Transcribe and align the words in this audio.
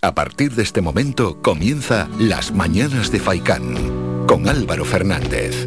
A 0.00 0.14
partir 0.14 0.54
de 0.54 0.62
este 0.62 0.80
momento 0.80 1.42
comienza 1.42 2.08
Las 2.20 2.52
Mañanas 2.52 3.10
de 3.10 3.18
Faicán 3.18 4.26
con 4.28 4.48
Álvaro 4.48 4.84
Fernández. 4.84 5.66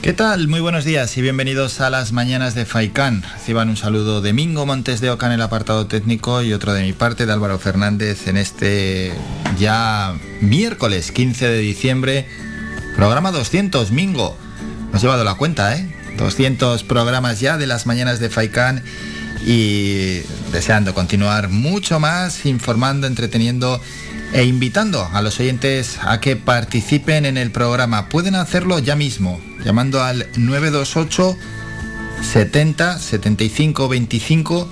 ¿Qué 0.00 0.12
tal? 0.12 0.46
Muy 0.46 0.60
buenos 0.60 0.84
días 0.84 1.18
y 1.18 1.22
bienvenidos 1.22 1.80
a 1.80 1.90
las 1.90 2.12
mañanas 2.12 2.54
de 2.54 2.64
Faicán. 2.64 3.24
Reciban 3.34 3.68
un 3.68 3.76
saludo 3.76 4.20
de 4.20 4.32
Mingo 4.32 4.64
Montes 4.64 5.00
de 5.00 5.10
Oca 5.10 5.26
en 5.26 5.32
el 5.32 5.42
apartado 5.42 5.88
técnico 5.88 6.40
y 6.40 6.52
otro 6.52 6.72
de 6.72 6.84
mi 6.84 6.92
parte 6.92 7.26
de 7.26 7.32
Álvaro 7.32 7.58
Fernández 7.58 8.28
en 8.28 8.36
este 8.36 9.12
ya 9.58 10.14
miércoles 10.40 11.10
15 11.10 11.48
de 11.48 11.58
diciembre, 11.58 12.28
programa 12.94 13.32
200, 13.32 13.90
Mingo. 13.90 14.36
Hemos 14.98 15.04
llevado 15.04 15.22
la 15.22 15.34
cuenta, 15.34 15.76
¿eh? 15.76 15.88
200 16.16 16.82
programas 16.82 17.38
ya 17.38 17.56
de 17.56 17.68
las 17.68 17.86
mañanas 17.86 18.18
de 18.18 18.30
Faikán 18.30 18.82
y 19.46 20.22
deseando 20.50 20.92
continuar 20.92 21.50
mucho 21.50 22.00
más 22.00 22.44
informando, 22.46 23.06
entreteniendo 23.06 23.80
e 24.32 24.42
invitando 24.42 25.08
a 25.12 25.22
los 25.22 25.38
oyentes 25.38 26.00
a 26.02 26.18
que 26.18 26.34
participen 26.34 27.26
en 27.26 27.36
el 27.36 27.52
programa. 27.52 28.08
Pueden 28.08 28.34
hacerlo 28.34 28.80
ya 28.80 28.96
mismo, 28.96 29.40
llamando 29.64 30.02
al 30.02 30.26
928 30.36 31.36
70 32.20 32.98
75 32.98 33.88
25 33.88 34.68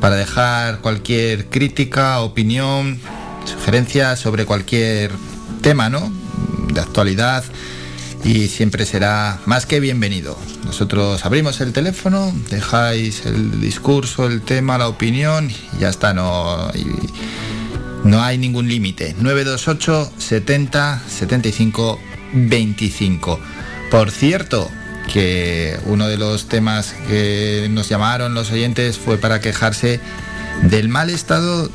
para 0.00 0.16
dejar 0.16 0.80
cualquier 0.80 1.46
crítica, 1.46 2.18
opinión, 2.22 2.98
sugerencia 3.44 4.16
sobre 4.16 4.46
cualquier 4.46 5.12
tema, 5.62 5.88
¿no? 5.88 6.12
De 6.74 6.80
actualidad 6.80 7.44
y 8.24 8.48
siempre 8.48 8.86
será 8.86 9.40
más 9.46 9.66
que 9.66 9.80
bienvenido. 9.80 10.38
Nosotros 10.64 11.24
abrimos 11.24 11.60
el 11.60 11.72
teléfono, 11.72 12.32
dejáis 12.50 13.26
el 13.26 13.60
discurso, 13.60 14.26
el 14.26 14.42
tema, 14.42 14.78
la 14.78 14.88
opinión 14.88 15.50
y 15.50 15.80
ya 15.80 15.88
está, 15.88 16.12
no, 16.12 16.70
no 18.04 18.22
hay 18.22 18.38
ningún 18.38 18.68
límite. 18.68 19.14
928 19.18 20.12
70 20.18 21.02
75 21.08 22.00
25. 22.32 23.40
Por 23.90 24.10
cierto, 24.10 24.70
que 25.12 25.78
uno 25.86 26.06
de 26.06 26.16
los 26.16 26.48
temas 26.48 26.94
que 27.08 27.68
nos 27.70 27.88
llamaron 27.88 28.34
los 28.34 28.50
oyentes 28.52 28.98
fue 28.98 29.18
para 29.18 29.40
quejarse 29.40 30.00
del 30.62 30.88
mal 30.88 31.10
estado 31.10 31.70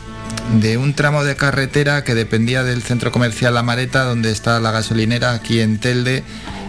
de 0.60 0.78
un 0.78 0.94
tramo 0.94 1.24
de 1.24 1.36
carretera 1.36 2.04
que 2.04 2.16
dependía 2.16 2.64
del 2.64 2.84
centro 2.84 3.12
comercial 3.12 3.54
La 3.54 3.64
Mareta, 3.64 4.04
donde 4.04 4.32
está 4.32 4.60
la 4.60 4.72
gasolinera 4.72 5.34
aquí 5.34 5.60
en 5.60 5.80
Telde, 5.80 6.24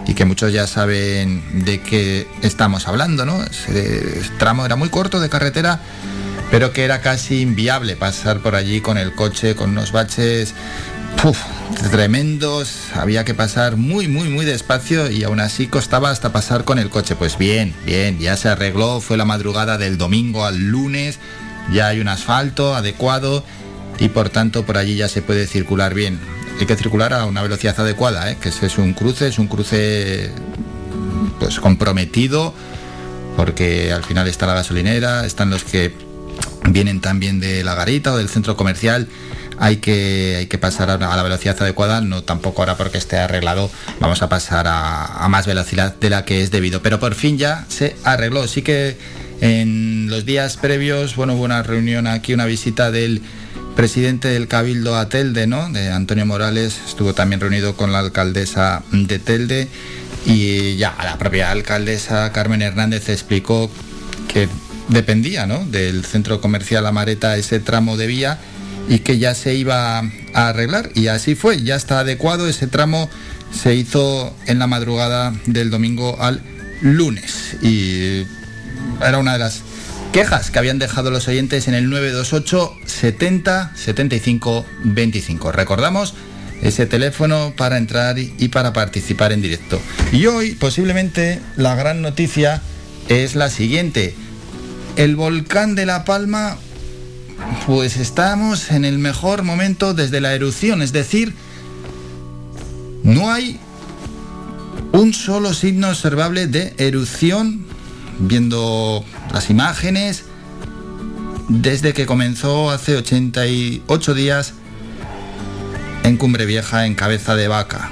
y 0.07 0.13
que 0.13 0.25
muchos 0.25 0.53
ya 0.53 0.67
saben 0.67 1.43
de 1.65 1.81
qué 1.81 2.27
estamos 2.41 2.87
hablando, 2.87 3.25
¿no? 3.25 3.43
Ese 3.43 4.21
tramo 4.39 4.65
era 4.65 4.75
muy 4.75 4.89
corto 4.89 5.19
de 5.19 5.29
carretera, 5.29 5.79
pero 6.49 6.71
que 6.71 6.85
era 6.85 7.01
casi 7.01 7.41
inviable 7.41 7.95
pasar 7.95 8.39
por 8.39 8.55
allí 8.55 8.81
con 8.81 8.97
el 8.97 9.13
coche, 9.13 9.55
con 9.55 9.71
unos 9.71 9.91
baches 9.91 10.53
tremendos, 11.91 12.91
había 12.95 13.25
que 13.25 13.33
pasar 13.33 13.75
muy, 13.75 14.07
muy, 14.07 14.29
muy 14.29 14.45
despacio 14.45 15.09
y 15.09 15.23
aún 15.23 15.39
así 15.39 15.67
costaba 15.67 16.09
hasta 16.09 16.31
pasar 16.31 16.63
con 16.63 16.79
el 16.79 16.89
coche. 16.89 17.15
Pues 17.15 17.37
bien, 17.37 17.73
bien, 17.85 18.19
ya 18.19 18.37
se 18.37 18.49
arregló, 18.49 19.01
fue 19.01 19.17
la 19.17 19.25
madrugada 19.25 19.77
del 19.77 19.97
domingo 19.97 20.45
al 20.45 20.57
lunes, 20.67 21.19
ya 21.71 21.87
hay 21.87 21.99
un 21.99 22.07
asfalto 22.07 22.75
adecuado 22.75 23.43
y 23.99 24.09
por 24.09 24.29
tanto 24.29 24.65
por 24.65 24.77
allí 24.77 24.95
ya 24.95 25.09
se 25.09 25.21
puede 25.21 25.47
circular 25.47 25.93
bien. 25.93 26.19
Hay 26.59 26.65
que 26.65 26.75
circular 26.75 27.13
a 27.13 27.25
una 27.25 27.41
velocidad 27.41 27.79
adecuada, 27.79 28.31
¿eh? 28.31 28.37
que 28.41 28.49
es 28.49 28.77
un 28.77 28.93
cruce, 28.93 29.27
es 29.27 29.37
un 29.37 29.47
cruce 29.47 30.31
pues 31.39 31.59
comprometido, 31.59 32.53
porque 33.35 33.91
al 33.93 34.03
final 34.03 34.27
está 34.27 34.47
la 34.47 34.55
gasolinera, 34.55 35.25
están 35.25 35.49
los 35.49 35.63
que 35.63 35.93
vienen 36.69 37.01
también 37.01 37.39
de 37.39 37.63
la 37.63 37.75
garita 37.75 38.13
o 38.13 38.17
del 38.17 38.29
centro 38.29 38.57
comercial. 38.57 39.07
Hay 39.59 39.77
que, 39.77 40.35
hay 40.37 40.47
que 40.47 40.59
pasar 40.59 40.89
a 40.89 40.97
la 40.97 41.23
velocidad 41.23 41.59
adecuada, 41.59 42.01
no 42.01 42.23
tampoco 42.23 42.61
ahora 42.61 42.77
porque 42.77 42.99
esté 42.99 43.17
arreglado, 43.17 43.71
vamos 43.99 44.21
a 44.21 44.29
pasar 44.29 44.67
a, 44.67 45.05
a 45.05 45.29
más 45.29 45.47
velocidad 45.47 45.95
de 45.95 46.11
la 46.11 46.25
que 46.25 46.43
es 46.43 46.51
debido. 46.51 46.83
Pero 46.83 46.99
por 46.99 47.15
fin 47.15 47.37
ya 47.39 47.65
se 47.67 47.95
arregló. 48.03 48.47
Sí 48.47 48.61
que 48.61 48.97
en 49.41 50.09
los 50.09 50.25
días 50.25 50.57
previos, 50.57 51.15
bueno, 51.15 51.35
hubo 51.35 51.43
una 51.43 51.63
reunión 51.63 52.07
aquí, 52.07 52.33
una 52.33 52.45
visita 52.45 52.91
del 52.91 53.21
presidente 53.75 54.29
del 54.29 54.47
Cabildo 54.47 54.97
a 54.97 55.09
Telde, 55.09 55.45
¿no? 55.45 55.69
De 55.69 55.91
Antonio 55.91 56.25
Morales, 56.25 56.79
estuvo 56.87 57.13
también 57.13 57.39
reunido 57.39 57.75
con 57.75 57.91
la 57.91 57.99
alcaldesa 57.99 58.83
de 58.91 59.19
Telde 59.19 59.67
y 60.25 60.77
ya 60.77 60.95
la 61.03 61.17
propia 61.17 61.51
alcaldesa 61.51 62.31
Carmen 62.31 62.61
Hernández 62.61 63.09
explicó 63.09 63.69
que 64.27 64.49
dependía, 64.89 65.45
¿no? 65.45 65.65
Del 65.65 66.05
centro 66.05 66.41
comercial 66.41 66.85
Amareta 66.85 67.37
ese 67.37 67.59
tramo 67.59 67.97
de 67.97 68.07
vía 68.07 68.39
y 68.89 68.99
que 68.99 69.19
ya 69.19 69.35
se 69.35 69.53
iba 69.53 69.99
a 69.99 70.47
arreglar 70.49 70.89
y 70.95 71.07
así 71.07 71.35
fue, 71.35 71.61
ya 71.61 71.75
está 71.75 71.99
adecuado, 71.99 72.47
ese 72.47 72.67
tramo 72.67 73.09
se 73.51 73.75
hizo 73.75 74.35
en 74.47 74.59
la 74.59 74.67
madrugada 74.67 75.33
del 75.45 75.69
domingo 75.69 76.21
al 76.21 76.41
lunes 76.81 77.57
y 77.61 78.23
era 79.01 79.17
una 79.17 79.33
de 79.33 79.39
las 79.39 79.61
quejas 80.11 80.51
que 80.51 80.59
habían 80.59 80.79
dejado 80.79 81.11
los 81.11 81.27
oyentes 81.27 81.67
en 81.67 81.73
el 81.73 81.89
928 81.89 82.73
70 82.85 83.73
75 83.75 84.65
25. 84.83 85.51
Recordamos 85.51 86.13
ese 86.61 86.85
teléfono 86.85 87.53
para 87.55 87.77
entrar 87.77 88.17
y 88.17 88.47
para 88.47 88.73
participar 88.73 89.31
en 89.31 89.41
directo. 89.41 89.79
Y 90.11 90.25
hoy 90.25 90.55
posiblemente 90.55 91.39
la 91.55 91.75
gran 91.75 92.01
noticia 92.01 92.61
es 93.09 93.35
la 93.35 93.49
siguiente. 93.49 94.15
El 94.95 95.15
volcán 95.15 95.75
de 95.75 95.85
La 95.85 96.03
Palma, 96.03 96.57
pues 97.65 97.97
estamos 97.97 98.71
en 98.71 98.85
el 98.85 98.97
mejor 98.97 99.43
momento 99.43 99.93
desde 99.93 100.21
la 100.21 100.33
erupción, 100.33 100.81
es 100.81 100.91
decir, 100.91 101.35
no 103.03 103.31
hay 103.31 103.59
un 104.91 105.13
solo 105.13 105.53
signo 105.53 105.89
observable 105.89 106.47
de 106.47 106.73
erupción 106.77 107.65
viendo 108.19 109.03
las 109.31 109.49
imágenes 109.49 110.25
desde 111.49 111.93
que 111.93 112.05
comenzó 112.05 112.71
hace 112.71 112.97
88 112.97 114.13
días 114.13 114.53
en 116.03 116.17
Cumbre 116.17 116.45
Vieja 116.45 116.85
en 116.85 116.95
Cabeza 116.95 117.35
de 117.35 117.47
Vaca. 117.47 117.91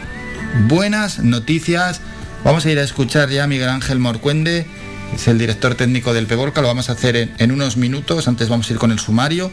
Buenas 0.67 1.19
noticias. 1.19 2.01
Vamos 2.43 2.65
a 2.65 2.71
ir 2.71 2.79
a 2.79 2.83
escuchar 2.83 3.29
ya 3.29 3.45
a 3.45 3.47
Miguel 3.47 3.69
Ángel 3.69 3.99
Morcuende, 3.99 4.65
es 5.13 5.27
el 5.27 5.39
director 5.39 5.75
técnico 5.75 6.13
del 6.13 6.27
Peborca, 6.27 6.61
lo 6.61 6.67
vamos 6.67 6.89
a 6.89 6.93
hacer 6.93 7.33
en 7.37 7.51
unos 7.51 7.75
minutos, 7.75 8.27
antes 8.27 8.49
vamos 8.49 8.69
a 8.69 8.73
ir 8.73 8.79
con 8.79 8.91
el 8.91 8.99
sumario, 8.99 9.51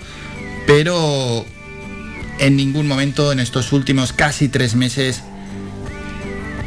pero 0.67 1.47
en 2.39 2.57
ningún 2.57 2.87
momento 2.87 3.33
en 3.33 3.41
estos 3.41 3.73
últimos 3.73 4.13
casi 4.13 4.49
tres 4.49 4.75
meses 4.75 5.23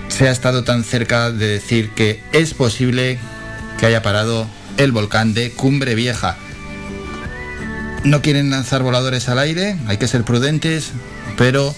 se 0.08 0.28
ha 0.28 0.32
estado 0.32 0.64
tan 0.64 0.84
cerca 0.84 1.32
de 1.32 1.48
decir 1.48 1.92
que 1.92 2.24
es 2.32 2.54
posible 2.54 3.20
que 3.80 3.86
haya 3.86 4.02
parado 4.02 4.47
el 4.78 4.91
volcán 4.91 5.34
de 5.34 5.52
Cumbre 5.52 5.96
Vieja. 5.96 6.38
No 8.03 8.22
quieren 8.22 8.50
lanzar 8.50 8.84
voladores 8.84 9.30
al 9.30 9.40
aire, 9.40 9.78
hay 9.88 9.97
que 9.97 10.08
ser 10.08 10.24
prudentes, 10.24 10.91
pero 11.38 11.75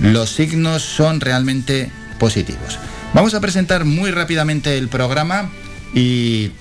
los 0.00 0.30
signos 0.30 0.82
son 0.82 1.20
realmente 1.20 1.90
positivos. 2.18 2.78
Vamos 3.12 3.34
a 3.34 3.40
presentar 3.40 3.84
muy 3.84 4.10
rápidamente 4.10 4.78
el 4.78 4.88
programa 4.88 5.50
y, 5.94 6.52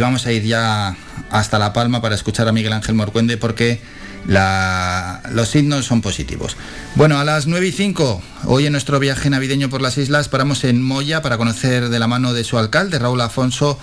vamos 0.00 0.26
a 0.26 0.32
ir 0.32 0.42
ya 0.42 0.96
hasta 1.30 1.58
La 1.58 1.72
Palma 1.72 2.02
para 2.02 2.14
escuchar 2.14 2.48
a 2.48 2.52
Miguel 2.52 2.72
Ángel 2.72 2.94
Morcuende 2.94 3.36
porque 3.36 3.80
los 4.26 5.48
signos 5.48 5.86
son 5.86 6.02
positivos. 6.02 6.56
Bueno, 6.94 7.18
a 7.18 7.24
las 7.24 7.46
9 7.46 7.68
y 7.68 7.72
5, 7.72 8.22
hoy 8.44 8.66
en 8.66 8.72
nuestro 8.72 8.98
viaje 8.98 9.30
navideño 9.30 9.68
por 9.70 9.82
las 9.82 9.98
islas, 9.98 10.28
paramos 10.28 10.64
en 10.64 10.82
Moya 10.82 11.22
para 11.22 11.38
conocer 11.38 11.88
de 11.88 11.98
la 11.98 12.08
mano 12.08 12.32
de 12.32 12.44
su 12.44 12.58
alcalde, 12.58 12.98
Raúl 12.98 13.20
Afonso, 13.20 13.78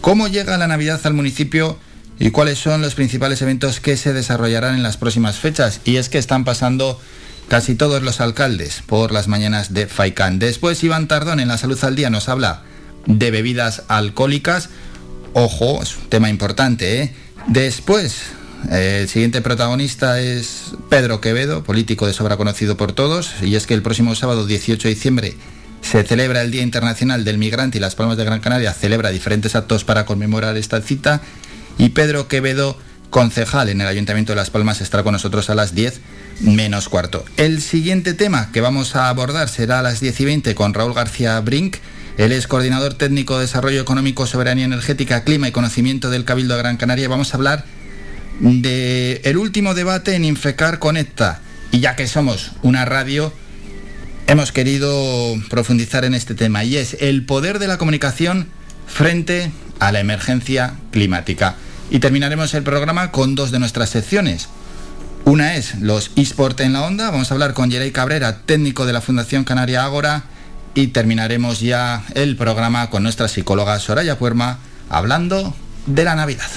cómo 0.00 0.28
llega 0.28 0.58
la 0.58 0.68
Navidad 0.68 1.00
al 1.04 1.14
municipio 1.14 1.78
y 2.18 2.30
cuáles 2.30 2.58
son 2.58 2.82
los 2.82 2.94
principales 2.94 3.40
eventos 3.42 3.80
que 3.80 3.96
se 3.96 4.12
desarrollarán 4.12 4.74
en 4.74 4.82
las 4.82 4.96
próximas 4.96 5.38
fechas. 5.38 5.80
Y 5.84 5.96
es 5.96 6.08
que 6.08 6.18
están 6.18 6.44
pasando 6.44 7.00
casi 7.48 7.74
todos 7.74 8.02
los 8.02 8.20
alcaldes 8.20 8.82
por 8.86 9.10
las 9.10 9.26
mañanas 9.26 9.72
de 9.72 9.86
Faicán. 9.86 10.38
Después 10.38 10.84
Iván 10.84 11.08
Tardón 11.08 11.40
en 11.40 11.48
La 11.48 11.58
Salud 11.58 11.82
al 11.82 11.96
Día 11.96 12.10
nos 12.10 12.28
habla 12.28 12.62
de 13.06 13.30
bebidas 13.30 13.82
alcohólicas. 13.88 14.68
Ojo, 15.32 15.82
es 15.82 15.96
un 15.96 16.08
tema 16.08 16.28
importante. 16.28 17.02
¿eh? 17.02 17.14
Después, 17.48 18.22
el 18.68 19.08
siguiente 19.08 19.40
protagonista 19.40 20.20
es 20.20 20.72
Pedro 20.88 21.20
Quevedo, 21.20 21.64
político 21.64 22.06
de 22.06 22.12
sobra 22.12 22.36
conocido 22.36 22.76
por 22.76 22.92
todos. 22.92 23.32
Y 23.42 23.56
es 23.56 23.66
que 23.66 23.74
el 23.74 23.82
próximo 23.82 24.14
sábado 24.14 24.46
18 24.46 24.86
de 24.88 24.94
diciembre 24.94 25.34
se 25.82 26.02
celebra 26.04 26.42
el 26.42 26.50
Día 26.50 26.62
Internacional 26.62 27.24
del 27.24 27.38
Migrante 27.38 27.78
y 27.78 27.80
Las 27.80 27.94
Palmas 27.94 28.16
de 28.16 28.24
Gran 28.24 28.40
Canaria 28.40 28.72
celebra 28.72 29.10
diferentes 29.10 29.56
actos 29.56 29.84
para 29.84 30.04
conmemorar 30.04 30.56
esta 30.56 30.80
cita. 30.82 31.20
Y 31.78 31.90
Pedro 31.90 32.28
Quevedo, 32.28 32.76
concejal 33.08 33.70
en 33.70 33.80
el 33.80 33.86
Ayuntamiento 33.86 34.32
de 34.32 34.36
Las 34.36 34.50
Palmas, 34.50 34.80
estará 34.80 35.02
con 35.02 35.12
nosotros 35.12 35.50
a 35.50 35.54
las 35.54 35.74
10 35.74 36.00
menos 36.40 36.88
cuarto. 36.88 37.24
El 37.36 37.60
siguiente 37.62 38.14
tema 38.14 38.52
que 38.52 38.60
vamos 38.60 38.94
a 38.94 39.08
abordar 39.08 39.48
será 39.48 39.80
a 39.80 39.82
las 39.82 40.00
10 40.00 40.20
y 40.20 40.24
20 40.26 40.54
con 40.54 40.74
Raúl 40.74 40.94
García 40.94 41.40
Brink, 41.40 41.78
Él 42.18 42.32
es 42.32 42.46
coordinador 42.46 42.94
técnico 42.94 43.36
de 43.36 43.42
Desarrollo 43.42 43.80
Económico, 43.80 44.26
Soberanía 44.26 44.66
Energética, 44.66 45.24
Clima 45.24 45.48
y 45.48 45.52
Conocimiento 45.52 46.10
del 46.10 46.24
Cabildo 46.24 46.54
de 46.54 46.62
Gran 46.62 46.76
Canaria. 46.76 47.08
Vamos 47.08 47.32
a 47.32 47.36
hablar 47.38 47.64
de 48.40 49.20
el 49.24 49.36
último 49.36 49.74
debate 49.74 50.14
en 50.14 50.24
Infecar 50.24 50.78
Conecta. 50.78 51.40
Y 51.72 51.80
ya 51.80 51.94
que 51.94 52.08
somos 52.08 52.52
una 52.62 52.84
radio, 52.84 53.32
hemos 54.26 54.50
querido 54.52 55.36
profundizar 55.48 56.04
en 56.04 56.14
este 56.14 56.34
tema 56.34 56.64
y 56.64 56.76
es 56.76 56.96
el 57.00 57.24
poder 57.24 57.58
de 57.58 57.68
la 57.68 57.78
comunicación 57.78 58.48
frente 58.86 59.52
a 59.78 59.92
la 59.92 60.00
emergencia 60.00 60.74
climática. 60.90 61.54
Y 61.90 62.00
terminaremos 62.00 62.54
el 62.54 62.62
programa 62.62 63.12
con 63.12 63.34
dos 63.34 63.50
de 63.50 63.58
nuestras 63.58 63.90
secciones. 63.90 64.48
Una 65.24 65.56
es 65.56 65.76
los 65.80 66.10
eSport 66.16 66.58
en 66.60 66.72
la 66.72 66.82
onda. 66.82 67.10
Vamos 67.10 67.30
a 67.30 67.34
hablar 67.34 67.52
con 67.52 67.70
Jerey 67.70 67.92
Cabrera, 67.92 68.42
técnico 68.42 68.86
de 68.86 68.92
la 68.92 69.00
Fundación 69.00 69.44
Canaria 69.44 69.84
Ágora 69.84 70.24
y 70.74 70.88
terminaremos 70.88 71.60
ya 71.60 72.04
el 72.14 72.36
programa 72.36 72.90
con 72.90 73.02
nuestra 73.02 73.28
psicóloga 73.28 73.78
Soraya 73.78 74.18
Puerma 74.18 74.58
hablando 74.88 75.54
de 75.86 76.04
la 76.04 76.14
Navidad. 76.14 76.48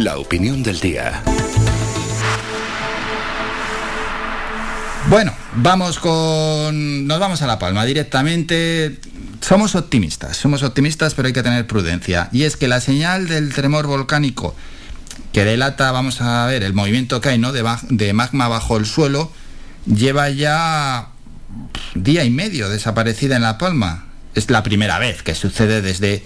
La 0.00 0.16
opinión 0.16 0.62
del 0.62 0.80
día. 0.80 1.22
Bueno, 5.10 5.34
vamos 5.56 5.98
con. 5.98 7.06
Nos 7.06 7.20
vamos 7.20 7.42
a 7.42 7.46
La 7.46 7.58
Palma 7.58 7.84
directamente. 7.84 8.98
Somos 9.42 9.74
optimistas, 9.74 10.38
somos 10.38 10.62
optimistas, 10.62 11.12
pero 11.12 11.26
hay 11.26 11.34
que 11.34 11.42
tener 11.42 11.66
prudencia. 11.66 12.30
Y 12.32 12.44
es 12.44 12.56
que 12.56 12.66
la 12.66 12.80
señal 12.80 13.28
del 13.28 13.52
tremor 13.52 13.86
volcánico 13.88 14.54
que 15.34 15.44
delata, 15.44 15.92
vamos 15.92 16.22
a 16.22 16.46
ver, 16.46 16.62
el 16.62 16.72
movimiento 16.72 17.20
que 17.20 17.28
hay, 17.28 17.38
¿no? 17.38 17.52
de 17.52 18.12
magma 18.14 18.48
bajo 18.48 18.78
el 18.78 18.86
suelo, 18.86 19.30
lleva 19.84 20.30
ya 20.30 21.08
día 21.94 22.24
y 22.24 22.30
medio 22.30 22.70
desaparecida 22.70 23.36
en 23.36 23.42
La 23.42 23.58
Palma. 23.58 24.06
Es 24.34 24.48
la 24.48 24.62
primera 24.62 24.98
vez 24.98 25.22
que 25.22 25.34
sucede 25.34 25.82
desde 25.82 26.22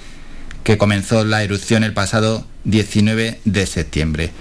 que 0.62 0.79
comenzó 0.79 1.25
la 1.25 1.43
erupción 1.43 1.82
el 1.82 1.93
pasado 1.93 2.47
19 2.64 3.40
de 3.44 3.66
septiembre. 3.66 4.32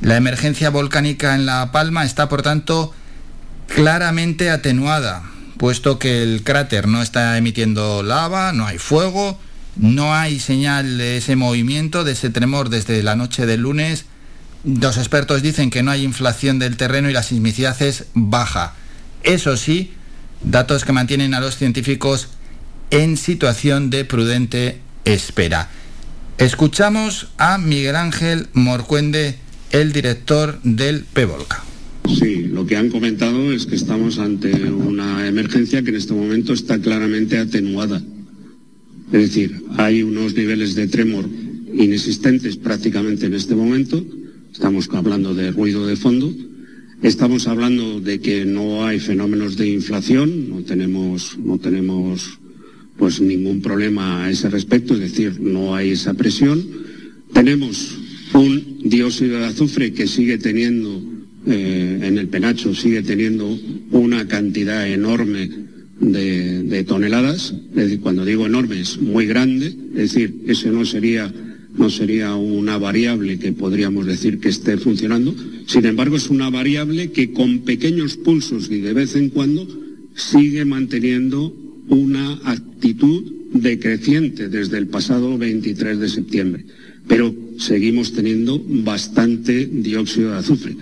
La 0.00 0.16
emergencia 0.16 0.70
volcánica 0.70 1.34
en 1.34 1.46
La 1.46 1.70
Palma 1.72 2.04
está, 2.04 2.28
por 2.28 2.42
tanto, 2.42 2.92
claramente 3.68 4.50
atenuada, 4.50 5.22
puesto 5.58 5.98
que 5.98 6.22
el 6.22 6.42
cráter 6.42 6.88
no 6.88 7.02
está 7.02 7.36
emitiendo 7.36 8.02
lava, 8.02 8.52
no 8.52 8.66
hay 8.66 8.78
fuego, 8.78 9.38
no 9.76 10.14
hay 10.14 10.40
señal 10.40 10.98
de 10.98 11.18
ese 11.18 11.36
movimiento, 11.36 12.04
de 12.04 12.12
ese 12.12 12.30
tremor 12.30 12.68
desde 12.68 13.02
la 13.02 13.16
noche 13.16 13.46
del 13.46 13.60
lunes 13.60 14.06
los 14.64 14.96
expertos 14.96 15.42
dicen 15.42 15.70
que 15.70 15.82
no 15.82 15.90
hay 15.90 16.04
inflación 16.04 16.58
del 16.58 16.76
terreno 16.76 17.10
y 17.10 17.12
la 17.12 17.22
sismicidad 17.22 17.80
es 17.82 18.06
baja. 18.14 18.74
Eso 19.24 19.56
sí, 19.56 19.92
datos 20.42 20.84
que 20.84 20.92
mantienen 20.92 21.34
a 21.34 21.40
los 21.40 21.56
científicos 21.56 22.28
en 22.90 23.16
situación 23.16 23.90
de 23.90 24.04
prudente 24.04 24.80
espera. 25.04 25.68
Escuchamos 26.38 27.28
a 27.38 27.58
Miguel 27.58 27.96
Ángel 27.96 28.46
Morcuende, 28.52 29.36
el 29.70 29.92
director 29.92 30.60
del 30.62 31.04
PEVOLCA. 31.04 31.64
Sí, 32.18 32.44
lo 32.44 32.66
que 32.66 32.76
han 32.76 32.90
comentado 32.90 33.52
es 33.52 33.66
que 33.66 33.76
estamos 33.76 34.18
ante 34.18 34.52
una 34.70 35.26
emergencia 35.26 35.82
que 35.82 35.90
en 35.90 35.96
este 35.96 36.14
momento 36.14 36.52
está 36.52 36.78
claramente 36.78 37.38
atenuada. 37.38 38.02
Es 39.12 39.20
decir, 39.20 39.62
hay 39.78 40.02
unos 40.02 40.34
niveles 40.34 40.74
de 40.74 40.88
tremor 40.88 41.28
inexistentes 41.74 42.56
prácticamente 42.56 43.26
en 43.26 43.34
este 43.34 43.54
momento 43.54 44.04
estamos 44.52 44.88
hablando 44.92 45.34
de 45.34 45.50
ruido 45.50 45.86
de 45.86 45.96
fondo, 45.96 46.32
estamos 47.02 47.48
hablando 47.48 48.00
de 48.00 48.20
que 48.20 48.44
no 48.44 48.84
hay 48.84 49.00
fenómenos 49.00 49.56
de 49.56 49.68
inflación, 49.68 50.50
no 50.50 50.62
tenemos, 50.62 51.38
no 51.38 51.58
tenemos 51.58 52.38
pues 52.96 53.20
ningún 53.20 53.60
problema 53.60 54.24
a 54.24 54.30
ese 54.30 54.50
respecto, 54.50 54.94
es 54.94 55.00
decir, 55.00 55.40
no 55.40 55.74
hay 55.74 55.90
esa 55.90 56.14
presión. 56.14 56.64
Tenemos 57.32 57.98
un 58.34 58.78
dióxido 58.84 59.38
de 59.38 59.46
azufre 59.46 59.92
que 59.92 60.06
sigue 60.06 60.38
teniendo 60.38 61.02
eh, 61.46 62.00
en 62.02 62.18
el 62.18 62.28
penacho, 62.28 62.74
sigue 62.74 63.02
teniendo 63.02 63.58
una 63.90 64.28
cantidad 64.28 64.88
enorme 64.88 65.50
de, 66.00 66.84
toneladas, 66.84 67.54
es 67.70 67.74
decir, 67.74 68.00
cuando 68.00 68.24
digo 68.24 68.46
enorme 68.46 68.80
es 68.80 69.00
muy 69.00 69.26
grande, 69.26 69.68
es 69.94 70.12
decir, 70.12 70.42
eso 70.46 70.70
no 70.72 70.84
sería 70.84 71.32
no 71.76 71.88
sería 71.88 72.34
una 72.34 72.76
variable 72.76 73.38
que 73.38 73.52
podríamos 73.52 74.04
decir 74.06 74.40
que 74.40 74.50
esté 74.50 74.76
funcionando. 74.76 75.34
Sin 75.66 75.86
embargo, 75.86 76.16
es 76.16 76.28
una 76.28 76.50
variable 76.50 77.12
que 77.12 77.32
con 77.32 77.60
pequeños 77.60 78.18
pulsos 78.18 78.70
y 78.70 78.80
de 78.80 78.92
vez 78.92 79.16
en 79.16 79.30
cuando 79.30 79.66
sigue 80.14 80.66
manteniendo 80.66 81.56
una 81.88 82.40
actitud 82.44 83.24
decreciente 83.52 84.48
desde 84.48 84.78
el 84.78 84.88
pasado 84.88 85.36
23 85.38 85.98
de 85.98 86.08
septiembre. 86.08 86.64
Pero 87.06 87.34
seguimos 87.58 88.12
teniendo 88.12 88.62
bastante 88.66 89.66
dióxido 89.66 90.30
de 90.30 90.38
azufre. 90.38 90.76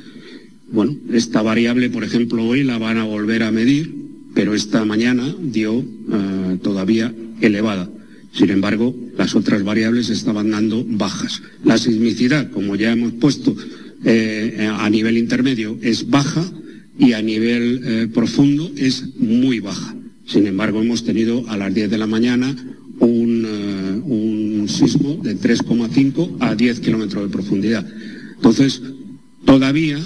Bueno, 0.71 0.97
esta 1.13 1.43
variable, 1.43 1.91
por 1.91 2.05
ejemplo, 2.05 2.45
hoy 2.45 2.63
la 2.63 2.79
van 2.79 2.99
a 2.99 3.05
volver 3.05 3.43
a 3.43 3.51
medir, 3.51 3.93
pero 4.35 4.55
esta 4.55 4.85
mañana 4.85 5.35
dio 5.43 5.75
uh, 5.75 6.57
todavía 6.63 7.13
elevada. 7.41 7.91
Sin 8.33 8.51
embargo, 8.51 8.95
las 9.19 9.35
otras 9.35 9.65
variables 9.65 10.09
estaban 10.09 10.51
dando 10.51 10.85
bajas. 10.87 11.43
La 11.65 11.79
sismicidad, 11.79 12.51
como 12.53 12.77
ya 12.77 12.93
hemos 12.93 13.15
puesto 13.15 13.57
eh, 14.05 14.69
a 14.71 14.89
nivel 14.89 15.19
intermedio, 15.19 15.77
es 15.83 16.09
baja 16.09 16.45
y 16.99 17.13
a 17.13 17.23
nivel 17.23 17.81
eh, 17.85 18.09
profundo 18.13 18.71
es 18.77 19.17
muy 19.17 19.59
baja. 19.59 19.97
Sin 20.31 20.47
embargo, 20.47 20.81
hemos 20.81 21.05
tenido 21.05 21.45
a 21.49 21.57
las 21.57 21.75
10 21.75 21.91
de 21.91 21.99
la 21.99 22.07
mañana 22.07 22.55
un, 23.01 23.45
un 24.07 24.69
sismo 24.69 25.17
de 25.23 25.37
3,5 25.37 26.37
a 26.41 26.55
10 26.55 26.81
kilómetros 26.81 27.25
de 27.25 27.31
profundidad. 27.31 27.87
Entonces, 28.37 28.83
todavía 29.45 29.99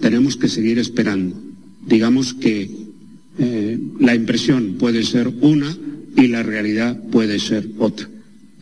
tenemos 0.00 0.36
que 0.36 0.48
seguir 0.48 0.78
esperando. 0.78 1.36
Digamos 1.86 2.34
que 2.34 2.70
eh, 3.38 3.78
la 3.98 4.14
impresión 4.14 4.76
puede 4.78 5.02
ser 5.02 5.28
una, 5.40 5.76
y 6.16 6.28
la 6.28 6.42
realidad 6.42 7.00
puede 7.10 7.38
ser 7.38 7.68
otra. 7.78 8.08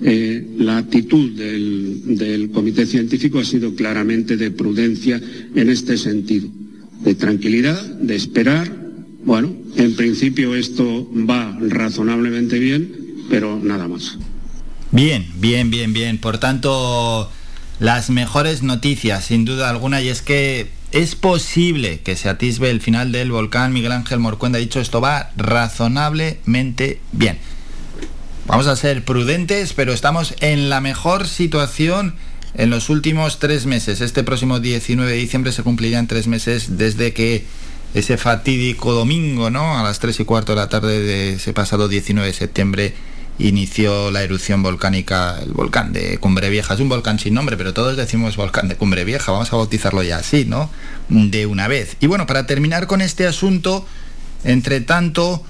Eh, 0.03 0.47
la 0.59 0.79
actitud 0.79 1.31
del, 1.33 2.51
comité 2.53 2.87
científico 2.87 3.39
ha 3.39 3.45
sido 3.45 3.75
claramente 3.75 4.37
de 4.37 4.51
prudencia 4.51 5.21
en 5.55 5.69
este 5.69 5.97
sentido, 5.99 6.49
de 7.05 7.15
tranquilidad, 7.15 7.83
de 8.01 8.17
esperar. 8.17 8.90
Bueno, 9.23 9.53
en 9.77 9.97
principio 9.97 10.55
esto 10.55 11.09
va 11.15 11.57
razonablemente 11.61 12.59
bien, 12.59 12.93
pero 13.29 13.59
nada 13.63 13.87
más. 13.87 14.19
Bien, 14.93 15.27
bien, 15.37 15.71
bien, 15.71 15.93
bien. 15.93 16.19
Por 16.19 16.39
tanto, 16.39 17.31
las 17.79 18.11
mejores 18.11 18.63
noticias, 18.63 19.25
sin 19.27 19.45
duda 19.45 19.71
alguna, 19.71 20.01
y 20.01 20.09
es 20.09 20.23
que 20.23 20.69
es 20.93 21.15
posible 21.15 22.01
que 22.01 22.17
se 22.17 22.29
atisbe 22.29 22.71
el 22.71 22.81
final 22.81 23.13
del 23.13 23.31
volcán. 23.31 23.73
Miguel 23.73 23.93
Ángel 23.93 24.19
Morcuenda 24.19 24.59
ha 24.59 24.61
dicho 24.61 24.81
esto 24.81 25.01
va 25.01 25.31
razonablemente 25.37 27.01
bien. 27.13 27.39
Vamos 28.47 28.67
a 28.67 28.75
ser 28.75 29.05
prudentes, 29.05 29.75
pero 29.75 29.93
estamos 29.93 30.35
en 30.41 30.69
la 30.69 30.81
mejor 30.81 31.29
situación 31.29 32.15
en 32.55 32.71
los 32.71 32.91
últimos 32.91 33.39
tres 33.39 33.67
meses. 33.67 34.01
Este 34.01 34.25
próximo 34.25 34.59
19 34.59 35.09
de 35.09 35.17
diciembre 35.17 35.53
se 35.53 35.63
cumplirán 35.63 36.09
tres 36.09 36.27
meses 36.27 36.77
desde 36.77 37.13
que 37.13 37.45
ese 37.95 38.17
fatídico 38.17 38.93
domingo, 38.93 39.51
¿no? 39.51 39.79
A 39.79 39.83
las 39.83 39.99
3 39.99 40.21
y 40.21 40.25
cuarto 40.25 40.53
de 40.53 40.57
la 40.57 40.69
tarde 40.69 41.01
de 41.01 41.33
ese 41.35 41.53
pasado 41.53 41.89
19 41.89 42.27
de 42.27 42.35
septiembre 42.35 42.95
inició 43.39 44.11
la 44.11 44.23
erupción 44.23 44.63
volcánica, 44.63 45.39
el 45.43 45.53
volcán 45.53 45.93
de 45.93 46.19
Cumbre 46.19 46.51
Vieja. 46.51 46.75
Es 46.75 46.81
un 46.81 46.89
volcán 46.89 47.19
sin 47.19 47.35
nombre, 47.35 47.57
pero 47.57 47.73
todos 47.73 47.97
decimos 47.97 48.37
volcán 48.37 48.69
de 48.69 48.77
Cumbre 48.77 49.05
Vieja. 49.05 49.33
Vamos 49.33 49.53
a 49.53 49.57
bautizarlo 49.57 50.03
ya 50.03 50.19
así, 50.19 50.45
¿no? 50.45 50.71
De 51.09 51.47
una 51.47 51.67
vez. 51.67 51.97
Y 52.01 52.07
bueno, 52.07 52.27
para 52.27 52.47
terminar 52.47 52.87
con 52.87 53.01
este 53.01 53.27
asunto, 53.27 53.87
entre 54.45 54.81
tanto, 54.81 55.43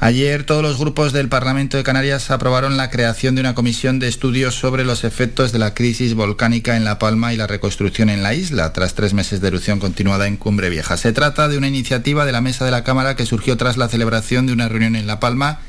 ayer 0.00 0.44
todos 0.44 0.62
los 0.62 0.78
grupos 0.78 1.12
del 1.12 1.28
Parlamento 1.28 1.76
de 1.76 1.82
Canarias 1.82 2.30
aprobaron 2.30 2.76
la 2.76 2.90
creación 2.90 3.34
de 3.34 3.40
una 3.40 3.54
comisión 3.54 3.98
de 3.98 4.08
estudios 4.08 4.54
sobre 4.54 4.84
los 4.84 5.04
efectos 5.04 5.52
de 5.52 5.58
la 5.58 5.74
crisis 5.74 6.14
volcánica 6.14 6.76
en 6.76 6.84
La 6.84 6.98
Palma 6.98 7.32
y 7.32 7.36
la 7.36 7.46
reconstrucción 7.46 8.10
en 8.10 8.22
la 8.22 8.34
isla, 8.34 8.72
tras 8.72 8.94
tres 8.94 9.14
meses 9.14 9.40
de 9.40 9.48
erupción 9.48 9.80
continuada 9.80 10.26
en 10.26 10.36
Cumbre 10.36 10.70
Vieja. 10.70 10.96
Se 10.96 11.12
trata 11.12 11.48
de 11.48 11.58
una 11.58 11.68
iniciativa 11.68 12.24
de 12.24 12.32
la 12.32 12.40
Mesa 12.40 12.64
de 12.64 12.70
la 12.70 12.84
Cámara 12.84 13.16
que 13.16 13.26
surgió 13.26 13.56
tras 13.56 13.76
la 13.76 13.88
celebración 13.88 14.46
de 14.46 14.52
una 14.52 14.68
reunión 14.68 14.96
en 14.96 15.06
La 15.06 15.20
Palma 15.20 15.60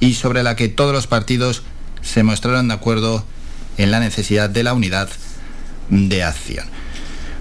y 0.00 0.14
sobre 0.14 0.42
la 0.42 0.56
que 0.56 0.68
todos 0.68 0.92
los 0.92 1.06
partidos 1.06 1.62
se 2.02 2.22
mostraron 2.22 2.68
de 2.68 2.74
acuerdo 2.74 3.24
en 3.76 3.90
la 3.90 4.00
necesidad 4.00 4.50
de 4.50 4.62
la 4.62 4.74
unidad 4.74 5.08
de 5.90 6.22
acción. 6.22 6.66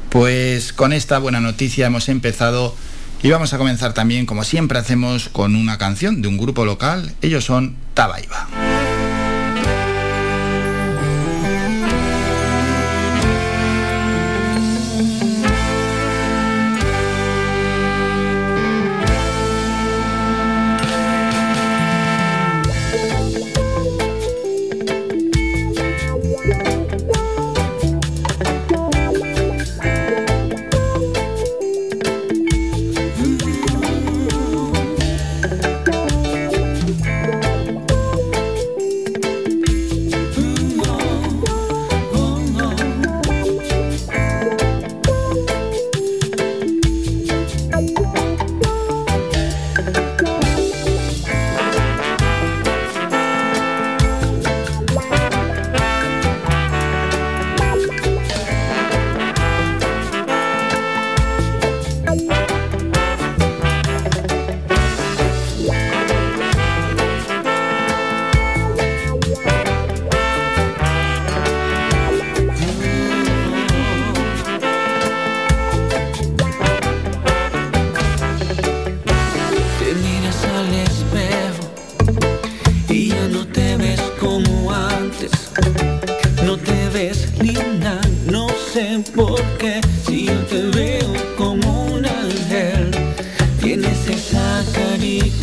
Pues 0.09 0.71
con 0.71 0.93
esta 0.93 1.19
buena 1.19 1.39
noticia 1.39 1.87
hemos 1.87 2.09
empezado 2.09 2.75
y 3.23 3.29
vamos 3.29 3.53
a 3.53 3.57
comenzar 3.57 3.93
también, 3.93 4.25
como 4.25 4.43
siempre 4.43 4.79
hacemos, 4.79 5.29
con 5.29 5.55
una 5.55 5.77
canción 5.77 6.21
de 6.21 6.27
un 6.27 6.37
grupo 6.37 6.65
local. 6.65 7.13
Ellos 7.21 7.45
son 7.45 7.75
Tabaiba. 7.93 8.47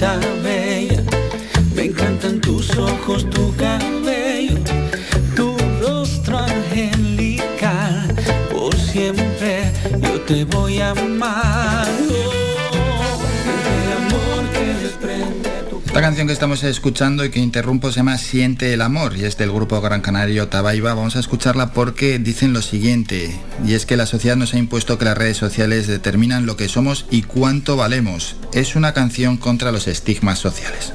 vida 0.05 0.44
canción 16.05 16.27
que 16.27 16.35
estamos 16.35 16.63
escuchando 16.65 17.25
y 17.25 17.31
que 17.31 17.41
interrumpo 17.41 17.91
se 17.91 17.97
llama 17.97 18.19
Siente 18.19 18.75
el 18.75 18.83
amor 18.83 19.17
y 19.17 19.25
es 19.25 19.39
del 19.39 19.51
grupo 19.51 19.81
Gran 19.81 20.03
Canario 20.03 20.49
Tabaiba. 20.49 20.93
Vamos 20.93 21.17
a 21.17 21.21
escucharla 21.21 21.73
porque 21.73 22.19
dicen 22.19 22.53
lo 22.53 22.61
siguiente, 22.61 23.35
y 23.65 23.73
es 23.73 23.87
que 23.87 23.97
la 23.97 24.05
sociedad 24.05 24.37
nos 24.37 24.53
ha 24.53 24.59
impuesto 24.59 24.99
que 24.99 25.07
las 25.07 25.17
redes 25.17 25.39
sociales 25.39 25.87
determinan 25.87 26.45
lo 26.45 26.59
que 26.59 26.69
somos 26.69 27.07
y 27.11 27.23
cuánto 27.23 27.79
valemos. 27.79 28.37
Es 28.53 28.77
una 28.77 28.93
canción 28.93 29.39
contra 29.39 29.73
los 29.73 29.89
estigmas 29.89 30.39
sociales. 30.41 30.93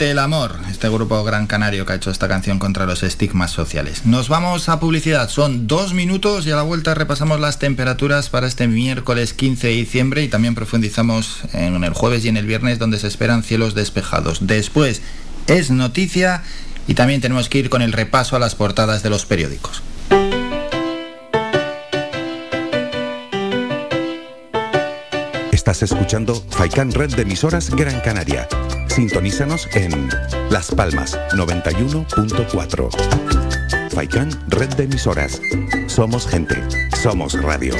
El 0.00 0.18
amor, 0.18 0.56
este 0.70 0.88
grupo 0.88 1.22
gran 1.22 1.46
canario 1.46 1.86
que 1.86 1.92
ha 1.92 1.96
hecho 1.96 2.10
esta 2.10 2.26
canción 2.26 2.58
contra 2.58 2.84
los 2.84 3.04
estigmas 3.04 3.52
sociales. 3.52 4.04
Nos 4.04 4.28
vamos 4.28 4.68
a 4.68 4.80
publicidad, 4.80 5.28
son 5.28 5.68
dos 5.68 5.94
minutos 5.94 6.46
y 6.46 6.50
a 6.50 6.56
la 6.56 6.62
vuelta 6.62 6.94
repasamos 6.94 7.38
las 7.38 7.58
temperaturas 7.58 8.28
para 8.28 8.48
este 8.48 8.66
miércoles 8.66 9.34
15 9.34 9.68
de 9.68 9.72
diciembre 9.72 10.22
y 10.22 10.28
también 10.28 10.56
profundizamos 10.56 11.42
en 11.52 11.84
el 11.84 11.92
jueves 11.92 12.24
y 12.24 12.28
en 12.28 12.36
el 12.36 12.46
viernes 12.46 12.78
donde 12.78 12.98
se 12.98 13.06
esperan 13.06 13.44
cielos 13.44 13.74
despejados. 13.74 14.46
Después 14.46 15.00
es 15.46 15.70
noticia 15.70 16.42
y 16.88 16.94
también 16.94 17.20
tenemos 17.20 17.48
que 17.48 17.58
ir 17.58 17.70
con 17.70 17.80
el 17.80 17.92
repaso 17.92 18.34
a 18.34 18.40
las 18.40 18.56
portadas 18.56 19.02
de 19.02 19.10
los 19.10 19.26
periódicos. 19.26 19.82
Estás 25.52 25.82
escuchando 25.82 26.44
Faikan 26.50 26.90
Red 26.92 27.14
de 27.14 27.22
emisoras 27.22 27.70
Gran 27.70 28.00
Canaria 28.00 28.48
Sintonízanos 28.94 29.68
en 29.74 30.08
Las 30.50 30.70
Palmas 30.70 31.18
91.4. 31.32 33.90
Faikán, 33.90 34.30
red 34.46 34.68
de 34.76 34.84
emisoras. 34.84 35.42
Somos 35.88 36.28
gente, 36.28 36.54
somos 37.02 37.32
radio. 37.42 37.74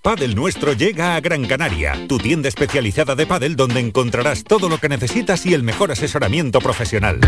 Padel 0.00 0.34
Nuestro 0.34 0.72
llega 0.72 1.16
a 1.16 1.20
Gran 1.20 1.44
Canaria, 1.44 2.06
tu 2.08 2.16
tienda 2.16 2.48
especializada 2.48 3.14
de 3.14 3.26
pádel 3.26 3.56
donde 3.56 3.80
encontrarás 3.80 4.42
todo 4.42 4.70
lo 4.70 4.78
que 4.78 4.88
necesitas 4.88 5.44
y 5.44 5.52
el 5.52 5.62
mejor 5.62 5.92
asesoramiento 5.92 6.60
profesional. 6.60 7.20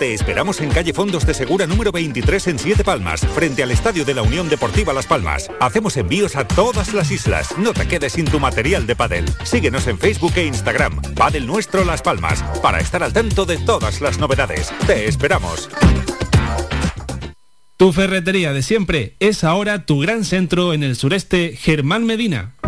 Te 0.00 0.14
esperamos 0.14 0.62
en 0.62 0.70
calle 0.70 0.94
Fondos 0.94 1.26
de 1.26 1.34
Segura 1.34 1.66
número 1.66 1.92
23 1.92 2.46
en 2.46 2.58
Siete 2.58 2.82
Palmas, 2.82 3.20
frente 3.20 3.62
al 3.62 3.70
Estadio 3.70 4.02
de 4.02 4.14
la 4.14 4.22
Unión 4.22 4.48
Deportiva 4.48 4.94
Las 4.94 5.06
Palmas. 5.06 5.50
Hacemos 5.60 5.98
envíos 5.98 6.36
a 6.36 6.48
todas 6.48 6.94
las 6.94 7.10
islas. 7.10 7.54
No 7.58 7.74
te 7.74 7.86
quedes 7.86 8.14
sin 8.14 8.24
tu 8.24 8.40
material 8.40 8.86
de 8.86 8.96
pádel. 8.96 9.26
Síguenos 9.42 9.86
en 9.88 9.98
Facebook 9.98 10.32
e 10.36 10.46
Instagram. 10.46 11.02
Padel 11.14 11.46
Nuestro 11.46 11.84
Las 11.84 12.00
Palmas, 12.00 12.42
para 12.62 12.80
estar 12.80 13.02
al 13.02 13.12
tanto 13.12 13.44
de 13.44 13.58
todas 13.58 14.00
las 14.00 14.18
novedades. 14.18 14.72
Te 14.86 15.06
esperamos. 15.06 15.68
Tu 17.76 17.92
ferretería 17.92 18.54
de 18.54 18.62
siempre 18.62 19.16
es 19.20 19.44
ahora 19.44 19.84
tu 19.84 20.00
gran 20.00 20.24
centro 20.24 20.72
en 20.72 20.82
el 20.82 20.96
sureste 20.96 21.58
Germán 21.58 22.06
Medina. 22.06 22.54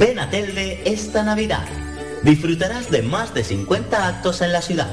Ven 0.00 0.18
a 0.18 0.30
Telde 0.30 0.80
esta 0.86 1.22
Navidad. 1.22 1.66
Disfrutarás 2.22 2.90
de 2.90 3.02
más 3.02 3.34
de 3.34 3.44
50 3.44 4.08
actos 4.08 4.40
en 4.40 4.50
la 4.50 4.62
ciudad. 4.62 4.88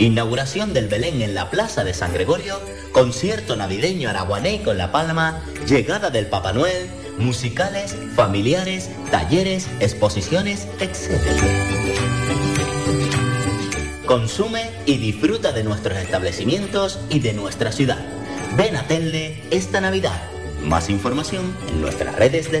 Inauguración 0.00 0.74
del 0.74 0.88
Belén 0.88 1.22
en 1.22 1.36
la 1.36 1.48
Plaza 1.48 1.84
de 1.84 1.94
San 1.94 2.12
Gregorio, 2.12 2.60
concierto 2.90 3.54
navideño 3.54 4.10
araguané 4.10 4.60
con 4.64 4.76
La 4.76 4.90
Palma, 4.90 5.44
llegada 5.68 6.10
del 6.10 6.26
Papá 6.26 6.52
Noel, 6.52 6.88
musicales, 7.18 7.94
familiares, 8.16 8.90
talleres, 9.12 9.68
exposiciones, 9.78 10.66
etc. 10.80 11.22
Consume 14.06 14.72
y 14.86 14.96
disfruta 14.96 15.52
de 15.52 15.62
nuestros 15.62 15.98
establecimientos 15.98 16.98
y 17.10 17.20
de 17.20 17.32
nuestra 17.32 17.70
ciudad. 17.70 18.04
Ven 18.56 18.74
a 18.74 18.88
Telde 18.88 19.40
esta 19.52 19.80
Navidad. 19.80 20.20
Más 20.64 20.90
información 20.90 21.54
en 21.68 21.80
nuestras 21.80 22.16
redes 22.16 22.50
de 22.50 22.60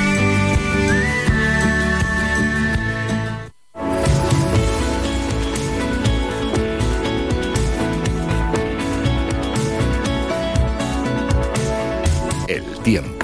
El 12.97 13.20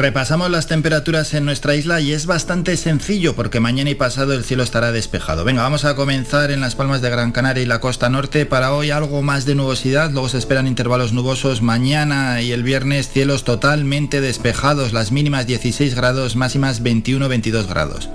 Repasamos 0.00 0.50
las 0.50 0.66
temperaturas 0.66 1.34
en 1.34 1.44
nuestra 1.44 1.74
isla 1.74 2.00
y 2.00 2.12
es 2.12 2.24
bastante 2.24 2.78
sencillo 2.78 3.36
porque 3.36 3.60
mañana 3.60 3.90
y 3.90 3.94
pasado 3.94 4.32
el 4.32 4.44
cielo 4.44 4.62
estará 4.62 4.92
despejado. 4.92 5.44
Venga, 5.44 5.60
vamos 5.60 5.84
a 5.84 5.94
comenzar 5.94 6.50
en 6.50 6.62
las 6.62 6.74
palmas 6.74 7.02
de 7.02 7.10
Gran 7.10 7.32
Canaria 7.32 7.62
y 7.62 7.66
la 7.66 7.80
costa 7.80 8.08
norte. 8.08 8.46
Para 8.46 8.72
hoy 8.72 8.90
algo 8.90 9.20
más 9.20 9.44
de 9.44 9.56
nubosidad, 9.56 10.10
luego 10.10 10.30
se 10.30 10.38
esperan 10.38 10.66
intervalos 10.66 11.12
nubosos. 11.12 11.60
Mañana 11.60 12.40
y 12.40 12.52
el 12.52 12.62
viernes 12.62 13.10
cielos 13.10 13.44
totalmente 13.44 14.22
despejados, 14.22 14.94
las 14.94 15.12
mínimas 15.12 15.46
16 15.46 15.94
grados, 15.94 16.34
máximas 16.34 16.82
21-22 16.82 17.66
grados. 17.66 18.08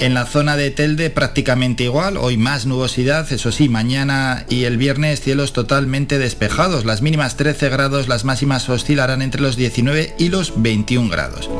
En 0.00 0.14
la 0.14 0.26
zona 0.26 0.56
de 0.56 0.70
Telde 0.70 1.10
prácticamente 1.10 1.82
igual, 1.82 2.16
hoy 2.16 2.36
más 2.36 2.66
nubosidad, 2.66 3.30
eso 3.32 3.50
sí, 3.50 3.68
mañana 3.68 4.44
y 4.48 4.62
el 4.62 4.78
viernes 4.78 5.20
cielos 5.20 5.52
totalmente 5.52 6.18
despejados, 6.18 6.84
las 6.84 7.02
mínimas 7.02 7.36
13 7.36 7.68
grados, 7.68 8.06
las 8.06 8.24
máximas 8.24 8.68
oscilarán 8.68 9.22
entre 9.22 9.40
los 9.40 9.56
19 9.56 10.14
y 10.16 10.28
los 10.28 10.62
21 10.62 11.10
grados. 11.10 11.50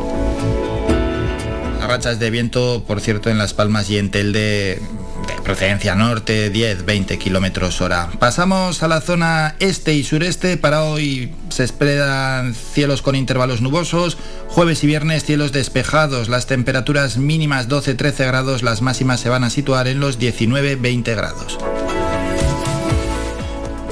Rachas 1.84 2.20
de 2.20 2.30
viento, 2.30 2.84
por 2.86 3.00
cierto, 3.00 3.28
en 3.28 3.38
Las 3.38 3.54
Palmas 3.54 3.90
y 3.90 3.98
en 3.98 4.10
Telde 4.10 4.80
de 5.28 5.42
procedencia 5.42 5.94
norte, 5.94 6.52
10-20 6.52 7.18
kilómetros 7.18 7.80
hora. 7.80 8.08
Pasamos 8.18 8.82
a 8.82 8.88
la 8.88 9.00
zona 9.00 9.54
este 9.60 9.94
y 9.94 10.02
sureste. 10.02 10.56
Para 10.56 10.82
hoy 10.82 11.32
se 11.50 11.64
esperan 11.64 12.54
cielos 12.54 13.02
con 13.02 13.14
intervalos 13.14 13.60
nubosos. 13.60 14.18
Jueves 14.48 14.82
y 14.84 14.86
viernes 14.86 15.24
cielos 15.24 15.52
despejados. 15.52 16.28
Las 16.28 16.46
temperaturas 16.46 17.18
mínimas 17.18 17.68
12-13 17.68 18.26
grados. 18.26 18.62
Las 18.62 18.82
máximas 18.82 19.20
se 19.20 19.28
van 19.28 19.44
a 19.44 19.50
situar 19.50 19.86
en 19.86 20.00
los 20.00 20.18
19-20 20.18 21.14
grados. 21.14 21.58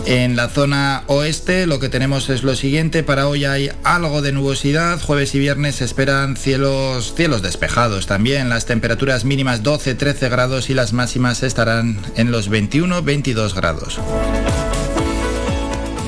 En 0.06 0.36
la 0.36 0.48
zona 0.48 1.02
oeste. 1.08 1.66
Lo 1.66 1.80
que 1.80 1.88
tenemos 1.88 2.30
es 2.30 2.44
lo 2.44 2.54
siguiente, 2.54 3.02
para 3.02 3.26
hoy 3.26 3.44
hay 3.44 3.72
algo 3.82 4.22
de 4.22 4.30
nubosidad, 4.30 5.00
jueves 5.00 5.34
y 5.34 5.40
viernes 5.40 5.76
se 5.76 5.84
esperan 5.84 6.36
cielos, 6.36 7.12
cielos 7.16 7.42
despejados 7.42 8.06
también, 8.06 8.48
las 8.48 8.66
temperaturas 8.66 9.24
mínimas 9.24 9.64
12-13 9.64 10.30
grados 10.30 10.70
y 10.70 10.74
las 10.74 10.92
máximas 10.92 11.42
estarán 11.42 11.98
en 12.14 12.30
los 12.30 12.48
21-22 12.48 13.52
grados. 13.54 13.98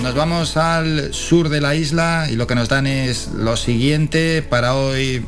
Nos 0.04 0.14
vamos 0.14 0.56
al 0.56 1.12
sur 1.12 1.48
de 1.48 1.60
la 1.60 1.74
isla 1.74 2.28
y 2.30 2.36
lo 2.36 2.46
que 2.46 2.54
nos 2.54 2.68
dan 2.68 2.86
es 2.86 3.30
lo 3.34 3.56
siguiente, 3.56 4.42
para 4.42 4.76
hoy 4.76 5.26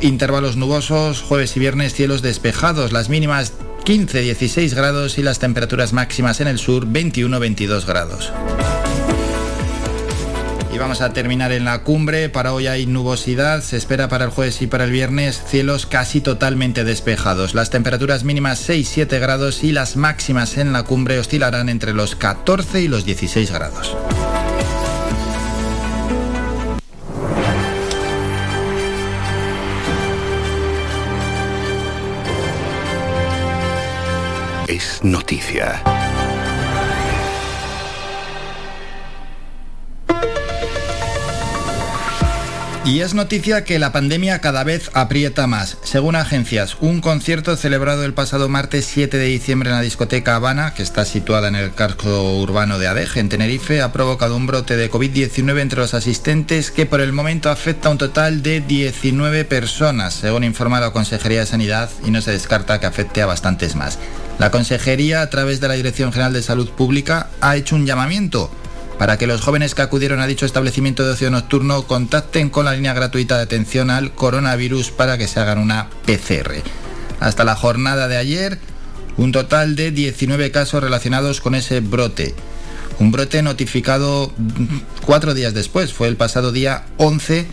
intervalos 0.00 0.56
nubosos, 0.56 1.22
jueves 1.22 1.56
y 1.56 1.60
viernes 1.60 1.94
cielos 1.94 2.20
despejados, 2.22 2.90
las 2.90 3.10
mínimas 3.10 3.52
15-16 3.84 4.74
grados 4.74 5.18
y 5.18 5.22
las 5.22 5.38
temperaturas 5.38 5.92
máximas 5.92 6.40
en 6.40 6.48
el 6.48 6.58
sur 6.58 6.86
21-22 6.86 7.86
grados. 7.86 8.32
Y 10.72 10.78
vamos 10.78 11.00
a 11.00 11.12
terminar 11.12 11.52
en 11.52 11.64
la 11.64 11.82
cumbre. 11.82 12.28
Para 12.28 12.52
hoy 12.52 12.66
hay 12.66 12.86
nubosidad. 12.86 13.62
Se 13.62 13.76
espera 13.76 14.08
para 14.08 14.26
el 14.26 14.30
jueves 14.30 14.62
y 14.62 14.66
para 14.66 14.84
el 14.84 14.92
viernes 14.92 15.42
cielos 15.46 15.86
casi 15.86 16.20
totalmente 16.20 16.84
despejados. 16.84 17.54
Las 17.54 17.70
temperaturas 17.70 18.24
mínimas 18.24 18.68
6-7 18.68 19.18
grados 19.18 19.64
y 19.64 19.72
las 19.72 19.96
máximas 19.96 20.56
en 20.58 20.72
la 20.72 20.84
cumbre 20.84 21.18
oscilarán 21.18 21.68
entre 21.68 21.94
los 21.94 22.14
14 22.14 22.82
y 22.82 22.88
los 22.88 23.04
16 23.04 23.50
grados. 23.50 23.96
es 34.68 35.02
noticia. 35.02 35.82
Y 42.84 43.00
es 43.00 43.12
noticia 43.12 43.64
que 43.64 43.78
la 43.78 43.92
pandemia 43.92 44.40
cada 44.40 44.64
vez 44.64 44.90
aprieta 44.94 45.46
más. 45.46 45.78
Según 45.82 46.16
agencias, 46.16 46.76
un 46.80 47.00
concierto 47.00 47.56
celebrado 47.56 48.04
el 48.04 48.14
pasado 48.14 48.48
martes 48.48 48.86
7 48.86 49.16
de 49.16 49.26
diciembre 49.26 49.70
en 49.70 49.76
la 49.76 49.82
discoteca 49.82 50.36
Habana, 50.36 50.74
que 50.74 50.82
está 50.82 51.04
situada 51.04 51.48
en 51.48 51.54
el 51.54 51.74
casco 51.74 52.38
urbano 52.38 52.78
de 52.78 52.88
Adeje, 52.88 53.20
en 53.20 53.28
Tenerife, 53.28 53.80
ha 53.80 53.92
provocado 53.92 54.36
un 54.36 54.46
brote 54.46 54.76
de 54.76 54.90
COVID-19 54.90 55.60
entre 55.60 55.80
los 55.80 55.94
asistentes 55.94 56.70
que 56.70 56.86
por 56.86 57.00
el 57.00 57.12
momento 57.12 57.50
afecta 57.50 57.88
a 57.88 57.92
un 57.92 57.98
total 57.98 58.42
de 58.42 58.60
19 58.60 59.44
personas, 59.44 60.14
según 60.14 60.44
informa 60.44 60.80
la 60.80 60.90
Consejería 60.90 61.40
de 61.40 61.46
Sanidad, 61.46 61.90
y 62.04 62.10
no 62.10 62.20
se 62.20 62.32
descarta 62.32 62.80
que 62.80 62.86
afecte 62.86 63.22
a 63.22 63.26
bastantes 63.26 63.74
más. 63.76 63.98
La 64.38 64.52
Consejería, 64.52 65.22
a 65.22 65.30
través 65.30 65.60
de 65.60 65.66
la 65.66 65.74
Dirección 65.74 66.12
General 66.12 66.32
de 66.32 66.42
Salud 66.42 66.68
Pública, 66.70 67.28
ha 67.40 67.56
hecho 67.56 67.74
un 67.74 67.86
llamamiento 67.86 68.50
para 68.96 69.16
que 69.18 69.26
los 69.26 69.40
jóvenes 69.40 69.74
que 69.74 69.82
acudieron 69.82 70.20
a 70.20 70.26
dicho 70.26 70.46
establecimiento 70.46 71.04
de 71.04 71.12
ocio 71.12 71.30
nocturno 71.30 71.86
contacten 71.86 72.48
con 72.48 72.64
la 72.64 72.72
línea 72.72 72.94
gratuita 72.94 73.36
de 73.36 73.42
atención 73.42 73.90
al 73.90 74.12
coronavirus 74.12 74.90
para 74.90 75.18
que 75.18 75.28
se 75.28 75.40
hagan 75.40 75.58
una 75.58 75.88
PCR. 76.06 76.62
Hasta 77.18 77.44
la 77.44 77.56
jornada 77.56 78.06
de 78.06 78.16
ayer, 78.16 78.58
un 79.16 79.32
total 79.32 79.74
de 79.74 79.90
19 79.90 80.52
casos 80.52 80.82
relacionados 80.82 81.40
con 81.40 81.56
ese 81.56 81.80
brote. 81.80 82.34
Un 83.00 83.10
brote 83.10 83.42
notificado 83.42 84.32
cuatro 85.04 85.34
días 85.34 85.54
después, 85.54 85.92
fue 85.92 86.06
el 86.06 86.16
pasado 86.16 86.52
día 86.52 86.84
11, 86.96 87.46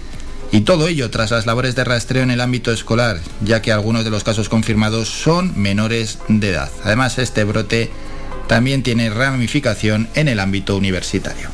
y 0.51 0.61
todo 0.61 0.87
ello 0.87 1.09
tras 1.09 1.31
las 1.31 1.45
labores 1.45 1.75
de 1.75 1.83
rastreo 1.83 2.23
en 2.23 2.31
el 2.31 2.41
ámbito 2.41 2.71
escolar, 2.71 3.19
ya 3.41 3.61
que 3.61 3.71
algunos 3.71 4.03
de 4.03 4.09
los 4.09 4.23
casos 4.23 4.49
confirmados 4.49 5.09
son 5.09 5.53
menores 5.59 6.19
de 6.27 6.49
edad. 6.49 6.69
Además, 6.83 7.17
este 7.19 7.43
brote 7.43 7.89
también 8.47 8.83
tiene 8.83 9.09
ramificación 9.09 10.07
en 10.15 10.27
el 10.27 10.39
ámbito 10.39 10.77
universitario. 10.77 11.49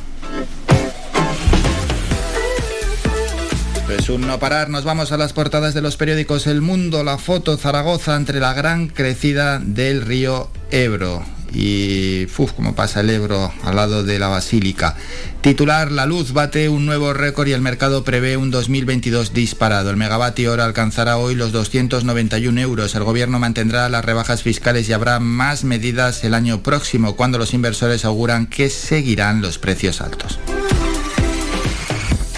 Pues 3.86 4.10
un 4.10 4.22
no 4.22 4.40
parar, 4.40 4.70
nos 4.70 4.86
vamos 4.86 5.12
a 5.12 5.18
las 5.18 5.34
portadas 5.34 5.74
de 5.74 5.82
los 5.82 5.98
periódicos 5.98 6.48
El 6.48 6.62
Mundo, 6.62 7.04
La 7.04 7.18
Foto, 7.18 7.58
Zaragoza, 7.58 8.16
entre 8.16 8.40
la 8.40 8.54
gran 8.54 8.88
crecida 8.88 9.60
del 9.60 10.02
río 10.02 10.50
Ebro 10.72 11.24
y 11.54 12.26
como 12.56 12.76
pasa 12.76 13.02
el 13.02 13.10
Ebro 13.10 13.52
al 13.64 13.76
lado 13.76 14.04
de 14.04 14.20
la 14.20 14.28
Basílica. 14.28 14.96
Titular, 15.42 15.92
la 15.92 16.06
luz 16.06 16.34
bate 16.34 16.70
un 16.70 16.86
nuevo 16.86 17.14
récord 17.14 17.48
y 17.48 17.54
el 17.54 17.62
mercado 17.62 18.04
prevé 18.04 18.38
un 18.38 18.52
2022 18.52 19.34
disparado. 19.34 19.90
El 19.90 19.98
megavatio 19.98 20.52
hora 20.52 20.66
alcanzará 20.66 21.18
hoy 21.18 21.36
los 21.36 21.52
291 21.52 22.62
euros. 22.62 22.94
El 22.96 23.04
gobierno 23.04 23.40
mantendrá 23.40 23.90
las 23.90 24.06
rebajas 24.06 24.44
fiscales 24.44 24.88
y 24.88 24.94
habrá 24.94 25.20
más 25.20 25.64
medidas 25.64 26.24
el 26.24 26.36
año 26.36 26.62
próximo, 26.62 27.16
cuando 27.16 27.38
los 27.38 27.54
inversores 27.54 28.06
auguran 28.06 28.48
que 28.48 28.70
seguirán 28.70 29.42
los 29.42 29.58
precios 29.58 30.02
altos. 30.02 30.40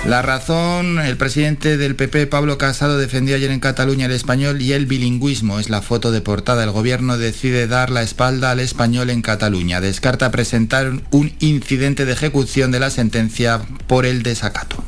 La 0.06 0.22
razón, 0.22 1.00
el 1.00 1.16
presidente 1.16 1.78
del 1.78 1.96
PP, 1.96 2.28
Pablo 2.28 2.58
Casado, 2.58 2.98
defendió 2.98 3.38
ayer 3.38 3.52
en 3.52 3.62
Cataluña 3.62 4.08
el 4.08 4.12
español 4.12 4.62
y 4.62 4.74
el 4.74 4.86
bilingüismo. 4.86 5.60
Es 5.60 5.70
la 5.70 5.82
foto 5.82 6.12
de 6.12 6.20
portada. 6.20 6.66
El 6.66 6.72
gobierno 6.72 7.18
decide 7.18 7.68
dar 7.68 7.90
la 7.90 8.02
espalda 8.02 8.52
al 8.52 8.60
español 8.60 9.10
en 9.10 9.22
Cataluña. 9.22 9.80
Descarta 9.80 10.30
presentar 10.30 10.92
un 11.12 11.32
incidente 11.40 12.04
de 12.04 12.12
ejecución 12.12 12.70
de 12.72 12.82
la 12.82 12.90
sentencia 12.90 13.62
por 13.88 14.06
el 14.06 14.24
desacato. 14.24 14.84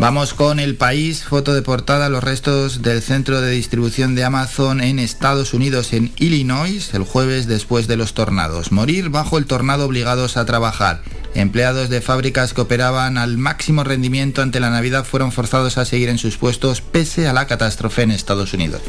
Vamos 0.00 0.34
con 0.34 0.58
el 0.58 0.74
país, 0.74 1.22
foto 1.22 1.54
de 1.54 1.62
portada, 1.62 2.08
los 2.08 2.24
restos 2.24 2.82
del 2.82 3.00
centro 3.00 3.40
de 3.40 3.52
distribución 3.52 4.16
de 4.16 4.24
Amazon 4.24 4.80
en 4.80 4.98
Estados 4.98 5.54
Unidos, 5.54 5.92
en 5.92 6.12
Illinois, 6.16 6.92
el 6.94 7.04
jueves 7.04 7.46
después 7.46 7.86
de 7.86 7.96
los 7.96 8.12
tornados. 8.12 8.72
Morir 8.72 9.08
bajo 9.10 9.38
el 9.38 9.46
tornado 9.46 9.86
obligados 9.86 10.36
a 10.36 10.44
trabajar. 10.44 11.00
Empleados 11.34 11.88
de 11.88 12.00
fábricas 12.00 12.54
que 12.54 12.60
operaban 12.60 13.18
al 13.18 13.36
máximo 13.36 13.82
rendimiento 13.82 14.40
ante 14.40 14.60
la 14.60 14.70
Navidad 14.70 15.04
fueron 15.04 15.32
forzados 15.32 15.78
a 15.78 15.84
seguir 15.84 16.08
en 16.08 16.18
sus 16.18 16.36
puestos 16.36 16.80
pese 16.80 17.26
a 17.26 17.32
la 17.32 17.46
catástrofe 17.46 18.02
en 18.02 18.12
Estados 18.12 18.54
Unidos. 18.54 18.82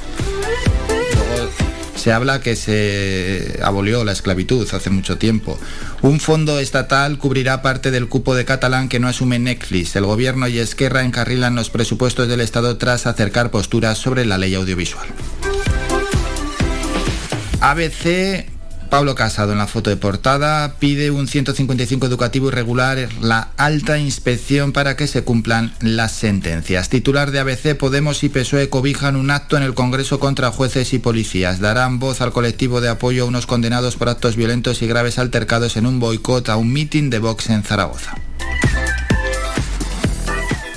se 1.95 2.13
habla 2.13 2.39
que 2.39 2.55
se 2.55 3.59
abolió 3.63 4.03
la 4.03 4.11
esclavitud 4.11 4.67
hace 4.71 4.91
mucho 4.91 5.17
tiempo. 5.17 5.57
Un 6.03 6.19
fondo 6.19 6.59
estatal 6.59 7.17
cubrirá 7.17 7.63
parte 7.63 7.89
del 7.89 8.07
cupo 8.07 8.35
de 8.35 8.45
catalán 8.45 8.89
que 8.89 8.99
no 8.99 9.07
asume 9.07 9.39
Netflix. 9.39 9.95
El 9.95 10.05
gobierno 10.05 10.47
y 10.47 10.59
Esquerra 10.59 11.01
encarrilan 11.01 11.55
los 11.55 11.71
presupuestos 11.71 12.27
del 12.27 12.41
Estado 12.41 12.77
tras 12.77 13.07
acercar 13.07 13.49
posturas 13.49 13.97
sobre 13.97 14.23
la 14.23 14.37
ley 14.37 14.53
audiovisual. 14.53 15.07
ABC 17.59 18.54
Pablo 18.89 19.15
Casado 19.15 19.51
en 19.51 19.57
la 19.57 19.67
foto 19.67 19.89
de 19.89 19.97
portada 19.97 20.75
pide 20.79 21.11
un 21.11 21.27
155 21.27 22.05
educativo 22.05 22.47
irregular, 22.49 23.09
la 23.21 23.49
alta 23.57 23.97
inspección 23.97 24.71
para 24.71 24.95
que 24.95 25.07
se 25.07 25.23
cumplan 25.23 25.73
las 25.81 26.11
sentencias. 26.11 26.89
Titular 26.89 27.31
de 27.31 27.39
ABC, 27.39 27.75
Podemos 27.77 28.23
y 28.23 28.29
PSOE 28.29 28.69
cobijan 28.69 29.15
un 29.15 29.31
acto 29.31 29.57
en 29.57 29.63
el 29.63 29.73
Congreso 29.73 30.19
contra 30.19 30.51
jueces 30.51 30.93
y 30.93 30.99
policías. 30.99 31.59
Darán 31.59 31.99
voz 31.99 32.21
al 32.21 32.31
colectivo 32.31 32.81
de 32.81 32.89
apoyo 32.89 33.23
a 33.23 33.27
unos 33.27 33.45
condenados 33.45 33.95
por 33.95 34.09
actos 34.09 34.35
violentos 34.35 34.81
y 34.81 34.87
graves 34.87 35.19
altercados 35.19 35.77
en 35.77 35.85
un 35.85 35.99
boicot 35.99 36.49
a 36.49 36.57
un 36.57 36.71
mitin 36.71 37.09
de 37.09 37.19
Vox 37.19 37.49
en 37.49 37.63
Zaragoza. 37.63 38.15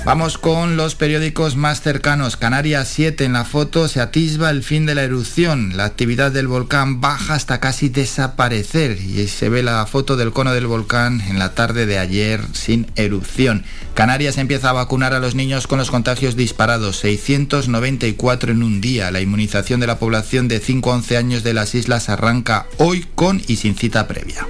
Vamos 0.09 0.39
con 0.39 0.75
los 0.75 0.95
periódicos 0.95 1.55
más 1.55 1.81
cercanos. 1.81 2.35
Canarias 2.35 2.87
7 2.87 3.25
en 3.25 3.33
la 3.33 3.45
foto 3.45 3.87
se 3.87 4.01
atisba 4.01 4.49
el 4.49 4.63
fin 4.63 4.87
de 4.87 4.95
la 4.95 5.03
erupción. 5.03 5.77
La 5.77 5.85
actividad 5.85 6.31
del 6.31 6.47
volcán 6.47 6.99
baja 6.99 7.35
hasta 7.35 7.59
casi 7.59 7.89
desaparecer 7.89 8.99
y 8.99 9.27
se 9.27 9.49
ve 9.49 9.61
la 9.61 9.85
foto 9.85 10.17
del 10.17 10.31
cono 10.31 10.51
del 10.51 10.65
volcán 10.65 11.21
en 11.21 11.37
la 11.37 11.53
tarde 11.53 11.85
de 11.85 11.99
ayer 11.99 12.41
sin 12.53 12.87
erupción. 12.95 13.65
Canarias 13.93 14.39
empieza 14.39 14.71
a 14.71 14.73
vacunar 14.73 15.13
a 15.13 15.19
los 15.19 15.35
niños 15.35 15.67
con 15.67 15.77
los 15.77 15.91
contagios 15.91 16.35
disparados, 16.35 16.97
694 16.97 18.51
en 18.51 18.63
un 18.63 18.81
día. 18.81 19.11
La 19.11 19.21
inmunización 19.21 19.79
de 19.79 19.85
la 19.85 19.99
población 19.99 20.47
de 20.47 20.59
5 20.59 20.91
a 20.91 20.95
11 20.95 21.17
años 21.17 21.43
de 21.43 21.53
las 21.53 21.75
islas 21.75 22.09
arranca 22.09 22.65
hoy 22.77 23.05
con 23.13 23.43
y 23.45 23.57
sin 23.57 23.75
cita 23.75 24.07
previa. 24.07 24.47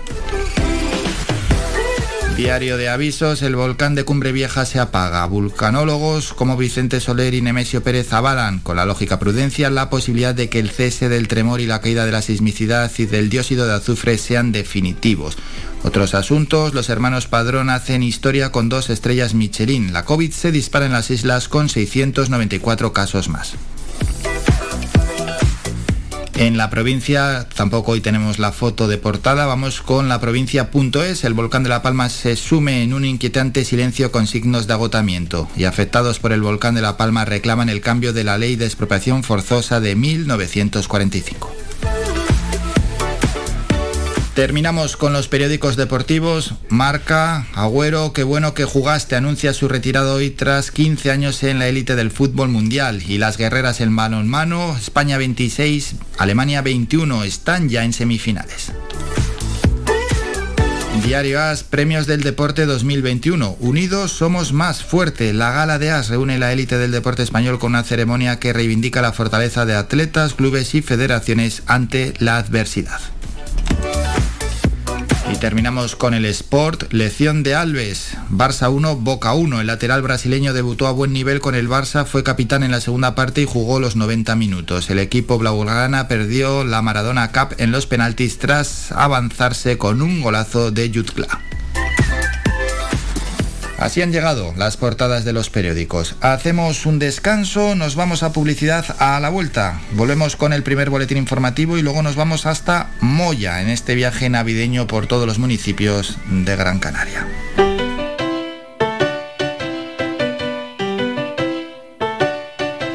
Diario 2.40 2.78
de 2.78 2.88
avisos, 2.88 3.42
el 3.42 3.58
volcán 3.58 3.96
de 3.96 4.06
Cumbre 4.06 4.32
Vieja 4.32 4.66
se 4.66 4.80
apaga. 4.80 5.26
Vulcanólogos 5.26 6.32
como 6.32 6.56
Vicente 6.56 7.02
Soler 7.02 7.34
y 7.34 7.42
Nemesio 7.42 7.84
Pérez 7.84 8.14
avalan, 8.14 8.60
con 8.60 8.78
la 8.78 8.86
lógica 8.86 9.20
prudencia, 9.20 9.70
la 9.70 9.90
posibilidad 9.90 10.34
de 10.34 10.48
que 10.48 10.60
el 10.60 10.70
cese 10.70 11.10
del 11.10 11.28
tremor 11.28 11.60
y 11.60 11.68
la 11.68 11.82
caída 11.82 12.06
de 12.06 12.14
la 12.14 12.22
sismicidad 12.22 12.90
y 12.98 13.08
del 13.08 13.30
dióxido 13.30 13.68
de 13.68 13.74
azufre 13.74 14.18
sean 14.18 14.54
definitivos. 14.54 15.38
Otros 15.84 16.16
asuntos, 16.16 16.74
los 16.74 16.88
hermanos 16.88 17.28
Padrón 17.28 17.70
hacen 17.70 18.04
historia 18.04 18.54
con 18.54 18.70
dos 18.70 18.90
estrellas 18.90 19.34
Michelin. 19.34 19.92
La 19.92 20.06
COVID 20.06 20.32
se 20.32 20.54
dispara 20.54 20.86
en 20.86 20.94
las 20.94 21.12
islas 21.12 21.50
con 21.50 21.68
694 21.68 22.94
casos 22.94 23.28
más. 23.28 23.56
En 26.40 26.56
la 26.56 26.70
provincia, 26.70 27.50
tampoco 27.54 27.92
hoy 27.92 28.00
tenemos 28.00 28.40
la 28.40 28.54
foto 28.54 28.88
de 28.88 28.98
portada, 28.98 29.46
vamos 29.46 29.82
con 29.82 30.08
la 30.08 30.22
provincia.es. 30.22 31.26
El 31.26 31.34
volcán 31.34 31.64
de 31.64 31.70
La 31.70 31.82
Palma 31.82 32.08
se 32.08 32.38
sume 32.38 32.82
en 32.82 32.94
un 32.94 33.04
inquietante 33.04 33.66
silencio 33.66 34.10
con 34.14 34.26
signos 34.26 34.66
de 34.66 34.72
agotamiento 34.72 35.50
y 35.58 35.66
afectados 35.66 36.20
por 36.20 36.32
el 36.32 36.42
volcán 36.42 36.76
de 36.76 36.82
La 36.82 36.96
Palma 36.96 37.26
reclaman 37.26 37.68
el 37.68 37.82
cambio 37.82 38.14
de 38.14 38.24
la 38.24 38.38
ley 38.38 38.56
de 38.56 38.64
expropiación 38.64 39.24
forzosa 39.26 39.82
de 39.82 39.98
1945. 39.98 41.69
Terminamos 44.40 44.96
con 44.96 45.12
los 45.12 45.28
periódicos 45.28 45.76
deportivos. 45.76 46.54
Marca, 46.70 47.46
Agüero, 47.56 48.14
qué 48.14 48.24
bueno 48.24 48.54
que 48.54 48.64
jugaste, 48.64 49.18
anuncia 49.18 49.54
su 49.54 49.68
retirada 49.68 50.14
hoy 50.14 50.30
tras 50.30 50.72
15 50.72 51.12
años 51.12 51.44
en 51.44 51.60
la 51.60 51.68
élite 51.68 51.98
del 51.98 52.10
fútbol 52.10 52.48
mundial. 52.48 53.04
Y 53.06 53.18
las 53.18 53.36
guerreras 53.36 53.82
en 53.82 53.92
mano 53.92 54.22
en 54.22 54.30
mano, 54.30 54.78
España 54.78 55.18
26, 55.18 55.96
Alemania 56.18 56.62
21, 56.62 57.26
están 57.26 57.68
ya 57.68 57.84
en 57.84 57.92
semifinales. 57.92 58.72
Diario 61.04 61.42
AS, 61.42 61.66
Premios 61.66 62.08
del 62.08 62.24
Deporte 62.24 62.66
2021. 62.66 63.58
Unidos 63.60 64.14
somos 64.14 64.54
más 64.54 64.86
fuerte. 64.86 65.34
La 65.34 65.52
gala 65.52 65.80
de 65.80 65.92
AS 65.92 66.08
reúne 66.08 66.40
la 66.40 66.54
élite 66.54 66.78
del 66.78 66.92
deporte 66.92 67.24
español 67.24 67.60
con 67.60 67.72
una 67.74 67.84
ceremonia 67.84 68.40
que 68.40 68.54
reivindica 68.54 69.02
la 69.02 69.12
fortaleza 69.12 69.66
de 69.66 69.76
atletas, 69.76 70.34
clubes 70.34 70.76
y 70.76 70.82
federaciones 70.82 71.64
ante 71.66 72.14
la 72.20 72.38
adversidad. 72.38 73.02
Y 75.32 75.38
terminamos 75.38 75.96
con 75.96 76.16
el 76.16 76.26
Sport, 76.26 76.92
lección 76.92 77.44
de 77.44 77.54
Alves, 77.54 78.18
Barça 78.32 78.72
1, 78.72 78.96
Boca 78.96 79.34
1. 79.34 79.62
El 79.62 79.68
lateral 79.68 80.02
brasileño 80.02 80.54
debutó 80.54 80.88
a 80.88 80.92
buen 80.92 81.14
nivel 81.14 81.40
con 81.40 81.54
el 81.54 81.70
Barça, 81.70 82.06
fue 82.06 82.24
capitán 82.24 82.64
en 82.64 82.72
la 82.72 82.82
segunda 82.82 83.14
parte 83.14 83.42
y 83.42 83.46
jugó 83.46 83.80
los 83.80 83.96
90 83.96 84.36
minutos. 84.36 84.90
El 84.90 84.98
equipo 84.98 85.38
blaugrana 85.38 86.08
perdió 86.08 86.64
la 86.64 86.82
Maradona 86.82 87.32
Cup 87.32 87.56
en 87.60 87.72
los 87.72 87.86
penaltis 87.86 88.40
tras 88.40 88.92
avanzarse 88.92 89.78
con 89.78 90.02
un 90.02 90.22
golazo 90.22 90.72
de 90.72 90.92
Jutgla. 90.92 91.49
Así 93.80 94.02
han 94.02 94.12
llegado 94.12 94.54
las 94.58 94.76
portadas 94.76 95.24
de 95.24 95.32
los 95.32 95.50
periódicos. 95.50 96.16
Hacemos 96.20 96.86
un 96.86 97.00
descanso, 97.00 97.76
nos 97.76 97.96
vamos 97.96 98.24
a 98.24 98.34
publicidad 98.34 98.86
a 99.00 99.18
la 99.22 99.30
vuelta. 99.30 99.80
Volvemos 99.94 100.36
con 100.36 100.52
el 100.52 100.64
primer 100.64 100.90
boletín 100.90 101.18
informativo 101.18 101.78
y 101.78 101.82
luego 101.82 102.04
nos 102.04 102.18
vamos 102.18 102.46
hasta 102.46 102.90
Moya 103.00 103.62
en 103.62 103.70
este 103.70 103.96
viaje 103.96 104.30
navideño 104.30 104.86
por 104.86 105.08
todos 105.08 105.26
los 105.26 105.40
municipios 105.40 106.18
de 106.30 106.58
Gran 106.58 106.80
Canaria. 106.80 107.26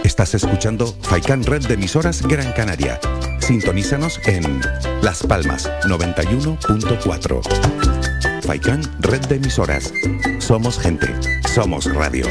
Estás 0.05 0.35
escuchando 0.35 0.95
Faikan 1.01 1.45
Red 1.45 1.67
de 1.67 1.75
emisoras 1.75 2.23
Gran 2.23 2.53
Canaria. 2.53 3.01
Sintonízanos 3.41 4.21
en 4.27 4.61
Las 5.03 5.23
Palmas 5.23 5.71
91.4. 5.85 8.04
Faikan 8.45 8.83
Red 9.01 9.27
de 9.27 9.37
emisoras. 9.37 9.91
Somos 10.39 10.79
gente. 10.79 11.09
Somos 11.55 11.87
radio. 11.95 12.27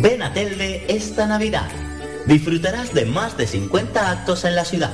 Ven 0.00 0.22
a 0.22 0.32
Telde 0.32 0.86
esta 0.88 1.26
Navidad. 1.26 1.81
Disfrutarás 2.26 2.94
de 2.94 3.04
más 3.04 3.36
de 3.36 3.46
50 3.46 4.10
actos 4.10 4.44
en 4.44 4.54
la 4.54 4.64
ciudad. 4.64 4.92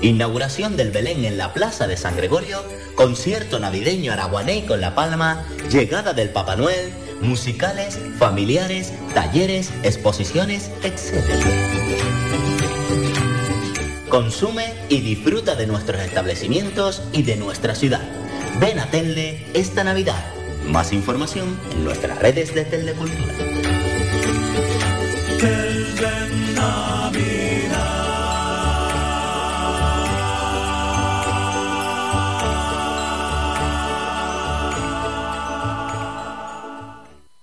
Inauguración 0.00 0.76
del 0.78 0.90
Belén 0.90 1.26
en 1.26 1.36
la 1.36 1.52
Plaza 1.52 1.86
de 1.86 1.98
San 1.98 2.16
Gregorio, 2.16 2.64
concierto 2.94 3.58
navideño 3.58 4.12
araguané 4.12 4.64
con 4.64 4.80
La 4.80 4.94
Palma, 4.94 5.44
llegada 5.70 6.14
del 6.14 6.30
Papá 6.30 6.56
Noel, 6.56 6.90
musicales, 7.20 7.98
familiares, 8.18 8.94
talleres, 9.12 9.70
exposiciones, 9.82 10.70
etc. 10.82 11.22
Consume 14.08 14.72
y 14.88 15.00
disfruta 15.00 15.56
de 15.56 15.66
nuestros 15.66 16.00
establecimientos 16.00 17.02
y 17.12 17.22
de 17.22 17.36
nuestra 17.36 17.74
ciudad. 17.74 18.02
Ven 18.58 18.78
a 18.80 18.86
Telde 18.86 19.46
esta 19.52 19.84
Navidad. 19.84 20.24
Más 20.66 20.92
información 20.92 21.58
en 21.72 21.84
nuestras 21.84 22.18
redes 22.18 22.54
de 22.54 22.64
Telecultura. 22.64 23.34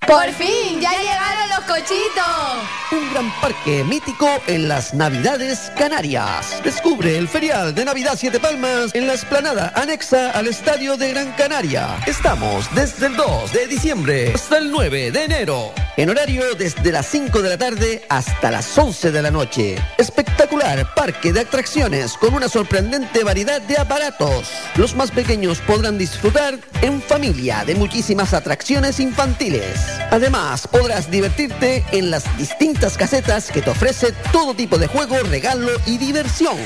¡Por 0.08 0.32
fin! 0.32 0.80
¡Ya 0.80 0.91
llegaron 0.91 1.37
los 1.57 1.65
cochitos! 1.65 2.67
Un 2.91 3.11
gran 3.11 3.31
parque 3.41 3.83
mítico 3.83 4.27
en 4.47 4.67
las 4.67 4.93
Navidades 4.93 5.71
Canarias. 5.77 6.61
Descubre 6.63 7.17
el 7.17 7.27
ferial 7.27 7.73
de 7.73 7.85
Navidad 7.85 8.13
Siete 8.17 8.39
Palmas 8.39 8.93
en 8.93 9.07
la 9.07 9.13
esplanada 9.13 9.71
anexa 9.75 10.31
al 10.31 10.47
Estadio 10.47 10.97
de 10.97 11.11
Gran 11.11 11.31
Canaria. 11.33 11.97
Estamos 12.05 12.73
desde 12.75 13.07
el 13.07 13.15
2 13.15 13.51
de 13.53 13.67
diciembre 13.67 14.31
hasta 14.33 14.57
el 14.57 14.71
9 14.71 15.11
de 15.11 15.23
enero. 15.23 15.73
En 15.97 16.09
horario 16.09 16.53
desde 16.55 16.91
las 16.91 17.07
5 17.07 17.41
de 17.41 17.49
la 17.49 17.57
tarde 17.57 18.05
hasta 18.07 18.51
las 18.51 18.77
11 18.77 19.11
de 19.11 19.21
la 19.21 19.31
noche. 19.31 19.75
Espectacular 19.97 20.93
parque 20.93 21.33
de 21.33 21.41
atracciones 21.41 22.13
con 22.13 22.35
una 22.35 22.47
sorprendente 22.47 23.23
variedad 23.23 23.61
de 23.61 23.77
aparatos. 23.77 24.51
Los 24.75 24.95
más 24.95 25.11
pequeños 25.11 25.59
podrán 25.59 25.97
disfrutar 25.97 26.59
en 26.81 27.01
familia 27.01 27.65
de 27.65 27.75
muchísimas 27.75 28.33
atracciones 28.33 28.99
infantiles. 28.99 29.79
Además, 30.11 30.67
podrás 30.67 31.09
divertirte 31.09 31.46
en 31.91 32.12
las 32.12 32.38
distintas 32.38 32.97
casetas 32.97 33.51
que 33.51 33.62
te 33.62 33.69
ofrece 33.69 34.12
todo 34.31 34.53
tipo 34.53 34.77
de 34.77 34.88
juego, 34.88 35.17
regalo 35.29 35.71
y 35.86 35.97
diversión. 35.97 36.57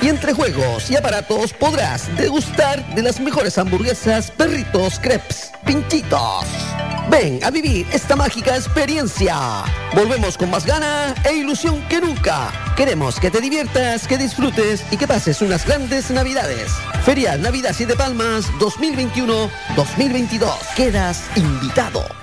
Y 0.00 0.08
entre 0.08 0.32
juegos 0.32 0.90
y 0.90 0.96
aparatos 0.96 1.52
podrás 1.52 2.14
degustar 2.16 2.94
de 2.94 3.02
las 3.02 3.20
mejores 3.20 3.58
hamburguesas, 3.58 4.30
perritos, 4.30 4.98
crepes, 5.00 5.52
pinchitos. 5.64 6.46
Ven 7.10 7.40
a 7.42 7.50
vivir 7.50 7.86
esta 7.92 8.16
mágica 8.16 8.56
experiencia. 8.56 9.64
Volvemos 9.94 10.36
con 10.36 10.50
más 10.50 10.66
gana 10.66 11.14
e 11.24 11.34
ilusión 11.34 11.80
que 11.88 12.00
nunca. 12.00 12.52
Queremos 12.76 13.18
que 13.18 13.30
te 13.30 13.40
diviertas, 13.40 14.06
que 14.06 14.18
disfrutes 14.18 14.84
y 14.90 14.96
que 14.96 15.08
pases 15.08 15.42
unas 15.42 15.66
grandes 15.66 16.10
navidades. 16.10 16.70
Ferial 17.04 17.42
Navidad 17.42 17.72
Siete 17.74 17.96
Palmas 17.96 18.46
2021-2022. 18.58 20.50
Quedas 20.76 21.24
invitado. 21.36 22.17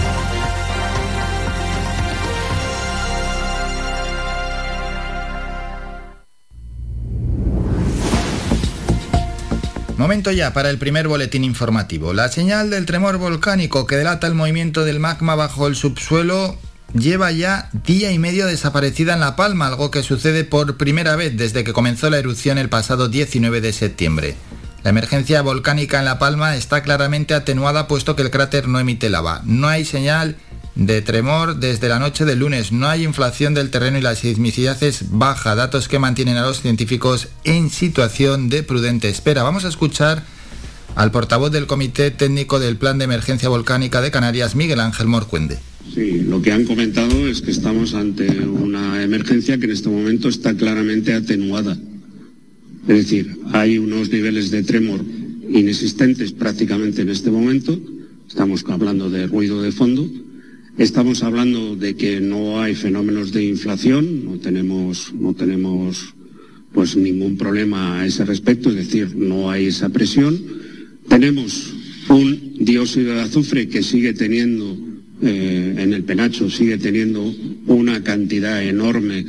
Momento 10.01 10.31
ya 10.31 10.51
para 10.51 10.71
el 10.71 10.79
primer 10.79 11.07
boletín 11.07 11.43
informativo. 11.43 12.11
La 12.11 12.27
señal 12.27 12.71
del 12.71 12.87
tremor 12.87 13.19
volcánico 13.19 13.85
que 13.85 13.97
delata 13.97 14.25
el 14.25 14.33
movimiento 14.33 14.83
del 14.83 14.99
magma 14.99 15.35
bajo 15.35 15.67
el 15.67 15.75
subsuelo 15.75 16.57
lleva 16.95 17.31
ya 17.31 17.69
día 17.85 18.11
y 18.11 18.17
medio 18.17 18.47
desaparecida 18.47 19.13
en 19.13 19.19
La 19.19 19.35
Palma, 19.35 19.67
algo 19.67 19.91
que 19.91 20.01
sucede 20.01 20.43
por 20.43 20.75
primera 20.75 21.15
vez 21.15 21.37
desde 21.37 21.63
que 21.63 21.71
comenzó 21.71 22.09
la 22.09 22.17
erupción 22.17 22.57
el 22.57 22.67
pasado 22.67 23.09
19 23.09 23.61
de 23.61 23.73
septiembre. 23.73 24.35
La 24.81 24.89
emergencia 24.89 25.43
volcánica 25.43 25.99
en 25.99 26.05
La 26.05 26.17
Palma 26.17 26.55
está 26.55 26.81
claramente 26.81 27.35
atenuada 27.35 27.87
puesto 27.87 28.15
que 28.15 28.23
el 28.23 28.31
cráter 28.31 28.67
no 28.67 28.79
emite 28.79 29.07
lava. 29.07 29.43
No 29.45 29.67
hay 29.67 29.85
señal 29.85 30.35
de 30.75 31.01
tremor 31.01 31.57
desde 31.59 31.89
la 31.89 31.99
noche 31.99 32.25
del 32.25 32.39
lunes. 32.39 32.71
No 32.71 32.87
hay 32.87 33.03
inflación 33.03 33.53
del 33.53 33.69
terreno 33.69 33.97
y 33.97 34.01
la 34.01 34.15
sismicidad 34.15 34.81
es 34.83 35.11
baja, 35.11 35.55
datos 35.55 35.87
que 35.87 35.99
mantienen 35.99 36.37
a 36.37 36.45
los 36.45 36.61
científicos 36.61 37.27
en 37.43 37.69
situación 37.69 38.49
de 38.49 38.63
prudente 38.63 39.09
espera. 39.09 39.43
Vamos 39.43 39.65
a 39.65 39.69
escuchar 39.69 40.23
al 40.95 41.11
portavoz 41.11 41.51
del 41.51 41.67
Comité 41.67 42.11
Técnico 42.11 42.59
del 42.59 42.77
Plan 42.77 42.97
de 42.97 43.05
Emergencia 43.05 43.49
Volcánica 43.49 44.01
de 44.01 44.11
Canarias, 44.11 44.55
Miguel 44.55 44.79
Ángel 44.79 45.07
Morcuende. 45.07 45.59
Sí, 45.93 46.21
lo 46.21 46.41
que 46.41 46.51
han 46.51 46.65
comentado 46.65 47.27
es 47.27 47.41
que 47.41 47.51
estamos 47.51 47.93
ante 47.93 48.27
una 48.45 49.03
emergencia 49.03 49.57
que 49.57 49.65
en 49.65 49.71
este 49.71 49.89
momento 49.89 50.29
está 50.29 50.53
claramente 50.55 51.13
atenuada. 51.13 51.77
Es 52.87 52.97
decir, 52.97 53.37
hay 53.51 53.77
unos 53.77 54.09
niveles 54.09 54.51
de 54.51 54.63
tremor 54.63 55.01
inexistentes 55.49 56.31
prácticamente 56.31 57.01
en 57.01 57.09
este 57.09 57.29
momento. 57.29 57.77
Estamos 58.27 58.63
hablando 58.67 59.09
de 59.09 59.27
ruido 59.27 59.61
de 59.61 59.71
fondo. 59.71 60.09
Estamos 60.81 61.21
hablando 61.21 61.75
de 61.75 61.95
que 61.95 62.19
no 62.19 62.59
hay 62.59 62.73
fenómenos 62.73 63.31
de 63.31 63.43
inflación, 63.43 64.25
no 64.25 64.39
tenemos, 64.39 65.13
no 65.13 65.35
tenemos 65.35 66.15
pues 66.73 66.95
ningún 66.95 67.37
problema 67.37 67.99
a 67.99 68.07
ese 68.07 68.25
respecto, 68.25 68.69
es 68.69 68.77
decir, 68.77 69.15
no 69.15 69.51
hay 69.51 69.67
esa 69.67 69.89
presión. 69.89 70.41
Tenemos 71.07 71.71
un 72.09 72.55
dióxido 72.57 73.13
de 73.13 73.21
azufre 73.21 73.67
que 73.67 73.83
sigue 73.83 74.13
teniendo 74.13 74.75
eh, 75.21 75.75
en 75.77 75.93
el 75.93 76.03
penacho, 76.03 76.49
sigue 76.49 76.79
teniendo 76.79 77.31
una 77.67 78.01
cantidad 78.01 78.63
enorme 78.63 79.23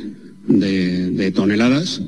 de, 0.47 1.11
de 1.11 1.31
toneladas. 1.31 2.01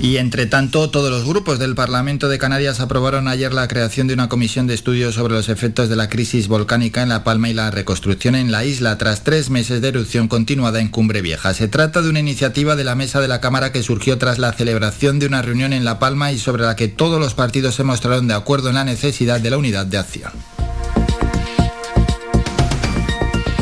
Y 0.00 0.18
entre 0.18 0.46
tanto, 0.46 0.90
todos 0.90 1.10
los 1.10 1.24
grupos 1.26 1.58
del 1.58 1.74
Parlamento 1.74 2.28
de 2.28 2.38
Canarias 2.38 2.78
aprobaron 2.78 3.26
ayer 3.26 3.52
la 3.52 3.66
creación 3.66 4.06
de 4.06 4.14
una 4.14 4.28
comisión 4.28 4.68
de 4.68 4.74
estudios 4.74 5.16
sobre 5.16 5.34
los 5.34 5.48
efectos 5.48 5.88
de 5.88 5.96
la 5.96 6.08
crisis 6.08 6.46
volcánica 6.46 7.02
en 7.02 7.08
La 7.08 7.24
Palma 7.24 7.48
y 7.48 7.54
la 7.54 7.72
reconstrucción 7.72 8.36
en 8.36 8.52
la 8.52 8.64
isla 8.64 8.96
tras 8.96 9.24
tres 9.24 9.50
meses 9.50 9.82
de 9.82 9.88
erupción 9.88 10.28
continuada 10.28 10.80
en 10.80 10.88
Cumbre 10.88 11.20
Vieja. 11.20 11.52
Se 11.52 11.66
trata 11.66 12.00
de 12.00 12.10
una 12.10 12.20
iniciativa 12.20 12.76
de 12.76 12.84
la 12.84 12.94
mesa 12.94 13.20
de 13.20 13.26
la 13.26 13.40
Cámara 13.40 13.72
que 13.72 13.82
surgió 13.82 14.18
tras 14.18 14.38
la 14.38 14.52
celebración 14.52 15.18
de 15.18 15.26
una 15.26 15.42
reunión 15.42 15.72
en 15.72 15.84
La 15.84 15.98
Palma 15.98 16.30
y 16.30 16.38
sobre 16.38 16.62
la 16.62 16.76
que 16.76 16.86
todos 16.86 17.18
los 17.18 17.34
partidos 17.34 17.74
se 17.74 17.82
mostraron 17.82 18.28
de 18.28 18.34
acuerdo 18.34 18.68
en 18.68 18.76
la 18.76 18.84
necesidad 18.84 19.40
de 19.40 19.50
la 19.50 19.58
unidad 19.58 19.86
de 19.86 19.98
acción. 19.98 20.30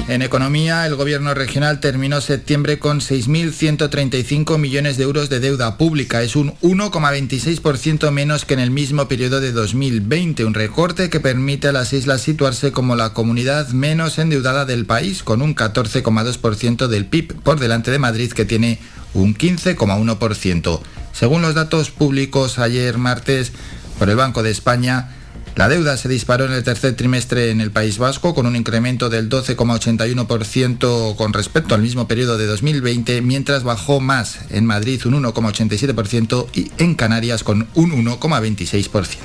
En 0.09 0.23
economía, 0.23 0.87
el 0.87 0.95
gobierno 0.95 1.35
regional 1.35 1.81
terminó 1.81 2.21
septiembre 2.21 2.79
con 2.79 3.01
6.135 3.01 4.57
millones 4.57 4.97
de 4.97 5.03
euros 5.03 5.29
de 5.29 5.41
deuda 5.41 5.77
pública. 5.77 6.23
Es 6.23 6.37
un 6.37 6.53
1,26% 6.61 8.13
menos 8.13 8.45
que 8.45 8.55
en 8.55 8.61
el 8.61 8.71
mismo 8.71 9.09
periodo 9.09 9.41
de 9.41 9.51
2020, 9.51 10.45
un 10.45 10.55
recorte 10.55 11.11
que 11.11 11.19
permite 11.19 11.67
a 11.67 11.73
las 11.73 11.93
islas 11.93 12.21
situarse 12.21 12.71
como 12.71 12.95
la 12.95 13.15
comunidad 13.15 13.71
menos 13.71 14.21
endeudada 14.21 14.65
del 14.65 14.87
país, 14.87 15.25
con 15.25 15.43
un 15.43 15.57
14,2% 15.57 16.87
del 16.87 17.07
PIB 17.07 17.43
por 17.43 17.59
delante 17.59 17.91
de 17.91 17.99
Madrid, 17.99 18.31
que 18.31 18.45
tiene 18.45 18.79
un 19.13 19.35
15,1%. 19.35 20.81
Según 21.13 21.43
los 21.43 21.57
datos 21.57 21.91
públicos 21.91 22.61
ayer 22.61 22.97
martes 22.97 23.51
por 23.99 24.09
el 24.09 24.15
Banco 24.15 24.45
de 24.45 24.53
España, 24.53 25.16
la 25.57 25.69
deuda 25.71 25.97
se 25.97 26.11
disparó 26.11 26.45
en 26.45 26.53
el 26.53 26.63
tercer 26.63 26.95
trimestre 26.97 27.51
en 27.51 27.63
el 27.63 27.71
País 27.71 27.97
Vasco 27.97 28.35
con 28.35 28.45
un 28.45 28.57
incremento 28.57 29.09
del 29.09 29.31
12,81% 29.31 31.17
con 31.17 31.33
respecto 31.33 31.75
al 31.75 31.81
mismo 31.81 32.07
periodo 32.07 32.37
de 32.37 32.45
2020, 32.47 33.23
mientras 33.23 33.63
bajó 33.63 34.01
más 34.01 34.41
en 34.51 34.67
Madrid 34.67 35.01
un 35.07 35.25
1,87% 35.25 36.49
y 36.53 36.71
en 36.77 36.95
Canarias 36.95 37.43
con 37.43 37.69
un 37.73 38.05
1,26%. 38.05 39.17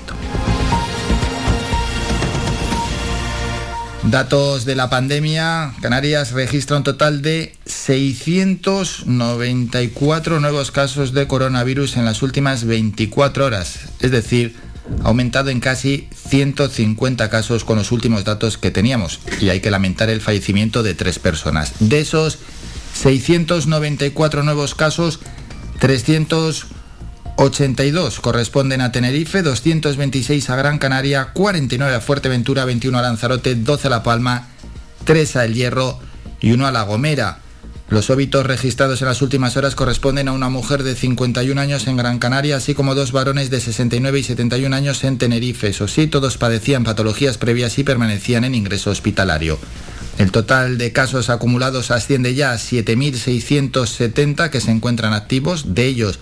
Datos 4.04 4.66
de 4.66 4.76
la 4.76 4.90
pandemia, 4.90 5.74
Canarias 5.82 6.32
registra 6.32 6.78
un 6.78 6.84
total 6.84 7.22
de 7.22 7.54
694 7.66 10.40
nuevos 10.40 10.72
casos 10.72 11.14
de 11.14 11.28
coronavirus 11.28 11.98
en 11.98 12.06
las 12.06 12.24
últimas 12.24 12.64
24 12.64 13.46
horas, 13.46 13.82
es 14.00 14.12
decir, 14.12 14.71
ha 15.04 15.08
aumentado 15.08 15.50
en 15.50 15.60
casi 15.60 16.08
150 16.28 17.30
casos 17.30 17.64
con 17.64 17.78
los 17.78 17.92
últimos 17.92 18.24
datos 18.24 18.58
que 18.58 18.72
teníamos 18.72 19.20
y 19.40 19.50
hay 19.50 19.60
que 19.60 19.72
lamentar 19.72 20.10
el 20.10 20.22
fallecimiento 20.22 20.84
de 20.84 20.94
tres 20.94 21.20
personas. 21.20 21.74
De 21.80 22.00
esos 22.00 22.40
694 22.94 24.44
nuevos 24.44 24.76
casos, 24.76 25.20
382 25.80 28.20
corresponden 28.20 28.82
a 28.82 28.92
Tenerife, 28.92 29.42
226 29.42 30.50
a 30.50 30.56
Gran 30.56 30.78
Canaria, 30.78 31.30
49 31.34 31.96
a 31.96 32.02
Fuerteventura, 32.02 32.66
21 32.66 32.98
a 32.98 33.02
Lanzarote, 33.02 33.56
12 33.56 33.88
a 33.88 33.90
La 33.90 34.04
Palma, 34.04 34.50
3 35.06 35.36
a 35.38 35.46
El 35.46 35.56
Hierro 35.56 36.00
y 36.40 36.52
1 36.52 36.68
a 36.68 36.72
La 36.72 36.84
Gomera. 36.84 37.40
Los 37.92 38.10
óbitos 38.10 38.46
registrados 38.46 39.02
en 39.02 39.10
las 39.10 39.22
últimas 39.22 39.58
horas 39.58 39.76
corresponden 39.76 40.30
a 40.30 40.32
una 40.32 40.48
mujer 40.48 40.84
de 40.84 40.96
51 40.96 41.60
años 41.60 41.88
en 41.88 41.98
Gran 41.98 42.20
Canaria, 42.20 42.56
así 42.56 42.74
como 42.74 42.96
dos 42.96 43.12
varones 43.12 43.50
de 43.50 43.60
69 43.60 44.18
y 44.18 44.24
71 44.24 44.74
años 44.74 45.04
en 45.04 45.18
Tenerife. 45.18 45.68
Eso 45.68 45.90
sí, 45.90 46.08
todos 46.08 46.38
padecían 46.38 46.86
patologías 46.86 47.38
previas 47.38 47.78
y 47.80 47.84
permanecían 47.84 48.46
en 48.46 48.56
ingreso 48.56 48.92
hospitalario. 48.92 49.60
El 50.18 50.32
total 50.32 50.78
de 50.78 50.94
casos 50.94 51.30
acumulados 51.30 51.92
asciende 51.92 52.34
ya 52.34 52.54
a 52.54 52.56
7.670 52.56 54.50
que 54.50 54.62
se 54.62 54.72
encuentran 54.72 55.12
activos, 55.12 55.76
de 55.76 55.86
ellos 55.86 56.20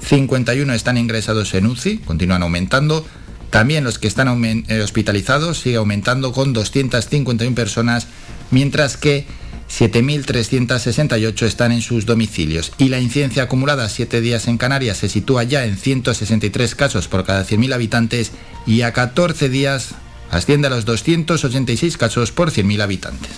51 0.00 0.72
están 0.72 0.98
ingresados 0.98 1.52
en 1.54 1.66
UCI, 1.66 1.98
continúan 1.98 2.44
aumentando. 2.44 3.04
También 3.50 3.82
los 3.82 3.98
que 3.98 4.06
están 4.06 4.44
eh, 4.68 4.82
hospitalizados 4.82 5.58
sigue 5.58 5.78
aumentando 5.78 6.30
con 6.30 6.52
251 6.52 7.56
personas, 7.56 8.06
mientras 8.52 8.96
que 8.96 9.26
7.368 9.70 11.42
están 11.42 11.72
en 11.72 11.82
sus 11.82 12.06
domicilios 12.06 12.72
y 12.78 12.88
la 12.88 13.00
incidencia 13.00 13.44
acumulada 13.44 13.84
a 13.84 13.88
7 13.88 14.20
días 14.20 14.48
en 14.48 14.58
Canarias 14.58 14.98
se 14.98 15.08
sitúa 15.08 15.44
ya 15.44 15.64
en 15.64 15.76
163 15.76 16.74
casos 16.74 17.08
por 17.08 17.24
cada 17.24 17.44
100.000 17.44 17.74
habitantes 17.74 18.32
y 18.66 18.82
a 18.82 18.92
14 18.92 19.48
días 19.48 19.94
asciende 20.30 20.68
a 20.68 20.70
los 20.70 20.84
286 20.84 21.96
casos 21.96 22.32
por 22.32 22.50
100.000 22.50 22.82
habitantes. 22.82 23.30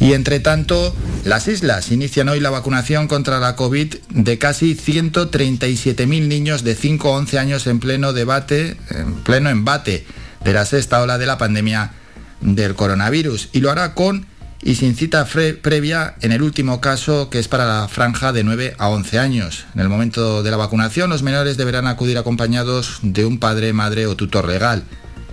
Y 0.00 0.12
entre 0.12 0.38
tanto, 0.38 0.94
las 1.24 1.48
islas 1.48 1.90
inician 1.90 2.28
hoy 2.28 2.40
la 2.40 2.50
vacunación 2.50 3.08
contra 3.08 3.40
la 3.40 3.56
COVID 3.56 3.94
de 4.10 4.38
casi 4.38 4.76
137.000 4.76 6.28
niños 6.28 6.62
de 6.62 6.74
5 6.74 7.08
a 7.08 7.16
11 7.16 7.38
años 7.38 7.66
en 7.66 7.80
pleno 7.80 8.12
debate, 8.12 8.76
en 8.90 9.14
pleno 9.14 9.48
embate 9.48 10.04
de 10.44 10.52
la 10.52 10.66
sexta 10.66 11.00
ola 11.00 11.16
de 11.16 11.24
la 11.26 11.38
pandemia 11.38 11.92
del 12.40 12.74
coronavirus 12.74 13.48
y 13.52 13.60
lo 13.60 13.70
hará 13.70 13.94
con 13.94 14.26
y 14.62 14.76
sin 14.76 14.96
cita 14.96 15.26
previa 15.26 16.14
en 16.22 16.32
el 16.32 16.42
último 16.42 16.80
caso 16.80 17.28
que 17.28 17.38
es 17.38 17.48
para 17.48 17.66
la 17.66 17.88
franja 17.88 18.32
de 18.32 18.44
9 18.44 18.74
a 18.78 18.88
11 18.88 19.18
años. 19.18 19.66
En 19.74 19.80
el 19.80 19.88
momento 19.88 20.42
de 20.42 20.50
la 20.50 20.56
vacunación 20.56 21.10
los 21.10 21.22
menores 21.22 21.56
deberán 21.56 21.86
acudir 21.86 22.16
acompañados 22.16 22.98
de 23.02 23.26
un 23.26 23.38
padre, 23.38 23.72
madre 23.72 24.06
o 24.06 24.16
tutor 24.16 24.48
legal. 24.48 24.84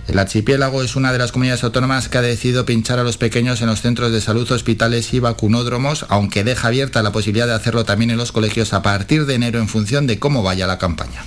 El 0.08 0.18
archipiélago 0.18 0.82
es 0.82 0.96
una 0.96 1.12
de 1.12 1.18
las 1.18 1.32
comunidades 1.32 1.64
autónomas 1.64 2.08
que 2.08 2.18
ha 2.18 2.22
decidido 2.22 2.66
pinchar 2.66 2.98
a 2.98 3.04
los 3.04 3.16
pequeños 3.16 3.62
en 3.62 3.68
los 3.68 3.80
centros 3.80 4.12
de 4.12 4.20
salud, 4.20 4.50
hospitales 4.50 5.14
y 5.14 5.20
vacunódromos, 5.20 6.06
aunque 6.08 6.44
deja 6.44 6.68
abierta 6.68 7.02
la 7.02 7.12
posibilidad 7.12 7.46
de 7.46 7.54
hacerlo 7.54 7.84
también 7.84 8.10
en 8.10 8.18
los 8.18 8.32
colegios 8.32 8.72
a 8.72 8.82
partir 8.82 9.26
de 9.26 9.34
enero 9.34 9.60
en 9.60 9.68
función 9.68 10.06
de 10.06 10.18
cómo 10.18 10.42
vaya 10.42 10.66
la 10.66 10.78
campaña. 10.78 11.22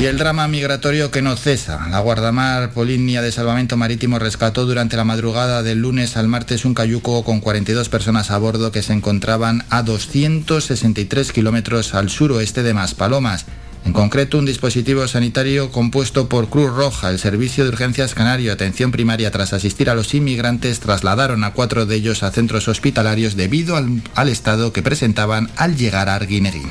Y 0.00 0.06
el 0.06 0.16
drama 0.16 0.48
migratorio 0.48 1.10
que 1.10 1.20
no 1.20 1.36
cesa. 1.36 1.86
La 1.90 2.00
guardamar 2.00 2.72
Polinia 2.72 3.20
de 3.20 3.30
Salvamento 3.32 3.76
Marítimo 3.76 4.18
rescató 4.18 4.64
durante 4.64 4.96
la 4.96 5.04
madrugada 5.04 5.62
del 5.62 5.80
lunes 5.80 6.16
al 6.16 6.26
martes 6.26 6.64
un 6.64 6.72
cayuco 6.72 7.22
con 7.22 7.40
42 7.40 7.90
personas 7.90 8.30
a 8.30 8.38
bordo 8.38 8.72
que 8.72 8.80
se 8.80 8.94
encontraban 8.94 9.66
a 9.68 9.82
263 9.82 11.32
kilómetros 11.32 11.92
al 11.94 12.08
suroeste 12.08 12.62
de 12.62 12.72
Maspalomas. 12.72 13.44
En 13.84 13.92
concreto, 13.92 14.38
un 14.38 14.46
dispositivo 14.46 15.06
sanitario 15.06 15.70
compuesto 15.70 16.30
por 16.30 16.48
Cruz 16.48 16.70
Roja, 16.70 17.10
el 17.10 17.18
Servicio 17.18 17.64
de 17.64 17.70
Urgencias 17.70 18.14
Canario 18.14 18.54
Atención 18.54 18.92
Primaria, 18.92 19.30
tras 19.30 19.52
asistir 19.52 19.90
a 19.90 19.94
los 19.94 20.14
inmigrantes, 20.14 20.80
trasladaron 20.80 21.44
a 21.44 21.52
cuatro 21.52 21.84
de 21.84 21.96
ellos 21.96 22.22
a 22.22 22.30
centros 22.30 22.68
hospitalarios 22.68 23.36
debido 23.36 23.76
al, 23.76 24.00
al 24.14 24.30
estado 24.30 24.72
que 24.72 24.82
presentaban 24.82 25.50
al 25.56 25.76
llegar 25.76 26.08
a 26.08 26.14
Arguineguín. 26.14 26.70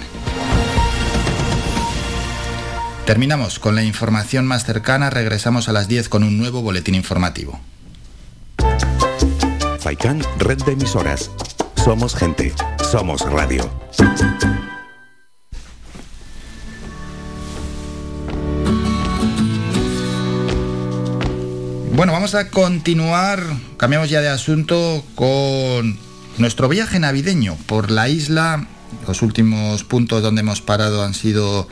Terminamos 3.10 3.58
con 3.58 3.74
la 3.74 3.84
información 3.84 4.46
más 4.46 4.66
cercana, 4.66 5.10
regresamos 5.10 5.68
a 5.68 5.74
las 5.74 5.88
10 5.88 6.10
con 6.10 6.24
un 6.24 6.38
nuevo 6.38 6.62
boletín 6.62 6.94
informativo. 6.94 7.60
Faikan, 9.80 10.22
red 10.38 10.60
de 10.60 10.74
emisoras. 10.74 11.32
Somos 11.84 12.14
gente, 12.14 12.54
somos 12.92 13.22
radio. 13.22 13.68
Bueno, 21.94 22.14
vamos 22.14 22.36
a 22.36 22.52
continuar, 22.52 23.42
cambiamos 23.78 24.12
ya 24.12 24.22
de 24.22 24.30
asunto 24.30 25.04
con 25.16 25.98
nuestro 26.38 26.70
viaje 26.70 27.00
navideño 27.00 27.58
por 27.66 27.90
la 27.90 28.08
isla. 28.08 28.68
Los 29.08 29.24
últimos 29.24 29.84
puntos 29.84 30.22
donde 30.22 30.42
hemos 30.42 30.62
parado 30.62 31.04
han 31.04 31.16
sido 31.16 31.68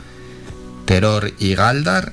Teror 0.88 1.34
y 1.38 1.54
Galdar. 1.54 2.12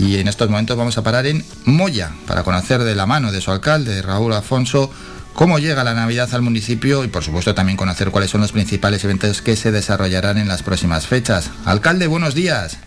Y 0.00 0.18
en 0.18 0.26
estos 0.26 0.50
momentos 0.50 0.76
vamos 0.76 0.98
a 0.98 1.04
parar 1.04 1.26
en 1.26 1.44
Moya 1.64 2.10
para 2.26 2.42
conocer 2.42 2.82
de 2.82 2.96
la 2.96 3.06
mano 3.06 3.30
de 3.30 3.40
su 3.40 3.52
alcalde, 3.52 4.02
Raúl 4.02 4.32
Afonso, 4.32 4.90
cómo 5.32 5.60
llega 5.60 5.84
la 5.84 5.94
Navidad 5.94 6.28
al 6.34 6.42
municipio 6.42 7.04
y 7.04 7.08
por 7.08 7.22
supuesto 7.22 7.54
también 7.54 7.76
conocer 7.76 8.10
cuáles 8.10 8.30
son 8.30 8.40
los 8.40 8.50
principales 8.50 9.04
eventos 9.04 9.42
que 9.42 9.54
se 9.54 9.70
desarrollarán 9.70 10.38
en 10.38 10.48
las 10.48 10.64
próximas 10.64 11.06
fechas. 11.06 11.52
Alcalde, 11.64 12.08
buenos 12.08 12.34
días. 12.34 12.80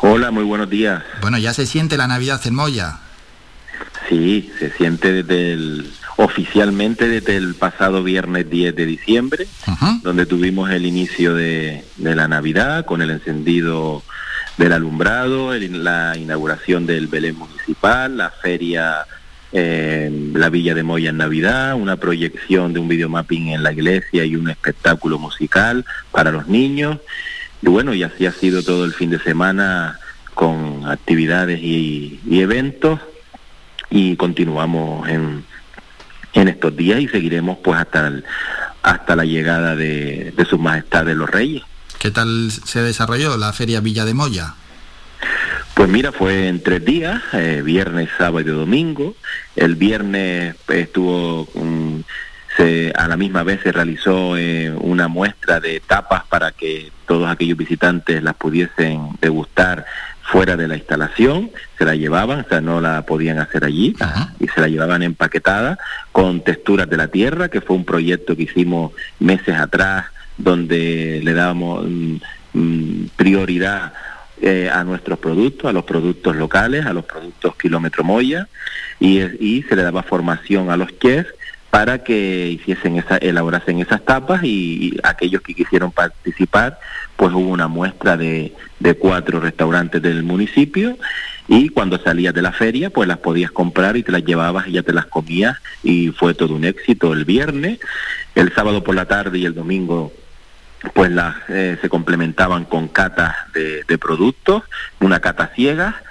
Hola, 0.00 0.32
muy 0.32 0.42
buenos 0.42 0.68
días. 0.68 1.04
Bueno, 1.20 1.38
¿ya 1.38 1.54
se 1.54 1.64
siente 1.64 1.96
la 1.96 2.08
Navidad 2.08 2.40
en 2.44 2.56
Moya? 2.56 2.98
Sí, 4.08 4.50
se 4.58 4.72
siente 4.72 5.12
desde 5.12 5.52
el, 5.52 5.92
oficialmente 6.16 7.06
desde 7.06 7.36
el 7.36 7.54
pasado 7.54 8.02
viernes 8.02 8.50
10 8.50 8.74
de 8.74 8.84
diciembre, 8.84 9.46
donde 10.02 10.26
tuvimos 10.26 10.70
el 10.70 10.86
inicio 10.86 11.34
de, 11.34 11.84
de 11.98 12.16
la 12.16 12.26
Navidad 12.26 12.84
con 12.84 13.00
el 13.00 13.10
encendido 13.10 14.02
del 14.60 14.74
alumbrado, 14.74 15.54
la 15.54 16.12
inauguración 16.18 16.84
del 16.84 17.06
Belén 17.06 17.34
Municipal, 17.34 18.18
la 18.18 18.28
feria 18.28 19.06
en 19.52 20.38
la 20.38 20.50
Villa 20.50 20.74
de 20.74 20.82
Moya 20.82 21.08
en 21.08 21.16
Navidad, 21.16 21.74
una 21.76 21.96
proyección 21.96 22.74
de 22.74 22.78
un 22.78 22.86
videomapping 22.86 23.48
en 23.48 23.62
la 23.62 23.72
iglesia 23.72 24.26
y 24.26 24.36
un 24.36 24.50
espectáculo 24.50 25.18
musical 25.18 25.86
para 26.12 26.30
los 26.30 26.46
niños. 26.46 26.98
Y 27.62 27.70
bueno, 27.70 27.94
y 27.94 28.02
así 28.02 28.26
ha 28.26 28.32
sido 28.32 28.62
todo 28.62 28.84
el 28.84 28.92
fin 28.92 29.08
de 29.08 29.18
semana 29.18 29.98
con 30.34 30.82
actividades 30.84 31.58
y, 31.62 32.20
eventos 32.30 33.00
y 33.88 34.14
continuamos 34.16 35.08
en, 35.08 35.42
en 36.34 36.48
estos 36.48 36.76
días 36.76 37.00
y 37.00 37.08
seguiremos 37.08 37.56
pues 37.64 37.80
hasta 37.80 38.12
hasta 38.82 39.16
la 39.16 39.24
llegada 39.24 39.74
de, 39.74 40.34
de 40.36 40.44
sus 40.44 40.60
majestades 40.60 41.16
los 41.16 41.30
reyes. 41.30 41.62
¿Qué 42.00 42.10
tal 42.10 42.50
se 42.50 42.80
desarrolló 42.80 43.36
la 43.36 43.52
Feria 43.52 43.80
Villa 43.80 44.06
de 44.06 44.14
Moya? 44.14 44.54
Pues 45.74 45.86
mira, 45.90 46.12
fue 46.12 46.48
en 46.48 46.62
tres 46.62 46.82
días, 46.82 47.20
eh, 47.34 47.60
viernes, 47.62 48.08
sábado 48.16 48.40
y 48.40 48.44
domingo. 48.44 49.14
El 49.54 49.74
viernes 49.74 50.56
estuvo, 50.68 51.46
se, 52.56 52.90
a 52.96 53.06
la 53.06 53.18
misma 53.18 53.42
vez 53.42 53.60
se 53.62 53.70
realizó 53.70 54.38
eh, 54.38 54.72
una 54.80 55.08
muestra 55.08 55.60
de 55.60 55.80
tapas 55.80 56.24
para 56.24 56.52
que 56.52 56.90
todos 57.06 57.28
aquellos 57.28 57.58
visitantes 57.58 58.22
las 58.22 58.34
pudiesen 58.34 59.18
degustar 59.20 59.84
fuera 60.22 60.56
de 60.56 60.68
la 60.68 60.76
instalación, 60.76 61.50
se 61.76 61.84
la 61.84 61.96
llevaban, 61.96 62.40
o 62.40 62.48
sea, 62.48 62.62
no 62.62 62.80
la 62.80 63.02
podían 63.02 63.40
hacer 63.40 63.64
allí, 63.64 63.94
y 64.38 64.48
se 64.48 64.60
la 64.60 64.68
llevaban 64.68 65.02
empaquetada 65.02 65.76
con 66.12 66.40
texturas 66.40 66.88
de 66.88 66.96
la 66.96 67.08
tierra, 67.08 67.50
que 67.50 67.60
fue 67.60 67.76
un 67.76 67.84
proyecto 67.84 68.36
que 68.36 68.44
hicimos 68.44 68.92
meses 69.18 69.56
atrás, 69.56 70.06
donde 70.36 71.20
le 71.22 71.32
dábamos 71.34 71.84
mm, 71.86 72.16
mm, 72.54 73.08
prioridad 73.16 73.92
eh, 74.42 74.70
a 74.72 74.84
nuestros 74.84 75.18
productos, 75.18 75.68
a 75.68 75.72
los 75.72 75.84
productos 75.84 76.34
locales, 76.34 76.86
a 76.86 76.94
los 76.94 77.04
productos 77.04 77.56
kilómetro 77.56 78.04
moya, 78.04 78.48
y, 78.98 79.62
se 79.68 79.76
le 79.76 79.82
daba 79.82 80.02
formación 80.02 80.70
a 80.70 80.78
los 80.78 80.98
chefs 80.98 81.34
para 81.68 82.02
que 82.02 82.48
hiciesen 82.48 82.96
esa, 82.96 83.18
elaborasen 83.18 83.80
esas 83.80 84.02
tapas 84.02 84.42
y, 84.42 84.96
aquellos 85.02 85.42
que 85.42 85.54
quisieron 85.54 85.92
participar, 85.92 86.78
pues 87.16 87.32
hubo 87.32 87.50
una 87.50 87.68
muestra 87.68 88.16
de, 88.16 88.54
de, 88.78 88.94
cuatro 88.94 89.40
restaurantes 89.40 90.00
del 90.00 90.22
municipio 90.22 90.96
y 91.46 91.68
cuando 91.68 91.98
salías 91.98 92.32
de 92.32 92.42
la 92.42 92.52
feria, 92.52 92.88
pues 92.88 93.08
las 93.08 93.18
podías 93.18 93.50
comprar 93.50 93.96
y 93.96 94.02
te 94.02 94.12
las 94.12 94.24
llevabas 94.24 94.68
y 94.68 94.72
ya 94.72 94.82
te 94.82 94.92
las 94.92 95.06
comías 95.06 95.58
y 95.82 96.08
fue 96.08 96.32
todo 96.32 96.54
un 96.54 96.64
éxito 96.64 97.12
el 97.12 97.26
viernes, 97.26 97.78
el 98.34 98.54
sábado 98.54 98.82
por 98.82 98.94
la 98.94 99.06
tarde 99.06 99.38
y 99.38 99.44
el 99.44 99.54
domingo 99.54 100.12
pues 100.94 101.10
las 101.10 101.36
eh, 101.48 101.78
se 101.80 101.88
complementaban 101.88 102.64
con 102.64 102.88
catas 102.88 103.34
de, 103.52 103.84
de 103.86 103.98
productos, 103.98 104.62
una 105.00 105.20
cata 105.20 105.52
ciega 105.54 106.02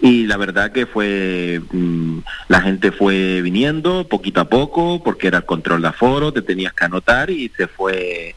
y 0.00 0.26
la 0.26 0.36
verdad 0.36 0.72
que 0.72 0.86
fue 0.86 1.60
mm, 1.72 2.18
la 2.48 2.60
gente 2.60 2.92
fue 2.92 3.40
viniendo 3.42 4.06
poquito 4.08 4.40
a 4.40 4.48
poco 4.48 5.02
porque 5.02 5.28
era 5.28 5.38
el 5.38 5.44
control 5.44 5.82
de 5.82 5.88
aforo 5.88 6.32
te 6.32 6.42
tenías 6.42 6.72
que 6.74 6.84
anotar 6.84 7.30
y 7.30 7.50
se 7.56 7.66
fue 7.66 8.34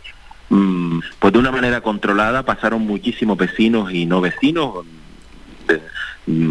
mm, 0.49 0.99
pues 1.19 1.33
de 1.33 1.39
una 1.39 1.51
manera 1.51 1.81
controlada 1.81 2.43
pasaron 2.43 2.81
muchísimos 2.81 3.37
vecinos 3.37 3.91
y 3.91 4.05
no 4.05 4.21
vecinos 4.21 4.85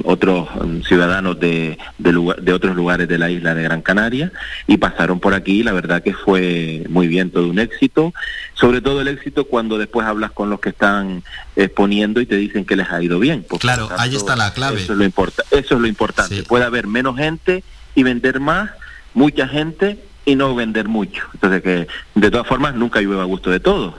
otros 0.04 0.48
mm, 0.54 0.82
ciudadanos 0.82 1.38
de, 1.38 1.78
de, 1.98 2.52
otros 2.52 2.76
lugares 2.76 3.08
de 3.08 3.18
la 3.18 3.30
isla 3.30 3.54
de 3.54 3.62
Gran 3.62 3.82
Canaria 3.82 4.32
y 4.66 4.76
pasaron 4.76 5.20
por 5.20 5.34
aquí. 5.34 5.62
La 5.62 5.72
verdad 5.72 6.02
que 6.02 6.14
fue 6.14 6.84
muy 6.88 7.08
bien, 7.08 7.30
todo 7.30 7.48
un 7.48 7.58
éxito. 7.58 8.12
Sobre 8.54 8.80
todo 8.80 9.00
el 9.00 9.08
éxito 9.08 9.44
cuando 9.44 9.78
después 9.78 10.06
hablas 10.06 10.32
con 10.32 10.50
los 10.50 10.60
que 10.60 10.70
están 10.70 11.22
exponiendo 11.56 12.20
y 12.20 12.26
te 12.26 12.36
dicen 12.36 12.64
que 12.64 12.76
les 12.76 12.90
ha 12.90 13.02
ido 13.02 13.18
bien. 13.18 13.44
claro, 13.60 13.88
ahí 13.98 14.14
está 14.14 14.36
la 14.36 14.52
clave. 14.52 14.82
Eso 14.82 14.92
es 14.92 14.98
lo, 14.98 15.04
importa, 15.04 15.42
eso 15.50 15.74
es 15.74 15.80
lo 15.80 15.86
importante. 15.86 16.42
Puede 16.42 16.64
haber 16.64 16.86
menos 16.86 17.16
gente 17.16 17.62
y 17.94 18.02
vender 18.02 18.40
más, 18.40 18.70
mucha 19.14 19.48
gente 19.48 19.98
y 20.24 20.36
no 20.36 20.54
vender 20.54 20.88
mucho. 20.88 21.22
Entonces 21.34 21.62
que 21.62 21.88
de 22.14 22.30
todas 22.30 22.46
formas 22.46 22.74
nunca 22.74 23.00
llueve 23.00 23.22
a 23.22 23.24
gusto 23.24 23.50
de 23.50 23.60
todos. 23.60 23.94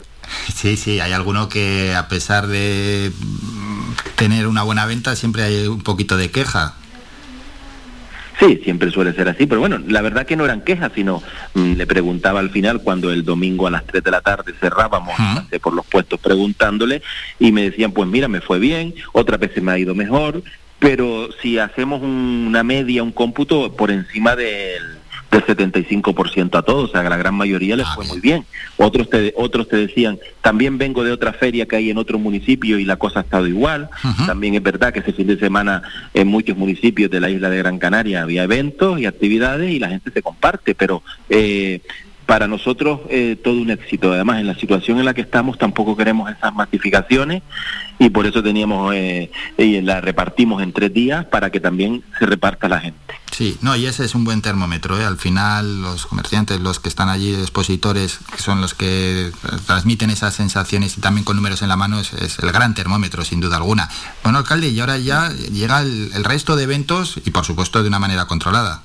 Sí, 0.53 0.77
sí, 0.77 0.99
hay 0.99 1.11
alguno 1.11 1.49
que 1.49 1.95
a 1.95 2.07
pesar 2.07 2.47
de 2.47 3.11
tener 4.15 4.47
una 4.47 4.63
buena 4.63 4.85
venta 4.85 5.15
siempre 5.15 5.43
hay 5.43 5.67
un 5.67 5.81
poquito 5.81 6.17
de 6.17 6.31
queja. 6.31 6.75
Sí, 8.39 8.61
siempre 8.63 8.89
suele 8.89 9.11
ser 9.13 9.27
así, 9.27 9.47
pero 9.47 9.59
bueno, 9.59 9.79
la 9.85 10.01
verdad 10.01 10.25
que 10.25 10.37
no 10.37 10.45
eran 10.45 10.61
quejas, 10.61 10.93
sino 10.95 11.21
mm, 11.55 11.73
le 11.73 11.85
preguntaba 11.85 12.39
al 12.39 12.49
final 12.51 12.81
cuando 12.81 13.11
el 13.11 13.25
domingo 13.25 13.67
a 13.67 13.71
las 13.71 13.85
3 13.85 14.01
de 14.01 14.11
la 14.11 14.21
tarde 14.21 14.53
cerrábamos 14.61 15.13
por 15.61 15.73
los 15.73 15.85
puestos 15.85 16.21
preguntándole 16.21 17.01
y 17.37 17.51
me 17.51 17.63
decían, 17.63 17.91
pues 17.91 18.07
mira, 18.07 18.29
me 18.29 18.39
fue 18.39 18.59
bien, 18.59 18.95
otra 19.11 19.35
vez 19.35 19.51
se 19.53 19.59
me 19.59 19.73
ha 19.73 19.77
ido 19.77 19.93
mejor, 19.93 20.41
pero 20.79 21.29
si 21.41 21.59
hacemos 21.59 22.01
una 22.01 22.63
media, 22.63 23.03
un 23.03 23.11
cómputo 23.11 23.75
por 23.75 23.91
encima 23.91 24.37
del 24.37 24.98
del 25.31 25.45
75% 25.45 26.57
a 26.57 26.61
todos, 26.61 26.89
o 26.89 26.91
sea, 26.91 27.03
que 27.03 27.09
la 27.09 27.17
gran 27.17 27.35
mayoría 27.35 27.75
les 27.75 27.85
ah, 27.87 27.93
fue 27.95 28.05
muy 28.05 28.19
bien. 28.19 28.45
Otros 28.77 29.09
te, 29.09 29.33
otros 29.37 29.67
te 29.67 29.77
decían, 29.77 30.19
también 30.41 30.77
vengo 30.77 31.03
de 31.03 31.11
otra 31.11 31.33
feria 31.33 31.65
que 31.67 31.75
hay 31.75 31.89
en 31.89 31.97
otro 31.97 32.17
municipio 32.17 32.79
y 32.79 32.85
la 32.85 32.95
cosa 32.95 33.19
ha 33.19 33.23
estado 33.23 33.47
igual. 33.47 33.89
También 34.25 34.55
es 34.55 34.63
verdad 34.63 34.91
que 34.91 34.99
ese 34.99 35.13
fin 35.13 35.27
de 35.27 35.37
semana 35.37 35.83
en 36.13 36.27
muchos 36.27 36.57
municipios 36.57 37.11
de 37.11 37.19
la 37.19 37.29
isla 37.29 37.49
de 37.49 37.57
Gran 37.57 37.79
Canaria 37.79 38.23
había 38.23 38.43
eventos 38.43 38.99
y 38.99 39.05
actividades 39.05 39.71
y 39.71 39.79
la 39.79 39.89
gente 39.89 40.11
se 40.11 40.21
comparte, 40.21 40.75
pero 40.75 41.03
eh, 41.29 41.81
para 42.29 42.47
nosotros 42.47 42.99
eh, 43.09 43.41
todo 43.43 43.55
un 43.55 43.71
éxito. 43.71 44.13
Además, 44.13 44.39
en 44.39 44.45
la 44.45 44.53
situación 44.53 44.99
en 44.99 45.05
la 45.05 45.15
que 45.15 45.21
estamos 45.21 45.57
tampoco 45.57 45.97
queremos 45.97 46.29
esas 46.29 46.53
masificaciones 46.53 47.41
y 47.97 48.11
por 48.11 48.27
eso 48.27 48.43
teníamos 48.43 48.93
eh, 48.93 49.31
y 49.57 49.81
la 49.81 49.99
repartimos 49.99 50.61
en 50.61 50.71
tres 50.71 50.93
días 50.93 51.25
para 51.25 51.49
que 51.49 51.59
también 51.59 52.03
se 52.19 52.27
reparta 52.27 52.69
la 52.69 52.81
gente. 52.81 53.15
Sí, 53.31 53.57
no, 53.61 53.75
y 53.75 53.87
ese 53.87 54.05
es 54.05 54.13
un 54.13 54.25
buen 54.25 54.43
termómetro. 54.43 55.01
¿eh? 55.01 55.05
Al 55.05 55.17
final, 55.17 55.81
los 55.81 56.05
comerciantes, 56.05 56.59
los 56.59 56.79
que 56.79 56.89
están 56.89 57.09
allí, 57.09 57.33
expositores, 57.33 58.19
que 58.31 58.37
son 58.37 58.61
los 58.61 58.75
que 58.75 59.31
transmiten 59.65 60.11
esas 60.11 60.35
sensaciones 60.35 60.99
y 60.99 61.01
también 61.01 61.25
con 61.25 61.35
números 61.35 61.63
en 61.63 61.69
la 61.69 61.77
mano, 61.77 61.99
es, 61.99 62.13
el 62.13 62.51
gran 62.51 62.75
termómetro, 62.75 63.25
sin 63.25 63.39
duda 63.39 63.57
alguna. 63.57 63.89
Bueno, 64.21 64.37
alcalde, 64.37 64.69
y 64.69 64.79
ahora 64.79 64.99
ya 64.99 65.29
llega 65.31 65.81
el 65.81 66.23
resto 66.23 66.55
de 66.55 66.65
eventos 66.65 67.19
y, 67.25 67.31
por 67.31 67.43
supuesto, 67.43 67.81
de 67.81 67.87
una 67.87 67.97
manera 67.97 68.27
controlada. 68.27 68.83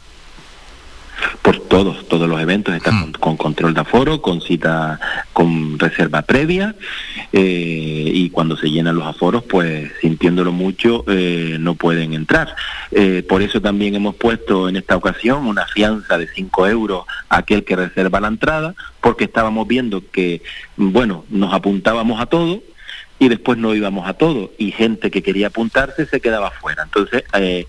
Pues 1.43 1.61
todos, 1.69 2.09
todos 2.09 2.29
los 2.29 2.41
eventos 2.41 2.75
están 2.75 3.13
con, 3.13 3.37
control 3.37 3.75
de 3.75 3.81
aforo, 3.81 4.23
con 4.23 4.41
cita, 4.41 4.99
con 5.33 5.79
reserva 5.79 6.23
previa 6.23 6.75
eh, 7.33 8.11
y 8.13 8.31
cuando 8.31 8.57
se 8.57 8.71
llenan 8.71 8.97
los 8.97 9.07
aforos, 9.07 9.43
pues 9.45 9.91
sintiéndolo 10.01 10.53
mucho, 10.53 11.05
eh, 11.07 11.57
no 11.61 11.75
pueden 11.75 12.15
entrar. 12.15 12.55
Eh, 12.91 13.25
por 13.29 13.43
eso 13.43 13.61
también 13.61 13.95
hemos 13.95 14.15
puesto 14.15 14.69
en 14.69 14.77
esta 14.77 14.97
ocasión 14.97 15.47
una 15.47 15.67
fianza 15.67 16.19
de 16.19 16.29
5 16.29 16.69
euros 16.69 17.05
a 17.29 17.39
aquel 17.39 17.65
que 17.65 17.77
reserva 17.77 18.21
la 18.21 18.29
entrada, 18.29 18.75
porque 19.01 19.25
estábamos 19.25 19.67
viendo 19.69 20.03
que, 20.11 20.43
bueno, 20.77 21.25
nos 21.29 21.53
apuntábamos 21.53 22.21
a 22.21 22.27
todo, 22.27 22.63
y 23.19 23.29
después 23.29 23.59
no 23.59 23.75
íbamos 23.75 24.09
a 24.09 24.15
todo 24.15 24.53
y 24.59 24.73
gente 24.73 25.11
que 25.11 25.23
quería 25.23 25.47
apuntarse 25.47 26.07
se 26.07 26.21
quedaba 26.21 26.51
fuera. 26.51 26.83
Entonces, 26.83 27.25
eh, 27.35 27.67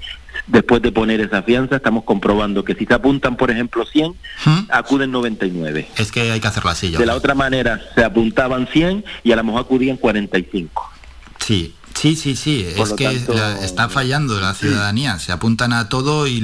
después 0.48 0.82
de 0.82 0.92
poner 0.92 1.22
esa 1.22 1.44
fianza, 1.44 1.78
estamos 1.78 2.04
comprobando 2.04 2.64
que 2.64 2.76
si 2.76 2.86
se 2.86 2.94
apuntan, 2.94 3.36
por 3.36 3.52
ejemplo, 3.52 3.86
100, 3.86 4.12
¿Mm? 4.46 4.60
acuden 4.70 5.12
99. 5.12 5.88
Es 5.98 6.12
que 6.12 6.32
hay 6.32 6.40
que 6.40 6.48
hacerlo 6.48 6.70
así. 6.70 6.92
de 6.92 7.06
la 7.06 7.16
otra 7.16 7.34
manera, 7.36 7.82
se 7.96 8.04
apuntaban 8.04 8.68
100 8.68 9.04
y 9.24 9.32
a 9.32 9.36
lo 9.36 9.44
mejor 9.44 9.62
acudían 9.62 9.98
45. 9.98 10.92
Sí, 11.40 11.76
Sí, 12.06 12.16
sí, 12.16 12.36
sí, 12.36 12.68
es 12.78 12.94
que 12.94 13.20
está 13.64 13.90
fallando 13.90 14.40
la 14.40 14.54
ciudadanía, 14.54 15.18
se 15.18 15.32
apuntan 15.32 15.74
a 15.74 15.90
todo 15.90 16.28
y, 16.28 16.40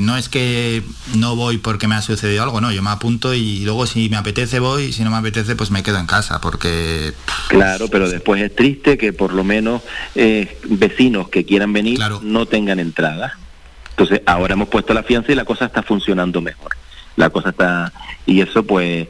no 0.00 0.16
es 0.16 0.28
que 0.28 0.82
no 1.14 1.36
voy 1.36 1.58
porque 1.58 1.86
me 1.86 1.94
ha 1.94 2.02
sucedido 2.02 2.42
algo, 2.42 2.60
no, 2.60 2.72
yo 2.72 2.82
me 2.82 2.90
apunto 2.90 3.32
y 3.32 3.60
luego 3.60 3.86
si 3.86 4.08
me 4.08 4.16
apetece 4.16 4.58
voy 4.58 4.86
y 4.86 4.92
si 4.92 5.04
no 5.04 5.10
me 5.12 5.18
apetece 5.18 5.54
pues 5.54 5.70
me 5.70 5.84
quedo 5.84 5.98
en 5.98 6.06
casa 6.06 6.40
porque... 6.40 7.12
Claro, 7.46 7.86
pero 7.86 8.10
después 8.10 8.42
es 8.42 8.56
triste 8.56 8.98
que 8.98 9.12
por 9.12 9.32
lo 9.32 9.44
menos 9.44 9.82
eh, 10.16 10.58
vecinos 10.64 11.28
que 11.28 11.44
quieran 11.44 11.72
venir 11.72 12.00
no 12.22 12.46
tengan 12.46 12.80
entrada. 12.80 13.38
Entonces 13.90 14.22
ahora 14.26 14.54
hemos 14.54 14.66
puesto 14.66 14.92
la 14.94 15.04
fianza 15.04 15.30
y 15.30 15.36
la 15.36 15.44
cosa 15.44 15.66
está 15.66 15.84
funcionando 15.84 16.40
mejor 16.40 16.72
la 17.16 17.30
cosa 17.30 17.50
está 17.50 17.92
y 18.24 18.40
eso 18.40 18.64
pues 18.64 19.08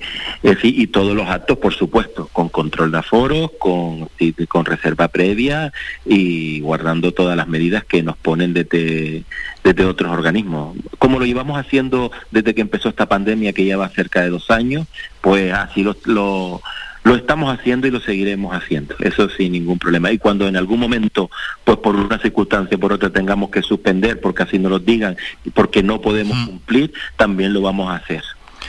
y 0.62 0.86
todos 0.88 1.14
los 1.14 1.28
actos 1.28 1.59
por 1.59 1.74
supuesto 1.74 2.28
con 2.32 2.48
control 2.48 2.90
de 2.92 2.98
aforos 2.98 3.50
con 3.59 4.09
con 4.48 4.64
reserva 4.64 5.09
previa 5.09 5.72
y 6.05 6.61
guardando 6.61 7.12
todas 7.12 7.36
las 7.36 7.48
medidas 7.48 7.84
que 7.84 8.03
nos 8.03 8.16
ponen 8.16 8.55
desde 8.55 9.24
desde 9.62 9.84
otros 9.84 10.11
organismos. 10.11 10.76
Como 10.98 11.20
lo 11.20 11.24
llevamos 11.24 11.57
haciendo 11.59 12.11
desde 12.32 12.55
que 12.55 12.62
empezó 12.62 12.88
esta 12.88 13.07
pandemia 13.07 13.53
que 13.53 13.64
ya 13.64 13.76
va 13.76 13.88
cerca 13.88 14.22
de 14.22 14.30
dos 14.30 14.50
años 14.50 14.86
pues 15.20 15.53
así 15.53 15.82
lo, 15.82 15.96
lo 16.05 16.62
lo 17.05 17.16
estamos 17.16 17.53
haciendo 17.53 17.86
y 17.86 17.90
lo 17.90 18.00
seguiremos 18.00 18.55
haciendo, 18.55 18.94
eso 19.00 19.28
sin 19.28 19.53
ningún 19.53 19.78
problema. 19.78 20.11
Y 20.12 20.18
cuando 20.18 20.46
en 20.46 20.57
algún 20.57 20.78
momento, 20.78 21.30
pues 21.64 21.78
por 21.78 21.96
una 21.96 22.18
circunstancia 22.18 22.76
o 22.76 22.80
por 22.80 22.92
otra 22.92 23.11
tengamos 23.11 23.50
que 23.50 23.62
suspender, 23.62 24.20
porque 24.20 24.44
así 24.44 24.59
nos 24.59 24.70
lo 24.70 24.78
digan, 24.78 25.16
y 25.44 25.50
porque 25.50 25.82
no 25.82 26.00
podemos 26.00 26.36
mm. 26.36 26.46
cumplir, 26.46 26.92
también 27.16 27.53
lo 27.53 27.62
vamos 27.62 27.90
a 27.90 27.96
hacer. 27.96 28.22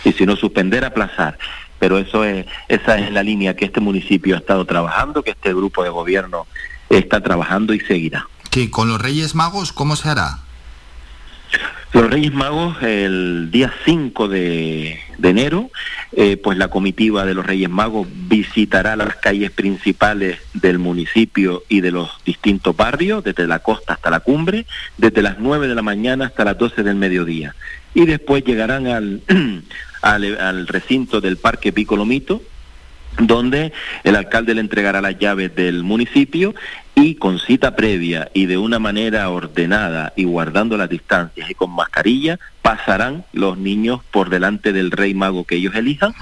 Y 0.04 0.14
si 0.14 0.26
no 0.26 0.36
suspender, 0.36 0.84
aplazar. 0.84 1.38
Pero 1.80 1.98
eso 1.98 2.24
es, 2.24 2.46
esa 2.70 2.98
es 2.98 3.12
la 3.12 3.24
línea 3.24 3.56
que 3.56 3.66
este 3.66 3.80
municipio 3.80 4.36
ha 4.36 4.40
estado 4.40 4.66
trabajando, 4.66 5.22
que 5.22 5.32
este 5.32 5.54
grupo 5.54 5.84
de 5.84 5.90
gobierno 5.90 6.48
está 6.90 7.22
trabajando 7.22 7.74
y 7.74 7.80
seguirá. 7.82 8.28
Sí, 8.52 8.70
con 8.70 8.88
los 8.88 9.02
Reyes 9.02 9.36
Magos, 9.36 9.74
¿cómo 9.74 9.96
se 9.96 10.10
hará? 10.10 10.40
Los 11.94 12.10
Reyes 12.10 12.34
Magos, 12.34 12.82
el 12.82 13.50
día 13.52 13.72
5 13.86 14.28
de, 14.28 15.00
enero, 15.22 15.70
eh, 16.14 16.38
pues 16.38 16.58
la 16.58 16.70
comitiva 16.70 17.24
de 17.24 17.36
los 17.36 17.46
Reyes 17.46 17.70
Magos 17.70 18.08
visitará 18.12 18.96
las 18.96 19.16
calles 19.18 19.52
principales 19.52 20.40
del 20.56 20.80
municipio 20.80 21.64
y 21.70 21.82
de 21.82 21.92
los 21.92 22.10
distintos 22.26 22.76
barrios, 22.76 23.24
desde 23.24 23.46
la 23.46 23.60
costa 23.60 23.94
hasta 23.94 24.10
la 24.10 24.22
cumbre, 24.22 24.66
desde 24.98 25.22
las 25.22 25.38
9 25.38 25.68
de 25.68 25.76
la 25.76 25.84
mañana 25.84 26.26
hasta 26.26 26.46
las 26.46 26.58
12 26.58 26.82
del 26.82 26.96
mediodía. 26.96 27.54
Y 27.94 28.08
después 28.08 28.44
llegarán 28.44 28.88
al, 28.88 29.22
al, 30.02 30.40
al 30.40 30.68
recinto 30.68 31.22
del 31.22 31.38
Parque 31.38 31.72
Picolomito, 31.72 32.42
donde 33.20 33.72
el 34.04 34.16
alcalde 34.16 34.56
le 34.56 34.62
entregará 34.62 35.00
las 35.00 35.20
llaves 35.20 35.56
del 35.56 35.84
municipio 35.84 36.56
y 36.96 37.16
con 37.16 37.40
cita 37.40 37.76
previa 37.76 38.30
y 38.34 38.46
de 38.46 38.58
una 38.58 38.80
manera 38.80 39.30
ordenada 39.30 40.14
y 40.16 40.26
guardando 40.26 40.78
las 40.78 40.90
distancias 40.90 41.50
y 41.50 41.56
con 41.56 41.72
mascarilla 41.72 42.40
pasarán 42.62 43.26
los 43.34 43.58
niños 43.58 44.02
por 44.12 44.30
delante 44.30 44.74
del 44.74 44.92
rey 44.92 45.14
mago 45.14 45.44
que 45.44 45.56
ellos 45.56 45.76
elijan, 45.76 46.14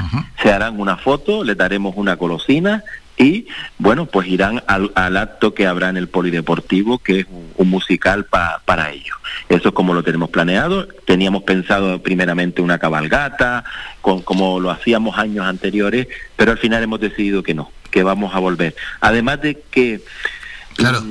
se 0.42 0.52
harán 0.52 0.80
una 0.80 0.98
foto, 0.98 1.44
les 1.44 1.58
daremos 1.58 1.94
una 1.98 2.16
golosina 2.16 2.84
y 3.18 3.46
bueno, 3.78 4.08
pues 4.08 4.28
irán 4.28 4.64
al, 4.66 5.18
acto 5.18 5.54
que 5.54 5.68
habrá 5.68 5.90
en 5.90 5.98
el 5.98 6.08
Polideportivo, 6.08 6.98
que 6.98 7.20
es 7.20 7.28
un, 7.58 7.70
musical 7.70 8.26
para 8.26 8.92
ellos. 8.92 9.16
Eso 9.48 9.70
es 9.70 9.74
como 9.76 9.94
lo 9.94 10.02
tenemos 10.02 10.30
planeado. 10.30 10.88
Teníamos 11.06 11.44
pensado 11.44 12.02
primeramente 12.02 12.62
una 12.62 12.80
cabalgata, 12.80 13.64
con, 14.02 14.22
como 14.24 14.60
lo 14.60 14.72
hacíamos 14.72 15.20
años 15.20 15.46
anteriores, 15.46 16.08
pero 16.36 16.52
al 16.52 16.58
final 16.58 16.82
hemos 16.82 17.00
decidido 17.00 17.44
que 17.44 17.54
no, 17.54 17.72
que 17.92 18.02
vamos 18.02 18.34
a 18.34 18.40
volver. 18.40 18.76
Además 19.02 19.42
de 19.42 19.62
que 19.70 20.02
Claro, 20.82 21.04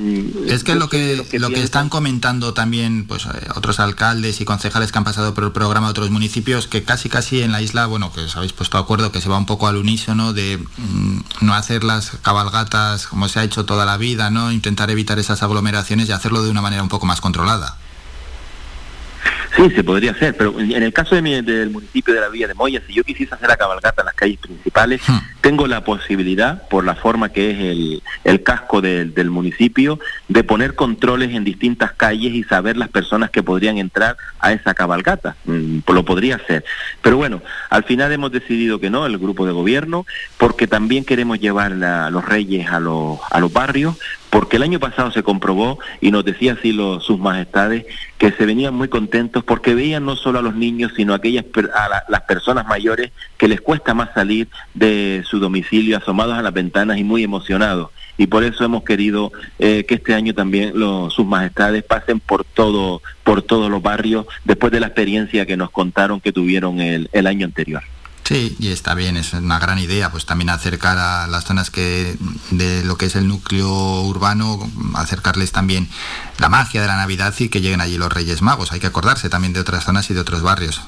es 0.47 0.65
que 0.65 0.75
lo 0.75 0.89
que, 0.89 1.25
lo 1.39 1.49
que, 1.51 1.63
están 1.63 1.89
comentando 1.89 2.53
también 2.55 3.07
pues 3.07 3.27
eh, 3.27 3.29
otros 3.55 3.79
alcaldes 3.79 4.41
y 4.41 4.45
concejales 4.45 4.91
que 4.91 4.99
han 4.99 5.05
pasado 5.05 5.33
por 5.33 5.45
el 5.45 5.53
programa 5.53 5.87
de 5.87 5.91
otros 5.93 6.11
municipios, 6.11 6.67
que 6.67 6.83
casi 6.83 7.09
casi 7.09 7.43
en 7.43 7.53
la 7.53 7.63
isla, 7.63 7.87
bueno, 7.87 8.13
que 8.13 8.23
os 8.23 8.37
habéis 8.37 8.53
puesto 8.53 8.79
de 8.79 8.83
acuerdo, 8.83 9.13
que 9.13 9.21
se 9.21 9.29
va 9.29 9.39
un 9.39 9.47
poco 9.47 9.69
al 9.69 9.77
unísono 9.77 10.33
de 10.33 10.59
mm, 10.59 11.21
no 11.43 11.55
hacer 11.55 11.85
las 11.85 12.11
cabalgatas 12.23 13.07
como 13.07 13.29
se 13.29 13.39
ha 13.39 13.45
hecho 13.45 13.65
toda 13.65 13.85
la 13.85 13.97
vida, 13.97 14.31
¿no? 14.31 14.51
Intentar 14.51 14.91
evitar 14.91 15.19
esas 15.19 15.43
aglomeraciones 15.43 16.09
y 16.09 16.13
hacerlo 16.13 16.43
de 16.43 16.51
una 16.51 16.63
manera 16.63 16.83
un 16.83 16.89
poco 16.89 17.07
más 17.07 17.21
controlada. 17.21 17.77
Sí, 19.57 19.71
se 19.71 19.85
podría 19.85 20.13
hacer, 20.13 20.37
pero 20.37 20.59
en 20.59 20.83
el 20.83 20.93
caso 20.93 21.15
de 21.15 21.23
mi, 21.23 21.41
del 21.43 21.71
municipio 21.71 22.15
de 22.15 22.21
la 22.21 22.29
Villa 22.29 22.47
de 22.47 22.55
Moya, 22.55 22.81
si 22.87 22.95
yo 22.95 23.05
quisiese 23.05 23.35
hacer 23.35 23.49
la 23.49 23.57
cabalgata 23.57 24.03
en 24.03 24.07
las 24.07 24.15
calles 24.15 24.39
principales, 24.39 25.01
hmm. 25.07 25.19
tengo 25.41 25.67
la 25.67 25.85
posibilidad, 25.85 26.69
por 26.69 26.85
la 26.85 26.95
forma 26.95 27.31
que 27.31 27.51
es 27.51 27.59
el, 27.59 28.03
el 28.25 28.43
casco 28.43 28.81
del 28.81 29.31
municipio, 29.31 29.99
de 30.29 30.45
poner 30.45 30.75
controles 30.75 31.35
en 31.35 31.45
distintas 31.45 31.93
calles 31.93 32.33
y 32.33 32.45
saber 32.45 32.77
las 32.77 32.89
personas 32.89 33.31
que 33.31 33.43
podrían 33.43 33.79
entrar 33.79 34.17
a 34.39 34.53
esa 34.53 34.75
cabalgata. 34.75 35.37
Mm, 35.45 35.79
lo 35.89 36.05
podría 36.05 36.37
hacer. 36.37 36.65
Pero 37.03 37.17
bueno, 37.17 37.43
al 37.69 37.85
final 37.85 38.13
hemos 38.13 38.33
decidido 38.33 38.81
que 38.81 38.91
no, 38.91 39.07
el 39.07 39.19
grupo 39.19 39.47
de 39.47 39.53
gobierno, 39.53 40.07
porque 40.39 40.67
también 40.67 41.05
queremos 41.05 41.41
llevar 41.41 41.73
a 41.85 42.11
los 42.11 42.25
reyes 42.25 42.69
a 42.69 42.81
los, 42.81 43.19
a 43.31 43.41
los 43.41 43.53
barrios, 43.53 43.97
porque 44.31 44.57
el 44.57 44.63
año 44.63 44.79
pasado 44.79 45.11
se 45.11 45.23
comprobó, 45.23 45.79
y 46.01 46.11
nos 46.11 46.25
decía 46.25 46.53
así 46.53 46.73
los, 46.73 47.05
sus 47.05 47.19
majestades, 47.19 47.85
que 48.17 48.33
se 48.33 48.47
venían 48.47 48.75
muy 48.75 48.89
contentos 48.89 49.45
porque 49.45 49.75
veían 49.75 50.05
no 50.05 50.17
solo 50.17 50.39
a 50.39 50.43
los 50.43 50.55
niños, 50.55 50.93
sino 50.97 51.13
a 51.13 51.17
aquellas 51.17 51.45
a 51.75 52.05
las 52.09 52.23
personas 52.23 52.67
mayores 52.67 53.11
que 53.37 53.49
les 53.49 53.61
cuesta 53.61 53.93
más 53.93 54.11
salir 54.15 54.49
de 54.75 55.25
su 55.27 55.41
domicilio, 55.41 55.97
asomados 55.97 56.39
a 56.39 56.43
las 56.43 56.53
ventanas 56.53 56.99
y 56.99 57.05
muy 57.05 57.25
emocionados. 57.25 57.91
Y 58.19 58.27
por 58.27 58.45
eso 58.45 58.65
hemos 58.65 58.85
querido 58.85 59.33
eh, 59.59 59.85
que 59.89 59.95
este 59.95 60.15
año 60.15 60.35
también 60.35 60.73
los, 60.79 61.13
sus 61.15 61.27
majestades 61.27 61.83
pasen 61.83 62.21
por 62.21 62.45
todo, 62.45 63.03
por 63.25 63.43
todos 63.43 63.71
los 63.71 63.83
barrios, 63.83 64.27
después 64.45 64.71
de 64.73 64.81
la 64.81 64.89
experiencia 64.89 65.47
que 65.47 65.57
nos 65.57 65.71
contaron 65.71 66.21
que 66.21 66.33
tuvieron 66.33 66.81
el, 66.81 67.09
el 67.13 67.27
año 67.27 67.47
anterior. 67.47 67.83
Sí, 68.31 68.55
y 68.61 68.69
está 68.69 68.95
bien, 68.95 69.17
es 69.17 69.33
una 69.33 69.59
gran 69.59 69.81
idea, 69.81 70.13
pues 70.13 70.25
también 70.25 70.51
acercar 70.51 70.99
a 70.99 71.27
las 71.27 71.47
zonas 71.47 71.69
que 71.71 72.17
de 72.53 72.85
lo 72.85 72.97
que 72.97 73.07
es 73.07 73.17
el 73.17 73.27
núcleo 73.27 74.03
urbano, 74.03 74.71
acercarles 74.95 75.51
también 75.51 75.89
la 76.39 76.49
magia 76.49 76.81
de 76.81 76.87
la 76.87 76.95
Navidad 76.95 77.35
y 77.41 77.49
que 77.49 77.61
lleguen 77.61 77.81
allí 77.81 77.99
los 77.99 78.13
Reyes 78.13 78.41
Magos. 78.41 78.71
Hay 78.71 78.79
que 78.79 78.87
acordarse 78.87 79.31
también 79.31 79.53
de 79.53 79.59
otras 79.59 79.85
zonas 79.85 80.09
y 80.11 80.15
de 80.15 80.21
otros 80.21 80.43
barrios. 80.43 80.81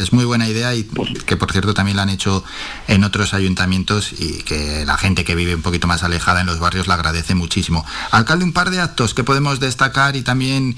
Es 0.00 0.14
muy, 0.14 0.24
buena 0.24 0.48
idea 0.48 0.74
y 0.74 0.84
que 1.26 1.36
por 1.36 1.52
cierto 1.52 1.74
también 1.74 1.98
la 1.98 2.04
han 2.04 2.08
hecho 2.08 2.42
en 2.88 3.04
otros 3.04 3.34
ayuntamientos 3.34 4.14
y 4.18 4.42
que 4.44 4.86
la 4.86 4.96
gente 4.96 5.26
que 5.26 5.34
vive 5.34 5.54
un 5.54 5.60
poquito 5.60 5.86
más 5.86 6.02
alejada 6.02 6.40
en 6.40 6.46
los 6.46 6.60
barrios 6.60 6.86
la 6.86 6.94
agradece 6.94 7.34
muchísimo. 7.34 7.84
Alcalde, 8.10 8.46
un 8.46 8.54
par 8.54 8.70
de 8.70 8.80
actos 8.80 9.12
que 9.12 9.22
podemos 9.22 9.60
destacar 9.60 10.16
y 10.16 10.22
también 10.22 10.76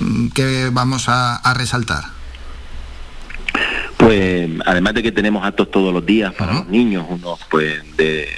mm, 0.00 0.30
que 0.30 0.70
vamos 0.70 1.04
a 1.06 1.54
resaltar. 1.54 2.20
Pues 4.02 4.50
además 4.66 4.94
de 4.94 5.02
que 5.04 5.12
tenemos 5.12 5.46
actos 5.46 5.70
todos 5.70 5.94
los 5.94 6.04
días 6.04 6.34
para 6.34 6.54
los 6.54 6.66
niños, 6.66 7.06
unos 7.08 7.38
pues 7.48 7.80
de 7.96 8.28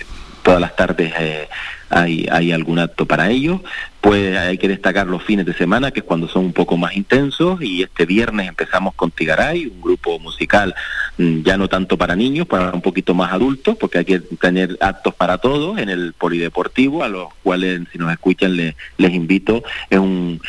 todas 0.42 0.60
las 0.60 0.76
tardes 0.76 1.10
eh, 1.18 1.48
hay, 1.88 2.26
hay 2.30 2.52
algún 2.52 2.78
acto 2.78 3.06
para 3.06 3.30
ellos, 3.30 3.62
pues 4.02 4.36
hay 4.36 4.58
que 4.58 4.68
destacar 4.68 5.06
los 5.06 5.22
fines 5.22 5.46
de 5.46 5.54
semana, 5.54 5.90
que 5.90 6.00
es 6.00 6.04
cuando 6.04 6.28
son 6.28 6.44
un 6.44 6.52
poco 6.52 6.76
más 6.76 6.94
intensos, 6.94 7.62
y 7.62 7.82
este 7.82 8.04
viernes 8.04 8.46
empezamos 8.46 8.94
con 8.94 9.10
Tigaray, 9.10 9.64
un 9.64 9.80
grupo 9.80 10.18
musical 10.18 10.74
mm, 11.16 11.40
ya 11.40 11.56
no 11.56 11.66
tanto 11.66 11.96
para 11.96 12.14
niños, 12.14 12.46
para 12.46 12.70
un 12.72 12.82
poquito 12.82 13.14
más 13.14 13.32
adultos, 13.32 13.74
porque 13.80 13.98
hay 13.98 14.04
que 14.04 14.20
tener 14.20 14.76
actos 14.82 15.14
para 15.14 15.38
todos 15.38 15.78
en 15.78 15.88
el 15.88 16.12
polideportivo, 16.12 17.02
a 17.02 17.08
los 17.08 17.28
cuales 17.42 17.80
si 17.90 17.96
nos 17.96 18.12
escuchan 18.12 18.54
les, 18.54 18.74
les 18.98 19.14
invito, 19.14 19.64
es 19.88 19.98
un 19.98 20.42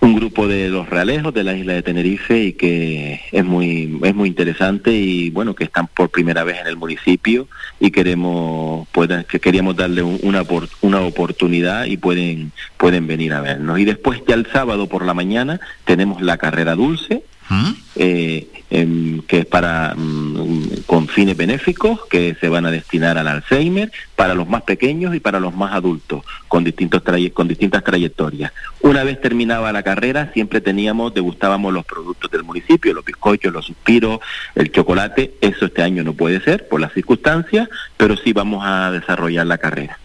un 0.00 0.14
grupo 0.14 0.46
de 0.46 0.68
los 0.68 0.88
realejos 0.88 1.34
de 1.34 1.44
la 1.44 1.54
isla 1.54 1.74
de 1.74 1.82
Tenerife 1.82 2.38
y 2.38 2.52
que 2.52 3.20
es 3.32 3.44
muy 3.44 3.98
es 4.02 4.14
muy 4.14 4.28
interesante 4.28 4.92
y 4.92 5.30
bueno 5.30 5.54
que 5.54 5.64
están 5.64 5.88
por 5.88 6.10
primera 6.10 6.44
vez 6.44 6.60
en 6.60 6.68
el 6.68 6.76
municipio 6.76 7.48
y 7.80 7.90
queremos 7.90 8.86
que 9.28 9.40
queríamos 9.40 9.76
darle 9.76 10.02
una 10.02 10.44
una 10.82 11.00
oportunidad 11.00 11.86
y 11.86 11.96
pueden 11.96 12.52
pueden 12.76 13.06
venir 13.06 13.32
a 13.32 13.40
vernos. 13.40 13.78
Y 13.78 13.84
después 13.84 14.20
ya 14.26 14.34
el 14.34 14.46
sábado 14.46 14.88
por 14.88 15.04
la 15.04 15.14
mañana 15.14 15.60
tenemos 15.84 16.22
la 16.22 16.36
carrera 16.36 16.74
dulce 16.74 17.22
¿Mm? 17.48 17.70
eh, 17.96 18.46
em, 18.70 19.22
que 19.22 19.38
es 19.38 19.46
para 19.46 19.94
mm, 19.96 20.82
con 20.86 21.08
fines 21.08 21.36
benéficos 21.36 22.00
que 22.10 22.36
se 22.38 22.48
van 22.50 22.66
a 22.66 22.70
destinar 22.70 23.16
al 23.16 23.26
Alzheimer 23.26 23.90
para 24.16 24.34
los 24.34 24.46
más 24.46 24.62
pequeños 24.62 25.14
y 25.14 25.20
para 25.20 25.40
los 25.40 25.54
más 25.54 25.72
adultos 25.72 26.24
con 26.46 26.64
distintos 26.64 27.02
con 27.32 27.48
distintas 27.48 27.82
trayectorias. 27.84 28.52
Una 28.80 29.02
vez 29.04 29.20
terminaba 29.20 29.72
la 29.72 29.82
carrera 29.82 30.30
siempre 30.34 30.60
teníamos 30.60 31.14
degustábamos 31.14 31.72
los 31.72 31.86
productos 31.86 32.30
del 32.30 32.44
municipio, 32.44 32.92
los 32.92 33.04
bizcochos, 33.04 33.52
los 33.52 33.64
suspiros, 33.64 34.20
el 34.54 34.70
chocolate. 34.70 35.34
Eso 35.40 35.66
este 35.66 35.82
año 35.82 36.04
no 36.04 36.12
puede 36.12 36.40
ser 36.40 36.68
por 36.68 36.80
las 36.80 36.92
circunstancias, 36.92 37.68
pero 37.96 38.16
sí 38.16 38.32
vamos 38.32 38.62
a 38.66 38.90
desarrollar 38.90 39.46
la 39.46 39.58
carrera. 39.58 39.98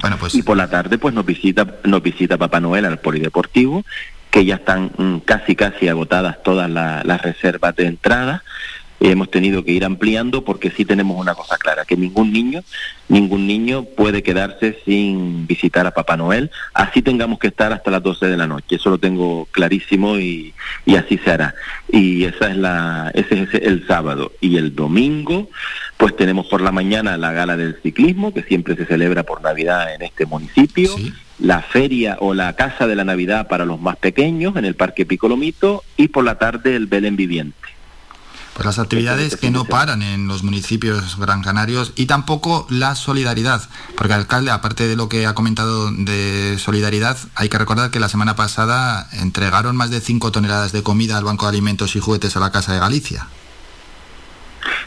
Bueno, 0.00 0.16
pues... 0.18 0.34
Y 0.36 0.42
por 0.42 0.56
la 0.56 0.70
tarde 0.70 0.98
pues 0.98 1.12
nos 1.12 1.26
visita 1.26 1.66
nos 1.82 2.02
visita 2.02 2.38
Papá 2.38 2.60
Noel 2.60 2.84
al 2.84 3.00
polideportivo 3.00 3.84
que 4.30 4.44
ya 4.44 4.56
están 4.56 4.90
mm, 4.96 5.18
casi 5.18 5.56
casi 5.56 5.88
agotadas 5.88 6.42
todas 6.42 6.70
las 6.70 7.22
reservas 7.22 7.74
de 7.76 7.86
entrada. 7.86 8.42
Hemos 9.00 9.30
tenido 9.30 9.64
que 9.64 9.72
ir 9.72 9.84
ampliando 9.84 10.44
porque 10.44 10.70
sí 10.70 10.84
tenemos 10.84 11.18
una 11.18 11.34
cosa 11.34 11.56
clara, 11.56 11.84
que 11.84 11.96
ningún 11.96 12.32
niño, 12.32 12.62
ningún 13.08 13.46
niño 13.46 13.84
puede 13.84 14.22
quedarse 14.22 14.78
sin 14.84 15.46
visitar 15.46 15.86
a 15.86 15.92
Papá 15.92 16.16
Noel, 16.16 16.50
así 16.74 17.02
tengamos 17.02 17.38
que 17.38 17.48
estar 17.48 17.72
hasta 17.72 17.90
las 17.90 18.02
12 18.02 18.26
de 18.26 18.36
la 18.36 18.46
noche, 18.46 18.76
eso 18.76 18.90
lo 18.90 18.98
tengo 18.98 19.46
clarísimo 19.52 20.18
y, 20.18 20.54
y 20.84 20.96
así 20.96 21.18
se 21.18 21.30
hará. 21.30 21.54
Y 21.90 22.24
esa 22.24 22.50
es 22.50 22.56
la, 22.56 23.10
ese 23.14 23.42
es 23.42 23.54
el 23.54 23.86
sábado. 23.86 24.32
Y 24.40 24.56
el 24.56 24.74
domingo, 24.74 25.48
pues 25.96 26.16
tenemos 26.16 26.46
por 26.46 26.60
la 26.60 26.72
mañana 26.72 27.16
la 27.16 27.32
gala 27.32 27.56
del 27.56 27.76
ciclismo, 27.82 28.34
que 28.34 28.42
siempre 28.42 28.76
se 28.76 28.84
celebra 28.84 29.22
por 29.22 29.42
Navidad 29.42 29.94
en 29.94 30.02
este 30.02 30.26
municipio 30.26 30.90
la 31.38 31.62
feria 31.62 32.16
o 32.20 32.34
la 32.34 32.54
casa 32.54 32.86
de 32.86 32.96
la 32.96 33.04
Navidad 33.04 33.48
para 33.48 33.64
los 33.64 33.80
más 33.80 33.96
pequeños 33.96 34.56
en 34.56 34.64
el 34.64 34.74
Parque 34.74 35.06
Picolomito 35.06 35.84
y 35.96 36.08
por 36.08 36.24
la 36.24 36.36
tarde 36.36 36.74
el 36.74 36.86
Belén 36.86 37.16
Viviente. 37.16 37.67
Pues 38.58 38.66
las 38.66 38.80
actividades 38.80 39.36
que 39.36 39.52
no 39.52 39.66
paran 39.66 40.02
en 40.02 40.26
los 40.26 40.42
municipios 40.42 41.16
gran 41.16 41.42
canarios 41.42 41.92
y 41.94 42.06
tampoco 42.06 42.66
la 42.68 42.96
solidaridad, 42.96 43.62
porque 43.96 44.14
alcalde, 44.14 44.50
aparte 44.50 44.88
de 44.88 44.96
lo 44.96 45.08
que 45.08 45.26
ha 45.26 45.34
comentado 45.36 45.92
de 45.92 46.56
solidaridad, 46.58 47.16
hay 47.36 47.50
que 47.50 47.56
recordar 47.56 47.92
que 47.92 48.00
la 48.00 48.08
semana 48.08 48.34
pasada 48.34 49.08
entregaron 49.12 49.76
más 49.76 49.90
de 49.90 50.00
5 50.00 50.32
toneladas 50.32 50.72
de 50.72 50.82
comida 50.82 51.16
al 51.16 51.22
Banco 51.22 51.46
de 51.46 51.50
Alimentos 51.50 51.94
y 51.94 52.00
Juguetes 52.00 52.36
a 52.36 52.40
la 52.40 52.50
Casa 52.50 52.72
de 52.72 52.80
Galicia. 52.80 53.28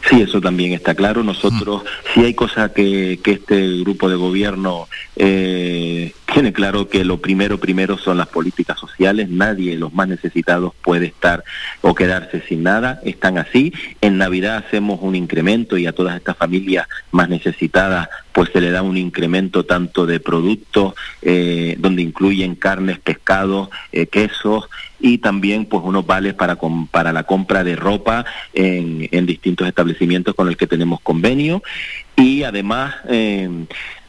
Sí, 0.10 0.22
eso 0.22 0.42
también 0.42 0.74
está 0.74 0.96
claro. 0.96 1.24
Nosotros, 1.24 1.84
mm. 1.84 2.14
si 2.14 2.26
hay 2.26 2.34
cosas 2.34 2.72
que, 2.72 3.20
que 3.24 3.34
este 3.34 3.78
grupo 3.80 4.10
de 4.10 4.16
gobierno 4.16 4.88
eh, 5.16 6.14
tiene 6.34 6.54
claro 6.54 6.88
que 6.88 7.04
lo 7.04 7.18
primero, 7.20 7.60
primero 7.60 7.98
son 7.98 8.18
las 8.18 8.28
políticas 8.28 8.80
sociales. 8.80 9.30
Nadie, 9.30 9.78
los 9.78 9.94
más 9.94 10.08
necesitados, 10.08 10.74
puede 10.82 11.08
estar 11.08 11.44
o 11.82 11.94
quedarse 11.94 12.42
sin 12.48 12.64
nada. 12.64 13.00
Están 13.04 13.38
así. 13.38 13.74
En 14.02 14.18
Navidad 14.18 14.64
hacemos 14.66 15.00
un 15.02 15.16
incremento 15.16 15.78
y 15.78 15.86
a 15.86 15.94
todas 15.94 16.16
estas 16.16 16.38
familias 16.38 16.88
más 17.12 17.30
necesitadas 17.30 18.10
pues 18.32 18.50
se 18.54 18.62
le 18.62 18.72
da 18.72 18.82
un 18.82 18.98
incremento 18.98 19.66
tanto 19.66 20.06
de 20.06 20.22
productos 20.22 20.94
eh, 21.22 21.76
donde 21.80 22.02
incluyen 22.02 22.56
carnes, 22.56 22.98
pescados, 23.00 23.70
eh, 23.92 24.08
quesos 24.08 24.70
y 25.02 25.18
también 25.18 25.66
pues 25.66 25.84
unos 25.84 26.06
vales 26.06 26.34
para, 26.34 26.58
para 26.92 27.12
la 27.14 27.24
compra 27.24 27.64
de 27.64 27.76
ropa 27.76 28.26
en, 28.54 29.08
en 29.12 29.26
distintos 29.26 29.68
establecimientos 29.68 30.36
con 30.36 30.48
el 30.48 30.58
que 30.58 30.68
tenemos 30.68 31.02
convenio 31.02 31.62
y 32.16 32.44
además 32.44 32.96
eh, 33.08 33.50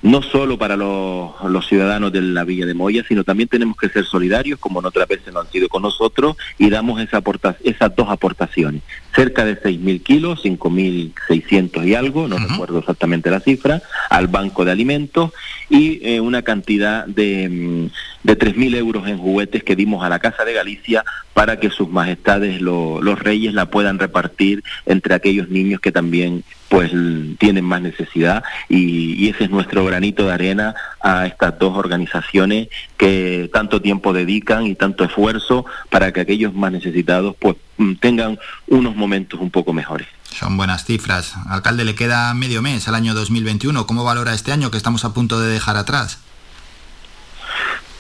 no 0.03 0.21
solo 0.21 0.59
para 0.59 0.77
los, 0.77 1.67
ciudadanos 1.69 2.13
de 2.13 2.21
la 2.21 2.45
Villa 2.45 2.67
de 2.67 2.75
Moya, 2.75 3.05
sino 3.07 3.23
también 3.23 3.49
tenemos 3.49 3.77
que 3.77 3.89
ser 3.89 4.05
solidarios, 4.05 4.59
como 4.59 4.81
en 4.81 4.87
otras 4.87 5.07
veces 5.07 5.33
lo 5.33 5.41
han 5.41 5.51
sido 5.51 5.69
con 5.69 5.83
nosotros, 5.83 6.37
y 6.59 6.71
damos 6.71 7.01
esa 7.01 7.23
esas 7.63 7.97
dos 7.97 8.09
aportaciones. 8.11 8.83
Cerca 9.15 9.45
de 9.45 9.61
6.000 9.61 10.03
kilos, 10.03 10.45
5.600 10.45 11.87
y 11.87 11.95
algo, 11.95 12.27
no 12.27 12.37
recuerdo 12.39 12.81
exactamente 12.81 13.31
la 13.31 13.41
cifra, 13.41 13.81
al 14.11 14.27
Banco 14.27 14.65
de 14.65 14.73
Alimentos, 14.73 15.31
y 15.71 16.01
eh, 16.03 16.21
una 16.21 16.43
cantidad 16.43 17.07
de, 17.07 17.49
mm, 17.49 18.27
de 18.27 18.39
3.000 18.39 18.75
euros 18.75 19.07
en 19.07 19.19
juguetes 19.19 19.63
que 19.63 19.77
dimos 19.77 20.05
a 20.05 20.09
la 20.09 20.19
Casa 20.19 20.45
de 20.45 20.53
Galicia 20.53 21.05
para 21.33 21.61
que 21.61 21.71
sus 21.71 21.89
majestades 21.89 22.61
los 22.61 23.19
reyes 23.19 23.55
la 23.55 23.67
puedan 23.67 23.99
repartir 23.99 24.63
entre 24.85 25.15
aquellos 25.15 25.49
niños 25.49 25.81
que 25.81 25.93
también 25.93 26.45
pues 26.73 26.91
tienen 27.39 27.67
más 27.67 27.83
necesidad 27.83 28.43
y, 28.67 29.29
ese 29.29 29.45
es 29.45 29.51
nuestro 29.51 29.85
granito 29.85 30.25
de 30.25 30.33
arena 30.33 30.75
a 31.03 31.27
estas 31.27 31.59
dos 31.59 31.77
organizaciones 31.77 32.69
que 32.97 33.51
tanto 33.53 33.83
tiempo 33.83 34.15
dedican 34.15 34.67
y 34.67 34.75
tanto 34.75 35.05
esfuerzo 35.05 35.67
para 35.91 36.13
que 36.13 36.23
aquellos 36.23 36.55
más 36.55 36.73
necesitados 36.73 37.37
pues 37.39 37.57
mm, 37.77 37.97
tengan 37.97 38.39
unos 38.69 38.97
momentos 38.97 39.39
un 39.39 39.51
poco 39.51 39.75
mejores. 39.75 40.07
Son 40.31 40.57
buenas 40.57 40.87
cifras. 40.87 41.35
Alcalde, 41.47 41.85
le 41.85 41.95
queda 41.95 42.33
medio 42.33 42.63
mes 42.63 42.89
al 42.89 42.95
año 42.95 43.13
2021. 43.13 43.87
¿Cómo 43.87 44.03
valora 44.03 44.33
este 44.33 44.51
año 44.51 44.71
que 44.71 44.79
estamos 44.79 45.05
a 45.05 45.13
punto 45.13 45.41
de 45.41 45.53
dejar 45.53 45.77
atrás? 45.77 46.21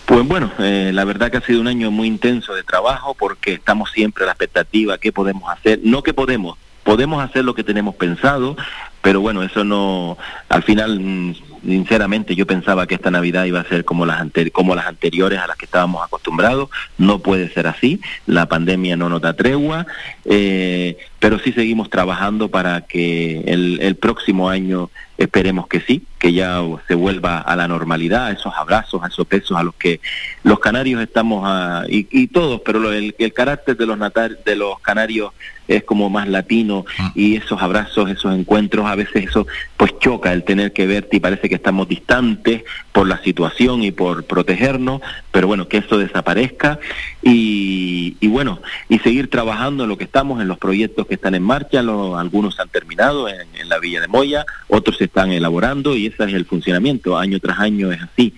Pues 0.07 0.27
bueno, 0.27 0.51
eh, 0.59 0.93
la 0.95 1.05
verdad 1.05 1.31
que 1.31 1.37
ha 1.37 1.43
sido 1.43 1.61
un 1.61 1.69
año 1.69 1.91
muy 1.91 2.09
intenso 2.09 2.55
de 2.55 2.63
trabajo 2.63 3.13
porque 3.13 3.53
estamos 3.53 3.91
siempre 3.91 4.25
a 4.25 4.29
la 4.29 4.33
expectativa, 4.33 4.97
¿qué 4.97 5.13
podemos 5.13 5.51
hacer? 5.51 5.81
No 5.85 6.03
que 6.03 6.15
podemos, 6.15 6.57
podemos 6.85 7.23
hacer 7.23 7.45
lo 7.45 7.55
que 7.55 7.65
tenemos 7.65 7.95
pensado, 7.95 8.57
pero 9.03 9.21
bueno, 9.21 9.43
eso 9.43 9.65
no, 9.65 10.17
al 10.49 10.63
final, 10.63 11.01
mm, 11.01 11.35
sinceramente, 11.65 12.35
yo 12.35 12.47
pensaba 12.47 12.87
que 12.87 12.95
esta 12.95 13.11
Navidad 13.11 13.45
iba 13.45 13.61
a 13.61 13.65
ser 13.65 13.85
como 13.85 14.07
las, 14.07 14.25
como 14.53 14.75
las 14.75 14.87
anteriores 14.87 15.39
a 15.39 15.47
las 15.47 15.57
que 15.57 15.65
estábamos 15.65 16.05
acostumbrados, 16.05 16.71
no 16.99 17.21
puede 17.21 17.49
ser 17.53 17.67
así, 17.67 18.01
la 18.27 18.47
pandemia 18.47 18.97
no 18.97 19.09
nos 19.09 19.21
da 19.21 19.35
tregua, 19.35 19.87
eh, 20.25 20.97
pero 21.19 21.39
sí 21.39 21.53
seguimos 21.53 21.91
trabajando 21.91 22.49
para 22.49 22.83
que 22.83 23.41
el, 23.41 23.81
el 23.81 23.97
próximo 23.97 24.49
año 24.49 24.91
esperemos 25.19 25.69
que 25.69 25.81
sí, 25.81 26.05
que 26.19 26.33
ya 26.33 26.61
se 26.89 26.95
vuelva 26.95 27.39
a 27.39 27.55
la 27.57 27.69
normalidad, 27.69 28.27
a 28.27 28.33
esos 28.33 28.53
abrazos, 28.57 29.03
a 29.03 29.09
esos 29.09 29.29
besos 29.29 29.57
a 29.57 29.63
los 29.63 29.75
que 29.75 30.01
los 30.43 30.59
canarios 30.59 31.01
estamos, 31.01 31.45
a, 31.47 31.85
y, 31.89 32.27
todos, 32.29 32.61
pero 32.65 32.93
el, 32.93 33.15
el, 33.19 33.33
carácter 33.33 33.77
de 33.77 33.87
los, 33.87 33.99
de 34.45 34.57
los 34.57 34.81
canarios 34.81 35.33
es 35.77 35.85
como 35.85 36.11
más 36.11 36.29
latino 36.29 36.85
ah. 36.99 37.13
y 37.15 37.37
esos 37.37 37.61
abrazos, 37.63 38.11
esos 38.11 38.35
encuentros, 38.35 38.87
a 38.87 38.95
veces 38.95 39.29
eso 39.29 39.47
pues 39.77 39.99
choca 39.99 40.33
el 40.33 40.45
tener 40.45 40.73
que 40.73 40.87
verte 40.87 41.17
y 41.17 41.21
parece 41.21 41.49
que 41.49 41.55
estamos 41.55 41.89
distantes 41.89 42.65
por 42.93 43.09
la 43.09 43.23
situación 43.23 43.83
y 43.83 43.91
por 43.91 44.25
protegernos, 44.25 45.01
pero 45.31 45.47
bueno, 45.47 45.69
que 45.69 45.79
eso 45.79 45.99
desaparezca 45.99 46.79
y, 47.23 48.17
y 48.21 48.29
bueno, 48.29 48.61
y 48.89 48.99
seguir 48.99 49.31
trabajando 49.31 49.85
en 49.85 49.89
lo 49.89 49.97
que 49.97 50.05
estamos, 50.05 50.41
en 50.41 50.49
los 50.49 50.59
proyectos 50.59 51.07
que 51.07 51.15
están 51.15 51.35
en 51.35 51.43
marcha, 51.43 51.81
algunos 51.81 52.61
han 52.61 52.69
terminado 52.69 53.29
en, 53.29 53.47
en 53.55 53.69
la 53.69 53.79
Villa 53.79 54.01
de 54.01 54.09
Moya, 54.09 54.47
otros 54.69 54.97
se 54.99 55.05
están 55.05 55.33
elaborando 55.33 55.97
y 55.97 56.07
ese 56.07 56.25
es 56.25 56.35
el 56.35 56.45
funcionamiento, 56.45 57.17
año 57.17 57.41
tras 57.41 57.59
año 57.59 57.91
es 57.93 58.01
así. 58.03 58.35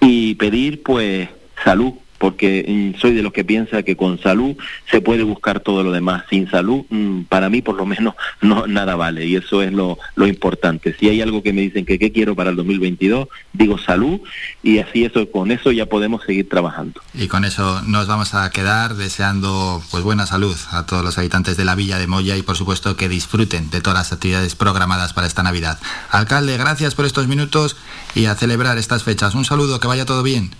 Y 0.00 0.34
pedir 0.34 0.82
pues 0.82 1.28
salud 1.64 1.94
porque 2.22 2.64
mm, 2.94 3.00
soy 3.00 3.14
de 3.14 3.22
los 3.24 3.32
que 3.32 3.42
piensa 3.42 3.82
que 3.82 3.96
con 3.96 4.16
salud 4.20 4.54
se 4.88 5.00
puede 5.00 5.24
buscar 5.24 5.58
todo 5.58 5.82
lo 5.82 5.90
demás. 5.90 6.22
Sin 6.30 6.48
salud, 6.48 6.84
mm, 6.88 7.22
para 7.22 7.48
mí 7.48 7.62
por 7.62 7.74
lo 7.74 7.84
menos 7.84 8.14
no 8.40 8.68
nada 8.68 8.94
vale 8.94 9.26
y 9.26 9.34
eso 9.34 9.60
es 9.60 9.72
lo, 9.72 9.98
importante. 10.16 10.94
Si 11.00 11.08
hay 11.08 11.20
algo 11.20 11.42
que 11.42 11.52
me 11.52 11.62
dicen 11.62 11.84
que 11.84 11.98
qué 11.98 12.12
quiero 12.12 12.36
para 12.36 12.50
el 12.50 12.56
2022, 12.56 13.26
digo 13.52 13.76
salud 13.76 14.20
y 14.62 14.78
así 14.78 15.04
eso 15.04 15.28
con 15.32 15.50
eso 15.50 15.72
ya 15.72 15.86
podemos 15.86 16.22
seguir 16.24 16.48
trabajando. 16.48 17.00
Y 17.12 17.26
con 17.26 17.44
eso 17.44 17.82
nos 17.82 18.06
vamos 18.06 18.34
a 18.34 18.48
quedar 18.50 18.94
deseando 18.94 19.82
pues 19.90 20.04
buena 20.04 20.24
salud 20.26 20.56
a 20.70 20.86
todos 20.86 21.04
los 21.04 21.18
habitantes 21.18 21.56
de 21.56 21.64
la 21.64 21.74
Villa 21.74 21.98
de 21.98 22.06
Moya 22.06 22.36
y 22.36 22.42
por 22.42 22.56
supuesto 22.56 22.96
que 22.96 23.08
disfruten 23.08 23.68
de 23.70 23.80
todas 23.80 23.98
las 23.98 24.12
actividades 24.12 24.54
programadas 24.54 25.12
para 25.12 25.26
esta 25.26 25.42
Navidad. 25.42 25.80
Alcalde, 26.12 26.56
gracias 26.56 26.94
por 26.94 27.04
estos 27.04 27.26
minutos 27.26 27.76
y 28.14 28.26
a 28.26 28.36
celebrar 28.36 28.78
estas 28.78 29.02
fechas. 29.02 29.34
Un 29.34 29.44
saludo, 29.44 29.80
que 29.80 29.88
vaya 29.88 30.06
todo 30.06 30.22
bien. 30.22 30.52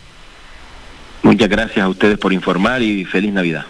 Muchas 1.23 1.49
gracias 1.49 1.85
a 1.85 1.89
ustedes 1.89 2.19
por 2.19 2.33
informar 2.33 2.83
y 2.83 3.05
feliz 3.05 3.33
Navidad. 3.33 3.65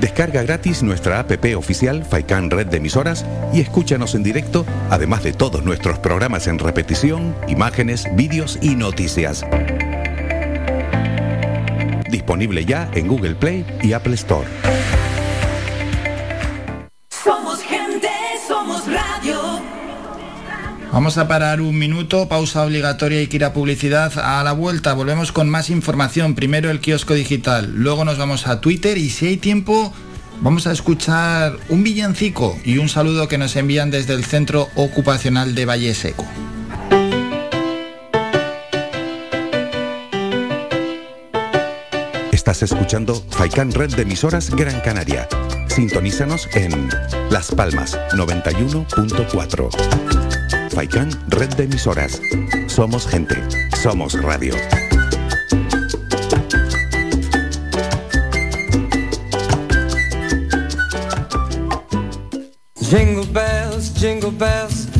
Descarga 0.00 0.42
gratis 0.42 0.82
nuestra 0.82 1.20
app 1.20 1.32
oficial 1.56 2.04
Faikan 2.04 2.50
Red 2.50 2.68
de 2.68 2.78
Emisoras 2.78 3.26
y 3.52 3.60
escúchanos 3.60 4.14
en 4.14 4.22
directo, 4.22 4.64
además 4.88 5.22
de 5.22 5.32
todos 5.32 5.64
nuestros 5.64 5.98
programas 5.98 6.46
en 6.46 6.58
repetición, 6.58 7.34
imágenes, 7.48 8.06
vídeos 8.14 8.58
y 8.62 8.76
noticias. 8.76 9.44
Disponible 12.10 12.64
ya 12.64 12.90
en 12.94 13.08
Google 13.08 13.34
Play 13.34 13.66
y 13.82 13.92
Apple 13.92 14.14
Store. 14.14 14.48
Vamos 20.92 21.18
a 21.18 21.28
parar 21.28 21.60
un 21.60 21.78
minuto, 21.78 22.26
pausa 22.28 22.64
obligatoria 22.64 23.22
y 23.22 23.28
que 23.28 23.36
ir 23.36 23.44
a 23.44 23.52
publicidad. 23.52 24.12
A 24.18 24.42
la 24.42 24.50
vuelta 24.52 24.92
volvemos 24.92 25.30
con 25.30 25.48
más 25.48 25.70
información. 25.70 26.34
Primero 26.34 26.68
el 26.68 26.80
kiosco 26.80 27.14
digital, 27.14 27.72
luego 27.76 28.04
nos 28.04 28.18
vamos 28.18 28.48
a 28.48 28.60
Twitter 28.60 28.98
y 28.98 29.10
si 29.10 29.28
hay 29.28 29.36
tiempo 29.36 29.92
vamos 30.40 30.66
a 30.66 30.72
escuchar 30.72 31.56
un 31.68 31.84
villancico 31.84 32.58
y 32.64 32.78
un 32.78 32.88
saludo 32.88 33.28
que 33.28 33.38
nos 33.38 33.54
envían 33.54 33.92
desde 33.92 34.14
el 34.14 34.24
Centro 34.24 34.66
Ocupacional 34.74 35.54
de 35.54 35.64
Valle 35.64 35.94
Seco. 35.94 36.26
Estás 42.32 42.64
escuchando 42.64 43.14
Faikan 43.30 43.70
Red 43.70 43.94
de 43.94 44.02
Emisoras 44.02 44.50
Gran 44.50 44.80
Canaria. 44.80 45.28
Sintonízanos 45.68 46.48
en 46.54 46.88
Las 47.30 47.52
Palmas 47.52 47.96
91.4. 48.12 50.39
Faikán, 50.70 51.10
red 51.28 51.50
de 51.54 51.64
emisoras. 51.64 52.20
Somos 52.66 53.06
gente, 53.06 53.36
somos 53.76 54.14
radio. 54.22 54.54
Jingle 62.80 63.26
bells, 63.32 63.94
jingle 63.94 64.30
bells. 64.32 64.90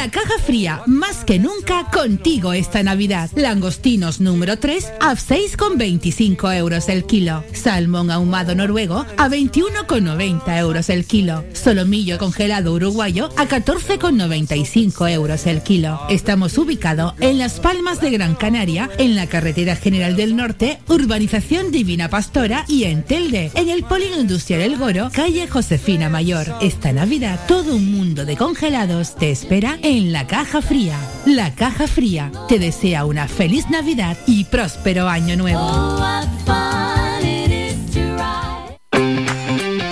La 0.00 0.10
caja 0.10 0.38
fría, 0.38 0.80
más 0.86 1.26
que 1.26 1.38
nunca 1.38 1.90
contigo 1.92 2.54
esta 2.54 2.82
Navidad. 2.82 3.28
Langostinos 3.34 4.18
número 4.18 4.58
3 4.58 4.92
a 4.98 5.14
6,25 5.14 6.56
euros 6.56 6.88
el 6.88 7.04
kilo. 7.04 7.44
Salmón 7.52 8.10
ahumado 8.10 8.54
noruego 8.54 9.04
a 9.18 9.28
21,90 9.28 10.58
euros 10.58 10.88
el 10.88 11.04
kilo. 11.04 11.44
Solomillo 11.52 12.16
congelado 12.16 12.72
uruguayo 12.72 13.28
a 13.36 13.46
14,95 13.46 15.12
euros 15.12 15.46
el 15.46 15.62
kilo. 15.62 16.00
Estamos 16.08 16.56
ubicados 16.56 17.12
en 17.20 17.36
Las 17.36 17.60
Palmas 17.60 18.00
de 18.00 18.10
Gran 18.10 18.36
Canaria, 18.36 18.88
en 18.96 19.14
la 19.14 19.26
Carretera 19.26 19.76
General 19.76 20.16
del 20.16 20.34
Norte, 20.34 20.78
Urbanización 20.88 21.72
Divina 21.72 22.08
Pastora 22.08 22.64
y 22.68 22.84
en 22.84 23.02
Telde, 23.02 23.50
en 23.54 23.68
el 23.68 23.84
Polino 23.84 24.18
Industrial 24.18 24.62
El 24.62 24.78
Goro, 24.78 25.10
calle 25.12 25.46
Josefina 25.46 26.08
Mayor. 26.08 26.46
Esta 26.62 26.90
Navidad, 26.90 27.38
todo 27.46 27.76
un 27.76 27.92
mundo 27.92 28.24
de 28.24 28.38
congelados 28.38 29.14
te 29.16 29.30
espera 29.30 29.78
en 29.82 29.89
la 29.98 30.26
caja 30.26 30.62
fría. 30.62 30.96
La 31.26 31.52
caja 31.54 31.88
fría 31.88 32.30
te 32.48 32.60
desea 32.60 33.04
una 33.04 33.26
feliz 33.26 33.68
Navidad 33.70 34.16
y 34.26 34.44
próspero 34.44 35.08
año 35.08 35.36
nuevo. 35.36 35.98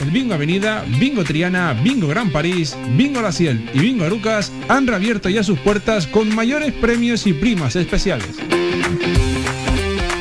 El 0.00 0.10
Bingo 0.12 0.34
Avenida, 0.34 0.84
Bingo 1.00 1.24
Triana, 1.24 1.72
Bingo 1.82 2.06
Gran 2.06 2.30
París, 2.30 2.76
Bingo 2.96 3.20
La 3.20 3.32
Ciel 3.32 3.68
y 3.74 3.80
Bingo 3.80 4.04
Arucas 4.04 4.52
han 4.68 4.86
reabierto 4.86 5.28
ya 5.28 5.42
sus 5.42 5.58
puertas 5.58 6.06
con 6.06 6.32
mayores 6.32 6.72
premios 6.74 7.26
y 7.26 7.32
primas 7.32 7.74
especiales. 7.74 8.36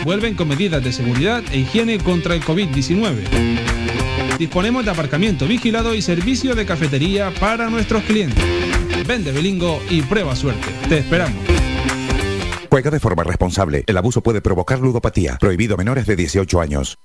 Vuelven 0.04 0.36
con 0.36 0.48
medidas 0.48 0.84
de 0.84 0.92
seguridad 0.92 1.44
e 1.52 1.60
higiene 1.60 2.00
contra 2.00 2.34
el 2.34 2.42
COVID-19 2.42 3.68
Disponemos 4.38 4.86
de 4.86 4.92
aparcamiento 4.92 5.48
vigilado 5.48 5.96
y 5.96 6.02
servicio 6.04 6.54
de 6.54 6.66
cafetería 6.66 7.32
para 7.40 7.72
nuestros 7.72 8.04
clientes. 8.04 8.44
Vende 9.06 9.32
Bilingo 9.32 9.82
y 9.90 10.02
prueba 10.02 10.36
suerte. 10.36 10.68
Te 10.90 11.00
esperamos. 11.00 11.38
Juega 12.70 12.92
de 12.92 13.00
forma 13.00 13.24
responsable. 13.24 13.84
El 13.88 13.98
abuso 13.98 14.22
puede 14.22 14.42
provocar 14.42 14.80
ludopatía. 14.80 15.38
Prohibido 15.40 15.78
menores 15.78 16.06
de 16.06 16.16
18 16.16 16.62
años. 16.62 16.98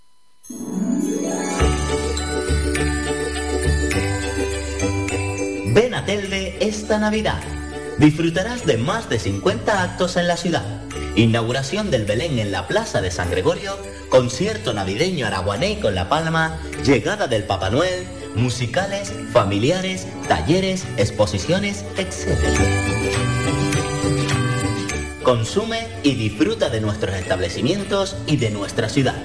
Ven 5.74 5.94
a 5.94 6.04
Telde 6.04 6.56
esta 6.60 6.98
Navidad. 6.98 7.42
Disfrutarás 7.98 8.66
de 8.66 8.76
más 8.78 9.08
de 9.08 9.18
50 9.18 9.82
actos 9.82 10.16
en 10.16 10.26
la 10.26 10.36
ciudad. 10.36 10.82
Inauguración 11.16 11.90
del 11.90 12.04
Belén 12.04 12.38
en 12.38 12.52
la 12.52 12.66
Plaza 12.66 13.00
de 13.00 13.10
San 13.10 13.30
Gregorio 13.30 13.76
concierto 14.12 14.74
navideño 14.74 15.26
araguané 15.26 15.80
con 15.80 15.94
La 15.94 16.10
Palma, 16.10 16.58
llegada 16.84 17.28
del 17.28 17.44
Papá 17.44 17.70
Noel, 17.70 18.06
musicales, 18.34 19.12
familiares, 19.32 20.06
talleres, 20.28 20.86
exposiciones, 20.96 21.84
etc. 21.96 22.38
Consume 25.22 25.86
y 26.02 26.14
disfruta 26.14 26.68
de 26.68 26.80
nuestros 26.80 27.14
establecimientos 27.14 28.16
y 28.26 28.36
de 28.36 28.50
nuestra 28.50 28.88
ciudad. 28.88 29.22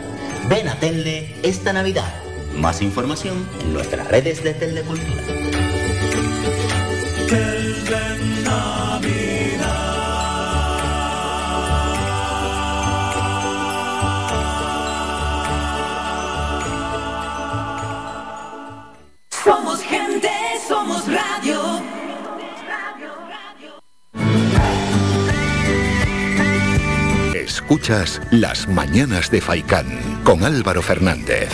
Ven 0.49 0.67
a 0.69 0.79
Telde 0.79 1.35
esta 1.43 1.73
Navidad. 1.73 2.13
Más 2.55 2.81
información 2.81 3.47
en 3.61 3.73
nuestras 3.73 4.07
redes 4.07 4.43
de 4.43 4.53
Telecultura. 4.53 5.23
Navidad. 8.43 9.26
Escuchas 27.69 28.21
Las 28.31 28.69
Mañanas 28.69 29.29
de 29.29 29.41
Faicán 29.41 29.87
con 30.23 30.45
Álvaro 30.45 30.81
Fernández. 30.81 31.49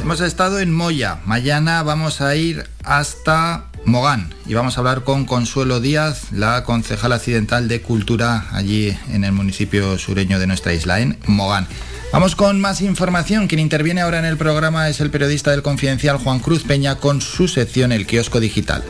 Hemos 0.00 0.20
estado 0.20 0.58
en 0.58 0.74
Moya. 0.74 1.20
Mañana 1.26 1.84
vamos 1.84 2.20
a 2.20 2.34
ir 2.34 2.68
hasta 2.82 3.66
Mogán 3.84 4.34
y 4.46 4.54
vamos 4.54 4.76
a 4.76 4.80
hablar 4.80 5.04
con 5.04 5.26
Consuelo 5.26 5.78
Díaz, 5.78 6.32
la 6.32 6.64
concejal 6.64 7.12
accidental 7.12 7.68
de 7.68 7.82
Cultura 7.82 8.48
allí 8.50 8.98
en 9.12 9.22
el 9.22 9.30
municipio 9.30 9.96
sureño 9.96 10.40
de 10.40 10.48
nuestra 10.48 10.72
isla, 10.72 10.98
en 10.98 11.20
Mogán. 11.28 11.68
Vamos 12.12 12.36
con 12.36 12.60
más 12.60 12.82
información. 12.82 13.48
Quien 13.48 13.58
interviene 13.58 14.02
ahora 14.02 14.18
en 14.18 14.26
el 14.26 14.36
programa 14.36 14.90
es 14.90 15.00
el 15.00 15.10
periodista 15.10 15.50
del 15.50 15.62
Confidencial 15.62 16.18
Juan 16.18 16.40
Cruz 16.40 16.62
Peña 16.62 16.96
con 16.96 17.22
su 17.22 17.48
sección 17.48 17.90
El 17.90 18.06
Kiosco 18.06 18.38
Digital. 18.38 18.84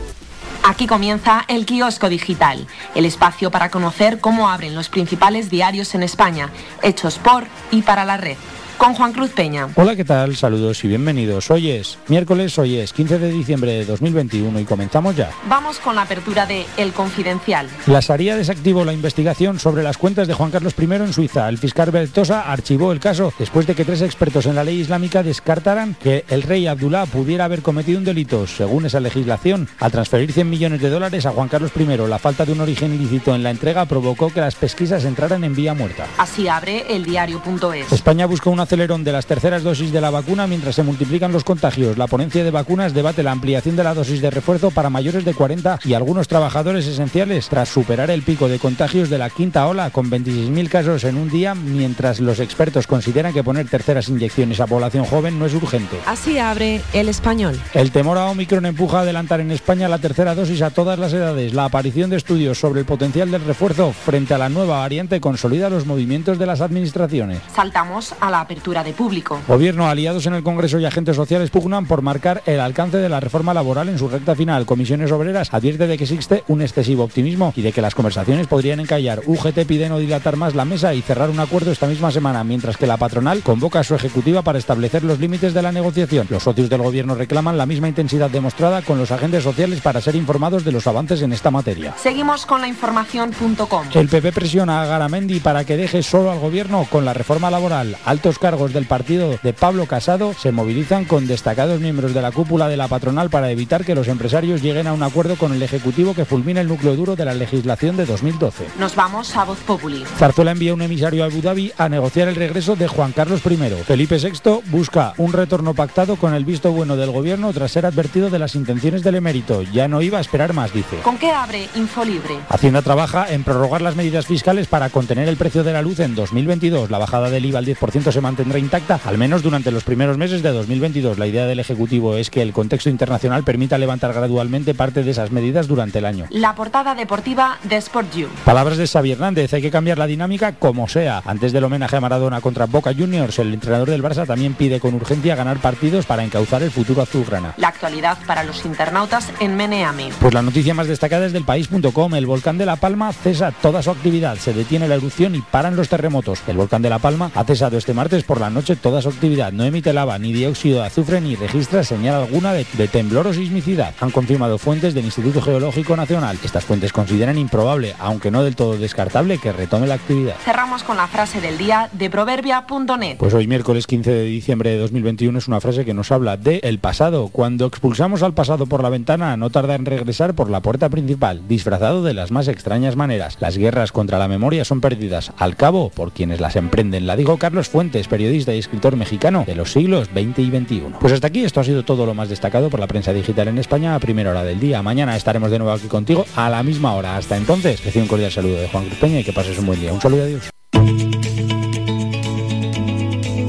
Aquí 0.65 0.87
comienza 0.87 1.45
el 1.47 1.65
kiosco 1.65 2.09
digital, 2.09 2.67
el 2.95 3.05
espacio 3.05 3.51
para 3.51 3.69
conocer 3.69 4.19
cómo 4.19 4.49
abren 4.49 4.75
los 4.75 4.89
principales 4.89 5.49
diarios 5.49 5.95
en 5.95 6.03
España, 6.03 6.49
hechos 6.81 7.17
por 7.17 7.47
y 7.71 7.81
para 7.81 8.05
la 8.05 8.17
red 8.17 8.37
con 8.77 8.93
Juan 8.93 9.13
Cruz 9.13 9.31
Peña. 9.31 9.69
Hola, 9.75 9.95
¿qué 9.95 10.05
tal? 10.05 10.35
Saludos 10.35 10.83
y 10.83 10.87
bienvenidos. 10.87 11.49
Hoy 11.51 11.71
es 11.71 11.97
miércoles, 12.07 12.57
hoy 12.59 12.77
es 12.77 12.93
15 12.93 13.19
de 13.19 13.31
diciembre 13.31 13.71
de 13.71 13.85
2021 13.85 14.59
y 14.59 14.65
comenzamos 14.65 15.15
ya. 15.15 15.31
Vamos 15.47 15.79
con 15.79 15.95
la 15.95 16.03
apertura 16.03 16.45
de 16.45 16.65
El 16.77 16.93
Confidencial. 16.93 17.67
La 17.87 18.01
Saría 18.01 18.35
desactivó 18.35 18.85
la 18.85 18.93
investigación 18.93 19.59
sobre 19.59 19.83
las 19.83 19.97
cuentas 19.97 20.27
de 20.27 20.33
Juan 20.33 20.51
Carlos 20.51 20.75
I 20.77 20.83
en 20.83 21.13
Suiza. 21.13 21.49
El 21.49 21.57
fiscal 21.57 21.91
Bertosa 21.91 22.51
archivó 22.51 22.91
el 22.91 22.99
caso 22.99 23.33
después 23.39 23.67
de 23.67 23.75
que 23.75 23.85
tres 23.85 24.01
expertos 24.01 24.45
en 24.45 24.55
la 24.55 24.63
ley 24.63 24.79
islámica 24.79 25.23
descartaran 25.23 25.95
que 25.95 26.25
el 26.29 26.43
rey 26.43 26.67
Abdullah 26.67 27.05
pudiera 27.05 27.45
haber 27.45 27.61
cometido 27.61 27.99
un 27.99 28.05
delito. 28.05 28.47
Según 28.47 28.85
esa 28.85 28.99
legislación, 28.99 29.67
al 29.79 29.91
transferir 29.91 30.31
100 30.31 30.49
millones 30.49 30.81
de 30.81 30.89
dólares 30.89 31.25
a 31.25 31.31
Juan 31.31 31.49
Carlos 31.49 31.71
I, 31.77 31.85
la 32.07 32.19
falta 32.19 32.45
de 32.45 32.51
un 32.51 32.61
origen 32.61 32.93
ilícito 32.93 33.35
en 33.35 33.43
la 33.43 33.51
entrega 33.51 33.85
provocó 33.85 34.31
que 34.31 34.41
las 34.41 34.55
pesquisas 34.55 35.05
entraran 35.05 35.43
en 35.43 35.55
vía 35.55 35.73
muerta. 35.73 36.05
Así 36.17 36.47
abre 36.47 36.85
el 36.89 37.05
diario.es. 37.05 37.91
España 37.91 38.25
busca 38.25 38.49
una 38.49 38.62
acelerón 38.63 39.03
de 39.03 39.11
las 39.11 39.25
terceras 39.25 39.63
dosis 39.63 39.91
de 39.91 40.01
la 40.01 40.09
vacuna 40.09 40.47
mientras 40.47 40.75
se 40.75 40.83
multiplican 40.83 41.31
los 41.31 41.43
contagios. 41.43 41.97
La 41.97 42.07
ponencia 42.07 42.43
de 42.43 42.51
vacunas 42.51 42.93
debate 42.93 43.23
la 43.23 43.31
ampliación 43.31 43.75
de 43.75 43.83
la 43.83 43.93
dosis 43.93 44.21
de 44.21 44.29
refuerzo 44.29 44.71
para 44.71 44.89
mayores 44.89 45.23
de 45.25 45.33
40 45.33 45.79
y 45.85 45.93
algunos 45.93 46.27
trabajadores 46.27 46.87
esenciales 46.87 47.49
tras 47.49 47.69
superar 47.69 48.09
el 48.09 48.23
pico 48.23 48.47
de 48.47 48.59
contagios 48.59 49.09
de 49.09 49.17
la 49.17 49.29
quinta 49.29 49.67
ola 49.67 49.89
con 49.91 50.09
26.000 50.09 50.69
casos 50.69 51.03
en 51.03 51.17
un 51.17 51.29
día, 51.29 51.55
mientras 51.55 52.19
los 52.19 52.39
expertos 52.39 52.87
consideran 52.87 53.33
que 53.33 53.43
poner 53.43 53.67
terceras 53.67 54.09
inyecciones 54.09 54.59
a 54.59 54.67
población 54.67 55.05
joven 55.05 55.37
no 55.37 55.45
es 55.45 55.53
urgente. 55.53 55.97
Así 56.05 56.39
abre 56.39 56.81
el 56.93 57.09
español. 57.09 57.59
El 57.73 57.91
temor 57.91 58.17
a 58.17 58.25
Omicron 58.25 58.65
empuja 58.65 58.99
a 58.99 59.01
adelantar 59.01 59.39
en 59.41 59.51
España 59.51 59.87
la 59.87 59.99
tercera 59.99 60.35
dosis 60.35 60.61
a 60.61 60.71
todas 60.71 60.97
las 60.97 61.13
edades. 61.13 61.53
La 61.53 61.65
aparición 61.65 62.09
de 62.09 62.17
estudios 62.17 62.59
sobre 62.59 62.81
el 62.81 62.85
potencial 62.85 63.31
del 63.31 63.43
refuerzo 63.43 63.93
frente 63.93 64.33
a 64.33 64.37
la 64.37 64.49
nueva 64.49 64.79
variante 64.79 65.19
consolida 65.19 65.69
los 65.69 65.85
movimientos 65.85 66.39
de 66.39 66.45
las 66.45 66.61
administraciones. 66.61 67.39
Saltamos 67.53 68.13
a 68.19 68.31
la 68.31 68.41
apertura 68.53 68.83
de 68.83 68.93
público. 68.93 69.39
Gobierno, 69.47 69.87
aliados 69.87 70.27
en 70.27 70.35
el 70.35 70.43
Congreso 70.43 70.77
y 70.77 70.85
agentes 70.85 71.15
sociales 71.15 71.49
pugnan 71.49 71.87
por 71.87 72.03
marcar 72.03 72.43
el 72.45 72.59
alcance 72.59 72.97
de 72.97 73.09
la 73.09 73.19
reforma 73.19 73.51
laboral 73.51 73.89
en 73.89 73.97
su 73.97 74.07
recta 74.07 74.35
final. 74.35 74.67
Comisiones 74.67 75.11
Obreras 75.11 75.51
advierte 75.51 75.87
de 75.87 75.97
que 75.97 76.03
existe 76.03 76.43
un 76.47 76.61
excesivo 76.61 77.03
optimismo 77.03 77.51
y 77.55 77.63
de 77.63 77.71
que 77.71 77.81
las 77.81 77.95
conversaciones 77.95 78.45
podrían 78.45 78.79
encallar. 78.79 79.21
UGT 79.25 79.65
pide 79.65 79.89
no 79.89 79.97
dilatar 79.97 80.35
más 80.35 80.53
la 80.53 80.65
mesa 80.65 80.93
y 80.93 81.01
cerrar 81.01 81.31
un 81.31 81.39
acuerdo 81.39 81.71
esta 81.71 81.87
misma 81.87 82.11
semana, 82.11 82.43
mientras 82.43 82.77
que 82.77 82.85
la 82.85 82.97
patronal 82.97 83.41
convoca 83.41 83.79
a 83.79 83.83
su 83.83 83.95
ejecutiva 83.95 84.43
para 84.43 84.59
establecer 84.59 85.03
los 85.03 85.19
límites 85.19 85.55
de 85.55 85.61
la 85.63 85.71
negociación. 85.71 86.27
Los 86.29 86.43
socios 86.43 86.69
del 86.69 86.83
Gobierno 86.83 87.15
reclaman 87.15 87.57
la 87.57 87.65
misma 87.65 87.87
intensidad 87.87 88.29
demostrada 88.29 88.83
con 88.83 88.99
los 88.99 89.11
agentes 89.11 89.43
sociales 89.43 89.81
para 89.81 89.99
ser 89.99 90.15
informados 90.15 90.63
de 90.63 90.73
los 90.73 90.85
avances 90.85 91.23
en 91.23 91.33
esta 91.33 91.49
materia. 91.49 91.95
Seguimos 91.97 92.45
con 92.45 92.61
la 92.61 92.67
información.com. 92.67 93.87
El 93.95 94.09
PP 94.09 94.31
presiona 94.31 94.83
a 94.83 94.85
Garamendi 94.85 95.39
para 95.39 95.65
que 95.65 95.75
deje 95.75 96.03
solo 96.03 96.31
al 96.31 96.37
Gobierno 96.37 96.85
con 96.91 97.03
la 97.03 97.15
reforma 97.15 97.49
laboral. 97.49 97.97
Altos 98.05 98.37
cargos 98.43 98.73
del 98.73 98.87
partido 98.87 99.39
de 99.41 99.53
Pablo 99.53 99.85
Casado 99.85 100.33
se 100.33 100.51
movilizan 100.51 101.05
con 101.05 101.27
destacados 101.27 101.79
miembros 101.79 102.13
de 102.13 102.21
la 102.21 102.33
cúpula 102.33 102.67
de 102.67 102.75
la 102.75 102.89
patronal 102.89 103.29
para 103.29 103.49
evitar 103.49 103.85
que 103.85 103.95
los 103.95 104.09
empresarios 104.09 104.61
lleguen 104.61 104.85
a 104.85 104.91
un 104.91 105.01
acuerdo 105.01 105.37
con 105.37 105.53
el 105.53 105.63
Ejecutivo 105.63 106.13
que 106.13 106.25
fulmine 106.25 106.59
el 106.59 106.67
núcleo 106.67 106.97
duro 106.97 107.15
de 107.15 107.23
la 107.23 107.33
legislación 107.33 107.95
de 107.95 108.05
2012. 108.05 108.65
Nos 108.77 108.97
vamos 108.97 109.33
a 109.37 109.45
Voz 109.45 109.59
Populi. 109.59 110.03
Zarzuela 110.17 110.51
envía 110.51 110.73
un 110.73 110.81
emisario 110.81 111.23
a 111.23 111.27
Abu 111.27 111.41
Dhabi 111.41 111.71
a 111.77 111.87
negociar 111.87 112.27
el 112.27 112.35
regreso 112.35 112.75
de 112.75 112.89
Juan 112.89 113.13
Carlos 113.13 113.39
I. 113.45 113.83
Felipe 113.85 114.17
VI 114.17 114.59
busca 114.65 115.13
un 115.15 115.31
retorno 115.31 115.73
pactado 115.73 116.17
con 116.17 116.33
el 116.33 116.43
visto 116.43 116.73
bueno 116.73 116.97
del 116.97 117.11
gobierno 117.11 117.53
tras 117.53 117.71
ser 117.71 117.85
advertido 117.85 118.29
de 118.29 118.39
las 118.39 118.55
intenciones 118.55 119.03
del 119.03 119.15
emérito. 119.15 119.61
Ya 119.61 119.87
no 119.87 120.01
iba 120.01 120.17
a 120.17 120.21
esperar 120.21 120.51
más, 120.51 120.73
dice. 120.73 120.97
¿Con 120.97 121.17
qué 121.17 121.31
abre 121.31 121.69
Infolibre? 121.75 122.39
Hacienda 122.49 122.81
trabaja 122.81 123.31
en 123.31 123.45
prorrogar 123.45 123.81
las 123.81 123.95
medidas 123.95 124.25
fiscales 124.25 124.67
para 124.67 124.89
contener 124.89 125.29
el 125.29 125.37
precio 125.37 125.63
de 125.63 125.71
la 125.71 125.81
luz 125.81 126.01
en 126.01 126.13
2022. 126.13 126.91
La 126.91 126.97
bajada 126.97 127.29
del 127.29 127.45
IVA 127.45 127.59
al 127.59 127.65
10% 127.65 128.11
se 128.11 128.19
mantendrá 128.33 128.57
intacta 128.57 128.99
al 129.05 129.19
menos 129.19 129.43
durante 129.43 129.69
los 129.69 129.83
primeros 129.83 130.17
meses 130.17 130.41
de 130.41 130.49
2022. 130.49 131.19
La 131.19 131.27
idea 131.27 131.45
del 131.45 131.59
Ejecutivo 131.59 132.17
es 132.17 132.31
que 132.31 132.41
el 132.41 132.51
contexto 132.51 132.89
internacional 132.89 133.43
permita 133.43 133.77
levantar 133.77 134.11
gradualmente 134.11 134.73
parte 134.73 135.03
de 135.03 135.11
esas 135.11 135.31
medidas 135.31 135.67
durante 135.67 135.99
el 135.99 136.05
año. 136.05 136.25
La 136.31 136.55
portada 136.55 136.95
deportiva 136.95 137.59
de 137.61 137.75
Sport 137.75 138.15
You. 138.15 138.27
Palabras 138.43 138.77
de 138.77 138.87
Xavi 138.87 139.11
Hernández, 139.11 139.53
hay 139.53 139.61
que 139.61 139.69
cambiar 139.69 139.99
la 139.99 140.07
dinámica 140.07 140.53
como 140.53 140.87
sea. 140.87 141.21
Antes 141.27 141.53
del 141.53 141.63
homenaje 141.63 141.95
a 141.95 142.01
Maradona 142.01 142.41
contra 142.41 142.65
Boca 142.65 142.91
Juniors, 142.97 143.37
el 143.37 143.53
entrenador 143.53 143.91
del 143.91 144.01
Barça 144.01 144.25
también 144.25 144.55
pide 144.55 144.79
con 144.79 144.95
urgencia 144.95 145.35
ganar 145.35 145.59
partidos 145.59 146.07
para 146.07 146.23
encauzar 146.23 146.63
el 146.63 146.71
futuro 146.71 147.03
azulgrana. 147.03 147.53
La 147.57 147.67
actualidad 147.67 148.17
para 148.25 148.43
los 148.43 148.65
internautas 148.65 149.31
en 149.41 149.55
Meneami. 149.55 150.09
Pues 150.19 150.33
la 150.33 150.41
noticia 150.41 150.73
más 150.73 150.87
destacada 150.87 151.27
es 151.27 151.33
del 151.33 151.45
país.com. 151.45 152.15
El 152.15 152.25
volcán 152.25 152.57
de 152.57 152.65
La 152.65 152.77
Palma 152.77 153.13
cesa 153.13 153.51
toda 153.51 153.83
su 153.83 153.91
actividad, 153.91 154.37
se 154.37 154.53
detiene 154.53 154.87
la 154.87 154.95
erupción 154.95 155.35
y 155.35 155.41
paran 155.41 155.75
los 155.75 155.87
terremotos. 155.87 156.41
El 156.47 156.57
volcán 156.57 156.81
de 156.81 156.89
La 156.89 156.97
Palma 156.97 157.29
ha 157.35 157.43
cesado 157.43 157.77
este 157.77 157.93
martes 157.93 158.22
por 158.23 158.39
la 158.39 158.49
noche 158.49 158.75
toda 158.75 159.01
su 159.01 159.09
actividad. 159.09 159.51
No 159.51 159.63
emite 159.63 159.93
lava 159.93 160.17
ni 160.17 160.33
dióxido 160.33 160.79
de 160.79 160.87
azufre 160.87 161.21
ni 161.21 161.35
registra 161.35 161.83
señal 161.83 162.23
alguna 162.23 162.53
de, 162.53 162.65
de, 162.73 162.87
temblor 162.87 163.27
o 163.27 163.33
sismicidad. 163.33 163.93
Han 163.99 164.11
confirmado 164.11 164.57
fuentes 164.57 164.93
del 164.93 165.05
Instituto 165.05 165.41
Geológico 165.41 165.95
Nacional. 165.95 166.37
Estas 166.43 166.65
fuentes 166.65 166.91
consideran 166.91 167.37
improbable, 167.37 167.95
aunque 167.99 168.31
no 168.31 168.43
del 168.43 168.55
todo 168.55 168.77
descartable, 168.77 169.37
que 169.37 169.51
retome 169.51 169.87
la 169.87 169.95
actividad. 169.95 170.35
Cerramos 170.43 170.83
con 170.83 170.97
la 170.97 171.07
frase 171.07 171.41
del 171.41 171.57
día 171.57 171.89
de 171.91 172.09
proverbia.net. 172.09 173.17
Pues 173.17 173.33
hoy 173.33 173.47
miércoles 173.47 173.87
15 173.87 174.11
de 174.11 174.23
diciembre 174.23 174.71
de 174.71 174.77
2021 174.77 175.37
es 175.37 175.47
una 175.47 175.61
frase 175.61 175.85
que 175.85 175.93
nos 175.93 176.11
habla 176.11 176.37
de 176.37 176.59
el 176.63 176.79
pasado. 176.79 177.29
Cuando 177.29 177.65
expulsamos 177.65 178.23
al 178.23 178.33
pasado 178.33 178.65
por 178.65 178.83
la 178.83 178.89
ventana, 178.89 179.37
no 179.37 179.49
tarda 179.49 179.75
en 179.75 179.85
regresar 179.85 180.33
por 180.33 180.49
la 180.49 180.61
puerta 180.61 180.89
principal, 180.89 181.47
disfrazado 181.47 182.03
de 182.03 182.13
las 182.13 182.31
más 182.31 182.47
extrañas 182.47 182.95
maneras. 182.95 183.37
Las 183.39 183.57
guerras 183.57 183.91
contra 183.91 184.19
la 184.19 184.27
memoria 184.27 184.65
son 184.65 184.81
perdidas, 184.81 185.31
al 185.37 185.55
cabo, 185.55 185.89
por 185.89 186.11
quienes 186.11 186.39
las 186.39 186.55
emprenden. 186.55 187.07
La 187.07 187.15
dijo 187.15 187.37
Carlos 187.37 187.69
Fuentes, 187.69 188.07
periodista 188.13 188.53
y 188.53 188.59
escritor 188.59 188.95
mexicano 188.95 189.43
de 189.43 189.55
los 189.55 189.71
siglos 189.71 190.07
XX 190.13 190.37
y 190.37 190.51
XXI. 190.51 190.83
Pues 190.99 191.13
hasta 191.13 191.25
aquí 191.25 191.43
esto 191.43 191.59
ha 191.61 191.63
sido 191.63 191.81
todo 191.81 192.05
lo 192.05 192.13
más 192.13 192.29
destacado 192.29 192.69
por 192.69 192.79
la 192.79 192.85
prensa 192.85 193.11
digital 193.11 193.47
en 193.47 193.57
España 193.57 193.95
a 193.95 193.99
primera 193.99 194.29
hora 194.29 194.43
del 194.43 194.59
día. 194.59 194.83
Mañana 194.83 195.15
estaremos 195.15 195.49
de 195.49 195.57
nuevo 195.57 195.73
aquí 195.73 195.87
contigo 195.87 196.23
a 196.35 196.47
la 196.47 196.61
misma 196.61 196.93
hora. 196.93 197.17
Hasta 197.17 197.37
entonces, 197.37 197.83
recibo 197.83 198.03
un 198.03 198.09
cordial 198.09 198.31
saludo 198.31 198.57
de 198.57 198.67
Juan 198.67 198.85
Cruz 198.85 198.99
Peña 198.99 199.19
y 199.21 199.23
que 199.23 199.33
pases 199.33 199.57
un 199.57 199.65
buen 199.65 199.81
día. 199.81 199.91
Un 199.91 199.99
saludo 199.99 200.29
y 200.29 200.33
adiós. 200.33 200.49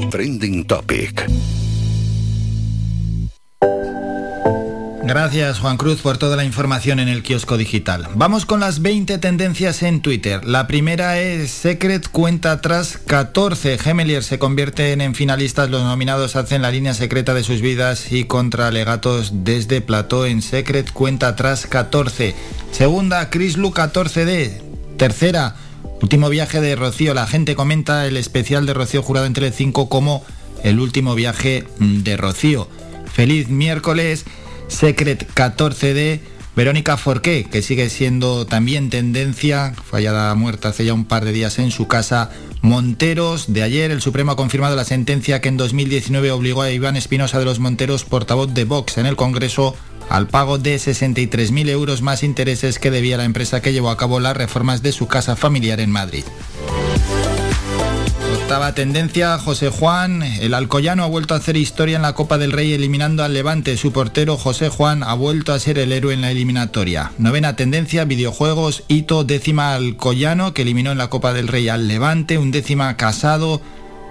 Trending 0.09 0.65
Topic. 0.65 1.29
Gracias 5.07 5.59
Juan 5.59 5.77
Cruz 5.77 6.01
por 6.01 6.17
toda 6.17 6.35
la 6.35 6.45
información 6.45 6.99
en 6.99 7.07
el 7.07 7.21
kiosco 7.21 7.57
digital. 7.57 8.07
Vamos 8.15 8.47
con 8.47 8.59
las 8.59 8.81
20 8.81 9.19
tendencias 9.19 9.83
en 9.83 10.01
Twitter. 10.01 10.43
La 10.45 10.65
primera 10.65 11.19
es 11.19 11.51
Secret 11.51 12.09
cuenta 12.09 12.51
atrás 12.51 12.97
14. 13.05 13.77
Gemelier 13.77 14.23
se 14.23 14.39
convierten 14.39 15.01
en 15.01 15.13
finalistas. 15.13 15.69
Los 15.69 15.83
nominados 15.83 16.35
hacen 16.35 16.63
la 16.63 16.71
línea 16.71 16.95
secreta 16.95 17.35
de 17.35 17.43
sus 17.43 17.61
vidas 17.61 18.11
y 18.11 18.23
contra 18.23 18.71
legatos 18.71 19.43
desde 19.43 19.79
Plató 19.79 20.25
en 20.25 20.41
Secret 20.41 20.91
cuenta 20.91 21.27
atrás 21.27 21.67
14. 21.67 22.33
Segunda, 22.71 23.29
Chris 23.29 23.57
Lu 23.57 23.69
14D. 23.69 24.59
Tercera, 24.97 25.55
último 26.01 26.29
viaje 26.29 26.61
de 26.61 26.75
Rocío. 26.75 27.13
La 27.13 27.27
gente 27.27 27.53
comenta 27.53 28.07
el 28.07 28.17
especial 28.17 28.65
de 28.65 28.73
Rocío 28.73 29.03
Jurado 29.03 29.27
en 29.27 29.33
Telecinco 29.33 29.87
como 29.87 30.25
el 30.63 30.79
último 30.79 31.13
viaje 31.13 31.67
de 31.77 32.17
Rocío. 32.17 32.67
Feliz 33.13 33.49
miércoles. 33.49 34.25
Secret 34.67 35.27
14D, 35.33 36.19
Verónica 36.55 36.97
Forqué, 36.97 37.45
que 37.45 37.61
sigue 37.61 37.89
siendo 37.89 38.45
también 38.45 38.89
tendencia, 38.89 39.73
fallada 39.73 40.33
muerta 40.35 40.69
hace 40.69 40.85
ya 40.85 40.93
un 40.93 41.05
par 41.05 41.25
de 41.25 41.33
días 41.33 41.59
en 41.59 41.71
su 41.71 41.87
casa. 41.87 42.31
Monteros, 42.61 43.51
de 43.53 43.63
ayer 43.63 43.91
el 43.91 44.01
Supremo 44.01 44.31
ha 44.31 44.35
confirmado 44.35 44.75
la 44.75 44.85
sentencia 44.85 45.41
que 45.41 45.49
en 45.49 45.57
2019 45.57 46.31
obligó 46.31 46.61
a 46.61 46.71
Iván 46.71 46.95
Espinosa 46.95 47.39
de 47.39 47.45
los 47.45 47.59
Monteros, 47.59 48.05
portavoz 48.05 48.53
de 48.53 48.63
Vox 48.63 48.97
en 48.97 49.05
el 49.05 49.15
Congreso, 49.15 49.75
al 50.09 50.27
pago 50.27 50.57
de 50.57 50.75
63.000 50.77 51.69
euros 51.69 52.01
más 52.01 52.23
intereses 52.23 52.79
que 52.79 52.91
debía 52.91 53.17
la 53.17 53.25
empresa 53.25 53.61
que 53.61 53.73
llevó 53.73 53.89
a 53.89 53.97
cabo 53.97 54.19
las 54.19 54.37
reformas 54.37 54.81
de 54.81 54.91
su 54.91 55.07
casa 55.07 55.35
familiar 55.35 55.79
en 55.79 55.91
Madrid. 55.91 56.23
Octava 58.45 58.75
tendencia, 58.75 59.39
José 59.39 59.71
Juan, 59.71 60.21
el 60.21 60.53
alcoyano 60.53 61.03
ha 61.03 61.07
vuelto 61.07 61.33
a 61.33 61.37
hacer 61.37 61.57
historia 61.57 61.95
en 61.95 62.03
la 62.03 62.13
Copa 62.13 62.37
del 62.37 62.51
Rey 62.51 62.73
eliminando 62.73 63.23
al 63.23 63.33
Levante. 63.33 63.75
Su 63.75 63.91
portero 63.91 64.37
José 64.37 64.69
Juan 64.69 65.01
ha 65.01 65.15
vuelto 65.15 65.51
a 65.51 65.57
ser 65.57 65.79
el 65.79 65.91
héroe 65.91 66.13
en 66.13 66.21
la 66.21 66.29
eliminatoria. 66.29 67.11
Novena 67.17 67.55
tendencia, 67.55 68.05
videojuegos, 68.05 68.83
hito, 68.87 69.23
décima 69.23 69.73
alcoyano 69.73 70.53
que 70.53 70.61
eliminó 70.61 70.91
en 70.91 70.99
la 70.99 71.09
Copa 71.09 71.33
del 71.33 71.47
Rey 71.47 71.69
al 71.69 71.87
Levante, 71.87 72.37
un 72.37 72.51
décima 72.51 72.95
casado. 72.97 73.61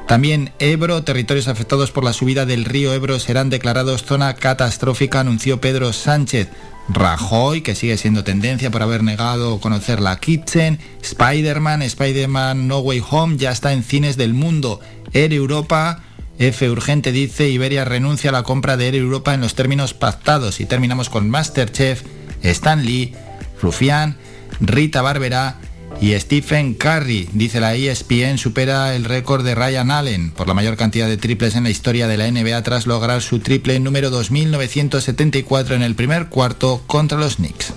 También 0.07 0.53
Ebro, 0.59 1.03
territorios 1.03 1.49
afectados 1.49 1.91
por 1.91 2.05
la 2.05 2.13
subida 2.13 2.45
del 2.45 2.67
río 2.67 2.93
Ebro 2.93 3.19
serán 3.19 3.49
declarados 3.49 4.05
zona 4.05 4.35
catastrófica, 4.35 5.21
anunció 5.21 5.61
Pedro 5.61 5.93
Sánchez. 5.93 6.49
Rajoy, 6.89 7.63
que 7.63 7.75
sigue 7.75 7.97
siendo 7.97 8.25
tendencia 8.25 8.71
por 8.71 8.83
haber 8.83 9.03
negado 9.03 9.59
conocer 9.61 10.01
la 10.01 10.21
Kitchen, 10.21 10.79
Spider-Man, 11.03 11.81
Spider-Man 11.81 12.69
No 12.69 12.81
Way 12.81 13.03
Home 13.11 13.37
ya 13.39 13.51
está 13.51 13.73
en 13.73 13.83
cines 13.83 14.19
del 14.19 14.35
mundo, 14.35 14.81
Air 15.15 15.33
Europa, 15.33 16.03
F 16.39 16.69
urgente 16.69 17.11
dice, 17.11 17.49
Iberia 17.49 17.87
renuncia 17.87 18.29
a 18.29 18.35
la 18.35 18.43
compra 18.43 18.77
de 18.77 18.89
Air 18.89 18.97
Europa 18.97 19.33
en 19.33 19.41
los 19.41 19.55
términos 19.55 19.95
pactados 19.95 20.61
y 20.61 20.67
terminamos 20.67 21.09
con 21.09 21.31
Masterchef, 21.31 22.03
Stan 22.43 22.85
Lee, 22.85 23.15
Rufián, 23.63 24.19
Rita 24.61 25.01
Barberá 25.01 25.57
y 26.01 26.19
Stephen 26.19 26.75
Curry, 26.75 27.29
dice 27.33 27.61
la 27.61 27.75
ESPN, 27.75 28.39
supera 28.39 28.95
el 28.95 29.05
récord 29.05 29.45
de 29.45 29.55
Ryan 29.55 29.91
Allen 29.91 30.31
por 30.31 30.49
la 30.49 30.55
mayor 30.55 30.77
cantidad 30.77 31.09
de 31.09 31.17
triples 31.17 31.55
en 31.55 31.65
la 31.65 31.71
historia 31.71 32.07
de 32.07 32.17
la 32.17 32.31
NBA 32.31 32.63
tras 32.63 32.87
lograr 32.87 33.23
su 33.23 33.39
triple 33.39 33.79
número 33.81 34.11
2974 34.11 35.75
en 35.75 35.83
el 35.83 35.95
primer 35.95 36.27
cuarto 36.27 36.83
contra 36.87 37.19
los 37.19 37.37
Knicks. 37.37 37.73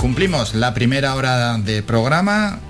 Cumplimos 0.00 0.54
la 0.54 0.74
primera 0.74 1.14
hora 1.14 1.58
de 1.58 1.82
programa, 1.82 2.60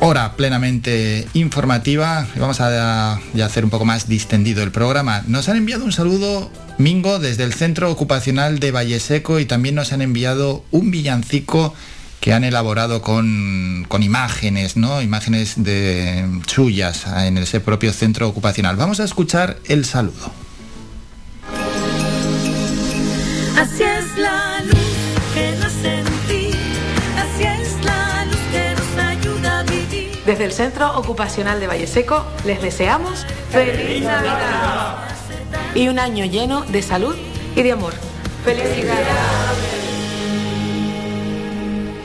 hora 0.00 0.36
plenamente 0.36 1.26
informativa. 1.34 2.26
Vamos 2.36 2.60
a, 2.60 3.14
hacer 3.42 3.64
un 3.64 3.70
poco 3.70 3.84
más 3.84 4.08
distendido 4.08 4.62
el 4.62 4.70
programa. 4.70 5.22
Nos 5.26 5.48
han 5.48 5.56
enviado 5.56 5.84
un 5.84 5.92
saludo 5.92 6.50
Mingo 6.78 7.18
desde 7.18 7.44
el 7.44 7.54
Centro 7.54 7.90
Ocupacional 7.90 8.58
de 8.58 8.70
Valleseco 8.70 9.40
y 9.40 9.46
también 9.46 9.74
nos 9.74 9.92
han 9.92 10.02
enviado 10.02 10.62
un 10.70 10.90
villancico 10.90 11.74
que 12.20 12.34
han 12.34 12.44
elaborado 12.44 13.00
con, 13.00 13.86
imágenes, 14.00 14.76
¿no? 14.76 15.00
Imágenes 15.00 15.54
de 15.62 16.28
suyas 16.46 17.06
en 17.06 17.38
ese 17.38 17.60
propio 17.60 17.92
centro 17.94 18.28
ocupacional. 18.28 18.76
Vamos 18.76 19.00
a 19.00 19.04
escuchar 19.04 19.56
el 19.66 19.86
saludo. 19.86 20.30
Así 23.58 23.82
es 23.82 24.18
la 24.18 24.60
luz 24.64 24.78
que 25.32 25.52
nos 25.52 25.72
sentí, 25.72 26.50
así 27.16 27.44
es 27.44 27.84
la 27.86 28.26
luz 28.26 28.40
que 28.52 28.74
nos 28.74 29.04
ayuda 29.04 29.60
a 29.60 29.62
vivir. 29.62 30.10
Desde 30.26 30.44
el 30.44 30.52
Centro 30.52 30.98
Ocupacional 30.98 31.58
de 31.58 31.68
Valleseco 31.68 32.26
les 32.44 32.60
deseamos 32.60 33.24
feliz 33.50 34.02
Navidad 34.02 35.15
y 35.74 35.88
un 35.88 35.98
año 35.98 36.24
lleno 36.24 36.62
de 36.62 36.82
salud 36.82 37.14
y 37.54 37.62
de 37.62 37.72
amor. 37.72 37.94
¡Felicidades! 38.44 39.86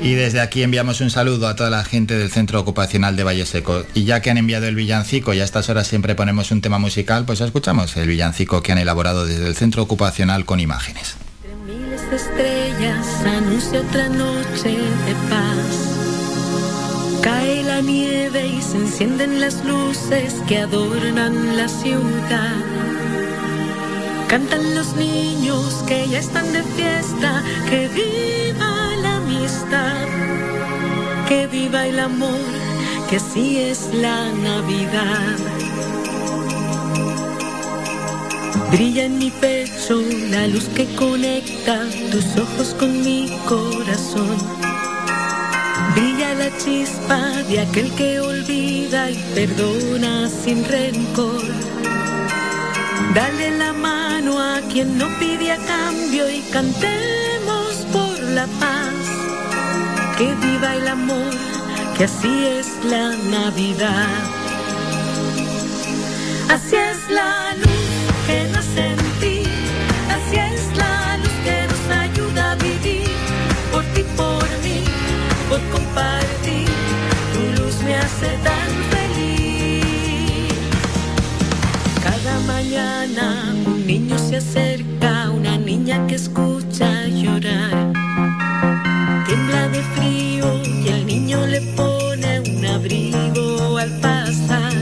Y 0.02 0.16
desde 0.16 0.42
aquí 0.42 0.64
enviamos 0.64 1.00
un 1.00 1.12
saludo 1.12 1.48
a 1.48 1.56
toda 1.56 1.70
la 1.70 1.84
gente 1.84 2.18
del 2.18 2.32
Centro 2.32 2.60
Ocupacional 2.60 3.16
de 3.16 3.24
Valle 3.24 3.46
Seco. 3.46 3.86
Y 3.94 4.04
ya 4.04 4.20
que 4.20 4.32
han 4.32 4.40
enviado 4.40 4.66
el 4.68 4.74
villancico 4.74 5.32
y 5.34 5.40
a 5.40 5.44
estas 5.44 5.70
horas 5.70 5.86
siempre 5.88 6.16
ponemos 6.16 6.50
un 6.50 6.62
tema 6.62 6.80
musical, 6.80 7.24
pues 7.26 7.40
escuchamos 7.40 7.96
el 7.98 8.08
villancico 8.08 8.64
que 8.64 8.72
han 8.72 8.80
elaborado 8.80 9.28
desde 9.28 9.48
el 9.48 9.56
Centro 9.56 9.84
Ocupacional 9.84 10.44
con 10.46 10.60
imágenes. 10.60 11.18
miles 11.68 12.10
de 12.10 12.16
estrellas 12.16 13.08
anuncia 13.24 13.80
otra 13.82 14.10
noche 14.10 14.70
de 14.70 15.14
paz. 15.30 15.92
Cae 17.22 17.62
la 17.62 17.82
nieve 17.82 18.48
y 18.48 18.62
se 18.64 18.78
encienden 18.78 19.40
las 19.40 19.64
luces 19.64 20.34
que 20.48 20.58
adornan 20.58 21.56
la 21.56 21.68
ciudad. 21.68 22.91
Cantan 24.32 24.76
los 24.76 24.96
niños 24.96 25.84
que 25.86 26.08
ya 26.08 26.20
están 26.20 26.54
de 26.54 26.64
fiesta, 26.64 27.44
que 27.70 27.90
viva 27.90 28.96
la 29.02 29.18
amistad, 29.18 30.08
que 31.28 31.48
viva 31.48 31.86
el 31.86 32.00
amor, 32.00 32.40
que 33.10 33.18
así 33.18 33.58
es 33.58 33.94
la 33.94 34.32
Navidad. 34.32 35.36
Brilla 38.72 39.04
en 39.04 39.18
mi 39.18 39.32
pecho 39.32 40.02
la 40.30 40.48
luz 40.48 40.70
que 40.78 40.86
conecta 40.96 41.82
tus 42.10 42.38
ojos 42.38 42.74
con 42.80 43.02
mi 43.04 43.38
corazón. 43.50 44.38
Brilla 45.94 46.34
la 46.36 46.58
chispa 46.58 47.20
de 47.50 47.60
aquel 47.60 47.94
que 47.96 48.22
olvida 48.22 49.12
y 49.12 49.18
perdona 49.36 50.30
sin 50.30 50.64
rencor. 50.64 51.44
Dale 53.14 53.52
la 53.58 53.74
mano 53.74 54.40
a 54.40 54.62
quien 54.72 54.98
no 54.98 55.08
pide 55.20 55.52
a 55.52 55.58
cambio 55.58 56.30
y 56.30 56.40
cantemos 56.52 57.86
por 57.92 58.18
la 58.38 58.48
paz. 58.60 58.94
Que 60.18 60.34
viva 60.36 60.76
el 60.76 60.88
amor, 60.88 61.34
que 61.98 62.06
así 62.06 62.46
es 62.46 62.68
la 62.86 63.10
Navidad. 63.38 64.08
Así 66.50 66.76
es 66.76 67.10
la 67.10 67.54
luz 67.56 67.92
que 68.28 68.48
nace 68.54 68.88
en 68.88 68.98
ti, 69.20 69.44
así 70.16 70.38
es 70.38 70.78
la 70.78 71.18
luz 71.18 71.36
que 71.46 71.58
nos 71.72 71.98
ayuda 72.06 72.52
a 72.52 72.56
vivir. 72.56 73.12
Por 73.74 73.84
ti, 73.94 74.04
por 74.16 74.48
mí, 74.64 74.84
por 75.50 75.62
compartir, 75.76 76.70
tu 77.34 77.62
luz 77.62 77.76
me 77.84 77.96
hace 77.96 78.30
tan 78.44 78.71
mañana 82.48 83.54
un 83.66 83.86
niño 83.86 84.18
se 84.18 84.38
acerca, 84.38 85.30
una 85.30 85.58
niña 85.58 86.06
que 86.08 86.16
escucha 86.16 87.08
llorar. 87.08 87.94
Tiembla 89.26 89.68
de 89.70 89.82
frío 89.96 90.62
y 90.64 90.88
el 90.88 91.06
niño 91.06 91.46
le 91.48 91.62
pone 91.76 92.40
un 92.40 92.66
abrigo 92.66 93.78
al 93.78 93.92
pasar. 94.00 94.74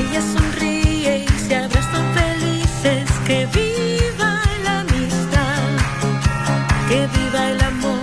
Ella 0.00 0.22
sonríe 0.34 1.24
y 1.24 1.38
se 1.38 1.56
abrazan 1.56 2.06
felices. 2.14 3.08
Que 3.26 3.46
viva 3.46 4.40
la 4.64 4.80
amistad, 4.80 5.68
que 6.88 7.06
viva 7.16 7.50
el 7.50 7.60
amor, 7.62 8.02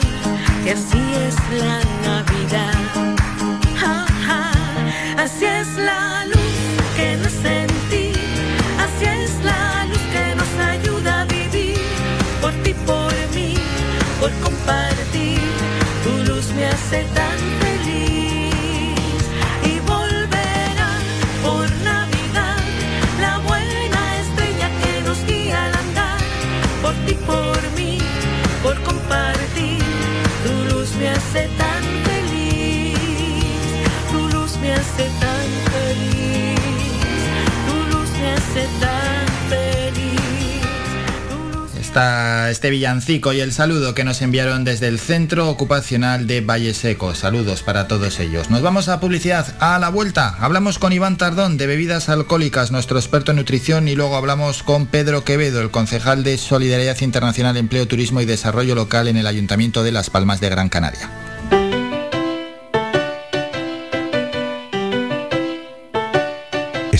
que 0.63 0.71
así 0.71 1.01
es 1.27 1.35
la 1.59 1.98
Por 26.81 26.93
ti, 27.05 27.13
por 27.27 27.71
mí, 27.77 27.99
por 28.63 28.75
compartir, 28.81 29.77
tu 30.43 30.73
luz 30.73 30.91
me 30.95 31.09
hace 31.09 31.47
tan 31.59 31.68
Este 41.89 42.69
villancico 42.69 43.33
y 43.33 43.39
el 43.39 43.51
saludo 43.51 43.95
que 43.95 44.03
nos 44.03 44.21
enviaron 44.21 44.63
desde 44.63 44.87
el 44.87 44.99
Centro 44.99 45.49
Ocupacional 45.49 46.27
de 46.27 46.41
Valle 46.41 46.75
Seco. 46.75 47.15
Saludos 47.15 47.63
para 47.63 47.87
todos 47.87 48.19
ellos. 48.19 48.51
Nos 48.51 48.61
vamos 48.61 48.89
a 48.89 48.99
publicidad. 48.99 49.55
A 49.59 49.79
la 49.79 49.89
vuelta 49.89 50.35
hablamos 50.39 50.77
con 50.77 50.93
Iván 50.93 51.17
Tardón 51.17 51.57
de 51.57 51.65
bebidas 51.65 52.07
alcohólicas, 52.07 52.71
nuestro 52.71 52.99
experto 52.99 53.31
en 53.31 53.37
nutrición, 53.37 53.87
y 53.87 53.95
luego 53.95 54.15
hablamos 54.15 54.61
con 54.61 54.85
Pedro 54.85 55.23
Quevedo, 55.23 55.61
el 55.61 55.71
concejal 55.71 56.23
de 56.23 56.37
Solidaridad 56.37 57.01
Internacional, 57.01 57.57
Empleo, 57.57 57.87
Turismo 57.87 58.21
y 58.21 58.25
Desarrollo 58.25 58.75
Local 58.75 59.07
en 59.07 59.17
el 59.17 59.25
Ayuntamiento 59.25 59.81
de 59.81 59.91
Las 59.91 60.11
Palmas 60.11 60.39
de 60.39 60.49
Gran 60.49 60.69
Canaria. 60.69 61.09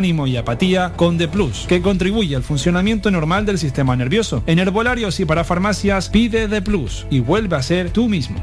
ánimo 0.00 0.26
y 0.26 0.38
apatía 0.38 0.94
con 0.96 1.18
The 1.18 1.28
Plus, 1.28 1.66
que 1.68 1.82
contribuye 1.82 2.34
al 2.34 2.42
funcionamiento 2.42 3.10
normal 3.10 3.44
del 3.44 3.58
sistema 3.58 3.94
nervioso. 3.96 4.42
En 4.46 4.58
herbolarios 4.58 5.20
y 5.20 5.26
para 5.26 5.44
farmacias 5.44 6.08
pide 6.08 6.48
The 6.48 6.62
Plus 6.62 7.06
y 7.10 7.20
vuelve 7.20 7.56
a 7.56 7.62
ser 7.62 7.90
tú 7.90 8.08
mismo. 8.08 8.42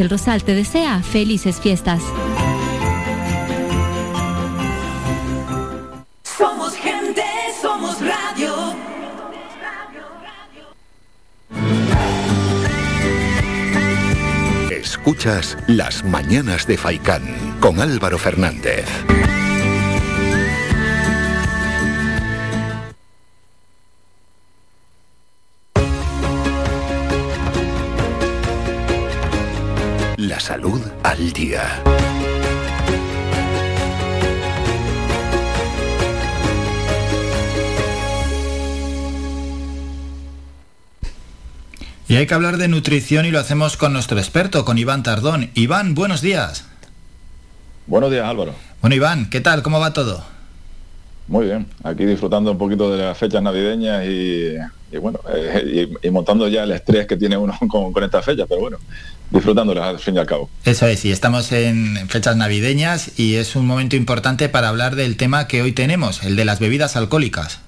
el 0.00 0.10
Rosal 0.10 0.42
te 0.42 0.54
desea 0.54 1.02
felices 1.02 1.60
fiestas. 1.60 2.02
Somos 6.22 6.74
gente, 6.74 7.22
somos 7.60 7.98
radio. 8.00 8.74
Escuchas 14.70 15.56
Las 15.66 16.04
Mañanas 16.04 16.66
de 16.66 16.76
Faicán 16.76 17.22
con 17.60 17.80
Álvaro 17.80 18.18
Fernández. 18.18 18.86
Salud 30.44 30.82
al 31.02 31.32
día. 31.32 31.82
Y 42.06 42.16
hay 42.16 42.26
que 42.26 42.34
hablar 42.34 42.58
de 42.58 42.68
nutrición 42.68 43.24
y 43.24 43.30
lo 43.30 43.40
hacemos 43.40 43.78
con 43.78 43.94
nuestro 43.94 44.18
experto, 44.18 44.66
con 44.66 44.76
Iván 44.76 45.02
Tardón. 45.02 45.50
Iván, 45.54 45.94
buenos 45.94 46.20
días. 46.20 46.66
Buenos 47.86 48.10
días, 48.10 48.26
Álvaro. 48.26 48.54
Bueno, 48.82 48.96
Iván, 48.96 49.30
¿qué 49.30 49.40
tal? 49.40 49.62
¿Cómo 49.62 49.80
va 49.80 49.94
todo? 49.94 50.26
Muy 51.26 51.46
bien, 51.46 51.66
aquí 51.82 52.04
disfrutando 52.04 52.52
un 52.52 52.58
poquito 52.58 52.94
de 52.94 53.02
las 53.02 53.16
fechas 53.16 53.42
navideñas 53.42 54.04
y, 54.04 54.56
y 54.94 54.98
bueno, 54.98 55.20
eh, 55.34 55.88
y, 56.02 56.06
y 56.06 56.10
montando 56.10 56.46
ya 56.48 56.64
el 56.64 56.72
estrés 56.72 57.06
que 57.06 57.16
tiene 57.16 57.36
uno 57.36 57.56
con, 57.68 57.92
con 57.92 58.04
estas 58.04 58.24
fechas, 58.24 58.46
pero 58.48 58.60
bueno, 58.60 58.78
disfrutándolas 59.30 59.84
al 59.84 59.98
fin 59.98 60.14
y 60.14 60.18
al 60.18 60.26
cabo. 60.26 60.48
Eso 60.64 60.86
es, 60.86 61.04
y 61.04 61.10
estamos 61.10 61.50
en 61.52 62.08
fechas 62.08 62.36
navideñas 62.36 63.18
y 63.18 63.34
es 63.36 63.56
un 63.56 63.66
momento 63.66 63.96
importante 63.96 64.48
para 64.48 64.68
hablar 64.68 64.94
del 64.94 65.16
tema 65.16 65.48
que 65.48 65.62
hoy 65.62 65.72
tenemos, 65.72 66.22
el 66.22 66.36
de 66.36 66.44
las 66.44 66.60
bebidas 66.60 66.96
alcohólicas. 66.96 67.60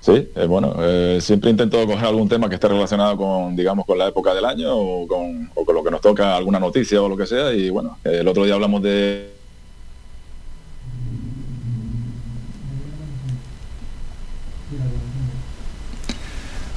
Sí, 0.00 0.28
eh, 0.34 0.46
bueno, 0.46 0.74
eh, 0.80 1.18
siempre 1.22 1.50
intento 1.50 1.86
coger 1.86 2.04
algún 2.04 2.28
tema 2.28 2.50
que 2.50 2.56
esté 2.56 2.68
relacionado 2.68 3.16
con, 3.16 3.56
digamos, 3.56 3.86
con 3.86 3.96
la 3.96 4.08
época 4.08 4.34
del 4.34 4.44
año 4.44 4.76
o 4.76 5.06
con, 5.06 5.50
o 5.54 5.64
con 5.64 5.74
lo 5.74 5.82
que 5.82 5.90
nos 5.90 6.02
toca, 6.02 6.36
alguna 6.36 6.60
noticia 6.60 7.00
o 7.00 7.08
lo 7.08 7.16
que 7.16 7.26
sea, 7.26 7.54
y 7.54 7.70
bueno, 7.70 7.98
el 8.04 8.28
otro 8.28 8.44
día 8.44 8.52
hablamos 8.52 8.82
de 8.82 9.33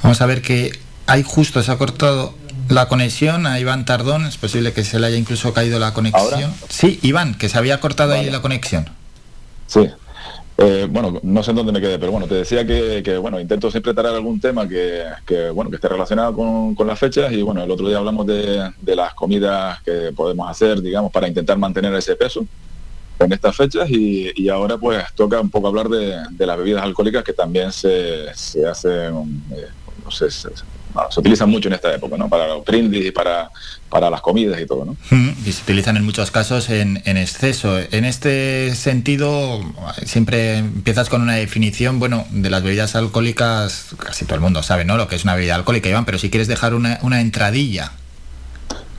Vamos 0.02 0.20
a 0.20 0.26
ver 0.26 0.42
que 0.42 0.72
hay 1.06 1.22
justo, 1.22 1.62
se 1.62 1.70
ha 1.70 1.76
cortado 1.78 2.34
la 2.68 2.88
conexión 2.88 3.46
a 3.46 3.58
Iván 3.58 3.84
Tardón, 3.84 4.26
es 4.26 4.36
posible 4.36 4.72
que 4.72 4.84
se 4.84 4.98
le 4.98 5.06
haya 5.06 5.16
incluso 5.16 5.52
caído 5.54 5.78
la 5.78 5.94
conexión. 5.94 6.22
¿Ahora? 6.22 6.52
Sí, 6.68 6.98
Iván, 7.02 7.36
que 7.36 7.48
se 7.48 7.56
había 7.58 7.80
cortado 7.80 8.12
ahí 8.12 8.30
la 8.30 8.42
conexión. 8.42 8.88
Sí. 9.66 9.88
Eh, 10.60 10.88
bueno, 10.90 11.20
no 11.22 11.42
sé 11.44 11.50
en 11.50 11.56
dónde 11.56 11.70
me 11.72 11.80
quedé, 11.80 12.00
pero 12.00 12.10
bueno, 12.10 12.26
te 12.26 12.34
decía 12.34 12.66
que, 12.66 13.00
que, 13.04 13.16
bueno, 13.16 13.38
intento 13.38 13.70
siempre 13.70 13.94
traer 13.94 14.16
algún 14.16 14.40
tema 14.40 14.68
que, 14.68 15.04
que, 15.24 15.50
bueno, 15.50 15.70
que 15.70 15.76
esté 15.76 15.88
relacionado 15.88 16.34
con, 16.34 16.74
con 16.74 16.86
las 16.86 16.98
fechas 16.98 17.30
y 17.32 17.42
bueno, 17.42 17.62
el 17.62 17.70
otro 17.70 17.86
día 17.88 17.98
hablamos 17.98 18.26
de, 18.26 18.68
de 18.80 18.96
las 18.96 19.14
comidas 19.14 19.80
que 19.82 20.12
podemos 20.16 20.50
hacer, 20.50 20.82
digamos, 20.82 21.12
para 21.12 21.28
intentar 21.28 21.56
mantener 21.58 21.94
ese 21.94 22.16
peso 22.16 22.44
en 23.20 23.32
estas 23.32 23.54
fechas 23.56 23.88
y, 23.88 24.32
y 24.34 24.48
ahora 24.48 24.76
pues 24.78 25.04
toca 25.14 25.40
un 25.40 25.48
poco 25.48 25.68
hablar 25.68 25.88
de, 25.88 26.16
de 26.30 26.46
las 26.46 26.58
bebidas 26.58 26.82
alcohólicas 26.82 27.22
que 27.22 27.32
también 27.32 27.70
se, 27.70 28.34
se 28.34 28.66
hacen, 28.66 29.42
eh, 29.52 29.68
se, 30.10 30.26
utilizan 31.16 31.48
mucho 31.50 31.68
en 31.68 31.74
esta 31.74 31.94
época, 31.94 32.16
¿no? 32.16 32.28
Para 32.28 32.48
los 32.48 32.64
brindis 32.64 33.06
y 33.06 33.10
para, 33.10 33.50
para 33.88 34.10
las 34.10 34.20
comidas 34.20 34.60
y 34.60 34.66
todo, 34.66 34.84
¿no? 34.84 34.96
Mm, 35.10 35.30
Y 35.46 35.52
se 35.52 35.62
utilizan 35.62 35.96
en 35.96 36.04
muchos 36.04 36.30
casos 36.30 36.70
en, 36.70 37.02
en 37.04 37.16
exceso. 37.16 37.78
En 37.78 38.04
este 38.04 38.74
sentido, 38.74 39.60
siempre 40.04 40.58
empiezas 40.58 41.08
con 41.08 41.22
una 41.22 41.34
definición, 41.34 41.98
bueno, 41.98 42.26
de 42.30 42.50
las 42.50 42.62
bebidas 42.62 42.96
alcohólicas, 42.96 43.86
casi 43.98 44.24
todo 44.24 44.34
el 44.36 44.40
mundo 44.40 44.62
sabe, 44.62 44.84
¿no? 44.84 44.96
Lo 44.96 45.08
que 45.08 45.16
es 45.16 45.24
una 45.24 45.34
bebida 45.34 45.54
alcohólica, 45.54 45.88
Iván, 45.88 46.04
pero 46.04 46.18
si 46.18 46.30
quieres 46.30 46.48
dejar 46.48 46.74
una, 46.74 46.98
una 47.02 47.20
entradilla. 47.20 47.92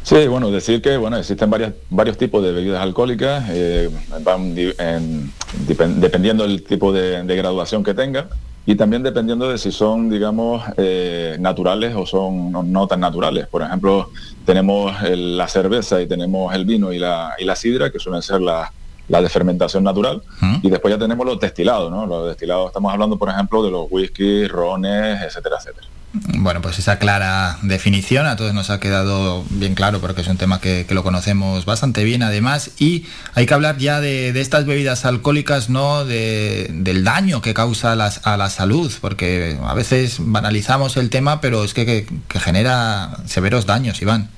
Sí, 0.01 0.27
bueno, 0.27 0.49
decir 0.49 0.81
que 0.81 0.97
bueno 0.97 1.17
existen 1.17 1.49
varias, 1.49 1.73
varios 1.89 2.17
tipos 2.17 2.41
de 2.43 2.51
bebidas 2.51 2.81
alcohólicas, 2.81 3.43
eh, 3.49 3.89
van 4.23 4.55
di- 4.55 4.73
en- 4.79 5.31
dipen- 5.67 5.95
dependiendo 5.95 6.47
del 6.47 6.63
tipo 6.63 6.91
de, 6.93 7.21
de 7.23 7.35
graduación 7.35 7.83
que 7.83 7.93
tenga 7.93 8.27
y 8.71 8.75
también 8.75 9.01
dependiendo 9.01 9.49
de 9.49 9.57
si 9.57 9.71
son, 9.71 10.09
digamos, 10.11 10.61
eh, 10.77 11.37
naturales 11.39 11.95
o 11.95 12.05
son 12.05 12.51
no, 12.51 12.61
no 12.61 12.85
tan 12.85 12.99
naturales. 12.99 13.47
Por 13.47 13.63
ejemplo, 13.63 14.09
tenemos 14.45 14.93
el- 15.03 15.37
la 15.37 15.47
cerveza 15.47 15.99
y 16.01 16.07
tenemos 16.07 16.53
el 16.53 16.65
vino 16.65 16.93
y 16.93 16.99
la, 16.99 17.33
y 17.39 17.45
la 17.45 17.55
sidra, 17.55 17.89
que 17.91 17.97
suelen 17.97 18.21
ser 18.21 18.41
la, 18.41 18.71
la 19.07 19.21
de 19.23 19.29
fermentación 19.29 19.83
natural. 19.83 20.21
Y 20.61 20.69
después 20.69 20.93
ya 20.93 20.99
tenemos 20.99 21.25
los 21.25 21.39
destilados, 21.39 21.89
¿no? 21.89 22.05
Los 22.05 22.27
destilados, 22.27 22.67
estamos 22.67 22.93
hablando, 22.93 23.17
por 23.17 23.29
ejemplo, 23.29 23.63
de 23.63 23.71
los 23.71 23.87
whisky, 23.89 24.45
rones, 24.45 25.19
etcétera, 25.23 25.55
etcétera. 25.59 25.87
Bueno, 26.11 26.61
pues 26.61 26.79
esa 26.79 26.97
clara 26.97 27.59
definición 27.61 28.25
a 28.25 28.35
todos 28.35 28.53
nos 28.55 28.71
ha 28.71 28.79
quedado 28.79 29.45
bien 29.51 29.75
claro 29.75 30.01
porque 30.01 30.21
es 30.21 30.27
un 30.27 30.37
tema 30.37 30.59
que, 30.59 30.87
lo 30.89 31.03
conocemos 31.03 31.65
bastante 31.65 32.03
bien 32.03 32.23
además 32.23 32.71
y 32.79 33.05
hay 33.35 33.45
que 33.45 33.53
hablar 33.53 33.77
ya 33.77 34.01
de, 34.01 34.29
estas 34.39 34.65
bebidas 34.65 35.05
alcohólicas, 35.05 35.69
no 35.69 36.05
del 36.05 37.03
daño 37.03 37.43
que 37.43 37.53
causa 37.53 37.91
a 37.91 38.37
la 38.37 38.49
salud, 38.49 38.91
porque 39.01 39.59
a 39.63 39.73
veces 39.75 40.17
banalizamos 40.19 40.97
el 40.97 41.11
tema, 41.11 41.41
pero 41.41 41.63
es 41.63 41.75
que, 41.75 42.07
genera 42.29 43.17
severos 43.25 43.67
daños, 43.67 44.01
Iván. 44.01 44.29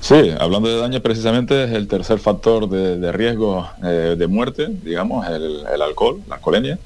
Sí, 0.00 0.30
hablando 0.38 0.68
de 0.68 0.80
daño 0.80 1.00
precisamente 1.00 1.64
es 1.64 1.72
el 1.72 1.88
tercer 1.88 2.18
factor 2.18 2.68
de, 2.68 3.12
riesgo 3.12 3.68
eh, 3.82 4.14
de 4.16 4.26
muerte, 4.26 4.68
digamos, 4.82 5.26
el, 5.26 5.82
alcohol, 5.82 6.22
la 6.28 6.36
alcoholemia, 6.36 6.78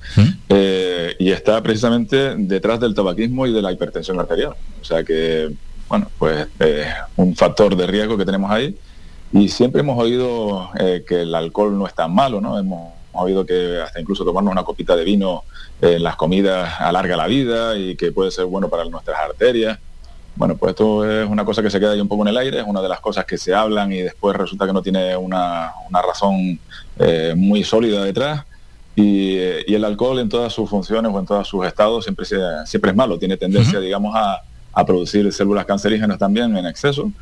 eh, 0.49 1.15
y 1.19 1.31
está 1.31 1.63
precisamente 1.63 2.35
detrás 2.37 2.81
del 2.81 2.95
tabaquismo 2.95 3.47
y 3.47 3.53
de 3.53 3.63
la 3.63 3.73
hipertensión 3.73 4.19
arterial. 4.19 4.55
O 4.81 4.85
sea 4.85 5.05
que, 5.05 5.53
bueno, 5.89 6.09
pues 6.19 6.49
es 6.59 6.87
un 7.17 7.37
factor 7.37 7.77
de 7.77 7.87
riesgo 7.87 8.17
que 8.17 8.25
tenemos 8.25 8.51
ahí. 8.51 8.77
Y 9.33 9.49
siempre 9.49 9.81
hemos 9.81 9.99
oído 9.99 10.71
eh, 10.79 11.05
que 11.07 11.23
el 11.23 11.35
alcohol 11.35 11.79
no 11.79 11.87
es 11.87 11.95
tan 11.95 12.15
malo, 12.15 12.41
¿no? 12.41 12.59
Hemos, 12.59 12.93
oído 13.15 13.45
que 13.45 13.79
hasta 13.79 14.01
incluso 14.01 14.25
tomarnos 14.25 14.53
una 14.53 14.65
copita 14.65 14.97
de 14.97 15.05
vino 15.05 15.45
en 15.83 16.03
las 16.03 16.17
comidas 16.17 16.81
alarga 16.81 17.15
la 17.15 17.27
vida 17.27 17.77
y 17.77 17.95
que 17.95 18.11
puede 18.11 18.31
ser 18.31 18.47
bueno 18.47 18.71
para 18.71 18.87
nuestras 18.87 19.19
arterias. 19.21 19.79
Bueno, 20.35 20.57
pues 20.57 20.71
esto 20.71 21.09
es 21.09 21.29
una 21.29 21.45
cosa 21.45 21.63
que 21.63 21.71
se 21.71 21.79
queda 21.79 21.93
ahí 21.93 22.01
un 22.01 22.09
poco 22.09 22.23
en 22.23 22.29
el 22.29 22.37
aire, 22.39 22.61
es 22.61 22.67
una 22.67 22.81
de 22.81 22.89
las 22.89 23.01
cosas 23.01 23.25
que 23.25 23.37
se 23.37 23.55
hablan 23.55 23.93
y 23.93 23.99
después 23.99 24.35
resulta 24.37 24.67
que 24.67 24.73
no 24.73 24.83
tiene 24.83 25.15
una, 25.17 25.73
razón 25.91 26.59
eh, 26.99 27.35
muy 27.37 27.63
sólida 27.65 28.03
detrás. 28.03 28.45
Eh, 28.97 29.65
y, 29.67 29.75
el 29.75 29.85
alcohol 29.85 30.19
en 30.19 30.29
todas 30.29 30.53
sus 30.53 30.69
funciones 30.69 31.11
o 31.13 31.19
en 31.19 31.27
todos 31.27 31.49
sus 31.49 31.65
estados 31.67 32.05
siempre, 32.05 32.27
siempre 32.67 32.91
es 32.91 32.97
malo, 32.97 33.19
tiene 33.19 33.37
tendencia, 33.37 33.81
digamos, 33.81 34.15
a, 34.17 34.43
producir 34.87 35.31
células 35.33 35.67
cancerígenas 35.67 36.19
también 36.19 36.57
en 36.57 36.65
exceso, 36.65 37.13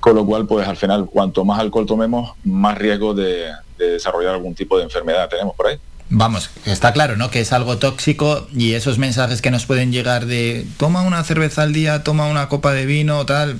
con 0.00 0.14
lo 0.14 0.24
cual, 0.24 0.46
pues 0.46 0.66
al 0.66 0.76
final, 0.76 1.06
cuanto 1.06 1.44
más 1.44 1.58
alcohol 1.58 1.84
tomemos, 1.84 2.32
más 2.42 2.76
riesgo 2.78 3.12
de 3.12 3.50
desarrollar 3.78 4.34
algún 4.34 4.54
tipo 4.54 4.78
de 4.78 4.84
enfermedad 4.84 5.28
tenemos 5.28 5.54
por 5.54 5.66
ahí. 5.66 5.78
Vamos, 6.08 6.50
está 6.66 6.92
claro, 6.92 7.16
¿no? 7.16 7.30
Que 7.30 7.40
es 7.40 7.52
algo 7.52 7.78
tóxico 7.78 8.46
y 8.56 8.74
esos 8.74 8.98
mensajes 8.98 9.42
que 9.42 9.50
nos 9.50 9.66
pueden 9.66 9.90
llegar 9.90 10.26
de 10.26 10.64
toma 10.76 11.02
una 11.02 11.24
cerveza 11.24 11.62
al 11.62 11.72
día, 11.72 12.04
toma 12.04 12.28
una 12.28 12.48
copa 12.48 12.72
de 12.72 12.86
vino, 12.86 13.26
tal, 13.26 13.58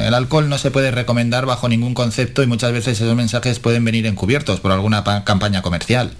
el 0.00 0.14
alcohol 0.14 0.48
no 0.48 0.56
se 0.56 0.70
puede 0.70 0.90
recomendar 0.90 1.44
bajo 1.44 1.68
ningún 1.68 1.92
concepto 1.92 2.42
y 2.42 2.46
muchas 2.46 2.72
veces 2.72 2.98
esos 2.98 3.14
mensajes 3.14 3.58
pueden 3.58 3.84
venir 3.84 4.06
encubiertos 4.06 4.60
por 4.60 4.72
alguna 4.72 5.04
campaña 5.24 5.60
comercial. 5.60 6.12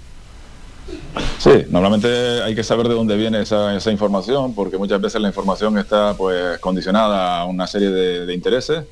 Sí, 1.39 1.65
normalmente 1.69 2.07
hay 2.43 2.53
que 2.53 2.63
saber 2.63 2.87
de 2.87 2.93
dónde 2.93 3.15
viene 3.15 3.41
esa, 3.41 3.91
información, 3.91 4.53
porque 4.53 4.77
muchas 4.77 5.01
veces 5.01 5.21
la 5.21 5.29
información 5.29 5.77
está 5.79 6.13
pues 6.15 6.59
condicionada 6.59 7.39
a 7.39 7.45
una 7.45 7.65
serie 7.65 7.89
de 7.89 8.33
intereses 8.33 8.83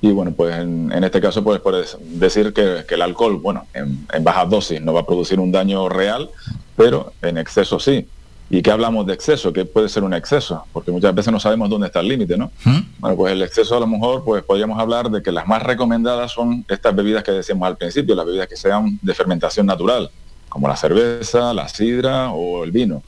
y 0.00 0.12
bueno, 0.12 0.32
pues 0.32 0.56
en, 0.56 0.92
este 1.02 1.20
caso 1.20 1.42
pues 1.42 1.60
puedes 1.60 1.96
decir 2.00 2.52
que, 2.52 2.84
el 2.88 3.02
alcohol, 3.02 3.38
bueno, 3.38 3.66
en, 3.74 4.06
bajas 4.22 4.48
dosis 4.48 4.80
no 4.80 4.92
va 4.92 5.00
a 5.00 5.06
producir 5.06 5.40
un 5.40 5.50
daño 5.50 5.88
real, 5.88 6.30
pero 6.76 7.12
en 7.22 7.38
exceso 7.38 7.80
sí. 7.80 8.06
¿Y 8.50 8.62
qué 8.62 8.70
hablamos 8.70 9.04
de 9.06 9.12
exceso? 9.12 9.52
¿Qué 9.52 9.66
puede 9.66 9.90
ser 9.90 10.04
un 10.04 10.14
exceso? 10.14 10.64
Porque 10.72 10.90
muchas 10.90 11.14
veces 11.14 11.30
no 11.30 11.38
sabemos 11.38 11.68
dónde 11.68 11.88
está 11.88 12.00
el 12.00 12.08
límite, 12.08 12.38
¿no? 12.38 12.50
¿Mm? 12.64 12.78
Bueno, 12.98 13.16
pues 13.16 13.32
el 13.34 13.42
exceso 13.42 13.76
a 13.76 13.80
lo 13.80 13.86
mejor, 13.86 14.24
pues 14.24 14.42
podríamos 14.42 14.78
hablar 14.78 15.10
de 15.10 15.22
que 15.22 15.30
las 15.30 15.46
más 15.46 15.62
recomendadas 15.62 16.32
son 16.32 16.64
estas 16.66 16.96
bebidas 16.96 17.22
que 17.22 17.32
decíamos 17.32 17.66
al 17.66 17.76
principio, 17.76 18.14
las 18.14 18.24
bebidas 18.24 18.48
que 18.48 18.56
sean 18.56 18.98
de 19.02 19.14
fermentación 19.14 19.66
natural, 19.66 20.10
como 20.48 20.66
la 20.66 20.76
cerveza, 20.76 21.52
la 21.52 21.68
sidra 21.68 22.30
o 22.30 22.64
el 22.64 22.70
vino. 22.70 23.02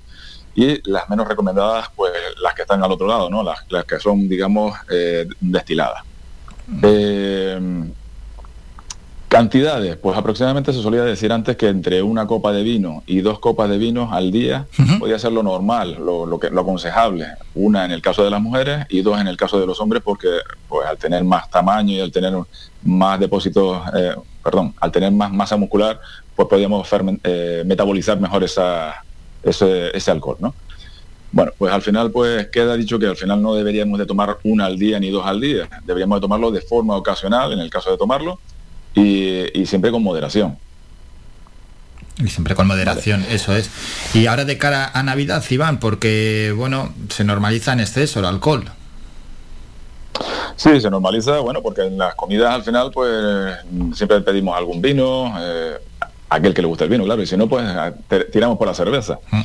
Y 0.54 0.90
las 0.90 1.08
menos 1.08 1.26
recomendadas, 1.26 1.88
pues 1.96 2.12
las 2.42 2.52
que 2.52 2.62
están 2.62 2.82
al 2.82 2.92
otro 2.92 3.06
lado, 3.06 3.30
¿no? 3.30 3.42
Las, 3.42 3.84
que 3.86 3.98
son, 3.98 4.28
digamos, 4.28 4.76
eh, 4.90 5.26
destiladas. 5.40 6.02
Eh, 6.82 7.90
cantidades, 9.30 9.96
pues 9.96 10.18
aproximadamente 10.18 10.72
se 10.72 10.82
solía 10.82 11.04
decir 11.04 11.32
antes 11.32 11.56
que 11.56 11.68
entre 11.68 12.02
una 12.02 12.26
copa 12.26 12.50
de 12.50 12.64
vino 12.64 13.04
y 13.06 13.20
dos 13.20 13.38
copas 13.38 13.70
de 13.70 13.78
vino 13.78 14.12
al 14.12 14.32
día 14.32 14.66
podía 14.98 15.20
ser 15.20 15.30
lo 15.30 15.44
normal, 15.44 15.98
lo, 16.04 16.40
que, 16.40 16.50
lo 16.50 16.62
aconsejable. 16.62 17.26
Una 17.54 17.84
en 17.84 17.92
el 17.92 18.02
caso 18.02 18.24
de 18.24 18.30
las 18.30 18.42
mujeres 18.42 18.86
y 18.88 19.02
dos 19.02 19.20
en 19.20 19.28
el 19.28 19.36
caso 19.36 19.60
de 19.60 19.66
los 19.66 19.80
hombres, 19.80 20.02
porque 20.04 20.28
pues 20.68 20.84
al 20.84 20.98
tener 20.98 21.22
más 21.22 21.48
tamaño 21.48 21.92
y 21.92 22.00
al 22.00 22.10
tener 22.10 22.34
más 22.82 23.20
depósitos, 23.20 23.80
eh, 23.96 24.16
perdón, 24.42 24.74
al 24.80 24.90
tener 24.90 25.12
más 25.12 25.32
masa 25.32 25.56
muscular, 25.56 26.00
pues 26.34 26.48
podíamos 26.48 26.88
eh, 27.22 27.62
metabolizar 27.64 28.18
mejor 28.18 28.42
esa, 28.42 29.04
ese, 29.44 29.96
ese 29.96 30.10
alcohol, 30.10 30.38
¿no? 30.40 30.54
Bueno, 31.32 31.52
pues 31.56 31.72
al 31.72 31.82
final 31.82 32.10
pues 32.10 32.48
queda 32.48 32.76
dicho 32.76 32.98
que 32.98 33.06
al 33.06 33.16
final 33.16 33.40
no 33.40 33.54
deberíamos 33.54 33.98
de 33.98 34.06
tomar 34.06 34.38
una 34.42 34.66
al 34.66 34.78
día 34.78 34.98
ni 34.98 35.10
dos 35.10 35.24
al 35.24 35.40
día, 35.40 35.68
deberíamos 35.84 36.16
de 36.16 36.22
tomarlo 36.22 36.50
de 36.50 36.60
forma 36.60 36.96
ocasional 36.96 37.52
en 37.52 37.60
el 37.60 37.70
caso 37.70 37.90
de 37.90 37.96
tomarlo 37.96 38.40
y, 38.94 39.64
siempre 39.66 39.92
con 39.92 40.02
moderación. 40.02 40.58
Y 42.18 42.28
siempre 42.28 42.54
con 42.54 42.66
moderación, 42.66 43.24
eso 43.30 43.54
es. 43.54 43.70
Y 44.12 44.26
ahora 44.26 44.44
de 44.44 44.58
cara 44.58 44.90
a 44.92 45.02
Navidad, 45.02 45.42
Iván, 45.48 45.78
porque 45.78 46.52
bueno, 46.56 46.92
se 47.08 47.22
normaliza 47.24 47.72
en 47.72 47.80
exceso 47.80 48.18
el 48.18 48.26
alcohol. 48.26 48.64
Sí, 50.56 50.80
se 50.80 50.90
normaliza, 50.90 51.38
bueno, 51.38 51.62
porque 51.62 51.82
en 51.82 51.96
las 51.96 52.14
comidas 52.16 52.52
al 52.52 52.64
final 52.64 52.90
pues 52.92 53.54
siempre 53.94 54.20
pedimos 54.20 54.58
algún 54.58 54.82
vino, 54.82 55.32
eh, 55.38 55.78
aquel 56.28 56.52
que 56.52 56.60
le 56.60 56.68
gusta 56.68 56.84
el 56.84 56.90
vino, 56.90 57.04
claro, 57.04 57.22
y 57.22 57.26
si 57.26 57.36
no 57.36 57.48
pues 57.48 57.64
tiramos 58.32 58.58
por 58.58 58.66
la 58.66 58.74
cerveza. 58.74 59.18
Mm. 59.30 59.40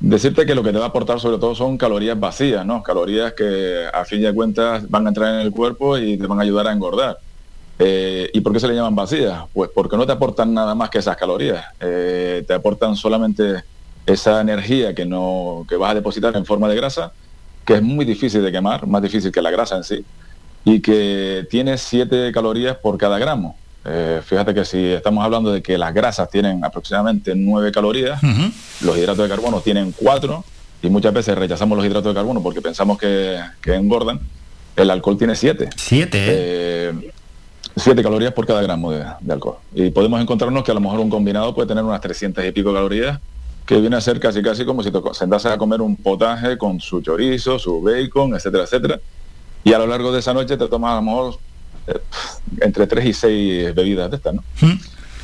Decirte 0.00 0.46
que 0.46 0.54
lo 0.54 0.62
que 0.62 0.72
te 0.72 0.78
va 0.78 0.84
a 0.84 0.88
aportar 0.88 1.18
sobre 1.18 1.38
todo 1.38 1.56
son 1.56 1.76
calorías 1.76 2.18
vacías, 2.18 2.64
¿no? 2.64 2.82
Calorías 2.84 3.32
que 3.32 3.84
a 3.92 4.04
fin 4.04 4.22
de 4.22 4.32
cuentas 4.32 4.88
van 4.88 5.06
a 5.06 5.08
entrar 5.08 5.34
en 5.34 5.40
el 5.40 5.50
cuerpo 5.50 5.98
y 5.98 6.16
te 6.16 6.26
van 6.26 6.38
a 6.38 6.42
ayudar 6.42 6.68
a 6.68 6.72
engordar. 6.72 7.18
Eh, 7.80 8.30
¿Y 8.32 8.40
por 8.40 8.52
qué 8.52 8.60
se 8.60 8.68
le 8.68 8.74
llaman 8.74 8.94
vacías? 8.94 9.42
Pues 9.52 9.70
porque 9.74 9.96
no 9.96 10.06
te 10.06 10.12
aportan 10.12 10.54
nada 10.54 10.74
más 10.76 10.90
que 10.90 10.98
esas 10.98 11.16
calorías. 11.16 11.64
Eh, 11.80 12.44
te 12.46 12.54
aportan 12.54 12.94
solamente 12.94 13.64
esa 14.06 14.40
energía 14.40 14.94
que, 14.94 15.04
no, 15.04 15.66
que 15.68 15.76
vas 15.76 15.90
a 15.90 15.94
depositar 15.94 16.36
en 16.36 16.46
forma 16.46 16.68
de 16.68 16.76
grasa, 16.76 17.12
que 17.64 17.74
es 17.74 17.82
muy 17.82 18.04
difícil 18.04 18.42
de 18.42 18.52
quemar, 18.52 18.86
más 18.86 19.02
difícil 19.02 19.32
que 19.32 19.42
la 19.42 19.50
grasa 19.50 19.76
en 19.76 19.84
sí, 19.84 20.04
y 20.64 20.80
que 20.80 21.46
tiene 21.50 21.76
7 21.76 22.30
calorías 22.32 22.76
por 22.76 22.96
cada 22.98 23.18
gramo. 23.18 23.56
Eh, 23.84 24.20
fíjate 24.24 24.52
que 24.52 24.64
si 24.64 24.92
estamos 24.92 25.24
hablando 25.24 25.52
de 25.52 25.62
que 25.62 25.78
las 25.78 25.94
grasas 25.94 26.28
tienen 26.30 26.64
aproximadamente 26.64 27.32
9 27.34 27.72
calorías, 27.72 28.20
los 28.82 28.98
hidratos 28.98 29.24
de 29.24 29.28
carbono 29.28 29.60
tienen 29.60 29.92
4 29.92 30.44
y 30.82 30.90
muchas 30.90 31.12
veces 31.12 31.36
rechazamos 31.36 31.76
los 31.76 31.86
hidratos 31.86 32.12
de 32.12 32.14
carbono 32.14 32.42
porque 32.42 32.60
pensamos 32.60 32.98
que, 32.98 33.40
engordan, 33.64 34.20
el 34.76 34.90
alcohol 34.90 35.16
tiene 35.16 35.34
7. 35.34 35.70
7. 35.74 36.94
7 37.76 38.02
calorías 38.02 38.32
por 38.32 38.46
cada 38.46 38.60
gramo 38.62 38.90
de, 38.92 39.04
alcohol. 39.30 39.56
Y 39.74 39.90
podemos 39.90 40.20
encontrarnos 40.20 40.64
que 40.64 40.70
a 40.70 40.74
lo 40.74 40.80
mejor 40.80 41.00
un 41.00 41.10
combinado 41.10 41.54
puede 41.54 41.68
tener 41.68 41.84
unas 41.84 42.00
300 42.00 42.44
y 42.44 42.52
pico 42.52 42.72
calorías, 42.72 43.20
que 43.64 43.80
viene 43.80 43.96
a 43.96 44.00
ser 44.00 44.18
casi 44.18 44.42
casi 44.42 44.64
como 44.64 44.82
si 44.82 44.90
te 44.90 44.98
sentases 45.12 45.52
a 45.52 45.58
comer 45.58 45.80
un 45.80 45.94
potaje 45.96 46.56
con 46.56 46.80
su 46.80 47.00
chorizo, 47.00 47.58
su 47.58 47.80
bacon, 47.80 48.34
etcétera, 48.34 48.64
etcétera. 48.64 49.00
Y 49.62 49.72
a 49.72 49.78
lo 49.78 49.86
largo 49.86 50.12
de 50.12 50.20
esa 50.20 50.32
noche 50.32 50.56
te 50.56 50.68
tomas 50.68 50.92
a 50.92 50.96
lo 50.96 51.02
mejor 51.02 51.38
entre 52.60 52.86
3 52.86 53.06
y 53.06 53.12
6 53.12 53.74
bebidas 53.74 54.10
de 54.10 54.16
estas, 54.16 54.34
¿no? 54.34 54.42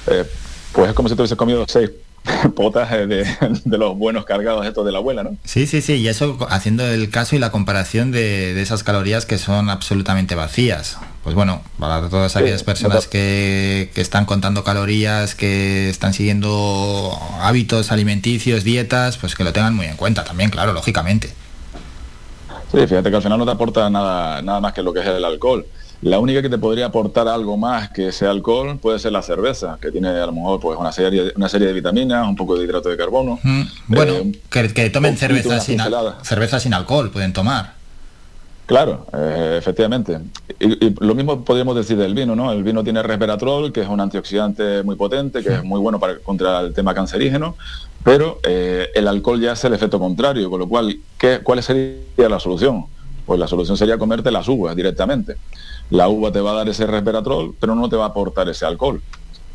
Eh, 0.07 0.25
pues 0.73 0.89
es 0.91 0.95
como 0.95 1.09
si 1.09 1.15
te 1.15 1.23
hubiese 1.23 1.37
comido 1.37 1.65
6 1.67 1.91
potas 2.57 2.91
de, 3.09 3.27
los 3.67 3.97
buenos 3.97 4.25
cargados 4.25 4.67
estos 4.67 4.85
de 4.85 4.93
la 4.93 4.99
abuela, 4.99 5.23
¿no? 5.23 5.37
Sí, 5.45 5.67
sí, 5.67 5.81
sí, 5.81 5.95
y 5.95 6.09
eso 6.09 6.39
haciendo 6.49 6.87
el 6.87 7.11
caso 7.11 7.37
y 7.37 7.39
la 7.39 7.51
comparación 7.51 8.13
de, 8.13 8.61
esas 8.61 8.83
calorías 8.83 9.27
que 9.27 9.39
son 9.39 9.71
absolutamente 9.71 10.35
vacías. 10.35 10.99
Pues 11.23 11.35
bueno, 11.35 11.63
para 11.79 12.09
todas 12.11 12.37
aquellas 12.37 12.63
personas 12.65 13.07
que, 13.07 13.91
que, 13.95 14.03
están 14.03 14.27
contando 14.27 14.63
calorías, 14.63 15.35
que 15.35 15.89
están 15.89 16.13
siguiendo 16.13 17.19
hábitos 17.41 17.93
alimenticios, 17.93 18.63
dietas, 18.63 19.17
pues 19.17 19.35
que 19.35 19.43
lo 19.43 19.55
tengan 19.55 19.75
muy 19.75 19.87
en 19.87 19.97
cuenta 19.97 20.25
también, 20.25 20.51
claro, 20.51 20.75
lógicamente. 20.75 21.33
Sí, 22.71 22.87
fíjate 22.87 23.09
que 23.09 23.17
al 23.17 23.23
final 23.23 23.39
no 23.39 23.47
te 23.47 23.53
aporta 23.53 23.89
nada, 23.89 24.43
nada 24.43 24.61
más 24.61 24.75
que 24.75 24.83
lo 24.83 24.93
que 24.93 25.01
es 25.01 25.07
el 25.07 25.25
alcohol. 25.25 25.65
La 26.03 26.19
única 26.19 26.43
que 26.43 26.51
te 26.51 26.59
podría 26.59 26.87
aportar 26.87 27.29
algo 27.29 27.57
más 27.57 27.91
que 27.91 28.09
ese 28.09 28.27
alcohol 28.27 28.79
puede 28.79 28.99
ser 28.99 29.13
la 29.13 29.23
cerveza, 29.23 29.79
que 29.81 29.91
tiene 29.91 30.09
a 30.09 30.27
lo 30.27 30.33
mejor 30.33 30.61
pues 30.61 30.79
una 30.79 30.93
serie, 30.93 31.33
una 31.37 31.49
serie 31.49 31.69
de 31.69 31.73
vitaminas, 31.73 32.29
un 32.29 32.37
poco 32.37 32.57
de 32.57 32.65
hidrato 32.65 32.89
de 32.91 32.97
carbono. 32.97 33.39
Mm, 33.43 33.63
bueno, 33.89 34.13
eh, 34.15 34.73
que, 34.75 34.91
tomen 34.91 35.17
cerveza 35.17 35.61
sin, 35.61 35.81
cerveza 36.23 36.61
sin 36.61 36.75
alcohol, 36.75 37.11
pueden 37.11 37.33
tomar. 37.33 37.75
Claro, 38.67 39.07
eh, 39.13 39.57
efectivamente. 39.59 40.21
Y, 40.59 40.95
lo 41.05 41.15
mismo 41.15 41.45
podríamos 41.45 41.77
decir 41.77 41.99
del 41.99 42.15
vino, 42.15 42.35
¿no? 42.35 42.51
El 42.51 42.63
vino 42.63 42.83
tiene 42.83 43.03
resveratrol, 43.03 43.73
que 43.73 43.83
es 43.83 43.89
un 43.89 44.01
antioxidante 44.01 44.83
muy 44.83 44.97
potente, 44.97 45.43
que 45.43 45.55
es 45.55 45.65
muy 45.65 45.81
bueno 45.81 46.01
para 46.01 46.19
contra 46.19 46.61
el 46.61 46.73
tema 46.73 46.95
cancerígeno, 46.95 47.57
pero 48.03 48.41
eh, 48.43 48.91
el 48.95 49.07
alcohol 49.07 49.41
ya 49.41 49.53
hace 49.53 49.67
el 49.67 49.75
efecto 49.75 49.99
contrario, 49.99 50.49
con 50.49 50.61
lo 50.61 50.69
cual, 50.69 50.97
¿qué, 51.19 51.41
¿cuál 51.43 51.63
sería 51.63 52.29
la 52.29 52.41
solución? 52.41 52.87
Pues 53.27 53.39
la 53.39 53.49
solución 53.49 53.77
sería 53.77 53.99
comerte 53.99 54.31
las 54.31 54.49
uvas 54.49 54.75
directamente. 54.75 55.37
La 55.91 56.09
uva 56.09 56.33
te 56.33 56.41
va 56.41 56.53
a 56.53 56.55
dar 56.55 56.69
ese 56.69 56.87
resveratrol, 56.87 57.55
pero 57.59 57.75
no 57.75 57.89
te 57.89 57.97
va 57.97 58.05
a 58.05 58.09
aportar 58.09 58.49
ese 58.49 58.65
alcohol. 58.67 59.03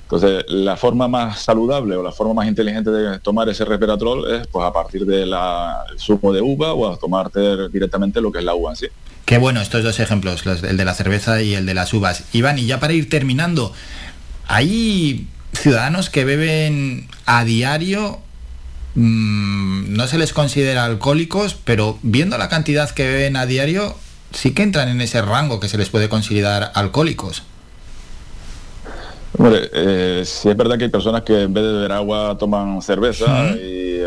Entonces, 0.04 0.44
la 0.48 0.76
forma 0.76 1.08
más 1.08 1.40
saludable 1.40 1.96
o 1.96 2.02
la 2.02 2.12
forma 2.12 2.34
más 2.34 2.48
inteligente 2.48 2.90
de 2.90 3.20
tomar 3.20 3.48
ese 3.48 3.64
resveratrol 3.64 4.32
es 4.34 4.48
pues 4.48 4.66
a 4.66 4.74
partir 4.74 5.06
del 5.06 5.32
zumo 6.00 6.34
de 6.34 6.42
uva 6.42 6.74
o 6.74 6.92
a 6.92 6.98
tomarte 6.98 7.70
directamente 7.70 8.20
lo 8.20 8.32
que 8.32 8.40
es 8.40 8.44
la 8.44 8.56
uva 8.56 8.72
en 8.72 8.76
sí. 8.76 8.88
Qué 9.26 9.38
bueno 9.38 9.62
estos 9.62 9.84
dos 9.84 10.00
ejemplos, 10.00 10.44
el 10.48 10.78
de 10.78 10.86
la 10.86 10.96
cerveza 10.96 11.44
y 11.44 11.54
el 11.54 11.68
de 11.68 11.76
las 11.76 11.94
uvas. 11.94 12.24
Iván, 12.34 12.58
y 12.58 12.66
ya 12.66 12.80
para 12.80 12.94
ir 12.94 13.08
terminando, 13.08 13.72
hay 14.48 15.28
ciudadanos 15.54 16.10
que 16.10 16.26
beben 16.26 17.08
a 17.28 17.44
diario, 17.44 18.18
mm, 18.96 19.94
no 19.94 20.08
se 20.08 20.18
les 20.18 20.34
considera 20.34 20.86
alcohólicos, 20.86 21.54
pero 21.54 22.00
viendo 22.02 22.40
la 22.40 22.50
cantidad 22.50 22.90
que 22.90 23.06
beben 23.06 23.36
a 23.36 23.46
diario, 23.46 23.96
sí 24.32 24.54
que 24.54 24.64
entran 24.64 24.90
en 24.90 25.02
ese 25.02 25.22
rango 25.22 25.60
que 25.60 25.68
se 25.68 25.78
les 25.78 25.90
puede 25.90 26.10
considerar 26.10 26.72
alcohólicos. 26.76 27.44
Hombre, 29.38 29.70
eh, 29.74 30.24
sí 30.26 30.50
es 30.50 30.58
verdad 30.58 30.78
que 30.78 30.86
hay 30.86 30.90
personas 30.90 31.22
que 31.22 31.44
en 31.44 31.54
vez 31.54 31.64
de 31.64 31.74
beber 31.74 31.92
agua 31.92 32.38
toman 32.38 32.82
cerveza 32.82 33.52
y 33.56 34.00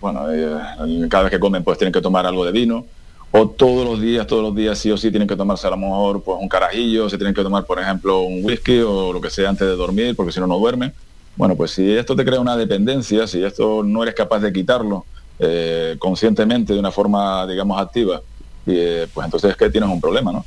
bueno, 0.00 0.32
eh, 0.32 1.08
cada 1.10 1.24
vez 1.24 1.32
que 1.32 1.40
comen 1.40 1.64
pues 1.64 1.76
tienen 1.76 1.92
que 1.92 2.00
tomar 2.00 2.24
algo 2.24 2.44
de 2.44 2.52
vino 2.52 2.86
o 3.30 3.48
todos 3.48 3.84
los 3.84 4.00
días, 4.00 4.26
todos 4.26 4.42
los 4.42 4.54
días 4.54 4.78
sí 4.78 4.90
o 4.90 4.96
sí 4.96 5.10
tienen 5.10 5.28
que 5.28 5.36
tomarse 5.36 5.66
a 5.66 5.70
lo 5.70 5.76
mejor 5.76 6.22
pues 6.22 6.38
un 6.40 6.48
carajillo, 6.48 7.10
se 7.10 7.18
tienen 7.18 7.34
que 7.34 7.42
tomar 7.42 7.64
por 7.64 7.78
ejemplo 7.80 8.22
un 8.22 8.44
whisky 8.44 8.80
o 8.80 9.12
lo 9.12 9.20
que 9.20 9.28
sea 9.28 9.50
antes 9.50 9.66
de 9.66 9.76
dormir 9.76 10.16
porque 10.16 10.32
si 10.32 10.40
no 10.40 10.46
no 10.46 10.58
duermen. 10.58 10.92
Bueno, 11.36 11.54
pues 11.54 11.72
si 11.72 11.92
esto 11.92 12.16
te 12.16 12.24
crea 12.24 12.40
una 12.40 12.56
dependencia, 12.56 13.26
si 13.26 13.44
esto 13.44 13.82
no 13.84 14.02
eres 14.02 14.14
capaz 14.14 14.40
de 14.40 14.52
quitarlo 14.52 15.04
eh, 15.38 15.96
conscientemente 15.98 16.72
de 16.72 16.78
una 16.78 16.90
forma 16.90 17.46
digamos 17.46 17.80
activa, 17.80 18.22
pues 19.12 19.24
entonces 19.24 19.50
es 19.50 19.56
que 19.56 19.70
tienes 19.70 19.90
un 19.90 20.00
problema, 20.00 20.32
¿no? 20.32 20.44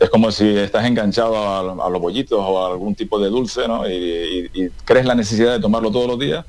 es 0.00 0.10
como 0.10 0.30
si 0.30 0.56
estás 0.56 0.84
enganchado 0.86 1.36
a, 1.36 1.90
los 1.90 2.00
bollitos 2.00 2.38
o 2.40 2.64
a 2.64 2.70
algún 2.70 2.94
tipo 2.94 3.18
de 3.18 3.28
dulce, 3.28 3.66
¿no? 3.66 3.88
Y, 3.88 4.70
crees 4.84 5.06
la 5.06 5.14
necesidad 5.14 5.52
de 5.52 5.60
tomarlo 5.60 5.90
todos 5.90 6.06
los 6.06 6.18
días, 6.18 6.44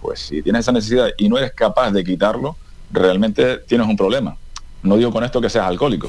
pues 0.00 0.20
si 0.20 0.42
tienes 0.42 0.60
esa 0.60 0.72
necesidad 0.72 1.08
y 1.16 1.28
no 1.28 1.38
eres 1.38 1.52
capaz 1.52 1.90
de 1.90 2.04
quitarlo, 2.04 2.56
realmente 2.90 3.58
tienes 3.58 3.86
un 3.86 3.96
problema. 3.96 4.36
No 4.82 4.96
digo 4.96 5.12
con 5.12 5.24
esto 5.24 5.40
que 5.40 5.50
seas 5.50 5.66
alcohólico, 5.66 6.08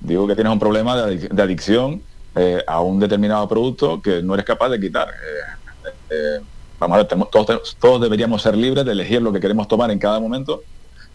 digo 0.00 0.26
que 0.26 0.34
tienes 0.34 0.52
un 0.52 0.58
problema 0.58 0.96
de, 1.06 1.42
adicción 1.42 2.02
eh, 2.34 2.62
a 2.66 2.80
un 2.80 2.98
determinado 2.98 3.48
producto 3.48 4.00
que 4.00 4.22
no 4.22 4.34
eres 4.34 4.46
capaz 4.46 4.68
de 4.68 4.80
quitar. 4.80 5.08
Eh, 5.08 5.90
eh, 6.10 6.40
vamos 6.78 6.98
a 6.98 7.02
ver, 7.02 7.28
todos, 7.30 7.76
todos 7.80 8.00
deberíamos 8.00 8.42
ser 8.42 8.56
libres 8.56 8.84
de 8.84 8.92
elegir 8.92 9.22
lo 9.22 9.32
que 9.32 9.40
queremos 9.40 9.68
tomar 9.68 9.90
en 9.90 9.98
cada 9.98 10.20
momento 10.20 10.62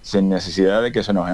sin 0.07 0.29
necesidad 0.29 0.81
de 0.81 0.91
que 0.93 1.03
se 1.03 1.11
nos 1.11 1.29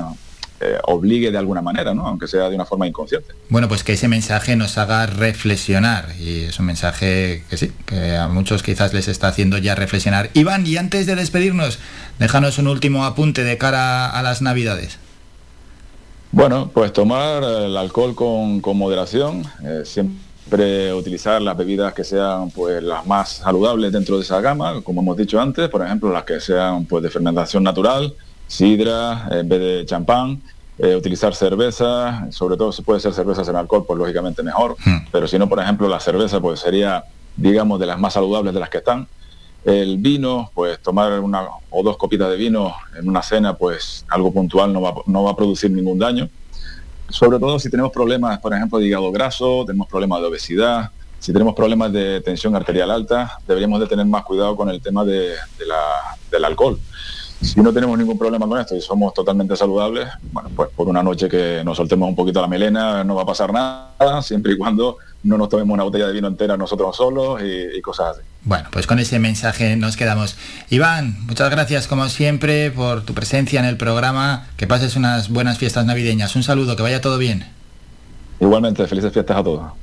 eh, 0.59 0.77
obligue 0.85 1.31
de 1.31 1.37
alguna 1.37 1.61
manera, 1.61 1.93
¿no? 1.93 2.07
aunque 2.07 2.27
sea 2.27 2.49
de 2.49 2.55
una 2.55 2.65
forma 2.65 2.87
inconsciente. 2.87 3.33
Bueno, 3.49 3.67
pues 3.67 3.83
que 3.83 3.93
ese 3.93 4.07
mensaje 4.07 4.55
nos 4.55 4.79
haga 4.79 5.05
reflexionar 5.05 6.09
y 6.19 6.45
es 6.45 6.59
un 6.59 6.65
mensaje 6.65 7.43
que 7.49 7.57
sí, 7.57 7.71
que 7.85 8.17
a 8.17 8.27
muchos 8.29 8.63
quizás 8.63 8.91
les 8.93 9.07
está 9.07 9.27
haciendo 9.27 9.59
ya 9.59 9.75
reflexionar. 9.75 10.31
Iván, 10.33 10.65
y 10.65 10.77
antes 10.77 11.05
de 11.05 11.15
despedirnos, 11.15 11.77
déjanos 12.17 12.57
un 12.57 12.67
último 12.67 13.05
apunte 13.05 13.43
de 13.43 13.59
cara 13.59 14.09
a 14.09 14.23
las 14.23 14.41
Navidades. 14.41 14.97
Bueno, 16.31 16.71
pues 16.73 16.91
tomar 16.93 17.43
el 17.43 17.77
alcohol 17.77 18.15
con, 18.15 18.59
moderación, 18.75 19.43
eh, 19.63 19.83
siempre 19.85 20.91
utilizar 20.93 21.43
las 21.43 21.55
bebidas 21.55 21.93
que 21.93 22.03
sean 22.03 22.49
pues 22.49 22.81
las 22.81 23.05
más 23.05 23.33
saludables 23.33 23.91
dentro 23.91 24.17
de 24.17 24.23
esa 24.23 24.41
gama, 24.41 24.81
como 24.81 25.01
hemos 25.01 25.15
dicho 25.15 25.39
antes, 25.39 25.69
por 25.69 25.85
ejemplo 25.85 26.11
las 26.11 26.23
que 26.23 26.39
sean 26.39 26.85
pues 26.85 27.03
de 27.03 27.11
fermentación 27.11 27.61
natural, 27.61 28.15
sidra 28.53 29.27
en 29.31 29.49
vez 29.49 29.59
de 29.59 29.85
champán, 29.85 30.41
eh, 30.77 30.95
utilizar 30.95 31.33
cerveza, 31.33 32.27
sobre 32.31 32.55
todo 32.55 32.71
si 32.71 32.83
puede 32.83 32.99
ser 32.99 33.13
cerveza 33.13 33.43
sin 33.43 33.55
alcohol, 33.55 33.83
pues 33.85 33.97
lógicamente 33.97 34.43
mejor, 34.43 34.75
hmm. 34.85 35.07
pero 35.11 35.27
si 35.27 35.39
no, 35.39 35.49
por 35.49 35.59
ejemplo, 35.59 35.87
la 35.87 35.99
cerveza 35.99 36.39
pues 36.39 36.59
sería, 36.59 37.03
digamos, 37.35 37.79
de 37.79 37.87
las 37.87 37.99
más 37.99 38.13
saludables 38.13 38.53
de 38.53 38.59
las 38.59 38.69
que 38.69 38.77
están. 38.77 39.07
El 39.65 39.97
vino, 39.97 40.51
pues 40.53 40.79
tomar 40.79 41.19
una 41.19 41.47
o 41.69 41.83
dos 41.83 41.97
copitas 41.97 42.29
de 42.29 42.35
vino 42.35 42.75
en 42.97 43.07
una 43.07 43.23
cena, 43.23 43.55
pues 43.55 44.05
algo 44.09 44.31
puntual 44.31 44.71
no 44.73 44.81
va, 44.81 44.93
no 45.05 45.23
va 45.23 45.31
a 45.31 45.35
producir 45.35 45.71
ningún 45.71 45.97
daño. 45.97 46.29
Sobre 47.09 47.39
todo 47.39 47.57
si 47.59 47.69
tenemos 47.69 47.91
problemas, 47.91 48.39
por 48.39 48.53
ejemplo, 48.53 48.77
de 48.77 48.87
hígado 48.87 49.11
graso, 49.11 49.63
tenemos 49.65 49.87
problemas 49.87 50.19
de 50.21 50.27
obesidad, 50.27 50.91
si 51.19 51.31
tenemos 51.31 51.55
problemas 51.55 51.93
de 51.93 52.19
tensión 52.19 52.53
arterial 52.55 52.91
alta, 52.91 53.39
deberíamos 53.47 53.79
de 53.79 53.87
tener 53.87 54.05
más 54.05 54.23
cuidado 54.23 54.57
con 54.57 54.69
el 54.69 54.81
tema 54.81 55.05
de, 55.05 55.33
la, 55.65 56.17
del 56.29 56.43
alcohol. 56.43 56.77
Si 57.43 57.59
no 57.61 57.73
tenemos 57.73 57.97
ningún 57.97 58.17
problema 58.17 58.47
con 58.47 58.57
esto 58.59 58.73
y 58.75 58.81
somos 58.81 59.13
totalmente 59.13 59.55
saludables, 59.57 60.07
bueno, 60.31 60.49
pues 60.55 60.69
por 60.69 60.87
una 60.87 61.03
noche 61.03 61.27
que 61.27 61.61
nos 61.63 61.75
soltemos 61.75 62.07
un 62.07 62.15
poquito 62.15 62.41
la 62.41 62.47
melena 62.47 63.03
no 63.03 63.15
va 63.15 63.23
a 63.23 63.25
pasar 63.25 63.51
nada, 63.51 64.21
siempre 64.21 64.53
y 64.53 64.57
cuando 64.57 64.97
no 65.23 65.37
nos 65.37 65.49
tomemos 65.49 65.73
una 65.73 65.83
botella 65.83 66.07
de 66.07 66.13
vino 66.13 66.27
entera 66.29 66.55
nosotros 66.55 66.95
solos 66.95 67.41
y, 67.43 67.81
cosas 67.81 68.17
así. 68.17 68.21
Bueno, 68.43 68.69
pues 68.71 68.87
con 68.87 68.97
ese 68.99 69.19
mensaje 69.19 69.75
nos 69.75 69.97
quedamos. 69.97 70.37
Iván, 70.69 71.17
muchas 71.27 71.49
gracias 71.49 71.87
como 71.87 72.07
siempre 72.07 72.71
por 72.71 73.03
tu 73.03 73.13
presencia 73.13 73.59
en 73.59 73.65
el 73.65 73.75
programa. 73.75 74.47
Que 74.55 74.65
pases 74.65 74.95
unas 74.95 75.29
buenas 75.29 75.57
fiestas 75.57 75.85
navideñas. 75.85 76.35
Un 76.37 76.43
saludo, 76.43 76.77
que 76.77 76.83
vaya 76.83 77.01
todo 77.01 77.17
bien. 77.17 77.45
Igualmente, 78.39 78.87
felices 78.87 79.11
fiestas 79.11 79.37
a 79.37 79.43
todos. 79.43 79.82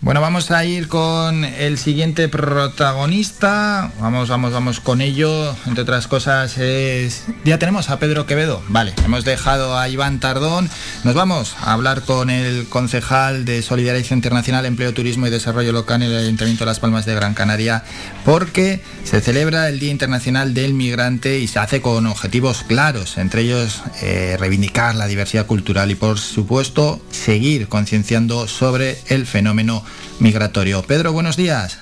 Bueno, 0.00 0.20
vamos 0.20 0.52
a 0.52 0.64
ir 0.64 0.86
con 0.86 1.44
el 1.44 1.76
siguiente 1.76 2.28
protagonista. 2.28 3.90
Vamos, 3.98 4.28
vamos, 4.28 4.52
vamos 4.52 4.78
con 4.78 5.00
ello. 5.00 5.56
Entre 5.66 5.82
otras 5.82 6.06
cosas 6.06 6.56
es... 6.56 7.24
Ya 7.44 7.58
tenemos 7.58 7.90
a 7.90 7.98
Pedro 7.98 8.24
Quevedo. 8.24 8.62
Vale, 8.68 8.94
hemos 9.04 9.24
dejado 9.24 9.76
a 9.76 9.88
Iván 9.88 10.20
Tardón. 10.20 10.70
Nos 11.02 11.16
vamos 11.16 11.56
a 11.60 11.72
hablar 11.72 12.02
con 12.02 12.30
el 12.30 12.68
concejal 12.68 13.44
de 13.44 13.60
Solidaridad 13.60 14.12
Internacional, 14.12 14.66
Empleo, 14.66 14.94
Turismo 14.94 15.26
y 15.26 15.30
Desarrollo 15.30 15.72
Local 15.72 16.00
en 16.00 16.12
el 16.12 16.18
Ayuntamiento 16.18 16.62
de 16.64 16.70
Las 16.70 16.78
Palmas 16.78 17.04
de 17.04 17.16
Gran 17.16 17.34
Canaria, 17.34 17.82
porque 18.24 18.80
se 19.02 19.20
celebra 19.20 19.68
el 19.68 19.80
Día 19.80 19.90
Internacional 19.90 20.54
del 20.54 20.74
Migrante 20.74 21.40
y 21.40 21.48
se 21.48 21.58
hace 21.58 21.82
con 21.82 22.06
objetivos 22.06 22.62
claros, 22.62 23.18
entre 23.18 23.42
ellos 23.42 23.82
eh, 24.00 24.36
reivindicar 24.38 24.94
la 24.94 25.08
diversidad 25.08 25.46
cultural 25.46 25.90
y, 25.90 25.96
por 25.96 26.20
supuesto, 26.20 27.00
seguir 27.10 27.66
concienciando 27.66 28.46
sobre 28.46 28.96
el 29.08 29.26
fenómeno 29.26 29.84
migratorio. 30.20 30.82
Pedro, 30.82 31.12
buenos 31.12 31.36
días. 31.36 31.80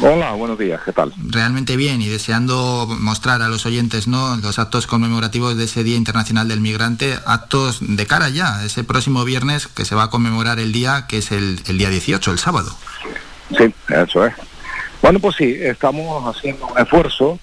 Hola, 0.00 0.32
buenos 0.32 0.58
días, 0.58 0.80
¿qué 0.84 0.92
tal? 0.92 1.12
Realmente 1.16 1.76
bien 1.76 2.00
y 2.02 2.08
deseando 2.08 2.86
mostrar 3.00 3.42
a 3.42 3.48
los 3.48 3.66
oyentes 3.66 4.06
¿no? 4.06 4.36
los 4.36 4.58
actos 4.58 4.86
conmemorativos 4.86 5.56
de 5.56 5.64
ese 5.64 5.82
Día 5.82 5.96
Internacional 5.96 6.46
del 6.46 6.60
Migrante, 6.60 7.14
actos 7.26 7.78
de 7.80 8.06
cara 8.06 8.28
ya, 8.28 8.64
ese 8.64 8.84
próximo 8.84 9.24
viernes 9.24 9.66
que 9.66 9.84
se 9.84 9.94
va 9.94 10.04
a 10.04 10.10
conmemorar 10.10 10.60
el 10.60 10.72
día, 10.72 11.06
que 11.08 11.18
es 11.18 11.32
el, 11.32 11.56
día 11.64 11.88
18, 11.88 12.30
el 12.30 12.38
sábado. 12.38 12.70
Sí, 13.56 13.74
eso 13.88 14.26
es. 14.26 14.34
Bueno, 15.02 15.18
pues 15.20 15.36
sí, 15.36 15.56
estamos 15.58 16.36
haciendo 16.36 16.66
un 16.66 16.78
esfuerzo 16.78 17.38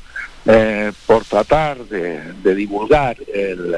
eh, 0.46 0.94
por 1.08 1.26
tratar 1.26 1.80
de, 1.86 2.56
divulgar 2.56 3.18
el, 3.34 3.76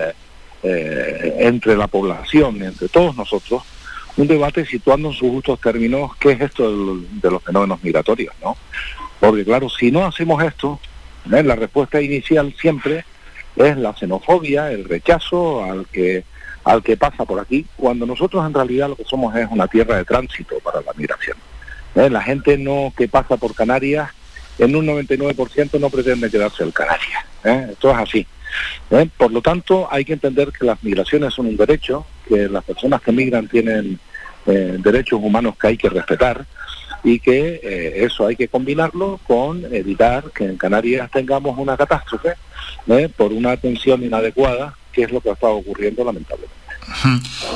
eh, 0.62 1.36
entre 1.40 1.78
la 1.78 1.88
población, 1.88 2.62
entre 2.62 2.90
todos 2.90 3.16
nosotros, 3.16 3.64
un 4.18 4.28
debate 4.28 4.66
situando 4.66 5.10
en 5.10 5.14
sus 5.14 5.30
justos 5.30 5.62
términos 5.62 6.12
qué 6.20 6.32
es 6.32 6.42
esto 6.42 6.98
de 6.98 7.32
los 7.32 7.44
fenómenos 7.44 7.82
migratorios, 7.84 8.34
¿no? 8.42 8.58
Porque 9.20 9.46
claro, 9.46 9.70
si 9.70 9.92
no 9.92 10.06
hacemos 10.06 10.44
esto, 10.44 10.80
¿eh? 11.32 11.44
la 11.44 11.56
respuesta 11.56 12.02
inicial 12.02 12.54
siempre 12.60 13.06
es 13.56 13.78
la 13.78 13.96
xenofobia, 13.96 14.72
el 14.72 14.86
rechazo 14.86 15.64
al 15.64 15.86
que 15.88 16.24
al 16.64 16.84
que 16.84 16.98
pasa 16.98 17.24
por 17.24 17.40
aquí, 17.40 17.66
cuando 17.78 18.06
nosotros 18.06 18.46
en 18.46 18.54
realidad 18.54 18.90
lo 18.90 18.98
que 18.98 19.06
somos 19.06 19.34
es 19.38 19.48
una 19.50 19.70
tierra 19.70 19.96
de 19.96 20.04
tránsito 20.04 20.60
para 20.60 20.82
la 20.82 20.92
migración. 20.98 21.38
¿eh? 21.96 22.10
La 22.10 22.22
gente 22.22 22.58
no 22.58 22.92
que 22.96 23.08
pasa 23.08 23.38
por 23.38 23.56
Canarias 23.56 24.10
en 24.60 24.76
un 24.76 24.86
99% 24.86 25.80
no 25.80 25.90
pretende 25.90 26.30
quedarse 26.30 26.64
en 26.64 26.72
Canarias. 26.72 27.26
¿eh? 27.46 27.68
Esto 27.72 27.92
es 27.92 27.98
así. 27.98 28.28
Por 29.16 29.32
lo 29.32 29.42
tanto, 29.42 29.88
hay 29.90 30.04
que 30.04 30.14
entender 30.14 30.52
que 30.52 30.66
las 30.66 30.84
migraciones 30.84 31.34
son 31.34 31.48
un 31.48 31.56
derecho, 31.56 32.06
que 32.28 32.50
las 32.50 32.64
personas 32.64 33.02
que 33.02 33.12
migran 33.12 33.48
tienen 33.48 34.00
eh, 34.48 34.78
derechos 34.80 35.20
humanos 35.22 35.56
que 35.60 35.68
hay 35.68 35.78
que 35.78 35.90
respetar 35.90 36.46
y 37.04 37.20
que 37.20 37.60
eh, 37.62 38.06
eso 38.06 38.28
hay 38.28 38.38
que 38.38 38.48
combinarlo 38.48 39.20
con 39.28 39.66
evitar 39.74 40.32
que 40.32 40.46
en 40.46 40.58
Canarias 40.58 41.12
tengamos 41.12 41.58
una 41.58 41.76
catástrofe 41.76 42.36
¿eh? 42.88 43.10
por 43.10 43.34
una 43.34 43.52
atención 43.52 44.04
inadecuada, 44.04 44.74
que 44.94 45.04
es 45.04 45.12
lo 45.12 45.20
que 45.20 45.32
estado 45.32 45.56
ocurriendo 45.56 46.06
lamentablemente. 46.06 46.56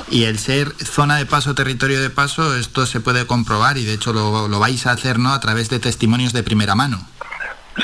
Y 0.09 0.25
el 0.25 0.37
ser 0.37 0.69
zona 0.83 1.17
de 1.17 1.25
paso, 1.25 1.55
territorio 1.55 2.01
de 2.01 2.09
paso, 2.09 2.57
esto 2.57 2.85
se 2.85 2.99
puede 2.99 3.25
comprobar 3.25 3.77
y 3.77 3.85
de 3.85 3.93
hecho 3.93 4.11
lo, 4.11 4.49
lo 4.49 4.59
vais 4.59 4.85
a 4.85 4.91
hacer 4.91 5.17
¿no? 5.17 5.31
a 5.31 5.39
través 5.39 5.69
de 5.69 5.79
testimonios 5.79 6.33
de 6.33 6.43
primera 6.43 6.75
mano. 6.75 7.07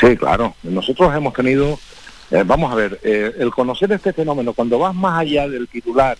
Sí, 0.01 0.17
claro. 0.17 0.53
Nosotros 0.63 1.15
hemos 1.15 1.33
tenido, 1.33 1.79
vamos 2.45 2.73
a 2.73 2.75
ver, 2.75 2.99
el 3.03 3.49
conocer 3.51 3.89
este 3.93 4.11
fenómeno, 4.11 4.51
cuando 4.51 4.79
vas 4.79 4.93
más 4.93 5.21
allá 5.21 5.47
del 5.47 5.69
titular 5.69 6.17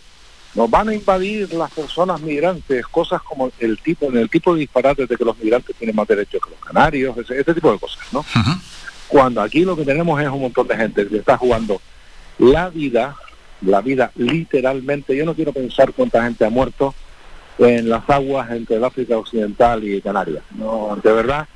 nos 0.58 0.72
van 0.72 0.90
a 0.90 0.96
invadir 0.96 1.54
las 1.54 1.72
personas 1.72 2.20
migrantes, 2.20 2.86
cosas 2.88 3.22
como 3.22 3.52
el 3.60 3.78
tipo, 3.78 4.08
en 4.08 4.18
el 4.18 4.28
tipo 4.28 4.56
de 4.56 4.62
disparates 4.62 5.08
de 5.08 5.16
que 5.16 5.24
los 5.24 5.38
migrantes 5.38 5.76
tienen 5.76 5.96
más 5.96 6.08
derechos 6.08 6.42
que 6.44 6.50
los 6.50 6.60
canarios, 6.60 7.16
ese, 7.16 7.54
tipo 7.54 7.72
de 7.72 7.78
cosas, 7.78 8.00
¿no? 8.12 8.26
Cuando 9.08 9.40
aquí 9.40 9.64
lo 9.64 9.78
que 9.78 9.86
tenemos 9.86 10.20
es 10.20 10.28
un 10.28 10.42
montón 10.42 10.68
de 10.68 10.76
gente 10.76 11.08
que 11.08 11.18
está 11.18 11.38
jugando 11.38 11.80
la 12.40 12.70
vida, 12.70 13.16
la 13.62 13.82
vida 13.82 14.12
literalmente, 14.16 15.16
yo 15.16 15.26
no 15.26 15.36
quiero 15.36 15.54
pensar 15.54 15.94
cuánta 15.94 16.24
gente 16.24 16.44
ha 16.44 16.50
muerto 16.50 16.96
en 17.60 17.88
las 17.88 18.10
aguas 18.10 18.50
entre 18.50 18.78
el 18.78 18.84
África 18.84 19.16
Occidental 19.16 19.84
y 19.84 20.02
Canarias, 20.02 20.44
no, 20.56 20.98
de 21.04 21.12
verdad, 21.12 21.48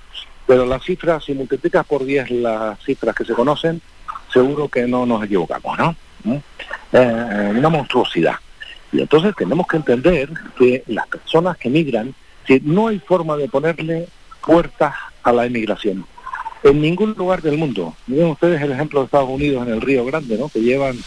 pero 0.45 0.63
las 0.67 0.83
cifras, 0.83 1.23
si 1.23 1.33
multiplicas 1.33 1.87
por 1.87 2.05
10 2.05 2.29
las 2.29 2.79
cifras 2.83 3.15
que 3.15 3.25
se 3.25 3.33
conocen, 3.33 3.81
seguro 4.31 4.69
que 4.69 4.85
no 4.85 5.07
nos 5.07 5.23
equivocamos, 5.23 5.75
¿no? 5.79 5.95
¿Mm? 6.23 6.37
Eh, 6.93 7.53
una 7.57 7.69
monstruosidad. 7.69 8.35
Y 8.91 9.01
entonces 9.01 9.33
tenemos 9.35 9.67
que 9.67 9.77
entender 9.77 10.29
que 10.57 10.83
las 10.87 11.07
personas 11.07 11.57
que 11.57 11.69
migran, 11.69 12.13
que 12.45 12.59
no 12.63 12.87
hay 12.87 12.99
forma 12.99 13.37
de 13.37 13.47
ponerle 13.47 14.07
puertas 14.45 14.93
a 15.23 15.31
la 15.31 15.45
emigración. 15.45 16.05
En 16.63 16.81
ningún 16.81 17.13
lugar 17.17 17.41
del 17.41 17.57
mundo. 17.57 17.95
Miren 18.07 18.27
ustedes 18.27 18.61
el 18.61 18.71
ejemplo 18.71 18.99
de 18.99 19.05
Estados 19.05 19.29
Unidos 19.29 19.65
en 19.65 19.73
el 19.73 19.81
Río 19.81 20.05
Grande, 20.05 20.37
¿no? 20.37 20.49
Que 20.49 20.61
llevan 20.61 20.97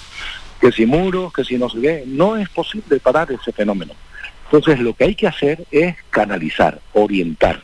que 0.61 0.73
si 0.73 0.87
muros, 0.87 1.33
que 1.33 1.45
si 1.45 1.59
no 1.59 1.69
se 1.69 1.79
ve. 1.79 2.05
No 2.07 2.37
es 2.37 2.49
posible 2.49 2.99
parar 2.99 3.31
ese 3.31 3.53
fenómeno. 3.53 3.93
Entonces 4.47 4.81
lo 4.81 4.95
que 4.95 5.05
hay 5.05 5.15
que 5.15 5.27
hacer 5.27 5.65
es 5.71 5.97
canalizar, 6.11 6.81
orientar. 6.93 7.63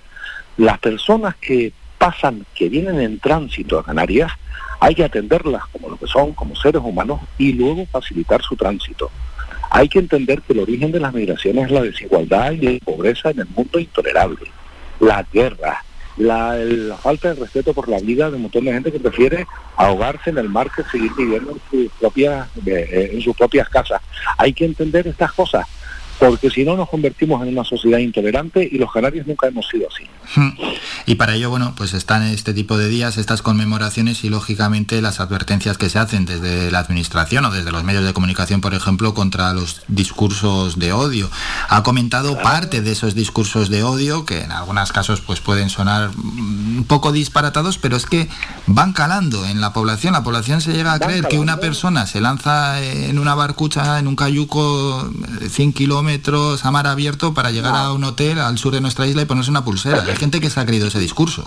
Las 0.57 0.79
personas 0.79 1.37
que 1.37 1.73
pasan, 1.99 2.45
que 2.55 2.69
vienen 2.69 3.01
en 3.01 3.19
tránsito 3.19 3.79
a 3.79 3.85
Canarias, 3.85 4.33
hay 4.81 4.95
que 4.95 5.05
atenderlas 5.05 5.67
como 5.67 5.91
lo 5.91 5.97
que 5.97 6.07
son, 6.07 6.33
como 6.33 6.57
seres 6.57 6.83
humanos, 6.83 7.21
y 7.39 7.53
luego 7.53 7.87
facilitar 7.87 8.43
su 8.43 8.57
tránsito. 8.57 9.11
Hay 9.71 9.89
que 9.89 10.01
entender 10.01 10.43
que 10.43 10.53
el 10.53 10.61
origen 10.61 10.93
de 10.93 11.01
las 11.01 11.15
migraciones 11.15 11.67
es 11.67 11.71
la 11.71 11.83
desigualdad 11.83 12.53
y 12.53 12.59
la 12.59 12.79
pobreza 12.85 13.31
en 13.31 13.41
el 13.41 13.47
mundo 13.49 13.79
intolerable, 13.79 14.51
la 14.99 15.25
guerra, 15.33 15.85
la, 16.17 16.57
la, 16.57 16.97
falta 16.97 17.29
de 17.29 17.41
respeto 17.41 17.73
por 17.73 17.89
la 17.89 18.01
vida 18.01 18.29
de 18.29 18.37
un 18.37 18.43
montón 18.43 18.65
de 18.65 18.73
gente 18.73 18.93
que 18.93 19.01
prefiere 19.01 19.47
ahogarse 19.77 20.31
en 20.31 20.39
el 20.39 20.49
mar 20.49 20.71
que 20.75 20.83
seguir 20.85 21.13
viviendo 21.17 21.53
en 21.53 21.61
sus 21.71 21.93
propias, 21.99 22.49
eh, 22.67 23.11
en 23.13 23.21
sus 23.23 23.37
propias 23.37 23.69
casas. 23.69 24.03
Hay 24.37 24.53
que 24.53 24.65
entender 24.65 25.07
estas 25.07 25.33
cosas 25.33 25.67
porque 26.21 26.51
si 26.51 26.65
no 26.65 26.77
nos 26.77 26.91
convertimos 26.91 27.43
en 27.43 27.49
una 27.49 27.65
sociedad 27.65 27.99
intolerante 27.99 28.69
y 28.71 28.77
los 28.77 28.93
canarios 28.93 29.27
nunca 29.27 29.49
hemos 29.49 29.67
sido 29.67 29.89
así. 29.89 30.05
Hmm. 30.37 30.51
Y 31.07 31.15
para 31.15 31.35
ello, 31.35 31.49
bueno, 31.49 31.73
pues 31.77 31.95
están 31.95 32.23
este 32.25 32.53
tipo 32.53 32.77
de 32.77 32.89
días, 32.89 33.17
estas 33.17 33.41
conmemoraciones 33.41 34.23
y 34.23 34.29
lógicamente 34.29 35.01
las 35.01 35.19
advertencias 35.19 35.79
que 35.79 35.89
se 35.89 35.99
hacen 35.99 36.27
desde 36.27 36.71
la 36.71 36.81
administración 36.81 37.47
o 37.47 37.51
desde 37.51 37.73
los 37.73 37.85
medios 37.85 38.05
de 38.05 38.13
comunicación, 38.13 38.61
por 38.61 38.75
ejemplo, 38.75 39.15
contra 39.15 39.55
los 39.55 39.83
discursos 39.89 40.79
de 40.79 40.93
odio. 40.93 41.31
Ha 41.71 41.83
comentado 41.83 42.37
parte 42.43 42.83
de 42.83 42.93
esos 42.93 43.15
discursos 43.15 43.71
de 43.71 43.83
odio 43.83 44.27
que 44.27 44.43
en 44.43 44.53
algunos 44.53 44.93
casos 44.93 45.23
pues 45.23 45.41
pueden 45.41 45.71
sonar 45.71 46.11
un 46.11 46.85
poco 46.87 47.13
disparatados, 47.13 47.79
pero 47.79 47.97
es 47.97 48.05
que 48.05 48.29
van 48.67 48.93
calando 48.93 49.47
en 49.47 49.63
la 49.63 49.73
población. 49.73 50.13
La 50.13 50.23
población 50.23 50.61
se 50.61 50.75
llega 50.75 50.93
a 50.93 50.99
creer 50.99 51.29
que 51.29 51.39
una 51.39 51.57
persona 51.57 52.07
se 52.07 52.21
lanza 52.21 52.83
en 52.83 53.19
una 53.19 53.35
barcucha, 53.35 53.99
en 53.99 54.07
un 54.07 54.17
cayuco, 54.17 55.11
100 55.49 55.73
kilómetros 55.73 56.10
a 56.63 56.71
mar 56.71 56.87
abierto 56.87 57.35
para 57.35 57.51
llegar 57.51 57.75
a 57.75 57.93
un 57.93 58.05
hotel 58.05 58.39
al 58.39 58.59
sur 58.59 58.73
de 58.73 58.81
nuestra 58.81 59.07
isla 59.07 59.23
y 59.23 59.25
ponerse 59.27 59.51
una 59.51 59.65
pulsera. 59.65 60.03
Hay 60.03 60.17
gente 60.17 60.41
que 60.41 60.51
se 60.51 60.59
ha 60.59 60.67
creído 60.67 60.89
ese 60.89 60.99
discurso. 60.99 61.45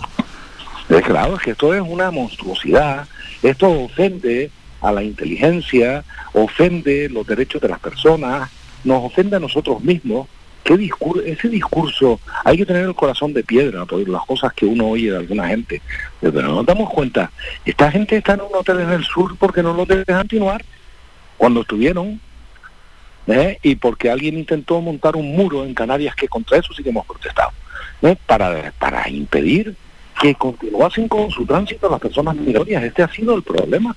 Es 0.88 1.02
claro, 1.02 1.36
es 1.36 1.42
que 1.42 1.50
esto 1.52 1.74
es 1.74 1.82
una 1.82 2.10
monstruosidad. 2.10 3.06
Esto 3.42 3.70
ofende 3.70 4.50
a 4.80 4.92
la 4.92 5.02
inteligencia, 5.02 6.04
ofende 6.32 7.08
los 7.08 7.26
derechos 7.26 7.60
de 7.60 7.68
las 7.68 7.78
personas, 7.78 8.50
nos 8.84 9.04
ofende 9.04 9.36
a 9.36 9.40
nosotros 9.40 9.82
mismos. 9.82 10.28
¿Qué 10.62 10.78
discurso, 10.78 11.22
ese 11.22 11.48
discurso, 11.48 12.20
hay 12.42 12.56
que 12.56 12.64
tener 12.64 12.84
el 12.84 12.94
corazón 12.94 13.34
de 13.34 13.44
piedra 13.44 13.84
por 13.84 14.08
las 14.08 14.24
cosas 14.24 14.52
que 14.54 14.64
uno 14.64 14.88
oye 14.88 15.10
de 15.10 15.18
alguna 15.18 15.46
gente. 15.48 15.82
Pero 16.20 16.40
no 16.40 16.54
nos 16.54 16.66
damos 16.66 16.88
cuenta, 16.88 17.30
esta 17.66 17.90
gente 17.90 18.16
está 18.16 18.32
en 18.32 18.40
un 18.40 18.54
hotel 18.54 18.80
en 18.80 18.90
el 18.90 19.04
sur 19.04 19.36
porque 19.36 19.62
no 19.62 19.74
lo 19.74 19.84
dejan 19.84 20.22
continuar. 20.22 20.64
Cuando 21.36 21.60
estuvieron 21.60 22.18
¿eh? 23.26 23.58
y 23.62 23.76
porque 23.76 24.10
alguien 24.10 24.38
intentó 24.38 24.80
montar 24.80 25.16
un 25.16 25.34
muro 25.34 25.64
en 25.64 25.74
Canarias 25.74 26.14
que 26.14 26.28
contra 26.28 26.58
eso 26.58 26.72
sí 26.72 26.82
que 26.82 26.90
hemos 26.90 27.06
protestado, 27.06 27.50
¿eh? 28.02 28.16
para, 28.26 28.72
para 28.78 29.08
impedir 29.08 29.74
que 30.20 30.34
continuasen 30.34 31.08
con 31.08 31.30
su 31.30 31.44
tránsito 31.44 31.90
las 31.90 32.00
personas 32.00 32.36
migratorias. 32.36 32.84
Este 32.84 33.02
ha 33.02 33.08
sido 33.08 33.34
el 33.34 33.42
problema. 33.42 33.94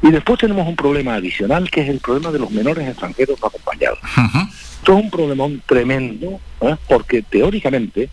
Y 0.00 0.10
después 0.10 0.38
tenemos 0.38 0.66
un 0.66 0.76
problema 0.76 1.14
adicional 1.14 1.70
que 1.70 1.80
es 1.80 1.88
el 1.88 1.98
problema 2.00 2.30
de 2.30 2.38
los 2.38 2.50
menores 2.50 2.86
extranjeros 2.86 3.40
no 3.40 3.48
acompañados. 3.48 3.98
Esto 4.78 4.96
es 4.96 5.04
un 5.04 5.10
problemón 5.10 5.62
tremendo 5.66 6.38
¿eh? 6.60 6.76
porque 6.88 7.22
teóricamente 7.22 8.08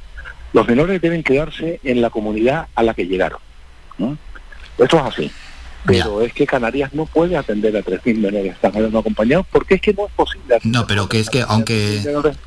los 0.51 0.67
menores 0.67 0.99
deben 1.01 1.23
quedarse 1.23 1.79
en 1.83 2.01
la 2.01 2.09
comunidad 2.09 2.67
a 2.73 2.83
la 2.83 2.93
que 2.93 3.05
llegaron. 3.05 3.39
Esto 4.77 4.97
es 4.97 5.03
así 5.03 5.31
pero 5.85 6.21
es 6.21 6.33
que 6.33 6.45
Canarias 6.45 6.93
no 6.93 7.05
puede 7.05 7.37
atender 7.37 7.75
a 7.75 7.81
3.000 7.81 8.17
menores 8.17 8.55
no 8.91 8.99
acompañados 8.99 9.45
porque 9.51 9.75
es 9.75 9.81
que 9.81 9.93
no 9.93 10.05
es 10.05 10.11
posible. 10.13 10.59
No, 10.63 10.87
pero 10.87 11.09
que 11.09 11.19
es 11.19 11.29
que 11.29 11.43
aunque, 11.47 12.01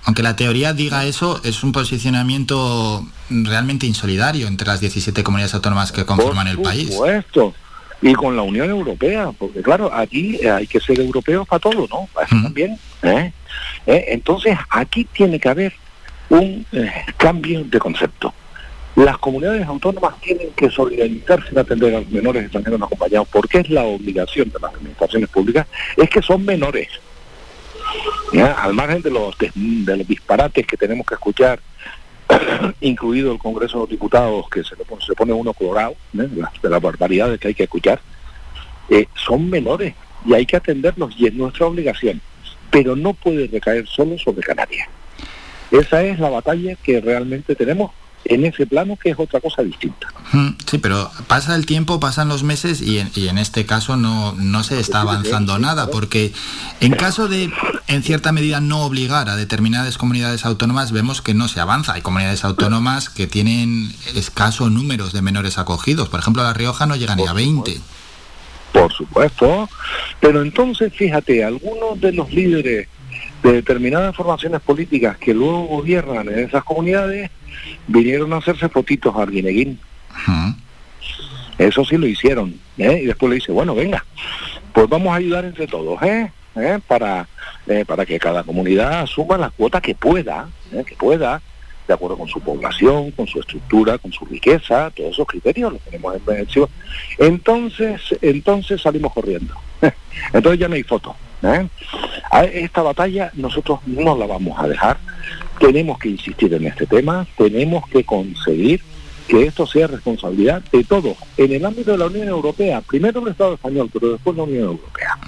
aunque 0.04 0.22
la 0.22 0.36
teoría 0.36 0.72
diga 0.72 1.04
eso, 1.04 1.40
es 1.44 1.62
un 1.62 1.72
posicionamiento 1.72 3.06
realmente 3.28 3.86
insolidario 3.86 4.46
entre 4.46 4.66
las 4.66 4.80
17 4.80 5.22
comunidades 5.22 5.54
autónomas 5.54 5.92
que 5.92 6.04
conforman 6.04 6.48
el 6.48 6.58
país. 6.60 6.88
Por 6.88 7.08
supuesto, 7.08 7.54
y 8.02 8.14
con 8.14 8.36
la 8.36 8.42
Unión 8.42 8.70
Europea, 8.70 9.30
porque 9.36 9.62
claro, 9.62 9.92
aquí 9.92 10.46
hay 10.46 10.66
que 10.66 10.80
ser 10.80 11.00
europeos 11.00 11.46
para 11.48 11.60
todo, 11.60 11.86
¿no? 11.88 12.08
también. 12.28 12.78
¿eh? 13.02 13.32
¿Eh? 13.86 14.04
Entonces, 14.08 14.56
aquí 14.70 15.04
tiene 15.04 15.40
que 15.40 15.48
haber 15.48 15.72
un 16.28 16.66
eh, 16.72 16.92
cambio 17.16 17.64
de 17.64 17.78
concepto 17.78 18.34
las 18.96 19.18
comunidades 19.18 19.66
autónomas 19.66 20.18
tienen 20.22 20.50
que 20.52 20.70
solidarizarse 20.70 21.50
en 21.50 21.58
atender 21.58 21.94
a 21.94 22.00
los 22.00 22.08
menores 22.08 22.44
extranjeros 22.44 22.80
no 22.80 22.86
acompañados, 22.86 23.28
porque 23.28 23.58
es 23.58 23.68
la 23.68 23.84
obligación 23.84 24.48
de 24.50 24.58
las 24.58 24.74
administraciones 24.74 25.28
públicas, 25.28 25.66
es 25.98 26.08
que 26.08 26.22
son 26.22 26.44
menores. 26.44 26.88
Al 28.32 28.72
margen 28.72 29.02
de 29.02 29.10
los, 29.10 29.36
de, 29.36 30.04
disparates 30.08 30.66
que 30.66 30.78
tenemos 30.78 31.06
que 31.06 31.14
escuchar, 31.14 31.60
incluido 32.80 33.32
el 33.32 33.38
Congreso 33.38 33.74
de 33.74 33.80
los 33.80 33.90
Diputados, 33.90 34.48
que 34.48 34.64
se, 34.64 34.74
pone, 34.76 35.04
se 35.04 35.14
pone 35.14 35.32
uno 35.34 35.52
colorado, 35.52 35.94
de, 36.14 36.28
las, 36.62 36.82
barbaridades 36.82 37.38
que 37.38 37.48
hay 37.48 37.54
que 37.54 37.64
escuchar, 37.64 38.00
eh, 38.88 39.06
son 39.14 39.50
menores 39.50 39.94
y 40.24 40.32
hay 40.32 40.46
que 40.46 40.56
atenderlos 40.56 41.14
y 41.18 41.26
es 41.26 41.34
nuestra 41.34 41.66
obligación, 41.66 42.22
pero 42.70 42.96
no 42.96 43.12
puede 43.12 43.46
recaer 43.46 43.86
solo 43.86 44.18
sobre 44.18 44.40
Canarias. 44.40 44.88
Esa 45.70 46.02
es 46.02 46.18
la 46.18 46.30
batalla 46.30 46.76
que 46.76 47.00
realmente 47.00 47.54
tenemos 47.54 47.90
en 48.28 48.44
ese 48.44 48.66
plano 48.66 48.96
que 48.96 49.10
es 49.10 49.18
otra 49.18 49.40
cosa 49.40 49.62
distinta. 49.62 50.08
Sí, 50.66 50.78
pero 50.78 51.10
pasa 51.26 51.54
el 51.54 51.66
tiempo, 51.66 52.00
pasan 52.00 52.28
los 52.28 52.42
meses 52.42 52.80
y 52.80 52.98
en, 52.98 53.10
y 53.14 53.28
en 53.28 53.38
este 53.38 53.66
caso 53.66 53.96
no, 53.96 54.32
no 54.32 54.62
se 54.62 54.80
está 54.80 55.00
avanzando 55.00 55.58
nada, 55.58 55.88
porque 55.90 56.32
en 56.80 56.92
caso 56.92 57.28
de, 57.28 57.50
en 57.88 58.02
cierta 58.02 58.32
medida, 58.32 58.60
no 58.60 58.84
obligar 58.84 59.28
a 59.28 59.36
determinadas 59.36 59.98
comunidades 59.98 60.44
autónomas, 60.44 60.92
vemos 60.92 61.22
que 61.22 61.34
no 61.34 61.48
se 61.48 61.60
avanza. 61.60 61.94
Hay 61.94 62.02
comunidades 62.02 62.44
autónomas 62.44 63.08
que 63.08 63.26
tienen 63.26 63.92
escasos 64.14 64.70
números 64.70 65.12
de 65.12 65.22
menores 65.22 65.58
acogidos. 65.58 66.08
Por 66.08 66.20
ejemplo, 66.20 66.42
La 66.42 66.52
Rioja 66.52 66.86
no 66.86 66.96
llega 66.96 67.16
ni 67.16 67.26
a 67.26 67.32
20. 67.32 67.80
Por 68.72 68.92
supuesto, 68.92 69.68
pero 70.20 70.42
entonces 70.42 70.92
fíjate, 70.92 71.42
algunos 71.44 71.98
de 72.00 72.12
los 72.12 72.30
líderes 72.30 72.88
de 73.42 73.52
determinadas 73.52 74.14
formaciones 74.16 74.60
políticas 74.60 75.16
que 75.18 75.34
luego 75.34 75.66
gobiernan 75.66 76.28
en 76.28 76.40
esas 76.40 76.64
comunidades 76.64 77.30
vinieron 77.86 78.32
a 78.32 78.38
hacerse 78.38 78.68
fotitos 78.68 79.14
a 79.14 79.22
Arguineguín. 79.22 79.78
Eso 81.58 81.84
sí 81.84 81.96
lo 81.96 82.06
hicieron. 82.06 82.58
¿eh? 82.78 83.00
Y 83.02 83.06
después 83.06 83.30
le 83.30 83.36
dice, 83.36 83.52
bueno, 83.52 83.74
venga, 83.74 84.04
pues 84.72 84.88
vamos 84.88 85.08
a 85.08 85.16
ayudar 85.16 85.44
entre 85.44 85.66
todos, 85.66 86.00
¿eh? 86.02 86.30
¿Eh? 86.56 86.78
Para, 86.86 87.28
para 87.86 88.06
que 88.06 88.18
cada 88.18 88.42
comunidad 88.42 89.00
asuma 89.00 89.36
la 89.36 89.50
cuota 89.50 89.80
que 89.80 89.94
pueda, 89.94 90.48
que 90.86 90.94
pueda, 90.96 91.42
de 91.86 91.94
acuerdo 91.94 92.16
con 92.16 92.28
su 92.28 92.40
población, 92.40 93.10
con 93.10 93.26
su 93.26 93.40
estructura, 93.40 93.98
con 93.98 94.10
su 94.12 94.24
riqueza, 94.24 94.90
todos 94.90 95.10
esos 95.10 95.26
criterios 95.26 95.74
los 95.74 95.82
tenemos 95.82 96.16
en 96.26 96.68
Entonces, 97.18 98.00
entonces 98.22 98.80
salimos 98.80 99.12
corriendo. 99.12 99.54
Entonces 100.32 100.58
ya 100.58 100.68
no 100.68 100.74
hay 100.74 100.82
foto. 101.40 101.70
Esta 102.52 102.82
batalla 102.82 103.30
nosotros 103.34 103.80
no 103.86 104.16
la 104.16 104.26
vamos 104.26 104.58
a 104.58 104.68
dejar. 104.68 104.98
Tenemos 105.58 105.98
que 105.98 106.10
insistir 106.10 106.52
en 106.52 106.66
este 106.66 106.86
tema, 106.86 107.26
tenemos 107.36 107.88
que 107.88 108.04
conseguir 108.04 108.82
que 109.26 109.44
esto 109.44 109.66
sea 109.66 109.86
responsabilidad 109.86 110.62
de 110.72 110.84
todos, 110.84 111.16
en 111.36 111.52
el 111.52 111.64
ámbito 111.64 111.92
de 111.92 111.98
la 111.98 112.06
Unión 112.06 112.28
Europea, 112.28 112.80
primero 112.80 113.20
el 113.22 113.28
Estado 113.28 113.54
español, 113.54 113.90
pero 113.92 114.12
después 114.12 114.36
la 114.36 114.44
Unión 114.44 114.64
Europea. 114.64 115.18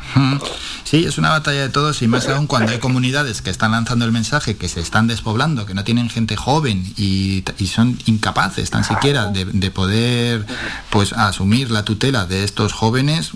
Sí, 0.84 1.04
es 1.04 1.18
una 1.18 1.30
batalla 1.30 1.62
de 1.62 1.68
todos 1.68 2.00
y 2.02 2.08
más 2.08 2.28
aún 2.28 2.46
cuando 2.46 2.72
hay 2.72 2.78
comunidades 2.78 3.42
que 3.42 3.50
están 3.50 3.72
lanzando 3.72 4.04
el 4.04 4.12
mensaje, 4.12 4.56
que 4.56 4.68
se 4.68 4.80
están 4.80 5.06
despoblando, 5.06 5.66
que 5.66 5.74
no 5.74 5.84
tienen 5.84 6.08
gente 6.08 6.36
joven 6.36 6.84
y, 6.96 7.44
son 7.66 7.98
incapaces 8.06 8.70
tan 8.70 8.84
siquiera 8.84 9.26
de, 9.26 9.44
de, 9.44 9.70
poder 9.70 10.46
pues 10.88 11.12
asumir 11.12 11.70
la 11.70 11.84
tutela 11.84 12.24
de 12.24 12.44
estos 12.44 12.72
jóvenes, 12.72 13.32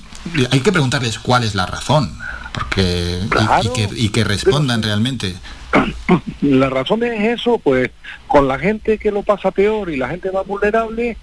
hay 0.51 0.61
que 0.61 0.73
preguntarles 0.73 1.19
cuál 1.19 1.45
es 1.45 1.55
la 1.55 1.67
razón 1.67 2.17
Porque, 2.53 3.19
y- 3.25 3.29
Claro. 3.29 3.63
y, 3.65 3.69
que, 3.73 3.89
y 3.97 4.09
que 4.11 4.25
respondan 4.25 4.83
realmente. 4.83 5.35
La 6.43 6.69
razón 6.69 7.03
es 7.03 7.39
eso, 7.41 7.59
pues 7.59 7.91
con 8.29 8.47
la 8.47 8.59
gente 8.59 8.99
que 8.99 9.11
lo 9.11 9.23
pasa 9.23 9.51
peor 9.51 9.89
y 9.91 9.97
la 9.97 10.09
gente 10.09 10.31
más 10.31 10.47
vulnerable, 10.47 11.17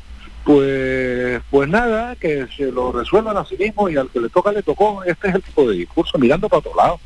pues 0.44 1.42
pues 1.52 1.70
nada, 1.70 2.16
que 2.16 2.48
se 2.58 2.72
lo 2.72 2.92
resuelvan 2.92 3.38
a 3.38 3.46
sí 3.46 3.56
mismo 3.58 3.90
y 3.90 3.98
al 3.98 4.10
que 4.10 4.20
le 4.20 4.30
toca 4.30 4.52
le 4.52 4.64
tocó. 4.64 5.04
Este 5.04 5.30
es 5.30 5.36
el 5.36 5.44
tipo 5.44 5.70
de 5.70 5.78
discurso, 5.78 6.18
mirando 6.18 6.50
para 6.50 6.60
otro 6.60 6.76
lado. 6.76 7.00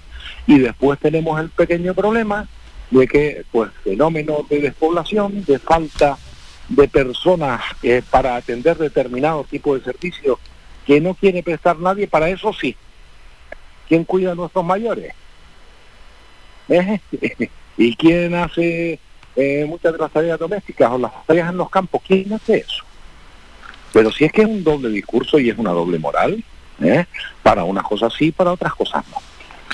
Y 0.47 0.59
después 0.59 0.99
tenemos 0.99 1.39
el 1.39 1.49
pequeño 1.49 1.93
problema 1.93 2.47
de 2.91 3.07
que, 3.07 3.43
pues, 3.51 3.69
fenómenos 3.83 4.47
de 4.49 4.59
despoblación, 4.61 5.43
de 5.45 5.59
falta 5.59 6.17
de 6.69 6.87
personas 6.87 7.61
eh, 7.81 8.01
para 8.09 8.35
atender 8.35 8.77
determinado 8.77 9.43
tipo 9.49 9.75
de 9.77 9.83
servicios 9.83 10.37
que 10.85 11.01
no 11.01 11.13
quiere 11.13 11.43
prestar 11.43 11.77
nadie, 11.79 12.07
para 12.07 12.29
eso 12.29 12.51
sí. 12.53 12.75
¿Quién 13.87 14.03
cuida 14.03 14.31
a 14.31 14.35
nuestros 14.35 14.65
mayores? 14.65 15.13
¿Eh? 16.69 16.99
¿Y 17.77 17.95
quién 17.95 18.35
hace 18.35 18.99
eh, 19.35 19.65
muchas 19.67 19.93
de 19.93 19.99
las 19.99 20.11
tareas 20.11 20.39
domésticas 20.39 20.91
o 20.91 20.97
las 20.97 21.25
tareas 21.25 21.49
en 21.49 21.57
los 21.57 21.69
campos? 21.69 22.01
¿Quién 22.05 22.31
hace 22.33 22.57
eso? 22.57 22.83
Pero 23.91 24.11
si 24.11 24.25
es 24.25 24.31
que 24.31 24.41
es 24.41 24.47
un 24.47 24.63
doble 24.63 24.89
discurso 24.89 25.39
y 25.39 25.49
es 25.49 25.57
una 25.57 25.71
doble 25.71 25.99
moral, 25.99 26.43
¿eh? 26.81 27.05
para 27.41 27.63
unas 27.63 27.83
cosas 27.83 28.13
sí, 28.17 28.31
para 28.31 28.51
otras 28.51 28.73
cosas 28.73 29.03
no. 29.11 29.17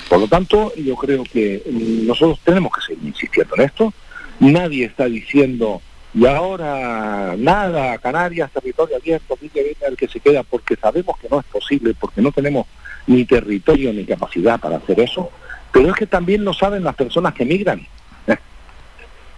Por 0.09 0.19
lo 0.19 0.27
tanto, 0.27 0.73
yo 0.75 0.95
creo 0.95 1.23
que 1.23 1.63
nosotros 2.05 2.39
tenemos 2.43 2.71
que 2.73 2.81
seguir 2.81 3.09
insistiendo 3.09 3.55
en 3.55 3.61
esto. 3.61 3.93
Nadie 4.39 4.85
está 4.85 5.05
diciendo, 5.05 5.81
y 6.13 6.25
ahora 6.25 7.35
nada, 7.37 7.97
Canarias, 7.99 8.51
territorio 8.51 8.97
abierto, 8.97 9.35
que 9.35 9.47
viene 9.53 9.77
el 9.87 9.95
que 9.95 10.07
se 10.07 10.19
queda, 10.19 10.43
porque 10.43 10.75
sabemos 10.75 11.17
que 11.19 11.29
no 11.29 11.39
es 11.39 11.45
posible, 11.45 11.93
porque 11.99 12.21
no 12.21 12.31
tenemos 12.31 12.65
ni 13.09 13.25
territorio 13.25 13.91
ni 13.91 14.05
capacidad 14.05 14.59
para 14.59 14.77
hacer 14.77 14.99
eso. 14.99 15.31
Pero 15.73 15.89
es 15.89 15.95
que 15.95 16.05
también 16.05 16.45
lo 16.45 16.53
saben 16.53 16.83
las 16.83 16.95
personas 16.95 17.33
que 17.33 17.43
migran. 17.43 17.85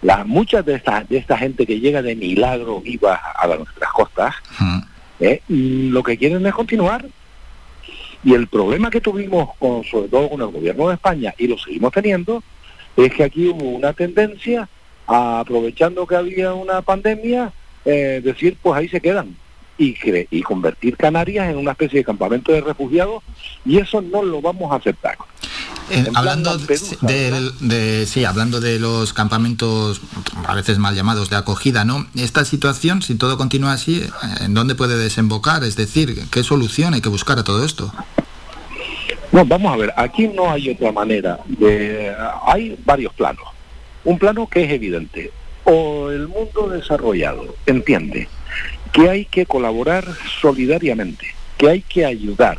La, 0.02 0.24
muchas 0.24 0.64
de 0.64 0.74
esta, 0.74 1.04
de 1.04 1.16
esta 1.16 1.38
gente 1.38 1.66
que 1.66 1.80
llega 1.80 2.02
de 2.02 2.14
milagro 2.14 2.80
viva 2.80 3.20
a 3.34 3.46
nuestras 3.46 3.90
costas, 3.92 4.34
¿eh? 5.20 5.40
lo 5.48 6.02
que 6.02 6.18
quieren 6.18 6.44
es 6.46 6.52
continuar. 6.52 7.06
Y 8.24 8.34
el 8.34 8.46
problema 8.46 8.90
que 8.90 9.00
tuvimos, 9.00 9.56
con, 9.58 9.82
sobre 9.84 10.08
todo 10.08 10.28
con 10.28 10.40
el 10.40 10.48
gobierno 10.48 10.88
de 10.88 10.94
España, 10.94 11.34
y 11.38 11.48
lo 11.48 11.58
seguimos 11.58 11.92
teniendo, 11.92 12.42
es 12.96 13.12
que 13.12 13.24
aquí 13.24 13.48
hubo 13.48 13.64
una 13.70 13.92
tendencia 13.94 14.68
a, 15.06 15.40
aprovechando 15.40 16.06
que 16.06 16.14
había 16.14 16.52
una 16.52 16.82
pandemia, 16.82 17.52
eh, 17.84 18.20
decir, 18.22 18.56
pues 18.62 18.78
ahí 18.78 18.88
se 18.88 19.00
quedan. 19.00 19.34
Y, 19.82 19.94
cre- 19.96 20.28
y 20.30 20.42
convertir 20.42 20.96
Canarias 20.96 21.50
en 21.50 21.56
una 21.56 21.72
especie 21.72 21.98
de 21.98 22.04
campamento 22.04 22.52
de 22.52 22.60
refugiados, 22.60 23.22
y 23.64 23.78
eso 23.78 24.00
no 24.00 24.22
lo 24.22 24.40
vamos 24.40 24.70
a 24.70 24.76
aceptar. 24.76 25.16
Eh, 25.90 26.06
hablando 26.14 26.50
Lampedusa, 26.50 26.96
del- 27.00 27.50
de, 27.58 28.06
sí, 28.06 28.24
hablando 28.24 28.60
de 28.60 28.78
los 28.78 29.12
campamentos 29.12 30.00
a 30.46 30.54
veces 30.54 30.78
mal 30.78 30.94
llamados 30.94 31.30
de 31.30 31.36
acogida, 31.36 31.84
¿no? 31.84 32.06
Esta 32.14 32.44
situación, 32.44 33.02
si 33.02 33.16
todo 33.16 33.36
continúa 33.36 33.72
así, 33.72 34.08
¿en 34.40 34.54
dónde 34.54 34.76
puede 34.76 34.96
desembocar? 34.96 35.64
Es 35.64 35.74
decir, 35.74 36.26
¿qué 36.30 36.44
solución 36.44 36.94
hay 36.94 37.00
que 37.00 37.08
buscar 37.08 37.40
a 37.40 37.42
todo 37.42 37.64
esto? 37.64 37.92
No, 39.32 39.44
vamos 39.44 39.72
a 39.72 39.76
ver, 39.78 39.92
aquí 39.96 40.28
no 40.28 40.48
hay 40.48 40.70
otra 40.70 40.92
manera. 40.92 41.40
De, 41.46 42.14
hay 42.46 42.78
varios 42.84 43.12
planos. 43.14 43.46
Un 44.04 44.16
plano 44.16 44.46
que 44.48 44.62
es 44.62 44.70
evidente. 44.70 45.32
O 45.64 46.08
el 46.10 46.28
mundo 46.28 46.68
desarrollado 46.68 47.56
entiende 47.66 48.28
que 48.92 49.08
hay 49.08 49.24
que 49.24 49.46
colaborar 49.46 50.06
solidariamente, 50.40 51.26
que 51.56 51.68
hay 51.68 51.80
que 51.82 52.04
ayudar, 52.04 52.58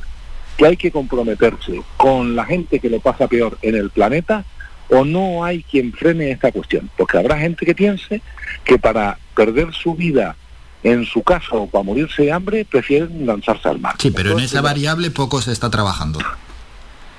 que 0.58 0.66
hay 0.66 0.78
que 0.78 0.92
comprometerse 0.92 1.82
con 1.98 2.36
la 2.36 2.46
gente 2.46 2.80
que 2.80 2.90
lo 2.90 3.00
pasa 3.00 3.28
peor 3.28 3.58
en 3.62 3.76
el 3.76 3.90
planeta, 3.90 4.46
o 4.90 5.06
no 5.06 5.44
hay 5.44 5.64
quien 5.64 5.94
frene 5.94 6.32
esta 6.32 6.52
cuestión. 6.52 6.90
Porque 6.98 7.18
habrá 7.18 7.38
gente 7.38 7.66
que 7.66 7.76
piense 7.76 8.22
que 8.64 8.78
para 8.78 9.18
perder 9.36 9.74
su 9.74 9.96
vida 9.96 10.36
en 10.84 11.06
su 11.06 11.24
casa 11.24 11.56
o 11.56 11.68
para 11.68 11.84
morirse 11.84 12.24
de 12.24 12.32
hambre 12.32 12.66
prefieren 12.66 13.26
lanzarse 13.26 13.70
al 13.70 13.80
mar. 13.80 13.96
Sí, 14.00 14.12
pero 14.12 14.34
en 14.34 14.40
esa 14.40 14.62
variable 14.62 15.12
poco 15.12 15.42
se 15.42 15.52
está 15.52 15.70
trabajando. 15.70 16.20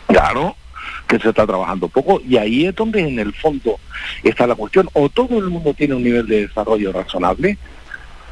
Claro, 0.06 0.56
que 1.08 1.18
se 1.18 1.30
está 1.30 1.46
trabajando 1.46 1.88
poco 1.88 2.20
y 2.26 2.36
ahí 2.36 2.66
es 2.66 2.74
donde 2.74 3.00
en 3.00 3.18
el 3.18 3.32
fondo 3.32 3.78
está 4.22 4.46
la 4.46 4.54
cuestión. 4.54 4.88
O 4.92 5.08
todo 5.08 5.38
el 5.38 5.48
mundo 5.48 5.72
tiene 5.74 5.94
un 5.94 6.02
nivel 6.02 6.26
de 6.26 6.46
desarrollo 6.46 6.92
razonable, 6.92 7.58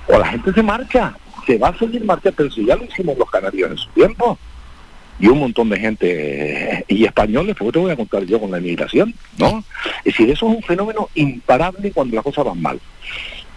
o 0.09 0.19
la 0.19 0.27
gente 0.27 0.53
se 0.53 0.63
marcha, 0.63 1.15
se 1.47 1.59
va 1.59 1.69
a 1.69 1.79
seguir 1.79 2.05
marchando, 2.05 2.37
pero 2.37 2.51
si 2.51 2.65
ya 2.65 2.77
lo 2.77 2.85
hicimos 2.85 3.17
los 3.19 3.31
canarios 3.31 3.71
en 3.71 3.79
su 3.79 3.89
tiempo, 3.91 4.39
y 5.19 5.29
un 5.29 5.39
montón 5.39 5.69
de 5.69 5.79
gente, 5.79 6.85
y 6.89 7.05
españoles, 7.05 7.55
porque 7.57 7.73
te 7.73 7.79
voy 7.79 7.93
a 7.93 7.97
contar 7.97 8.25
yo 8.25 8.41
con 8.41 8.51
la 8.51 8.59
inmigración, 8.59 9.15
¿no? 9.39 9.63
Es 9.99 10.05
decir, 10.17 10.31
eso 10.31 10.49
es 10.49 10.57
un 10.57 10.63
fenómeno 10.63 11.09
imparable 11.15 11.93
cuando 11.93 12.17
las 12.17 12.25
cosas 12.25 12.45
van 12.45 12.61
mal. 12.61 12.81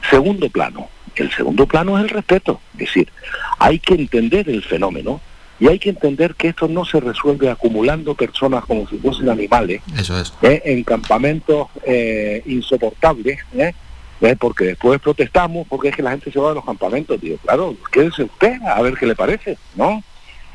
Segundo 0.10 0.50
plano, 0.50 0.90
el 1.16 1.32
segundo 1.32 1.66
plano 1.66 1.98
es 1.98 2.04
el 2.04 2.10
respeto, 2.10 2.60
es 2.74 2.80
decir, 2.80 3.10
hay 3.58 3.80
que 3.80 3.96
entender 3.96 4.50
el 4.50 4.62
fenómeno 4.64 5.22
y 5.60 5.68
hay 5.68 5.80
que 5.80 5.90
entender 5.90 6.36
que 6.36 6.50
esto 6.50 6.68
no 6.68 6.84
se 6.84 7.00
resuelve 7.00 7.50
acumulando 7.50 8.14
personas 8.14 8.66
como 8.66 8.88
si 8.90 8.98
fuesen 8.98 9.30
animales 9.30 9.82
Eso 9.98 10.20
es. 10.20 10.34
¿eh? 10.42 10.62
en 10.66 10.84
campamentos 10.84 11.68
eh, 11.86 12.44
insoportables, 12.46 13.40
¿eh? 13.58 13.74
¿Eh? 14.22 14.36
porque 14.40 14.66
después 14.66 15.00
protestamos 15.00 15.68
porque 15.68 15.90
es 15.90 15.96
que 15.96 16.04
la 16.04 16.12
gente 16.12 16.32
se 16.32 16.40
va 16.40 16.50
de 16.50 16.56
los 16.56 16.66
campamentos. 16.66 17.20
Digo, 17.20 17.38
claro, 17.38 17.76
quédese 17.92 18.24
usted 18.24 18.62
a 18.64 18.82
ver 18.82 18.96
qué 18.96 19.06
le 19.06 19.16
parece, 19.16 19.58
¿no? 19.76 20.04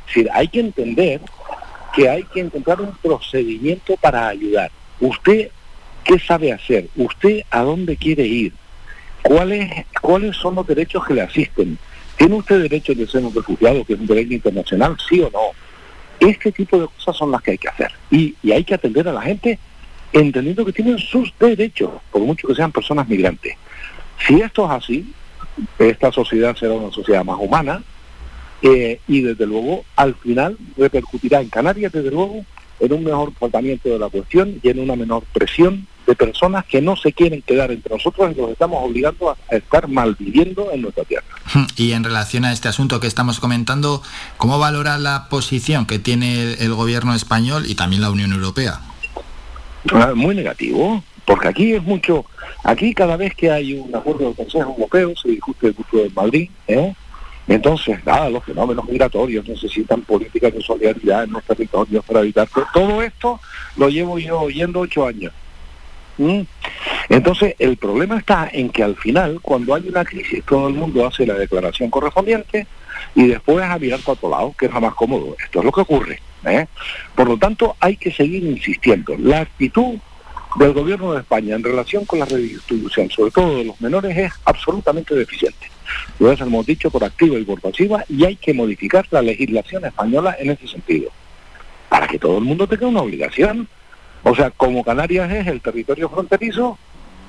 Es 0.07 0.15
decir, 0.15 0.31
hay 0.32 0.49
que 0.49 0.61
entender 0.61 1.20
que 1.95 2.09
hay 2.09 2.23
que 2.24 2.41
encontrar 2.41 2.81
un 2.81 2.93
procedimiento 3.03 3.97
para 3.97 4.28
ayudar. 4.28 4.70
Usted, 5.01 5.51
¿qué 6.05 6.19
sabe 6.19 6.53
hacer? 6.53 6.89
¿Usted 6.97 7.43
a 7.51 7.62
dónde 7.62 7.97
quiere 7.97 8.27
ir? 8.27 8.53
¿Cuáles, 9.23 9.70
¿Cuáles 10.01 10.37
son 10.37 10.55
los 10.55 10.66
derechos 10.66 11.05
que 11.07 11.15
le 11.15 11.23
asisten? 11.23 11.78
¿Tiene 12.16 12.35
usted 12.35 12.62
derecho 12.62 12.95
de 12.95 13.07
ser 13.07 13.24
un 13.24 13.35
refugiado, 13.35 13.85
que 13.85 13.95
es 13.95 14.01
un 14.01 14.07
derecho 14.07 14.35
internacional, 14.35 14.97
sí 15.09 15.20
o 15.20 15.31
no? 15.31 15.51
Este 16.20 16.53
tipo 16.53 16.78
de 16.78 16.87
cosas 16.87 17.16
son 17.16 17.31
las 17.31 17.41
que 17.43 17.53
hay 17.53 17.59
que 17.59 17.69
hacer. 17.69 17.93
Y, 18.11 18.35
y 18.43 18.53
hay 18.53 18.62
que 18.62 18.74
atender 18.74 19.09
a 19.09 19.12
la 19.12 19.23
gente 19.23 19.59
entendiendo 20.12 20.65
que 20.65 20.73
tienen 20.73 20.99
sus 20.99 21.32
derechos, 21.39 21.91
por 22.11 22.23
mucho 22.23 22.49
que 22.49 22.55
sean 22.55 22.73
personas 22.73 23.09
migrantes. 23.09 23.57
Si 24.27 24.41
esto 24.41 24.65
es 24.65 24.70
así, 24.70 25.12
esta 25.78 26.12
sociedad 26.12 26.57
será 26.57 26.74
una 26.74 26.93
sociedad 26.93 27.24
más 27.24 27.39
humana 27.39 27.82
eh, 28.62 29.01
y 29.09 29.23
desde 29.23 29.47
luego 29.47 29.85
al 29.97 30.15
final 30.15 30.57
repercutirá 30.77 31.41
en 31.41 31.49
Canarias, 31.49 31.93
desde 31.93 32.11
luego, 32.11 32.45
en 32.78 32.93
un 32.93 33.05
mejor 33.05 33.32
tratamiento 33.39 33.89
de 33.89 33.99
la 33.99 34.09
cuestión 34.09 34.59
y 34.62 34.69
en 34.69 34.81
una 34.81 34.97
menor 34.97 35.23
presión 35.32 35.87
de 36.07 36.16
personas 36.16 36.65
que 36.65 36.81
no 36.81 36.97
se 36.97 37.12
quieren 37.12 37.43
quedar 37.43 37.70
entre 37.70 37.95
nosotros 37.95 38.32
y 38.35 38.41
nos 38.41 38.51
estamos 38.51 38.82
obligando 38.82 39.31
a, 39.31 39.37
estar 39.55 39.87
malviviendo 39.87 40.73
en 40.73 40.82
nuestra 40.82 41.05
tierra. 41.05 41.27
Y 41.77 41.93
en 41.93 42.05
relación 42.05 42.45
a 42.45 42.53
este 42.53 42.69
asunto 42.69 43.01
que 43.01 43.07
estamos 43.07 43.39
comentando, 43.39 44.03
¿cómo 44.39 44.59
valora 44.59 44.99
la 44.99 45.28
posición 45.28 45.87
que 45.87 45.99
tiene 45.99 46.55
el 46.55 46.74
gobierno 46.74 47.15
español 47.15 47.65
y 47.66 47.74
también 47.74 48.03
la 48.03 48.11
Unión 48.11 48.32
Europea? 48.32 48.81
Muy 50.15 50.35
negativo, 50.35 51.02
porque 51.24 51.48
aquí 51.48 51.73
es 51.74 51.82
mucho, 51.82 52.27
aquí 52.65 52.93
cada 52.93 53.16
vez 53.16 53.35
que 53.35 53.51
hay 53.51 53.74
un 53.74 53.94
acuerdo 53.94 54.27
del 54.27 54.35
Consejo 54.35 54.70
Europeo 54.73 55.15
se 55.16 55.31
discute 55.31 55.69
el 55.69 55.74
futuro 55.74 56.02
de 56.02 56.11
Madrid, 56.11 56.51
¿eh? 56.69 56.94
entonces 57.48 58.05
nada, 58.05 58.28
los 58.28 58.44
fenómenos 58.44 58.85
migratorios 58.86 59.48
necesitan 59.48 60.02
políticas 60.02 60.52
de 60.52 60.61
solidaridad 60.61 61.24
en 61.24 61.32
los 61.32 61.44
territorios 61.44 62.05
para 62.05 62.20
evitar 62.20 62.47
to- 62.48 62.66
todo 62.74 63.02
esto 63.02 63.40
lo 63.77 63.89
llevo 63.89 64.19
yo 64.19 64.40
oyendo 64.40 64.81
ocho 64.81 65.07
años. 65.07 65.32
Entonces 67.09 67.55
el 67.59 67.78
problema 67.78 68.19
está 68.19 68.51
en 68.52 68.69
que 68.69 68.82
al 68.82 68.94
final 68.97 69.39
cuando 69.40 69.74
hay 69.74 69.89
una 69.89 70.05
crisis 70.05 70.44
todo 70.44 70.69
el 70.69 70.74
mundo 70.74 71.07
hace 71.07 71.24
la 71.24 71.35
declaración 71.35 71.89
correspondiente 71.89 72.66
y 73.15 73.27
después 73.28 73.65
a 73.65 73.78
mirar 73.78 74.01
para 74.01 74.12
otro 74.12 74.28
lado, 74.31 74.55
que 74.59 74.66
es 74.66 74.73
más 74.73 74.94
cómodo. 74.94 75.35
Esto 75.43 75.61
es 75.61 75.65
lo 75.65 75.73
que 75.73 75.81
ocurre. 75.81 76.20
¿Eh? 76.44 76.66
Por 77.14 77.28
lo 77.28 77.36
tanto, 77.36 77.76
hay 77.80 77.96
que 77.96 78.12
seguir 78.12 78.44
insistiendo. 78.44 79.14
La 79.18 79.40
actitud 79.40 79.98
del 80.56 80.72
gobierno 80.72 81.12
de 81.12 81.20
España 81.20 81.54
en 81.54 81.62
relación 81.62 82.04
con 82.04 82.18
la 82.18 82.24
redistribución, 82.24 83.10
sobre 83.10 83.30
todo 83.30 83.58
de 83.58 83.64
los 83.64 83.80
menores, 83.80 84.16
es 84.16 84.32
absolutamente 84.44 85.14
deficiente. 85.14 85.70
Lo 86.18 86.32
hemos 86.32 86.66
dicho 86.66 86.90
por 86.90 87.04
activa 87.04 87.38
y 87.38 87.44
por 87.44 87.60
pasiva 87.60 88.04
y 88.08 88.24
hay 88.24 88.36
que 88.36 88.54
modificar 88.54 89.06
la 89.10 89.22
legislación 89.22 89.84
española 89.84 90.36
en 90.38 90.50
ese 90.50 90.66
sentido, 90.66 91.10
para 91.88 92.06
que 92.06 92.18
todo 92.18 92.38
el 92.38 92.44
mundo 92.44 92.66
tenga 92.66 92.86
una 92.86 93.02
obligación. 93.02 93.68
O 94.22 94.34
sea, 94.34 94.50
como 94.50 94.84
Canarias 94.84 95.32
es 95.32 95.46
el 95.46 95.60
territorio 95.60 96.08
fronterizo, 96.08 96.78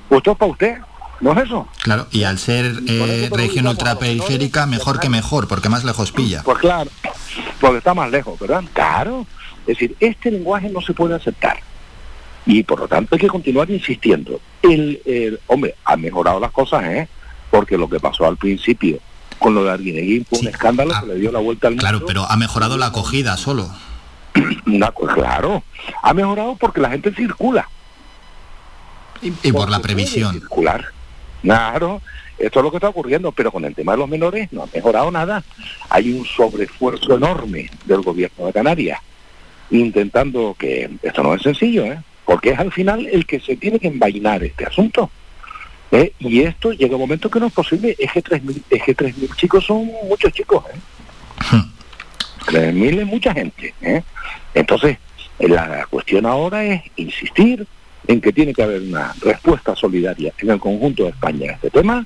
pues 0.08 0.22
para 0.22 0.50
usted, 0.50 0.76
¿no 1.22 1.32
es 1.32 1.46
eso? 1.46 1.66
Claro, 1.82 2.06
y 2.10 2.24
al 2.24 2.38
ser 2.38 2.80
eh, 2.86 3.30
región 3.32 3.66
ultraperiférica, 3.66 4.66
mejor 4.66 5.00
que 5.00 5.08
mejor, 5.08 5.48
porque 5.48 5.70
más 5.70 5.84
lejos 5.84 6.12
pilla. 6.12 6.42
Pues 6.44 6.58
claro, 6.58 6.90
porque 7.60 7.78
está 7.78 7.94
más 7.94 8.10
lejos, 8.10 8.38
¿verdad? 8.38 8.62
Claro. 8.74 9.26
Es 9.62 9.78
decir, 9.78 9.96
este 10.00 10.30
lenguaje 10.30 10.68
no 10.68 10.80
se 10.82 10.92
puede 10.92 11.14
aceptar. 11.14 11.58
Y 12.44 12.64
por 12.64 12.80
lo 12.80 12.88
tanto 12.88 13.14
hay 13.14 13.20
que 13.20 13.28
continuar 13.28 13.70
insistiendo. 13.70 14.40
El, 14.60 15.00
el- 15.04 15.38
hombre, 15.46 15.76
ha 15.84 15.96
mejorado 15.96 16.40
las 16.40 16.50
cosas, 16.50 16.82
¿eh? 16.84 17.08
Porque 17.50 17.78
lo 17.78 17.88
que 17.88 18.00
pasó 18.00 18.26
al 18.26 18.36
principio 18.36 18.98
con 19.38 19.54
lo 19.54 19.64
de 19.64 19.70
Arguineguín 19.70 20.24
fue 20.28 20.40
un 20.40 20.48
escándalo 20.48 20.92
que 21.00 21.06
le 21.06 21.14
dio 21.16 21.30
la 21.30 21.38
vuelta 21.38 21.68
al 21.68 21.74
mundo. 21.74 21.82
Claro, 21.82 22.04
pero 22.06 22.24
ha 22.28 22.36
mejorado 22.36 22.76
la 22.76 22.86
acogida 22.86 23.36
solo. 23.36 23.70
Una, 24.66 24.90
claro, 25.14 25.62
ha 26.02 26.14
mejorado 26.14 26.56
porque 26.56 26.80
la 26.80 26.90
gente 26.90 27.12
circula. 27.14 27.68
Y, 29.20 29.52
por 29.52 29.70
la 29.70 29.78
previsión. 29.78 30.32
Circular. 30.32 30.86
Claro, 31.42 32.00
esto 32.38 32.60
es 32.60 32.64
lo 32.64 32.70
que 32.70 32.76
está 32.78 32.88
ocurriendo, 32.88 33.32
pero 33.32 33.52
con 33.52 33.64
el 33.64 33.74
tema 33.74 33.92
de 33.92 33.98
los 33.98 34.08
menores 34.08 34.52
no 34.52 34.62
ha 34.62 34.68
mejorado 34.72 35.10
nada. 35.10 35.42
Hay 35.90 36.12
un 36.12 36.24
sobreesfuerzo 36.24 37.16
enorme 37.16 37.68
del 37.84 38.02
gobierno 38.02 38.46
de 38.46 38.52
Canarias 38.52 39.00
intentando 39.70 40.54
que 40.58 40.90
esto 41.02 41.22
no 41.22 41.34
es 41.34 41.42
sencillo, 41.42 41.84
¿eh? 41.86 41.98
porque 42.24 42.50
es 42.50 42.58
al 42.58 42.72
final 42.72 43.06
el 43.06 43.26
que 43.26 43.40
se 43.40 43.56
tiene 43.56 43.78
que 43.78 43.88
envainar 43.88 44.44
este 44.44 44.64
asunto. 44.64 45.10
¿eh? 45.90 46.12
Y 46.18 46.42
esto 46.42 46.72
llega 46.72 46.94
un 46.94 47.00
momento 47.00 47.30
que 47.30 47.40
no 47.40 47.46
es 47.46 47.52
posible. 47.52 47.96
Es 47.98 48.12
que 48.12 48.22
3.000 48.22 48.62
es 48.70 48.82
que 48.82 48.96
3.000 48.96 49.36
chicos 49.36 49.64
son 49.64 49.90
muchos 50.08 50.32
chicos. 50.32 50.64
¿eh? 50.72 50.78
3.000 52.46 53.00
es 53.00 53.06
mucha 53.06 53.34
gente. 53.34 53.74
¿eh? 53.80 54.02
Entonces, 54.54 54.98
la 55.38 55.86
cuestión 55.88 56.26
ahora 56.26 56.64
es 56.64 56.82
insistir 56.96 57.66
en 58.06 58.20
que 58.20 58.32
tiene 58.32 58.52
que 58.52 58.62
haber 58.62 58.82
una 58.82 59.14
respuesta 59.20 59.76
solidaria 59.76 60.32
en 60.38 60.50
el 60.50 60.58
conjunto 60.58 61.04
de 61.04 61.10
España 61.10 61.50
a 61.50 61.54
este 61.54 61.70
tema, 61.70 62.04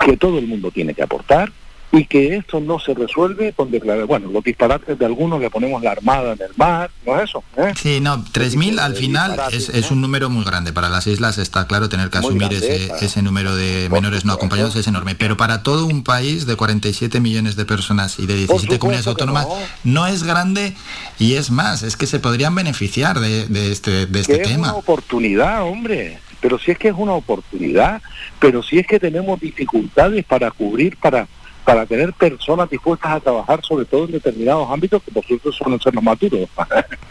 que 0.00 0.16
todo 0.16 0.38
el 0.38 0.46
mundo 0.46 0.70
tiene 0.70 0.94
que 0.94 1.02
aportar, 1.02 1.50
y 1.98 2.06
que 2.06 2.36
esto 2.36 2.60
no 2.60 2.78
se 2.78 2.92
resuelve 2.92 3.52
con 3.52 3.70
declarar, 3.70 4.06
bueno, 4.06 4.28
los 4.30 4.42
disparates 4.42 4.98
de 4.98 5.06
algunos 5.06 5.40
le 5.40 5.48
ponemos 5.48 5.82
la 5.82 5.92
armada 5.92 6.32
en 6.32 6.42
el 6.42 6.50
mar, 6.56 6.90
¿no 7.06 7.16
es 7.16 7.30
eso? 7.30 7.44
¿eh? 7.56 7.72
Sí, 7.80 8.00
no, 8.00 8.24
3.000 8.24 8.80
al 8.80 8.96
final 8.96 9.40
es, 9.52 9.68
es, 9.68 9.90
un 9.90 10.00
número 10.00 10.28
muy 10.28 10.44
grande. 10.44 10.72
Para 10.72 10.88
las 10.88 11.06
islas 11.06 11.38
está 11.38 11.66
claro, 11.66 11.88
tener 11.88 12.10
que 12.10 12.18
asumir 12.18 12.52
ese, 12.52 12.90
ese, 13.00 13.22
número 13.22 13.54
de 13.54 13.88
menores 13.90 14.24
no 14.24 14.32
acompañados 14.32 14.74
es 14.76 14.86
enorme, 14.88 15.14
pero 15.14 15.36
para 15.36 15.62
todo 15.62 15.86
un 15.86 16.02
país 16.02 16.46
de 16.46 16.56
47 16.56 17.20
millones 17.20 17.56
de 17.56 17.64
personas 17.64 18.18
y 18.18 18.26
de 18.26 18.34
17 18.34 18.78
comunidades 18.78 19.06
autónomas 19.06 19.46
no. 19.84 20.06
es 20.06 20.24
grande 20.24 20.74
y 21.18 21.34
es 21.34 21.50
más, 21.50 21.82
es 21.82 21.96
que 21.96 22.06
se 22.06 22.18
podrían 22.18 22.54
beneficiar 22.54 23.20
de, 23.20 23.46
de 23.46 23.72
este, 23.72 24.06
de 24.06 24.20
este 24.20 24.38
tema. 24.38 24.50
Es 24.50 24.58
una 24.58 24.74
oportunidad, 24.74 25.64
hombre 25.64 26.18
pero 26.40 26.58
si 26.58 26.72
es 26.72 26.78
que 26.78 26.88
es 26.88 26.94
una 26.94 27.14
oportunidad, 27.14 28.02
pero 28.38 28.62
si 28.62 28.78
es 28.78 28.86
que 28.86 29.00
tenemos 29.00 29.40
dificultades 29.40 30.26
para 30.26 30.50
cubrir, 30.50 30.94
para 30.98 31.26
para 31.64 31.86
tener 31.86 32.12
personas 32.12 32.68
dispuestas 32.68 33.12
a 33.12 33.20
trabajar 33.20 33.60
sobre 33.64 33.86
todo 33.86 34.04
en 34.04 34.12
determinados 34.12 34.70
ámbitos 34.70 35.02
que 35.02 35.10
por 35.10 35.22
supuesto 35.22 35.52
suelen 35.52 35.80
ser 35.80 35.94
los 35.94 36.04
maturos. 36.04 36.48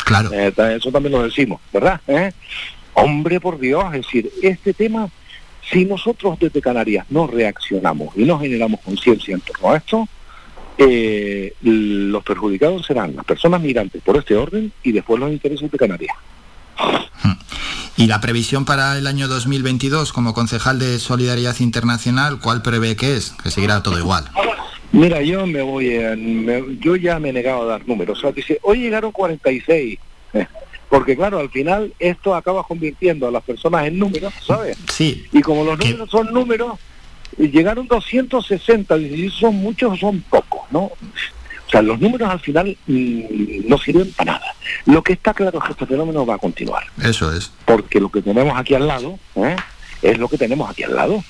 Claro. 0.05 0.31
Eh, 0.33 0.53
eso 0.75 0.91
también 0.91 1.13
lo 1.13 1.23
decimos, 1.23 1.61
¿verdad? 1.71 1.99
¿Eh? 2.07 2.31
Hombre, 2.93 3.39
por 3.39 3.57
Dios, 3.57 3.85
es 3.85 4.01
decir, 4.01 4.29
este 4.43 4.73
tema, 4.73 5.09
si 5.71 5.85
nosotros 5.85 6.37
desde 6.39 6.61
Canarias 6.61 7.05
no 7.09 7.25
reaccionamos 7.25 8.15
y 8.17 8.25
no 8.25 8.37
generamos 8.37 8.81
conciencia 8.81 9.33
en 9.33 9.39
torno 9.39 9.71
a 9.71 9.77
esto, 9.77 10.07
eh, 10.77 11.53
los 11.61 12.21
perjudicados 12.23 12.85
serán 12.85 13.15
las 13.15 13.25
personas 13.25 13.61
migrantes 13.61 14.01
por 14.03 14.17
este 14.17 14.35
orden 14.35 14.71
y 14.83 14.91
después 14.91 15.19
los 15.19 15.31
intereses 15.31 15.71
de 15.71 15.77
Canarias. 15.77 16.15
Hmm. 17.23 17.33
¿Y 17.97 18.07
la 18.07 18.21
previsión 18.21 18.65
para 18.65 18.97
el 18.97 19.07
año 19.07 19.27
2022 19.27 20.13
como 20.13 20.33
concejal 20.33 20.79
de 20.79 20.99
Solidaridad 20.99 21.59
Internacional, 21.59 22.39
cuál 22.39 22.61
prevé 22.61 22.95
que 22.95 23.15
es? 23.15 23.35
Que 23.43 23.51
seguirá 23.51 23.83
todo 23.83 23.99
igual. 23.99 24.25
Mira, 24.91 25.21
yo 25.21 25.47
me 25.47 25.61
voy, 25.61 25.91
yo 26.79 26.95
ya 26.95 27.19
me 27.19 27.29
he 27.29 27.33
negado 27.33 27.63
a 27.63 27.65
dar 27.65 27.87
números. 27.87 28.19
O 28.19 28.21
sea, 28.21 28.31
dice, 28.31 28.59
hoy 28.61 28.79
llegaron 28.79 29.11
46. 29.11 29.99
Porque 30.89 31.15
claro, 31.15 31.39
al 31.39 31.49
final 31.49 31.91
esto 31.97 32.35
acaba 32.35 32.63
convirtiendo 32.63 33.27
a 33.27 33.31
las 33.31 33.41
personas 33.41 33.87
en 33.87 33.97
números, 33.97 34.31
¿sabes? 34.45 34.77
Sí. 34.91 35.25
Y 35.31 35.41
como 35.41 35.63
los 35.63 35.79
números 35.79 36.09
son 36.11 36.31
números, 36.31 36.79
llegaron 37.37 37.87
260, 37.87 38.97
y 38.97 39.29
son 39.31 39.55
muchos 39.55 39.93
o 39.93 39.97
son 39.97 40.21
pocos, 40.21 40.61
¿no? 40.69 40.91
Sea, 41.69 41.81
los 41.81 41.99
números 41.99 42.29
al 42.29 42.39
final 42.39 42.77
mm, 42.87 43.67
no 43.67 43.77
sirven 43.77 44.11
para 44.13 44.33
nada. 44.33 44.55
Lo 44.85 45.03
que 45.03 45.13
está 45.13 45.33
claro 45.33 45.59
es 45.59 45.65
que 45.65 45.71
este 45.71 45.85
fenómeno 45.85 46.25
va 46.25 46.35
a 46.35 46.37
continuar. 46.37 46.83
Eso 47.03 47.33
es. 47.33 47.51
Porque 47.65 47.99
lo 47.99 48.09
que 48.09 48.21
tenemos 48.21 48.57
aquí 48.57 48.75
al 48.75 48.87
lado 48.87 49.19
¿eh? 49.35 49.55
es 50.01 50.17
lo 50.17 50.27
que 50.27 50.37
tenemos 50.37 50.69
aquí 50.69 50.83
al 50.83 50.95
lado. 50.95 51.23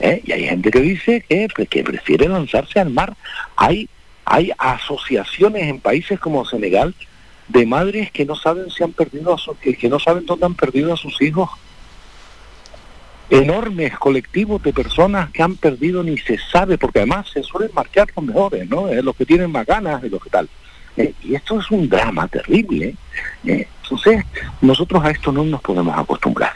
¿eh? 0.00 0.22
Y 0.24 0.32
hay 0.32 0.44
gente 0.44 0.70
que 0.70 0.80
dice 0.80 1.24
que, 1.28 1.48
que 1.48 1.84
prefiere 1.84 2.28
lanzarse 2.28 2.80
al 2.80 2.90
mar. 2.90 3.16
Hay, 3.56 3.88
hay 4.24 4.52
asociaciones 4.58 5.64
en 5.64 5.80
países 5.80 6.20
como 6.20 6.44
Senegal 6.44 6.94
de 7.48 7.64
madres 7.64 8.10
que 8.10 8.26
no 8.26 8.36
saben 8.36 8.70
si 8.70 8.84
han 8.84 8.92
perdido 8.92 9.34
a 9.34 9.38
que, 9.60 9.74
que 9.74 9.88
no 9.88 9.98
saben 9.98 10.26
dónde 10.26 10.46
han 10.46 10.54
perdido 10.54 10.92
a 10.92 10.96
sus 10.96 11.20
hijos 11.22 11.48
enormes 13.30 13.98
colectivos 13.98 14.62
de 14.62 14.72
personas 14.72 15.30
que 15.30 15.42
han 15.42 15.56
perdido 15.56 16.02
ni 16.02 16.18
se 16.18 16.38
sabe, 16.38 16.78
porque 16.78 17.00
además 17.00 17.28
se 17.32 17.42
suelen 17.42 17.70
marchar 17.74 18.08
los 18.16 18.24
mejores, 18.24 18.68
¿no? 18.68 18.92
los 19.02 19.16
que 19.16 19.26
tienen 19.26 19.50
más 19.50 19.66
ganas 19.66 20.02
y 20.04 20.08
los 20.08 20.22
que 20.22 20.30
tal. 20.30 20.48
Eh, 20.96 21.14
y 21.22 21.34
esto 21.34 21.60
es 21.60 21.70
un 21.70 21.88
drama 21.88 22.26
terrible. 22.28 22.94
¿eh? 23.44 23.68
entonces, 23.82 24.24
nosotros 24.60 25.04
a 25.04 25.10
esto 25.10 25.30
no 25.30 25.44
nos 25.44 25.60
podemos 25.60 25.96
acostumbrar. 25.96 26.54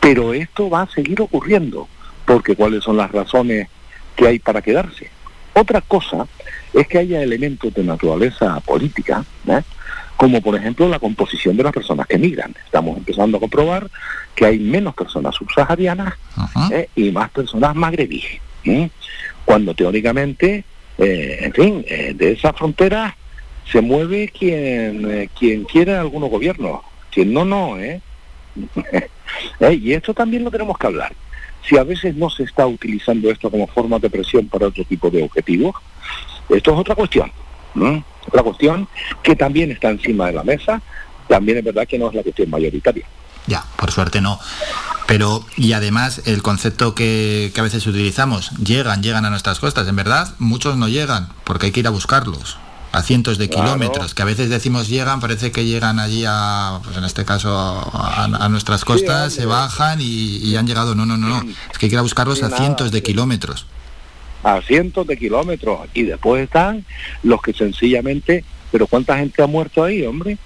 Pero 0.00 0.32
esto 0.32 0.70
va 0.70 0.82
a 0.82 0.90
seguir 0.90 1.20
ocurriendo, 1.20 1.88
porque 2.24 2.56
cuáles 2.56 2.82
son 2.82 2.96
las 2.96 3.10
razones 3.10 3.68
que 4.16 4.26
hay 4.26 4.38
para 4.38 4.62
quedarse. 4.62 5.10
Otra 5.54 5.80
cosa 5.82 6.26
es 6.72 6.88
que 6.88 6.98
haya 6.98 7.22
elementos 7.22 7.74
de 7.74 7.84
naturaleza 7.84 8.58
política, 8.60 9.24
¿eh? 9.46 9.60
Como 10.22 10.40
por 10.40 10.54
ejemplo 10.54 10.88
la 10.88 11.00
composición 11.00 11.56
de 11.56 11.64
las 11.64 11.72
personas 11.72 12.06
que 12.06 12.16
migran. 12.16 12.54
Estamos 12.64 12.96
empezando 12.96 13.38
a 13.38 13.40
comprobar 13.40 13.90
que 14.36 14.46
hay 14.46 14.60
menos 14.60 14.94
personas 14.94 15.34
subsaharianas 15.34 16.14
¿eh? 16.70 16.88
y 16.94 17.10
más 17.10 17.28
personas 17.30 17.74
magrebíes, 17.74 18.40
cuando 19.44 19.74
teóricamente, 19.74 20.62
eh, 20.98 21.38
en 21.40 21.52
fin, 21.52 21.84
eh, 21.88 22.14
de 22.14 22.30
esa 22.30 22.52
frontera 22.52 23.16
se 23.64 23.80
mueve 23.80 24.28
quien, 24.28 25.28
quien 25.36 25.64
quiere 25.64 25.96
algunos 25.96 26.30
gobiernos, 26.30 26.82
quien 27.10 27.32
no, 27.32 27.44
no, 27.44 27.76
¿eh? 27.80 28.00
y 29.72 29.92
esto 29.92 30.14
también 30.14 30.44
lo 30.44 30.52
tenemos 30.52 30.78
que 30.78 30.86
hablar. 30.86 31.12
Si 31.68 31.76
a 31.76 31.82
veces 31.82 32.14
no 32.14 32.30
se 32.30 32.44
está 32.44 32.64
utilizando 32.64 33.28
esto 33.28 33.50
como 33.50 33.66
forma 33.66 33.98
de 33.98 34.08
presión 34.08 34.46
para 34.46 34.68
otro 34.68 34.84
tipo 34.84 35.10
de 35.10 35.24
objetivos, 35.24 35.74
esto 36.48 36.74
es 36.74 36.78
otra 36.78 36.94
cuestión. 36.94 37.32
¿no? 37.74 38.04
La 38.32 38.42
cuestión 38.42 38.88
que 39.22 39.36
también 39.36 39.70
está 39.70 39.90
encima 39.90 40.26
de 40.26 40.32
la 40.32 40.44
mesa, 40.44 40.80
también 41.28 41.58
es 41.58 41.64
verdad 41.64 41.86
que 41.86 41.98
no 41.98 42.08
es 42.08 42.14
la 42.14 42.22
cuestión 42.22 42.50
mayoritaria. 42.50 43.06
Ya, 43.46 43.64
por 43.76 43.90
suerte 43.90 44.20
no. 44.20 44.38
Pero, 45.06 45.44
y 45.56 45.72
además, 45.72 46.22
el 46.26 46.42
concepto 46.42 46.94
que, 46.94 47.50
que, 47.54 47.60
a 47.60 47.64
veces 47.64 47.86
utilizamos, 47.86 48.52
llegan, 48.58 49.02
llegan 49.02 49.24
a 49.24 49.30
nuestras 49.30 49.58
costas. 49.58 49.88
En 49.88 49.96
verdad, 49.96 50.34
muchos 50.38 50.76
no 50.76 50.88
llegan, 50.88 51.28
porque 51.44 51.66
hay 51.66 51.72
que 51.72 51.80
ir 51.80 51.86
a 51.86 51.90
buscarlos, 51.90 52.58
a 52.92 53.02
cientos 53.02 53.38
de 53.38 53.50
kilómetros, 53.50 54.14
que 54.14 54.22
a 54.22 54.24
veces 54.24 54.48
decimos 54.48 54.88
llegan, 54.88 55.20
parece 55.20 55.50
que 55.50 55.64
llegan 55.64 55.98
allí 55.98 56.24
a, 56.26 56.78
pues 56.84 56.96
en 56.96 57.04
este 57.04 57.24
caso, 57.24 57.50
a, 57.52 58.48
nuestras 58.48 58.84
costas, 58.84 59.32
se 59.32 59.44
bajan 59.44 60.00
y, 60.00 60.36
y, 60.36 60.56
han 60.56 60.66
llegado. 60.66 60.94
No, 60.94 61.04
no, 61.04 61.16
no, 61.16 61.28
no. 61.28 61.42
Es 61.70 61.78
que 61.78 61.86
hay 61.86 61.90
que 61.90 61.96
ir 61.96 61.98
a 61.98 62.02
buscarlos 62.02 62.42
a 62.42 62.56
cientos 62.56 62.92
de 62.92 63.02
kilómetros 63.02 63.66
a 64.42 64.60
cientos 64.62 65.06
de 65.06 65.16
kilómetros 65.16 65.80
y 65.94 66.02
después 66.02 66.44
están 66.44 66.84
los 67.22 67.40
que 67.42 67.52
sencillamente, 67.52 68.44
pero 68.70 68.86
¿cuánta 68.86 69.16
gente 69.18 69.42
ha 69.42 69.46
muerto 69.46 69.84
ahí, 69.84 70.04
hombre? 70.04 70.38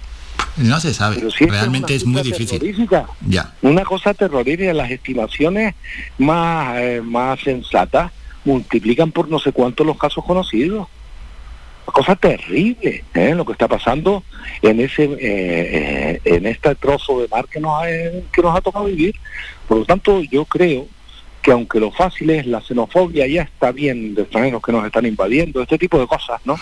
No 0.57 0.79
se 0.79 0.93
sabe, 0.93 1.17
realmente 1.39 1.95
es, 1.95 2.05
muy 2.05 2.21
difícil. 2.23 2.87
Ya. 3.27 3.53
Una 3.61 3.83
cosa 3.83 4.13
terrorífica, 4.13 4.73
las 4.73 4.89
estimaciones 4.89 5.75
más, 6.17 6.77
eh, 6.77 7.01
más 7.03 7.39
sensatas 7.41 8.11
multiplican 8.43 9.11
por 9.11 9.29
no 9.29 9.39
sé 9.39 9.51
cuántos 9.51 9.85
los 9.85 9.97
casos 9.97 10.23
conocidos. 10.25 10.87
Cosa 11.85 12.15
terrible, 12.15 13.03
¿eh? 13.13 13.33
lo 13.33 13.45
que 13.45 13.53
está 13.53 13.67
pasando 13.67 14.23
en 14.61 14.81
ese 14.81 15.05
eh, 15.05 15.17
eh, 15.21 16.21
en 16.25 16.45
este 16.45 16.75
trozo 16.75 17.21
de 17.21 17.27
mar 17.29 17.45
que 17.47 17.61
nos, 17.61 17.81
ha, 17.81 17.85
que 17.85 18.41
nos 18.41 18.55
ha 18.55 18.61
tocado 18.61 18.85
vivir. 18.85 19.15
Por 19.67 19.79
lo 19.79 19.85
tanto, 19.85 20.21
yo 20.21 20.43
creo 20.45 20.87
que 21.47 21.53
aunque 21.53 21.79
lo 21.79 21.91
fácil 21.91 22.29
es 22.31 22.45
la 22.45 22.59
xenofobia, 22.59 23.25
ya 23.25 23.43
está 23.43 23.71
bien 23.71 24.13
de 24.13 24.23
extranjeros 24.23 24.61
que 24.61 24.73
nos 24.73 24.85
están 24.85 25.05
invadiendo, 25.05 25.61
este 25.61 25.77
tipo 25.77 25.97
de 25.97 26.05
cosas, 26.05 26.41
¿no? 26.43 26.57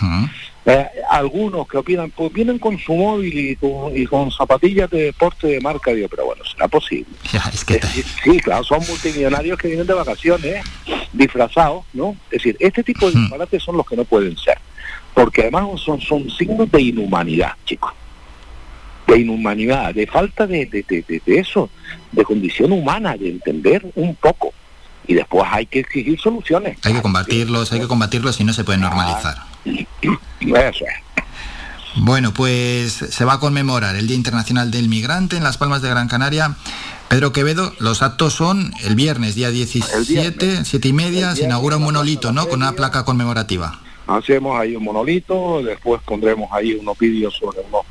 Eh, 0.64 0.86
algunos 1.10 1.66
que 1.66 1.78
opinan, 1.78 2.12
pues 2.12 2.32
vienen 2.32 2.60
con 2.60 2.78
su 2.78 2.94
móvil 2.94 3.58
y 3.96 4.06
con, 4.06 4.30
zapatillas 4.30 4.88
de 4.88 5.06
deporte 5.06 5.48
de 5.48 5.60
marca, 5.60 5.90
digo, 5.90 6.06
pero 6.08 6.26
bueno, 6.26 6.44
será 6.44 6.68
posible. 6.68 7.06
sí, 8.22 8.38
claro, 8.38 8.62
son 8.62 8.78
multimillonarios 8.86 9.58
que 9.58 9.66
vienen 9.66 9.88
de 9.88 9.94
vacaciones, 9.94 10.64
disfrazados, 11.12 11.84
¿no? 11.92 12.14
Es 12.30 12.44
decir, 12.44 12.56
este 12.60 12.84
tipo 12.84 13.10
de 13.10 13.18
disparates 13.18 13.64
son 13.64 13.78
los 13.78 13.86
que 13.88 13.96
no 13.96 14.04
pueden 14.04 14.36
ser, 14.36 14.58
porque 15.14 15.40
además 15.40 15.80
son, 15.80 16.00
son 16.00 16.30
signos 16.30 16.70
de 16.70 16.80
inhumanidad, 16.80 17.54
chicos 17.64 17.92
de 19.08 19.18
inhumanidad, 19.20 19.94
de 19.94 20.06
falta 20.06 20.46
de, 20.46 20.66
de, 20.66 20.84
de, 20.88 21.22
de, 21.24 21.38
eso, 21.38 21.70
de 22.10 22.24
condición 22.24 22.72
humana, 22.72 23.16
de 23.16 23.30
entender 23.30 23.84
un 23.94 24.16
poco 24.16 24.52
y 25.06 25.14
después 25.14 25.44
hay 25.50 25.66
que 25.66 25.80
exigir 25.80 26.18
soluciones. 26.20 26.78
Hay 26.82 26.94
que 26.94 27.02
combatirlos, 27.02 27.72
hay 27.72 27.80
que 27.80 27.88
combatirlos 27.88 28.40
y 28.40 28.44
no 28.44 28.52
se 28.52 28.64
puede 28.64 28.78
normalizar. 28.78 29.36
Eso 29.64 30.84
es. 30.84 31.06
Bueno, 31.98 32.34
pues 32.34 32.92
se 32.92 33.24
va 33.24 33.34
a 33.34 33.40
conmemorar 33.40 33.96
el 33.96 34.06
Día 34.06 34.16
Internacional 34.16 34.70
del 34.70 34.88
Migrante 34.88 35.36
en 35.36 35.42
Las 35.42 35.56
Palmas 35.56 35.80
de 35.80 35.88
Gran 35.88 36.08
Canaria. 36.08 36.54
Pedro 37.08 37.32
Quevedo, 37.32 37.72
los 37.78 38.02
actos 38.02 38.34
son 38.34 38.72
el 38.84 38.96
viernes, 38.96 39.34
día 39.34 39.50
17, 39.50 40.64
siete 40.64 40.88
y 40.88 40.92
media, 40.92 41.34
se 41.34 41.44
inaugura 41.44 41.76
un 41.76 41.84
monolito, 41.84 42.32
¿no? 42.32 42.48
Con 42.48 42.62
una 42.62 42.72
placa 42.72 43.04
conmemorativa. 43.04 43.80
Hacemos 44.08 44.60
ahí 44.60 44.76
un 44.76 44.84
monolito, 44.84 45.62
después 45.62 46.02
pondremos 46.04 46.50
ahí 46.52 46.74
unos 46.74 46.98
vídeos 46.98 47.34
sobre 47.34 47.60
unos 47.60 47.82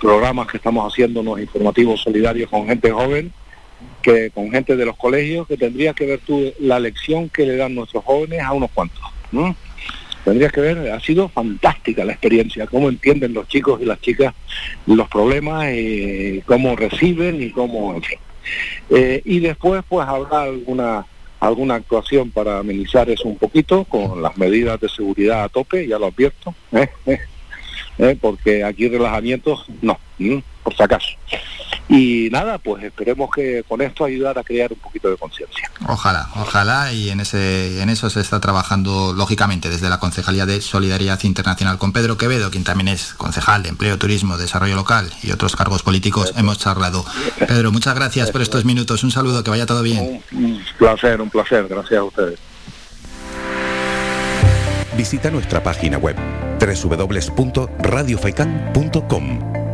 programas 0.00 0.46
que 0.46 0.58
estamos 0.58 0.90
haciendo, 0.90 1.20
unos 1.20 1.40
informativos 1.40 2.00
solidarios 2.00 2.48
con 2.48 2.66
gente 2.66 2.90
joven, 2.90 3.32
con 4.34 4.50
gente 4.50 4.76
de 4.76 4.86
los 4.86 4.96
colegios, 4.96 5.46
que 5.46 5.56
tendría 5.56 5.92
que 5.92 6.06
ver 6.06 6.20
tú 6.20 6.52
la 6.60 6.80
lección 6.80 7.28
que 7.28 7.46
le 7.46 7.56
dan 7.56 7.74
nuestros 7.74 8.04
jóvenes 8.04 8.42
a 8.42 8.52
unos 8.52 8.70
cuantos. 8.70 9.02
¿no? 9.32 9.54
Tendrías 10.24 10.52
que 10.52 10.60
ver, 10.60 10.90
ha 10.90 11.00
sido 11.00 11.28
fantástica 11.28 12.04
la 12.04 12.12
experiencia, 12.12 12.66
cómo 12.66 12.88
entienden 12.88 13.34
los 13.34 13.48
chicos 13.48 13.80
y 13.80 13.84
las 13.84 14.00
chicas 14.00 14.34
los 14.86 15.08
problemas, 15.08 15.72
y 15.74 16.42
cómo 16.44 16.76
reciben 16.76 17.42
y 17.42 17.50
cómo, 17.50 17.94
en 17.94 18.02
fin. 18.02 18.18
Eh, 18.90 19.22
y 19.24 19.40
después 19.40 19.82
pues 19.88 20.06
habrá 20.06 20.42
alguna 20.42 21.06
alguna 21.40 21.76
actuación 21.76 22.30
para 22.30 22.58
amenizar 22.58 23.08
eso 23.10 23.28
un 23.28 23.38
poquito 23.38 23.84
con 23.84 24.20
las 24.22 24.36
medidas 24.36 24.80
de 24.80 24.88
seguridad 24.88 25.44
a 25.44 25.48
tope, 25.48 25.86
ya 25.86 25.98
lo 25.98 26.06
advierto, 26.06 26.54
¿eh? 26.72 26.88
¿Eh? 27.98 28.16
porque 28.20 28.62
aquí 28.62 28.88
relajamientos 28.88 29.66
no, 29.82 29.98
por 30.62 30.74
si 30.74 30.82
acaso. 30.82 31.08
Y 31.88 32.28
nada, 32.30 32.58
pues 32.58 32.84
esperemos 32.84 33.30
que 33.34 33.64
con 33.66 33.80
esto 33.80 34.04
ayudar 34.04 34.38
a 34.38 34.44
crear 34.44 34.70
un 34.70 34.78
poquito 34.78 35.10
de 35.10 35.16
conciencia. 35.16 35.70
Ojalá, 35.86 36.28
ojalá, 36.36 36.92
y 36.92 37.08
en, 37.08 37.20
ese, 37.20 37.80
en 37.80 37.88
eso 37.88 38.10
se 38.10 38.20
está 38.20 38.40
trabajando 38.40 39.14
lógicamente 39.14 39.70
desde 39.70 39.88
la 39.88 39.98
Concejalía 39.98 40.44
de 40.44 40.60
Solidaridad 40.60 41.22
Internacional 41.22 41.78
con 41.78 41.94
Pedro 41.94 42.18
Quevedo, 42.18 42.50
quien 42.50 42.64
también 42.64 42.88
es 42.88 43.14
concejal 43.14 43.62
de 43.62 43.70
Empleo, 43.70 43.96
Turismo, 43.96 44.36
Desarrollo 44.36 44.76
Local 44.76 45.10
y 45.22 45.30
otros 45.30 45.56
cargos 45.56 45.82
políticos. 45.82 46.34
Hemos 46.36 46.58
charlado. 46.58 47.06
Pedro, 47.38 47.72
muchas 47.72 47.94
gracias 47.94 48.30
por 48.30 48.42
estos 48.42 48.66
minutos. 48.66 49.02
Un 49.02 49.10
saludo, 49.10 49.42
que 49.42 49.48
vaya 49.48 49.64
todo 49.64 49.82
bien. 49.82 50.22
Un 50.32 50.62
placer, 50.76 51.22
un 51.22 51.30
placer. 51.30 51.66
Gracias 51.68 52.00
a 52.00 52.04
ustedes. 52.04 52.38
Visita 54.96 55.30
nuestra 55.30 55.62
página 55.62 55.96
web 55.96 56.16
www.radiofaikan.com 56.58 59.57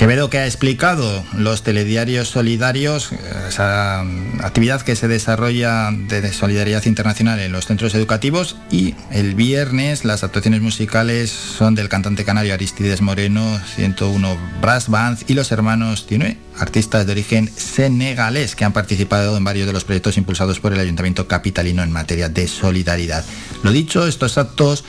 Quevedo 0.00 0.30
que 0.30 0.38
ha 0.38 0.46
explicado 0.46 1.26
los 1.34 1.62
telediarios 1.62 2.26
solidarios, 2.26 3.12
esa 3.46 4.00
actividad 4.40 4.80
que 4.80 4.96
se 4.96 5.08
desarrolla 5.08 5.90
de 5.92 6.32
solidaridad 6.32 6.86
internacional 6.86 7.38
en 7.38 7.52
los 7.52 7.66
centros 7.66 7.94
educativos 7.94 8.56
y 8.70 8.94
el 9.10 9.34
viernes 9.34 10.06
las 10.06 10.24
actuaciones 10.24 10.62
musicales 10.62 11.28
son 11.30 11.74
del 11.74 11.90
cantante 11.90 12.24
canario 12.24 12.54
Aristides 12.54 13.02
Moreno, 13.02 13.60
101 13.76 14.38
Brass 14.62 14.88
Band 14.88 15.18
y 15.28 15.34
los 15.34 15.52
hermanos 15.52 16.06
Tinue, 16.06 16.38
artistas 16.58 17.04
de 17.04 17.12
origen 17.12 17.50
senegalés 17.54 18.56
que 18.56 18.64
han 18.64 18.72
participado 18.72 19.36
en 19.36 19.44
varios 19.44 19.66
de 19.66 19.74
los 19.74 19.84
proyectos 19.84 20.16
impulsados 20.16 20.60
por 20.60 20.72
el 20.72 20.80
Ayuntamiento 20.80 21.28
Capitalino 21.28 21.82
en 21.82 21.92
materia 21.92 22.30
de 22.30 22.48
solidaridad. 22.48 23.22
Lo 23.62 23.70
dicho, 23.70 24.06
estos 24.06 24.38
actos 24.38 24.82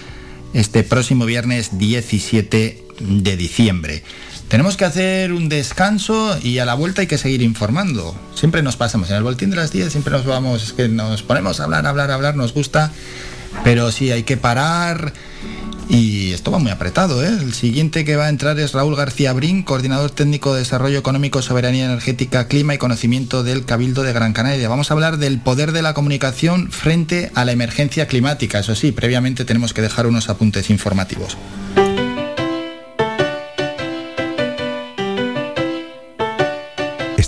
este 0.54 0.84
próximo 0.84 1.26
viernes 1.26 1.78
17 1.78 2.86
de 3.02 3.38
diciembre. 3.38 4.04
Tenemos 4.52 4.76
que 4.76 4.84
hacer 4.84 5.32
un 5.32 5.48
descanso 5.48 6.38
y 6.44 6.58
a 6.58 6.66
la 6.66 6.74
vuelta 6.74 7.00
hay 7.00 7.08
que 7.08 7.18
seguir 7.18 7.42
informando. 7.42 8.14
Siempre 8.36 8.62
nos 8.62 8.76
pasamos 8.76 9.10
en 9.10 9.16
el 9.16 9.24
boletín 9.24 9.50
de 9.50 9.56
las 9.56 9.72
10, 9.72 9.90
siempre 9.90 10.12
nos 10.12 10.26
vamos, 10.26 10.62
es 10.62 10.74
que 10.74 10.90
nos 10.90 11.24
ponemos 11.24 11.62
a 11.62 11.64
hablar, 11.64 11.88
hablar, 11.88 12.12
hablar, 12.12 12.36
nos 12.36 12.54
gusta, 12.54 12.92
pero 13.64 13.94
sí 13.94 14.12
hay 14.12 14.24
que 14.24 14.36
parar 14.36 15.14
y 15.88 16.34
esto 16.34 16.52
va 16.52 16.60
muy 16.60 16.70
apretado. 16.70 17.24
¿eh? 17.24 17.30
El 17.30 17.54
siguiente 17.54 18.04
que 18.04 18.18
va 18.18 18.26
a 18.26 18.30
entrar 18.30 18.60
es 18.60 18.74
Raúl 18.74 18.98
García 18.98 19.32
Brin, 19.32 19.64
coordinador 19.64 20.12
técnico 20.12 20.54
de 20.54 20.60
Desarrollo 20.60 21.00
Económico, 21.00 21.42
Soberanía 21.42 21.86
Energética, 21.86 22.50
Clima 22.50 22.76
y 22.76 22.78
Conocimiento 22.78 23.44
del 23.44 23.64
Cabildo 23.64 24.04
de 24.04 24.12
Gran 24.12 24.34
Canaria. 24.34 24.68
Vamos 24.68 24.92
a 24.92 24.96
hablar 24.96 25.16
del 25.16 25.40
poder 25.40 25.72
de 25.72 25.82
la 25.82 25.94
comunicación 25.94 26.74
frente 26.74 27.32
a 27.36 27.46
la 27.46 27.54
emergencia 27.54 28.06
climática. 28.06 28.60
Eso 28.60 28.76
sí, 28.76 28.92
previamente 28.92 29.46
tenemos 29.46 29.74
que 29.74 29.82
dejar 29.82 30.08
unos 30.08 30.28
apuntes 30.28 30.70
informativos. 30.70 31.38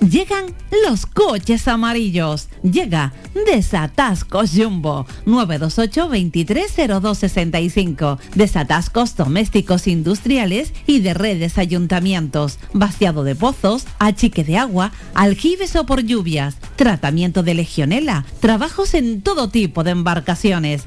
llegan 0.00 0.54
los 0.86 1.06
coches 1.06 1.68
amarillos. 1.68 2.48
Llega 2.62 3.12
Desatascos 3.46 4.50
Jumbo 4.54 5.06
928 5.26 6.08
230265. 6.08 8.18
Desatascos 8.34 9.16
domésticos 9.16 9.86
industriales 9.86 10.72
y 10.86 11.00
de 11.00 11.14
redes 11.14 11.56
ayuntamientos. 11.58 12.58
Vaciado 12.72 13.24
de 13.24 13.34
pozos, 13.34 13.86
achique 13.98 14.44
de 14.44 14.58
agua, 14.58 14.92
aljibes 15.14 15.74
o 15.76 15.86
por 15.86 16.02
lluvias. 16.02 16.56
Tratamiento 16.76 17.42
de 17.42 17.54
legionela. 17.54 18.24
Trabajos 18.40 18.94
en 18.94 19.22
todo 19.22 19.48
tipo 19.48 19.84
de 19.84 19.92
embarcaciones. 19.92 20.86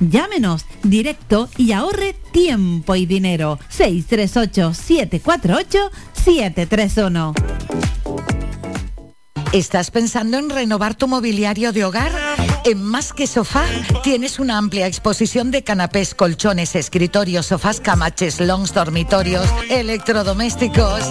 Llámenos 0.00 0.66
directo 0.82 1.48
y 1.56 1.72
ahorre 1.72 2.14
tiempo 2.32 2.94
y 2.94 3.06
dinero. 3.06 3.58
638 3.68 4.74
748 4.74 5.90
731. 6.12 7.34
¿Estás 9.52 9.90
pensando 9.90 10.38
en 10.38 10.50
renovar 10.50 10.96
tu 10.96 11.08
mobiliario 11.08 11.72
de 11.72 11.84
hogar? 11.84 12.12
En 12.64 12.82
Más 12.82 13.12
que 13.12 13.26
Sofá 13.26 13.64
tienes 14.02 14.38
una 14.38 14.58
amplia 14.58 14.86
exposición 14.86 15.50
de 15.50 15.62
canapés, 15.62 16.14
colchones, 16.14 16.74
escritorios, 16.74 17.46
sofás, 17.46 17.80
camaches, 17.80 18.40
longs, 18.40 18.74
dormitorios, 18.74 19.48
electrodomésticos. 19.70 21.10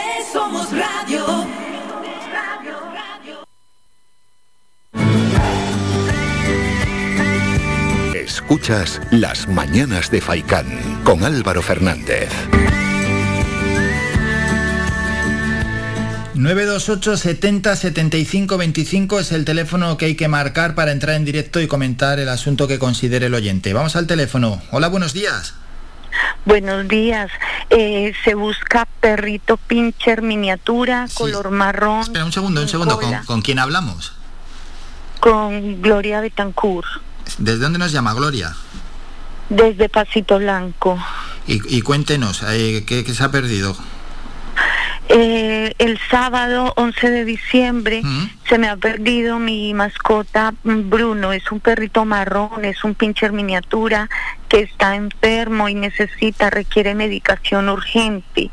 Escuchas 8.51 8.99
Las 9.11 9.47
Mañanas 9.47 10.11
de 10.11 10.19
Faicán 10.19 10.67
con 11.05 11.23
Álvaro 11.23 11.61
Fernández. 11.61 12.29
928 16.33 17.15
70 17.15 17.75
75 17.77 18.57
25 18.57 19.19
es 19.21 19.31
el 19.31 19.45
teléfono 19.45 19.95
que 19.95 20.07
hay 20.07 20.15
que 20.15 20.27
marcar 20.27 20.75
para 20.75 20.91
entrar 20.91 21.15
en 21.15 21.23
directo 21.23 21.61
y 21.61 21.67
comentar 21.67 22.19
el 22.19 22.27
asunto 22.27 22.67
que 22.67 22.77
considere 22.77 23.27
el 23.27 23.35
oyente. 23.35 23.71
Vamos 23.71 23.95
al 23.95 24.05
teléfono. 24.05 24.61
Hola, 24.71 24.89
buenos 24.89 25.13
días. 25.13 25.53
Buenos 26.43 26.89
días. 26.89 27.31
Eh, 27.69 28.11
se 28.25 28.33
busca 28.35 28.85
perrito 28.99 29.55
pincher 29.55 30.21
miniatura, 30.21 31.07
color 31.13 31.51
marrón. 31.51 32.01
Espera 32.01 32.25
un 32.25 32.33
segundo, 32.33 32.59
un 32.59 32.67
segundo. 32.67 32.99
¿Con, 32.99 33.15
con 33.23 33.41
quién 33.41 33.59
hablamos? 33.59 34.11
Con 35.21 35.81
Gloria 35.81 36.19
Betancourt, 36.19 36.87
¿Desde 37.37 37.59
dónde 37.59 37.79
nos 37.79 37.91
llama 37.91 38.13
Gloria? 38.13 38.55
desde 39.51 39.89
Pasito 39.89 40.39
Blanco. 40.39 40.97
Y, 41.45 41.77
y 41.77 41.81
cuéntenos, 41.81 42.41
eh, 42.47 42.85
¿qué, 42.87 43.03
qué 43.03 43.13
se 43.13 43.23
ha 43.23 43.31
perdido? 43.31 43.75
Eh, 45.09 45.73
el 45.77 45.99
sábado 46.09 46.73
11 46.77 47.09
de 47.09 47.25
diciembre 47.25 48.01
se 48.47 48.57
me 48.57 48.69
ha 48.69 48.77
perdido 48.77 49.39
mi 49.39 49.73
mascota 49.73 50.53
Bruno. 50.63 51.33
Es 51.33 51.51
un 51.51 51.59
perrito 51.59 52.05
marrón, 52.05 52.63
es 52.63 52.83
un 52.83 52.95
pincher 52.95 53.33
miniatura 53.33 54.09
que 54.47 54.61
está 54.61 54.95
enfermo 54.95 55.67
y 55.67 55.75
necesita, 55.75 56.49
requiere 56.49 56.95
medicación 56.95 57.67
urgente. 57.67 58.51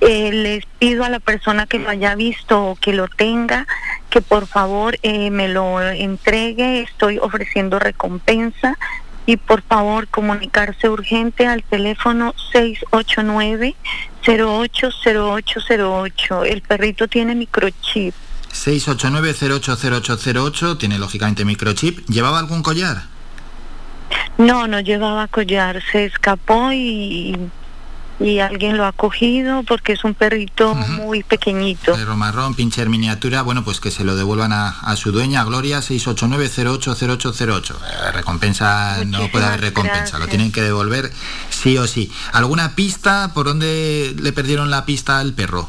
Eh, 0.00 0.32
les 0.32 0.66
pido 0.78 1.04
a 1.04 1.10
la 1.10 1.20
persona 1.20 1.66
que 1.66 1.78
lo 1.78 1.90
haya 1.90 2.14
visto 2.14 2.64
o 2.64 2.76
que 2.76 2.92
lo 2.92 3.06
tenga 3.08 3.66
que 4.10 4.20
por 4.20 4.46
favor 4.46 4.98
eh, 5.02 5.30
me 5.30 5.48
lo 5.48 5.80
entregue. 5.80 6.82
Estoy 6.82 7.18
ofreciendo 7.18 7.78
recompensa 7.78 8.76
y 9.24 9.36
por 9.36 9.62
favor 9.62 10.08
comunicarse 10.08 10.88
urgente 10.88 11.46
al 11.46 11.62
teléfono 11.62 12.34
689-080808. 14.24 16.46
El 16.46 16.62
perrito 16.62 17.08
tiene 17.08 17.34
microchip. 17.34 18.14
689-080808, 18.52 20.78
tiene 20.78 20.98
lógicamente 20.98 21.44
microchip. 21.44 22.08
¿Llevaba 22.08 22.38
algún 22.38 22.62
collar? 22.62 23.02
No, 24.38 24.66
no 24.66 24.80
llevaba 24.80 25.28
collar, 25.28 25.82
se 25.92 26.06
escapó 26.06 26.72
y, 26.72 27.36
y 28.20 28.38
alguien 28.40 28.76
lo 28.76 28.84
ha 28.86 28.92
cogido 28.92 29.62
porque 29.62 29.94
es 29.94 30.04
un 30.04 30.14
perrito 30.14 30.74
muy 30.74 31.22
pequeñito. 31.22 31.94
Perro 31.94 32.16
marrón, 32.16 32.54
pincher 32.54 32.88
miniatura, 32.88 33.42
bueno, 33.42 33.64
pues 33.64 33.80
que 33.80 33.90
se 33.90 34.04
lo 34.04 34.14
devuelvan 34.14 34.52
a, 34.52 34.68
a 34.80 34.94
su 34.96 35.10
dueña, 35.10 35.42
Gloria, 35.44 35.80
689-080808. 35.80 37.70
Eh, 37.70 38.12
recompensa, 38.12 39.04
no 39.06 39.28
puede 39.28 39.46
haber 39.46 39.62
recompensa, 39.62 40.18
lo 40.18 40.28
tienen 40.28 40.52
que 40.52 40.62
devolver 40.62 41.10
sí 41.50 41.78
o 41.78 41.86
sí. 41.86 42.12
¿Alguna 42.32 42.74
pista 42.74 43.32
por 43.34 43.46
dónde 43.46 44.14
le 44.20 44.32
perdieron 44.32 44.70
la 44.70 44.84
pista 44.84 45.18
al 45.18 45.32
perro? 45.32 45.68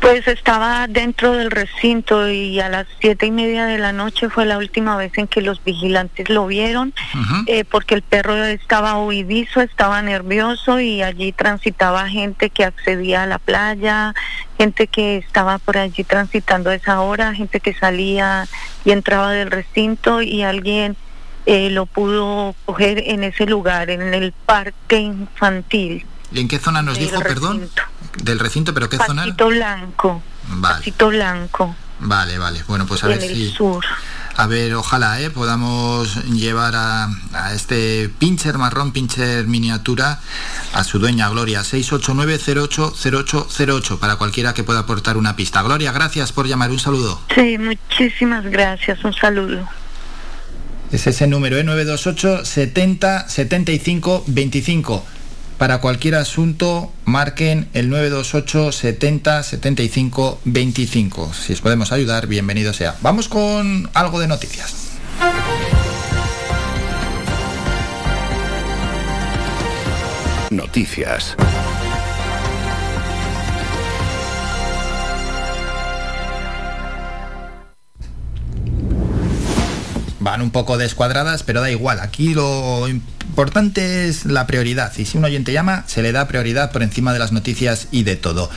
Pues 0.00 0.26
estaba 0.28 0.86
dentro 0.86 1.32
del 1.32 1.50
recinto 1.50 2.28
y 2.30 2.60
a 2.60 2.68
las 2.68 2.86
siete 3.00 3.26
y 3.26 3.30
media 3.30 3.66
de 3.66 3.78
la 3.78 3.92
noche 3.92 4.30
fue 4.30 4.46
la 4.46 4.56
última 4.58 4.96
vez 4.96 5.12
en 5.18 5.26
que 5.26 5.42
los 5.42 5.62
vigilantes 5.64 6.28
lo 6.30 6.46
vieron, 6.46 6.94
eh, 7.46 7.64
porque 7.64 7.94
el 7.94 8.02
perro 8.02 8.36
estaba 8.44 9.02
huidizo, 9.02 9.60
estaba 9.60 10.00
nervioso 10.02 10.80
y 10.80 11.02
allí 11.02 11.32
transitaba 11.32 12.08
gente 12.08 12.50
que 12.50 12.64
accedía 12.64 13.24
a 13.24 13.26
la 13.26 13.38
playa, 13.38 14.14
gente 14.56 14.86
que 14.86 15.18
estaba 15.18 15.58
por 15.58 15.78
allí 15.78 16.04
transitando 16.04 16.70
a 16.70 16.74
esa 16.74 17.00
hora, 17.00 17.34
gente 17.34 17.60
que 17.60 17.74
salía 17.74 18.46
y 18.84 18.92
entraba 18.92 19.32
del 19.32 19.50
recinto 19.50 20.22
y 20.22 20.42
alguien 20.42 20.96
eh, 21.46 21.70
lo 21.70 21.86
pudo 21.86 22.54
coger 22.66 23.02
en 23.06 23.24
ese 23.24 23.46
lugar, 23.46 23.90
en 23.90 24.14
el 24.14 24.32
parque 24.32 24.98
infantil. 24.98 26.04
¿Y 26.32 26.40
en 26.40 26.48
qué 26.48 26.58
zona 26.58 26.82
nos 26.82 26.98
dijo, 26.98 27.20
perdón? 27.20 27.68
Del 28.22 28.38
recinto, 28.38 28.72
pero 28.74 28.88
qué 28.88 28.96
zona? 28.98 29.22
Pasito 29.22 29.48
Blanco. 29.48 30.22
Vale. 30.48 30.76
Pasito 30.76 31.08
Blanco. 31.08 31.74
Vale, 32.00 32.38
vale. 32.38 32.62
Bueno, 32.68 32.86
pues 32.86 33.02
a 33.02 33.06
en 33.06 33.12
ver 33.18 33.28
el 33.30 33.36
si... 33.36 33.50
sur. 33.50 33.84
A 34.36 34.46
ver, 34.46 34.72
ojalá 34.74 35.20
¿eh? 35.20 35.30
podamos 35.30 36.24
llevar 36.26 36.76
a, 36.76 37.08
a 37.32 37.54
este 37.54 38.08
pincher 38.20 38.56
marrón, 38.56 38.92
pincher 38.92 39.48
miniatura, 39.48 40.20
a 40.74 40.84
su 40.84 41.00
dueña 41.00 41.28
Gloria, 41.28 41.62
689-080808, 41.62 43.98
para 43.98 44.14
cualquiera 44.14 44.54
que 44.54 44.62
pueda 44.62 44.78
aportar 44.80 45.16
una 45.16 45.34
pista. 45.34 45.60
Gloria, 45.62 45.90
gracias 45.90 46.30
por 46.30 46.46
llamar, 46.46 46.70
un 46.70 46.78
saludo. 46.78 47.20
Sí, 47.34 47.58
muchísimas 47.58 48.44
gracias. 48.44 49.04
Un 49.04 49.12
saludo. 49.12 49.68
Es 50.92 51.08
ese 51.08 51.26
número, 51.26 51.56
¿eh? 51.56 51.64
928 51.64 52.44
70 52.44 53.28
75 53.28 54.22
25. 54.28 55.04
Para 55.58 55.80
cualquier 55.80 56.14
asunto, 56.14 56.92
marquen 57.04 57.68
el 57.74 57.90
928 57.90 58.70
70 58.70 59.42
75 59.42 60.40
25. 60.44 61.34
Si 61.34 61.52
os 61.52 61.60
podemos 61.60 61.90
ayudar, 61.90 62.28
bienvenido 62.28 62.72
sea. 62.72 62.94
Vamos 63.00 63.28
con 63.28 63.90
algo 63.92 64.20
de 64.20 64.28
noticias. 64.28 64.92
Noticias. 70.50 71.34
Van 80.20 80.40
un 80.40 80.50
poco 80.52 80.78
descuadradas, 80.78 81.42
pero 81.42 81.60
da 81.60 81.70
igual. 81.70 81.98
Aquí 81.98 82.32
lo 82.34 82.86
importante 83.28 84.08
es 84.08 84.24
la 84.24 84.46
prioridad. 84.46 84.92
Y 84.96 85.04
si 85.04 85.18
un 85.18 85.24
oyente 85.24 85.52
llama, 85.52 85.84
se 85.86 86.02
le 86.02 86.12
da 86.12 86.26
prioridad 86.26 86.72
por 86.72 86.82
encima 86.82 87.12
de 87.12 87.18
las 87.18 87.30
noticias 87.30 87.88
y 87.90 88.02
de 88.02 88.16
todo. 88.16 88.50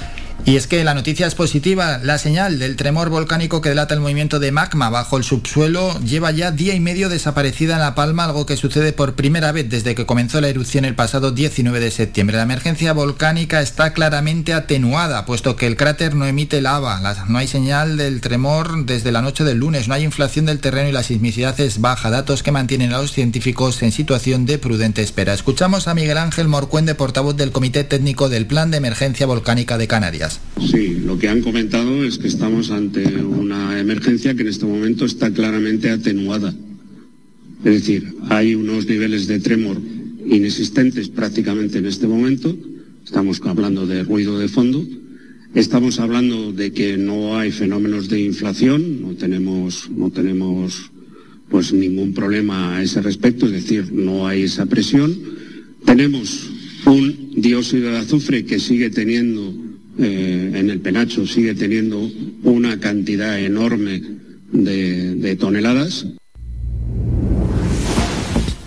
Y 0.44 0.56
es 0.56 0.66
que 0.66 0.84
la 0.84 0.96
noticia 0.96 1.28
es 1.28 1.36
positiva. 1.36 2.00
La 2.02 2.18
señal 2.18 2.58
del 2.58 2.76
tremor 2.76 3.10
volcánico 3.10 3.62
que 3.62 3.70
delata 3.70 3.94
el 3.94 4.00
movimiento 4.00 4.40
de 4.40 4.52
magma 4.52 4.90
bajo 4.90 5.18
el 5.18 5.24
subsuelo 5.24 6.00
lleva 6.00 6.32
ya 6.32 6.50
día 6.50 6.74
y 6.74 6.80
medio 6.80 7.10
desaparecida 7.10 7.76
en 7.76 7.82
La 7.82 7.94
Palma, 7.94 8.26
algo 8.26 8.48
que 8.48 8.58
sucede 8.58 8.92
por 8.92 9.14
primera 9.14 9.52
vez 9.52 9.70
desde 9.70 9.94
que 9.94 10.08
comenzó 10.08 10.42
la 10.42 10.50
erupción 10.50 10.84
el 10.84 10.96
pasado 10.96 11.32
19 11.32 11.80
de 11.80 11.92
septiembre. 11.92 12.38
La 12.38 12.44
emergencia 12.44 12.92
volcánica 12.94 13.62
está 13.62 13.94
claramente 13.94 14.54
atenuada, 14.54 15.26
puesto 15.26 15.56
que 15.56 15.68
el 15.68 15.78
cráter 15.78 16.16
no 16.16 16.26
emite 16.26 16.60
lava, 16.60 17.00
no 17.28 17.38
hay 17.38 17.48
señal 17.48 17.98
del 17.98 18.20
tremor 18.20 18.86
desde 18.86 19.12
la 19.12 19.22
noche 19.22 19.44
del 19.44 19.60
lunes, 19.60 19.88
no 19.88 19.94
hay 19.94 20.04
inflación 20.04 20.48
del 20.48 20.60
terreno 20.60 20.90
y 20.90 20.92
la 20.92 21.04
sismicidad 21.04 21.60
es 21.60 21.82
baja, 21.82 22.10
datos 22.10 22.42
que 22.42 22.52
mantienen 22.52 22.94
a 22.94 22.98
los 22.98 23.12
científicos 23.12 23.84
en 23.84 23.92
situación 23.92 24.48
de 24.48 24.58
prudente 24.58 25.04
espera. 25.04 25.34
Escuchamos 25.34 25.88
a 25.88 25.94
Miguel 25.94 26.18
Ángel 26.18 26.48
Morcuende, 26.48 26.96
portavoz 26.96 27.38
del 27.38 27.52
Comité 27.52 27.84
Técnico 27.84 28.28
del 28.28 28.48
Plan 28.48 28.72
de 28.72 28.78
Emergencia 28.78 29.28
Volcánica 29.28 29.78
de 29.78 29.88
Canarias. 29.88 30.31
Sí, 30.70 31.02
lo 31.06 31.18
que 31.18 31.28
han 31.28 31.42
comentado 31.42 32.04
es 32.04 32.18
que 32.18 32.28
estamos 32.28 32.70
ante 32.72 33.04
una 33.24 33.80
emergencia 33.80 34.36
que 34.36 34.42
en 34.42 34.48
este 34.50 34.66
momento 34.66 35.06
está 35.06 35.32
claramente 35.32 35.90
atenuada. 35.90 36.54
Es 37.64 37.74
decir, 37.74 38.16
hay 38.30 38.56
unos 38.56 38.86
niveles 38.86 39.28
de 39.28 39.40
tremor 39.40 39.78
inexistentes 40.26 41.10
prácticamente 41.10 41.80
en 41.80 41.86
este 41.86 42.08
momento. 42.08 42.56
Estamos 43.04 43.42
hablando 43.44 43.88
de 43.88 44.04
ruido 44.04 44.40
de 44.40 44.48
fondo. 44.48 44.86
Estamos 45.54 46.00
hablando 46.00 46.54
de 46.54 46.72
que 46.72 46.98
no 46.98 47.38
hay 47.38 47.52
fenómenos 47.52 48.08
de 48.08 48.22
inflación, 48.22 49.02
no 49.02 49.16
tenemos, 49.16 49.90
no 49.90 50.10
tenemos 50.10 50.92
pues 51.50 51.74
ningún 51.74 52.14
problema 52.14 52.78
a 52.78 52.84
ese 52.84 53.02
respecto, 53.02 53.46
es 53.48 53.52
decir, 53.52 53.92
no 53.92 54.28
hay 54.28 54.44
esa 54.44 54.66
presión. 54.68 55.14
Tenemos 55.86 56.50
un 56.86 57.32
dióxido 57.36 57.92
de 57.92 57.98
azufre 57.98 58.46
que 58.46 58.60
sigue 58.60 58.90
teniendo 58.90 59.54
eh, 60.00 60.52
en 60.56 60.70
el 60.70 60.80
penacho 60.80 61.28
sigue 61.28 61.54
teniendo 61.54 62.10
una 62.44 62.80
cantidad 62.80 63.40
enorme 63.40 64.02
de, 64.52 65.16
de 65.16 65.36
toneladas. 65.36 66.06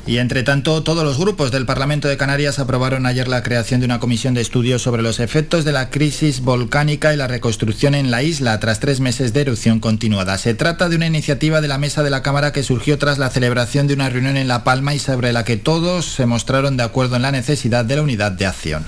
Y 0.06 0.18
entre 0.18 0.42
tanto, 0.42 0.82
todos 0.82 1.02
los 1.02 1.18
grupos 1.18 1.50
del 1.50 1.64
Parlamento 1.64 2.08
de 2.08 2.18
Canarias 2.18 2.58
aprobaron 2.58 3.06
ayer 3.06 3.26
la 3.26 3.42
creación 3.42 3.80
de 3.80 3.86
una 3.86 4.00
comisión 4.00 4.34
de 4.34 4.42
estudios 4.42 4.82
sobre 4.82 5.02
los 5.02 5.18
efectos 5.18 5.64
de 5.64 5.72
la 5.72 5.88
crisis 5.88 6.42
volcánica 6.42 7.14
y 7.14 7.16
la 7.16 7.26
reconstrucción 7.26 7.94
en 7.94 8.10
la 8.10 8.22
isla 8.22 8.60
tras 8.60 8.80
tres 8.80 9.00
meses 9.00 9.32
de 9.32 9.40
erupción 9.40 9.80
continuada. 9.80 10.36
Se 10.36 10.52
trata 10.52 10.90
de 10.90 10.96
una 10.96 11.06
iniciativa 11.06 11.62
de 11.62 11.68
la 11.68 11.78
mesa 11.78 12.02
de 12.02 12.10
la 12.10 12.22
Cámara 12.22 12.52
que 12.52 12.62
surgió 12.62 12.98
tras 12.98 13.16
la 13.16 13.30
celebración 13.30 13.86
de 13.86 13.94
una 13.94 14.10
reunión 14.10 14.36
en 14.36 14.46
La 14.46 14.62
Palma 14.62 14.94
y 14.94 14.98
sobre 14.98 15.32
la 15.32 15.44
que 15.44 15.56
todos 15.56 16.04
se 16.04 16.26
mostraron 16.26 16.76
de 16.76 16.82
acuerdo 16.82 17.16
en 17.16 17.22
la 17.22 17.32
necesidad 17.32 17.86
de 17.86 17.96
la 17.96 18.02
unidad 18.02 18.32
de 18.32 18.44
acción. 18.44 18.84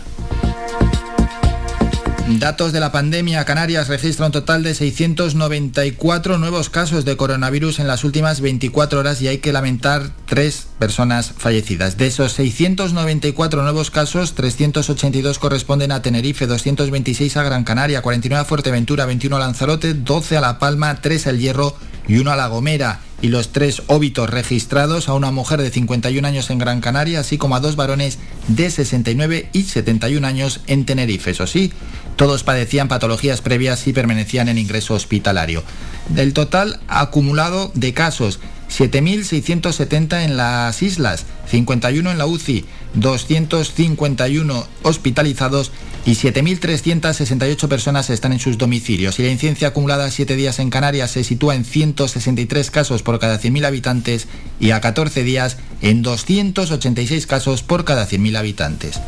Datos 2.29 2.73
de 2.73 2.81
la 2.81 2.91
pandemia. 2.91 3.45
Canarias 3.45 3.87
registra 3.87 4.27
un 4.27 4.33
total 4.33 4.65
de 4.65 4.75
694 4.75 6.39
nuevos 6.39 6.71
casos 6.71 7.05
de 7.05 7.17
coronavirus 7.17 7.79
en 7.79 7.87
las 7.87 8.03
últimas 8.03 8.41
24 8.41 8.99
horas 8.99 9.23
y 9.23 9.29
hay 9.29 9.39
que 9.39 9.53
lamentar 9.53 10.11
tres 10.27 10.67
personas 10.81 11.33
fallecidas. 11.39 11.97
De 11.97 12.09
esos 12.09 12.33
694 12.33 13.63
nuevos 13.63 13.93
casos, 13.93 14.35
382 14.35 15.39
corresponden 15.39 15.93
a 15.93 16.03
Tenerife, 16.03 16.49
226 16.49 17.37
a 17.37 17.45
Gran 17.45 17.63
Canaria, 17.63 18.03
49 18.03 18.43
a 18.43 18.45
Fuerteventura, 18.45 19.07
21 19.07 19.37
a 19.37 19.39
Lanzarote, 19.39 19.95
12 19.95 20.37
a 20.37 20.41
La 20.41 20.59
Palma, 20.59 21.01
3 21.01 21.29
al 21.29 21.39
Hierro 21.39 21.77
y 22.09 22.19
1 22.19 22.33
a 22.33 22.37
La 22.37 22.49
Gomera 22.49 23.06
y 23.23 23.29
los 23.29 23.49
tres 23.53 23.83
óbitos 23.87 24.29
registrados 24.29 25.09
a 25.09 25.15
una 25.15 25.31
mujer 25.31 25.63
de 25.63 25.71
51 25.71 26.27
años 26.27 26.51
en 26.51 26.59
Gran 26.59 26.81
Canaria, 26.81 27.21
así 27.21 27.39
como 27.39 27.57
a 27.57 27.61
dos 27.61 27.77
varones 27.77 28.19
de 28.49 28.71
69 28.71 29.49
y 29.53 29.63
71 29.63 30.27
años 30.27 30.61
en 30.67 30.85
Tenerife. 30.85 31.31
Eso 31.31 31.47
sí, 31.47 31.73
todos 32.17 32.45
padecían 32.45 32.89
patologías 32.89 33.41
previas 33.41 33.87
y 33.87 33.93
permanecían 33.93 34.49
en 34.49 34.59
ingreso 34.59 34.95
hospitalario. 34.95 35.63
Del 36.09 36.35
total 36.35 36.81
acumulado 36.89 37.71
de 37.75 37.93
casos, 37.93 38.39
7.670 38.71 40.25
en 40.25 40.37
las 40.37 40.83
islas, 40.83 41.25
51 41.49 42.11
en 42.11 42.19
la 42.19 42.27
UCI, 42.27 42.65
251 42.95 44.67
hospitalizados 44.83 45.73
y 46.07 46.13
7.368 46.13 47.69
personas 47.69 48.09
están 48.11 48.33
en 48.33 48.39
sus 48.39 48.57
domicilios. 48.57 49.19
Y 49.19 49.25
la 49.25 49.31
incidencia 49.31 49.69
acumulada 49.69 50.05
a 50.05 50.11
7 50.11 50.37
días 50.37 50.61
en 50.61 50.71
Canarias 50.71 51.11
se 51.11 51.25
sitúa 51.25 51.57
en 51.57 51.65
163 51.65 52.71
casos 52.71 53.03
por 53.03 53.19
cada 53.19 53.41
100.000 53.41 53.67
habitantes 53.67 54.29
y 54.61 54.71
a 54.71 54.81
14 54.81 55.25
días 55.25 55.59
en 55.83 56.03
286 56.03 57.27
casos 57.27 57.65
por 57.65 57.85
cada 57.85 58.09
100.000 58.09 58.37
habitantes. 58.39 59.01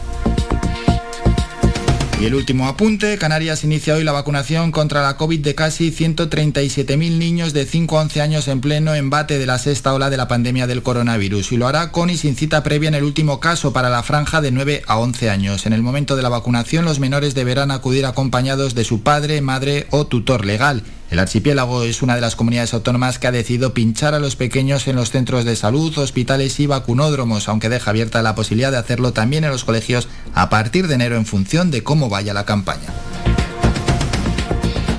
Y 2.20 2.24
el 2.24 2.35
último 2.35 2.66
apunte, 2.66 3.16
Canarias 3.16 3.62
inicia 3.62 3.95
hoy 3.95 4.03
la 4.03 4.11
vacunación 4.11 4.73
contra 4.73 5.03
la 5.03 5.16
COVID 5.16 5.39
de 5.39 5.55
casi 5.55 5.93
137.000 5.93 7.16
niños 7.16 7.53
de 7.53 7.65
5 7.65 7.97
a 7.97 8.03
11 8.03 8.20
años 8.20 8.49
en 8.49 8.61
pleno 8.61 8.93
embate 8.97 9.39
de 9.39 9.47
la 9.47 9.57
sexta 9.59 9.95
ola 9.95 10.11
de 10.11 10.16
la 10.16 10.27
pandemia 10.27 10.66
del 10.66 10.82
coronavirus. 10.82 11.53
Y 11.53 11.59
lo 11.59 11.69
hará 11.69 11.93
con 11.93 12.11
y 12.11 12.16
sin 12.16 12.35
cita 12.35 12.65
previa 12.65 12.89
en 12.89 12.97
el 12.97 13.05
último 13.05 13.39
caso 13.39 13.73
para 13.73 13.89
la 13.89 14.03
franja 14.03 14.40
de 14.40 14.51
9 14.51 14.82
a 14.89 14.99
11 14.99 15.31
años. 15.31 15.66
En 15.66 15.73
el 15.73 15.82
momento 15.82 16.16
de 16.16 16.23
la 16.23 16.28
vacunación 16.28 16.85
los 16.85 16.99
menores 16.99 17.36
deberán 17.36 17.70
acudir 17.70 18.05
acompañados 18.05 18.74
de 18.74 18.82
su 18.82 19.03
padre, 19.03 19.40
madre 19.40 19.86
o 19.90 20.09
tutor 20.09 20.45
legal. 20.45 20.82
El 21.10 21.18
archipiélago 21.20 21.85
es 21.85 22.02
una 22.02 22.14
de 22.14 22.20
las 22.20 22.36
comunidades 22.36 22.74
autónomas 22.74 23.18
que 23.18 23.26
ha 23.26 23.32
decidido 23.32 23.72
pinchar 23.72 24.14
a 24.14 24.18
los 24.18 24.36
pequeños 24.36 24.86
en 24.89 24.97
los 24.97 25.10
centros 25.10 25.47
de 25.47 25.56
salud, 25.56 25.97
hospitales 25.97 26.60
y 26.60 26.66
vacunódromos, 26.66 27.48
aunque 27.48 27.70
deja 27.70 27.90
abierta 27.90 28.20
la 28.22 28.35
posibilidad 28.35 28.70
de 28.70 28.76
hacerlo 28.76 29.12
también 29.12 29.44
en 29.44 29.51
los 29.51 29.64
colegios 29.64 30.09
a 30.35 30.51
partir 30.51 30.86
de 30.86 30.94
enero 30.94 31.16
en 31.16 31.24
función 31.24 31.70
de 31.70 31.82
cómo 31.82 32.10
vaya 32.10 32.35
la 32.35 32.44
campaña. 32.44 32.93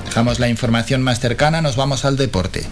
Dejamos 0.06 0.40
la 0.40 0.48
información 0.48 1.02
más 1.02 1.20
cercana, 1.20 1.62
nos 1.62 1.76
vamos 1.76 2.04
al 2.04 2.16
deporte. 2.16 2.66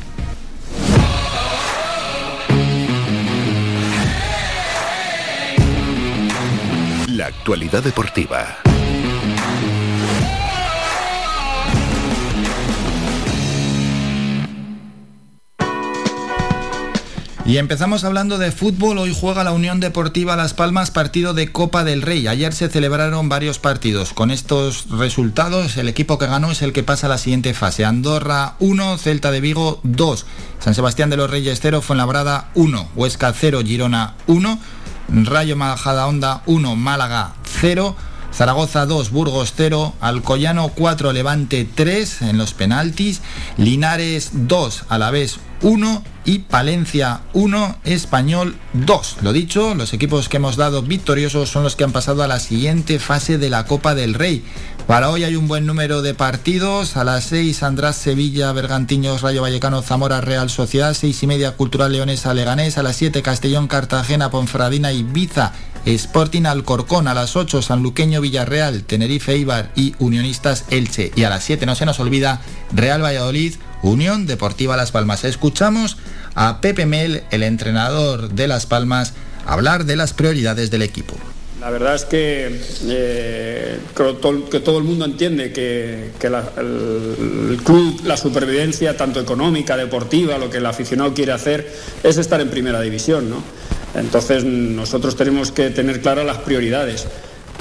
La 7.07 7.27
actualidad 7.27 7.85
deportiva. 7.85 8.59
Y 17.49 17.57
empezamos 17.57 18.05
hablando 18.05 18.37
de 18.37 18.53
fútbol. 18.53 18.99
Hoy 18.99 19.17
juega 19.19 19.43
la 19.43 19.53
Unión 19.53 19.81
Deportiva 19.81 20.37
Las 20.37 20.53
Palmas 20.53 20.91
partido 20.91 21.33
de 21.33 21.51
Copa 21.51 21.83
del 21.83 22.03
Rey. 22.03 22.27
Ayer 22.27 22.53
se 22.53 22.69
celebraron 22.69 23.31
varios 23.31 23.59
partidos. 23.59 24.13
Con 24.13 24.31
estos 24.31 24.91
resultados, 24.91 25.79
el 25.79 25.89
equipo 25.89 26.19
que 26.19 26.27
ganó 26.27 26.51
es 26.51 26.61
el 26.61 26.75
que 26.75 26.83
pasa 26.83 27.07
a 27.07 27.09
la 27.09 27.17
siguiente 27.17 27.55
fase. 27.55 27.87
Andorra 27.87 28.57
1, 28.59 28.99
Celta 28.99 29.31
de 29.31 29.41
Vigo 29.41 29.81
2, 29.83 30.27
San 30.59 30.75
Sebastián 30.75 31.09
de 31.09 31.17
los 31.17 31.31
Reyes 31.31 31.61
0, 31.63 31.81
Fuenlabrada 31.81 32.51
1, 32.55 32.91
Huesca 32.95 33.33
0, 33.33 33.63
Girona 33.65 34.15
1, 34.27 34.59
Rayo 35.25 35.57
Majadahonda 35.57 36.43
1, 36.45 36.77
Málaga 36.77 37.33
0. 37.61 37.97
Zaragoza 38.31 38.85
2, 38.85 39.11
Burgos 39.11 39.55
0, 39.57 39.95
Alcoyano 40.03 40.69
4, 40.69 41.15
Levante 41.15 41.65
3 41.65 42.23
en 42.23 42.37
los 42.37 42.53
penaltis, 42.53 43.23
Linares 43.57 44.33
2, 44.35 44.85
Alavés 44.91 45.41
1 45.63 46.03
y 46.29 46.41
Palencia 46.41 47.23
1, 47.33 47.79
Español 47.85 48.55
2. 48.75 49.17
Lo 49.23 49.33
dicho, 49.33 49.75
los 49.75 49.95
equipos 49.95 50.29
que 50.29 50.37
hemos 50.37 50.57
dado 50.57 50.83
victoriosos 50.83 51.49
son 51.49 51.63
los 51.63 51.75
que 51.75 51.85
han 51.85 51.93
pasado 51.93 52.23
a 52.23 52.29
la 52.29 52.39
siguiente 52.39 52.99
fase 52.99 53.39
de 53.39 53.49
la 53.49 53.65
Copa 53.65 53.95
del 53.95 54.13
Rey. 54.13 54.45
Para 54.87 55.09
hoy 55.09 55.25
hay 55.25 55.37
un 55.37 55.49
buen 55.49 55.65
número 55.65 56.03
de 56.03 56.13
partidos. 56.13 56.99
A 56.99 57.05
las 57.05 57.25
6 57.25 57.63
András 57.63 57.97
Sevilla, 57.97 58.53
Bergantiños, 58.53 59.23
Rayo 59.23 59.41
Vallecano, 59.41 59.81
Zamora, 59.81 60.21
Real 60.21 60.51
Sociedad. 60.51 60.93
6 60.93 61.23
y 61.23 61.27
media 61.27 61.53
Cultural 61.53 61.93
Leonesa, 61.93 62.35
Leganés. 62.35 62.77
A 62.77 62.83
las 62.83 62.97
7 62.97 63.23
Castellón, 63.23 63.67
Cartagena, 63.67 64.31
Ponferradina, 64.31 64.93
Ibiza. 64.93 65.55
Sporting 65.87 66.45
Alcorcón. 66.45 67.09
A 67.09 67.15
las 67.15 67.37
8 67.37 67.63
Sanluqueño, 67.63 68.21
Villarreal, 68.21 68.83
Tenerife, 68.85 69.35
Ibar 69.35 69.73
y 69.75 69.95
Unionistas 69.99 70.67
Elche. 70.69 71.11
Y 71.17 71.25
a 71.25 71.31
las 71.31 71.45
7 71.45 71.65
no 71.65 71.75
se 71.75 71.87
nos 71.87 72.01
olvida 72.01 72.43
Real 72.73 73.03
Valladolid, 73.03 73.55
Unión 73.83 74.27
Deportiva 74.27 74.77
Las 74.77 74.93
Palmas. 74.93 75.25
Escuchamos 75.25 75.97
a 76.41 76.61
Pepe 76.61 76.87
Mel, 76.87 77.25
el 77.33 77.43
entrenador 77.43 78.29
de 78.31 78.47
Las 78.47 78.65
Palmas, 78.65 79.13
hablar 79.45 79.87
de 79.87 79.97
las 79.97 80.13
prioridades 80.13 80.71
del 80.71 80.83
equipo. 80.83 81.17
La 81.61 81.69
verdad 81.69 81.97
es 81.97 82.05
que, 82.05 82.61
eh, 82.87 83.79
que 84.49 84.61
todo 84.61 84.79
el 84.79 84.85
mundo 84.85 85.05
entiende 85.05 85.53
que, 85.53 86.13
el, 86.23 87.59
club, 87.65 88.03
la 88.05 88.17
supervivencia, 88.17 88.97
tanto 88.97 89.21
económica, 89.21 89.77
deportiva, 89.77 90.39
lo 90.39 90.49
que 90.49 90.59
el 90.59 90.67
aficionado 90.67 91.13
quiere 91.13 91.33
hacer, 91.33 91.75
es 92.05 92.19
estar 92.19 92.41
en 92.41 92.51
primera 92.51 92.81
división. 92.81 93.29
¿no? 93.29 93.43
Entonces 93.97 94.45
nosotros 94.45 95.17
tenemos 95.17 95.51
que 95.51 95.71
tener 95.71 96.01
claras 96.01 96.25
las 96.25 96.39
prioridades. 96.39 97.09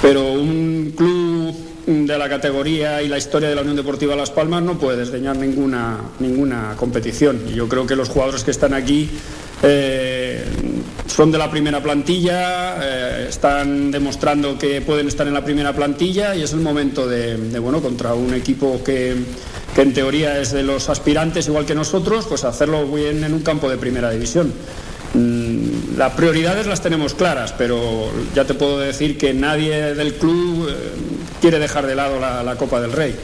Pero 0.00 0.34
un 0.34 0.94
club 0.96 1.56
de 1.88 2.18
la 2.18 2.28
categoría 2.28 3.02
y 3.02 3.08
la 3.08 3.16
historia 3.16 3.48
de 3.48 3.54
la 3.54 3.62
Unión 3.62 3.76
Deportiva 3.76 4.14
Las 4.14 4.30
Palmas 4.30 4.62
no 4.62 4.78
puede 4.78 4.98
desdeñar 4.98 5.36
ninguna, 5.36 5.98
ninguna 6.18 6.74
competición. 6.76 7.48
Yo 7.48 7.66
creo 7.66 7.86
que 7.86 7.96
los 7.96 8.10
jugadores 8.10 8.44
que 8.44 8.50
están 8.50 8.74
aquí 8.74 9.08
eh, 9.62 10.44
son 11.06 11.32
de 11.32 11.38
la 11.38 11.50
primera 11.50 11.82
plantilla, 11.82 12.76
eh, 12.82 13.26
están 13.30 13.90
demostrando 13.90 14.58
que 14.58 14.82
pueden 14.82 15.08
estar 15.08 15.26
en 15.26 15.32
la 15.32 15.42
primera 15.42 15.72
plantilla 15.72 16.36
y 16.36 16.42
es 16.42 16.52
el 16.52 16.60
momento 16.60 17.08
de, 17.08 17.58
bueno, 17.58 17.80
contra 17.80 18.12
un 18.12 18.34
equipo 18.34 18.84
que, 18.84 19.16
que, 19.74 19.80
en 19.80 19.94
teoría 19.94 20.38
es 20.38 20.52
de 20.52 20.64
los 20.64 20.90
aspirantes 20.90 21.48
igual 21.48 21.64
que 21.64 21.74
nosotros, 21.74 22.26
pues 22.28 22.44
hacerlo 22.44 22.86
bien 22.86 23.24
en 23.24 23.32
un 23.32 23.40
campo 23.40 23.70
de 23.70 23.78
primera 23.78 24.10
división. 24.10 24.52
Mm, 25.14 25.57
las 25.98 26.12
prioridades 26.12 26.68
las 26.68 26.80
tenemos 26.80 27.14
claras, 27.14 27.52
pero 27.58 28.08
ya 28.32 28.44
te 28.44 28.54
puedo 28.54 28.78
decir 28.78 29.18
que 29.18 29.34
nadie 29.34 29.94
del 29.94 30.14
club 30.14 30.68
eh, 30.70 30.74
quiere 31.40 31.58
dejar 31.58 31.86
de 31.86 31.96
lado 31.96 32.20
la 32.20 32.56
Copa 32.56 32.80
del 32.80 32.92
Rey. 32.92 33.16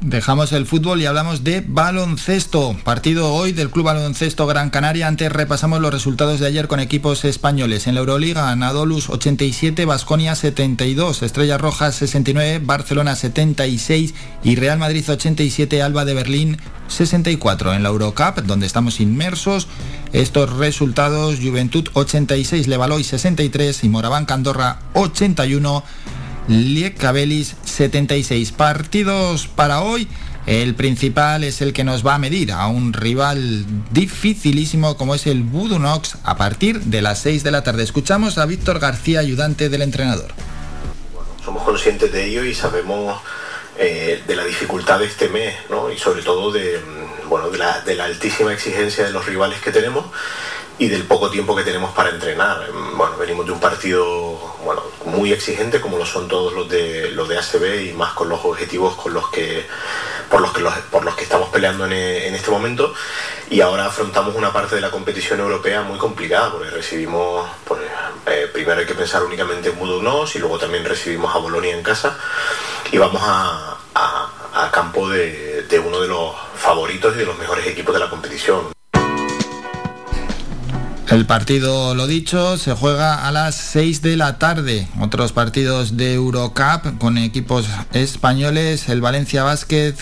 Dejamos 0.00 0.52
el 0.52 0.64
fútbol 0.64 1.02
y 1.02 1.06
hablamos 1.06 1.44
de 1.44 1.62
baloncesto. 1.66 2.74
Partido 2.84 3.34
hoy 3.34 3.52
del 3.52 3.68
Club 3.68 3.84
Baloncesto 3.84 4.46
Gran 4.46 4.70
Canaria. 4.70 5.06
Antes 5.06 5.30
repasamos 5.30 5.78
los 5.82 5.92
resultados 5.92 6.40
de 6.40 6.46
ayer 6.46 6.68
con 6.68 6.80
equipos 6.80 7.26
españoles. 7.26 7.86
En 7.86 7.94
la 7.94 8.00
Euroliga, 8.00 8.50
Anadolus 8.50 9.10
87, 9.10 9.84
Basconia 9.84 10.34
72, 10.36 11.22
Estrellas 11.22 11.60
Rojas 11.60 11.96
69, 11.96 12.62
Barcelona 12.64 13.14
76 13.14 14.14
y 14.42 14.56
Real 14.56 14.78
Madrid 14.78 15.04
87, 15.06 15.82
Alba 15.82 16.06
de 16.06 16.14
Berlín 16.14 16.56
64. 16.88 17.74
En 17.74 17.82
la 17.82 17.90
Eurocup, 17.90 18.40
donde 18.46 18.64
estamos 18.64 19.00
inmersos, 19.00 19.68
estos 20.14 20.50
resultados, 20.54 21.40
Juventud 21.40 21.86
86, 21.92 22.68
Levaloy 22.68 23.04
63 23.04 23.84
y 23.84 23.90
Moraván 23.90 24.24
Candorra 24.24 24.78
81. 24.94 25.84
Cabelis 26.98 27.54
76 27.64 28.50
partidos 28.52 29.46
para 29.46 29.82
hoy. 29.82 30.08
El 30.46 30.74
principal 30.74 31.44
es 31.44 31.62
el 31.62 31.72
que 31.72 31.84
nos 31.84 32.04
va 32.04 32.16
a 32.16 32.18
medir 32.18 32.50
a 32.50 32.66
un 32.66 32.92
rival 32.92 33.64
dificilísimo 33.92 34.96
como 34.96 35.14
es 35.14 35.28
el 35.28 35.44
Budunox 35.44 36.16
a 36.24 36.36
partir 36.36 36.80
de 36.80 37.02
las 37.02 37.20
6 37.20 37.44
de 37.44 37.52
la 37.52 37.62
tarde. 37.62 37.84
Escuchamos 37.84 38.36
a 38.38 38.46
Víctor 38.46 38.80
García, 38.80 39.20
ayudante 39.20 39.68
del 39.68 39.82
entrenador. 39.82 40.32
somos 41.44 41.62
conscientes 41.62 42.10
de 42.10 42.26
ello 42.26 42.44
y 42.44 42.52
sabemos 42.52 43.20
eh, 43.78 44.20
de 44.26 44.34
la 44.34 44.44
dificultad 44.44 44.98
de 44.98 45.06
este 45.06 45.28
mes 45.28 45.54
y 45.94 45.98
sobre 45.98 46.22
todo 46.22 46.50
de, 46.50 46.80
bueno, 47.28 47.50
de 47.50 47.58
la, 47.58 47.80
de 47.82 47.94
la 47.94 48.06
altísima 48.06 48.52
exigencia 48.52 49.04
de 49.04 49.12
los 49.12 49.24
rivales 49.24 49.60
que 49.60 49.70
tenemos 49.70 50.06
y 50.80 50.88
del 50.88 51.04
poco 51.04 51.30
tiempo 51.30 51.54
que 51.54 51.62
tenemos 51.62 51.92
para 51.92 52.08
entrenar. 52.08 52.66
Bueno, 52.94 53.18
venimos 53.18 53.44
de 53.44 53.52
un 53.52 53.60
partido 53.60 54.56
bueno, 54.64 54.82
muy 55.04 55.30
exigente 55.30 55.78
como 55.78 55.98
lo 55.98 56.06
son 56.06 56.26
todos 56.26 56.54
los 56.54 56.70
de 56.70 57.10
los 57.10 57.28
de 57.28 57.36
ACB 57.36 57.90
y 57.90 57.92
más 57.92 58.14
con 58.14 58.30
los 58.30 58.42
objetivos 58.42 58.96
con 58.96 59.12
los 59.12 59.28
que 59.28 59.66
por 60.30 60.40
los 60.40 60.52
que 60.54 60.64
por 60.90 61.04
los 61.04 61.14
que 61.16 61.24
estamos 61.24 61.50
peleando 61.50 61.84
en, 61.84 62.34
este 62.34 62.50
momento 62.50 62.94
y 63.50 63.60
ahora 63.60 63.86
afrontamos 63.86 64.34
una 64.34 64.54
parte 64.54 64.74
de 64.74 64.80
la 64.80 64.90
competición 64.90 65.40
europea 65.40 65.82
muy 65.82 65.98
complicada 65.98 66.52
porque 66.52 66.70
recibimos 66.70 67.46
pues, 67.66 67.82
eh, 68.26 68.48
primero 68.50 68.80
hay 68.80 68.86
que 68.86 68.94
pensar 68.94 69.22
únicamente 69.22 69.68
en 69.68 69.78
Budognos 69.78 70.34
y 70.34 70.38
luego 70.38 70.58
también 70.58 70.86
recibimos 70.86 71.34
a 71.34 71.38
Bolonia 71.38 71.76
en 71.76 71.82
casa 71.82 72.16
y 72.90 72.96
vamos 72.96 73.20
a, 73.22 73.76
campo 74.72 75.10
de, 75.10 75.64
de 75.64 75.78
uno 75.78 76.00
de 76.00 76.08
los 76.08 76.34
favoritos 76.56 77.14
y 77.14 77.18
de 77.18 77.26
los 77.26 77.38
mejores 77.38 77.66
equipos 77.66 77.92
de 77.92 78.00
la 78.00 78.08
competición. 78.08 78.79
El 81.10 81.26
partido, 81.26 81.96
lo 81.96 82.06
dicho, 82.06 82.56
se 82.56 82.72
juega 82.72 83.26
a 83.26 83.32
las 83.32 83.56
6 83.56 84.00
de 84.00 84.16
la 84.16 84.38
tarde. 84.38 84.86
Otros 85.00 85.32
partidos 85.32 85.96
de 85.96 86.14
Eurocup 86.14 86.98
con 87.00 87.18
equipos 87.18 87.66
españoles, 87.92 88.88
el 88.88 89.00
Valencia 89.00 89.42
Basket 89.42 89.94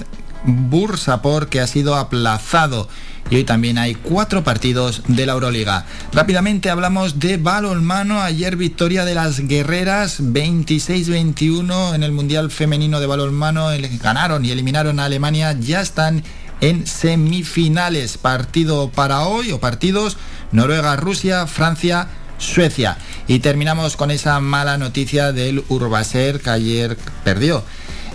Bursapor 0.45 1.49
que 1.49 1.61
ha 1.61 1.67
sido 1.67 1.97
aplazado. 1.97 2.91
Y 3.31 3.37
hoy 3.37 3.45
también 3.45 3.79
hay 3.79 3.95
cuatro 3.95 4.45
partidos 4.45 5.03
de 5.09 5.25
la 5.25 5.33
Euroliga. 5.33 5.87
Rápidamente 6.13 6.69
hablamos 6.69 7.19
de 7.19 7.39
balonmano. 7.39 8.21
Ayer 8.21 8.57
victoria 8.57 9.07
de 9.07 9.15
las 9.15 9.41
guerreras 9.41 10.21
26-21 10.21 11.95
en 11.95 12.03
el 12.03 12.13
Mundial 12.13 12.51
Femenino 12.51 13.01
de 13.01 13.07
balonmano. 13.07 13.69
Ganaron 14.03 14.45
y 14.45 14.51
eliminaron 14.51 15.01
a 15.01 15.07
Alemania. 15.07 15.57
Ya 15.59 15.81
están 15.81 16.23
en 16.61 16.87
semifinales. 16.87 18.19
Partido 18.19 18.91
para 18.91 19.23
hoy 19.23 19.53
o 19.53 19.61
partidos 19.61 20.19
Noruega, 20.53 20.97
Rusia, 20.97 21.47
Francia, 21.47 22.09
Suecia. 22.39 22.97
Y 23.27 23.41
terminamos 23.41 23.97
con 23.97 24.11
esa 24.11 24.41
mala 24.41 24.79
noticia 24.79 25.33
del 25.33 25.65
Urbaser 25.69 26.41
que 26.41 26.51
ayer 26.51 26.97
perdió 27.25 27.65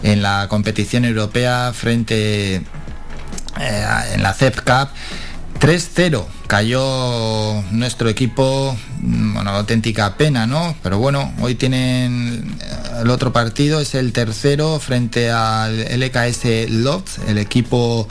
en 0.01 0.22
la 0.22 0.47
competición 0.49 1.05
europea 1.05 1.72
frente 1.73 2.55
eh, 2.55 3.85
en 4.14 4.23
la 4.23 4.34
CEP 4.34 4.61
Cup. 4.61 4.89
3-0 5.60 6.26
cayó 6.47 7.64
nuestro 7.72 8.10
equipo, 8.10 8.77
mm, 8.99 9.34
bueno, 9.35 9.51
auténtica 9.51 10.18
pena, 10.18 10.45
¿no? 10.45 10.76
Pero 10.84 10.97
bueno, 10.97 11.31
hoy 11.39 11.55
tienen 11.55 12.57
eh, 12.60 13.01
el 13.01 13.10
otro 13.10 13.31
partido, 13.31 13.80
es 13.80 13.95
el 13.95 14.11
tercero 14.11 14.80
frente 14.80 15.31
al 15.31 15.80
LKS 15.80 16.69
Lodz, 16.69 17.19
el 17.27 17.38
equipo 17.38 18.07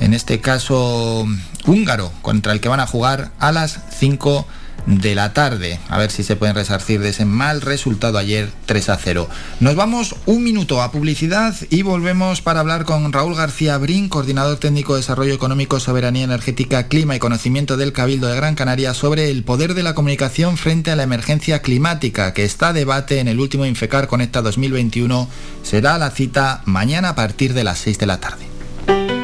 en 0.00 0.14
este 0.14 0.40
caso 0.40 1.26
húngaro, 1.66 2.12
contra 2.22 2.52
el 2.52 2.60
que 2.60 2.68
van 2.68 2.80
a 2.80 2.86
jugar 2.86 3.30
a 3.38 3.52
las 3.52 3.80
5 3.98 4.46
de 4.86 5.14
la 5.14 5.32
tarde. 5.32 5.78
A 5.88 5.98
ver 5.98 6.10
si 6.10 6.22
se 6.22 6.36
pueden 6.36 6.54
resarcir 6.54 7.00
de 7.00 7.10
ese 7.10 7.24
mal 7.24 7.60
resultado 7.60 8.18
ayer 8.18 8.50
3 8.66 8.88
a 8.90 8.96
0. 8.96 9.28
Nos 9.60 9.76
vamos 9.76 10.16
un 10.26 10.44
minuto 10.44 10.82
a 10.82 10.90
publicidad 10.90 11.54
y 11.70 11.82
volvemos 11.82 12.42
para 12.42 12.60
hablar 12.60 12.84
con 12.84 13.12
Raúl 13.12 13.34
García 13.34 13.78
Brin, 13.78 14.08
coordinador 14.08 14.58
técnico 14.58 14.94
de 14.94 15.00
Desarrollo 15.00 15.34
Económico, 15.34 15.80
Soberanía 15.80 16.24
Energética, 16.24 16.88
Clima 16.88 17.16
y 17.16 17.18
Conocimiento 17.18 17.76
del 17.76 17.92
Cabildo 17.92 18.28
de 18.28 18.36
Gran 18.36 18.54
Canaria 18.54 18.94
sobre 18.94 19.30
el 19.30 19.44
poder 19.44 19.74
de 19.74 19.82
la 19.82 19.94
comunicación 19.94 20.56
frente 20.56 20.90
a 20.90 20.96
la 20.96 21.02
emergencia 21.02 21.62
climática 21.62 22.32
que 22.34 22.44
está 22.44 22.68
a 22.68 22.72
debate 22.72 23.20
en 23.20 23.28
el 23.28 23.40
último 23.40 23.66
Infecar 23.66 24.06
Conecta 24.06 24.42
2021. 24.42 25.28
Será 25.62 25.98
la 25.98 26.10
cita 26.10 26.62
mañana 26.66 27.10
a 27.10 27.14
partir 27.14 27.54
de 27.54 27.64
las 27.64 27.78
6 27.78 27.98
de 27.98 28.06
la 28.06 28.20
tarde. 28.20 29.23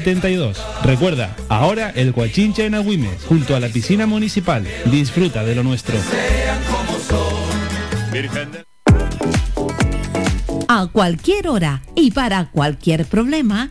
72. 0.00 0.56
Recuerda, 0.82 1.36
ahora 1.48 1.90
el 1.94 2.14
Coachincha 2.14 2.64
en 2.64 2.74
Agüime, 2.74 3.10
junto 3.28 3.54
a 3.54 3.60
la 3.60 3.68
piscina 3.68 4.06
municipal. 4.06 4.66
Disfruta 4.86 5.44
de 5.44 5.54
lo 5.54 5.62
nuestro. 5.62 5.94
A 10.68 10.86
cualquier 10.86 11.48
hora 11.48 11.82
y 11.94 12.12
para 12.12 12.50
cualquier 12.50 13.04
problema, 13.04 13.70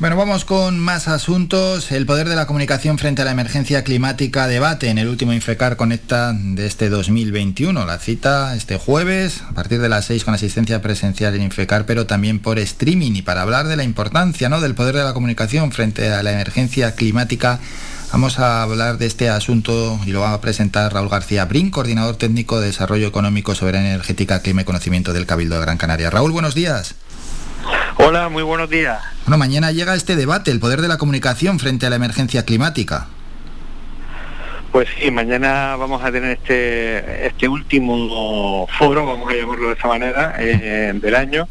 Bueno, 0.00 0.16
vamos 0.16 0.46
con 0.46 0.78
más 0.78 1.08
asuntos. 1.08 1.92
El 1.92 2.06
poder 2.06 2.26
de 2.26 2.34
la 2.34 2.46
comunicación 2.46 2.96
frente 2.96 3.20
a 3.20 3.26
la 3.26 3.32
emergencia 3.32 3.84
climática 3.84 4.46
debate 4.46 4.88
en 4.88 4.96
el 4.96 5.08
último 5.08 5.34
Infecar 5.34 5.76
Conecta 5.76 6.32
de 6.32 6.66
este 6.66 6.88
2021. 6.88 7.84
La 7.84 7.98
cita 7.98 8.56
este 8.56 8.78
jueves 8.78 9.42
a 9.42 9.52
partir 9.52 9.78
de 9.78 9.90
las 9.90 10.06
6 10.06 10.24
con 10.24 10.32
asistencia 10.32 10.80
presencial 10.80 11.34
en 11.34 11.42
Infecar, 11.42 11.84
pero 11.84 12.06
también 12.06 12.38
por 12.38 12.58
streaming. 12.58 13.12
Y 13.12 13.20
para 13.20 13.42
hablar 13.42 13.68
de 13.68 13.76
la 13.76 13.84
importancia 13.84 14.48
¿no? 14.48 14.62
del 14.62 14.74
poder 14.74 14.96
de 14.96 15.04
la 15.04 15.12
comunicación 15.12 15.70
frente 15.70 16.10
a 16.10 16.22
la 16.22 16.32
emergencia 16.32 16.94
climática, 16.94 17.60
vamos 18.10 18.38
a 18.38 18.62
hablar 18.62 18.96
de 18.96 19.04
este 19.04 19.28
asunto 19.28 20.00
y 20.06 20.12
lo 20.12 20.20
va 20.20 20.32
a 20.32 20.40
presentar 20.40 20.94
Raúl 20.94 21.10
García 21.10 21.44
Brin, 21.44 21.70
coordinador 21.70 22.16
técnico 22.16 22.58
de 22.58 22.68
Desarrollo 22.68 23.06
Económico, 23.06 23.54
Soberanía 23.54 23.90
Energética, 23.90 24.40
Clima 24.40 24.62
y 24.62 24.64
Conocimiento 24.64 25.12
del 25.12 25.26
Cabildo 25.26 25.56
de 25.56 25.60
Gran 25.60 25.76
Canaria. 25.76 26.08
Raúl, 26.08 26.32
buenos 26.32 26.54
días. 26.54 26.94
Hola, 27.96 28.28
muy 28.28 28.42
buenos 28.42 28.70
días. 28.70 29.00
Bueno, 29.24 29.38
mañana 29.38 29.72
llega 29.72 29.94
este 29.94 30.16
debate, 30.16 30.50
el 30.50 30.60
poder 30.60 30.80
de 30.80 30.88
la 30.88 30.98
comunicación 30.98 31.58
frente 31.58 31.86
a 31.86 31.90
la 31.90 31.96
emergencia 31.96 32.44
climática. 32.44 33.08
Pues 34.72 34.88
sí, 34.98 35.10
mañana 35.10 35.74
vamos 35.76 36.02
a 36.04 36.12
tener 36.12 36.38
este 36.38 37.26
este 37.26 37.48
último 37.48 38.68
foro, 38.78 39.04
vamos 39.04 39.28
a 39.30 39.34
llamarlo 39.34 39.68
de 39.68 39.72
esta 39.72 39.88
manera, 39.88 40.36
eh, 40.38 40.92
del 40.94 41.14
año, 41.16 41.48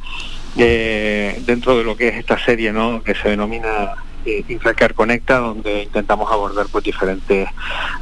eh, 0.57 1.41
dentro 1.45 1.77
de 1.77 1.83
lo 1.83 1.97
que 1.97 2.07
es 2.07 2.15
esta 2.15 2.37
serie 2.43 2.71
¿no? 2.71 3.03
que 3.03 3.15
se 3.15 3.29
denomina 3.29 3.95
eh, 4.25 4.45
Infracar 4.47 4.93
Conecta, 4.93 5.39
donde 5.39 5.83
intentamos 5.83 6.31
abordar 6.31 6.67
pues, 6.71 6.85
diferentes 6.85 7.49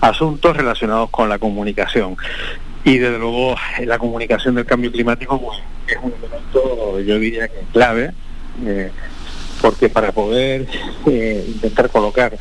asuntos 0.01 0.55
relacionados 0.55 1.09
con 1.09 1.29
la 1.29 1.39
comunicación. 1.39 2.15
Y 2.83 2.99
desde 2.99 3.17
luego 3.17 3.55
la 3.85 3.97
comunicación 3.97 4.55
del 4.55 4.65
cambio 4.65 4.91
climático 4.91 5.41
pues, 5.41 5.59
es 5.87 5.97
un 6.01 6.13
elemento, 6.13 6.99
yo 6.99 7.19
diría 7.19 7.47
que 7.47 7.59
clave, 7.73 8.13
eh, 8.65 8.91
porque 9.61 9.89
para 9.89 10.11
poder 10.11 10.67
eh, 11.07 11.45
intentar 11.47 11.89
colocar 11.89 12.37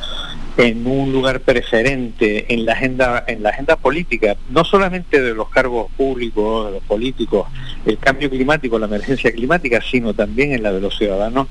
en 0.57 0.87
un 0.87 1.13
lugar 1.13 1.41
preferente 1.41 2.53
en 2.53 2.65
la 2.65 2.73
agenda 2.73 3.25
en 3.27 3.43
la 3.43 3.51
agenda 3.51 3.77
política 3.77 4.37
no 4.51 4.65
solamente 4.65 5.21
de 5.21 5.35
los 5.35 5.51
cargos 5.51 5.91
públicos 5.97 6.67
de 6.67 6.73
los 6.73 6.83
políticos 6.83 7.49
el 7.85 7.99
cambio 7.99 8.31
climático 8.31 8.79
la 8.79 8.87
emergencia 8.87 9.31
climática 9.33 9.81
sino 9.83 10.15
también 10.15 10.53
en 10.53 10.63
la 10.63 10.73
de 10.73 10.81
los 10.81 10.97
ciudadanos 10.97 11.49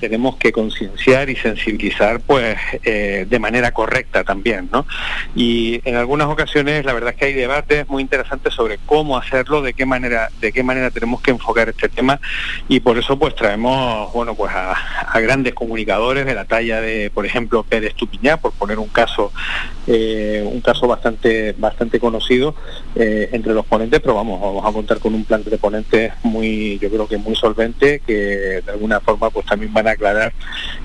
tenemos 0.00 0.36
que 0.36 0.52
concienciar 0.52 1.28
y 1.28 1.36
sensibilizar 1.36 2.20
pues 2.20 2.56
eh, 2.82 3.26
de 3.28 3.38
manera 3.38 3.72
correcta 3.72 4.24
también 4.24 4.70
no 4.72 4.86
y 5.34 5.80
en 5.84 5.96
algunas 5.96 6.28
ocasiones 6.28 6.84
la 6.84 6.94
verdad 6.94 7.10
es 7.10 7.16
que 7.16 7.26
hay 7.26 7.34
debates 7.34 7.88
muy 7.88 8.02
interesantes 8.02 8.54
sobre 8.54 8.78
cómo 8.86 9.18
hacerlo 9.18 9.60
de 9.60 9.74
qué 9.74 9.84
manera 9.84 10.30
de 10.40 10.52
qué 10.52 10.62
manera 10.62 10.90
tenemos 10.90 11.20
que 11.20 11.30
enfocar 11.30 11.68
este 11.68 11.90
tema 11.90 12.20
y 12.68 12.80
por 12.80 12.96
eso 12.96 13.18
pues 13.18 13.34
traemos 13.34 14.12
bueno 14.14 14.34
pues 14.34 14.52
a, 14.54 14.72
a 14.72 15.20
grandes 15.20 15.52
comunicadores 15.52 16.24
de 16.24 16.34
la 16.34 16.46
talla 16.46 16.80
de 16.80 17.10
por 17.10 17.26
ejemplo 17.26 17.62
Pérez 17.62 17.94
Tupiñá 17.94 18.38
por 18.50 18.58
poner 18.58 18.78
un 18.78 18.88
caso 18.88 19.32
eh, 19.86 20.48
un 20.50 20.60
caso 20.60 20.86
bastante 20.86 21.54
bastante 21.58 22.00
conocido 22.00 22.54
eh, 22.94 23.28
entre 23.32 23.54
los 23.54 23.66
ponentes 23.66 24.00
pero 24.00 24.14
vamos 24.14 24.40
vamos 24.40 24.64
a 24.64 24.72
contar 24.72 24.98
con 24.98 25.14
un 25.14 25.24
plan 25.24 25.42
de 25.42 25.58
ponentes 25.58 26.12
muy 26.22 26.78
yo 26.78 26.90
creo 26.90 27.08
que 27.08 27.18
muy 27.18 27.34
solvente 27.34 28.00
que 28.06 28.62
de 28.64 28.72
alguna 28.72 29.00
forma 29.00 29.30
pues 29.30 29.46
también 29.46 29.72
van 29.72 29.88
a 29.88 29.92
aclarar 29.92 30.32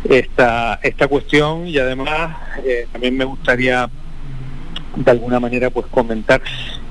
esta 0.10 0.80
esta 0.82 1.08
cuestión. 1.08 1.68
Y 1.68 1.78
además 1.78 2.38
eh, 2.66 2.88
también 2.92 3.18
me 3.18 3.26
gustaría 3.26 3.90
de 4.96 5.12
alguna 5.12 5.40
manera 5.40 5.70
pues 5.70 5.88
comentar 5.88 6.42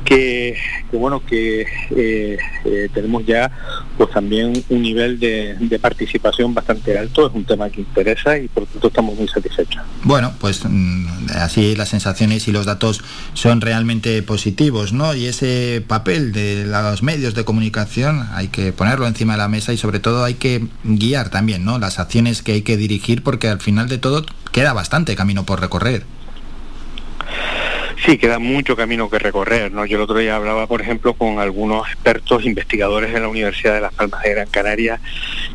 que, 0.05 0.57
que 0.91 0.97
bueno 0.97 1.25
que 1.25 1.67
eh, 1.91 2.39
eh, 2.65 2.89
tenemos 2.93 3.25
ya 3.27 3.51
pues 3.97 4.11
también 4.11 4.53
un 4.69 4.83
nivel 4.83 5.19
de, 5.19 5.57
de 5.59 5.79
participación 5.79 6.55
bastante 6.55 6.99
alto 6.99 7.29
es 7.29 7.35
un 7.35 7.45
tema 7.45 7.69
que 7.71 7.81
interesa 7.81 8.39
y 8.39 8.49
por 8.49 8.67
tanto 8.67 8.89
estamos 8.89 9.17
muy 9.17 9.29
satisfechos 9.29 9.83
Bueno, 10.03 10.33
pues 10.41 10.63
mm, 10.65 11.29
así 11.37 11.77
las 11.77 11.91
sensaciones 11.91 12.49
y 12.49 12.53
los 12.53 12.67
datos 12.67 13.03
son 13.35 13.61
realmente 13.61 14.23
positivos, 14.23 14.93
¿no? 14.93 15.15
Y 15.15 15.27
ese 15.27 15.83
papel 15.87 16.33
de 16.33 16.67
los 16.67 17.03
medios 17.03 17.35
de 17.35 17.45
comunicación 17.45 18.29
hay 18.33 18.49
que 18.49 18.73
ponerlo 18.73 19.07
encima 19.07 19.35
de 19.35 19.39
la 19.39 19.49
mesa 19.49 19.73
y 19.73 19.77
sobre 19.77 20.01
todo 20.01 20.25
hay 20.25 20.35
que 20.35 20.67
guiar 20.85 21.31
también, 21.31 21.65
¿no? 21.65 21.79
Las 21.79 21.99
acciones 21.99 22.43
que 22.43 22.53
hay 22.53 22.63
que 22.63 22.77
dirigir 22.77 23.23
porque 23.23 23.49
al 23.49 23.61
final 23.61 23.89
de 23.89 23.99
todo 23.99 24.25
queda 24.53 24.73
bastante 24.73 25.15
camino 25.17 25.45
por 25.45 25.61
recorrer. 25.61 26.05
Sí, 28.05 28.17
queda 28.17 28.39
mucho 28.39 28.77
camino 28.77 29.11
que 29.11 29.19
recorrer, 29.19 29.71
¿no? 29.73 29.85
Yo 29.85 29.99
el 29.99 30.03
otro 30.03 30.17
día 30.17 30.37
hablaba, 30.37 30.67
por 30.67 30.81
ejemplo, 30.81 31.13
con 31.13 31.39
algunos 31.39 31.87
expertos 31.87 32.47
investigadores 32.47 33.13
de 33.13 33.21
la 33.21 33.29
Universidad 33.29 33.75
de 33.75 33.83
Las 33.83 33.93
Palmas 33.93 34.23
de 34.23 34.31
Gran 34.31 34.49
Canaria 34.49 35.01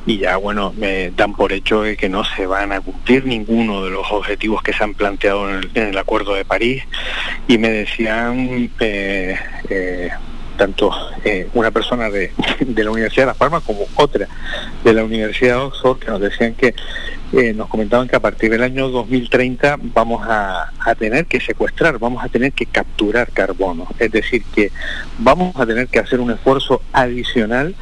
y 0.06 0.20
ya, 0.20 0.38
bueno, 0.38 0.72
me 0.78 1.10
dan 1.12 1.34
por 1.34 1.54
hecho 1.54 1.82
de 1.82 1.98
que 1.98 2.08
no 2.08 2.24
se 2.24 2.46
van 2.46 2.72
a 2.72 2.82
cumplir 2.82 3.26
ninguno 3.26 3.84
de 3.84 3.90
los 3.90 4.12
objetivos 4.12 4.62
que 4.62 4.74
se 4.74 4.84
han 4.84 4.94
planteado 4.94 5.50
en 5.50 5.56
el, 5.56 5.72
en 5.74 5.88
el 5.88 5.98
Acuerdo 5.98 6.36
de 6.36 6.46
París 6.46 6.84
y 7.48 7.58
me 7.58 7.70
decían 7.70 8.70
eh, 8.80 9.40
eh, 9.70 10.10
tanto 10.58 10.92
eh, 11.24 11.50
una 11.54 11.72
persona 11.72 12.10
de, 12.10 12.32
la 12.76 12.92
Universidad 12.92 13.24
de 13.24 13.28
Las 13.28 13.38
Palmas 13.38 13.64
como 13.64 13.86
otra 13.96 14.28
de 14.84 14.94
la 14.94 15.04
Universidad 15.04 15.56
de 15.56 15.62
Oxford, 15.62 16.00
que 16.00 16.08
nos 16.12 16.22
decían 16.22 16.54
que 16.54 16.74
eh, 17.34 17.54
nos 17.54 17.68
comentaban 17.68 18.08
que 18.08 18.16
a 18.16 18.20
partir 18.20 18.52
del 18.52 18.64
año 18.64 18.90
2030 18.90 19.78
vamos 19.82 20.26
a, 20.28 20.72
a, 20.80 20.96
tener 20.96 21.26
que 21.26 21.40
secuestrar, 21.42 22.00
vamos 22.00 22.24
a 22.24 22.30
tener 22.30 22.54
que 22.54 22.66
capturar 22.66 23.32
carbono, 23.32 23.88
es 24.00 24.12
decir, 24.12 24.44
que 24.54 24.72
vamos 25.18 25.56
a 25.60 25.66
tener 25.66 25.88
que 25.88 26.00
hacer 26.00 26.20
un 26.20 26.32
esfuerzo 26.32 26.82
adicional 26.94 27.76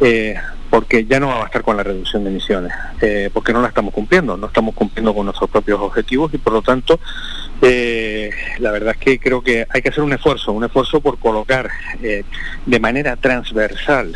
eh, 0.00 0.34
porque 0.70 1.06
ya 1.06 1.20
no 1.20 1.28
va 1.28 1.36
a 1.36 1.38
bastar 1.40 1.62
con 1.62 1.76
la 1.76 1.82
reducción 1.82 2.24
de 2.24 2.30
emisiones, 2.30 2.72
eh, 3.00 3.30
porque 3.32 3.52
no 3.52 3.62
la 3.62 3.68
estamos 3.68 3.94
cumpliendo, 3.94 4.36
no 4.36 4.48
estamos 4.48 4.74
cumpliendo 4.74 5.14
con 5.14 5.24
nuestros 5.24 5.48
propios 5.48 5.80
objetivos 5.80 6.34
y 6.34 6.38
por 6.38 6.52
lo 6.52 6.62
tanto 6.62 6.98
eh, 7.62 8.30
la 8.58 8.70
verdad 8.70 8.94
es 8.98 9.00
que 9.00 9.18
creo 9.18 9.42
que 9.42 9.66
hay 9.68 9.82
que 9.82 9.88
hacer 9.88 10.04
un 10.04 10.12
esfuerzo, 10.12 10.52
un 10.52 10.64
esfuerzo 10.64 11.00
por 11.00 11.18
colocar 11.18 11.70
eh, 12.02 12.24
de 12.66 12.80
manera 12.80 13.16
transversal 13.16 14.14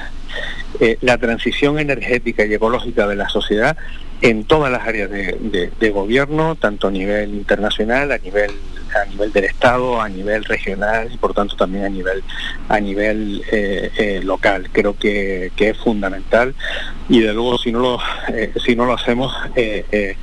eh, 0.78 0.98
la 1.00 1.16
transición 1.18 1.78
energética 1.78 2.44
y 2.44 2.54
ecológica 2.54 3.06
de 3.06 3.16
la 3.16 3.28
sociedad 3.28 3.76
en 4.20 4.44
todas 4.44 4.70
las 4.70 4.86
áreas 4.86 5.10
de, 5.10 5.36
de, 5.40 5.72
de 5.78 5.90
gobierno, 5.90 6.54
tanto 6.54 6.88
a 6.88 6.90
nivel 6.90 7.34
internacional, 7.34 8.12
a 8.12 8.18
nivel 8.18 8.50
a 8.94 9.04
nivel 9.06 9.32
del 9.32 9.44
Estado, 9.44 10.00
a 10.00 10.08
nivel 10.08 10.44
regional 10.44 11.10
y 11.12 11.16
por 11.16 11.34
tanto 11.34 11.56
también 11.56 11.84
a 11.84 11.88
nivel 11.88 12.22
a 12.68 12.80
nivel 12.80 13.42
eh, 13.50 13.90
eh, 13.96 14.20
local. 14.22 14.68
Creo 14.72 14.96
que, 14.96 15.52
que, 15.56 15.70
es 15.70 15.78
fundamental 15.78 16.54
y 17.08 17.20
de 17.20 17.32
luego 17.32 17.58
si 17.58 17.72
no 17.72 17.80
lo 17.80 17.98
eh, 18.32 18.52
si 18.64 18.74
no 18.74 18.86
lo 18.86 18.94
hacemos, 18.94 19.32
eh, 19.56 20.16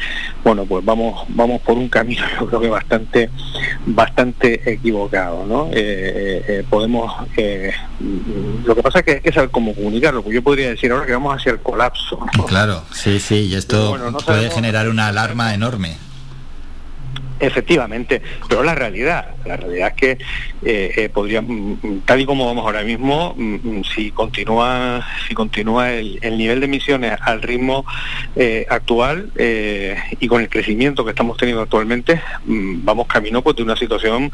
bueno 0.43 0.65
pues 0.65 0.83
vamos 0.83 1.25
vamos 1.29 1.61
por 1.61 1.77
un 1.77 1.89
camino 1.89 2.23
yo 2.39 2.47
creo 2.47 2.61
que 2.61 2.69
bastante 2.69 3.29
bastante 3.85 4.71
equivocado, 4.71 5.45
¿no? 5.45 5.69
podemos 6.69 7.11
lo 8.65 8.75
que 8.75 8.83
pasa 8.83 8.99
es 8.99 9.05
que 9.05 9.11
hay 9.11 9.21
que 9.21 9.31
saber 9.31 9.49
cómo 9.49 9.73
comunicarlo, 9.73 10.21
porque 10.21 10.35
yo 10.35 10.43
podría 10.43 10.69
decir 10.69 10.91
ahora 10.91 11.05
que 11.05 11.13
vamos 11.13 11.35
hacia 11.35 11.51
el 11.51 11.59
colapso. 11.59 12.19
¿no? 12.37 12.45
Claro, 12.45 12.83
sí, 12.91 13.19
sí, 13.19 13.47
y 13.47 13.55
esto 13.55 13.89
bueno, 13.89 14.11
no 14.11 14.17
puede 14.19 14.49
generar 14.49 14.89
una 14.89 15.07
alarma 15.07 15.53
enorme. 15.53 16.06
Efectivamente, 17.39 18.21
pero 18.49 18.63
la 18.63 18.73
realidad, 18.73 19.35
la 19.45 19.57
realidad 19.57 19.89
es 19.89 19.93
que 19.93 20.11
eh, 20.65 20.91
eh, 20.95 21.09
podría, 21.09 21.43
tal 22.05 22.19
y 22.19 22.25
como 22.25 22.47
vamos 22.47 22.65
ahora 22.65 22.81
mismo, 22.81 23.35
mm, 23.37 23.83
si 23.83 24.11
continúa, 24.11 25.05
si 25.27 25.35
continúa 25.35 25.91
el, 25.91 26.17
el, 26.23 26.37
nivel 26.37 26.59
de 26.61 26.65
emisiones 26.65 27.17
al 27.21 27.43
ritmo 27.43 27.85
eh, 28.35 28.65
actual 28.69 29.31
eh, 29.35 29.95
y 30.19 30.27
con 30.27 30.41
el 30.41 30.49
crecimiento 30.49 31.05
que 31.05 31.11
estamos 31.11 31.37
teniendo 31.37 31.61
actualmente, 31.61 32.21
mm, 32.45 32.83
vamos 32.83 33.05
camino 33.07 33.43
pues, 33.43 33.55
de 33.55 33.63
una 33.63 33.75
situación 33.75 34.31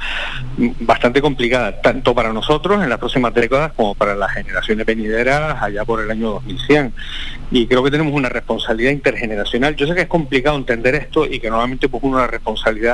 mm, 0.57 0.69
bastante 0.79 1.21
complicada, 1.21 1.81
tanto 1.81 2.15
para 2.15 2.31
nosotros 2.31 2.81
en 2.83 2.89
las 2.89 2.99
próximas 2.99 3.33
décadas 3.33 3.73
como 3.73 3.95
para 3.95 4.15
las 4.15 4.31
generaciones 4.31 4.85
venideras 4.85 5.61
allá 5.61 5.83
por 5.83 6.01
el 6.01 6.09
año 6.09 6.31
2100. 6.31 6.93
Y 7.51 7.67
creo 7.67 7.83
que 7.83 7.91
tenemos 7.91 8.13
una 8.13 8.29
responsabilidad 8.29 8.91
intergeneracional. 8.91 9.75
Yo 9.75 9.87
sé 9.87 9.93
que 9.93 10.01
es 10.01 10.07
complicado 10.07 10.57
entender 10.57 10.95
esto 10.95 11.25
y 11.25 11.39
que 11.39 11.49
normalmente 11.49 11.89
pues, 11.89 12.01
una 12.03 12.27
responsabilidad 12.27 12.92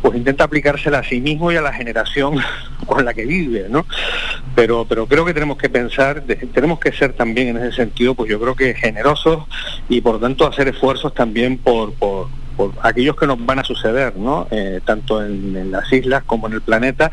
pues 0.00 0.16
intenta 0.16 0.44
aplicársela 0.44 0.98
a 0.98 1.04
sí 1.04 1.20
mismo 1.20 1.52
y 1.52 1.56
a 1.56 1.62
la 1.62 1.72
generación 1.72 2.36
con 2.86 3.04
la 3.04 3.14
que 3.14 3.24
vive, 3.24 3.66
¿no? 3.68 3.86
Pero, 4.54 4.84
pero 4.88 5.06
creo 5.06 5.24
que 5.24 5.34
tenemos 5.34 5.56
que 5.56 5.70
pensar, 5.70 6.22
tenemos 6.52 6.78
que 6.78 6.92
ser 6.92 7.12
también 7.14 7.48
en 7.48 7.56
ese 7.58 7.76
sentido, 7.76 8.14
pues 8.14 8.30
yo 8.30 8.40
creo 8.40 8.54
que 8.54 8.74
generosos 8.74 9.44
y 9.88 10.00
por 10.00 10.20
tanto 10.20 10.46
hacer 10.46 10.68
esfuerzos 10.68 11.14
también 11.14 11.58
por, 11.58 11.94
por 11.94 12.28
por 12.56 12.72
aquellos 12.82 13.16
que 13.16 13.26
nos 13.26 13.44
van 13.44 13.58
a 13.58 13.64
suceder, 13.64 14.16
¿no? 14.16 14.46
Eh, 14.50 14.80
tanto 14.84 15.24
en, 15.24 15.70
las 15.70 15.92
islas 15.92 16.22
como 16.24 16.46
en 16.46 16.54
el 16.54 16.60
planeta, 16.60 17.10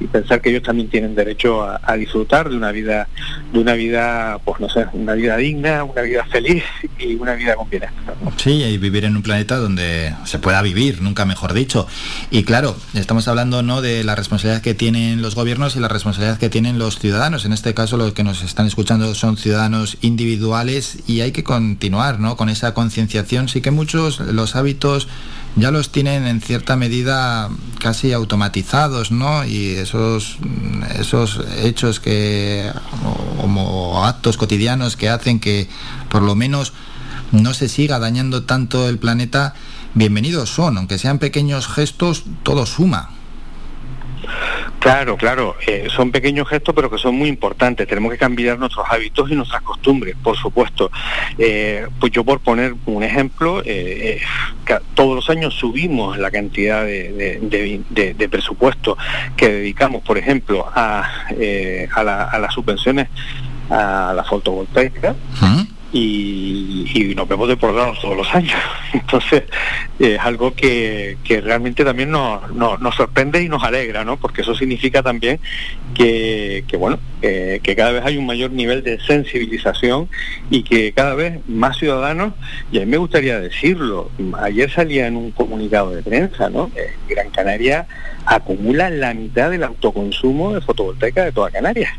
y 0.00 0.06
pensar 0.06 0.40
que 0.40 0.50
ellos 0.50 0.62
también 0.62 0.88
tienen 0.88 1.14
derecho 1.14 1.62
a, 1.62 1.96
disfrutar 1.96 2.48
de 2.48 2.56
una 2.56 2.70
vida, 2.70 3.08
de 3.52 3.58
una 3.58 3.74
vida, 3.74 4.38
pues 4.44 4.60
no 4.60 4.68
sé, 4.68 4.86
una 4.92 5.14
vida 5.14 5.36
digna, 5.36 5.82
una 5.82 6.02
vida 6.02 6.24
feliz 6.26 6.62
y 6.98 7.14
una 7.16 7.34
vida 7.34 7.56
con 7.56 7.68
bienestar. 7.68 8.14
Sí, 8.36 8.62
y 8.62 8.78
vivir 8.78 9.04
en 9.04 9.16
un 9.16 9.22
planeta 9.22 9.56
donde 9.56 10.14
se 10.24 10.38
pueda 10.38 10.62
vivir, 10.62 11.02
nunca 11.02 11.24
mejor 11.24 11.54
dicho. 11.54 11.88
Y 12.30 12.44
claro, 12.44 12.76
estamos 12.94 13.26
hablando 13.26 13.62
no 13.62 13.82
de 13.82 14.04
la 14.04 14.14
responsabilidad 14.14 14.62
que 14.62 14.74
tienen 14.74 15.22
los 15.22 15.34
gobiernos 15.34 15.74
y 15.76 15.80
la 15.80 15.88
responsabilidad 15.88 16.38
que 16.38 16.48
tienen 16.48 16.78
los 16.78 16.98
ciudadanos. 16.98 17.44
En 17.44 17.52
este 17.52 17.74
caso, 17.74 17.96
los 17.96 18.12
que 18.12 18.22
nos 18.22 18.42
están 18.42 18.66
escuchando 18.66 19.14
son 19.14 19.36
ciudadanos 19.36 19.98
individuales 20.00 20.98
y 21.06 21.20
hay 21.22 21.32
que 21.32 21.42
continuar, 21.42 22.20
¿no? 22.20 22.36
Con 22.36 22.48
esa 22.48 22.74
concienciación. 22.74 23.48
Sí 23.48 23.60
que 23.60 23.70
muchos 23.70 24.20
los 24.20 24.54
hábitos 24.54 24.77
ya 25.56 25.70
los 25.70 25.90
tienen 25.90 26.26
en 26.26 26.40
cierta 26.40 26.76
medida 26.76 27.48
casi 27.80 28.12
automatizados, 28.12 29.10
¿no? 29.10 29.44
Y 29.44 29.70
esos, 29.70 30.38
esos 30.98 31.40
hechos 31.62 32.00
que, 32.00 32.70
como 33.40 34.04
actos 34.04 34.36
cotidianos 34.36 34.96
que 34.96 35.08
hacen 35.08 35.40
que 35.40 35.68
por 36.08 36.22
lo 36.22 36.34
menos 36.34 36.72
no 37.32 37.54
se 37.54 37.68
siga 37.68 37.98
dañando 37.98 38.44
tanto 38.44 38.88
el 38.88 38.98
planeta, 38.98 39.54
bienvenidos 39.94 40.50
son, 40.50 40.78
aunque 40.78 40.98
sean 40.98 41.18
pequeños 41.18 41.66
gestos, 41.66 42.24
todo 42.42 42.64
suma. 42.66 43.10
Claro, 44.78 45.16
claro, 45.16 45.56
eh, 45.66 45.88
son 45.94 46.10
pequeños 46.10 46.48
gestos 46.48 46.74
pero 46.74 46.90
que 46.90 46.98
son 46.98 47.16
muy 47.16 47.28
importantes. 47.28 47.86
Tenemos 47.86 48.12
que 48.12 48.18
cambiar 48.18 48.58
nuestros 48.58 48.86
hábitos 48.88 49.30
y 49.30 49.34
nuestras 49.34 49.62
costumbres, 49.62 50.16
por 50.22 50.36
supuesto. 50.36 50.90
Eh, 51.38 51.86
pues 51.98 52.12
yo 52.12 52.24
por 52.24 52.40
poner 52.40 52.74
un 52.86 53.02
ejemplo, 53.02 53.62
eh, 53.64 54.20
todos 54.94 55.14
los 55.14 55.30
años 55.30 55.54
subimos 55.54 56.18
la 56.18 56.30
cantidad 56.30 56.84
de, 56.84 57.38
de, 57.40 58.28
presupuesto 58.28 58.96
que 59.36 59.48
dedicamos, 59.48 60.02
por 60.02 60.18
ejemplo, 60.18 60.66
a, 60.74 61.08
a, 61.94 62.02
la, 62.04 62.24
a 62.24 62.38
las 62.38 62.54
subvenciones 62.54 63.08
a 63.70 64.12
la 64.14 64.24
fotovoltaica. 64.24 65.14
¿Mm? 65.40 65.67
Y, 65.92 67.14
nos 67.16 67.26
vemos 67.26 67.48
deportados 67.48 68.00
todos 68.00 68.16
los 68.16 68.34
años. 68.34 68.58
Entonces, 68.92 69.44
eh, 69.98 70.14
es 70.14 70.20
algo 70.20 70.54
que, 70.54 71.16
que, 71.24 71.40
realmente 71.40 71.84
también 71.84 72.10
nos, 72.10 72.52
nos, 72.54 72.80
nos, 72.80 72.94
sorprende 72.94 73.42
y 73.42 73.48
nos 73.48 73.62
alegra, 73.64 74.04
¿no? 74.04 74.16
Porque 74.16 74.42
eso 74.42 74.54
significa 74.54 75.02
también 75.02 75.40
que, 75.94 76.64
que 76.68 76.76
bueno, 76.76 76.98
que 77.20 77.74
cada 77.76 77.92
vez 77.92 78.04
hay 78.04 78.16
un 78.16 78.26
mayor 78.26 78.52
nivel 78.52 78.84
de 78.84 79.00
sensibilización 79.00 80.08
y 80.50 80.62
que 80.62 80.92
cada 80.92 81.14
vez 81.14 81.40
más 81.48 81.78
ciudadanos, 81.78 82.34
y 82.70 82.78
a 82.78 82.80
mí 82.80 82.86
me 82.86 82.96
gustaría 82.98 83.40
decirlo, 83.40 84.10
ayer 84.40 84.70
salía 84.70 85.06
en 85.06 85.16
un 85.16 85.32
comunicado 85.32 85.90
de 85.90 86.02
prensa, 86.02 86.50
¿no? 86.50 86.70
Gran 87.08 87.30
Canaria 87.30 87.86
acumula 88.26 88.90
la 88.90 89.14
mitad 89.14 89.50
del 89.50 89.64
autoconsumo 89.64 90.54
de 90.54 90.60
fotovoltaica 90.60 91.24
de 91.24 91.32
toda 91.32 91.50
Canarias 91.50 91.92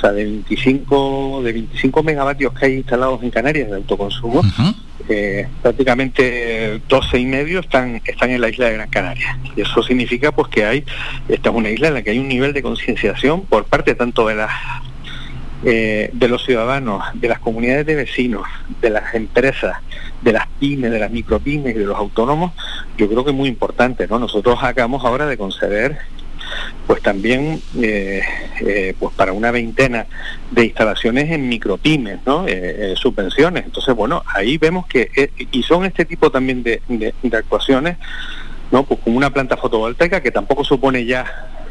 o 0.00 0.02
sea, 0.02 0.12
de 0.12 0.24
25, 0.24 1.42
de 1.44 1.52
25 1.52 2.02
megavatios 2.02 2.54
que 2.54 2.64
hay 2.64 2.74
instalados 2.76 3.22
en 3.22 3.30
Canarias 3.30 3.68
de 3.68 3.76
autoconsumo, 3.76 4.40
uh 4.40 4.42
-huh. 4.42 4.74
eh, 5.10 5.46
prácticamente 5.60 6.80
12 6.88 7.18
y 7.18 7.26
medio 7.26 7.60
están, 7.60 8.00
están 8.06 8.30
en 8.30 8.40
la 8.40 8.48
isla 8.48 8.68
de 8.68 8.72
Gran 8.74 8.88
Canaria. 8.88 9.38
Y 9.54 9.60
eso 9.60 9.82
significa 9.82 10.32
pues 10.32 10.48
que 10.48 10.64
hay, 10.64 10.84
esta 11.28 11.50
es 11.50 11.54
una 11.54 11.68
isla 11.68 11.88
en 11.88 11.94
la 11.94 12.02
que 12.02 12.12
hay 12.12 12.18
un 12.18 12.28
nivel 12.28 12.54
de 12.54 12.62
concienciación 12.62 13.42
por 13.42 13.66
parte 13.66 13.94
tanto 13.94 14.26
de 14.26 14.36
las 14.36 14.50
eh, 15.62 16.08
de 16.14 16.28
los 16.28 16.42
ciudadanos, 16.46 17.04
de 17.12 17.28
las 17.28 17.38
comunidades 17.38 17.84
de 17.84 17.94
vecinos, 17.94 18.44
de 18.80 18.88
las 18.88 19.14
empresas, 19.14 19.76
de 20.22 20.32
las 20.32 20.46
pymes, 20.58 20.90
de 20.90 20.98
las 20.98 21.10
micropymes 21.10 21.76
y 21.76 21.78
de 21.78 21.84
los 21.84 21.98
autónomos, 21.98 22.52
yo 22.96 23.06
creo 23.06 23.22
que 23.24 23.32
es 23.32 23.36
muy 23.36 23.50
importante, 23.50 24.08
¿no? 24.08 24.18
Nosotros 24.18 24.58
acabamos 24.62 25.04
ahora 25.04 25.26
de 25.26 25.36
conceder 25.36 25.98
pues 26.86 27.02
también 27.02 27.62
eh, 27.80 28.22
eh, 28.60 28.94
pues 28.98 29.14
para 29.14 29.32
una 29.32 29.50
veintena 29.50 30.06
de 30.50 30.64
instalaciones 30.64 31.30
en 31.30 31.48
micropymes, 31.48 32.20
¿no? 32.26 32.46
Eh, 32.46 32.94
subvenciones. 32.96 33.64
Entonces, 33.64 33.94
bueno, 33.94 34.22
ahí 34.26 34.58
vemos 34.58 34.86
que, 34.86 35.30
y 35.50 35.62
son 35.62 35.84
este 35.84 36.04
tipo 36.04 36.30
también 36.30 36.62
de, 36.62 36.82
de, 36.88 37.36
actuaciones, 37.36 37.96
¿no? 38.70 38.84
Pues 38.84 39.00
como 39.00 39.16
una 39.16 39.32
planta 39.32 39.56
fotovoltaica 39.56 40.20
que 40.20 40.30
tampoco 40.30 40.64
supone 40.64 41.04
ya 41.04 41.24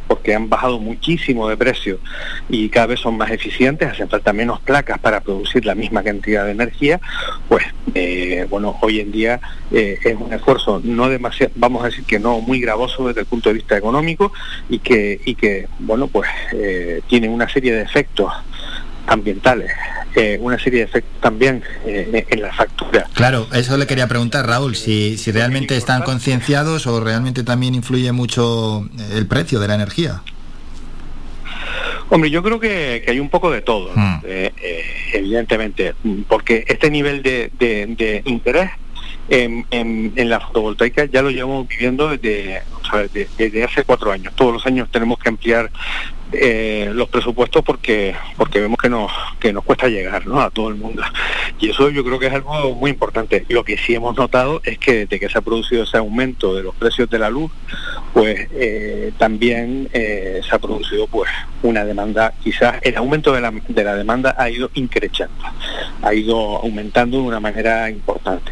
porque 0.09 0.33
han 0.33 0.49
bajado 0.49 0.79
muchísimo 0.79 1.47
de 1.47 1.55
precio 1.55 1.99
y 2.49 2.67
cada 2.69 2.87
vez 2.87 2.99
son 2.99 3.15
más 3.15 3.29
eficientes, 3.29 3.87
hacen 3.87 4.09
falta 4.09 4.33
menos 4.33 4.59
placas 4.59 4.97
para 4.97 5.21
producir 5.21 5.65
la 5.65 5.75
misma 5.75 6.01
cantidad 6.01 6.45
de 6.45 6.51
energía, 6.51 6.99
pues 7.47 7.63
eh, 7.93 8.47
bueno, 8.49 8.75
hoy 8.81 8.99
en 8.99 9.11
día 9.11 9.39
eh, 9.71 9.99
es 10.03 10.15
un 10.19 10.33
esfuerzo 10.33 10.81
no 10.83 11.09
demasiado, 11.09 11.53
vamos 11.55 11.83
a 11.83 11.85
decir 11.85 12.05
que 12.05 12.17
no 12.19 12.41
muy 12.41 12.59
gravoso 12.59 13.07
desde 13.07 13.21
el 13.21 13.27
punto 13.27 13.49
de 13.49 13.53
vista 13.53 13.77
económico 13.77 14.33
y 14.67 14.79
que, 14.79 15.21
y 15.23 15.35
que 15.35 15.67
bueno, 15.77 16.07
pues 16.07 16.27
eh, 16.53 17.01
tiene 17.07 17.29
una 17.29 17.47
serie 17.47 17.71
de 17.71 17.83
efectos 17.83 18.33
ambientales, 19.09 19.71
eh, 20.15 20.37
una 20.39 20.59
serie 20.59 20.79
de 20.79 20.85
efectos 20.85 21.21
también 21.21 21.63
eh, 21.85 22.25
en 22.29 22.41
la 22.41 22.53
factura. 22.53 23.05
Claro, 23.13 23.47
eso 23.53 23.77
le 23.77 23.87
quería 23.87 24.07
preguntar, 24.07 24.45
Raúl, 24.47 24.75
si, 24.75 25.17
si 25.17 25.31
realmente 25.31 25.75
están 25.75 26.03
concienciados 26.03 26.87
o 26.87 26.99
realmente 27.03 27.43
también 27.43 27.75
influye 27.75 28.11
mucho 28.11 28.87
el 29.11 29.27
precio 29.27 29.59
de 29.59 29.67
la 29.67 29.75
energía. 29.75 30.21
Hombre, 32.09 32.29
yo 32.31 32.41
creo 32.41 32.59
que, 32.59 33.03
que 33.05 33.11
hay 33.11 33.19
un 33.19 33.29
poco 33.29 33.51
de 33.51 33.61
todo, 33.61 33.91
¿no? 33.95 34.01
hmm. 34.01 34.21
eh, 34.23 34.51
evidentemente, 35.13 35.93
porque 36.27 36.63
este 36.67 36.89
nivel 36.89 37.21
de, 37.21 37.51
de, 37.59 37.85
de 37.87 38.21
interés 38.25 38.71
en, 39.29 39.65
en, 39.69 40.13
en, 40.15 40.29
la 40.29 40.39
fotovoltaica 40.39 41.05
ya 41.05 41.21
lo 41.21 41.29
llevamos 41.29 41.67
viviendo 41.67 42.09
desde, 42.09 42.63
o 42.81 42.85
sea, 42.85 42.99
desde, 43.01 43.27
desde, 43.37 43.63
hace 43.63 43.83
cuatro 43.83 44.11
años. 44.11 44.33
Todos 44.35 44.53
los 44.53 44.65
años 44.65 44.89
tenemos 44.91 45.19
que 45.19 45.29
ampliar 45.29 45.69
eh, 46.31 46.91
los 46.93 47.09
presupuestos 47.09 47.63
porque 47.63 48.15
porque 48.37 48.59
vemos 48.59 48.77
que 48.77 48.89
nos 48.89 49.11
que 49.39 49.51
nos 49.51 49.63
cuesta 49.63 49.87
llegar 49.87 50.27
¿no? 50.27 50.39
a 50.41 50.49
todo 50.49 50.69
el 50.69 50.75
mundo. 50.75 51.01
Y 51.59 51.71
eso 51.71 51.89
yo 51.89 52.03
creo 52.03 52.19
que 52.19 52.27
es 52.27 52.33
algo 52.33 52.75
muy 52.75 52.91
importante. 52.91 53.45
Lo 53.49 53.63
que 53.63 53.77
sí 53.77 53.95
hemos 53.95 54.15
notado 54.15 54.61
es 54.63 54.77
que 54.77 54.99
desde 54.99 55.19
que 55.19 55.29
se 55.29 55.37
ha 55.37 55.41
producido 55.41 55.83
ese 55.83 55.97
aumento 55.97 56.55
de 56.55 56.63
los 56.63 56.75
precios 56.75 57.09
de 57.09 57.19
la 57.19 57.29
luz 57.29 57.51
pues 58.13 58.47
eh, 58.53 59.11
también 59.17 59.89
eh, 59.93 60.41
se 60.47 60.55
ha 60.55 60.59
producido 60.59 61.07
pues 61.07 61.29
una 61.63 61.83
demanda. 61.83 62.33
Quizás 62.43 62.77
el 62.81 62.97
aumento 62.97 63.33
de 63.33 63.41
la, 63.41 63.53
de 63.67 63.83
la 63.83 63.95
demanda 63.95 64.35
ha 64.37 64.49
ido 64.49 64.69
increciendo 64.75 64.99
ha 66.01 66.13
ido 66.13 66.57
aumentando 66.57 67.17
de 67.17 67.23
una 67.23 67.39
manera 67.39 67.89
importante. 67.89 68.51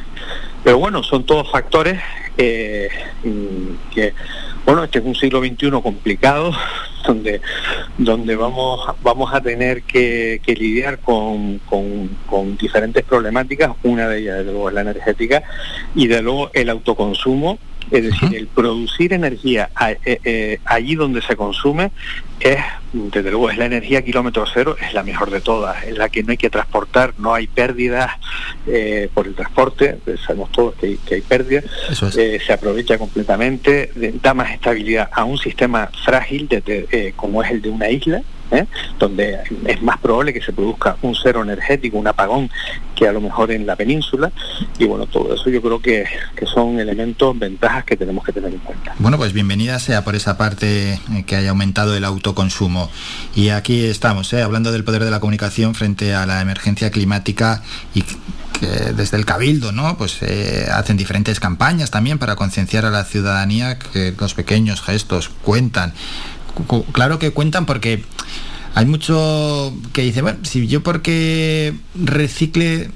Pero 0.63 0.79
bueno 0.79 1.03
son 1.03 1.25
todos 1.25 1.49
factores 1.51 1.99
eh, 2.37 2.89
mm, 3.23 3.93
que 3.93 4.13
bueno, 4.67 4.83
este 4.83 4.99
es 4.99 5.05
un 5.05 5.15
siglo 5.15 5.39
XXI 5.39 5.71
complicado, 5.81 6.51
donde, 7.05 7.39
donde 7.97 8.35
vamos, 8.35 8.81
vamos 9.01 9.33
a 9.33 9.39
tener 9.39 9.83
que, 9.83 10.41
que 10.45 10.53
lidiar 10.55 10.99
con, 10.99 11.59
con, 11.59 12.09
con 12.29 12.57
diferentes 12.57 13.03
problemáticas, 13.05 13.71
una 13.83 14.09
de 14.09 14.19
ellas, 14.19 14.37
desde 14.39 14.51
luego, 14.51 14.67
es 14.67 14.75
la 14.75 14.81
energética, 14.81 15.41
y 15.95 16.07
de 16.07 16.21
luego 16.21 16.51
el 16.53 16.69
autoconsumo, 16.69 17.59
es 17.89 18.03
decir, 18.03 18.35
el 18.35 18.47
producir 18.47 19.13
energía 19.13 19.69
a- 19.73 19.91
eh, 19.93 19.99
eh, 20.25 20.59
allí 20.65 20.95
donde 20.95 21.21
se 21.21 21.37
consume 21.37 21.91
es, 22.39 22.57
desde 22.93 23.31
luego, 23.31 23.49
es 23.49 23.57
la 23.57 23.65
energía 23.65 24.03
kilómetro 24.03 24.45
cero, 24.53 24.75
es 24.81 24.93
la 24.93 25.03
mejor 25.03 25.31
de 25.31 25.41
todas, 25.41 25.83
es 25.83 25.97
la 25.97 26.09
que 26.09 26.23
no 26.23 26.31
hay 26.31 26.37
que 26.37 26.49
transportar, 26.49 27.13
no 27.17 27.33
hay 27.33 27.47
pérdidas 27.47 28.11
eh, 28.67 29.09
por 29.13 29.27
el 29.27 29.33
transporte, 29.35 29.97
eh, 30.05 30.15
sabemos 30.25 30.51
todos 30.51 30.75
que 30.75 30.87
hay, 30.87 30.97
que 30.97 31.15
hay 31.15 31.21
pérdidas, 31.21 31.65
eh, 32.17 32.39
se 32.45 32.53
aprovecha 32.53 32.97
completamente, 32.97 33.91
da 34.21 34.33
más 34.33 34.51
estabilidad 34.51 35.09
a 35.13 35.23
un 35.23 35.37
sistema 35.37 35.89
frágil 36.05 36.47
de- 36.47 36.61
de, 36.61 36.87
eh, 36.91 37.13
como 37.15 37.41
es 37.43 37.51
el 37.51 37.61
de 37.61 37.69
una 37.69 37.89
isla, 37.89 38.21
¿eh? 38.51 38.65
donde 38.97 39.39
es 39.65 39.81
más 39.81 39.97
probable 39.99 40.33
que 40.33 40.41
se 40.41 40.53
produzca 40.53 40.95
un 41.01 41.15
cero 41.15 41.41
energético, 41.43 41.97
un 41.97 42.07
apagón, 42.07 42.49
que 42.95 43.07
a 43.07 43.11
lo 43.11 43.21
mejor 43.21 43.51
en 43.51 43.67
la 43.67 43.75
península. 43.75 44.31
Y 44.79 44.85
bueno, 44.85 45.05
todo 45.05 45.35
eso 45.35 45.49
yo 45.51 45.61
creo 45.61 45.79
que, 45.79 46.05
que 46.35 46.45
son 46.47 46.79
elementos, 46.79 47.37
ventajas 47.37 47.83
que 47.83 47.95
tenemos 47.95 48.23
que 48.25 48.31
tener 48.31 48.51
en 48.51 48.59
cuenta. 48.59 48.95
Bueno, 48.97 49.17
pues 49.17 49.33
bienvenida 49.33 49.77
sea 49.79 50.03
por 50.03 50.15
esa 50.15 50.35
parte 50.37 50.93
eh, 50.93 50.99
que 51.27 51.35
haya 51.35 51.49
aumentado 51.51 51.95
el 51.95 52.03
autoconsumo. 52.27 52.89
Y 53.35 53.49
aquí 53.49 53.83
estamos, 53.85 54.31
eh, 54.33 54.41
hablando 54.41 54.71
del 54.71 54.83
poder 54.83 55.03
de 55.03 55.11
la 55.11 55.19
comunicación 55.19 55.75
frente 55.75 56.13
a 56.13 56.25
la 56.25 56.41
emergencia 56.41 56.91
climática 56.91 57.63
y 57.93 58.03
que 58.59 58.67
desde 58.95 59.17
el 59.17 59.25
Cabildo, 59.25 59.71
¿no? 59.71 59.97
Pues 59.97 60.17
eh, 60.21 60.67
hacen 60.73 60.97
diferentes 60.97 61.39
campañas 61.39 61.91
también 61.91 62.17
para 62.19 62.35
concienciar 62.35 62.85
a 62.85 62.89
la 62.89 63.03
ciudadanía 63.05 63.77
que 63.79 64.13
los 64.19 64.33
pequeños 64.33 64.81
gestos 64.81 65.29
cuentan. 65.43 65.93
Cu- 66.55 66.65
cu- 66.65 66.85
Claro 66.91 67.19
que 67.19 67.31
cuentan 67.31 67.65
porque 67.65 68.03
hay 68.75 68.85
mucho 68.85 69.73
que 69.93 70.01
dice, 70.01 70.21
bueno, 70.21 70.39
si 70.43 70.67
yo 70.67 70.81
porque 70.83 71.75
recicle, 71.95 72.89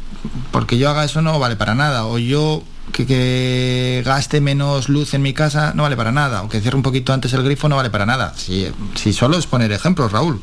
porque 0.51 0.77
yo 0.77 0.89
haga 0.89 1.03
eso 1.05 1.21
no 1.21 1.37
vale 1.39 1.55
para 1.55 1.75
nada, 1.75 2.05
o 2.05 2.17
yo 2.17 2.63
que, 2.91 3.05
que 3.05 4.01
gaste 4.05 4.41
menos 4.41 4.89
luz 4.89 5.13
en 5.13 5.21
mi 5.21 5.33
casa 5.33 5.73
no 5.75 5.83
vale 5.83 5.95
para 5.95 6.11
nada, 6.11 6.41
o 6.43 6.49
que 6.49 6.59
cierre 6.61 6.75
un 6.77 6.83
poquito 6.83 7.13
antes 7.13 7.33
el 7.33 7.43
grifo 7.43 7.69
no 7.69 7.75
vale 7.77 7.89
para 7.89 8.05
nada. 8.05 8.33
Si, 8.35 8.67
si 8.95 9.13
solo 9.13 9.37
es 9.37 9.47
poner 9.47 9.71
ejemplos, 9.71 10.11
Raúl. 10.11 10.41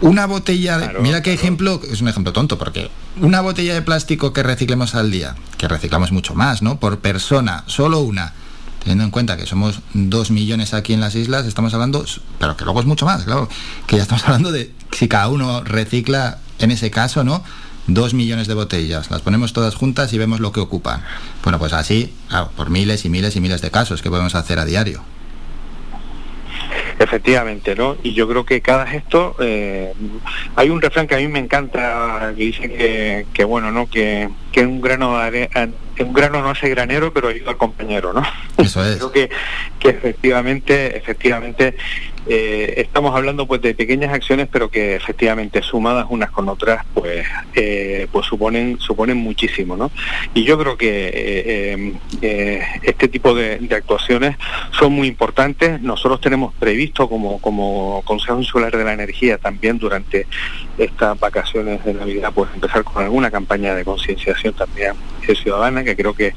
Una 0.00 0.26
botella, 0.26 0.76
de- 0.78 0.98
mira 1.00 1.22
qué 1.22 1.32
ejemplo, 1.32 1.80
es 1.90 2.00
un 2.02 2.08
ejemplo 2.08 2.32
tonto, 2.32 2.58
porque 2.58 2.90
una 3.20 3.40
botella 3.40 3.72
de 3.74 3.80
plástico 3.82 4.32
que 4.32 4.42
reciclemos 4.42 4.94
al 4.94 5.10
día, 5.10 5.36
que 5.56 5.68
reciclamos 5.68 6.12
mucho 6.12 6.34
más, 6.34 6.60
¿no? 6.60 6.78
Por 6.78 6.98
persona, 6.98 7.64
solo 7.66 8.00
una, 8.00 8.34
teniendo 8.80 9.04
en 9.04 9.10
cuenta 9.10 9.38
que 9.38 9.46
somos 9.46 9.80
dos 9.94 10.30
millones 10.30 10.74
aquí 10.74 10.92
en 10.92 11.00
las 11.00 11.14
islas, 11.14 11.46
estamos 11.46 11.72
hablando, 11.72 12.04
pero 12.38 12.56
que 12.58 12.64
luego 12.64 12.80
es 12.80 12.86
mucho 12.86 13.06
más, 13.06 13.24
claro, 13.24 13.48
que 13.86 13.96
ya 13.96 14.02
estamos 14.02 14.24
hablando 14.26 14.52
de 14.52 14.70
si 14.92 15.08
cada 15.08 15.28
uno 15.28 15.62
recicla, 15.64 16.38
en 16.58 16.70
ese 16.72 16.90
caso, 16.90 17.24
¿no? 17.24 17.42
Dos 17.86 18.14
millones 18.14 18.48
de 18.48 18.54
botellas, 18.54 19.10
las 19.10 19.22
ponemos 19.22 19.52
todas 19.52 19.76
juntas 19.76 20.12
y 20.12 20.18
vemos 20.18 20.40
lo 20.40 20.50
que 20.50 20.60
ocupan. 20.60 21.02
Bueno, 21.44 21.58
pues 21.58 21.72
así, 21.72 22.12
claro, 22.28 22.50
por 22.56 22.68
miles 22.70 23.04
y 23.04 23.08
miles 23.08 23.36
y 23.36 23.40
miles 23.40 23.62
de 23.62 23.70
casos 23.70 24.02
que 24.02 24.10
podemos 24.10 24.34
hacer 24.34 24.58
a 24.58 24.64
diario. 24.64 25.02
Efectivamente, 26.98 27.76
¿no? 27.76 27.96
Y 28.02 28.14
yo 28.14 28.26
creo 28.26 28.44
que 28.44 28.60
cada 28.60 28.86
gesto, 28.86 29.36
eh, 29.38 29.92
hay 30.56 30.70
un 30.70 30.80
refrán 30.80 31.06
que 31.06 31.14
a 31.14 31.18
mí 31.18 31.28
me 31.28 31.38
encanta 31.38 32.32
que 32.36 32.42
dice 32.42 32.72
que, 32.72 33.26
que 33.32 33.44
bueno, 33.44 33.70
¿no? 33.70 33.88
Que, 33.88 34.30
que 34.56 34.64
un 34.64 34.80
grano 34.80 35.20
de 35.20 35.50
un 36.02 36.14
grano 36.14 36.40
no 36.40 36.48
hace 36.48 36.70
granero, 36.70 37.12
pero 37.12 37.28
ayuda 37.28 37.50
al 37.50 37.58
compañero, 37.58 38.14
¿no? 38.14 38.22
Eso 38.56 38.82
es. 38.82 38.96
Creo 38.96 39.12
que, 39.12 39.28
que 39.78 39.90
efectivamente, 39.90 40.96
efectivamente, 40.96 41.76
eh, 42.26 42.74
estamos 42.78 43.14
hablando 43.14 43.46
pues 43.46 43.60
de 43.60 43.74
pequeñas 43.74 44.14
acciones, 44.14 44.48
pero 44.50 44.70
que 44.70 44.96
efectivamente 44.96 45.60
sumadas 45.60 46.06
unas 46.08 46.30
con 46.30 46.48
otras, 46.48 46.86
pues, 46.94 47.26
eh, 47.54 48.08
pues 48.10 48.24
suponen, 48.24 48.80
suponen 48.80 49.18
muchísimo, 49.18 49.76
¿no? 49.76 49.90
Y 50.32 50.44
yo 50.44 50.58
creo 50.58 50.78
que 50.78 51.08
eh, 51.08 51.12
eh, 51.14 51.92
eh, 52.22 52.62
este 52.82 53.08
tipo 53.08 53.34
de, 53.34 53.58
de 53.58 53.74
actuaciones 53.74 54.36
son 54.72 54.94
muy 54.94 55.06
importantes. 55.06 55.82
Nosotros 55.82 56.20
tenemos 56.22 56.54
previsto 56.54 57.10
como, 57.10 57.40
como 57.42 58.00
Consejo 58.06 58.38
Insular 58.38 58.74
de 58.74 58.84
la 58.84 58.94
Energía 58.94 59.36
también 59.36 59.78
durante 59.78 60.26
estas 60.78 61.18
vacaciones 61.18 61.84
de 61.84 61.94
Navidad, 61.94 62.32
pues 62.34 62.50
empezar 62.54 62.84
con 62.84 63.02
alguna 63.02 63.30
campaña 63.30 63.74
de 63.74 63.84
concienciación 63.84 64.54
también 64.54 64.92
eh, 65.26 65.34
ciudadana, 65.34 65.82
que 65.84 65.96
creo 65.96 66.14
que, 66.14 66.34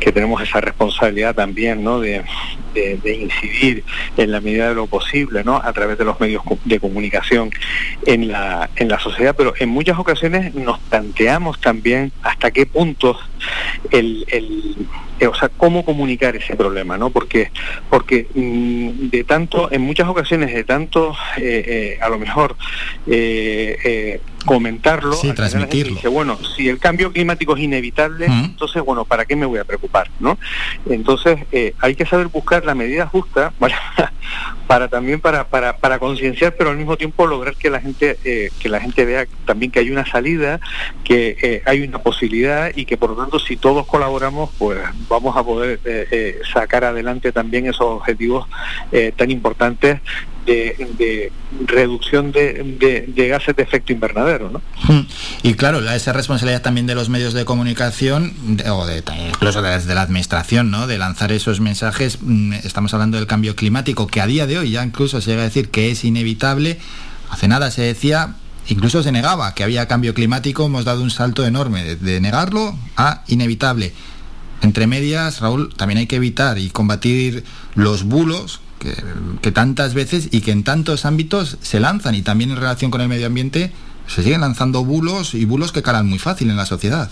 que 0.00 0.12
tenemos 0.12 0.42
esa 0.42 0.60
responsabilidad 0.60 1.34
también, 1.34 1.82
¿no? 1.84 2.00
De, 2.00 2.24
incidir 3.04 3.82
en 4.16 4.30
la 4.30 4.40
medida 4.40 4.68
de 4.68 4.74
lo 4.76 4.86
posible, 4.86 5.42
¿no? 5.42 5.56
A 5.56 5.72
través 5.72 5.98
de 5.98 6.04
los 6.04 6.20
medios 6.20 6.42
de 6.64 6.78
comunicación 6.78 7.50
en 8.06 8.28
la, 8.28 8.70
en 8.76 8.88
la 8.88 9.00
sociedad, 9.00 9.34
pero 9.36 9.52
en 9.58 9.68
muchas 9.68 9.98
ocasiones 9.98 10.54
nos 10.54 10.78
planteamos 10.80 11.60
también 11.60 12.12
hasta 12.22 12.50
qué 12.52 12.66
punto 12.66 13.18
el, 13.90 14.24
el- 14.28 14.76
o 15.26 15.34
sea, 15.34 15.48
cómo 15.48 15.84
comunicar 15.84 16.36
ese 16.36 16.56
problema, 16.56 16.96
¿no? 16.96 17.10
Porque, 17.10 17.50
porque 17.90 18.26
mm, 18.34 19.08
de 19.08 19.24
tanto, 19.24 19.70
en 19.72 19.82
muchas 19.82 20.08
ocasiones 20.08 20.52
de 20.54 20.64
tanto, 20.64 21.14
eh, 21.36 21.64
eh, 21.66 21.98
a 22.00 22.08
lo 22.08 22.18
mejor 22.18 22.56
eh, 23.06 23.76
eh, 23.84 24.20
comentarlo, 24.44 25.12
Sí, 25.14 25.32
transmitirlo. 25.32 25.94
dice, 25.94 26.08
bueno, 26.08 26.38
si 26.56 26.68
el 26.68 26.78
cambio 26.78 27.12
climático 27.12 27.56
es 27.56 27.62
inevitable, 27.62 28.26
entonces, 28.26 28.82
bueno, 28.82 29.04
¿para 29.04 29.24
qué 29.24 29.36
me 29.36 29.46
voy 29.46 29.58
a 29.58 29.64
preocupar, 29.64 30.10
no? 30.20 30.38
Entonces, 30.88 31.38
eh, 31.52 31.74
hay 31.80 31.94
que 31.94 32.06
saber 32.06 32.28
buscar 32.28 32.64
la 32.64 32.74
medida 32.74 33.06
justa 33.06 33.52
para, 33.58 33.78
para 34.66 34.88
también 34.88 35.20
para, 35.20 35.48
para, 35.48 35.76
para 35.76 35.98
concienciar, 35.98 36.54
pero 36.56 36.70
al 36.70 36.76
mismo 36.76 36.96
tiempo 36.96 37.26
lograr 37.26 37.56
que 37.56 37.70
la 37.70 37.80
gente 37.80 38.18
eh, 38.24 38.50
que 38.58 38.68
la 38.68 38.80
gente 38.80 39.04
vea 39.04 39.26
también 39.44 39.70
que 39.72 39.80
hay 39.80 39.90
una 39.90 40.06
salida, 40.06 40.60
que 41.04 41.36
eh, 41.42 41.62
hay 41.66 41.82
una 41.82 41.98
posibilidad 41.98 42.70
y 42.74 42.84
que 42.84 42.96
por 42.96 43.10
lo 43.10 43.16
tanto 43.16 43.38
si 43.38 43.56
todos 43.56 43.86
colaboramos, 43.86 44.50
pues 44.58 44.78
vamos 45.08 45.36
a 45.36 45.42
poder 45.42 45.80
eh, 45.84 46.06
eh, 46.10 46.40
sacar 46.52 46.84
adelante 46.84 47.32
también 47.32 47.66
esos 47.66 47.82
objetivos 47.82 48.46
eh, 48.92 49.12
tan 49.16 49.30
importantes 49.30 50.00
de, 50.48 51.32
reducción 51.66 52.32
de, 52.32 53.28
gases 53.30 53.54
de 53.56 53.62
efecto 53.62 53.92
invernadero, 53.92 54.50
¿no? 54.50 54.62
Mm. 54.92 55.06
Y 55.42 55.54
claro, 55.54 55.80
la- 55.80 55.94
esa 55.96 56.12
responsabilidad 56.12 56.62
también 56.62 56.86
de 56.86 56.94
los 56.94 57.08
medios 57.08 57.34
de 57.34 57.44
comunicación, 57.44 58.34
o 58.70 58.86
de, 58.86 59.02
incluso 59.28 59.62
desde 59.62 59.94
la 59.94 60.02
administración, 60.02 60.70
¿no? 60.70 60.86
De 60.86 60.98
lanzar 60.98 61.32
esos 61.32 61.60
mensajes. 61.60 62.18
Mm, 62.22 62.54
Estamos 62.64 62.92
hablando 62.94 63.16
del 63.18 63.26
cambio 63.26 63.54
climático, 63.54 64.06
que 64.06 64.20
a 64.20 64.26
día 64.26 64.46
de 64.46 64.58
hoy 64.58 64.70
ya 64.70 64.84
incluso 64.84 65.20
se 65.20 65.30
llega 65.30 65.42
a 65.42 65.44
decir 65.46 65.68
que 65.70 65.90
es 65.90 66.04
inevitable. 66.04 66.78
Hace 67.30 67.46
nada 67.48 67.70
se 67.70 67.82
decía, 67.82 68.34
incluso 68.68 69.02
se 69.02 69.12
negaba 69.12 69.54
que 69.54 69.64
había 69.64 69.86
cambio 69.86 70.14
climático. 70.14 70.66
Hemos 70.66 70.84
dado 70.84 71.02
un 71.02 71.10
salto 71.10 71.44
enorme 71.46 71.96
de 71.96 72.20
negarlo 72.20 72.76
a 72.96 73.22
inevitable. 73.28 73.92
Entre 74.60 74.86
medias, 74.88 75.40
Raúl, 75.40 75.72
también 75.76 75.98
hay 75.98 76.06
que 76.06 76.16
evitar 76.16 76.58
y 76.58 76.70
combatir 76.70 77.44
los 77.76 78.02
bulos 78.02 78.60
que, 78.78 79.52
tantas 79.52 79.94
veces 79.94 80.28
y 80.30 80.40
que 80.40 80.52
en 80.52 80.64
tantos 80.64 81.04
ámbitos 81.04 81.58
se 81.62 81.80
lanzan 81.80 82.14
y 82.14 82.22
también 82.22 82.50
en 82.50 82.56
relación 82.56 82.90
con 82.90 83.00
el 83.00 83.08
medio 83.08 83.26
ambiente 83.26 83.72
se 84.06 84.22
siguen 84.22 84.40
lanzando 84.40 84.84
bulos 84.84 85.34
y 85.34 85.44
bulos 85.44 85.72
que 85.72 85.82
calan 85.82 86.08
muy 86.08 86.18
fácil 86.18 86.50
en 86.50 86.56
la 86.56 86.66
sociedad. 86.66 87.10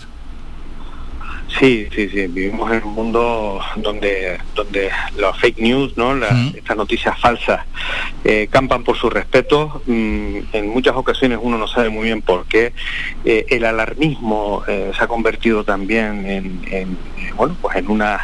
Sí, 1.59 1.87
sí, 1.95 2.09
sí. 2.09 2.27
Vivimos 2.27 2.71
en 2.71 2.83
un 2.83 2.93
mundo 2.93 3.61
donde 3.77 4.37
donde 4.53 4.89
las 5.17 5.37
fake 5.39 5.59
news, 5.59 5.95
¿no? 5.97 6.13
Las- 6.13 6.31
Estas 6.55 6.75
noticias 6.77 7.17
falsas 7.19 7.65
eh, 8.25 8.47
campan 8.51 8.83
por 8.83 8.97
su 8.97 9.09
respeto. 9.09 9.81
Mm, 9.85 10.37
en 10.53 10.67
muchas 10.69 10.95
ocasiones 10.95 11.39
uno 11.41 11.57
no 11.57 11.67
sabe 11.67 11.89
muy 11.89 12.03
bien 12.05 12.21
por 12.21 12.45
qué. 12.47 12.73
Eh, 13.23 13.45
el 13.49 13.63
alarmismo 13.65 14.63
eh, 14.67 14.91
se 14.97 15.03
ha 15.03 15.07
convertido 15.07 15.63
también 15.63 16.25
en, 16.27 16.61
en, 16.69 16.97
bueno, 17.37 17.55
pues 17.61 17.77
en 17.77 17.89
una 17.89 18.19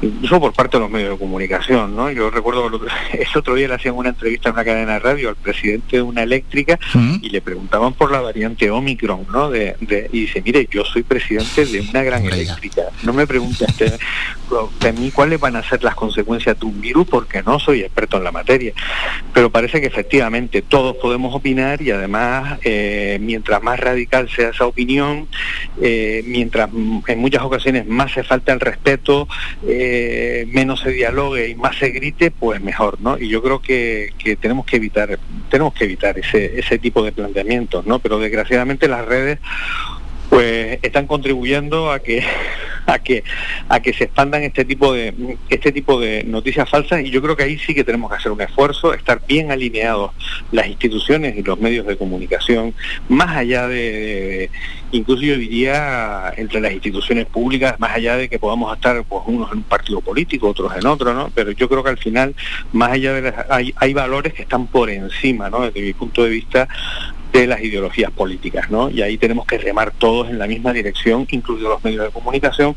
incluso 0.00 0.40
por 0.40 0.52
parte 0.52 0.76
de 0.76 0.82
los 0.82 0.90
medios 0.90 1.10
de 1.12 1.18
comunicación, 1.18 1.94
¿no? 1.96 2.10
Yo 2.10 2.30
recuerdo 2.30 2.62
que 2.62 2.68
el 2.68 2.74
otro- 2.74 2.88
el 3.12 3.26
otro 3.38 3.54
día 3.54 3.68
le 3.68 3.74
hacían 3.74 3.94
una 3.96 4.10
entrevista 4.10 4.48
en 4.50 4.54
una 4.54 4.64
cadena 4.64 4.92
de 4.94 4.98
radio 5.00 5.28
al 5.30 5.36
presidente 5.36 5.96
de 5.96 6.02
una 6.02 6.22
eléctrica 6.22 6.78
y 7.22 7.28
le 7.30 7.40
preguntaban 7.40 7.92
por 7.94 8.10
la 8.12 8.20
variante 8.20 8.70
Omicron, 8.70 9.26
¿no? 9.32 9.50
De, 9.50 9.76
de- 9.80 10.08
y 10.12 10.22
dice, 10.22 10.42
mire, 10.44 10.68
yo 10.70 10.84
soy 10.84 11.02
presidente 11.02 11.64
de 11.66 11.80
una 11.80 12.02
gran 12.02 12.22
eléctrica. 12.24 12.51
No 13.02 13.12
me 13.12 13.26
pregunte 13.26 13.64
usted 13.64 13.98
de 14.80 14.92
mí 14.92 15.10
cuáles 15.10 15.40
van 15.40 15.56
a 15.56 15.62
ser 15.62 15.82
las 15.82 15.94
consecuencias 15.94 16.58
de 16.58 16.66
un 16.66 16.80
virus 16.80 17.06
porque 17.08 17.42
no 17.42 17.58
soy 17.58 17.80
experto 17.80 18.18
en 18.18 18.24
la 18.24 18.32
materia. 18.32 18.72
pero 19.32 19.50
parece 19.50 19.80
que 19.80 19.86
efectivamente 19.86 20.62
todos 20.62 20.96
podemos 20.96 21.34
opinar 21.34 21.80
y 21.80 21.90
además 21.90 22.58
eh, 22.64 23.18
mientras 23.20 23.62
más 23.62 23.80
radical 23.80 24.28
sea 24.28 24.50
esa 24.50 24.66
opinión, 24.66 25.28
eh, 25.80 26.22
mientras 26.26 26.68
en 27.06 27.18
muchas 27.18 27.42
ocasiones 27.42 27.86
más 27.86 28.12
se 28.12 28.22
falta 28.22 28.52
el 28.52 28.60
respeto, 28.60 29.28
eh, 29.66 30.46
menos 30.52 30.80
se 30.80 30.90
dialogue 30.90 31.48
y 31.48 31.54
más 31.54 31.76
se 31.76 31.90
grite, 31.90 32.30
pues 32.30 32.60
mejor, 32.60 33.00
¿no? 33.00 33.18
Y 33.18 33.28
yo 33.28 33.42
creo 33.42 33.60
que, 33.60 34.12
que 34.18 34.36
tenemos 34.36 34.66
que 34.66 34.76
evitar, 34.76 35.18
tenemos 35.50 35.74
que 35.74 35.84
evitar 35.84 36.18
ese, 36.18 36.58
ese 36.58 36.78
tipo 36.78 37.02
de 37.02 37.12
planteamientos, 37.12 37.86
¿no? 37.86 37.98
Pero 37.98 38.18
desgraciadamente 38.18 38.88
las 38.88 39.04
redes 39.04 39.38
pues 40.32 40.78
están 40.80 41.06
contribuyendo 41.06 41.92
a 41.92 41.98
que 41.98 42.24
a 42.86 42.98
que 42.98 43.22
a 43.68 43.80
que 43.80 43.92
se 43.92 44.04
expandan 44.04 44.42
este 44.42 44.64
tipo 44.64 44.94
de 44.94 45.36
este 45.50 45.72
tipo 45.72 46.00
de 46.00 46.24
noticias 46.24 46.70
falsas 46.70 47.02
y 47.02 47.10
yo 47.10 47.20
creo 47.20 47.36
que 47.36 47.42
ahí 47.42 47.58
sí 47.58 47.74
que 47.74 47.84
tenemos 47.84 48.10
que 48.10 48.16
hacer 48.16 48.32
un 48.32 48.40
esfuerzo 48.40 48.94
estar 48.94 49.20
bien 49.28 49.52
alineados 49.52 50.12
las 50.50 50.66
instituciones 50.68 51.36
y 51.36 51.42
los 51.42 51.60
medios 51.60 51.86
de 51.86 51.98
comunicación 51.98 52.74
más 53.10 53.36
allá 53.36 53.68
de, 53.68 54.50
incluso 54.90 55.22
yo 55.22 55.36
diría 55.36 56.32
entre 56.38 56.62
las 56.62 56.72
instituciones 56.72 57.26
públicas 57.26 57.78
más 57.78 57.94
allá 57.94 58.16
de 58.16 58.30
que 58.30 58.38
podamos 58.38 58.74
estar 58.74 59.04
pues 59.04 59.22
unos 59.26 59.52
en 59.52 59.58
un 59.58 59.64
partido 59.64 60.00
político 60.00 60.48
otros 60.48 60.72
en 60.74 60.86
otro 60.86 61.12
no 61.12 61.30
pero 61.34 61.50
yo 61.50 61.68
creo 61.68 61.84
que 61.84 61.90
al 61.90 61.98
final 61.98 62.34
más 62.72 62.92
allá 62.92 63.12
de 63.12 63.20
las, 63.20 63.34
hay, 63.50 63.74
hay 63.76 63.92
valores 63.92 64.32
que 64.32 64.42
están 64.42 64.66
por 64.66 64.88
encima 64.88 65.50
no 65.50 65.60
desde 65.60 65.82
mi 65.82 65.92
punto 65.92 66.24
de 66.24 66.30
vista 66.30 66.68
de 67.32 67.46
las 67.46 67.62
ideologías 67.62 68.10
políticas, 68.10 68.70
¿no? 68.70 68.90
Y 68.90 69.02
ahí 69.02 69.16
tenemos 69.16 69.46
que 69.46 69.58
remar 69.58 69.92
todos 69.92 70.28
en 70.28 70.38
la 70.38 70.46
misma 70.46 70.72
dirección, 70.72 71.26
incluidos 71.30 71.70
los 71.70 71.84
medios 71.84 72.04
de 72.04 72.10
comunicación, 72.10 72.76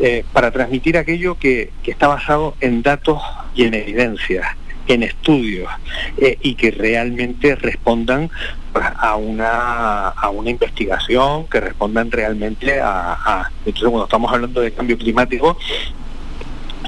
eh, 0.00 0.24
para 0.32 0.50
transmitir 0.50 0.98
aquello 0.98 1.36
que, 1.38 1.70
que, 1.82 1.92
está 1.92 2.08
basado 2.08 2.56
en 2.60 2.82
datos 2.82 3.22
y 3.54 3.64
en 3.64 3.74
evidencias, 3.74 4.46
en 4.88 5.04
estudios, 5.04 5.70
eh, 6.18 6.36
y 6.42 6.54
que 6.56 6.72
realmente 6.72 7.54
respondan 7.54 8.30
a 8.74 9.16
una 9.16 10.08
a 10.08 10.30
una 10.30 10.50
investigación, 10.50 11.46
que 11.46 11.60
respondan 11.60 12.10
realmente 12.10 12.80
a... 12.80 13.50
Entonces, 13.66 13.88
cuando 13.88 14.04
estamos 14.04 14.32
hablando 14.32 14.60
de 14.60 14.72
cambio 14.72 14.98
climático, 14.98 15.56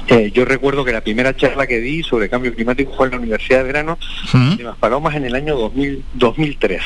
eh, 0.07 0.31
yo 0.31 0.45
recuerdo 0.45 0.85
que 0.85 0.91
la 0.91 1.01
primera 1.01 1.35
charla 1.35 1.65
que 1.65 1.79
di 1.79 2.03
sobre 2.03 2.29
cambio 2.29 2.53
climático 2.53 2.93
fue 2.95 3.07
en 3.07 3.11
la 3.13 3.17
Universidad 3.17 3.59
de 3.59 3.63
Verano 3.63 3.97
de 4.33 4.63
Las 4.63 4.77
Palomas 4.77 5.15
en 5.15 5.25
el 5.25 5.35
año 5.35 5.55
2000, 5.55 6.03
2003. 6.13 6.81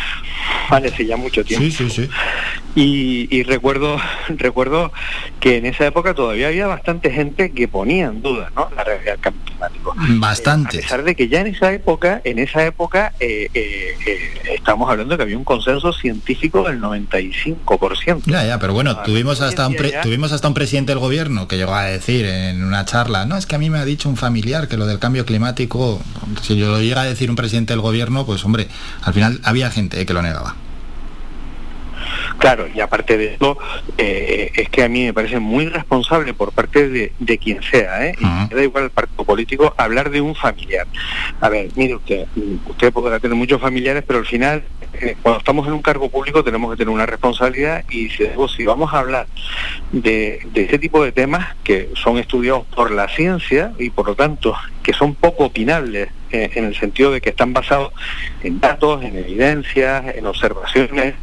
Vale, 0.69 0.87
hace 0.87 1.05
ya 1.05 1.17
mucho 1.17 1.43
tiempo. 1.43 1.65
Sí, 1.65 1.71
sí, 1.71 1.89
sí. 1.89 2.09
Y, 2.75 3.27
y, 3.35 3.43
recuerdo 3.43 3.97
recuerdo 4.29 4.93
que 5.39 5.57
en 5.57 5.65
esa 5.65 5.87
época 5.87 6.13
todavía 6.13 6.47
había 6.47 6.67
bastante 6.67 7.11
gente 7.11 7.51
que 7.51 7.67
ponía 7.67 8.05
en 8.05 8.21
duda 8.21 8.51
¿no? 8.55 8.69
la 8.75 8.83
realidad 8.83 9.13
del 9.13 9.21
cambio 9.21 9.41
climático. 9.43 9.95
Bastante. 10.19 10.77
Eh, 10.77 10.79
a 10.79 10.83
pesar 10.83 11.03
de 11.03 11.15
que 11.15 11.27
ya 11.27 11.41
en 11.41 11.47
esa 11.47 11.73
época, 11.73 12.21
en 12.23 12.39
esa 12.39 12.63
época 12.65 13.13
eh, 13.19 13.49
eh, 13.53 13.95
estamos 14.53 14.89
hablando 14.89 15.13
de 15.13 15.17
que 15.17 15.23
había 15.23 15.37
un 15.37 15.43
consenso 15.43 15.91
científico 15.91 16.63
del 16.63 16.79
95%. 16.79 18.23
Ya, 18.27 18.45
ya, 18.45 18.59
pero 18.59 18.73
bueno, 18.73 18.97
tuvimos 19.01 19.41
hasta 19.41 19.67
un 19.67 19.75
pre, 19.75 19.93
tuvimos 20.03 20.31
hasta 20.31 20.47
un 20.47 20.53
presidente 20.53 20.91
del 20.91 20.99
gobierno 20.99 21.47
que 21.47 21.57
llegó 21.57 21.73
a 21.73 21.85
decir 21.85 22.25
en 22.25 22.63
una 22.63 22.85
charla 22.85 23.08
no, 23.09 23.37
es 23.37 23.45
que 23.45 23.55
a 23.55 23.59
mí 23.59 23.69
me 23.69 23.79
ha 23.79 23.85
dicho 23.85 24.07
un 24.07 24.17
familiar 24.17 24.67
que 24.67 24.77
lo 24.77 24.85
del 24.85 24.99
cambio 24.99 25.25
climático, 25.25 26.01
si 26.41 26.57
yo 26.57 26.69
lo 26.69 26.79
llega 26.79 27.01
a 27.01 27.05
decir 27.05 27.29
un 27.29 27.35
presidente 27.35 27.73
del 27.73 27.81
gobierno, 27.81 28.25
pues 28.25 28.45
hombre, 28.45 28.67
al 29.01 29.13
final 29.13 29.39
había 29.43 29.69
gente 29.71 30.05
que 30.05 30.13
lo 30.13 30.21
negaba. 30.21 30.55
Claro, 32.37 32.67
y 32.73 32.79
aparte 32.79 33.17
de 33.17 33.33
eso, 33.33 33.57
eh, 33.97 34.51
es 34.55 34.69
que 34.69 34.83
a 34.83 34.87
mí 34.87 35.03
me 35.03 35.13
parece 35.13 35.39
muy 35.39 35.67
responsable 35.67 36.33
por 36.33 36.53
parte 36.53 36.87
de, 36.87 37.11
de 37.19 37.37
quien 37.37 37.61
sea, 37.61 38.07
¿eh? 38.07 38.15
y 38.17 38.25
me 38.25 38.55
da 38.55 38.63
igual 38.63 38.85
el 38.85 38.89
partido 38.91 39.25
político, 39.25 39.73
hablar 39.77 40.09
de 40.09 40.21
un 40.21 40.35
familiar. 40.35 40.87
A 41.41 41.49
ver, 41.49 41.69
mire 41.75 41.95
usted, 41.95 42.27
usted 42.67 42.93
podrá 42.93 43.19
tener 43.19 43.35
muchos 43.35 43.59
familiares, 43.59 44.03
pero 44.07 44.19
al 44.19 44.25
final, 44.25 44.63
eh, 45.01 45.15
cuando 45.21 45.39
estamos 45.39 45.67
en 45.67 45.73
un 45.73 45.81
cargo 45.81 46.09
público 46.09 46.43
tenemos 46.43 46.71
que 46.71 46.77
tener 46.77 46.93
una 46.93 47.05
responsabilidad 47.05 47.83
y 47.89 48.09
si, 48.09 48.25
si 48.55 48.65
vamos 48.65 48.93
a 48.93 48.99
hablar 48.99 49.27
de, 49.91 50.41
de 50.53 50.63
ese 50.63 50.79
tipo 50.79 51.03
de 51.03 51.11
temas 51.11 51.55
que 51.63 51.89
son 51.95 52.17
estudiados 52.17 52.65
por 52.67 52.91
la 52.91 53.07
ciencia 53.07 53.73
y 53.77 53.89
por 53.89 54.07
lo 54.07 54.15
tanto 54.15 54.55
que 54.83 54.93
son 54.93 55.15
poco 55.15 55.45
opinables 55.45 56.09
eh, 56.31 56.51
en 56.53 56.65
el 56.65 56.75
sentido 56.75 57.11
de 57.11 57.21
que 57.21 57.29
están 57.29 57.53
basados 57.53 57.91
en 58.43 58.59
datos, 58.59 59.03
en 59.03 59.17
evidencias, 59.17 60.15
en 60.15 60.27
observaciones 60.27 61.15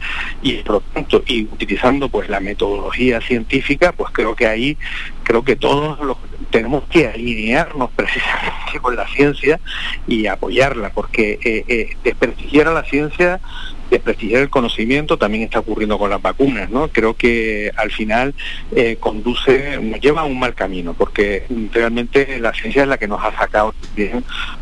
y 0.42 0.54
por 0.62 0.76
lo 0.76 0.80
tanto 0.80 1.22
y 1.26 1.44
utilizando 1.44 2.08
pues 2.08 2.28
la 2.28 2.40
metodología 2.40 3.20
científica, 3.20 3.92
pues 3.92 4.10
creo 4.12 4.34
que 4.34 4.46
ahí 4.46 4.76
creo 5.22 5.44
que 5.44 5.56
todos 5.56 6.00
los, 6.00 6.16
tenemos 6.56 6.84
que 6.84 7.06
alinearnos 7.06 7.90
precisamente 7.94 8.80
con 8.80 8.96
la 8.96 9.06
ciencia 9.08 9.60
y 10.06 10.26
apoyarla, 10.26 10.88
porque 10.88 11.38
eh, 11.44 11.64
eh, 11.68 11.96
desprestigiar 12.02 12.68
a 12.68 12.72
la 12.72 12.82
ciencia 12.82 13.40
desprestigiar 13.90 14.42
el 14.42 14.50
conocimiento 14.50 15.16
también 15.16 15.44
está 15.44 15.60
ocurriendo 15.60 15.98
con 15.98 16.10
las 16.10 16.20
vacunas, 16.20 16.70
¿no? 16.70 16.88
Creo 16.88 17.14
que 17.14 17.70
al 17.76 17.90
final 17.90 18.34
eh, 18.74 18.96
conduce, 18.98 19.78
nos 19.80 20.00
lleva 20.00 20.22
a 20.22 20.24
un 20.24 20.38
mal 20.38 20.54
camino, 20.54 20.94
porque 20.94 21.44
realmente 21.72 22.38
la 22.40 22.52
ciencia 22.52 22.82
es 22.82 22.88
la 22.88 22.98
que 22.98 23.08
nos 23.08 23.22
ha 23.22 23.36
sacado 23.36 23.74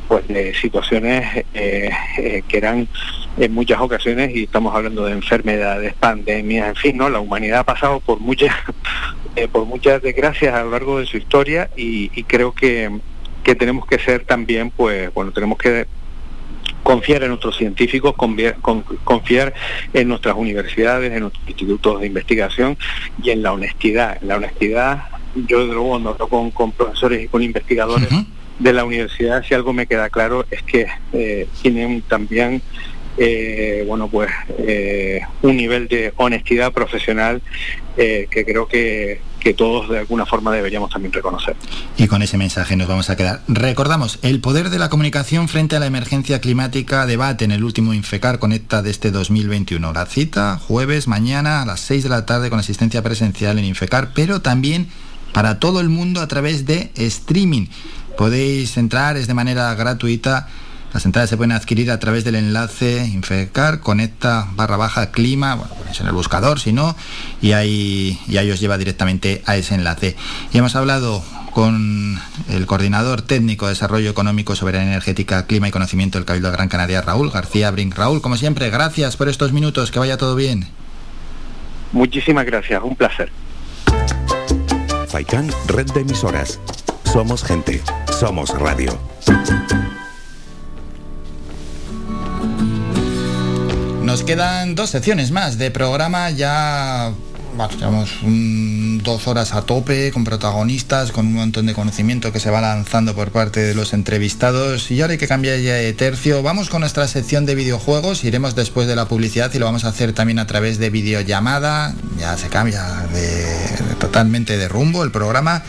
pues 0.09 0.29
de 0.29 0.55
situaciones 0.55 1.45
eh, 1.55 1.91
eh, 2.19 2.43
que 2.47 2.57
eran 2.59 2.87
en 3.39 3.53
muchas 3.53 3.81
ocasiones, 3.81 4.35
y 4.35 4.45
estamos 4.45 4.75
hablando 4.75 5.07
de 5.07 5.13
enfermedades, 5.13 5.95
pandemias, 5.95 6.69
en 6.69 6.77
fin, 6.77 6.97
¿no? 6.97 7.09
La 7.09 7.21
humanidad 7.21 7.61
ha 7.61 7.65
pasado 7.65 8.01
por 8.01 8.21
muchas, 8.21 8.55
por 9.53 9.65
muchas 9.65 10.03
desgracias 10.03 10.55
a 10.55 10.63
lo 10.63 10.71
largo 10.71 10.99
de 10.99 11.07
su 11.07 11.17
historia 11.17 11.71
y, 11.77 12.11
y 12.15 12.25
creo 12.25 12.53
que, 12.53 12.91
que 13.43 13.55
tenemos 13.55 13.87
que 13.87 13.99
ser 13.99 14.25
también, 14.25 14.71
pues, 14.71 15.13
bueno, 15.15 15.33
tenemos 15.33 15.59
que 15.59 15.87
confiar 16.85 17.25
en 17.25 17.31
nuestros 17.31 17.57
científicos, 17.57 18.15
confiar 19.03 19.55
en 19.93 20.09
nuestras 20.09 20.37
universidades, 20.37 21.13
en 21.13 21.21
nuestros 21.21 21.49
institutos 21.49 22.01
de 22.01 22.07
investigación 22.07 22.79
y 23.21 23.31
en 23.31 23.43
la 23.43 23.53
honestidad. 23.53 24.21
La 24.23 24.37
honestidad, 24.37 25.05
yo 25.35 25.61
desde 25.61 25.73
luego 25.73 25.89
cuando 25.89 26.11
hablo 26.11 26.29
con, 26.29 26.51
con 26.53 26.71
profesores 26.71 27.25
y 27.25 27.29
con 27.29 27.43
investigadores 27.43 28.09
de 28.59 28.73
la 28.73 28.85
universidad, 28.85 29.43
si 29.43 29.55
algo 29.55 29.73
me 29.73 29.87
queda 29.87 30.11
claro 30.11 30.47
es 30.51 30.63
que 30.63 30.87
eh, 31.13 31.49
tienen 31.63 32.03
también 32.03 32.63
eh, 33.17 33.85
bueno 33.87 34.09
pues 34.09 34.29
eh, 34.59 35.21
un 35.43 35.57
nivel 35.57 35.87
de 35.87 36.13
honestidad 36.17 36.73
profesional 36.73 37.41
eh, 37.97 38.27
que 38.29 38.45
creo 38.45 38.67
que, 38.67 39.21
que, 39.45 39.55
todos 39.55 39.89
de 39.89 39.99
alguna 39.99 40.27
forma 40.27 40.51
deberíamos 40.53 40.91
también 40.91 41.13
reconocer. 41.13 41.55
Y 41.97 42.09
con 42.09 42.23
ese 42.23 42.39
mensaje 42.39 42.77
nos 42.77 42.89
vamos 42.89 43.11
a 43.11 43.17
quedar. 43.17 43.43
Recordamos, 43.47 44.19
el 44.23 44.41
poder 44.41 44.71
de 44.71 44.79
la 44.79 44.89
comunicación 44.89 45.49
frente 45.49 45.77
a 45.77 45.81
la 45.81 45.87
emergencia 45.87 46.41
climática 46.41 47.07
debate 47.07 47.45
en 47.45 47.53
el 47.53 47.63
último 47.63 47.95
Infecar 47.95 48.39
Conecta 48.39 48.83
de 48.83 48.91
este 48.91 49.11
2021. 49.11 49.93
La 49.93 50.07
cita 50.07 50.59
jueves 50.59 51.07
mañana 51.09 51.63
a 51.63 51.67
las 51.67 51.81
6 51.81 52.05
de 52.05 52.09
la 52.09 52.27
tarde 52.27 52.51
con 52.51 52.59
asistencia 52.59 53.03
presencial 53.03 53.59
en 53.59 53.67
Infecar, 53.67 54.13
pero 54.15 54.41
también 54.41 54.89
para 55.33 55.59
todo 55.59 55.81
el 55.81 55.89
mundo 55.89 56.21
a 56.21 56.29
través 56.29 56.65
de 56.65 56.91
streaming. 56.97 57.67
Podéis 58.17 58.77
entrar, 58.77 59.17
es 59.17 59.27
de 59.27 59.35
manera 59.35 59.75
gratuita 59.75 60.49
las 60.95 61.05
entradas 61.05 61.29
se 61.29 61.37
pueden 61.37 61.51
adquirir 61.51 61.91
a 61.91 61.99
través 61.99 62.23
del 62.23 62.37
enlace 62.37 63.05
Infecar, 63.05 63.81
conecta 63.81 64.47
barra 64.55 64.77
baja 64.77 65.11
clima, 65.11 65.57
bueno, 65.57 65.75
ponéis 65.75 66.01
en 66.01 66.07
el 66.07 66.13
buscador 66.13 66.61
si 66.61 66.73
no, 66.73 66.95
y 67.43 67.51
ahí, 67.51 68.21
y 68.29 68.37
ahí 68.37 68.49
os 68.53 68.61
lleva 68.61 68.79
directamente 68.79 69.43
a 69.45 69.57
ese 69.57 69.75
enlace. 69.75 70.15
Y 70.53 70.59
hemos 70.59 70.77
hablado 70.77 71.25
con 71.51 72.21
el 72.49 72.67
coordinador 72.67 73.23
técnico 73.23 73.67
de 73.67 73.73
desarrollo 73.73 74.09
económico, 74.09 74.55
soberanía 74.55 74.89
energética, 74.89 75.47
clima 75.47 75.67
y 75.67 75.73
conocimiento 75.73 76.17
del 76.17 76.27
Cabildo 76.27 76.51
de 76.51 76.57
Gran 76.57 76.69
Canaria, 76.69 77.03
Raúl 77.03 77.31
García 77.31 77.73
Brink. 77.73 77.97
Raúl, 77.97 78.23
como 78.23 78.37
siempre, 78.37 78.71
gracias 78.71 79.17
por 79.17 79.29
estos 79.29 79.53
minutos, 79.53 79.91
que 79.91 79.99
vaya 79.99 80.17
todo 80.17 80.37
bien. 80.37 80.69
Muchísimas 81.91 82.47
gracias, 82.47 82.81
un 82.85 82.95
placer. 82.95 83.31
Faikan, 85.09 85.51
red 85.67 85.87
de 85.93 86.01
emisoras. 86.03 86.61
Somos 87.05 87.43
gente, 87.43 87.83
somos 88.13 88.51
radio. 88.51 88.97
Nos 94.15 94.23
quedan 94.23 94.77
dos 94.77 94.91
secciones 94.91 95.33
más 95.33 95.59
de 95.59 95.73
programa, 95.73 96.31
ya 96.31 97.13
bueno, 97.57 97.77
llevamos 97.77 98.11
dos 99.03 99.27
horas 99.27 99.55
a 99.55 99.63
tope 99.63 100.13
con 100.13 100.23
protagonistas, 100.23 101.11
con 101.11 101.27
un 101.27 101.35
montón 101.35 101.67
de 101.67 101.75
conocimiento 101.75 102.33
que 102.33 102.39
se 102.39 102.49
va 102.49 102.61
lanzando 102.61 103.17
por 103.17 103.33
parte 103.33 103.59
de 103.59 103.75
los 103.75 103.93
entrevistados 103.93 104.89
y 104.93 105.03
ahora 105.03 105.15
hay 105.15 105.19
que 105.19 105.27
cambiar 105.27 105.59
ya 105.59 105.75
de 105.75 105.93
tercio. 105.95 106.45
Vamos 106.45 106.69
con 106.69 106.83
nuestra 106.83 107.09
sección 107.09 107.45
de 107.45 107.57
videojuegos, 107.57 108.23
iremos 108.23 108.55
después 108.55 108.87
de 108.87 108.95
la 108.95 109.09
publicidad 109.09 109.53
y 109.53 109.59
lo 109.59 109.67
vamos 109.67 109.85
a 109.85 109.89
hacer 109.89 110.13
también 110.13 110.39
a 110.39 110.47
través 110.47 110.79
de 110.79 110.91
videollamada, 110.91 111.93
ya 112.17 112.39
se 112.39 112.47
cambia 112.47 112.85
totalmente 113.99 114.57
de 114.57 114.69
rumbo 114.69 115.03
el 115.03 115.11
programa, 115.11 115.65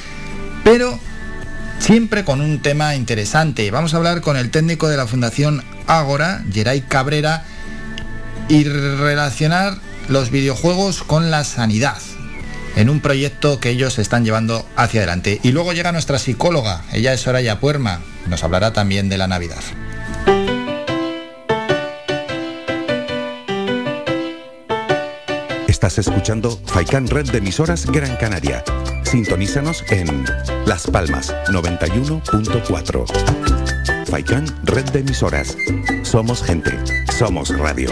pero 0.64 1.00
siempre 1.80 2.24
con 2.24 2.42
un 2.42 2.62
tema 2.62 2.96
interesante. 2.96 3.72
Vamos 3.72 3.96
a 3.96 3.98
hablar 3.98 4.22
con 4.22 4.38
el 4.38 4.52
técnico 4.52 4.88
de 4.88 4.98
la 4.98 5.08
Fundación 5.08 5.64
Ágora, 5.88 6.46
Geray 6.54 6.82
Cabrera, 6.82 7.44
y 8.48 8.64
relacionar 8.64 9.80
los 10.08 10.32
videojuegos 10.32 11.04
con 11.04 11.32
la 11.32 11.44
sanidad 11.44 11.98
en 12.76 12.90
un 12.90 13.00
proyecto 13.00 13.60
que 13.60 13.70
ellos 13.70 14.00
están 14.00 14.26
llevando 14.26 14.66
hacia 14.76 15.02
adelante. 15.02 15.40
Y 15.44 15.52
luego 15.52 15.74
llega 15.74 15.92
nuestra 15.92 16.18
psicóloga, 16.20 16.84
ella 16.94 17.14
es 17.14 17.22
Soraya 17.22 17.60
Puerma, 17.60 18.02
nos 18.28 18.44
hablará 18.44 18.74
también 18.74 19.10
de 19.10 19.18
la 19.18 19.28
Navidad. 19.28 19.62
Estás 25.68 25.98
escuchando 26.00 26.60
Faikan 26.66 27.08
Red 27.08 27.32
de 27.32 27.38
Emisoras 27.38 27.86
Gran 27.86 28.18
Canaria. 28.18 28.64
Sintonízanos 29.04 29.84
en 29.90 30.26
Las 30.66 30.88
Palmas 30.88 31.32
91.4. 31.48 34.08
Faikan 34.10 34.48
Red 34.64 34.86
de 34.86 35.02
Emisoras. 35.02 35.56
Somos 36.02 36.42
gente. 36.42 36.72
Somos 37.16 37.56
radio. 37.56 37.92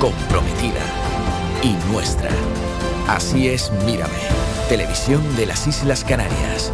comprometida 0.00 0.80
y 1.62 1.74
nuestra. 1.92 2.30
Así 3.06 3.48
es 3.48 3.70
Mírame, 3.84 4.18
televisión 4.68 5.36
de 5.36 5.46
las 5.46 5.66
Islas 5.66 6.04
Canarias. 6.04 6.72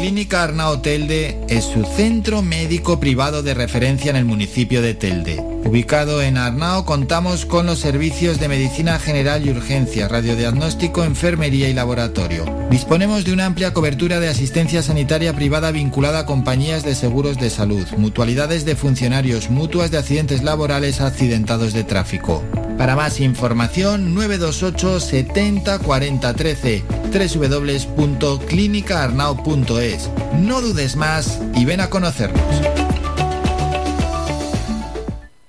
Clínica 0.00 0.44
Arnao 0.44 0.80
Telde 0.80 1.40
es 1.48 1.64
su 1.64 1.84
centro 1.84 2.40
médico 2.40 3.00
privado 3.00 3.42
de 3.42 3.52
referencia 3.52 4.10
en 4.10 4.16
el 4.16 4.24
municipio 4.24 4.80
de 4.80 4.94
Telde. 4.94 5.42
Ubicado 5.64 6.22
en 6.22 6.38
Arnao 6.38 6.84
contamos 6.84 7.44
con 7.44 7.66
los 7.66 7.80
servicios 7.80 8.38
de 8.38 8.46
medicina 8.46 9.00
general 9.00 9.44
y 9.44 9.50
urgencia, 9.50 10.06
radiodiagnóstico, 10.06 11.02
enfermería 11.02 11.68
y 11.68 11.74
laboratorio. 11.74 12.44
Disponemos 12.70 13.24
de 13.24 13.32
una 13.32 13.46
amplia 13.46 13.74
cobertura 13.74 14.20
de 14.20 14.28
asistencia 14.28 14.84
sanitaria 14.84 15.34
privada 15.34 15.72
vinculada 15.72 16.20
a 16.20 16.26
compañías 16.26 16.84
de 16.84 16.94
seguros 16.94 17.36
de 17.36 17.50
salud, 17.50 17.84
mutualidades 17.96 18.64
de 18.64 18.76
funcionarios, 18.76 19.50
mutuas 19.50 19.90
de 19.90 19.98
accidentes 19.98 20.44
laborales 20.44 21.00
accidentados 21.00 21.72
de 21.72 21.82
tráfico. 21.82 22.44
Para 22.78 22.94
más 22.94 23.18
información 23.18 24.14
928 24.14 25.00
70 25.00 25.80
40 25.80 26.34
13 26.34 26.84
www.clinicaarnao.es. 27.08 29.87
No 30.34 30.60
dudes 30.60 30.96
más 30.96 31.40
y 31.54 31.64
ven 31.64 31.80
a 31.80 31.88
conocernos. 31.88 32.42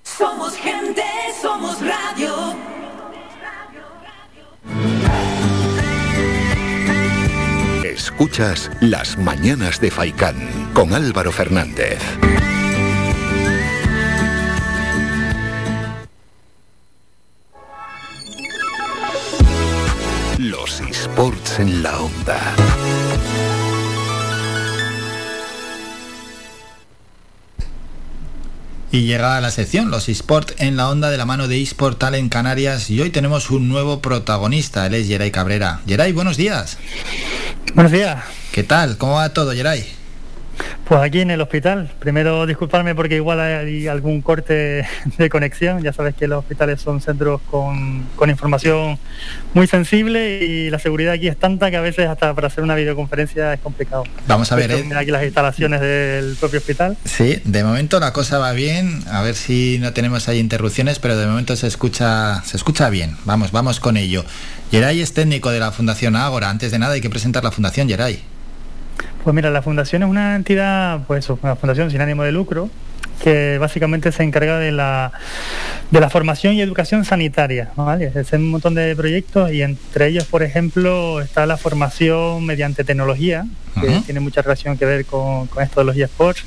Somos 0.04 0.56
gente, 0.56 1.04
somos 1.42 1.78
radio. 1.82 2.56
Escuchas 7.84 8.72
Las 8.80 9.18
Mañanas 9.18 9.82
de 9.82 9.92
Faicán 9.92 10.38
con 10.74 10.94
Álvaro 10.94 11.32
Fernández. 11.34 12.00
Los 20.38 20.80
esports 20.80 21.60
en 21.60 21.84
la 21.84 22.00
onda. 22.00 22.56
Y 28.92 29.02
llega 29.04 29.40
la 29.40 29.52
sección 29.52 29.92
Los 29.92 30.10
eSport 30.10 30.52
en 30.58 30.76
la 30.76 30.90
onda 30.90 31.12
de 31.12 31.18
la 31.18 31.26
mano 31.26 31.48
de 31.48 31.62
eSport 31.62 32.00
Talent 32.00 32.32
Canarias 32.32 32.90
y 32.90 33.00
hoy 33.02 33.12
tenemos 33.12 33.52
un 33.52 33.70
nuevo 33.70 34.00
protagonista, 34.00 34.88
él 34.88 34.96
es 34.96 35.08
Geray 35.08 35.30
Cabrera. 35.30 35.82
Geray, 35.88 36.12
buenos 36.12 36.38
días. 36.38 36.78
Buenos 37.76 37.92
días. 37.92 38.24
¿Qué 38.52 38.64
tal? 38.64 38.98
¿Cómo 38.98 39.14
va 39.14 39.30
todo, 39.30 39.52
Geray? 39.52 39.99
Pues 40.86 41.02
aquí 41.02 41.22
en 41.22 41.32
el 41.32 41.42
hospital. 41.42 41.92
Primero 42.00 42.46
disculparme 42.46 42.96
porque 42.96 43.16
igual 43.16 43.40
hay 43.40 43.88
algún 43.88 44.22
corte 44.22 44.88
de 45.18 45.30
conexión. 45.30 45.84
Ya 45.84 45.94
sabes 45.94 46.16
que 46.16 46.28
los 46.28 46.40
hospitales 46.40 46.82
son 46.82 47.02
centros 47.02 47.42
con, 47.50 48.06
con 48.16 48.30
información 48.30 48.98
muy 49.54 49.68
sensible 49.68 50.44
y 50.44 50.70
la 50.70 50.80
seguridad 50.80 51.14
aquí 51.14 51.28
es 51.28 51.38
tanta 51.38 51.70
que 51.70 51.78
a 51.78 51.82
veces 51.82 52.08
hasta 52.08 52.34
para 52.34 52.48
hacer 52.48 52.64
una 52.64 52.76
videoconferencia 52.76 53.54
es 53.54 53.60
complicado. 53.60 54.04
Vamos 54.28 54.52
a 54.52 54.56
ver, 54.56 54.72
¿eh? 54.72 54.86
aquí 54.96 55.12
las 55.12 55.24
instalaciones 55.24 55.82
del 55.82 56.36
propio 56.40 56.60
hospital. 56.60 56.98
Sí, 57.06 57.42
de 57.44 57.64
momento 57.64 58.00
la 58.00 58.14
cosa 58.14 58.40
va 58.40 58.52
bien, 58.54 59.04
a 59.12 59.22
ver 59.22 59.36
si 59.36 59.78
no 59.80 59.94
tenemos 59.94 60.28
ahí 60.28 60.40
interrupciones, 60.40 61.00
pero 61.00 61.18
de 61.18 61.28
momento 61.28 61.56
se 61.56 61.68
escucha, 61.68 62.44
se 62.44 62.58
escucha 62.58 62.90
bien. 62.90 63.16
Vamos, 63.26 63.52
vamos 63.52 63.80
con 63.80 63.98
ello. 63.98 64.26
Geray 64.72 65.02
es 65.02 65.14
técnico 65.14 65.50
de 65.50 65.60
la 65.60 65.72
Fundación 65.72 66.16
Ágora. 66.16 66.50
Antes 66.50 66.72
de 66.72 66.80
nada 66.80 66.94
hay 66.94 67.02
que 67.02 67.10
presentar 67.10 67.44
la 67.44 67.52
Fundación 67.52 67.88
Geray. 67.88 68.22
Pues 69.24 69.34
mira, 69.36 69.50
la 69.50 69.62
fundación 69.62 70.04
es 70.04 70.10
una 70.10 70.36
entidad, 70.36 71.02
pues 71.08 71.30
una 71.30 71.56
fundación 71.56 71.92
sin 71.92 72.02
ánimo 72.02 72.24
de 72.24 72.32
lucro 72.32 72.70
que 73.22 73.58
básicamente 73.58 74.12
se 74.12 74.24
encarga 74.24 74.58
de 74.60 74.72
la, 74.72 75.12
de 75.92 76.00
la 76.00 76.10
formación 76.10 76.54
y 76.54 76.62
educación 76.62 77.06
sanitaria, 77.06 77.72
¿vale? 77.76 78.12
Es 78.16 78.32
un 78.32 78.50
montón 78.50 78.76
de 78.76 78.96
proyectos 78.96 79.52
y 79.52 79.62
entre 79.62 80.08
ellos, 80.08 80.24
por 80.26 80.42
ejemplo, 80.42 81.22
está 81.22 81.46
la 81.46 81.58
formación 81.58 82.46
mediante 82.46 82.84
tecnología, 82.84 83.46
que 83.80 84.02
tiene 84.06 84.20
mucha 84.20 84.42
relación 84.42 84.78
que 84.78 84.86
ver 84.86 85.06
con, 85.06 85.48
con 85.48 85.64
esto 85.64 85.82
de 85.82 85.86
los 85.86 85.98
eSports, 85.98 86.44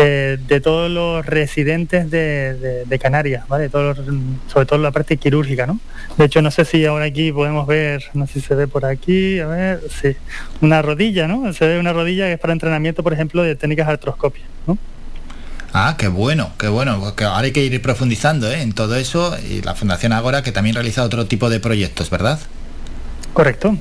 eh, 0.00 0.38
de 0.46 0.60
todos 0.60 0.90
los 0.90 1.26
residentes 1.26 2.10
de, 2.10 2.54
de- 2.54 2.84
de 2.84 2.98
Canarias, 2.98 3.46
¿vale? 3.48 3.68
Todos 3.68 3.98
los- 3.98 4.06
sobre 4.52 4.66
todo 4.66 4.78
la 4.78 4.90
parte 4.92 5.16
quirúrgica, 5.16 5.66
¿no? 5.66 5.80
De 6.16 6.24
hecho, 6.26 6.40
no 6.42 6.50
sé 6.50 6.64
si 6.64 6.84
ahora 6.86 7.06
aquí 7.06 7.32
podemos 7.32 7.66
ver, 7.66 8.04
no 8.14 8.26
sé 8.26 8.34
si 8.34 8.40
se 8.42 8.54
ve 8.54 8.66
por 8.68 8.84
aquí, 8.86 9.40
a 9.40 9.46
ver, 9.46 9.80
sí, 10.00 10.16
una 10.60 10.82
rodilla, 10.82 11.26
¿no? 11.28 11.52
Se 11.52 11.66
ve 11.66 11.78
una 11.78 11.92
rodilla 11.92 12.26
que 12.26 12.34
es 12.34 12.38
para 12.40 12.52
entrenamiento, 12.52 13.02
por 13.02 13.12
ejemplo, 13.12 13.42
de 13.42 13.56
técnicas 13.56 13.86
de 13.88 13.92
artroscopia, 13.94 14.44
¿no? 14.66 14.78
Ah, 15.72 15.96
qué 15.98 16.08
bueno, 16.08 16.52
qué 16.58 16.68
bueno. 16.68 16.98
Porque 16.98 17.24
ahora 17.24 17.40
hay 17.44 17.52
que 17.52 17.64
ir 17.64 17.82
profundizando 17.82 18.50
¿eh? 18.50 18.62
en 18.62 18.72
todo 18.72 18.96
eso 18.96 19.36
y 19.50 19.60
la 19.62 19.74
Fundación 19.74 20.12
Ágora 20.12 20.42
que 20.42 20.50
también 20.50 20.74
realiza 20.74 21.02
otro 21.04 21.26
tipo 21.26 21.50
de 21.50 21.60
proyectos, 21.60 22.08
¿verdad? 22.08 22.38
Correcto. 23.34 23.76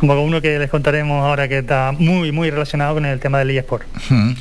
Como 0.00 0.20
uno 0.22 0.40
que 0.40 0.58
les 0.58 0.70
contaremos 0.70 1.22
ahora 1.22 1.46
que 1.46 1.58
está 1.58 1.92
muy, 1.96 2.32
muy 2.32 2.50
relacionado 2.50 2.94
con 2.94 3.04
el 3.04 3.20
tema 3.20 3.38
del 3.38 3.50
eSport. 3.50 3.86
Mm. 4.08 4.32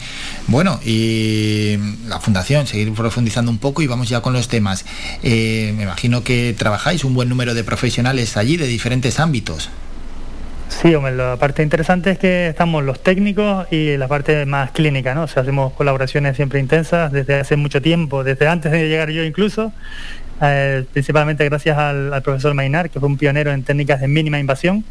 Bueno, 0.47 0.79
y 0.85 1.77
la 2.07 2.19
fundación, 2.19 2.65
seguir 2.65 2.93
profundizando 2.93 3.51
un 3.51 3.57
poco 3.57 3.81
y 3.81 3.87
vamos 3.87 4.07
ya 4.09 4.21
con 4.21 4.33
los 4.33 4.47
temas. 4.47 4.85
Eh, 5.21 5.73
me 5.75 5.83
imagino 5.83 6.23
que 6.23 6.55
trabajáis 6.57 7.03
un 7.03 7.13
buen 7.13 7.29
número 7.29 7.53
de 7.53 7.63
profesionales 7.63 8.37
allí 8.37 8.57
de 8.57 8.67
diferentes 8.67 9.19
ámbitos. 9.19 9.69
Sí, 10.69 10.93
hombre, 10.95 11.15
la 11.15 11.35
parte 11.35 11.63
interesante 11.63 12.11
es 12.11 12.19
que 12.19 12.47
estamos 12.47 12.83
los 12.83 13.01
técnicos 13.01 13.67
y 13.71 13.97
la 13.97 14.07
parte 14.07 14.45
más 14.45 14.71
clínica, 14.71 15.13
¿no? 15.15 15.23
O 15.23 15.27
sea, 15.27 15.41
hacemos 15.41 15.73
colaboraciones 15.73 16.35
siempre 16.35 16.59
intensas 16.59 17.11
desde 17.11 17.39
hace 17.39 17.57
mucho 17.57 17.81
tiempo, 17.81 18.23
desde 18.23 18.47
antes 18.47 18.71
de 18.71 18.87
llegar 18.87 19.09
yo 19.09 19.23
incluso, 19.23 19.73
eh, 20.41 20.85
principalmente 20.91 21.43
gracias 21.45 21.77
al, 21.77 22.21
profesor 22.23 22.53
Mainar, 22.53 22.89
que 22.89 22.99
fue 22.99 23.07
un 23.07 23.17
pionero 23.17 23.51
en 23.51 23.63
técnicas 23.63 24.01
de 24.01 24.07
mínima 24.07 24.39
invasión. 24.39 24.83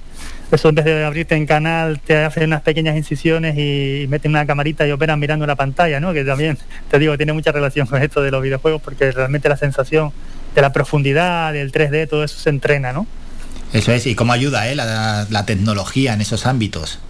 Eso 0.50 0.70
en 0.70 0.74
de 0.76 1.04
abrirte 1.04 1.34
en 1.34 1.46
canal, 1.46 2.00
te 2.00 2.24
hacen 2.24 2.44
unas 2.44 2.62
pequeñas 2.62 2.96
incisiones 2.96 3.56
y, 3.56 4.06
meten 4.08 4.30
una 4.32 4.46
camarita 4.46 4.86
y 4.86 4.92
operan 4.92 5.18
mirando 5.18 5.46
la 5.46 5.56
pantalla, 5.56 6.00
¿no? 6.00 6.12
Que 6.12 6.24
también, 6.24 6.58
te 6.90 6.98
digo, 6.98 7.16
tiene 7.16 7.32
mucha 7.32 7.52
relación 7.52 7.86
con 7.86 8.02
esto 8.02 8.22
de 8.22 8.30
los 8.30 8.42
videojuegos 8.42 8.82
porque 8.82 9.10
realmente 9.12 9.48
la 9.48 9.56
sensación 9.56 10.12
de 10.54 10.62
la 10.62 10.72
profundidad, 10.72 11.52
del 11.52 11.72
3D, 11.72 12.08
todo 12.08 12.24
eso 12.24 12.38
se 12.38 12.50
entrena, 12.50 12.92
¿no? 12.92 13.06
Eso 13.72 13.92
es, 13.92 14.06
¿y 14.06 14.14
cómo 14.14 14.32
ayuda 14.32 14.68
eh, 14.70 14.74
la 14.74 15.44
tecnología 15.46 16.14
en 16.14 16.22
esos 16.22 16.46
ámbitos? 16.46 17.00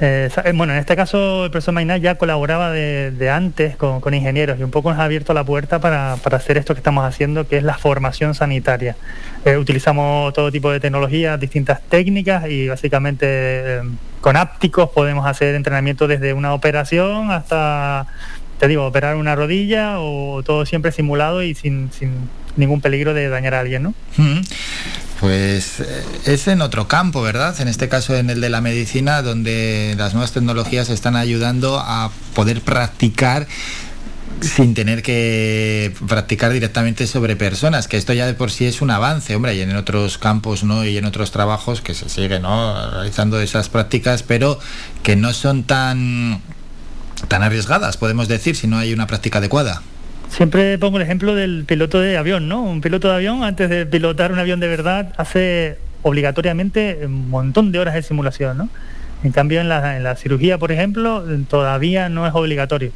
Eh, 0.00 0.28
eh, 0.44 0.52
bueno, 0.54 0.72
en 0.72 0.80
este 0.80 0.96
caso 0.96 1.44
el 1.44 1.50
profesor 1.52 1.72
Mainar 1.72 2.00
ya 2.00 2.16
colaboraba 2.16 2.72
de, 2.72 3.30
antes 3.30 3.76
con, 3.76 4.12
ingenieros 4.12 4.58
y 4.58 4.64
un 4.64 4.70
poco 4.70 4.90
nos 4.90 4.98
ha 4.98 5.04
abierto 5.04 5.34
la 5.34 5.44
puerta 5.44 5.78
para, 5.78 6.14
hacer 6.14 6.58
esto 6.58 6.74
que 6.74 6.80
estamos 6.80 7.04
haciendo, 7.04 7.46
que 7.46 7.56
es 7.56 7.62
la 7.62 7.74
formación 7.74 8.34
sanitaria. 8.34 8.96
Eh, 9.44 9.56
utilizamos 9.56 10.32
todo 10.34 10.50
tipo 10.50 10.70
de 10.70 10.80
tecnologías, 10.80 11.38
distintas 11.38 11.80
técnicas 11.82 12.48
y 12.48 12.68
básicamente 12.68 13.26
eh, 13.28 13.82
con 14.20 14.36
ápticos 14.36 14.90
podemos 14.90 15.26
hacer 15.26 15.54
entrenamiento 15.54 16.08
desde 16.08 16.32
una 16.32 16.54
operación 16.54 17.30
hasta, 17.30 18.06
te 18.58 18.66
digo, 18.66 18.86
operar 18.86 19.14
una 19.16 19.36
rodilla 19.36 20.00
o 20.00 20.42
todo 20.42 20.66
siempre 20.66 20.90
simulado 20.90 21.42
y 21.42 21.54
sin, 21.54 21.92
sin 21.92 22.28
ningún 22.56 22.80
peligro 22.80 23.14
de 23.14 23.28
dañar 23.28 23.54
a 23.54 23.60
alguien, 23.60 23.84
¿no? 23.84 23.94
Pues 25.24 25.80
eh, 25.80 26.04
es 26.26 26.48
en 26.48 26.60
otro 26.60 26.86
campo, 26.86 27.22
¿verdad? 27.22 27.58
En 27.58 27.66
este 27.66 27.88
caso 27.88 28.14
en 28.14 28.28
el 28.28 28.42
de 28.42 28.50
la 28.50 28.60
medicina, 28.60 29.22
donde 29.22 29.94
las 29.96 30.12
nuevas 30.12 30.32
tecnologías 30.32 30.90
están 30.90 31.16
ayudando 31.16 31.78
a 31.78 32.10
poder 32.34 32.60
practicar 32.60 33.46
sin 34.42 34.74
tener 34.74 35.02
que 35.02 35.94
practicar 36.06 36.52
directamente 36.52 37.06
sobre 37.06 37.36
personas, 37.36 37.88
que 37.88 37.96
esto 37.96 38.12
ya 38.12 38.26
de 38.26 38.34
por 38.34 38.50
sí 38.50 38.66
es 38.66 38.82
un 38.82 38.90
avance, 38.90 39.34
hombre, 39.34 39.54
y 39.54 39.62
en 39.62 39.74
otros 39.76 40.18
campos, 40.18 40.62
¿no? 40.62 40.84
Y 40.84 40.98
en 40.98 41.06
otros 41.06 41.30
trabajos 41.30 41.80
que 41.80 41.94
se 41.94 42.10
sigue, 42.10 42.38
¿no? 42.38 42.90
Realizando 42.90 43.40
esas 43.40 43.70
prácticas, 43.70 44.22
pero 44.22 44.58
que 45.02 45.16
no 45.16 45.32
son 45.32 45.64
tan 45.64 46.42
tan 47.28 47.42
arriesgadas, 47.42 47.96
podemos 47.96 48.28
decir, 48.28 48.56
si 48.56 48.66
no 48.66 48.76
hay 48.76 48.92
una 48.92 49.06
práctica 49.06 49.38
adecuada. 49.38 49.80
Siempre 50.34 50.78
pongo 50.78 50.96
el 50.96 51.04
ejemplo 51.04 51.36
del 51.36 51.64
piloto 51.64 52.00
de 52.00 52.16
avión, 52.16 52.48
¿no? 52.48 52.60
Un 52.60 52.80
piloto 52.80 53.06
de 53.06 53.14
avión, 53.14 53.44
antes 53.44 53.70
de 53.70 53.86
pilotar 53.86 54.32
un 54.32 54.40
avión 54.40 54.58
de 54.58 54.66
verdad, 54.66 55.12
hace 55.16 55.78
obligatoriamente 56.02 56.98
un 57.04 57.30
montón 57.30 57.70
de 57.70 57.78
horas 57.78 57.94
de 57.94 58.02
simulación, 58.02 58.58
¿no? 58.58 58.68
En 59.22 59.30
cambio, 59.30 59.60
en 59.60 59.68
la, 59.68 59.96
en 59.96 60.02
la 60.02 60.16
cirugía, 60.16 60.58
por 60.58 60.72
ejemplo, 60.72 61.24
todavía 61.48 62.08
no 62.08 62.26
es 62.26 62.34
obligatorio. 62.34 62.90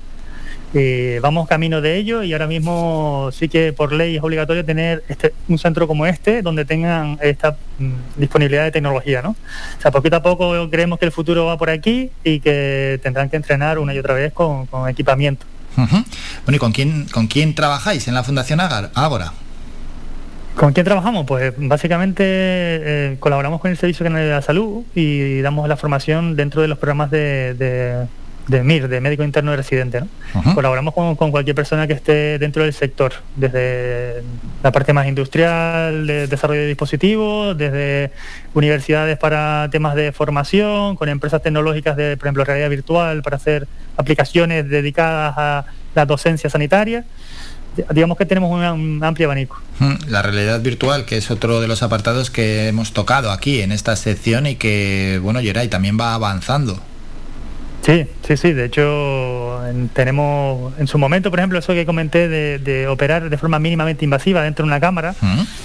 Eh, 0.75 1.21
vamos 1.23 1.47
camino 1.47 1.81
de 1.81 1.97
ello 1.97 2.25
y 2.25 2.33
ahora 2.33 2.49
mismo 2.49 3.31
sí 3.33 3.49
que 3.49 3.73
por 3.73 3.93
ley 3.93 4.17
es 4.17 4.23
obligatorio 4.25 4.65
tener 4.65 5.05
este, 5.09 5.33
un 5.47 5.59
centro 5.59 5.87
como 5.87 6.07
este 6.07 6.43
donde 6.43 6.65
tengan 6.65 7.19
esta 7.23 7.57
mm, 7.79 7.93
disponibilidad 8.17 8.65
de 8.65 8.73
tecnología, 8.73 9.23
¿no? 9.23 9.31
O 9.31 9.81
sea, 9.81 9.93
poquito 9.93 10.17
a 10.17 10.23
poco 10.25 10.69
creemos 10.71 10.99
que 10.99 11.05
el 11.05 11.13
futuro 11.13 11.47
va 11.47 11.57
por 11.57 11.71
aquí 11.71 12.11
y 12.25 12.41
que 12.41 12.99
tendrán 13.01 13.31
que 13.31 13.37
entrenar 13.37 13.79
una 13.79 13.95
y 13.95 13.99
otra 14.01 14.15
vez 14.15 14.33
con, 14.33 14.67
con 14.67 14.89
equipamiento. 14.89 15.47
Bueno, 15.87 16.57
¿y 16.57 16.59
con 16.59 16.73
quién, 16.73 17.07
con 17.07 17.27
quién 17.29 17.55
trabajáis 17.55 18.09
en 18.09 18.15
la 18.15 18.25
Fundación 18.25 18.61
Ágora? 18.61 19.33
¿Con 20.57 20.73
quién 20.73 20.85
trabajamos? 20.85 21.25
Pues 21.25 21.55
básicamente 21.57 22.25
eh, 22.25 23.17
colaboramos 23.21 23.61
con 23.61 23.71
el 23.71 23.77
Servicio 23.77 24.05
Canario 24.05 24.27
de 24.27 24.35
la 24.35 24.43
Salud 24.43 24.83
y 24.93 25.41
damos 25.41 25.69
la 25.69 25.77
formación 25.77 26.35
dentro 26.35 26.63
de 26.63 26.69
los 26.69 26.79
programas 26.79 27.13
de, 27.13 28.07
de 28.49 28.63
MIR, 28.65 28.89
de 28.89 29.01
Médico 29.01 29.23
Interno 29.23 29.51
de 29.53 29.59
Residente. 29.59 30.01
¿no? 30.01 30.55
Colaboramos 30.55 30.95
con, 30.95 31.15
con 31.17 31.31
cualquier 31.31 31.55
persona 31.55 31.87
que 31.87 31.93
esté 31.93 32.39
dentro 32.39 32.63
del 32.65 32.73
sector, 32.73 33.13
desde 33.37 34.23
la 34.63 34.73
parte 34.73 34.93
más 34.93 35.07
industrial, 35.07 36.07
de 36.07 36.27
desarrollo 36.27 36.63
de 36.63 36.67
dispositivos, 36.69 37.57
desde 37.57 38.11
universidades 38.55 39.19
para 39.19 39.69
temas 39.71 39.95
de 39.95 40.13
formación, 40.13 40.97
con 40.97 41.09
empresas 41.09 41.43
tecnológicas 41.43 41.97
de, 41.97 42.17
por 42.17 42.27
ejemplo, 42.27 42.45
realidad 42.45 42.71
virtual 42.71 43.23
para 43.23 43.37
hacer 43.37 43.69
aplicaciones 43.97 44.69
dedicadas 44.69 45.35
a 45.37 45.65
la 45.95 46.07
docencia 46.07 46.49
sanitaria. 46.51 47.05
Digamos 47.95 48.19
que 48.19 48.27
tenemos 48.27 48.51
una- 48.51 48.73
un 48.73 49.05
amplio 49.05 49.29
abanico. 49.29 49.61
Mm, 49.79 49.95
La 50.09 50.23
realidad 50.23 50.61
virtual, 50.61 51.05
que 51.05 51.17
es 51.19 51.31
otro 51.31 51.61
de 51.61 51.69
los 51.69 51.83
apartados 51.85 52.31
que 52.31 52.67
hemos 52.69 52.93
tocado 52.93 53.31
aquí 53.31 53.61
en 53.61 53.71
esta 53.73 53.95
sección 53.95 54.47
y 54.47 54.57
que, 54.57 55.21
bueno, 55.23 55.41
Geray 55.41 55.69
también 55.69 55.97
va 56.01 56.15
avanzando. 56.15 56.81
Sí, 57.83 58.05
sí, 58.27 58.37
sí. 58.37 58.53
De 58.53 58.67
hecho, 58.67 59.67
en- 59.67 59.89
tenemos 59.89 60.73
en 60.79 60.87
su 60.87 60.99
momento, 60.99 61.31
por 61.31 61.39
ejemplo, 61.39 61.59
eso 61.59 61.73
que 61.73 61.87
comenté 61.87 62.29
de, 62.29 62.59
de 62.59 62.87
operar 62.87 63.31
de 63.31 63.39
forma 63.39 63.59
mínimamente 63.59 64.05
invasiva 64.05 64.43
dentro 64.43 64.65
de 64.65 64.69
una 64.69 64.81
cámara. 64.81 65.15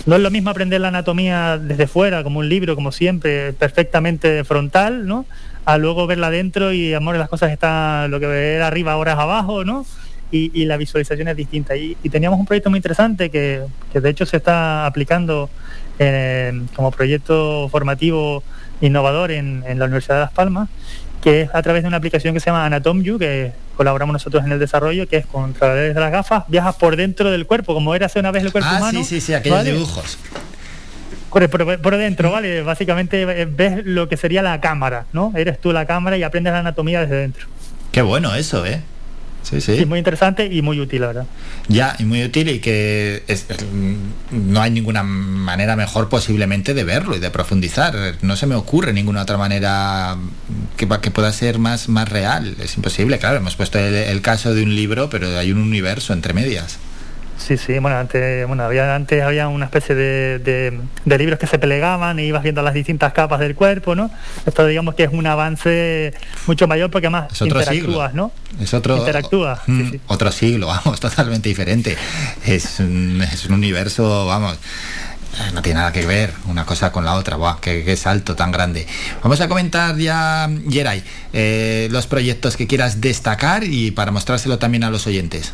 No 0.06 0.16
es 0.16 0.22
lo 0.22 0.32
mismo 0.32 0.50
aprender 0.50 0.80
la 0.80 0.88
anatomía 0.90 1.58
desde 1.58 1.88
fuera, 1.88 2.24
como 2.24 2.40
un 2.40 2.48
libro, 2.48 2.75
como 2.75 2.92
siempre, 2.92 3.51
perfectamente 3.53 4.43
frontal, 4.45 5.06
¿no? 5.06 5.25
A 5.66 5.77
luego 5.77 6.08
verla 6.08 6.30
dentro 6.30 6.72
y, 6.72 6.93
amor, 6.93 7.16
las 7.17 7.30
cosas 7.30 7.51
están, 7.51 8.09
lo 8.11 8.19
que 8.19 8.27
ver 8.27 8.61
arriba 8.61 8.93
ahora 8.93 9.14
es 9.14 9.19
abajo, 9.19 9.66
¿no? 9.66 9.85
Y, 10.32 10.50
y 10.59 10.66
la 10.66 10.77
visualización 10.77 11.27
es 11.27 11.35
distinta. 11.35 11.75
Y, 11.75 11.98
y 12.03 12.09
teníamos 12.09 12.40
un 12.40 12.45
proyecto 12.45 12.69
muy 12.69 12.77
interesante 12.77 13.30
que, 13.30 13.64
que 13.92 14.00
de 14.00 14.09
hecho 14.09 14.25
se 14.25 14.38
está 14.38 14.85
aplicando 14.85 15.50
eh, 16.00 16.53
como 16.75 16.90
proyecto 16.92 17.67
formativo 17.69 18.43
innovador 18.82 19.32
en, 19.32 19.64
en 19.67 19.80
la 19.80 19.85
Universidad 19.85 20.16
de 20.16 20.22
Las 20.22 20.33
Palmas, 20.33 20.69
que 21.24 21.42
es 21.43 21.50
a 21.56 21.61
través 21.61 21.84
de 21.84 21.88
una 21.88 21.98
aplicación 21.98 22.34
que 22.34 22.40
se 22.42 22.48
llama 22.48 22.66
AnatomView, 22.66 23.18
que 23.18 23.53
colaboramos 23.77 24.11
nosotros 24.14 24.43
en 24.45 24.52
el 24.52 24.60
desarrollo, 24.60 25.08
que 25.08 25.18
es 25.18 25.26
con 25.26 25.53
través 25.53 25.95
de 25.95 26.00
las 26.02 26.11
gafas, 26.11 26.43
viajas 26.50 26.76
por 26.76 26.95
dentro 26.98 27.32
del 27.32 27.45
cuerpo, 27.48 27.74
como 27.74 27.95
era 27.95 28.08
hace 28.08 28.19
una 28.19 28.32
vez 28.32 28.43
el 28.43 28.52
cuerpo 28.52 28.69
Ah, 28.72 28.77
humano. 28.77 29.00
sí, 29.00 29.06
sí, 29.06 29.22
sí, 29.22 29.34
aquellos 29.34 29.58
¿vale? 29.60 29.72
dibujos. 29.72 30.18
Por, 31.30 31.50
por- 31.50 31.80
por 31.82 31.98
dentro, 31.98 32.30
¿vale? 32.32 32.61
Básicamente 32.61 33.22
eh, 33.24 33.45
ves 33.50 33.85
lo 33.85 34.08
que 34.10 34.18
sería 34.18 34.42
la 34.43 34.60
cámara, 34.61 35.06
¿no? 35.14 35.32
Eres 35.35 35.60
tú 35.60 35.72
la 35.72 35.85
cámara 35.85 36.18
y 36.18 36.24
aprendes 36.24 36.53
la 36.53 36.60
anatomía 36.60 37.02
desde 37.02 37.16
dentro. 37.16 37.48
Qué 37.92 38.02
bueno 38.02 38.35
eso, 38.35 38.66
¿eh? 38.66 38.82
Sí, 39.43 39.59
sí. 39.61 39.77
Sí, 39.77 39.85
muy 39.85 39.99
interesante 39.99 40.45
y 40.51 40.61
muy 40.61 40.80
útil, 40.80 41.01
la 41.01 41.07
verdad. 41.07 41.25
Ya, 41.67 41.95
y 41.99 42.05
muy 42.05 42.23
útil 42.23 42.49
y 42.49 42.59
que 42.59 43.23
es- 43.27 43.45
es- 43.49 43.57
no 44.31 44.61
hay 44.61 44.72
ninguna 44.72 45.03
manera 45.03 45.75
mejor 45.75 46.09
posiblemente 46.09 46.73
de 46.73 46.83
verlo 46.83 47.15
y 47.15 47.19
de 47.19 47.30
profundizar. 47.30 48.15
No 48.22 48.35
se 48.38 48.47
me 48.47 48.55
ocurre 48.55 48.93
ninguna 48.93 49.22
otra 49.22 49.38
manera 49.38 50.15
que, 50.77 50.88
que 51.01 51.11
pueda 51.11 51.31
ser 51.33 51.59
más, 51.59 51.89
más 51.89 52.07
real. 52.09 52.55
Es 52.63 52.75
imposible, 52.77 53.19
claro, 53.19 53.38
hemos 53.38 53.55
puesto 53.55 53.80
el, 53.80 53.93
el 53.93 54.22
caso 54.22 54.53
de 54.53 54.63
un 54.63 54.75
libro, 54.75 55.09
pero 55.09 55.38
hay 55.38 55.51
un 55.51 55.59
universo 55.59 56.13
entre 56.13 56.33
medias. 56.33 56.77
Sí, 57.45 57.57
sí, 57.57 57.77
bueno, 57.80 57.97
antes, 57.97 58.47
bueno, 58.47 58.63
había, 58.63 58.95
antes 58.95 59.22
había 59.22 59.49
una 59.49 59.65
especie 59.65 59.95
de, 59.95 60.39
de- 60.39 60.80
de 61.03 61.17
libros 61.17 61.38
que 61.38 61.45
se 61.47 61.59
plegaban 61.59 62.17
y 62.19 62.23
ibas 62.23 62.41
viendo 62.41 62.61
las 62.61 62.73
distintas 62.73 63.11
capas 63.11 63.39
del 63.41 63.53
cuerpo, 63.55 63.95
¿no? 63.95 64.09
Esto 64.45 64.65
digamos 64.65 64.95
que 64.95 65.03
es 65.03 65.09
un 65.11 65.27
avance 65.27 66.13
mucho 66.47 66.67
mayor 66.67 66.89
porque 66.89 67.07
otro 67.07 67.27
interactúas, 67.45 67.75
siglo. 67.75 68.09
¿no? 68.13 68.31
Es 68.61 68.73
otro, 68.73 68.95
Interactúas, 68.97 69.59
mm, 69.67 69.91
sí. 69.91 69.99
otro 70.07 70.31
siglo, 70.31 70.67
vamos, 70.67 70.99
totalmente 71.01 71.49
diferente. 71.49 71.97
Es 72.45 72.80
un, 72.80 73.22
es 73.22 73.45
un 73.45 73.53
universo, 73.55 74.25
vamos, 74.25 74.53
eh, 74.53 75.51
no 75.53 75.61
tiene 75.61 75.80
nada 75.80 75.91
que 75.91 76.05
ver 76.05 76.31
una 76.45 76.65
cosa 76.65 76.91
con 76.93 77.03
la 77.03 77.15
otra. 77.15 77.35
Buah, 77.35 77.57
qué, 77.59 77.83
qué 77.83 77.97
salto 77.97 78.35
tan 78.38 78.51
grande. 78.53 78.88
Vamos 79.22 79.41
a 79.41 79.49
comentar 79.49 79.97
ya, 79.97 80.49
Geray, 80.69 81.03
eh, 81.33 81.89
los 81.91 82.07
proyectos 82.07 82.55
que 82.55 82.67
quieras 82.67 83.01
destacar 83.01 83.63
y 83.65 83.91
para 83.91 84.11
mostrárselo 84.11 84.59
también 84.59 84.83
a 84.85 84.89
los 84.89 85.07
oyentes. 85.07 85.51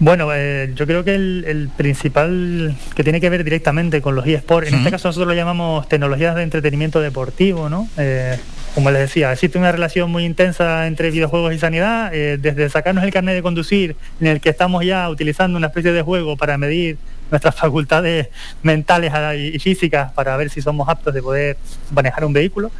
Bueno, 0.00 0.30
eh, 0.32 0.72
yo 0.74 0.86
creo 0.86 1.04
que 1.04 1.14
el, 1.14 1.44
el 1.46 1.68
principal 1.68 2.74
que 2.96 3.04
tiene 3.04 3.20
que 3.20 3.28
ver 3.28 3.44
directamente 3.44 4.00
con 4.00 4.14
los 4.14 4.26
eSports, 4.26 4.68
en 4.68 4.76
este 4.76 4.90
caso 4.90 5.08
nosotros 5.08 5.28
lo 5.28 5.34
llamamos 5.34 5.86
tecnologías 5.88 6.34
de 6.36 6.42
entretenimiento 6.42 7.02
deportivo, 7.02 7.68
¿no? 7.68 7.86
Eh, 7.98 8.38
como 8.74 8.90
les 8.90 9.02
decía, 9.02 9.30
existe 9.30 9.58
una 9.58 9.72
relación 9.72 10.10
muy 10.10 10.24
intensa 10.24 10.86
entre 10.86 11.10
videojuegos 11.10 11.52
y 11.52 11.58
sanidad, 11.58 12.14
eh, 12.14 12.38
desde 12.40 12.70
sacarnos 12.70 13.04
el 13.04 13.12
carnet 13.12 13.34
de 13.34 13.42
conducir, 13.42 13.94
en 14.22 14.28
el 14.28 14.40
que 14.40 14.48
estamos 14.48 14.86
ya 14.86 15.06
utilizando 15.10 15.58
una 15.58 15.66
especie 15.66 15.92
de 15.92 16.00
juego 16.00 16.34
para 16.38 16.56
medir 16.56 16.96
nuestras 17.30 17.54
facultades 17.56 18.28
mentales 18.62 19.12
y 19.36 19.58
físicas 19.58 20.12
para 20.12 20.34
ver 20.38 20.48
si 20.48 20.62
somos 20.62 20.88
aptos 20.88 21.12
de 21.12 21.20
poder 21.20 21.58
manejar 21.90 22.24
un 22.24 22.32
vehículo, 22.32 22.70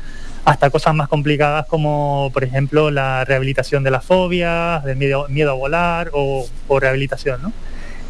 hasta 0.45 0.71
cosas 0.71 0.95
más 0.95 1.09
complicadas 1.09 1.67
como, 1.67 2.31
por 2.33 2.45
ejemplo, 2.45 2.91
la 2.91 3.25
rehabilitación 3.25 3.85
de 3.85 3.91
las 3.91 4.05
fobias, 4.05 4.85
del 4.85 4.97
miedo, 4.97 5.27
miedo 5.29 5.51
a 5.51 5.55
volar 5.55 6.11
o, 6.13 6.47
o 6.69 6.81
rehabilitación. 6.81 7.43
¿no? 7.43 7.53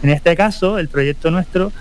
En 0.02 0.10
este 0.10 0.36
caso, 0.36 0.78
el 0.78 0.88
proyecto 0.88 1.30
nuestro 1.30 1.72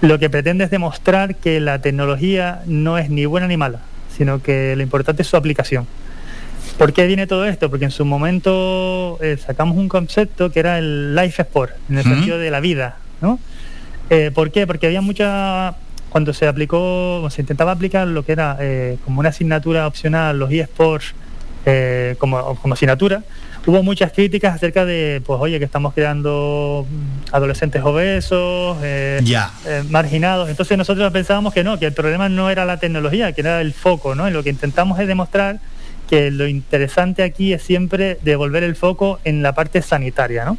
lo 0.00 0.18
que 0.18 0.28
pretende 0.28 0.64
es 0.64 0.70
demostrar 0.70 1.36
que 1.36 1.60
la 1.60 1.80
tecnología 1.80 2.62
no 2.66 2.98
es 2.98 3.10
ni 3.10 3.26
buena 3.26 3.46
ni 3.46 3.56
mala, 3.56 3.80
sino 4.14 4.42
que 4.42 4.76
lo 4.76 4.82
importante 4.82 5.22
es 5.22 5.28
su 5.28 5.36
aplicación. 5.36 5.86
¿Por 6.78 6.92
qué 6.92 7.06
viene 7.06 7.26
todo 7.26 7.46
esto? 7.46 7.70
Porque 7.70 7.84
en 7.84 7.90
su 7.90 8.04
momento 8.04 9.18
eh, 9.22 9.36
sacamos 9.38 9.76
un 9.76 9.88
concepto 9.88 10.50
que 10.50 10.60
era 10.60 10.78
el 10.78 11.14
life 11.14 11.40
sport, 11.42 11.72
en 11.88 11.98
el 11.98 12.04
sentido 12.04 12.38
de 12.38 12.50
la 12.50 12.60
vida, 12.60 12.96
¿no? 13.20 13.38
Eh, 14.10 14.30
¿Por 14.34 14.50
qué? 14.50 14.66
Porque 14.66 14.86
había 14.86 15.00
mucha... 15.00 15.74
Cuando 16.14 16.32
se 16.32 16.46
aplicó, 16.46 17.26
se 17.28 17.42
intentaba 17.42 17.72
aplicar 17.72 18.06
lo 18.06 18.24
que 18.24 18.30
era 18.30 18.56
eh, 18.60 18.98
como 19.04 19.18
una 19.18 19.30
asignatura 19.30 19.84
opcional, 19.88 20.38
los 20.38 20.48
eSports, 20.52 21.12
eh, 21.66 22.14
como, 22.18 22.54
como 22.54 22.74
asignatura, 22.74 23.24
hubo 23.66 23.82
muchas 23.82 24.12
críticas 24.12 24.54
acerca 24.54 24.84
de, 24.84 25.20
pues 25.26 25.40
oye, 25.40 25.58
que 25.58 25.64
estamos 25.64 25.92
creando 25.92 26.86
mm, 26.88 27.34
adolescentes 27.34 27.82
obesos, 27.82 28.76
eh, 28.84 29.20
eh, 29.66 29.82
marginados. 29.90 30.48
Entonces 30.48 30.78
nosotros 30.78 31.12
pensábamos 31.12 31.52
que 31.52 31.64
no, 31.64 31.80
que 31.80 31.86
el 31.86 31.92
problema 31.92 32.28
no 32.28 32.48
era 32.48 32.64
la 32.64 32.78
tecnología, 32.78 33.32
que 33.32 33.40
era 33.40 33.60
el 33.60 33.72
foco, 33.72 34.14
¿no? 34.14 34.28
Y 34.28 34.30
lo 34.30 34.44
que 34.44 34.50
intentamos 34.50 35.00
es 35.00 35.08
demostrar 35.08 35.58
que 36.08 36.30
lo 36.30 36.46
interesante 36.46 37.24
aquí 37.24 37.52
es 37.52 37.62
siempre 37.64 38.18
devolver 38.22 38.62
el 38.62 38.76
foco 38.76 39.18
en 39.24 39.42
la 39.42 39.52
parte 39.52 39.82
sanitaria, 39.82 40.44
¿no? 40.44 40.58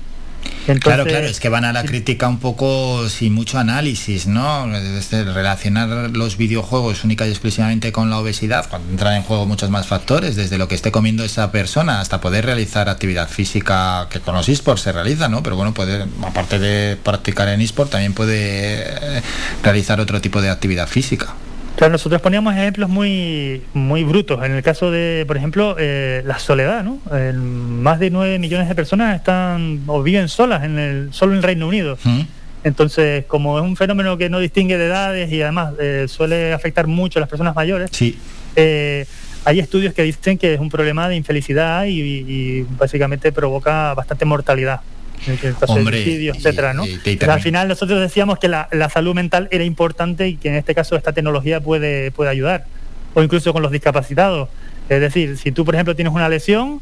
Claro, 0.79 1.05
claro, 1.05 1.27
es 1.27 1.39
que 1.39 1.49
van 1.49 1.65
a 1.65 1.73
la 1.73 1.83
crítica 1.83 2.27
un 2.27 2.39
poco 2.39 3.07
sin 3.09 3.33
mucho 3.33 3.59
análisis, 3.59 4.27
¿no? 4.27 4.67
Relacionar 5.11 6.11
los 6.11 6.37
videojuegos 6.37 7.03
única 7.03 7.27
y 7.27 7.29
exclusivamente 7.29 7.91
con 7.91 8.09
la 8.09 8.19
obesidad, 8.19 8.67
cuando 8.69 8.89
entran 8.89 9.15
en 9.15 9.23
juego 9.23 9.45
muchos 9.45 9.69
más 9.69 9.87
factores, 9.87 10.35
desde 10.35 10.57
lo 10.57 10.67
que 10.67 10.75
esté 10.75 10.91
comiendo 10.91 11.23
esa 11.23 11.51
persona 11.51 12.01
hasta 12.01 12.21
poder 12.21 12.45
realizar 12.45 12.89
actividad 12.89 13.29
física 13.29 14.07
que 14.09 14.19
con 14.19 14.35
los 14.35 14.49
esports 14.49 14.81
se 14.81 14.91
realiza, 14.91 15.29
¿no? 15.29 15.43
Pero 15.43 15.55
bueno, 15.55 15.73
puede, 15.73 16.05
aparte 16.23 16.59
de 16.59 16.97
practicar 16.97 17.47
en 17.49 17.61
esports, 17.61 17.91
también 17.91 18.13
puede 18.13 18.37
eh, 18.37 19.21
realizar 19.63 19.99
otro 19.99 20.21
tipo 20.21 20.41
de 20.41 20.49
actividad 20.49 20.87
física. 20.87 21.35
Claro, 21.75 21.91
nosotros 21.91 22.21
poníamos 22.21 22.53
ejemplos 22.55 22.89
muy 22.89 23.61
muy 23.73 24.03
brutos. 24.05 24.43
En 24.45 24.53
el 24.53 24.63
caso 24.63 24.91
de, 24.91 25.25
por 25.27 25.35
ejemplo, 25.35 25.75
eh, 25.77 26.23
la 26.25 26.39
soledad, 26.39 26.83
¿no? 26.85 26.99
Más 27.33 27.99
de 27.99 28.09
9 28.09 28.39
millones 28.39 28.69
de 28.69 28.75
personas 28.75 29.15
están 29.15 29.81
o 29.87 30.01
viven 30.01 30.29
solas 30.29 30.63
en 30.63 30.79
el 30.79 31.09
solo 31.13 31.33
en 31.33 31.37
el 31.39 31.43
Reino 31.43 31.67
Unido. 31.67 31.97
Entonces, 32.63 33.25
como 33.25 33.59
es 33.59 33.65
un 33.65 33.75
fenómeno 33.75 34.17
que 34.17 34.29
no 34.29 34.39
distingue 34.39 34.77
de 34.77 34.85
edades 34.87 35.31
y 35.31 35.41
además 35.41 35.73
eh, 35.79 36.05
suele 36.07 36.53
afectar 36.53 36.87
mucho 36.87 37.19
a 37.19 37.21
las 37.21 37.29
personas 37.29 37.53
mayores, 37.55 37.89
Sí. 37.93 38.17
eh, 38.55 39.05
hay 39.43 39.59
estudios 39.59 39.93
que 39.93 40.01
dicen 40.01 40.37
que 40.39 40.55
es 40.55 40.59
un 40.59 40.69
problema 40.69 41.07
de 41.07 41.15
infelicidad 41.15 41.83
y, 41.85 41.99
y 42.01 42.65
básicamente 42.79 43.31
provoca 43.31 43.93
bastante 43.93 44.25
mortalidad. 44.25 44.79
El 45.27 45.39
caso 45.55 45.73
de 45.73 45.79
Hombre, 45.79 46.03
etcétera, 46.37 46.73
¿no? 46.73 46.85
y- 46.85 46.99
al 47.33 47.41
final 47.41 47.67
nosotros 47.67 47.99
decíamos 47.99 48.39
que 48.39 48.47
la, 48.47 48.67
la 48.71 48.89
salud 48.89 49.13
mental 49.15 49.47
era 49.51 49.63
importante 49.63 50.27
y 50.27 50.37
que 50.37 50.49
en 50.49 50.55
este 50.55 50.75
caso 50.75 50.95
esta 50.95 51.13
tecnología 51.13 51.59
puede, 51.61 52.11
puede 52.11 52.29
ayudar. 52.29 52.65
O 53.13 53.23
incluso 53.23 53.53
con 53.53 53.61
los 53.61 53.71
discapacitados. 53.71 54.49
Es 54.89 54.99
decir, 55.01 55.37
si 55.37 55.51
tú, 55.51 55.65
por 55.65 55.73
ejemplo, 55.75 55.95
tienes 55.95 56.13
una 56.13 56.29
lesión, 56.29 56.79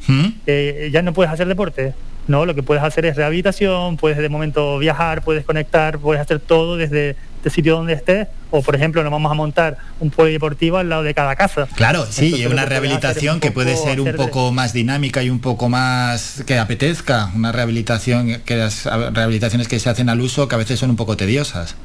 eh, 0.47 0.89
ya 0.91 1.01
no 1.01 1.13
puedes 1.13 1.31
hacer 1.31 1.47
deporte. 1.47 1.93
No, 2.27 2.45
lo 2.45 2.55
que 2.55 2.63
puedes 2.63 2.83
hacer 2.83 3.05
es 3.05 3.15
rehabilitación, 3.15 3.97
puedes 3.97 4.17
de 4.17 4.29
momento 4.29 4.77
viajar, 4.79 5.23
puedes 5.23 5.45
conectar, 5.45 5.99
puedes 5.99 6.21
hacer 6.21 6.39
todo 6.39 6.75
desde 6.77 7.15
el 7.49 7.51
sitio 7.51 7.75
donde 7.75 7.93
estés. 7.93 8.27
O, 8.51 8.61
por 8.61 8.75
ejemplo, 8.75 9.01
nos 9.03 9.11
vamos 9.11 9.31
a 9.31 9.35
montar 9.35 9.77
un 9.99 10.09
polideportivo 10.11 10.77
al 10.77 10.89
lado 10.89 11.03
de 11.03 11.13
cada 11.13 11.35
casa. 11.35 11.67
Claro, 11.75 12.05
sí, 12.09 12.25
Entonces, 12.25 12.47
y 12.49 12.51
una 12.51 12.65
rehabilitación 12.65 13.35
un 13.35 13.39
que 13.41 13.51
puede 13.51 13.75
ser 13.75 13.99
un 13.99 14.05
de- 14.11 14.13
poco 14.13 14.51
más 14.51 14.73
dinámica 14.73 15.23
y 15.23 15.29
un 15.29 15.39
poco 15.39 15.69
más 15.69 16.43
que 16.45 16.57
apetezca. 16.59 17.31
Una 17.35 17.51
rehabilitación, 17.51 18.41
que 18.45 18.55
las 18.57 18.85
rehabilitaciones 18.85 19.67
que 19.67 19.79
se 19.79 19.89
hacen 19.89 20.09
al 20.09 20.21
uso 20.21 20.47
que 20.47 20.55
a 20.55 20.57
veces 20.57 20.79
son 20.79 20.89
un 20.91 20.95
poco 20.95 21.17
tediosas. 21.17 21.75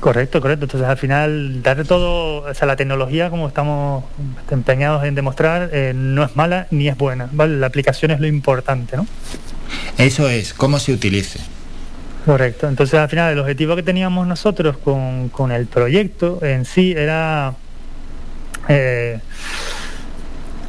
Correcto, 0.00 0.40
correcto. 0.40 0.64
Entonces 0.64 0.88
al 0.88 0.96
final 0.96 1.62
darle 1.62 1.84
todo, 1.84 2.48
o 2.50 2.54
sea, 2.54 2.66
la 2.66 2.74
tecnología 2.76 3.28
como 3.28 3.46
estamos 3.48 4.04
empeñados 4.50 5.04
en 5.04 5.14
demostrar, 5.14 5.68
eh, 5.74 5.92
no 5.94 6.24
es 6.24 6.34
mala 6.36 6.66
ni 6.70 6.88
es 6.88 6.96
buena. 6.96 7.28
¿vale? 7.32 7.58
La 7.58 7.66
aplicación 7.66 8.10
es 8.10 8.18
lo 8.18 8.26
importante, 8.26 8.96
¿no? 8.96 9.06
Eso 9.98 10.28
es, 10.28 10.54
cómo 10.54 10.78
se 10.78 10.92
utilice. 10.94 11.38
Correcto. 12.24 12.68
Entonces 12.68 12.98
al 12.98 13.08
final 13.08 13.32
el 13.32 13.38
objetivo 13.38 13.74
que 13.76 13.82
teníamos 13.82 14.26
nosotros 14.26 14.76
con, 14.78 15.28
con 15.30 15.52
el 15.52 15.66
proyecto 15.66 16.38
en 16.42 16.64
sí 16.64 16.92
era 16.96 17.54
eh, 18.68 19.18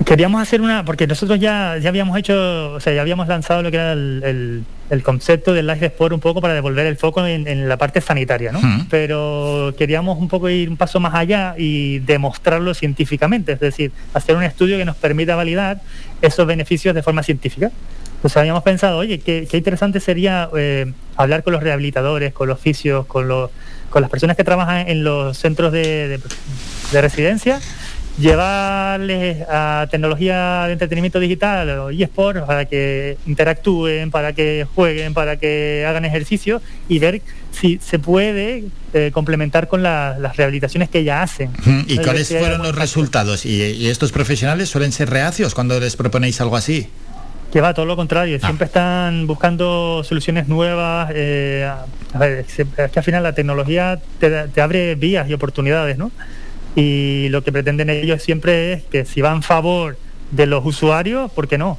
queríamos 0.05 0.41
hacer 0.41 0.61
una, 0.61 0.83
porque 0.85 1.05
nosotros 1.07 1.39
ya, 1.39 1.77
ya 1.77 1.89
habíamos 1.89 2.17
hecho, 2.17 2.73
o 2.73 2.79
sea, 2.79 2.93
ya 2.93 3.01
habíamos 3.01 3.27
lanzado 3.27 3.61
lo 3.61 3.69
que 3.69 3.77
era 3.77 3.93
el, 3.93 4.21
el- 4.25 4.63
el 4.91 5.03
concepto 5.03 5.53
del 5.53 5.67
Life 5.67 5.85
Sport 5.85 6.13
un 6.13 6.19
poco 6.19 6.41
para 6.41 6.53
devolver 6.53 6.85
el 6.85 6.97
foco 6.97 7.25
en, 7.25 7.47
en 7.47 7.69
la 7.69 7.77
parte 7.77 8.01
sanitaria, 8.01 8.51
¿no? 8.51 8.59
Pero 8.89 9.73
queríamos 9.77 10.17
un 10.19 10.27
poco 10.27 10.49
ir 10.49 10.69
un 10.69 10.75
paso 10.75 10.99
más 10.99 11.13
allá 11.13 11.55
y 11.57 11.99
demostrarlo 11.99 12.73
científicamente, 12.73 13.53
es 13.53 13.61
decir, 13.61 13.93
hacer 14.13 14.35
un 14.35 14.43
estudio 14.43 14.77
que 14.77 14.83
nos 14.83 14.97
permita 14.97 15.37
validar 15.37 15.79
esos 16.21 16.45
beneficios 16.45 16.93
de 16.93 17.01
forma 17.03 17.23
científica. 17.23 17.71
Entonces 18.21 18.37
habíamos 18.37 18.61
pensado, 18.61 18.99
oye, 18.99 19.19
qué, 19.19 19.47
qué 19.49 19.57
interesante 19.57 19.99
sería 19.99 20.47
eh, 20.55 20.93
hablar 21.15 21.41
con 21.41 21.53
los 21.53 21.63
rehabilitadores, 21.63 22.33
con 22.33 22.47
los 22.47 22.59
fisios, 22.59 23.07
con, 23.07 23.27
los, 23.27 23.49
con 23.89 24.03
las 24.03 24.11
personas 24.11 24.37
que 24.37 24.43
trabajan 24.43 24.87
en 24.87 25.03
los 25.03 25.35
centros 25.39 25.71
de, 25.71 26.07
de- 26.07 26.19
de 26.91 27.01
residencia, 27.01 27.59
llevarles 28.19 29.37
a 29.49 29.87
tecnología 29.89 30.65
de 30.67 30.73
entretenimiento 30.73 31.19
digital 31.19 31.67
o 31.79 31.89
eSports 31.89 32.41
para 32.45 32.65
que 32.65 33.17
interactúen, 33.25 34.11
para 34.11 34.33
que 34.33 34.67
jueguen, 34.75 35.13
para 35.15 35.37
que 35.37 35.85
hagan 35.87 36.05
ejercicio 36.05 36.61
y 36.89 36.99
ver 36.99 37.21
si 37.51 37.79
se 37.83 37.97
puede 37.99 38.65
eh, 38.93 39.09
complementar 39.13 39.67
con 39.67 39.81
la- 39.81 40.17
las 40.19 40.37
rehabilitaciones 40.37 40.89
que 40.89 41.03
ya 41.03 41.23
hacen. 41.23 41.49
¿Y 41.87 41.95
cuáles 42.03 42.27
fueron 42.39 42.61
los 42.63 42.75
resultados? 42.75 43.45
¿Y, 43.45 43.61
y 43.63 43.87
estos 43.87 44.11
profesionales 44.11 44.69
suelen 44.69 44.91
ser 44.91 45.09
reacios 45.09 45.55
cuando 45.55 45.79
les 45.79 45.95
proponéis 45.95 46.39
algo 46.41 46.55
así? 46.55 46.87
Que 47.51 47.59
va 47.59 47.73
todo 47.73 47.85
lo 47.85 47.95
contrario, 47.97 48.39
siempre 48.39 48.65
están 48.65 49.27
buscando 49.27 50.03
soluciones 50.05 50.47
nuevas. 50.47 51.11
eh, 51.13 51.67
a- 51.69 51.85
a 52.13 52.17
ver, 52.17 52.45
es 52.47 52.55
que 52.55 52.99
al 52.99 53.03
final 53.03 53.23
la 53.23 53.33
tecnología 53.33 53.99
te, 54.19 54.47
te 54.47 54.61
abre 54.61 54.95
vías 54.95 55.29
y 55.29 55.33
oportunidades, 55.33 55.97
¿no? 55.97 56.11
Y 56.75 57.27
lo 57.29 57.43
que 57.43 57.51
pretenden 57.51 57.89
ellos 57.89 58.23
siempre 58.23 58.73
es 58.73 58.83
que 58.83 59.03
si 59.05 59.19
va 59.21 59.31
en 59.33 59.43
favor 59.43 59.97
de 60.31 60.45
los 60.45 60.65
usuarios, 60.65 61.29
¿por 61.31 61.47
qué 61.49 61.57
no? 61.57 61.77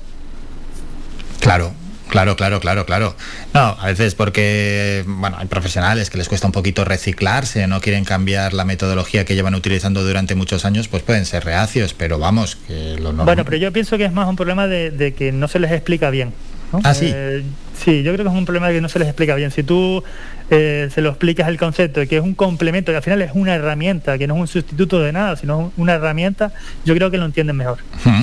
Claro, 1.41 1.73
claro, 2.13 2.37
claro, 2.37 2.61
claro, 2.61 2.85
claro. 2.85 3.17
No, 3.55 3.61
a 3.81 3.87
veces 3.87 4.15
porque, 4.15 5.03
bueno, 5.07 5.37
hay 5.41 5.47
profesionales 5.47 6.11
que 6.11 6.19
les 6.19 6.29
cuesta 6.29 6.47
un 6.47 6.53
poquito 6.53 6.85
reciclarse, 6.85 7.67
no 7.67 7.81
quieren 7.81 8.05
cambiar 8.05 8.53
la 8.53 8.67
metodología 8.67 9.25
que 9.25 9.35
llevan 9.35 9.55
utilizando 9.55 10.05
durante 10.05 10.35
muchos 10.35 10.67
años, 10.67 10.89
pues 10.89 11.03
pueden 11.03 11.25
ser 11.25 11.45
reacios, 11.45 11.95
pero 11.95 12.19
vamos, 12.19 12.57
que 12.57 12.97
lo 12.97 13.13
normal. 13.13 13.25
Bueno, 13.25 13.45
pero 13.47 13.57
yo 13.57 13.73
pienso 13.73 13.97
que 13.97 14.05
es 14.05 14.13
más 14.13 14.29
un 14.29 14.37
problema 14.37 14.67
de, 14.67 14.91
de 14.91 15.15
que 15.15 15.33
no 15.33 15.49
se 15.49 15.59
les 15.59 15.73
explica 15.73 16.11
bien. 16.11 16.35
¿No? 16.73 16.81
Ah, 16.85 16.95
sí. 16.95 17.11
Eh, 17.13 17.43
sí, 17.77 18.03
yo 18.03 18.13
creo 18.13 18.25
que 18.25 18.31
es 18.31 18.39
un 18.39 18.45
problema 18.45 18.71
que 18.71 18.81
no 18.81 18.89
se 18.89 18.99
les 18.99 19.09
explica 19.09 19.35
bien. 19.35 19.51
Si 19.51 19.63
tú 19.63 20.03
eh, 20.51 20.89
se 20.93 21.01
lo 21.01 21.11
explicas 21.11 21.49
el 21.49 21.59
concepto 21.59 22.01
de 22.01 22.07
que 22.07 22.17
es 22.17 22.23
un 22.23 22.35
complemento, 22.35 22.93
que 22.93 22.97
al 22.97 23.03
final 23.03 23.23
es 23.23 23.33
una 23.35 23.55
herramienta, 23.55 24.19
que 24.19 24.27
no 24.27 24.35
es 24.35 24.41
un 24.41 24.49
sustituto 24.49 25.01
de 25.01 25.13
nada, 25.13 25.37
sino 25.37 25.73
una 25.77 25.95
herramienta, 25.95 26.53
yo 26.85 26.95
creo 26.95 27.11
que 27.11 27.19
lo 27.19 27.27
entienden 27.27 27.57
mejor. 27.57 27.79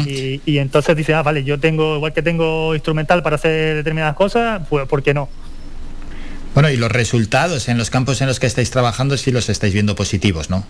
y, 0.05 0.41
y 0.45 0.57
entonces 0.59 0.95
dicen, 0.95 1.15
ah, 1.15 1.23
vale, 1.23 1.43
yo 1.43 1.59
tengo, 1.59 1.95
igual 1.95 2.13
que 2.13 2.21
tengo 2.21 2.73
instrumental 2.73 3.23
para 3.23 3.35
hacer 3.35 3.75
determinadas 3.75 4.15
cosas, 4.15 4.61
pues 4.69 4.87
¿por 4.87 5.03
qué 5.03 5.13
no? 5.13 5.29
Bueno, 6.53 6.69
y 6.69 6.77
los 6.77 6.91
resultados 6.91 7.69
en 7.69 7.77
los 7.77 7.89
campos 7.89 8.21
en 8.21 8.27
los 8.27 8.39
que 8.39 8.47
estáis 8.47 8.71
trabajando 8.71 9.17
sí 9.17 9.31
los 9.31 9.49
estáis 9.49 9.73
viendo 9.73 9.95
positivos, 9.95 10.49
¿no? 10.49 10.65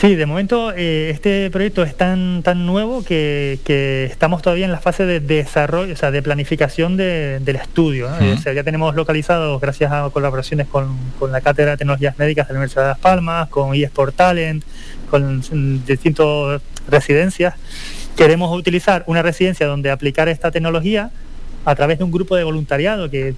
Sí, 0.00 0.14
de 0.14 0.26
momento 0.26 0.72
eh, 0.76 1.10
este 1.10 1.50
proyecto 1.50 1.82
es 1.82 1.96
tan 1.96 2.44
tan 2.44 2.66
nuevo 2.66 3.02
que, 3.04 3.58
que 3.64 4.04
estamos 4.04 4.42
todavía 4.42 4.64
en 4.64 4.70
la 4.70 4.78
fase 4.78 5.06
de 5.06 5.18
desarrollo, 5.18 5.92
o 5.92 5.96
sea, 5.96 6.12
de 6.12 6.22
planificación 6.22 6.96
de- 6.96 7.40
del 7.40 7.56
estudio. 7.56 8.08
¿no? 8.08 8.16
Ujú. 8.16 8.34
O 8.34 8.36
sea, 8.38 8.52
ya 8.52 8.62
tenemos 8.62 8.94
localizados, 8.94 9.60
gracias 9.60 9.90
a 9.90 10.08
colaboraciones 10.10 10.68
con, 10.68 10.96
con 11.18 11.32
la 11.32 11.40
Cátedra 11.40 11.72
de 11.72 11.78
Tecnologías 11.78 12.16
Médicas 12.16 12.46
de 12.46 12.54
la 12.54 12.58
Universidad 12.60 12.82
de 12.84 12.88
Las 12.90 12.98
Palmas, 13.00 13.48
con 13.48 13.74
eSport 13.74 14.14
Talent, 14.14 14.62
con 15.10 15.40
distintas 15.84 16.62
residencias. 16.88 17.54
Queremos 18.16 18.56
utilizar 18.56 19.02
una 19.08 19.22
residencia 19.22 19.66
donde 19.66 19.90
aplicar 19.90 20.28
esta 20.28 20.52
tecnología 20.52 21.10
a 21.64 21.74
través 21.74 21.98
de 21.98 22.04
un 22.04 22.10
grupo 22.10 22.36
de 22.36 22.44
voluntariado 22.44 23.10
que 23.10 23.34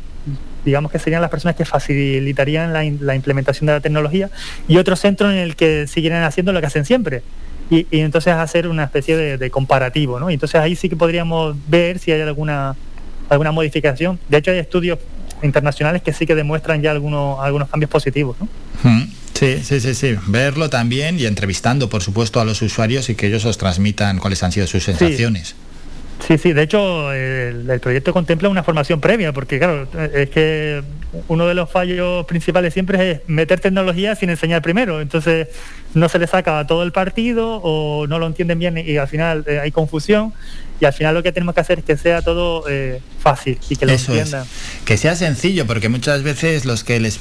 digamos 0.65 0.93
que 0.93 0.99
serían 0.99 1.23
las 1.23 1.31
personas 1.31 1.57
que 1.57 1.65
facilitarían 1.65 2.73
la, 2.73 2.85
in- 2.85 2.99
la 3.01 3.15
implementación 3.15 3.67
de 3.67 3.73
la 3.73 3.81
tecnología 3.81 4.31
y 4.69 4.77
otro 4.77 4.95
centro 4.97 5.31
en 5.31 5.39
el 5.39 5.57
que 5.57 5.87
siguieran 5.87 6.23
haciendo 6.25 6.53
lo 6.53 6.61
que 6.61 6.67
hacen 6.67 6.85
siempre 6.85 7.23
y, 7.71 7.87
y 7.91 8.01
entonces 8.01 8.35
hacer 8.35 8.69
una 8.69 8.85
especie 8.85 9.17
de, 9.17 9.39
de 9.39 9.51
comparativo 9.51 10.21
¿no? 10.21 10.31
y 10.31 10.35
entonces 10.35 10.61
ahí 10.61 10.77
sí 10.77 10.89
que 10.89 10.97
podríamos 10.97 11.57
ver 11.69 11.99
si 11.99 12.13
hay 12.13 12.21
alguna 12.21 12.77
alguna 13.29 13.53
modificación 13.53 14.19
de 14.29 14.37
hecho 14.39 14.51
hay 14.51 14.59
estudios 14.59 14.99
internacionales 15.43 16.03
que 16.03 16.13
sí 16.13 16.27
que 16.27 16.35
demuestran 16.35 16.83
ya 16.83 16.91
algunos 16.91 17.39
algunos 17.41 17.69
cambios 17.69 17.91
positivos 17.91 18.37
¿no? 18.41 18.49
Mm, 18.91 19.11
Sí, 19.33 19.57
sí, 19.63 19.81
sí, 19.81 19.95
sí. 19.95 20.17
Verlo 20.27 20.69
también 20.69 21.19
y 21.19 21.25
entrevistando, 21.25 21.89
por 21.89 22.03
supuesto, 22.03 22.43
a 22.43 22.45
los 22.45 22.61
usuarios 22.61 23.09
y 23.09 23.15
que 23.15 23.27
ellos 23.29 23.47
os 23.47 23.57
transmitan 23.57 24.19
cuáles 24.19 24.43
han 24.43 24.53
sido 24.53 24.67
sus 24.67 24.85
sensaciones. 24.85 25.49
Sí, 25.49 25.55
sí, 26.39 26.53
de 26.53 26.63
hecho 26.63 27.13
el, 27.13 27.69
el 27.69 27.81
proyecto 27.81 28.13
contempla 28.13 28.49
una 28.49 28.63
formación 28.63 29.01
previa, 29.01 29.33
porque 29.33 29.59
claro, 29.59 29.87
es 30.15 30.31
que 30.31 30.83
uno 31.29 31.47
de 31.47 31.55
los 31.55 31.69
fallos 31.71 32.25
principales 32.27 32.73
siempre 32.73 33.11
es 33.11 33.21
meter 33.27 33.59
tecnología 33.61 34.15
sin 34.15 34.31
enseñar 34.31 34.63
primero. 34.63 35.01
Entonces 35.01 35.49
no 35.95 36.09
se 36.09 36.19
le 36.19 36.27
saca 36.27 36.65
todo 36.67 36.83
el 36.83 36.93
partido 36.93 37.61
o 37.63 38.07
no 38.07 38.19
lo 38.19 38.27
entienden 38.27 38.59
bien 38.59 38.79
y 38.79 38.97
al 38.97 39.09
final 39.09 39.45
eh, 39.49 39.59
hay 39.61 39.71
confusión. 39.73 40.33
Y 40.81 40.85
al 40.87 40.93
final 40.93 41.15
lo 41.15 41.23
que 41.23 41.33
tenemos 41.33 41.55
que 41.55 41.61
hacer 41.61 41.81
es 41.81 41.85
que 41.85 41.97
sea 41.97 42.23
todo 42.23 42.65
eh, 42.69 43.01
fácil 43.19 43.59
y 43.69 43.77
que 43.77 43.87
lo 43.87 43.93
Eso 43.93 44.13
es. 44.13 44.19
entiendan. 44.21 44.47
Que 44.85 44.97
sea 44.97 45.15
sencillo, 45.15 45.67
porque 45.67 45.89
muchas 45.89 46.23
veces 46.23 46.65
los 46.65 46.85
que 46.85 47.01
les 47.01 47.19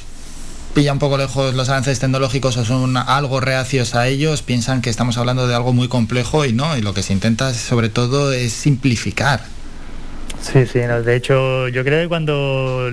pilla 0.74 0.92
un 0.92 0.98
poco 0.98 1.18
lejos 1.18 1.54
los 1.54 1.68
avances 1.68 1.98
tecnológicos 1.98 2.56
o 2.56 2.64
son 2.64 2.96
algo 2.96 3.40
reacios 3.40 3.94
a 3.94 4.06
ellos, 4.08 4.42
piensan 4.42 4.82
que 4.82 4.90
estamos 4.90 5.18
hablando 5.18 5.48
de 5.48 5.54
algo 5.54 5.72
muy 5.72 5.88
complejo 5.88 6.44
y 6.44 6.52
no, 6.52 6.76
y 6.76 6.82
lo 6.82 6.94
que 6.94 7.02
se 7.02 7.12
intenta 7.12 7.52
sobre 7.54 7.88
todo 7.88 8.32
es 8.32 8.52
simplificar. 8.52 9.40
Sí, 10.40 10.64
sí, 10.66 10.80
no, 10.88 11.02
de 11.02 11.16
hecho 11.16 11.68
yo 11.68 11.84
creo 11.84 12.02
que 12.02 12.08
cuando, 12.08 12.90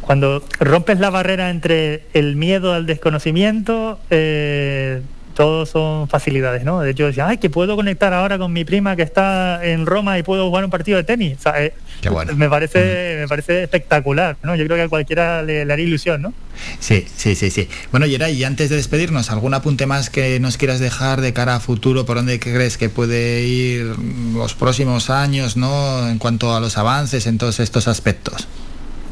cuando 0.00 0.44
rompes 0.60 0.98
la 0.98 1.10
barrera 1.10 1.50
entre 1.50 2.04
el 2.12 2.36
miedo 2.36 2.74
al 2.74 2.86
desconocimiento, 2.86 3.98
eh, 4.10 5.00
todos 5.34 5.68
son 5.68 6.08
facilidades, 6.08 6.64
¿no? 6.64 6.80
De 6.80 6.90
hecho 6.90 7.06
decía, 7.06 7.28
ay, 7.28 7.38
que 7.38 7.50
puedo 7.50 7.76
conectar 7.76 8.12
ahora 8.12 8.38
con 8.38 8.52
mi 8.52 8.64
prima 8.64 8.96
que 8.96 9.02
está 9.02 9.64
en 9.64 9.86
Roma 9.86 10.18
y 10.18 10.22
puedo 10.22 10.46
jugar 10.48 10.64
un 10.64 10.70
partido 10.70 10.96
de 10.96 11.04
tenis. 11.04 11.38
O 11.38 11.42
sea, 11.42 11.62
eh, 11.62 11.74
bueno. 12.10 12.34
me 12.34 12.48
parece, 12.48 13.18
me 13.20 13.28
parece 13.28 13.64
espectacular, 13.64 14.36
¿no? 14.42 14.54
Yo 14.54 14.64
creo 14.64 14.76
que 14.76 14.82
a 14.82 14.88
cualquiera 14.88 15.42
le, 15.42 15.64
le 15.64 15.72
haría 15.72 15.86
ilusión, 15.86 16.22
¿no? 16.22 16.32
Sí, 16.78 17.06
sí, 17.16 17.34
sí, 17.34 17.50
sí. 17.50 17.68
Bueno, 17.90 18.06
Yeray, 18.06 18.34
y 18.34 18.44
antes 18.44 18.70
de 18.70 18.76
despedirnos, 18.76 19.30
¿algún 19.30 19.54
apunte 19.54 19.86
más 19.86 20.10
que 20.10 20.38
nos 20.40 20.56
quieras 20.56 20.78
dejar 20.78 21.20
de 21.20 21.32
cara 21.32 21.56
a 21.56 21.60
futuro? 21.60 22.06
¿Por 22.06 22.16
dónde 22.16 22.38
crees 22.38 22.78
que 22.78 22.88
puede 22.88 23.42
ir 23.42 23.96
los 24.34 24.54
próximos 24.54 25.10
años, 25.10 25.56
no? 25.56 26.08
En 26.08 26.18
cuanto 26.18 26.54
a 26.54 26.60
los 26.60 26.78
avances 26.78 27.26
en 27.26 27.38
todos 27.38 27.60
estos 27.60 27.88
aspectos. 27.88 28.46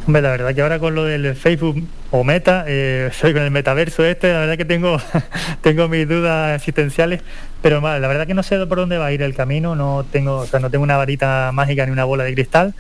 Hombre, 0.05 0.21
la 0.21 0.31
verdad 0.31 0.53
que 0.53 0.63
ahora 0.63 0.81
con 0.81 0.97
lo 0.97 1.05
del 1.05 1.37
Facebook 1.37 1.87
o 2.11 2.25
Meta, 2.25 2.65
eh, 2.67 3.11
soy 3.13 3.33
con 3.33 3.43
el 3.43 3.53
metaverso 3.53 4.05
este, 4.05 4.33
la 4.33 4.41
verdad 4.41 4.57
que 4.57 4.65
tengo, 4.65 5.01
tengo 5.61 5.89
mis 5.89 6.09
dudas 6.09 6.57
existenciales, 6.57 7.21
pero 7.63 7.81
la 7.81 8.09
verdad 8.09 8.27
que 8.27 8.35
no 8.35 8.43
sé 8.43 8.59
por 8.67 8.79
dónde 8.79 8.99
va 8.99 9.07
a 9.07 9.13
ir 9.13 9.23
el 9.23 9.33
camino, 9.33 9.77
no 9.77 10.05
tengo, 10.11 10.39
o 10.39 10.47
sea, 10.47 10.59
no 10.59 10.71
tengo 10.71 10.83
una 10.83 10.97
varita 10.97 11.51
mágica 11.53 11.87
ni 11.87 11.93
una 11.93 12.03
bola 12.03 12.25
de 12.25 12.35
cristal, 12.35 12.75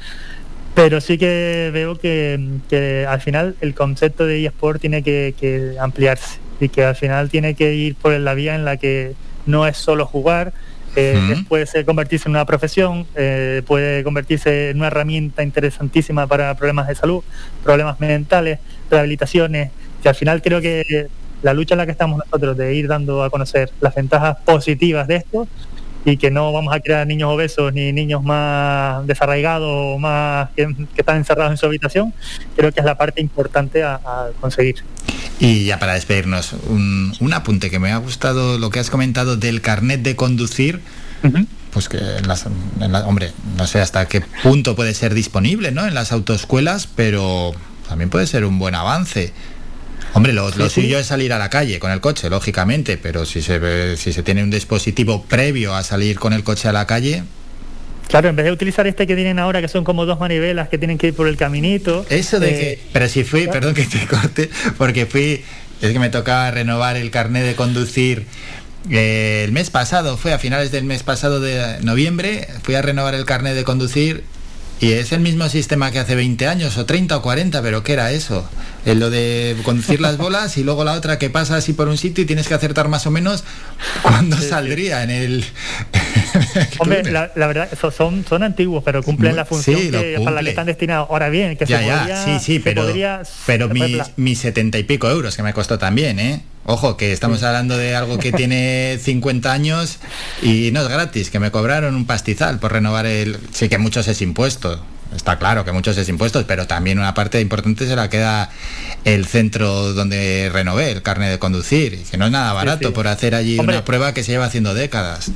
pero 0.75 1.01
sí 1.01 1.17
que 1.17 1.70
veo 1.73 1.97
que, 1.97 2.59
que 2.68 3.07
al 3.09 3.20
final 3.20 3.55
el 3.60 3.73
concepto 3.75 4.26
de 4.26 4.44
eSport 4.44 4.81
tiene 4.81 5.05
que, 5.05 5.34
que 5.39 5.76
ampliarse 5.78 6.41
y 6.59 6.70
que 6.70 6.84
al 6.84 6.97
final 6.97 7.31
tiene 7.31 7.55
que 7.55 7.73
ir 7.73 7.94
por 7.94 8.12
la 8.18 8.34
vía 8.34 8.57
en 8.57 8.65
la 8.65 8.78
que 8.78 9.15
no 9.47 9.68
es 9.68 9.76
solo 9.76 10.07
jugar, 10.07 10.52
eh, 10.97 11.19
Ujú. 11.33 11.45
puede 11.45 11.67
ser 11.67 11.85
convertirse 11.85 12.29
en 12.29 12.33
una 12.33 12.45
profesión, 12.45 13.07
eh, 13.15 13.62
puede 13.67 14.05
convertirse 14.05 14.71
en 14.71 14.79
una 14.79 14.89
herramienta 14.89 15.43
interesantísima 15.43 16.27
para 16.27 16.55
problemas 16.55 16.89
de 16.89 16.95
salud, 16.95 17.23
problemas 17.62 17.99
mentales, 18.01 18.59
rehabilitaciones, 18.91 19.71
y 20.05 20.09
al 20.09 20.15
final 20.15 20.43
creo 20.43 20.61
que 20.61 21.09
la 21.43 21.55
lucha 21.55 21.75
en 21.75 21.79
la 21.79 21.87
que 21.87 21.93
estamos 21.93 22.19
nosotros 22.19 22.57
de 22.57 22.75
ir 22.75 22.89
dando 22.89 23.23
a 23.25 23.31
conocer 23.31 23.71
las 23.81 23.95
ventajas 23.95 24.37
positivas 24.45 25.09
de 25.09 25.17
esto 25.17 25.49
y 26.05 26.17
que 26.17 26.31
no 26.31 26.53
vamos 26.53 26.75
a 26.75 26.81
crear 26.81 27.07
niños 27.07 27.31
obesos 27.31 27.73
ni 27.73 27.93
niños 27.93 28.23
más 28.23 29.07
desarraigados 29.07 29.71
o 29.71 29.99
más 29.99 30.51
que, 30.51 30.67
que 30.95 31.01
están 31.01 31.17
encerrados 31.17 31.53
en 31.53 31.57
su 31.57 31.67
habitación, 31.67 32.12
creo 32.57 32.73
que 32.73 32.81
es 32.81 32.87
la 32.87 32.97
parte 32.97 33.21
importante 33.21 33.83
a, 33.83 33.95
a 33.95 34.29
conseguir. 34.41 34.77
Y 35.45 35.65
ya 35.65 35.79
para 35.81 35.95
despedirnos, 35.95 36.53
un, 36.69 37.12
un 37.19 37.33
apunte 37.35 37.69
que 37.71 37.79
me 37.81 37.91
ha 37.91 37.97
gustado 37.97 38.59
lo 38.59 38.71
que 38.71 38.79
has 38.79 38.91
comentado 38.91 39.37
del 39.37 39.61
carnet 39.61 40.03
de 40.03 40.15
conducir. 40.15 40.81
Pues 41.73 41.89
que 41.89 41.99
en 41.99 42.29
las, 42.29 42.47
en 42.81 42.93
la- 42.93 43.07
hombre, 43.07 43.33
no 43.57 43.67
sé 43.67 43.81
hasta 43.81 44.07
qué 44.07 44.21
punto 44.43 44.77
puede 44.77 44.95
ser 44.95 45.15
disponible, 45.15 45.73
¿no? 45.73 45.87
En 45.87 45.95
las 45.95 46.12
autoescuelas, 46.12 46.87
pero 46.95 47.53
también 47.89 48.11
puede 48.11 48.27
ser 48.27 48.45
un 48.45 48.59
buen 48.59 48.75
avance. 48.75 49.33
Hombre, 50.15 50.33
lo, 50.33 50.51
lo 50.51 50.69
Sí, 50.69 50.75
sí. 50.75 50.81
suyo 50.83 50.99
es 50.99 51.07
salir 51.07 51.33
a 51.33 51.39
la 51.39 51.49
calle 51.49 51.79
con 51.79 51.91
el 51.91 52.01
coche, 52.01 52.29
lógicamente, 52.29 52.97
pero 52.99 53.25
si 53.25 53.41
se 53.41 53.97
si 53.97 54.12
se 54.12 54.23
tiene 54.23 54.43
un 54.45 54.51
dispositivo 54.51 55.25
previo 55.25 55.75
a 55.75 55.83
salir 55.83 56.19
con 56.19 56.33
el 56.35 56.45
coche 56.45 56.69
a 56.69 56.73
la 56.73 56.87
calle, 56.87 57.25
Claro, 58.09 58.29
en 58.29 58.37
vez 58.37 58.45
de 58.45 58.53
utilizar 58.53 58.87
este 58.87 59.07
que 59.07 59.15
tienen 59.15 59.39
ahora, 59.39 59.61
que 59.61 59.69
son 59.69 59.85
como 59.85 60.05
dos 60.05 60.21
manivelas 60.21 60.69
que 60.69 60.79
tienen 60.79 60.99
que 60.99 61.09
ir 61.09 61.15
por 61.15 61.29
el 61.29 61.37
caminito. 61.37 62.05
Eso 62.11 62.41
de 62.41 62.51
eh, 62.51 62.59
que. 62.59 62.79
Pero 62.93 63.09
si 63.09 63.25
fui, 63.25 63.47
perdón 63.49 63.75
que 63.75 63.85
te 63.85 64.07
corte, 64.07 64.51
porque 64.79 65.07
fui. 65.07 65.43
Es 65.81 65.93
que 65.93 65.99
me 65.99 66.11
tocaba 66.11 66.51
renovar 66.51 66.97
el 66.97 67.11
carnet 67.11 67.45
de 67.45 67.55
conducir. 67.55 68.27
eh, 68.91 69.43
el 69.45 69.53
mes 69.53 69.71
pasado, 69.71 70.17
fue 70.17 70.33
a 70.33 70.39
finales 70.39 70.71
del 70.71 70.85
mes 70.85 71.03
pasado 71.03 71.41
de 71.41 71.79
noviembre, 71.83 72.49
fui 72.63 72.75
a 72.75 72.83
renovar 72.83 73.15
el 73.15 73.25
carnet 73.25 73.55
de 73.55 73.65
conducir 73.65 74.25
y 74.83 74.95
es 74.95 75.13
el 75.13 75.21
mismo 75.21 75.49
sistema 75.49 75.93
que 75.93 76.01
hace 76.01 76.17
20 76.17 76.49
años, 76.49 76.77
o 76.77 76.85
30 76.85 77.17
o 77.17 77.23
40, 77.23 77.63
pero 77.63 77.85
¿qué 77.85 77.93
era 77.93 78.11
eso? 78.11 78.45
Eh, 78.85 78.97
lo 78.97 79.11
de 79.11 79.57
conducir 79.63 80.01
las 80.01 80.17
bolas 80.17 80.57
y 80.59 80.65
luego 80.65 80.83
la 80.83 80.95
otra 80.95 81.21
que 81.21 81.31
pasa 81.31 81.55
así 81.55 81.73
por 81.73 81.87
un 81.87 81.97
sitio 81.97 82.25
y 82.25 82.27
tienes 82.27 82.49
que 82.49 82.55
acertar 82.55 82.89
más 82.89 83.07
o 83.07 83.13
menos 83.13 83.45
cuándo 84.03 84.37
saldría 84.37 85.05
en 85.05 85.11
el... 85.11 85.45
Hombre, 86.78 87.02
la, 87.11 87.31
la 87.36 87.47
verdad, 87.47 87.69
so- 87.81 87.91
son, 87.91 88.25
son 88.28 88.43
antiguos, 88.43 88.83
pero 88.85 89.02
cumplen 89.02 89.36
la 89.36 89.44
función 89.44 89.81
sí, 89.81 89.91
que- 89.91 90.20
para 90.23 90.36
la 90.36 90.43
que 90.43 90.51
están 90.51 90.67
destinados. 90.67 91.09
Ahora 91.11 91.28
bien, 91.28 91.57
que 91.57 91.67
ya, 91.67 91.78
se 91.81 91.86
ya, 91.86 91.99
podría, 91.99 92.25
sí, 92.25 92.44
sí, 92.44 92.59
pero, 92.59 92.83
podría- 92.85 93.23
pero 93.47 93.69
mis, 94.17 94.39
setenta 94.39 94.78
y 94.78 94.83
pico 94.85 95.09
euros 95.11 95.36
que 95.36 95.43
me 95.43 95.52
costó 95.52 95.78
también, 95.78 96.19
¿eh? 96.19 96.43
Ojo, 96.65 96.97
que 96.97 97.12
estamos 97.12 97.43
hablando 97.43 97.77
de 97.77 97.97
algo 97.97 98.19
que 98.19 98.31
tiene 98.33 98.99
50 99.02 99.52
años 99.52 99.99
y 100.43 100.70
no 100.73 100.83
es 100.83 100.89
gratis, 100.89 101.31
que 101.31 101.41
me 101.41 101.51
cobraron 101.51 101.94
un 101.97 102.07
pastizal 102.07 102.59
por 102.61 102.73
renovar 102.73 103.07
el... 103.07 103.36
Sí 103.52 103.69
que 103.69 103.78
muchos 103.78 104.07
es 104.09 104.23
impuesto, 104.23 104.81
está 105.17 105.39
claro 105.39 105.65
que 105.65 105.73
muchos 105.73 105.97
es 105.99 106.09
impuestos, 106.09 106.44
pero 106.44 106.67
también 106.69 106.99
una 107.01 107.15
parte 107.15 107.41
importante 107.41 107.86
se 107.86 107.97
la 107.97 108.09
queda 108.09 108.49
el 109.05 109.27
centro 109.27 109.93
donde 109.93 110.51
renové 110.52 110.93
el 110.93 111.02
carnet 111.02 111.31
de 111.31 111.39
conducir, 111.41 111.94
y 111.94 111.99
que 112.09 112.17
no 112.17 112.27
es 112.27 112.31
nada 112.31 112.52
barato 112.52 112.89
sí. 112.89 112.94
por 112.94 113.09
hacer 113.09 113.35
allí 113.35 113.59
Hombre. 113.59 113.77
una 113.77 113.85
prueba 113.85 114.15
que 114.15 114.23
se 114.23 114.31
lleva 114.33 114.44
haciendo 114.44 114.73
décadas. 114.73 115.33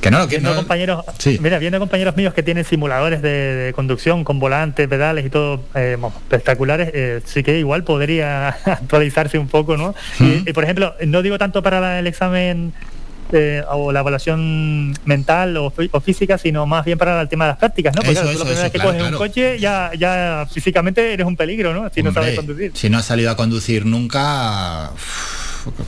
Que 0.00 0.10
no 0.10 0.20
que 0.26 0.36
viendo 0.36 0.50
no- 0.50 0.56
compañeros, 0.56 1.04
Sí. 1.18 1.38
mira, 1.42 1.58
viendo 1.58 1.78
compañeros 1.78 2.16
míos 2.16 2.32
que 2.32 2.42
tienen 2.42 2.64
simuladores 2.64 3.20
de, 3.22 3.28
de 3.30 3.72
conducción 3.74 4.24
con 4.24 4.38
volantes, 4.38 4.88
pedales 4.88 5.26
y 5.26 5.30
todo 5.30 5.62
eh, 5.74 5.96
espectaculares, 6.22 6.90
eh, 6.94 7.20
sí 7.24 7.42
que 7.42 7.58
igual 7.58 7.84
podría 7.84 8.48
actualizarse 8.64 9.38
un 9.38 9.48
poco, 9.48 9.76
¿no? 9.76 9.94
y, 10.18 10.48
y, 10.48 10.52
por 10.52 10.64
ejemplo, 10.64 10.94
no 11.06 11.22
digo 11.22 11.36
tanto 11.38 11.62
para 11.62 11.80
la- 11.80 11.98
el 11.98 12.06
examen 12.06 12.72
eh, 13.32 13.62
o 13.70 13.92
la 13.92 14.00
evaluación 14.00 14.92
mental 15.04 15.56
o, 15.56 15.70
fí- 15.70 15.88
o 15.92 16.00
física, 16.00 16.36
sino 16.36 16.66
más 16.66 16.84
bien 16.84 16.98
para 16.98 17.20
el 17.20 17.28
tema 17.28 17.44
de 17.44 17.50
las 17.50 17.58
prácticas, 17.58 17.94
¿no? 17.94 17.98
Porque 18.02 18.12
Eso, 18.12 18.22
claro, 18.22 18.36
tú 18.38 18.42
eso, 18.42 18.44
la 18.44 18.50
primera 18.50 18.60
eso, 18.60 18.62
vez 18.64 18.72
que 18.72 18.78
claro, 18.78 18.88
coges 18.90 19.02
claro. 19.02 19.16
un 19.16 19.22
coche 19.28 19.58
ya, 19.60 19.90
ya 19.96 20.46
físicamente 20.50 21.12
eres 21.12 21.26
un 21.26 21.36
peligro, 21.36 21.72
¿no? 21.72 21.88
Si 21.94 22.02
no 22.02 22.12
sabes 22.12 22.34
conducir. 22.34 22.72
Si 22.74 22.90
no 22.90 22.98
has 22.98 23.04
salido 23.04 23.30
a 23.30 23.36
conducir 23.36 23.86
nunca, 23.86 24.90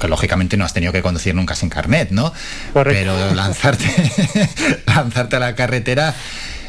que 0.01 0.09
lógicamente 0.09 0.57
no 0.57 0.65
has 0.65 0.73
tenido 0.73 0.93
que 0.93 1.03
conducir 1.03 1.35
nunca 1.35 1.55
sin 1.55 1.69
carnet, 1.69 2.11
¿no? 2.11 2.33
Correcto. 2.73 3.15
Pero 3.17 3.35
lanzarte, 3.35 3.85
lanzarte 4.87 5.37
a 5.37 5.41
la 5.41 5.55
carretera, 5.55 6.15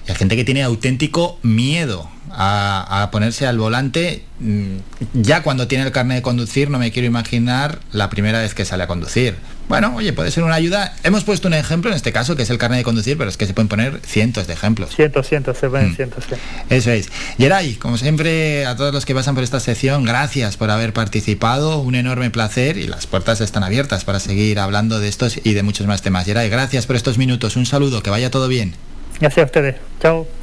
hay 0.08 0.16
gente 0.16 0.36
que 0.36 0.44
tiene 0.44 0.64
auténtico 0.64 1.40
miedo 1.44 2.10
a, 2.32 3.04
a 3.04 3.12
ponerse 3.12 3.46
al 3.48 3.58
volante. 3.58 4.24
Mm, 4.40 4.78
Ya 5.14 5.44
cuando 5.44 5.68
tiene 5.68 5.84
el 5.86 5.92
carnet 5.92 6.18
de 6.18 6.22
conducir, 6.22 6.70
no 6.70 6.80
me 6.80 6.92
quiero 6.92 7.08
imaginar 7.08 7.80
la 7.92 8.10
primera 8.10 8.40
vez 8.40 8.54
que 8.54 8.66
sale 8.66 8.84
a 8.84 8.88
conducir. 8.88 9.36
Bueno, 9.70 9.96
oye, 9.96 10.14
puede 10.14 10.30
ser 10.30 10.44
una 10.44 10.56
ayuda. 10.56 10.94
Hemos 11.04 11.24
puesto 11.24 11.48
un 11.48 11.54
ejemplo 11.54 11.90
en 11.90 11.96
este 11.96 12.12
caso, 12.12 12.36
que 12.36 12.44
es 12.44 12.50
el 12.50 12.58
carnet 12.58 12.80
de 12.80 12.84
conducir, 12.84 13.18
pero 13.18 13.30
es 13.30 13.38
que 13.38 13.46
se 13.48 13.54
pueden 13.54 13.70
poner 13.70 14.02
cientos 14.06 14.46
de 14.46 14.54
ejemplos. 14.54 14.96
Cientos, 14.96 15.28
cientos, 15.28 15.58
se 15.58 15.68
ven 15.68 15.92
Mm. 15.92 15.96
cientos. 15.96 16.26
sí. 16.30 16.36
Eso 16.70 16.92
es. 16.92 17.10
Yeray, 17.38 17.76
como 17.76 17.98
siempre, 17.98 18.66
a 18.66 18.76
todos 18.76 18.94
los 18.94 19.06
que 19.06 19.16
pasan 19.16 19.36
por 19.36 19.44
esta 19.44 19.60
sección, 19.60 20.04
gracias 20.04 20.58
por 20.58 20.70
haber 20.70 20.94
participado, 20.94 21.80
un 21.80 21.96
enorme 21.96 22.30
placer 22.30 22.78
y 22.78 22.88
las 22.88 23.08
puertas 23.08 23.42
están 23.42 23.64
abiertas 23.64 24.04
para 24.06 24.20
seguir 24.20 24.60
hablando 24.60 25.00
de 25.00 25.08
estos 25.08 25.40
y 25.44 25.54
de 25.54 25.64
muchos 25.64 25.88
más 25.88 26.02
temas. 26.02 26.26
Yeray, 26.26 26.50
gracias 26.50 26.86
por 26.86 26.96
estos 26.96 27.18
minutos, 27.18 27.56
un 27.56 27.66
saludo, 27.66 28.04
que 28.04 28.10
vaya 28.10 28.30
todo 28.30 28.48
bien. 28.48 28.76
Gracias 29.20 29.44
a 29.44 29.46
ustedes. 29.46 29.76
Chao. 30.02 30.43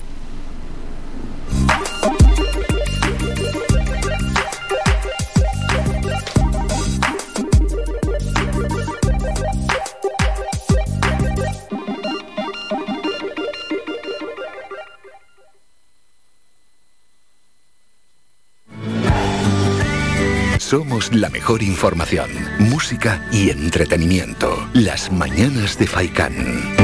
Somos 20.71 21.13
la 21.13 21.31
mejor 21.31 21.65
información, 21.65 22.31
música 22.61 23.27
y 23.33 23.51
entretenimiento. 23.51 24.69
Las 24.73 25.11
mañanas 25.11 25.77
de 25.77 25.89
Faikán. 25.89 26.77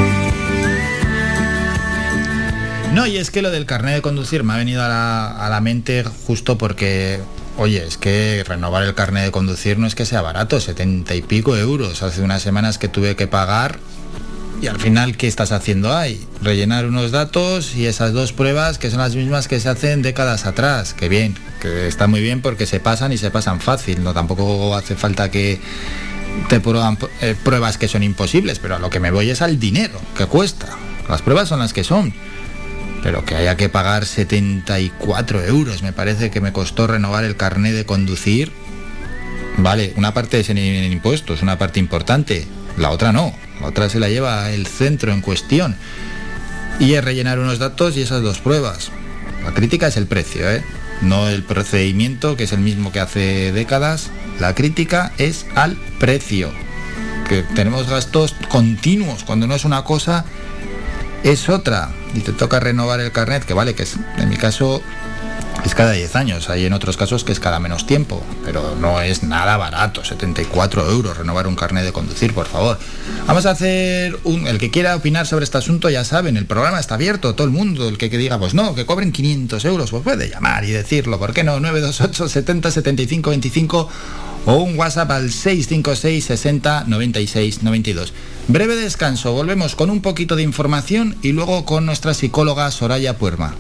No, 2.94 3.06
y 3.06 3.18
es 3.18 3.30
que 3.30 3.42
lo 3.42 3.52
del 3.52 3.64
carnet 3.64 3.94
de 3.94 4.02
conducir 4.02 4.42
me 4.42 4.54
ha 4.54 4.56
venido 4.56 4.82
a 4.82 4.88
la, 4.88 5.26
a 5.28 5.48
la 5.50 5.60
mente 5.60 6.02
justo 6.26 6.58
porque, 6.58 7.20
oye, 7.58 7.86
es 7.86 7.96
que 7.96 8.42
renovar 8.44 8.82
el 8.82 8.96
carnet 8.96 9.26
de 9.26 9.30
conducir 9.30 9.78
no 9.78 9.86
es 9.86 9.94
que 9.94 10.04
sea 10.04 10.20
barato, 10.20 10.58
setenta 10.58 11.14
y 11.14 11.22
pico 11.22 11.56
euros. 11.56 12.02
Hace 12.02 12.22
unas 12.22 12.42
semanas 12.42 12.78
que 12.78 12.88
tuve 12.88 13.14
que 13.14 13.28
pagar 13.28 13.78
Y 14.60 14.68
al 14.68 14.80
final, 14.80 15.16
¿qué 15.16 15.26
estás 15.28 15.52
haciendo 15.52 15.94
ahí? 15.94 16.26
Rellenar 16.42 16.86
unos 16.86 17.10
datos 17.10 17.74
y 17.76 17.86
esas 17.86 18.12
dos 18.12 18.32
pruebas 18.32 18.78
que 18.78 18.90
son 18.90 19.00
las 19.00 19.14
mismas 19.14 19.48
que 19.48 19.60
se 19.60 19.68
hacen 19.68 20.02
décadas 20.02 20.46
atrás. 20.46 20.94
Que 20.94 21.08
bien, 21.08 21.36
que 21.60 21.86
está 21.86 22.06
muy 22.06 22.20
bien 22.20 22.40
porque 22.40 22.66
se 22.66 22.80
pasan 22.80 23.12
y 23.12 23.18
se 23.18 23.30
pasan 23.30 23.60
fácil. 23.60 24.02
No 24.02 24.14
tampoco 24.14 24.74
hace 24.74 24.96
falta 24.96 25.30
que 25.30 25.60
te 26.48 26.60
prueban 26.60 26.98
eh, 27.20 27.34
pruebas 27.42 27.76
que 27.76 27.88
son 27.88 28.02
imposibles, 28.02 28.58
pero 28.58 28.76
a 28.76 28.78
lo 28.78 28.88
que 28.88 29.00
me 29.00 29.10
voy 29.10 29.30
es 29.30 29.42
al 29.42 29.58
dinero 29.58 30.00
que 30.16 30.26
cuesta. 30.26 30.68
Las 31.08 31.22
pruebas 31.22 31.48
son 31.48 31.58
las 31.58 31.72
que 31.72 31.84
son. 31.84 32.14
Pero 33.02 33.24
que 33.24 33.36
haya 33.36 33.56
que 33.56 33.68
pagar 33.68 34.06
74 34.06 35.44
euros, 35.44 35.82
me 35.82 35.92
parece 35.92 36.30
que 36.30 36.40
me 36.40 36.52
costó 36.52 36.86
renovar 36.86 37.24
el 37.24 37.36
carnet 37.36 37.74
de 37.74 37.84
conducir. 37.84 38.52
Vale, 39.58 39.92
una 39.96 40.12
parte 40.12 40.40
es 40.40 40.50
en, 40.50 40.58
impuestos, 40.58 41.42
una 41.42 41.58
parte 41.58 41.78
importante, 41.78 42.46
la 42.76 42.90
otra 42.90 43.12
no. 43.12 43.32
Otra 43.62 43.88
se 43.88 44.00
la 44.00 44.08
lleva 44.08 44.50
el 44.50 44.66
centro 44.66 45.12
en 45.12 45.20
cuestión. 45.20 45.76
Y 46.78 46.94
es 46.94 47.04
rellenar 47.04 47.38
unos 47.38 47.58
datos 47.58 47.96
y 47.96 48.02
esas 48.02 48.22
dos 48.22 48.38
pruebas. 48.38 48.90
La 49.44 49.54
crítica 49.54 49.86
es 49.86 49.96
el 49.96 50.06
precio, 50.06 50.50
¿eh? 50.50 50.62
no 51.00 51.28
el 51.28 51.42
procedimiento, 51.42 52.36
que 52.36 52.44
es 52.44 52.52
el 52.52 52.60
mismo 52.60 52.92
que 52.92 53.00
hace 53.00 53.52
décadas. 53.52 54.10
La 54.40 54.54
crítica 54.54 55.12
es 55.18 55.46
al 55.54 55.76
precio. 55.98 56.50
Que 57.28 57.42
tenemos 57.42 57.88
gastos 57.88 58.34
continuos. 58.48 59.24
Cuando 59.24 59.46
no 59.46 59.54
es 59.54 59.64
una 59.64 59.84
cosa, 59.84 60.24
es 61.22 61.48
otra. 61.48 61.90
Y 62.14 62.20
te 62.20 62.32
toca 62.32 62.60
renovar 62.60 63.00
el 63.00 63.12
carnet, 63.12 63.44
que 63.44 63.54
vale, 63.54 63.74
que 63.74 63.82
es 63.82 63.96
en 64.18 64.28
mi 64.28 64.36
caso 64.36 64.82
es 65.66 65.74
cada 65.74 65.92
10 65.92 66.14
años. 66.14 66.48
Hay 66.48 66.64
en 66.64 66.72
otros 66.72 66.96
casos 66.96 67.24
que 67.24 67.32
es 67.32 67.40
cada 67.40 67.58
menos 67.58 67.86
tiempo, 67.86 68.22
pero 68.44 68.76
no 68.80 69.00
es 69.00 69.24
nada 69.24 69.56
barato. 69.56 70.04
74 70.04 70.88
euros 70.92 71.16
renovar 71.16 71.48
un 71.48 71.56
carnet 71.56 71.84
de 71.84 71.92
conducir, 71.92 72.32
por 72.32 72.46
favor. 72.46 72.78
Vamos 73.26 73.46
a 73.46 73.50
hacer 73.50 74.16
un. 74.22 74.46
El 74.46 74.58
que 74.58 74.70
quiera 74.70 74.94
opinar 74.94 75.26
sobre 75.26 75.44
este 75.44 75.58
asunto, 75.58 75.90
ya 75.90 76.04
saben, 76.04 76.36
el 76.36 76.46
programa 76.46 76.78
está 76.78 76.94
abierto, 76.94 77.34
todo 77.34 77.46
el 77.46 77.52
mundo. 77.52 77.88
El 77.88 77.98
que, 77.98 78.08
diga, 78.08 78.38
pues 78.38 78.54
no, 78.54 78.76
que 78.76 78.86
cobren 78.86 79.10
500 79.10 79.64
euros, 79.64 79.90
pues 79.90 80.04
puede 80.04 80.30
llamar 80.30 80.64
y 80.64 80.70
decirlo. 80.70 81.18
¿Por 81.18 81.32
qué 81.34 81.42
no? 81.42 81.58
928 81.58 82.28
70 82.28 82.70
75 82.70 83.30
25 83.30 83.88
o 84.46 84.54
un 84.54 84.78
WhatsApp 84.78 85.10
al 85.10 85.32
656 85.32 86.24
60 86.24 86.84
96 86.86 87.64
92. 87.64 88.12
Breve 88.46 88.76
descanso, 88.76 89.32
volvemos 89.32 89.74
con 89.74 89.90
un 89.90 90.00
poquito 90.00 90.36
de 90.36 90.44
información 90.44 91.16
y 91.22 91.32
luego 91.32 91.64
con 91.64 91.86
nuestra 91.86 92.14
psicóloga 92.14 92.70
Soraya 92.70 93.18
Puerma. 93.18 93.56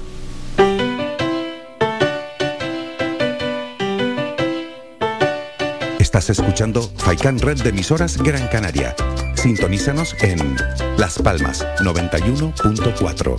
Escuchando 6.28 6.82
Faikan 6.96 7.38
Red 7.38 7.62
de 7.62 7.70
emisoras 7.70 8.16
Gran 8.16 8.48
Canaria. 8.48 8.94
Sintonízanos 9.34 10.14
en 10.20 10.56
Las 10.98 11.18
Palmas 11.18 11.64
91.4. 11.80 13.36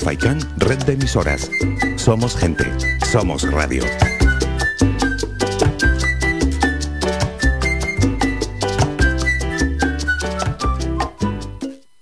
Faikan 0.00 0.38
Red 0.58 0.84
de 0.84 0.92
emisoras. 0.94 1.50
Somos 1.96 2.36
gente. 2.36 2.64
Somos 3.10 3.50
radio. 3.50 3.82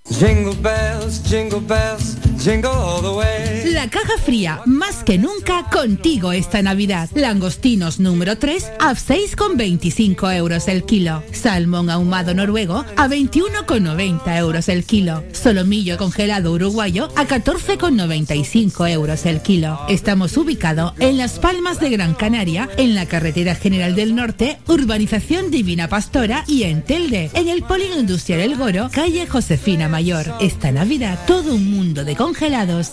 Jingle 0.08 0.54
bells, 0.62 1.22
jingle 1.24 1.60
bells, 1.60 2.05
La 2.46 3.90
caja 3.90 4.18
fría, 4.24 4.60
más 4.66 5.02
que 5.02 5.18
nunca, 5.18 5.68
contigo 5.68 6.30
esta 6.30 6.62
Navidad. 6.62 7.10
Langostinos 7.12 7.98
número 7.98 8.38
3 8.38 8.70
a 8.78 8.94
6,25 8.94 10.32
euros 10.36 10.68
el 10.68 10.84
kilo. 10.84 11.24
Salmón 11.32 11.90
ahumado 11.90 12.34
noruego 12.34 12.84
a 12.96 13.08
21,90 13.08 14.38
euros 14.38 14.68
el 14.68 14.84
kilo. 14.84 15.24
Solomillo 15.32 15.98
congelado 15.98 16.52
uruguayo 16.52 17.08
a 17.16 17.26
14,95 17.26 18.90
euros 18.92 19.26
el 19.26 19.42
kilo. 19.42 19.80
Estamos 19.88 20.36
ubicados 20.36 20.92
en 21.00 21.18
Las 21.18 21.40
Palmas 21.40 21.80
de 21.80 21.90
Gran 21.90 22.14
Canaria, 22.14 22.68
en 22.76 22.94
la 22.94 23.06
Carretera 23.06 23.56
General 23.56 23.96
del 23.96 24.14
Norte, 24.14 24.58
Urbanización 24.68 25.50
Divina 25.50 25.88
Pastora 25.88 26.44
y 26.46 26.62
en 26.62 26.82
Telde, 26.82 27.28
en 27.34 27.48
el 27.48 27.64
Polígono 27.64 28.02
Industrial 28.02 28.38
El 28.38 28.56
Goro, 28.56 28.88
calle 28.92 29.26
Josefina 29.26 29.88
Mayor. 29.88 30.32
Esta 30.40 30.70
Navidad, 30.70 31.18
todo 31.26 31.52
un 31.52 31.72
mundo 31.72 32.04
de 32.04 32.14
congelados 32.14 32.35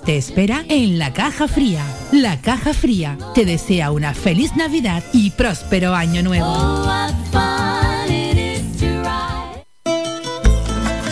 te 0.01 0.17
espera 0.17 0.63
en 0.69 0.97
la 0.97 1.11
Caja 1.11 1.47
Fría. 1.47 1.83
La 2.11 2.39
Caja 2.39 2.73
Fría 2.73 3.17
te 3.35 3.43
desea 3.45 3.91
una 3.91 4.13
feliz 4.13 4.55
Navidad 4.55 5.03
y 5.11 5.31
próspero 5.31 5.93
año 5.93 6.23
nuevo. 6.23 6.47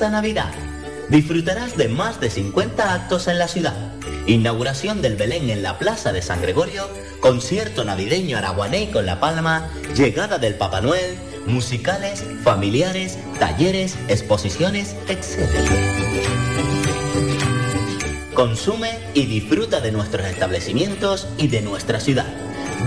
Esta 0.00 0.08
Navidad. 0.08 0.50
Disfrutarás 1.10 1.76
de 1.76 1.88
más 1.88 2.20
de 2.20 2.30
50 2.30 2.94
actos 2.94 3.28
en 3.28 3.38
la 3.38 3.48
ciudad. 3.48 3.74
Inauguración 4.26 5.02
del 5.02 5.16
Belén 5.16 5.50
en 5.50 5.62
la 5.62 5.78
Plaza 5.78 6.10
de 6.10 6.22
San 6.22 6.40
Gregorio, 6.40 6.88
concierto 7.20 7.84
navideño 7.84 8.38
araguané 8.38 8.90
con 8.90 9.04
La 9.04 9.20
Palma, 9.20 9.68
llegada 9.94 10.38
del 10.38 10.54
Papá 10.54 10.80
Noel, 10.80 11.18
musicales, 11.44 12.24
familiares, 12.42 13.18
talleres, 13.38 13.98
exposiciones, 14.08 14.96
etc. 15.06 15.50
Consume 18.32 19.00
y 19.12 19.26
disfruta 19.26 19.82
de 19.82 19.92
nuestros 19.92 20.26
establecimientos 20.28 21.28
y 21.36 21.48
de 21.48 21.60
nuestra 21.60 22.00
ciudad. 22.00 22.32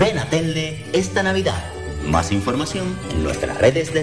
Ven 0.00 0.18
a 0.18 0.28
Telde 0.30 0.84
esta 0.92 1.22
Navidad. 1.22 1.62
Más 2.08 2.32
información 2.32 2.98
en 3.12 3.22
nuestras 3.22 3.56
redes 3.58 3.94
de 3.94 4.02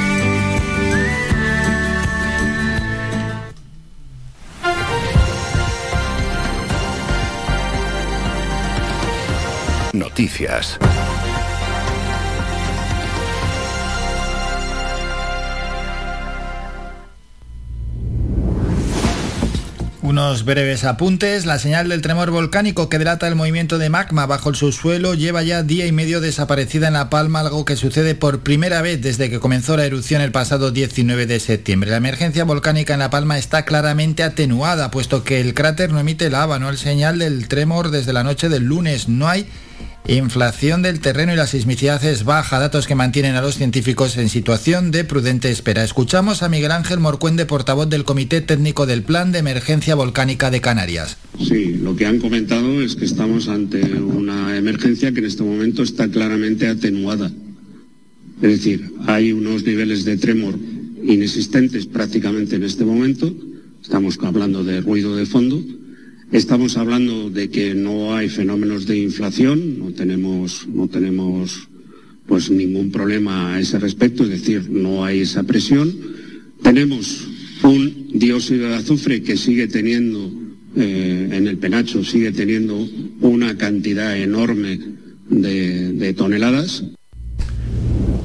Unos 20.03 20.45
breves 20.45 20.83
apuntes. 20.83 21.45
La 21.45 21.57
señal 21.57 21.89
del 21.89 22.01
tremor 22.01 22.29
volcánico 22.29 22.87
que 22.89 22.99
delata 22.99 23.27
el 23.27 23.35
movimiento 23.35 23.77
de 23.77 23.89
magma 23.89 24.25
bajo 24.25 24.49
el 24.49 24.55
subsuelo 24.55 25.13
lleva 25.13 25.41
ya 25.41 25.63
día 25.63 25.87
y 25.87 25.91
medio 25.91 26.21
desaparecida 26.21 26.87
en 26.87 26.93
La 26.93 27.09
Palma, 27.09 27.39
algo 27.39 27.65
que 27.65 27.75
sucede 27.75 28.13
por 28.13 28.41
primera 28.41 28.81
vez 28.81 29.01
desde 29.01 29.29
que 29.29 29.39
comenzó 29.39 29.77
la 29.77 29.85
erupción 29.85 30.21
el 30.21 30.31
pasado 30.31 30.69
19 30.69 31.25
de 31.25 31.39
septiembre. 31.39 31.89
La 31.89 31.97
emergencia 31.97 32.43
volcánica 32.43 32.93
en 32.93 32.99
La 32.99 33.09
Palma 33.09 33.37
está 33.37 33.65
claramente 33.65 34.21
atenuada, 34.21 34.91
puesto 34.91 35.23
que 35.23 35.39
el 35.39 35.53
cráter 35.53 35.91
no 35.91 35.99
emite 35.99 36.29
lava, 36.29 36.59
no 36.59 36.69
el 36.69 36.77
señal 36.77 37.17
del 37.17 37.47
tremor 37.47 37.89
desde 37.89 38.13
la 38.13 38.23
noche 38.23 38.49
del 38.49 38.65
lunes. 38.65 39.07
No 39.07 39.27
hay 39.27 39.47
Inflación 40.07 40.81
del 40.81 40.99
terreno 40.99 41.31
y 41.31 41.35
la 41.35 41.45
sismicidad 41.45 42.03
es 42.03 42.25
baja, 42.25 42.59
datos 42.59 42.87
que 42.87 42.95
mantienen 42.95 43.35
a 43.35 43.41
los 43.41 43.55
científicos 43.55 44.17
en 44.17 44.29
situación 44.29 44.89
de 44.89 45.03
prudente 45.03 45.51
espera. 45.51 45.83
Escuchamos 45.83 46.41
a 46.41 46.49
Miguel 46.49 46.71
Ángel 46.71 46.99
Morcuende, 46.99 47.45
portavoz 47.45 47.87
del 47.87 48.03
Comité 48.03 48.41
Técnico 48.41 48.87
del 48.87 49.03
Plan 49.03 49.31
de 49.31 49.39
Emergencia 49.39 49.93
Volcánica 49.93 50.49
de 50.49 50.59
Canarias. 50.59 51.17
Sí, 51.39 51.77
lo 51.81 51.95
que 51.95 52.07
han 52.07 52.17
comentado 52.17 52.81
es 52.81 52.95
que 52.95 53.05
estamos 53.05 53.47
ante 53.47 53.79
una 54.01 54.57
emergencia 54.57 55.11
que 55.11 55.19
en 55.19 55.25
este 55.25 55.43
momento 55.43 55.83
está 55.83 56.09
claramente 56.09 56.67
atenuada. 56.67 57.31
Es 58.41 58.49
decir, 58.49 58.91
hay 59.05 59.31
unos 59.31 59.63
niveles 59.63 60.03
de 60.03 60.17
tremor 60.17 60.57
inexistentes 61.03 61.85
prácticamente 61.85 62.55
en 62.55 62.63
este 62.63 62.83
momento. 62.85 63.31
Estamos 63.83 64.17
hablando 64.23 64.63
de 64.63 64.81
ruido 64.81 65.15
de 65.15 65.27
fondo 65.27 65.63
Estamos 66.31 66.77
hablando 66.77 67.29
de 67.29 67.49
que 67.49 67.75
no 67.75 68.15
hay 68.15 68.29
fenómenos 68.29 68.85
de 68.87 68.97
inflación, 68.97 69.79
no 69.79 69.91
tenemos, 69.91 70.65
no 70.65 70.87
tenemos 70.87 71.67
pues 72.25 72.49
ningún 72.49 72.89
problema 72.89 73.53
a 73.53 73.59
ese 73.59 73.77
respecto, 73.79 74.23
es 74.23 74.29
decir, 74.29 74.69
no 74.69 75.03
hay 75.03 75.19
esa 75.19 75.43
presión. 75.43 75.93
Tenemos 76.63 77.27
un 77.63 78.07
dióxido 78.13 78.69
de 78.69 78.75
azufre 78.75 79.21
que 79.23 79.35
sigue 79.35 79.67
teniendo 79.67 80.31
eh, 80.77 81.27
en 81.33 81.47
el 81.47 81.57
penacho, 81.57 82.01
sigue 82.05 82.31
teniendo 82.31 82.87
una 83.19 83.57
cantidad 83.57 84.17
enorme 84.17 84.79
de, 85.29 85.91
de 85.91 86.13
toneladas. 86.13 86.85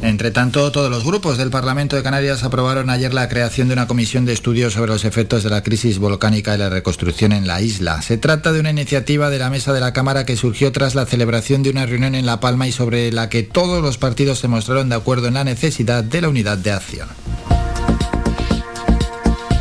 Entre 0.03 0.31
tanto, 0.31 0.71
todos 0.71 0.91
los 0.91 1.05
grupos 1.05 1.39
del 1.39 1.51
Parlamento 1.51 1.97
de 1.97 2.03
Canarias 2.03 2.45
aprobaron 2.45 2.91
ayer 2.91 3.13
la 3.15 3.29
creación 3.29 3.69
de 3.69 3.75
una 3.75 3.87
comisión 3.87 4.25
de 4.25 4.33
estudio 4.33 4.71
sobre 4.71 4.93
los 4.93 5.05
efectos 5.05 5.43
de 5.43 5.51
la 5.51 5.63
crisis 5.63 5.99
volcánica 5.99 6.55
y 6.55 6.59
la 6.59 6.69
reconstrucción 6.69 7.33
en 7.33 7.47
la 7.47 7.61
isla. 7.61 8.03
Se 8.03 8.19
trata 8.19 8.53
de 8.53 8.61
una 8.61 8.71
iniciativa 8.71 9.31
de 9.31 9.39
la 9.39 9.51
mesa 9.51 9.73
de 9.73 9.81
la 9.81 9.93
Cámara 9.93 10.27
que 10.27 10.37
surgió 10.37 10.71
tras 10.71 10.95
la 10.95 11.07
celebración 11.07 11.63
de 11.63 11.71
una 11.71 11.87
reunión 11.87 12.15
en 12.15 12.27
La 12.27 12.41
Palma 12.41 12.69
y 12.69 12.73
sobre 12.73 13.11
la 13.11 13.29
que 13.29 13.43
todos 13.43 13.83
los 13.83 13.99
partidos 13.99 14.39
se 14.39 14.49
mostraron 14.49 14.89
de 14.89 14.97
acuerdo 14.97 15.29
en 15.29 15.35
la 15.35 15.45
necesidad 15.45 16.05
de 16.05 16.21
la 16.21 16.29
unidad 16.29 16.59
de 16.59 16.73
acción. 16.73 17.09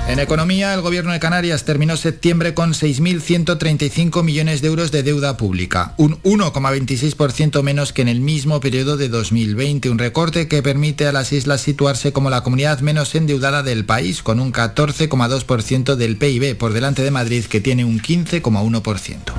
En 0.08 0.20
economía, 0.20 0.72
el 0.76 0.82
gobierno 0.82 1.12
de 1.14 1.20
Canarias 1.20 1.66
terminó 1.66 1.98
septiembre 1.98 2.54
con 2.54 2.74
6.135 2.74 4.22
millones 4.24 4.62
de 4.62 4.68
euros 4.68 4.92
de 4.92 5.02
deuda 5.02 5.36
pública, 5.36 5.96
un 5.98 6.22
1,26% 6.22 7.64
menos 7.64 7.92
que 7.92 8.04
en 8.04 8.08
el 8.08 8.22
mismo 8.22 8.60
periodo 8.60 8.98
de 8.98 9.10
2020, 9.10 9.90
un 9.90 9.98
recorte 9.98 10.48
que 10.48 10.62
permite 10.62 11.08
a 11.08 11.12
las 11.12 11.34
islas 11.34 11.62
situarse 11.62 12.14
como 12.14 12.30
la 12.30 12.44
comunidad 12.44 12.82
menos 12.82 13.16
endeudada 13.16 13.64
del 13.64 13.84
país, 13.86 14.22
con 14.22 14.40
un 14.40 14.54
14,2% 14.54 15.96
del 15.96 16.18
PIB, 16.18 16.56
por 16.56 16.74
delante 16.74 17.02
de 17.02 17.10
Madrid, 17.10 17.46
que 17.46 17.60
tiene 17.60 17.84
un 17.84 18.00
15,1%. 18.00 19.34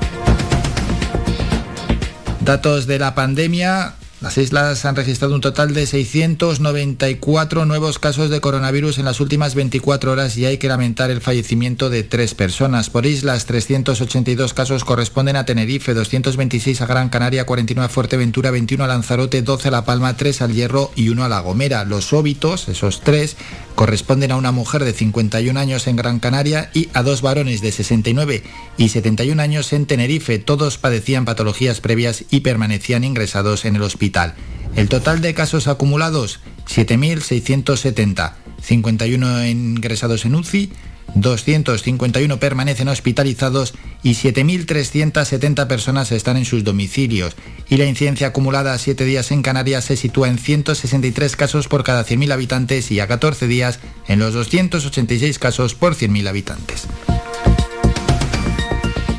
Datos 2.41 2.87
de 2.87 2.99
la 2.99 3.15
pandemia, 3.15 3.95
las 4.27 4.37
islas 4.37 4.83
han 4.83 4.97
registrado 4.97 5.35
un 5.35 5.39
total 5.39 5.73
de 5.73 5.85
694 5.87 7.65
nuevos 7.65 7.97
casos 7.97 8.29
de 8.29 8.41
coronavirus 8.41 8.97
en 8.97 9.05
las 9.05 9.21
últimas 9.21 9.55
24 9.55 10.11
horas 10.11 10.35
y 10.35 10.43
hay 10.43 10.57
que 10.57 10.67
lamentar 10.67 11.11
el 11.11 11.21
fallecimiento 11.21 11.89
de 11.89 12.03
tres 12.03 12.35
personas. 12.35 12.89
Por 12.89 13.05
islas, 13.05 13.45
382 13.45 14.53
casos 14.53 14.83
corresponden 14.83 15.37
a 15.37 15.45
Tenerife, 15.45 15.93
226 15.93 16.81
a 16.81 16.85
Gran 16.87 17.07
Canaria, 17.07 17.45
49 17.45 17.85
a 17.85 17.87
Fuerteventura, 17.87 18.51
21 18.51 18.83
a 18.83 18.87
Lanzarote, 18.87 19.41
12 19.41 19.69
a 19.69 19.71
La 19.71 19.85
Palma, 19.85 20.17
3 20.17 20.41
al 20.41 20.51
Hierro 20.51 20.91
y 20.97 21.07
1 21.07 21.23
a 21.23 21.29
La 21.29 21.39
Gomera. 21.39 21.85
Los 21.85 22.11
óbitos, 22.11 22.67
esos 22.67 22.99
tres, 22.99 23.37
corresponden 23.77 24.31
a 24.31 24.37
una 24.37 24.51
mujer 24.51 24.83
de 24.83 24.91
51 24.91 25.57
años 25.59 25.85
en 25.85 25.97
Gran 25.97 26.19
Canaria 26.19 26.71
y 26.73 26.89
a 26.95 27.03
dos 27.03 27.21
varones 27.21 27.61
de 27.61 27.71
69 27.71 28.41
y 28.75 28.89
71 28.89 29.39
años 29.39 29.71
en 29.71 29.85
Tenerife. 29.85 30.39
Todos 30.39 30.79
padecían 30.79 31.25
patologías 31.25 31.79
previas 31.79 32.25
y 32.31 32.39
permanecían 32.39 33.03
ingresados 33.03 33.65
en 33.65 33.75
el 33.75 33.83
hospital. 33.83 34.33
El 34.75 34.89
total 34.89 35.21
de 35.21 35.35
casos 35.35 35.67
acumulados, 35.67 36.39
7.670, 36.67 38.33
51 38.63 39.45
ingresados 39.45 40.25
en 40.25 40.33
UCI, 40.33 40.71
251 41.15 42.39
permanecen 42.39 42.87
hospitalizados 42.87 43.73
y 44.03 44.11
7.370 44.11 45.67
personas 45.67 46.11
están 46.11 46.37
en 46.37 46.45
sus 46.45 46.63
domicilios. 46.63 47.35
Y 47.69 47.77
la 47.77 47.85
incidencia 47.85 48.27
acumulada 48.27 48.73
a 48.73 48.77
7 48.77 49.03
días 49.05 49.31
en 49.31 49.41
Canarias 49.41 49.85
se 49.85 49.97
sitúa 49.97 50.27
en 50.27 50.37
163 50.37 51.35
casos 51.35 51.67
por 51.67 51.83
cada 51.83 52.05
100.000 52.05 52.31
habitantes 52.31 52.91
y 52.91 52.99
a 52.99 53.07
14 53.07 53.47
días 53.47 53.79
en 54.07 54.19
los 54.19 54.33
286 54.33 55.39
casos 55.39 55.75
por 55.75 55.95
100.000 55.95 56.27
habitantes. 56.27 56.87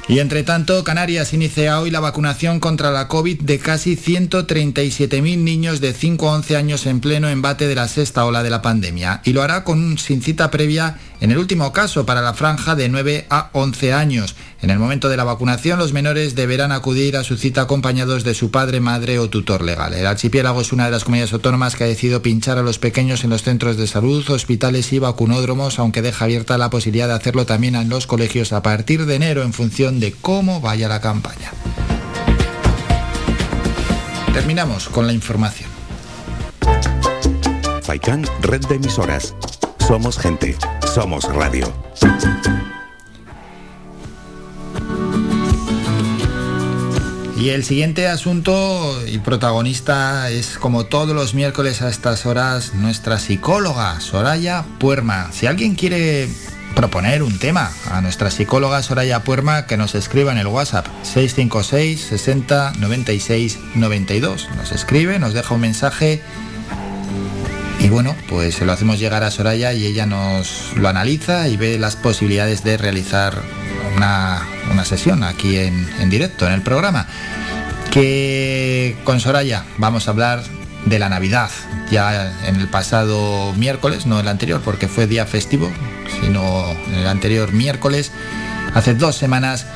Y 0.09 0.21
entre 0.21 0.43
tanto, 0.43 0.83
Canarias 0.85 1.35
inicia 1.35 1.79
hoy 1.79 1.91
la 1.91 2.01
vacunación 2.01 2.61
contra 2.61 2.91
la 2.91 3.09
COVID 3.09 3.43
de 3.43 3.59
casi 3.59 3.95
137.000 3.95 5.37
niños 5.37 5.83
de 5.83 5.93
5 5.93 6.31
a 6.31 6.35
11 6.37 6.57
años 6.57 6.87
en 6.87 7.01
pleno 7.01 7.29
embate 7.29 7.69
de 7.69 7.75
la 7.75 7.89
sexta 7.89 8.25
ola 8.25 8.43
de 8.43 8.49
la 8.49 8.63
pandemia. 8.63 9.21
Y 9.27 9.35
lo 9.35 9.43
hará 9.43 9.65
con 9.65 9.99
sin 9.99 10.23
cita 10.23 10.51
previa 10.51 10.99
en 11.21 11.31
el 11.31 11.39
último 11.39 11.73
caso 11.73 12.07
para 12.07 12.23
la 12.23 12.35
franja 12.35 12.75
de 12.75 12.89
9 12.89 13.27
a 13.31 13.51
11 13.53 13.93
años. 13.93 14.37
En 14.63 14.71
el 14.71 14.79
momento 14.79 15.09
de 15.09 15.17
la 15.17 15.25
vacunación, 15.25 15.79
los 15.79 15.93
menores 15.93 16.35
deberán 16.35 16.73
acudir 16.73 17.17
a 17.17 17.25
su 17.25 17.37
cita 17.37 17.63
acompañados 17.63 18.25
de 18.25 18.35
su 18.35 18.51
padre, 18.51 18.81
madre 18.81 19.19
o 19.19 19.29
tutor 19.29 19.63
legal. 19.63 19.95
El 19.95 20.07
archipiélago 20.07 20.61
es 20.61 20.73
una 20.73 20.87
de 20.87 20.91
las 20.91 21.05
comunidades 21.05 21.33
autónomas 21.33 21.77
que 21.77 21.85
ha 21.85 21.89
decidido 21.89 22.23
pinchar 22.23 22.59
a 22.59 22.63
los 22.63 22.79
pequeños 22.79 23.25
en 23.25 23.31
los 23.31 23.43
centros 23.43 23.77
de 23.77 23.87
salud, 23.87 24.29
hospitales 24.31 24.93
y 24.93 24.99
vacunódromos, 24.99 25.79
aunque 25.79 26.03
deja 26.03 26.25
abierta 26.25 26.59
la 26.59 26.71
posibilidad 26.71 27.09
de 27.09 27.15
hacerlo 27.15 27.47
también 27.47 27.75
en 27.75 27.89
los 27.89 28.07
colegios 28.07 28.53
a 28.53 28.63
partir 28.63 29.07
de 29.07 29.17
enero 29.17 29.43
en 29.43 29.53
función 29.53 30.01
de 30.01 30.13
cómo 30.13 30.61
vaya 30.61 30.89
la 30.89 31.01
campaña. 31.01 31.53
Terminamos 34.33 34.89
con 34.89 35.07
la 35.07 35.13
información. 35.13 35.69
Faikán, 37.83 38.25
red 38.43 38.61
de 38.67 38.77
emisoras. 38.77 39.35
Somos 39.89 40.19
gente, 40.19 40.55
somos 40.93 41.25
radio. 41.35 41.73
Y 47.41 47.49
el 47.49 47.65
siguiente 47.65 48.07
asunto 48.07 49.03
y 49.07 49.17
protagonista 49.17 50.29
es, 50.29 50.59
como 50.59 50.85
todos 50.85 51.17
los 51.17 51.33
miércoles 51.33 51.81
a 51.81 51.89
estas 51.89 52.27
horas, 52.27 52.75
nuestra 52.75 53.19
psicóloga 53.19 53.99
Soraya 54.01 54.67
Puerma. 54.79 55.33
Si 55.33 55.47
alguien 55.47 55.75
quiere 55.75 56.29
proponer 56.77 57.23
un 57.23 57.39
tema 57.39 57.73
a 57.91 58.03
nuestra 58.03 58.31
psicóloga 58.31 58.83
Soraya 58.83 59.25
Puerma, 59.25 59.67
que 59.67 59.79
nos 59.79 59.95
escriba 59.95 60.33
en 60.33 60.39
el 60.39 60.49
WhatsApp 60.49 60.87
656 61.03 61.99
60 61.99 62.75
96 62.79 63.59
92. 63.75 64.49
Nos 64.55 64.71
escribe, 64.71 65.19
nos 65.19 65.33
deja 65.33 65.55
un 65.55 65.63
mensaje 65.63 66.21
y 67.81 67.89
bueno, 67.89 68.17
pues 68.29 68.57
se 68.57 68.65
lo 68.65 68.73
hacemos 68.73 68.99
llegar 68.99 69.23
a 69.23 69.31
Soraya 69.31 69.73
y 69.73 69.87
ella 69.87 70.07
nos 70.07 70.73
lo 70.77 70.89
analiza 70.89 71.49
y 71.49 71.57
ve 71.57 71.79
las 71.79 71.97
posibilidades 71.97 72.65
de 72.65 72.77
realizar 72.77 73.43
una, 73.97 74.47
una 74.73 74.85
sesión 74.85 75.23
aquí 75.23 75.59
en, 75.59 75.89
en 76.01 76.11
directo 76.11 76.47
en 76.47 76.53
el 76.53 76.63
programa. 76.63 77.07
Que 77.91 78.97
con 79.05 79.21
Soraya 79.21 79.65
vamos 79.79 80.09
a 80.09 80.11
hablar 80.11 80.43
de 80.87 80.99
la 80.99 81.09
Navidad, 81.09 81.51
ya 81.91 82.33
en 82.47 82.57
el 82.57 82.69
pasado 82.69 83.53
miércoles, 83.55 84.07
no 84.07 84.21
el 84.21 84.29
anterior 84.29 84.61
porque 84.65 84.89
fue 84.89 85.07
día 85.07 85.27
festivo, 85.27 85.71
sino 86.21 86.65
el 86.95 87.07
anterior 87.07 87.53
miércoles, 87.53 88.13
hace 88.75 88.95
dos 88.95 89.17
semanas 89.17 89.67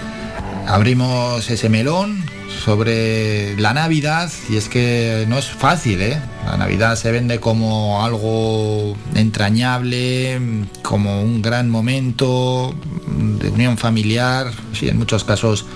abrimos 0.67 1.51
ese 1.51 1.69
melón 1.69 2.25
sobre 2.65 3.57
la 3.59 3.75
Navidad 3.75 4.31
y 4.49 4.57
es 4.57 4.69
que 4.69 5.25
no 5.29 5.39
es 5.39 5.47
fácil, 5.47 6.01
¿eh? 6.01 6.21
La 6.45 6.57
Navidad 6.57 6.97
se 6.97 7.11
vende 7.11 7.41
como 7.41 8.05
algo 8.05 8.97
entrañable, 9.15 10.41
como 10.83 11.23
un 11.23 11.43
gran 11.43 11.69
momento 11.71 12.75
de 13.07 13.51
unión 13.51 13.79
familiar. 13.79 14.53
Sí, 14.79 14.89
en 14.89 14.99
muchos 14.99 15.25
casos 15.25 15.67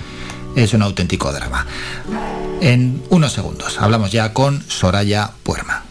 es 0.55 0.73
un 0.74 0.82
auténtico 0.82 1.32
drama. 1.32 1.66
En 2.60 3.02
unos 3.10 3.32
segundos 3.32 3.78
hablamos 3.81 4.12
ya 4.12 4.32
con 4.32 4.62
Soraya 4.68 5.31
Puerma. 5.42 5.84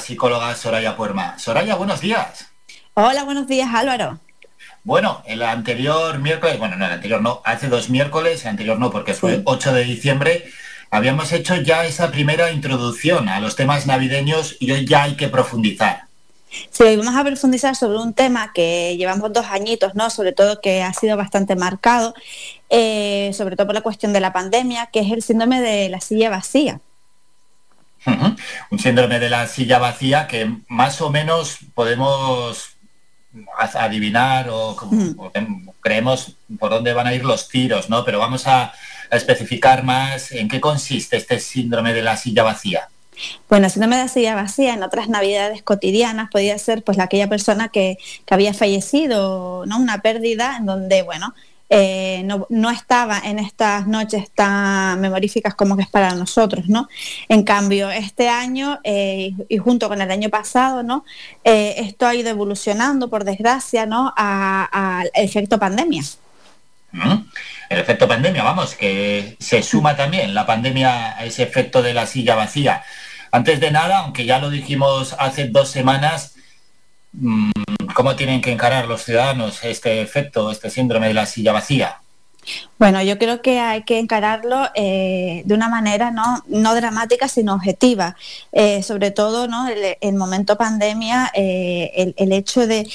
Psicóloga 0.00 0.54
Soraya 0.54 0.96
Puerma. 0.96 1.38
Soraya, 1.38 1.76
buenos 1.76 2.00
días. 2.00 2.46
Hola, 2.94 3.24
buenos 3.24 3.46
días 3.46 3.68
Álvaro. 3.72 4.18
Bueno, 4.82 5.22
el 5.26 5.42
anterior 5.42 6.18
miércoles, 6.18 6.58
bueno, 6.58 6.76
no, 6.76 6.86
el 6.86 6.92
anterior 6.92 7.20
no, 7.20 7.42
hace 7.44 7.68
dos 7.68 7.90
miércoles, 7.90 8.42
el 8.42 8.48
anterior 8.48 8.78
no, 8.78 8.90
porque 8.90 9.14
fue 9.14 9.42
8 9.44 9.74
de 9.74 9.84
diciembre, 9.84 10.44
habíamos 10.90 11.32
hecho 11.32 11.56
ya 11.56 11.84
esa 11.84 12.10
primera 12.10 12.50
introducción 12.50 13.28
a 13.28 13.40
los 13.40 13.56
temas 13.56 13.86
navideños 13.86 14.56
y 14.58 14.72
hoy 14.72 14.86
ya 14.86 15.04
hay 15.04 15.16
que 15.16 15.28
profundizar. 15.28 16.04
Sí, 16.70 16.82
hoy 16.82 16.96
vamos 16.96 17.14
a 17.14 17.22
profundizar 17.22 17.76
sobre 17.76 17.98
un 17.98 18.12
tema 18.12 18.52
que 18.52 18.96
llevamos 18.96 19.32
dos 19.32 19.46
añitos, 19.46 19.94
¿no? 19.94 20.10
Sobre 20.10 20.32
todo 20.32 20.60
que 20.60 20.82
ha 20.82 20.92
sido 20.92 21.16
bastante 21.16 21.54
marcado, 21.54 22.14
eh, 22.70 23.30
sobre 23.34 23.56
todo 23.56 23.68
por 23.68 23.74
la 23.74 23.82
cuestión 23.82 24.12
de 24.12 24.20
la 24.20 24.32
pandemia, 24.32 24.86
que 24.86 25.00
es 25.00 25.12
el 25.12 25.22
síndrome 25.22 25.60
de 25.60 25.88
la 25.90 26.00
silla 26.00 26.28
vacía. 26.28 26.80
Un 28.70 28.78
síndrome 28.78 29.18
de 29.18 29.30
la 29.30 29.46
silla 29.46 29.78
vacía 29.78 30.26
que 30.26 30.50
más 30.68 31.00
o 31.00 31.10
menos 31.10 31.58
podemos 31.74 32.76
adivinar 33.74 34.48
o, 34.48 34.70
o 34.70 35.32
creemos 35.80 36.36
por 36.58 36.70
dónde 36.70 36.92
van 36.92 37.06
a 37.06 37.14
ir 37.14 37.24
los 37.24 37.48
tiros, 37.48 37.88
¿no? 37.88 38.04
Pero 38.04 38.18
vamos 38.18 38.46
a, 38.46 38.72
a 39.10 39.16
especificar 39.16 39.84
más 39.84 40.32
en 40.32 40.48
qué 40.48 40.60
consiste 40.60 41.16
este 41.16 41.38
síndrome 41.40 41.92
de 41.92 42.02
la 42.02 42.16
silla 42.16 42.42
vacía. 42.42 42.88
Bueno, 43.48 43.66
el 43.66 43.72
síndrome 43.72 43.96
de 43.96 44.02
la 44.04 44.08
silla 44.08 44.34
vacía 44.34 44.72
en 44.72 44.82
otras 44.82 45.08
navidades 45.08 45.62
cotidianas 45.62 46.30
podía 46.30 46.56
ser 46.58 46.82
pues 46.82 46.96
la 46.96 47.04
aquella 47.04 47.28
persona 47.28 47.68
que, 47.68 47.98
que 48.24 48.34
había 48.34 48.54
fallecido, 48.54 49.64
¿no? 49.66 49.78
Una 49.78 50.00
pérdida 50.00 50.56
en 50.56 50.66
donde, 50.66 51.02
bueno, 51.02 51.34
eh, 51.72 52.22
no, 52.24 52.48
no 52.50 52.68
estaba 52.68 53.20
en 53.20 53.38
estas 53.38 53.86
noches 53.86 54.28
tan 54.32 55.00
memoríficas 55.00 55.54
como 55.54 55.76
que 55.76 55.84
es 55.84 55.88
para 55.88 56.16
nosotros, 56.16 56.68
¿no? 56.68 56.88
En 57.28 57.44
cambio, 57.44 57.90
este 57.92 58.28
año 58.28 58.80
eh, 58.82 59.32
y 59.48 59.58
junto 59.58 59.88
con 59.88 60.02
el 60.02 60.10
año 60.10 60.30
pasado, 60.30 60.82
¿no? 60.82 61.04
Eh, 61.44 61.76
esto 61.78 62.08
ha 62.08 62.14
ido 62.16 62.28
evolucionando, 62.28 63.08
por 63.08 63.22
desgracia, 63.22 63.86
¿no? 63.86 64.12
Al 64.16 65.12
efecto 65.14 65.60
pandemia. 65.60 66.02
¿Mm? 66.90 67.18
El 67.68 67.78
efecto 67.78 68.08
pandemia, 68.08 68.42
vamos, 68.42 68.74
que 68.74 69.36
se 69.38 69.62
suma 69.62 69.96
también 69.96 70.34
la 70.34 70.44
pandemia 70.44 71.16
a 71.16 71.24
ese 71.24 71.44
efecto 71.44 71.82
de 71.82 71.94
la 71.94 72.06
silla 72.06 72.34
vacía. 72.34 72.82
Antes 73.30 73.60
de 73.60 73.70
nada, 73.70 73.98
aunque 73.98 74.24
ya 74.24 74.40
lo 74.40 74.50
dijimos 74.50 75.14
hace 75.20 75.46
dos 75.46 75.70
semanas, 75.70 76.34
¿cómo 77.94 78.16
tienen 78.16 78.40
que 78.40 78.52
encarar 78.52 78.86
los 78.86 79.02
ciudadanos 79.04 79.64
este 79.64 80.00
efecto, 80.00 80.50
este 80.50 80.70
síndrome 80.70 81.08
de 81.08 81.14
la 81.14 81.26
silla 81.26 81.52
vacía? 81.52 82.00
Bueno, 82.78 83.02
yo 83.02 83.18
creo 83.18 83.42
que 83.42 83.60
hay 83.60 83.82
que 83.82 83.98
encararlo 83.98 84.68
eh, 84.74 85.42
de 85.44 85.54
una 85.54 85.68
manera 85.68 86.10
no, 86.10 86.42
no 86.48 86.74
dramática, 86.74 87.28
sino 87.28 87.54
objetiva. 87.54 88.16
Eh, 88.52 88.82
sobre 88.82 89.10
todo, 89.10 89.48
¿no? 89.48 89.68
El, 89.68 89.98
el 90.00 90.14
momento 90.14 90.56
pandemia, 90.56 91.30
eh, 91.34 91.92
el, 91.94 92.14
el 92.16 92.32
hecho 92.32 92.66
de, 92.66 92.88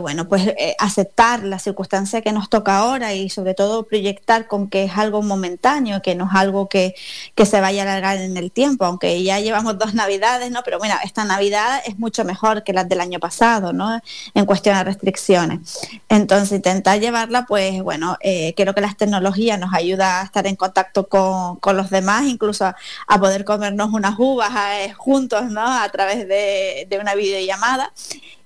bueno, 0.00 0.28
pues 0.28 0.54
aceptar 0.78 1.42
la 1.42 1.58
circunstancia 1.58 2.20
que 2.20 2.32
nos 2.32 2.50
toca 2.50 2.76
ahora 2.76 3.14
y 3.14 3.30
sobre 3.30 3.54
todo 3.54 3.86
proyectar 3.86 4.46
con 4.46 4.68
que 4.68 4.84
es 4.84 4.92
algo 4.98 5.22
momentáneo, 5.22 6.02
que 6.02 6.14
no 6.14 6.26
es 6.26 6.34
algo 6.34 6.68
que, 6.68 6.94
que 7.34 7.46
se 7.46 7.60
vaya 7.60 7.82
a 7.82 7.86
alargar 7.86 8.18
en 8.18 8.36
el 8.36 8.52
tiempo, 8.52 8.84
aunque 8.84 9.22
ya 9.22 9.40
llevamos 9.40 9.78
dos 9.78 9.94
navidades, 9.94 10.50
¿no? 10.50 10.60
Pero 10.64 10.78
bueno, 10.78 10.96
esta 11.02 11.24
Navidad 11.24 11.80
es 11.86 11.98
mucho 11.98 12.24
mejor 12.24 12.62
que 12.62 12.74
las 12.74 12.88
del 12.88 13.00
año 13.00 13.18
pasado, 13.20 13.72
¿no? 13.72 14.00
En 14.34 14.44
cuestión 14.44 14.76
de 14.76 14.84
restricciones. 14.84 15.80
Entonces, 16.10 16.52
intentar 16.52 17.00
llevarla, 17.00 17.46
pues 17.46 17.82
bueno, 17.82 18.18
creo 18.20 18.74
que 18.74 18.83
las 18.84 18.96
tecnologías 18.96 19.58
nos 19.58 19.72
ayuda 19.72 20.20
a 20.20 20.24
estar 20.24 20.46
en 20.46 20.56
contacto 20.56 21.08
con, 21.08 21.56
con 21.56 21.76
los 21.76 21.90
demás, 21.90 22.26
incluso 22.26 22.66
a, 22.66 23.18
poder 23.18 23.44
comernos 23.44 23.92
unas 23.92 24.14
uvas 24.18 24.50
eh, 24.74 24.92
juntos, 24.92 25.46
¿no? 25.50 25.66
A 25.66 25.88
través 25.88 26.28
de, 26.28 26.86
de 26.88 26.98
una 26.98 27.14
videollamada. 27.14 27.92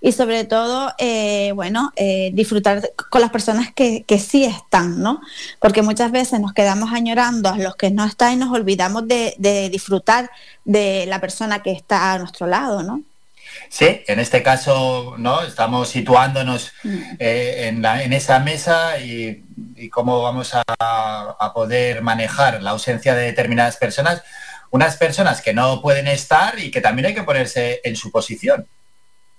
Y 0.01 0.13
sobre 0.13 0.45
todo, 0.45 0.93
eh, 0.99 1.51
bueno, 1.57 1.93
eh, 1.97 2.31
disfrutar 2.33 2.93
con 3.11 3.21
las 3.21 3.31
personas 3.31 3.73
que, 3.75 4.05
que 4.05 4.21
sí 4.21 4.45
están, 4.45 5.03
¿no? 5.03 5.21
Porque 5.59 5.83
muchas 5.83 6.13
veces 6.13 6.39
nos 6.41 6.53
quedamos 6.53 6.93
añorando 6.93 7.49
a 7.49 7.59
los 7.59 7.75
que 7.75 7.91
no 7.91 8.05
están 8.05 8.35
y 8.35 8.37
nos 8.37 8.53
olvidamos 8.53 9.09
de, 9.09 9.35
de 9.39 9.69
disfrutar 9.71 10.31
de 10.65 11.07
la 11.07 11.21
persona 11.21 11.63
que 11.63 11.73
está 11.73 12.13
a 12.13 12.19
nuestro 12.19 12.47
lado, 12.47 12.85
¿no? 12.85 13.03
Sí, 13.69 14.03
en 14.07 14.19
este 14.21 14.43
caso, 14.43 15.15
¿no? 15.19 15.43
Estamos 15.43 15.89
situándonos 15.89 16.73
eh, 17.19 17.67
en, 17.69 17.83
la- 17.83 18.03
en 18.03 18.13
esa 18.13 18.39
mesa 18.39 18.99
y, 18.99 19.45
y 19.77 19.89
cómo 19.89 20.23
vamos 20.23 20.55
a, 20.55 20.63
a 20.79 21.53
poder 21.53 22.03
manejar 22.03 22.63
la 22.63 22.71
ausencia 22.71 23.15
de 23.15 23.25
determinadas 23.25 23.77
personas, 23.77 24.23
unas 24.71 24.97
personas 24.97 25.43
que 25.43 25.53
no 25.55 25.81
pueden 25.83 26.09
estar 26.09 26.59
y 26.59 26.71
que 26.71 26.81
también 26.81 27.07
hay 27.07 27.15
que 27.15 27.23
ponerse 27.23 27.81
en 27.85 27.97
su 27.97 28.11
posición. 28.11 28.67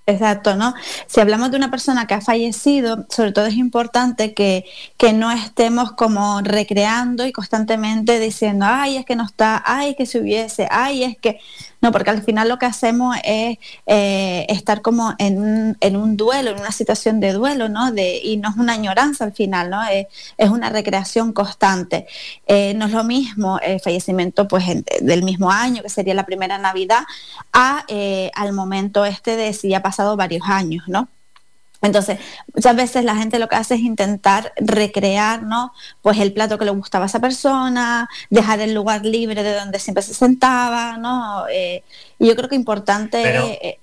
Exacto, 0.05 0.55
¿no? 0.55 0.73
Si 1.05 1.19
hablamos 1.21 1.51
de 1.51 1.57
una 1.57 1.69
persona 1.69 2.07
que 2.07 2.15
ha 2.15 2.21
fallecido, 2.21 3.05
sobre 3.09 3.31
todo 3.31 3.45
es 3.45 3.53
importante 3.53 4.33
que, 4.33 4.65
que 4.97 5.13
no 5.13 5.31
estemos 5.31 5.91
como 5.91 6.41
recreando 6.41 7.27
y 7.27 7.31
constantemente 7.31 8.19
diciendo, 8.19 8.65
ay, 8.67 8.97
es 8.97 9.05
que 9.05 9.15
no 9.15 9.23
está, 9.23 9.61
ay, 9.63 9.93
que 9.93 10.07
se 10.07 10.19
hubiese, 10.19 10.67
ay, 10.71 11.03
es 11.03 11.15
que... 11.21 11.39
No, 11.81 11.91
porque 11.91 12.09
al 12.09 12.21
final 12.23 12.49
lo 12.49 12.59
que 12.59 12.65
hacemos 12.65 13.15
es 13.23 13.57
eh, 13.85 14.45
estar 14.49 14.81
como 14.81 15.15
en 15.17 15.39
un, 15.41 15.77
en 15.79 15.95
un 15.95 16.17
duelo, 16.17 16.51
en 16.51 16.59
una 16.59 16.71
situación 16.71 17.19
de 17.19 17.31
duelo, 17.33 17.69
¿no? 17.69 17.91
De, 17.91 18.19
y 18.21 18.37
no 18.37 18.49
es 18.49 18.57
una 18.57 18.73
añoranza 18.73 19.23
al 19.23 19.33
final, 19.33 19.69
¿no? 19.69 19.81
Es, 19.87 20.07
es 20.37 20.49
una 20.49 20.69
recreación 20.69 21.31
constante. 21.31 22.05
Eh, 22.47 22.73
no 22.75 22.87
es 22.87 22.91
lo 22.91 23.03
mismo 23.03 23.59
el 23.59 23.79
fallecimiento 23.79 24.47
pues, 24.47 24.65
del 25.01 25.23
mismo 25.23 25.51
año, 25.51 25.81
que 25.81 25.89
sería 25.89 26.13
la 26.13 26.25
primera 26.25 26.57
Navidad, 26.57 27.03
a, 27.53 27.85
eh, 27.87 28.29
al 28.35 28.53
momento 28.53 29.05
este 29.05 29.35
de 29.37 29.53
si 29.53 29.73
ha 29.73 29.81
pasado 29.81 30.17
varios 30.17 30.43
años, 30.47 30.83
¿no? 30.87 31.07
Entonces, 31.81 32.17
muchas 32.53 32.75
veces 32.75 33.05
la 33.05 33.15
gente 33.15 33.39
lo 33.39 33.47
que 33.47 33.55
hace 33.55 33.75
es 33.75 33.81
intentar 33.81 34.51
recrear, 34.57 35.43
¿no? 35.43 35.71
Pues 36.01 36.17
el 36.19 36.33
plato 36.33 36.57
que 36.57 36.65
le 36.65 36.71
gustaba 36.71 37.05
a 37.05 37.07
esa 37.07 37.19
persona, 37.21 38.09
dejar 38.29 38.59
el 38.59 38.73
lugar 38.73 39.05
libre 39.05 39.43
de 39.43 39.53
donde 39.55 39.79
siempre 39.79 40.01
se 40.03 40.13
sentaba, 40.13 40.97
¿no? 40.97 41.45
Eh, 41.51 41.83
y 42.19 42.27
yo 42.27 42.35
creo 42.35 42.49
que 42.49 42.55
importante... 42.55 43.21
Pero- 43.23 43.45
eh, 43.47 43.79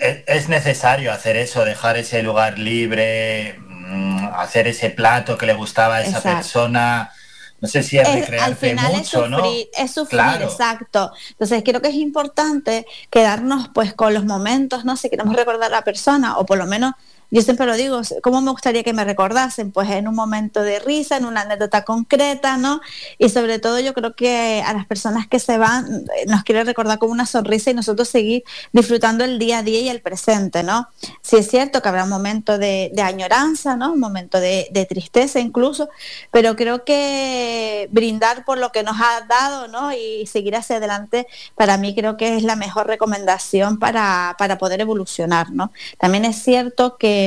¿Es, 0.00 0.18
es 0.26 0.48
necesario 0.48 1.12
hacer 1.12 1.36
eso, 1.36 1.64
dejar 1.64 1.96
ese 1.96 2.22
lugar 2.24 2.58
libre, 2.58 3.56
mm, 3.60 4.30
hacer 4.34 4.66
ese 4.66 4.90
plato 4.90 5.38
que 5.38 5.46
le 5.46 5.54
gustaba 5.54 5.96
a 5.96 6.00
esa 6.02 6.18
Exacto. 6.18 6.36
persona? 6.38 7.12
No 7.60 7.68
sé 7.68 7.82
si 7.84 7.96
es, 7.98 8.08
es- 8.08 8.40
al 8.42 8.56
final 8.56 8.92
mucho, 8.92 9.24
es 9.24 9.30
¿no? 9.30 9.38
sufrir, 9.38 9.68
es 9.78 9.90
sufrir, 9.94 10.20
Claro. 10.20 10.44
exacto. 10.46 11.12
Entonces 11.30 11.62
creo 11.64 11.80
que 11.80 11.88
es 11.88 11.94
importante 11.94 12.86
quedarnos 13.08 13.68
pues 13.72 13.94
con 13.94 14.12
los 14.14 14.24
momentos, 14.24 14.84
¿no? 14.84 14.96
Si 14.96 15.08
queremos 15.08 15.34
recordar 15.36 15.72
a 15.72 15.76
la 15.76 15.82
persona, 15.82 16.38
o 16.38 16.44
por 16.44 16.58
lo 16.58 16.66
menos, 16.66 16.92
yo 17.30 17.42
siempre 17.42 17.66
lo 17.66 17.76
digo, 17.76 18.00
¿cómo 18.22 18.40
me 18.40 18.50
gustaría 18.50 18.82
que 18.82 18.94
me 18.94 19.04
recordasen? 19.04 19.70
Pues 19.70 19.90
en 19.90 20.08
un 20.08 20.14
momento 20.14 20.62
de 20.62 20.78
risa, 20.78 21.18
en 21.18 21.26
una 21.26 21.42
anécdota 21.42 21.84
concreta, 21.84 22.56
¿no? 22.56 22.80
Y 23.18 23.28
sobre 23.28 23.58
todo 23.58 23.80
yo 23.80 23.92
creo 23.92 24.14
que 24.14 24.62
a 24.64 24.72
las 24.72 24.86
personas 24.86 25.26
que 25.26 25.38
se 25.38 25.58
van 25.58 26.06
eh, 26.16 26.26
nos 26.26 26.42
quiere 26.42 26.64
recordar 26.64 26.98
con 26.98 27.10
una 27.10 27.26
sonrisa 27.26 27.70
y 27.70 27.74
nosotros 27.74 28.08
seguir 28.08 28.44
disfrutando 28.72 29.24
el 29.24 29.38
día 29.38 29.58
a 29.58 29.62
día 29.62 29.80
y 29.80 29.88
el 29.90 30.00
presente, 30.00 30.62
¿no? 30.62 30.88
Sí 31.20 31.36
es 31.36 31.50
cierto 31.50 31.82
que 31.82 31.88
habrá 31.88 32.04
un 32.04 32.10
momento 32.10 32.56
de, 32.56 32.92
añoranza, 33.02 33.76
¿no? 33.76 33.92
Un 33.92 34.00
momento 34.00 34.40
de, 34.40 34.68
de 34.70 34.86
tristeza 34.86 35.38
incluso, 35.38 35.88
pero 36.30 36.56
creo 36.56 36.84
que 36.84 37.88
brindar 37.90 38.44
por 38.44 38.58
lo 38.58 38.72
que 38.72 38.82
nos 38.82 38.96
ha 39.00 39.26
dado, 39.28 39.68
¿no? 39.68 39.92
Y 39.92 40.26
seguir 40.26 40.56
hacia 40.56 40.76
adelante, 40.76 41.26
para 41.54 41.76
mí 41.76 41.94
creo 41.94 42.16
que 42.16 42.36
es 42.36 42.42
la 42.42 42.56
mejor 42.56 42.86
recomendación 42.86 43.78
para, 43.78 44.34
para 44.38 44.56
poder 44.58 44.80
evolucionar, 44.80 45.50
¿no? 45.52 45.72
También 45.98 46.24
es 46.24 46.42
cierto 46.42 46.96
que 46.96 47.17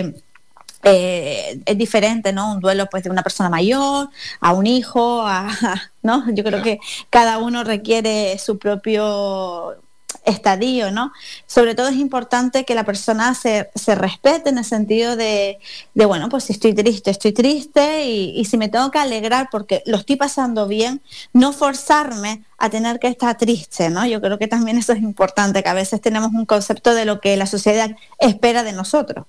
eh, 0.83 1.61
es 1.65 1.77
diferente, 1.77 2.33
¿no? 2.33 2.53
Un 2.53 2.59
duelo 2.59 2.87
pues 2.89 3.03
de 3.03 3.09
una 3.09 3.23
persona 3.23 3.49
mayor, 3.49 4.09
a 4.39 4.53
un 4.53 4.65
hijo, 4.67 5.21
a, 5.21 5.49
¿no? 6.01 6.23
Yo 6.33 6.43
creo 6.43 6.63
que 6.63 6.79
cada 7.09 7.37
uno 7.37 7.63
requiere 7.63 8.37
su 8.39 8.57
propio 8.57 9.77
estadio, 10.25 10.91
¿no? 10.91 11.11
Sobre 11.47 11.75
todo 11.75 11.87
es 11.87 11.95
importante 11.95 12.65
que 12.65 12.75
la 12.75 12.83
persona 12.83 13.33
se, 13.33 13.69
se 13.75 13.95
respete 13.95 14.49
en 14.49 14.57
el 14.57 14.65
sentido 14.65 15.15
de, 15.15 15.59
de, 15.93 16.05
bueno, 16.05 16.29
pues 16.29 16.45
si 16.45 16.53
estoy 16.53 16.73
triste, 16.73 17.11
estoy 17.11 17.31
triste 17.31 18.05
y, 18.05 18.39
y, 18.39 18.45
si 18.45 18.57
me 18.57 18.69
tengo 18.69 18.91
que 18.91 18.99
alegrar 18.99 19.49
porque 19.51 19.83
lo 19.85 19.97
estoy 19.97 20.15
pasando 20.17 20.67
bien, 20.67 21.01
no 21.33 21.53
forzarme 21.53 22.43
a 22.57 22.69
tener 22.69 22.99
que 22.99 23.07
estar 23.07 23.37
triste, 23.37 23.89
¿no? 23.89 24.05
Yo 24.05 24.21
creo 24.21 24.37
que 24.37 24.47
también 24.47 24.77
eso 24.77 24.93
es 24.93 25.01
importante, 25.01 25.63
que 25.63 25.69
a 25.69 25.73
veces 25.73 26.01
tenemos 26.01 26.31
un 26.33 26.45
concepto 26.45 26.93
de 26.93 27.05
lo 27.05 27.19
que 27.19 27.37
la 27.37 27.47
sociedad 27.47 27.91
espera 28.19 28.63
de 28.63 28.73
nosotros. 28.73 29.25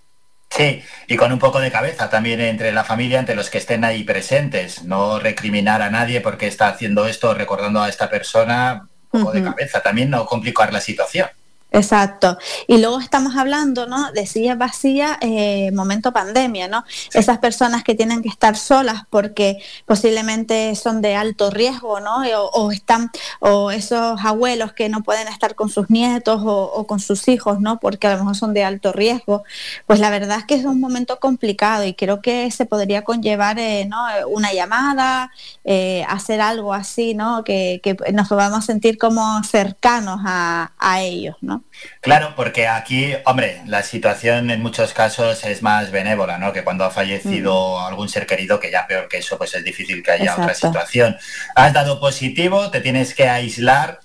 Sí, 0.55 0.83
y 1.07 1.17
con 1.17 1.33
un 1.33 1.39
poco 1.39 1.61
de 1.61 1.71
cabeza 1.71 2.11
también 2.11 2.39
entre 2.43 2.73
la 2.73 2.85
familia, 2.85 3.19
entre 3.19 3.35
los 3.35 3.49
que 3.49 3.57
estén 3.57 3.85
ahí 3.85 4.05
presentes, 4.05 4.85
no 4.85 5.19
recriminar 5.19 5.81
a 5.81 5.89
nadie 5.89 6.21
porque 6.21 6.47
está 6.47 6.69
haciendo 6.69 7.07
esto, 7.07 7.33
recordando 7.33 7.83
a 7.83 7.89
esta 7.89 8.11
persona, 8.11 8.87
un 9.13 9.21
poco 9.23 9.31
uh 9.31 9.33
-huh. 9.33 9.45
de 9.45 9.51
cabeza, 9.51 9.81
también 9.81 10.11
no 10.11 10.27
complicar 10.27 10.71
la 10.71 10.83
situación. 10.83 11.29
Exacto. 11.73 12.37
Y 12.67 12.79
luego 12.79 13.01
estamos 13.01 13.35
hablando, 13.37 13.87
¿no? 13.87 14.13
De 14.13 14.27
sillas 14.27 14.59
vacías, 14.59 15.17
eh, 15.23 15.71
momento 15.73 16.13
pandemia, 16.13 16.69
¿no? 16.69 16.85
Sí. 16.87 17.19
Esas 17.19 17.39
personas 17.39 17.83
que 17.83 17.95
tienen 17.95 18.23
que 18.23 18.29
estar 18.29 18.57
solas 18.57 19.05
porque 19.09 19.57
posiblemente 19.87 20.75
son 20.77 21.01
de 21.01 21.17
alto 21.17 21.51
riesgo, 21.51 21.99
¿no? 22.01 22.19
O, 22.23 22.51
o, 22.51 22.73
están, 22.73 23.11
o 23.41 23.71
esos 23.71 24.21
abuelos 24.23 24.75
que 24.75 24.91
no 24.91 25.03
pueden 25.03 25.29
estar 25.29 25.55
con 25.55 25.71
sus 25.71 25.89
nietos 25.89 26.43
o, 26.45 26.65
o, 26.65 26.87
con 26.87 27.01
sus 27.01 27.27
hijos, 27.29 27.59
¿no? 27.61 27.81
Porque 27.81 28.07
a 28.07 28.13
lo 28.13 28.19
mejor 28.19 28.37
son 28.37 28.53
de 28.53 28.65
alto 28.65 28.93
riesgo. 28.93 29.43
Pues 29.87 29.99
la 29.99 30.11
verdad 30.11 30.39
es 30.41 30.45
que 30.45 30.57
es 30.57 30.67
un 30.67 30.79
momento 30.79 31.21
complicado 31.21 31.85
y 31.85 31.95
creo 31.95 32.21
que 32.21 32.51
se 32.51 32.67
podría 32.67 33.03
conllevar, 33.03 33.59
eh, 33.59 33.87
¿no? 33.87 34.05
Una 34.29 34.53
llamada, 34.53 35.31
eh, 35.65 36.05
hacer 36.07 36.43
algo 36.43 36.75
así, 36.75 37.15
¿no? 37.15 37.45
Que, 37.45 37.81
que 37.83 37.97
nos 38.13 38.29
podamos 38.29 38.67
sentir 38.67 38.99
como 38.99 39.43
cercanos 39.45 40.21
a, 40.25 40.73
a 40.79 41.01
ellos, 41.03 41.37
¿no? 41.63 41.91
Claro, 42.01 42.35
porque 42.37 42.67
aquí, 42.67 43.15
hombre, 43.25 43.63
la 43.67 43.83
situación 43.83 44.51
en 44.51 44.63
muchos 44.63 44.93
casos 44.93 45.45
es 45.45 45.63
más 45.63 45.91
benévola, 45.91 46.39
¿no? 46.39 46.53
Que 46.53 46.65
cuando 46.65 46.85
ha 46.85 46.91
fallecido 46.91 47.79
mm. 47.79 47.85
algún 47.85 48.09
ser 48.09 48.27
querido, 48.27 48.61
que 48.61 48.71
ya 48.71 48.87
peor 48.87 49.09
que 49.09 49.19
eso, 49.19 49.39
pues 49.39 49.55
es 49.55 49.65
difícil 49.65 50.03
que 50.03 50.13
haya 50.13 50.25
Exacto. 50.25 50.43
otra 50.43 50.55
situación. 50.55 51.17
Has 51.55 51.73
dado 51.73 52.01
positivo, 52.01 52.71
te 52.71 52.81
tienes 52.81 53.15
que 53.15 53.29
aislar. 53.29 54.01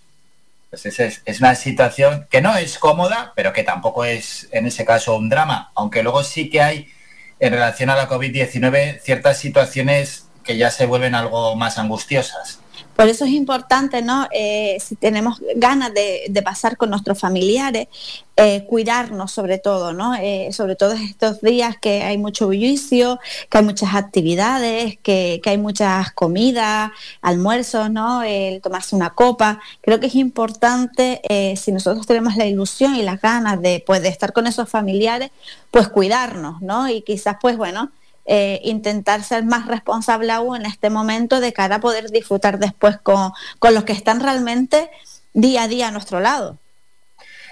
Pues 0.69 0.85
es, 0.85 0.99
es, 0.99 1.21
es, 1.25 1.39
una 1.39 1.55
situación 1.55 2.27
que 2.29 2.41
no 2.41 2.57
es 2.57 2.77
cómoda, 2.77 3.31
pero 3.35 3.53
que 3.53 3.63
tampoco 3.63 4.03
es 4.03 4.49
en 4.51 4.65
ese 4.65 4.83
caso 4.83 5.15
un 5.15 5.29
drama, 5.29 5.71
aunque 5.75 6.03
luego 6.03 6.23
sí 6.23 6.49
que 6.49 6.61
hay 6.61 6.91
en 7.39 7.53
relación 7.53 7.89
a 7.89 7.95
la 7.95 8.09
COVID-19 8.09 8.99
ciertas 8.99 9.37
situaciones 9.37 10.27
que 10.43 10.57
ya 10.57 10.71
se 10.71 10.85
vuelven 10.85 11.15
algo 11.15 11.55
más 11.55 11.77
angustiosas. 11.77 12.59
Por 12.97 13.09
eso 13.09 13.25
es 13.25 13.31
importante, 13.31 14.01
¿no? 14.01 14.27
Eh, 14.31 14.77
si 14.79 14.95
tenemos 14.95 15.39
ganas 15.55 15.93
de, 15.93 16.41
pasar 16.43 16.77
con 16.77 16.89
nuestros 16.89 17.19
familiares, 17.19 17.87
eh, 18.35 18.65
cuidarnos 18.67 19.31
sobre 19.31 19.59
todo, 19.59 19.93
¿no? 19.93 20.15
Eh, 20.15 20.49
sobre 20.51 20.75
todo 20.75 20.93
estos 20.93 21.41
días 21.41 21.75
que 21.79 22.01
hay 22.01 22.17
mucho 22.17 22.47
bullicio, 22.47 23.19
que 23.51 23.59
hay 23.59 23.63
muchas 23.63 23.93
actividades, 23.93 24.97
que, 25.03 25.39
que 25.43 25.49
hay 25.51 25.59
muchas 25.59 26.11
comidas, 26.13 26.89
almuerzos, 27.21 27.91
¿no? 27.91 28.23
El 28.23 28.61
tomarse 28.61 28.95
una 28.95 29.11
copa. 29.11 29.59
Creo 29.81 29.99
que 29.99 30.07
es 30.07 30.15
importante, 30.15 31.21
si 31.55 31.71
nosotros 31.71 32.07
tenemos 32.07 32.35
la 32.35 32.47
ilusión 32.47 32.95
y 32.95 33.03
las 33.03 33.21
ganas 33.21 33.61
de, 33.61 33.83
pues, 33.85 34.01
de 34.01 34.09
estar 34.09 34.33
con 34.33 34.47
esos 34.47 34.69
familiares, 34.69 35.29
pues 35.69 35.87
cuidarnos, 35.87 36.63
¿no? 36.63 36.89
Y 36.89 37.03
quizás, 37.03 37.37
pues 37.39 37.57
bueno, 37.57 37.91
eh, 38.29 38.59
intentar 38.63 39.23
ser 39.23 39.45
más 39.45 39.67
responsable 39.67 40.33
aún 40.33 40.57
en 40.57 40.65
este 40.65 40.89
momento 40.89 41.39
de 41.39 41.53
cara 41.53 41.75
a 41.75 41.79
poder 41.79 42.11
disfrutar 42.11 42.59
después 42.59 42.97
con, 42.97 43.31
con, 43.57 43.73
los 43.73 43.85
que 43.85 43.93
están 43.93 44.19
realmente 44.19 44.89
día 45.33 45.63
a 45.63 45.67
día 45.69 45.87
a 45.87 45.91
nuestro 45.91 46.19
lado. 46.19 46.57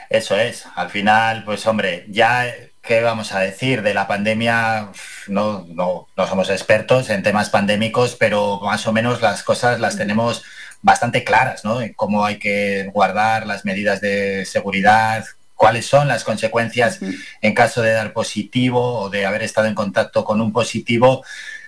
Eso 0.09 0.37
es, 0.37 0.65
al 0.75 0.89
final, 0.89 1.45
pues 1.45 1.65
hombre, 1.65 2.05
ya, 2.09 2.45
¿qué 2.81 3.01
vamos 3.01 3.31
a 3.31 3.39
decir? 3.39 3.83
De 3.83 3.93
la 3.93 4.05
pandemia, 4.05 4.89
no, 5.27 5.65
no, 5.69 6.07
no 6.15 6.27
somos 6.27 6.49
expertos 6.49 7.09
en 7.09 7.23
temas 7.23 7.49
pandémicos, 7.49 8.15
pero 8.15 8.59
más 8.61 8.85
o 8.85 8.91
menos 8.91 9.21
las 9.21 9.43
cosas 9.43 9.79
las 9.79 9.95
tenemos 9.97 10.43
bastante 10.81 11.23
claras, 11.23 11.63
¿no? 11.63 11.81
En 11.81 11.93
cómo 11.93 12.25
hay 12.25 12.37
que 12.37 12.89
guardar 12.93 13.47
las 13.47 13.65
medidas 13.65 14.01
de 14.01 14.45
seguridad, 14.45 15.25
cuáles 15.55 15.85
son 15.85 16.07
las 16.07 16.23
consecuencias 16.23 16.99
en 17.41 17.53
caso 17.53 17.81
de 17.81 17.91
dar 17.91 18.13
positivo 18.13 18.99
o 18.99 19.09
de 19.09 19.25
haber 19.25 19.43
estado 19.43 19.67
en 19.67 19.75
contacto 19.75 20.23
con 20.23 20.41
un 20.41 20.51
positivo, 20.51 21.23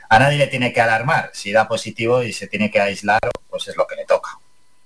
a 0.09 0.19
nadie 0.19 0.37
le 0.37 0.47
tiene 0.47 0.73
que 0.73 0.81
alarmar. 0.81 1.31
Si 1.33 1.51
da 1.51 1.67
positivo 1.67 2.23
y 2.23 2.33
se 2.33 2.47
tiene 2.47 2.69
que 2.69 2.79
aislar, 2.79 3.19
pues 3.49 3.67
es 3.67 3.75
lo 3.75 3.87
que 3.87 3.95
le 3.95 4.05
toca. 4.05 4.39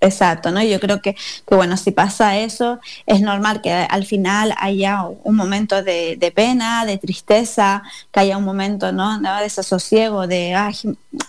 Exacto, 0.03 0.49
¿no? 0.49 0.63
Yo 0.63 0.79
creo 0.79 0.99
que, 0.99 1.13
que, 1.13 1.55
bueno, 1.55 1.77
si 1.77 1.91
pasa 1.91 2.35
eso, 2.35 2.79
es 3.05 3.21
normal 3.21 3.61
que 3.61 3.71
al 3.71 4.03
final 4.07 4.55
haya 4.57 5.03
un 5.03 5.35
momento 5.35 5.83
de, 5.83 6.15
de 6.17 6.31
pena, 6.31 6.85
de 6.87 6.97
tristeza, 6.97 7.83
que 8.11 8.19
haya 8.19 8.35
un 8.35 8.43
momento, 8.43 8.91
¿no? 8.91 9.19
De 9.19 9.43
desasosiego, 9.43 10.25
de, 10.25 10.55
ay, 10.55 10.75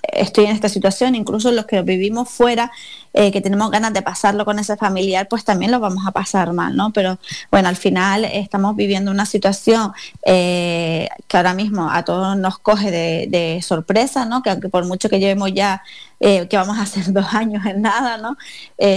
estoy 0.05 0.47
en 0.47 0.53
esta 0.53 0.71
situación, 0.71 1.15
incluso 1.15 1.53
los 1.53 1.67
que 1.67 1.83
vivimos 1.83 2.31
fuera, 2.31 2.73
eh, 3.15 3.31
que 3.31 3.41
tenemos 3.41 3.71
ganas 3.71 3.93
de 3.93 4.01
pasarlo 4.01 4.45
con 4.45 4.59
ese 4.59 4.77
familiar, 4.77 5.29
pues 5.29 5.45
también 5.45 5.71
lo 5.71 5.81
vamos 5.81 6.07
a 6.07 6.13
pasar 6.13 6.53
mal, 6.53 6.75
¿no? 6.75 6.93
Pero 6.93 7.19
bueno, 7.51 7.69
al 7.69 7.77
final 7.77 8.25
estamos 8.25 8.75
viviendo 8.75 9.11
una 9.11 9.27
situación 9.27 9.93
eh, 10.25 11.09
que 11.29 11.37
ahora 11.37 11.53
mismo 11.53 11.91
a 11.91 12.05
todos 12.05 12.37
nos 12.37 12.59
coge 12.59 12.91
de, 12.91 13.27
de, 13.29 13.61
sorpresa, 13.63 14.25
¿no? 14.25 14.43
Que 14.43 14.51
aunque 14.51 14.69
por 14.69 14.87
mucho 14.87 15.09
que 15.09 15.21
llevemos 15.21 15.53
ya, 15.53 15.83
eh, 16.21 16.49
que 16.49 16.57
vamos 16.57 16.79
a 16.79 16.83
hacer 16.83 17.13
dos 17.13 17.35
años 17.35 17.67
en 17.67 17.83
nada, 17.83 18.17
¿no? 18.17 18.37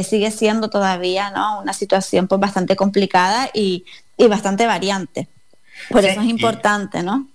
Sigue 0.04 0.32
siendo 0.32 0.70
todavía, 0.70 1.32
¿no? 1.32 1.62
Una 1.62 1.74
situación 1.74 2.28
pues 2.28 2.40
bastante 2.40 2.76
complicada 2.76 3.50
y, 3.54 3.86
y 4.18 4.28
bastante 4.28 4.66
variante. 4.66 5.28
Por 5.90 6.02
sí, 6.02 6.08
eso 6.08 6.22
es 6.22 6.28
importante, 6.28 7.00
y... 7.00 7.04
¿no? 7.04 7.28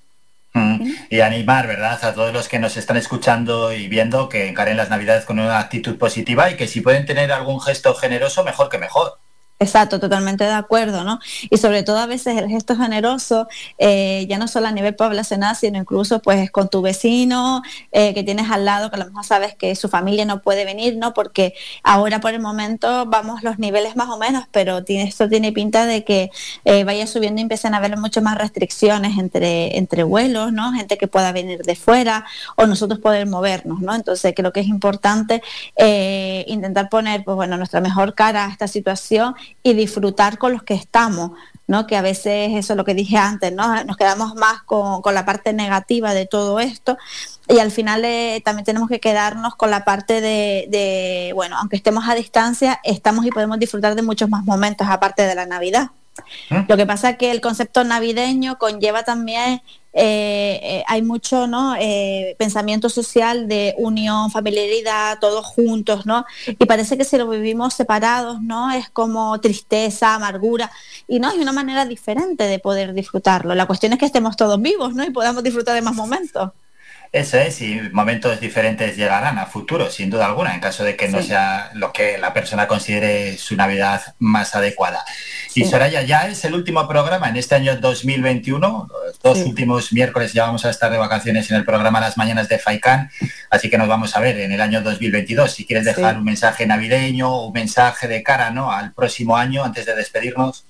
Y 1.11 1.21
animar, 1.21 1.67
¿verdad?, 1.67 2.05
a 2.05 2.15
todos 2.15 2.33
los 2.33 2.49
que 2.49 2.59
nos 2.59 2.77
están 2.77 2.97
escuchando 2.97 3.73
y 3.73 3.89
viendo 3.89 4.29
que 4.29 4.49
encaren 4.49 4.77
las 4.77 4.91
navidades 4.91 5.25
con 5.25 5.39
una 5.39 5.59
actitud 5.59 5.97
positiva 5.97 6.51
y 6.51 6.57
que 6.57 6.67
si 6.67 6.81
pueden 6.81 7.07
tener 7.07 7.31
algún 7.33 7.61
gesto 7.61 7.95
generoso, 7.95 8.43
mejor 8.43 8.69
que 8.69 8.79
mejor. 8.79 9.20
Exacto, 9.63 10.01
totalmente 10.01 10.45
de 10.45 10.53
acuerdo, 10.55 11.05
¿no? 11.05 11.19
Y 11.51 11.59
sobre 11.59 11.83
todo 11.83 11.99
a 11.99 12.07
veces 12.07 12.39
el 12.39 12.49
gesto 12.49 12.77
generoso, 12.77 13.47
eh, 13.77 14.25
ya 14.27 14.39
no 14.39 14.49
solo 14.49 14.69
a 14.69 14.73
nivel 14.73 14.95
poblacional, 14.97 15.55
sino 15.55 15.77
incluso 15.77 16.23
pues 16.23 16.51
con 16.51 16.71
tu 16.71 16.81
vecino 16.81 17.61
eh, 17.93 18.15
que 18.15 18.23
tienes 18.23 18.51
al 18.51 18.65
lado, 18.65 18.89
que 18.89 18.97
a 18.97 19.01
lo 19.01 19.05
mejor 19.05 19.23
sabes 19.23 19.55
que 19.55 19.77
su 19.77 19.91
familia 19.91 20.25
no 20.25 20.41
puede 20.41 20.65
venir, 20.65 20.97
¿no? 20.97 21.13
Porque 21.13 21.53
ahora 21.83 22.21
por 22.21 22.33
el 22.33 22.41
momento 22.41 23.05
vamos 23.05 23.43
los 23.43 23.59
niveles 23.59 23.97
más 23.97 24.09
o 24.09 24.17
menos, 24.17 24.45
pero 24.51 24.83
esto 24.87 25.29
tiene 25.29 25.53
pinta 25.53 25.85
de 25.85 26.05
que 26.05 26.31
eh, 26.65 26.85
vaya 26.85 27.07
subiendo 27.07 27.41
y 27.41 27.43
empiecen 27.43 27.75
a 27.75 27.77
haber 27.77 27.99
muchas 27.99 28.25
más 28.25 28.39
restricciones 28.39 29.19
entre, 29.19 29.77
entre 29.77 30.05
vuelos, 30.05 30.55
¿no? 30.55 30.73
Gente 30.73 30.97
que 30.97 31.07
pueda 31.07 31.33
venir 31.33 31.65
de 31.65 31.77
fuera 31.77 32.25
o 32.57 32.65
nosotros 32.65 32.99
poder 32.99 33.27
movernos, 33.27 33.81
¿no? 33.81 33.95
Entonces 33.95 34.33
creo 34.35 34.55
que 34.55 34.61
es 34.61 34.69
importante 34.69 35.43
intentar 36.47 36.89
poner, 36.89 37.25
pues 37.25 37.35
bueno, 37.35 37.59
nuestra 37.59 37.83
mejor 37.83 38.15
cara 38.15 38.47
a 38.47 38.49
esta 38.51 38.67
situación 38.67 39.35
y 39.63 39.75
disfrutar 39.75 40.39
con 40.39 40.53
los 40.53 40.63
que 40.63 40.75
estamos, 40.75 41.33
¿no? 41.67 41.87
Que 41.87 41.97
a 41.97 42.03
veces 42.03 42.51
eso 42.53 42.73
es 42.73 42.77
lo 42.77 42.85
que 42.85 42.95
dije 42.95 43.17
antes, 43.17 43.53
¿no? 43.53 43.85
Nos 43.85 43.97
quedamos 43.97 44.35
más 44.35 44.63
con, 44.63 45.03
con 45.03 45.15
la 45.15 45.25
parte 45.25 45.53
negativa 45.53 46.15
de 46.15 46.27
todo 46.27 46.61
esto 46.61 46.99
y 47.49 47.59
al 47.59 47.71
final 47.71 48.05
eh, 48.05 48.43
también 48.45 48.65
tenemos 48.65 48.89
que 48.89 49.01
quedarnos 49.01 49.55
con 49.57 49.71
la 49.71 49.85
parte 49.85 50.21
de, 50.21 50.67
de, 50.69 51.33
bueno, 51.35 51.57
aunque 51.59 51.77
estemos 51.77 52.09
a 52.09 52.15
distancia, 52.15 52.81
estamos 52.85 53.27
y 53.27 53.31
podemos 53.31 53.59
disfrutar 53.59 53.95
de 53.95 54.03
muchos 54.03 54.29
más 54.29 54.45
momentos 54.45 54.87
aparte 54.89 55.23
de 55.23 55.35
la 55.35 55.47
Navidad. 55.47 55.91
¿Eh? 56.51 56.65
Lo 56.69 56.77
que 56.77 56.87
pasa 56.87 57.11
es 57.11 57.17
que 57.19 57.31
el 57.31 57.41
concepto 57.41 57.85
navideño 57.85 58.59
conlleva 58.59 59.05
también 59.05 59.63
eh, 59.93 60.61
eh, 60.63 60.85
hay 60.87 61.03
mucho 61.03 61.47
¿no? 61.47 61.75
Eh, 61.79 62.37
pensamiento 62.39 62.89
social 62.89 63.49
de 63.49 63.75
unión, 63.79 64.31
familiaridad, 64.31 65.19
todos 65.21 65.45
juntos, 65.47 66.07
¿no? 66.07 66.25
Y 66.47 66.65
parece 66.67 66.97
que 66.97 67.05
si 67.05 67.17
lo 67.17 67.29
vivimos 67.29 67.75
separados, 67.75 68.41
¿no? 68.41 68.71
Es 68.73 68.89
como 68.91 69.41
tristeza, 69.41 70.15
amargura, 70.15 70.71
y 71.09 71.19
no 71.19 71.29
hay 71.29 71.39
una 71.39 71.53
manera 71.53 71.85
diferente 71.87 72.45
de 72.45 72.59
poder 72.59 72.93
disfrutarlo. 72.95 73.55
La 73.55 73.67
cuestión 73.67 73.93
es 73.93 73.99
que 73.99 74.07
estemos 74.07 74.37
todos 74.37 74.61
vivos, 74.61 74.95
¿no? 74.95 75.05
Y 75.05 75.11
podamos 75.11 75.43
disfrutar 75.43 75.75
de 75.75 75.83
más 75.83 75.95
momentos. 75.95 76.51
Eso 77.13 77.39
es, 77.39 77.61
y 77.61 77.81
momentos 77.93 78.39
diferentes 78.39 78.97
llegarán 78.97 79.37
a 79.39 79.47
futuro, 79.47 79.91
sin 79.91 80.11
duda 80.11 80.27
alguna, 80.27 80.55
en 80.55 80.61
caso 80.61 80.85
de 80.85 80.95
que 80.95 81.09
sí. 81.09 81.13
no 81.13 81.23
sea 81.23 81.73
lo 81.75 81.93
que 81.93 82.19
la 82.19 82.33
persona 82.33 82.69
considere 82.69 83.37
su 83.37 83.57
Navidad 83.57 84.15
más 84.21 84.55
adecuada. 84.55 85.05
Sí. 85.49 85.63
Y 85.63 85.65
Soraya, 85.65 86.03
ya 86.03 86.29
es 86.29 86.45
el 86.45 86.55
último 86.55 86.87
programa 86.87 87.29
en 87.29 87.37
este 87.37 87.57
año 87.57 87.77
2021. 87.77 88.89
Los 88.89 89.19
dos 89.19 89.39
sí. 89.39 89.45
últimos 89.45 89.93
miércoles 89.93 90.33
ya 90.33 90.45
vamos 90.45 90.65
a 90.65 90.71
estar 90.71 90.93
de 90.93 90.99
vacaciones 90.99 91.51
en 91.51 91.57
el 91.57 91.65
programa 91.65 91.99
Las 91.99 92.17
Mañanas 92.17 92.49
de 92.49 92.61
FAICAN, 92.61 93.11
así 93.51 93.69
que 93.69 93.77
nos 93.77 93.89
vamos 93.89 94.15
a 94.15 94.21
ver 94.21 94.39
en 94.39 94.53
el 94.53 94.61
año 94.61 94.81
2022. 94.81 95.51
Si 95.51 95.67
quieres 95.67 95.87
dejar 95.87 96.17
un 96.17 96.25
mensaje 96.25 96.65
navideño, 96.65 97.47
un 97.47 97.53
mensaje 97.53 98.07
de 98.07 98.23
cara 98.23 98.53
¿no? 98.53 98.71
al 98.71 98.93
próximo 98.93 99.37
año 99.37 99.65
antes 99.65 99.85
de 99.85 99.97
despedirnos. 99.97 100.65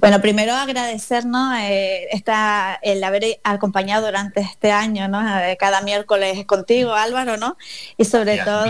Bueno, 0.00 0.20
primero 0.20 0.54
agradecernos 0.54 1.56
eh, 1.58 2.08
esta, 2.10 2.78
el 2.82 3.02
haber 3.04 3.40
acompañado 3.44 4.06
durante 4.06 4.40
este 4.40 4.72
año, 4.72 5.08
¿no? 5.08 5.20
Eh, 5.40 5.56
cada 5.58 5.80
miércoles 5.80 6.44
contigo, 6.46 6.92
Álvaro, 6.92 7.36
¿no? 7.36 7.56
Y 7.96 8.04
sobre 8.04 8.38
todo, 8.38 8.64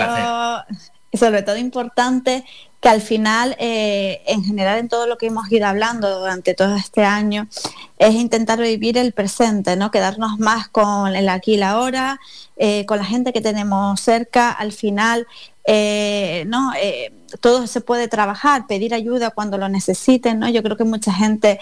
sobre 1.16 1.42
todo 1.42 1.56
importante 1.56 2.44
que 2.80 2.88
al 2.88 3.00
final, 3.00 3.56
eh, 3.58 4.22
en 4.26 4.44
general, 4.44 4.78
en 4.78 4.88
todo 4.88 5.06
lo 5.06 5.16
que 5.16 5.26
hemos 5.26 5.50
ido 5.50 5.66
hablando 5.66 6.20
durante 6.20 6.54
todo 6.54 6.76
este 6.76 7.04
año, 7.04 7.48
es 7.98 8.14
intentar 8.14 8.60
vivir 8.60 8.98
el 8.98 9.12
presente, 9.12 9.76
¿no? 9.76 9.90
Quedarnos 9.90 10.38
más 10.38 10.68
con 10.68 11.14
el 11.16 11.28
aquí 11.28 11.54
y 11.54 11.56
la 11.56 11.70
ahora, 11.70 12.20
eh, 12.56 12.84
con 12.86 12.98
la 12.98 13.04
gente 13.04 13.32
que 13.32 13.40
tenemos 13.40 14.00
cerca. 14.00 14.50
Al 14.52 14.72
final, 14.72 15.26
eh, 15.64 16.44
¿no? 16.46 16.72
todo 17.40 17.66
se 17.66 17.80
puede 17.80 18.06
trabajar, 18.06 18.68
pedir 18.68 18.94
ayuda 18.94 19.30
cuando 19.30 19.58
lo 19.58 19.68
necesiten, 19.68 20.38
¿no? 20.38 20.48
Yo 20.48 20.62
creo 20.62 20.76
que 20.76 20.84
mucha 20.84 21.12
gente 21.12 21.58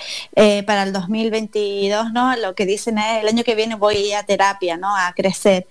para 0.66 0.82
el 0.82 0.92
2022, 0.92 2.12
¿no? 2.12 2.36
Lo 2.36 2.54
que 2.54 2.66
dicen 2.66 2.98
es 2.98 3.22
el 3.22 3.28
año 3.28 3.44
que 3.44 3.54
viene 3.54 3.76
voy 3.76 4.12
a 4.12 4.24
terapia, 4.24 4.76
¿no? 4.76 4.94
A 4.94 5.12
crecer 5.14 5.66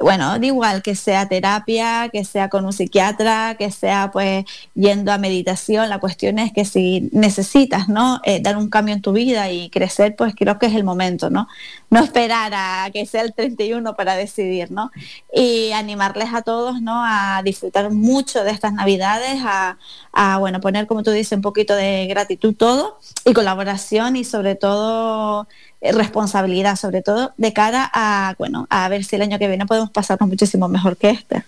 bueno, 0.00 0.38
da 0.38 0.46
igual 0.46 0.82
que 0.82 0.94
sea 0.94 1.28
terapia, 1.28 2.08
que 2.10 2.24
sea 2.24 2.48
con 2.48 2.64
un 2.64 2.72
psiquiatra, 2.72 3.56
que 3.58 3.70
sea 3.70 4.10
pues 4.10 4.46
yendo 4.74 5.12
a 5.12 5.18
meditación, 5.18 5.90
la 5.90 6.00
cuestión 6.00 6.38
es 6.38 6.52
que 6.52 6.64
si 6.64 7.10
necesitas, 7.12 7.88
¿no? 7.88 8.20
Eh, 8.24 8.40
dar 8.40 8.56
un 8.56 8.70
cambio 8.70 8.94
en 8.94 9.02
tu 9.02 9.12
vida 9.12 9.50
y 9.50 9.68
crecer, 9.68 10.16
pues 10.16 10.34
creo 10.34 10.58
que 10.58 10.66
es 10.66 10.74
el 10.74 10.84
momento, 10.84 11.28
¿no? 11.28 11.48
No 11.90 12.02
esperar 12.02 12.52
a 12.54 12.90
que 12.92 13.04
sea 13.04 13.22
el 13.22 13.34
31 13.34 13.94
para 13.94 14.16
decidir, 14.16 14.70
¿no? 14.70 14.90
Y 15.34 15.72
animarles 15.72 16.32
a 16.32 16.42
todos, 16.42 16.80
¿no? 16.80 17.02
A 17.04 17.42
disfrutar 17.44 17.90
mucho 17.90 18.42
de 18.42 18.52
estas 18.52 18.72
navidades, 18.72 19.42
a, 19.44 19.76
a 20.12 20.38
bueno, 20.38 20.60
poner, 20.60 20.86
como 20.86 21.02
tú 21.02 21.10
dices, 21.10 21.32
un 21.32 21.42
poquito 21.42 21.74
de 21.74 22.06
gratitud 22.06 22.54
todo 22.54 22.98
y 23.26 23.34
colaboración 23.34 24.16
y 24.16 24.24
sobre 24.24 24.54
todo 24.54 25.46
responsabilidad, 25.80 26.76
sobre 26.76 27.02
todo 27.02 27.32
de 27.36 27.52
cara 27.52 27.90
a, 27.92 28.34
bueno, 28.38 28.66
a 28.70 28.88
ver 28.88 29.04
si 29.04 29.16
el 29.16 29.22
año 29.22 29.38
que 29.38 29.48
viene 29.48 29.66
podemos 29.66 29.90
pasarnos 29.90 30.28
muchísimo 30.28 30.68
mejor 30.68 30.96
que 30.96 31.10
este. 31.10 31.44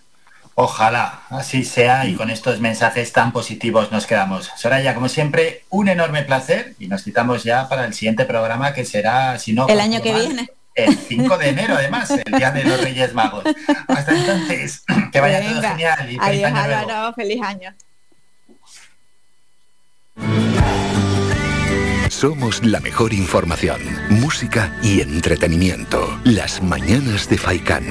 Ojalá 0.54 1.22
así 1.30 1.64
sea 1.64 2.06
y 2.06 2.14
con 2.14 2.28
estos 2.28 2.60
mensajes 2.60 3.12
tan 3.12 3.32
positivos 3.32 3.90
nos 3.90 4.06
quedamos. 4.06 4.50
Soraya, 4.56 4.94
como 4.94 5.08
siempre, 5.08 5.64
un 5.70 5.88
enorme 5.88 6.22
placer 6.22 6.74
y 6.78 6.88
nos 6.88 7.04
citamos 7.04 7.42
ya 7.42 7.68
para 7.68 7.86
el 7.86 7.94
siguiente 7.94 8.26
programa 8.26 8.74
que 8.74 8.84
será, 8.84 9.38
si 9.38 9.54
no... 9.54 9.66
El 9.68 9.80
año 9.80 10.02
que 10.02 10.14
viene. 10.14 10.50
El 10.74 10.96
5 10.96 11.38
de 11.38 11.48
enero, 11.50 11.74
además, 11.74 12.10
el 12.10 12.32
Día 12.32 12.50
de 12.50 12.64
los 12.64 12.82
Reyes 12.82 13.14
Magos. 13.14 13.44
Hasta 13.88 14.14
entonces, 14.14 14.84
que 15.12 15.20
vaya 15.20 15.40
todo 15.40 15.62
genial 15.62 16.10
y 16.10 16.18
feliz 16.18 16.44
Adiós, 16.44 16.44
año 16.44 16.60
Álvaro, 16.60 17.14
feliz 17.14 17.42
año. 17.42 17.74
Somos 22.22 22.64
la 22.64 22.78
mejor 22.78 23.12
información, 23.12 23.80
música 24.08 24.78
y 24.80 25.00
entretenimiento. 25.00 26.20
Las 26.22 26.62
mañanas 26.62 27.28
de 27.28 27.36
Faikán. 27.36 27.84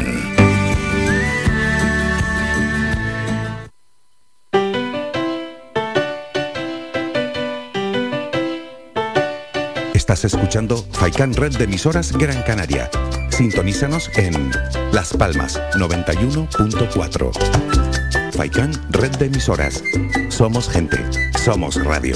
Estás 9.93 10.24
escuchando 10.24 10.77
Faikán 10.93 11.34
Red 11.34 11.58
de 11.58 11.66
Emisoras 11.66 12.14
Gran 12.14 12.42
Canaria. 12.43 12.90
Sintonízanos 13.32 14.10
en 14.16 14.51
Las 14.93 15.11
Palmas 15.11 15.60
91.4. 15.74 18.32
Faikán 18.32 18.72
Red 18.92 19.11
de 19.18 19.26
Emisoras. 19.26 19.84
Somos 20.30 20.69
gente. 20.69 21.00
Somos 21.38 21.84
radio. 21.84 22.16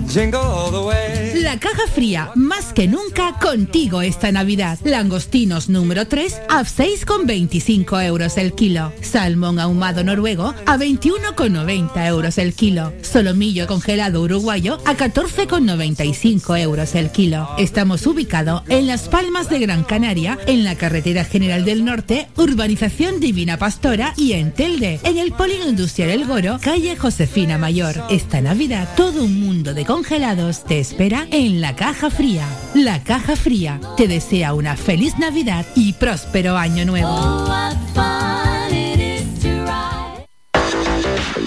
La 0.13 1.57
caja 1.57 1.87
fría, 1.87 2.31
más 2.35 2.73
que 2.73 2.85
nunca 2.89 3.39
contigo 3.39 4.01
esta 4.01 4.29
Navidad. 4.33 4.77
Langostinos 4.83 5.69
número 5.69 6.05
3 6.05 6.41
a 6.49 6.63
6,25 6.63 8.05
euros 8.05 8.37
el 8.37 8.51
kilo. 8.51 8.91
Salmón 9.01 9.57
ahumado 9.57 10.03
noruego 10.03 10.53
a 10.65 10.77
21,90 10.77 12.07
euros 12.07 12.37
el 12.39 12.53
kilo. 12.53 12.91
Solomillo 13.01 13.67
congelado 13.67 14.21
uruguayo 14.21 14.79
a 14.85 14.97
14,95 14.97 16.59
euros 16.59 16.93
el 16.95 17.11
kilo. 17.11 17.49
Estamos 17.57 18.05
ubicados 18.05 18.63
en 18.67 18.87
Las 18.87 19.07
Palmas 19.07 19.49
de 19.49 19.59
Gran 19.59 19.85
Canaria, 19.85 20.37
en 20.45 20.65
la 20.65 20.75
Carretera 20.75 21.23
General 21.23 21.63
del 21.63 21.85
Norte, 21.85 22.27
Urbanización 22.35 23.21
Divina 23.21 23.57
Pastora 23.57 24.13
y 24.17 24.33
en 24.33 24.51
Telde, 24.51 24.99
en 25.03 25.17
el 25.17 25.31
Polígono 25.31 25.69
Industrial 25.69 26.09
El 26.09 26.27
Goro, 26.27 26.59
calle 26.61 26.97
Josefina 26.97 27.57
Mayor. 27.57 27.95
Esta 28.09 28.41
Navidad 28.41 28.89
todo 28.97 29.23
un 29.23 29.39
mundo 29.39 29.73
de 29.73 29.85
congelados 30.01 30.63
te 30.63 30.79
espera 30.79 31.27
en 31.29 31.61
la 31.61 31.75
caja 31.75 32.09
fría. 32.09 32.47
La 32.73 33.03
caja 33.03 33.35
fría 33.35 33.79
te 33.97 34.07
desea 34.07 34.55
una 34.55 34.75
feliz 34.75 35.19
Navidad 35.19 35.63
y 35.75 35.93
próspero 35.93 36.57
año 36.57 36.85
nuevo. 36.85 37.47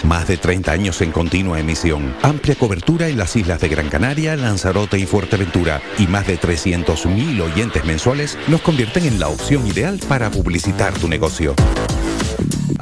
Más 0.05 0.29
de 0.29 0.37
30 0.37 0.71
años 0.71 1.01
en 1.01 1.11
continua 1.11 1.59
emisión, 1.59 2.15
amplia 2.23 2.55
cobertura 2.55 3.09
en 3.09 3.19
las 3.19 3.35
islas 3.35 3.61
de 3.61 3.69
Gran 3.69 3.89
Canaria, 3.89 4.37
Lanzarote 4.37 5.01
y 5.01 5.07
Fuerteventura 5.07 5.83
y 5.99 6.07
más 6.07 6.29
de 6.29 6.39
300.000 6.39 7.41
oyentes 7.41 7.85
mensuales 7.85 8.39
nos 8.47 8.61
convierten 8.61 9.05
en 9.07 9.19
la 9.19 9.31
opción 9.31 9.67
ideal 9.67 9.99
para 10.09 10.31
publicitar 10.31 10.93
tu 10.95 11.09
negocio. 11.09 11.57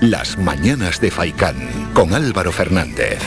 Las 0.00 0.38
Mañanas 0.38 1.00
de 1.00 1.12
Faicán 1.12 1.92
con 1.94 2.14
Álvaro 2.14 2.50
Fernández. 2.50 3.20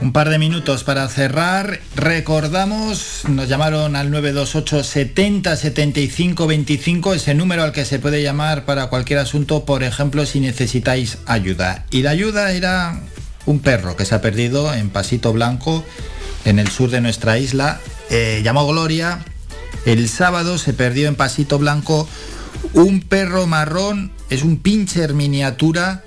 Un 0.00 0.10
par 0.14 0.30
de 0.30 0.38
minutos 0.38 0.82
para 0.82 1.06
cerrar. 1.08 1.80
Recordamos, 1.96 3.24
nos 3.28 3.46
llamaron 3.46 3.94
al 3.94 4.10
928 4.10 4.84
70 4.84 5.54
75 5.54 6.46
25, 6.46 7.12
ese 7.12 7.34
número 7.34 7.62
al 7.62 7.72
que 7.72 7.84
se 7.84 7.98
puede 7.98 8.22
llamar 8.22 8.64
para 8.64 8.86
cualquier 8.86 9.18
asunto, 9.18 9.66
por 9.66 9.82
ejemplo, 9.82 10.24
si 10.24 10.40
necesitáis 10.40 11.18
ayuda. 11.26 11.84
Y 11.90 12.00
la 12.00 12.10
ayuda 12.10 12.52
era 12.52 13.02
un 13.44 13.60
perro 13.60 13.96
que 13.96 14.06
se 14.06 14.14
ha 14.14 14.22
perdido 14.22 14.72
en 14.72 14.88
Pasito 14.88 15.34
Blanco, 15.34 15.84
en 16.46 16.58
el 16.58 16.68
sur 16.68 16.88
de 16.88 17.02
nuestra 17.02 17.36
isla. 17.36 17.80
Eh, 18.08 18.40
llamó 18.42 18.66
Gloria. 18.66 19.18
El 19.86 20.08
sábado 20.08 20.58
se 20.58 20.74
perdió 20.74 21.08
en 21.08 21.14
Pasito 21.14 21.58
Blanco 21.58 22.06
un 22.74 23.00
perro 23.00 23.46
marrón, 23.46 24.12
es 24.30 24.42
un 24.42 24.58
pincher 24.58 25.14
miniatura, 25.14 26.04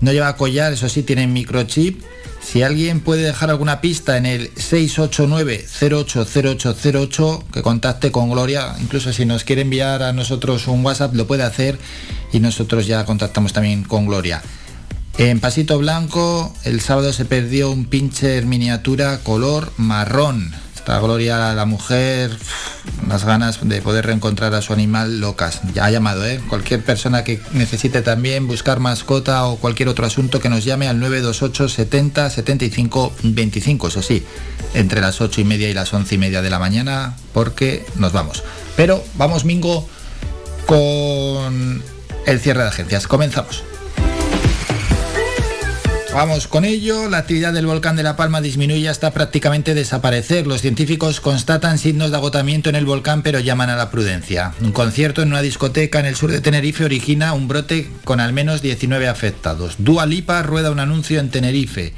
no 0.00 0.12
lleva 0.12 0.36
collar, 0.36 0.72
eso 0.72 0.88
sí, 0.88 1.02
tiene 1.02 1.26
microchip 1.26 2.02
si 2.44 2.62
alguien 2.62 3.00
puede 3.00 3.22
dejar 3.22 3.50
alguna 3.50 3.80
pista 3.80 4.18
en 4.18 4.26
el 4.26 4.54
689-080808, 4.54 7.44
que 7.50 7.62
contacte 7.62 8.12
con 8.12 8.30
Gloria, 8.30 8.76
incluso 8.80 9.12
si 9.12 9.24
nos 9.24 9.42
quiere 9.44 9.62
enviar 9.62 10.02
a 10.02 10.12
nosotros 10.12 10.66
un 10.68 10.84
WhatsApp, 10.84 11.14
lo 11.14 11.26
puede 11.26 11.42
hacer 11.42 11.78
y 12.32 12.40
nosotros 12.40 12.86
ya 12.86 13.06
contactamos 13.06 13.54
también 13.54 13.82
con 13.82 14.04
Gloria. 14.06 14.42
En 15.16 15.40
Pasito 15.40 15.78
Blanco, 15.78 16.52
el 16.64 16.82
sábado 16.82 17.14
se 17.14 17.24
perdió 17.24 17.70
un 17.70 17.86
pincher 17.86 18.44
miniatura 18.46 19.20
color 19.20 19.72
marrón. 19.78 20.52
Esta 20.84 21.00
Gloria, 21.00 21.54
la 21.54 21.64
mujer, 21.64 22.30
las 23.08 23.24
ganas 23.24 23.66
de 23.66 23.80
poder 23.80 24.04
reencontrar 24.04 24.52
a 24.52 24.60
su 24.60 24.74
animal 24.74 25.18
locas. 25.18 25.62
Ya 25.72 25.86
ha 25.86 25.90
llamado, 25.90 26.26
¿eh? 26.26 26.42
Cualquier 26.50 26.84
persona 26.84 27.24
que 27.24 27.40
necesite 27.54 28.02
también 28.02 28.46
buscar 28.46 28.80
mascota 28.80 29.46
o 29.46 29.56
cualquier 29.56 29.88
otro 29.88 30.04
asunto 30.04 30.40
que 30.40 30.50
nos 30.50 30.62
llame 30.62 30.86
al 30.86 31.00
928 31.00 31.70
70 31.70 32.28
75 32.28 33.14
25. 33.22 33.88
Eso 33.88 34.02
sí, 34.02 34.26
entre 34.74 35.00
las 35.00 35.22
8 35.22 35.40
y 35.40 35.44
media 35.44 35.70
y 35.70 35.72
las 35.72 35.90
11 35.94 36.16
y 36.16 36.18
media 36.18 36.42
de 36.42 36.50
la 36.50 36.58
mañana, 36.58 37.16
porque 37.32 37.86
nos 37.96 38.12
vamos. 38.12 38.42
Pero 38.76 39.02
vamos, 39.14 39.46
Mingo, 39.46 39.88
con 40.66 41.82
el 42.26 42.40
cierre 42.40 42.60
de 42.60 42.68
agencias. 42.68 43.06
Comenzamos. 43.06 43.62
Vamos 46.14 46.46
con 46.46 46.64
ello, 46.64 47.10
la 47.10 47.18
actividad 47.18 47.52
del 47.52 47.66
volcán 47.66 47.96
de 47.96 48.04
La 48.04 48.14
Palma 48.14 48.40
disminuye 48.40 48.88
hasta 48.88 49.10
prácticamente 49.10 49.74
desaparecer. 49.74 50.46
Los 50.46 50.60
científicos 50.60 51.20
constatan 51.20 51.76
signos 51.76 52.12
de 52.12 52.16
agotamiento 52.16 52.70
en 52.70 52.76
el 52.76 52.86
volcán 52.86 53.22
pero 53.22 53.40
llaman 53.40 53.68
a 53.68 53.74
la 53.74 53.90
prudencia. 53.90 54.54
Un 54.60 54.70
concierto 54.70 55.22
en 55.22 55.30
una 55.30 55.42
discoteca 55.42 55.98
en 55.98 56.06
el 56.06 56.14
sur 56.14 56.30
de 56.30 56.40
Tenerife 56.40 56.84
origina 56.84 57.32
un 57.32 57.48
brote 57.48 57.90
con 58.04 58.20
al 58.20 58.32
menos 58.32 58.62
19 58.62 59.08
afectados. 59.08 59.74
Dua 59.78 60.06
Lipa 60.06 60.40
rueda 60.44 60.70
un 60.70 60.78
anuncio 60.78 61.18
en 61.18 61.30
Tenerife. 61.30 61.94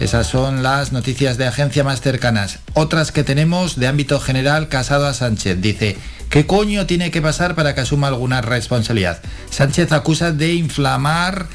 Esas 0.00 0.26
son 0.26 0.62
las 0.62 0.92
noticias 0.92 1.36
de 1.36 1.46
agencia 1.46 1.84
más 1.84 2.00
cercanas. 2.00 2.60
Otras 2.72 3.12
que 3.12 3.24
tenemos 3.24 3.76
de 3.76 3.88
ámbito 3.88 4.20
general, 4.20 4.70
Casado 4.70 5.06
a 5.06 5.12
Sánchez. 5.12 5.60
Dice, 5.60 5.98
¿qué 6.30 6.46
coño 6.46 6.86
tiene 6.86 7.10
que 7.10 7.20
pasar 7.20 7.54
para 7.54 7.74
que 7.74 7.82
asuma 7.82 8.08
alguna 8.08 8.40
responsabilidad? 8.40 9.20
Sánchez 9.50 9.92
acusa 9.92 10.32
de 10.32 10.54
inflamar 10.54 11.46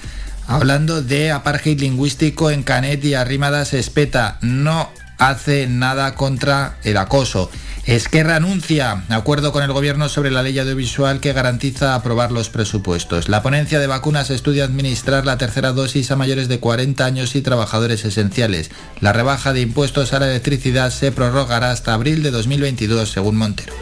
Hablando 0.48 1.02
de 1.02 1.32
apartheid 1.32 1.80
lingüístico 1.80 2.52
en 2.52 2.64
Canet 2.64 3.04
y 3.06 3.14
Arrimadas 3.14 3.74
Espeta, 3.74 4.38
no 4.42 4.90
hace 5.18 5.68
nada 5.68 6.16
contra 6.16 6.78
el 6.84 6.98
acoso. 6.98 7.50
Esquerra 7.86 8.38
anuncia 8.38 9.04
acuerdo 9.10 9.52
con 9.52 9.62
el 9.62 9.74
gobierno 9.74 10.08
sobre 10.08 10.32
la 10.32 10.42
ley 10.42 10.58
audiovisual 10.58 11.20
que 11.20 11.34
garantiza 11.34 11.96
aprobar 11.96 12.32
los 12.32 12.50
presupuestos. 12.50 13.28
La 13.28 13.42
ponencia 13.42 13.80
de 13.80 13.88
vacunas 13.88 14.30
estudia 14.30 14.64
administrar 14.64 15.26
la 15.26 15.38
tercera 15.38 15.74
dosis 15.74 16.10
a 16.10 16.16
mayores 16.16 16.48
de 16.48 16.60
40 16.60 17.04
años 17.04 17.36
y 17.36 17.42
trabajadores 17.42 18.06
esenciales. 18.06 18.72
La 19.02 19.12
rebaja 19.12 19.52
de 19.52 19.62
impuestos 19.62 20.14
a 20.14 20.20
la 20.20 20.30
electricidad 20.30 20.92
se 20.92 21.12
prorrogará 21.12 21.72
hasta 21.72 21.94
abril 21.94 22.24
de 22.24 22.32
2022, 22.32 23.12
según 23.12 23.36
Montero. 23.36 23.74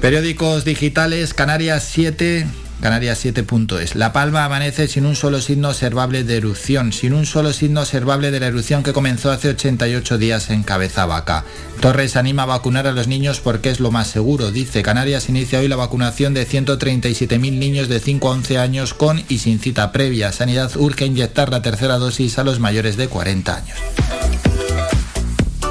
Periódicos 0.00 0.64
digitales, 0.64 1.32
Canarias 1.32 1.84
7, 1.92 2.44
Canarias 2.82 3.18
7 3.18 3.46
es. 3.80 3.94
La 3.94 4.12
Palma 4.12 4.44
amanece 4.44 4.88
sin 4.88 5.06
un 5.06 5.14
solo 5.14 5.40
signo 5.40 5.68
observable 5.68 6.24
de 6.24 6.36
erupción, 6.36 6.92
sin 6.92 7.14
un 7.14 7.26
solo 7.26 7.52
signo 7.52 7.82
observable 7.82 8.32
de 8.32 8.40
la 8.40 8.48
erupción 8.48 8.82
que 8.82 8.92
comenzó 8.92 9.30
hace 9.30 9.50
88 9.50 10.18
días 10.18 10.50
en 10.50 10.64
Cabeza 10.64 11.06
Vaca. 11.06 11.44
Torres 11.80 12.16
anima 12.16 12.42
a 12.42 12.46
vacunar 12.46 12.88
a 12.88 12.92
los 12.92 13.06
niños 13.06 13.38
porque 13.38 13.70
es 13.70 13.78
lo 13.78 13.92
más 13.92 14.08
seguro. 14.08 14.50
Dice, 14.50 14.82
Canarias 14.82 15.28
inicia 15.28 15.60
hoy 15.60 15.68
la 15.68 15.76
vacunación 15.76 16.34
de 16.34 16.44
137.000 16.44 17.52
niños 17.52 17.88
de 17.88 18.00
5 18.00 18.28
a 18.28 18.32
11 18.32 18.58
años 18.58 18.94
con 18.94 19.22
y 19.28 19.38
sin 19.38 19.60
cita 19.60 19.92
previa. 19.92 20.32
Sanidad 20.32 20.72
urge 20.76 21.06
inyectar 21.06 21.50
la 21.50 21.62
tercera 21.62 21.98
dosis 21.98 22.36
a 22.38 22.44
los 22.44 22.58
mayores 22.58 22.96
de 22.96 23.06
40 23.06 23.56
años. 23.56 23.78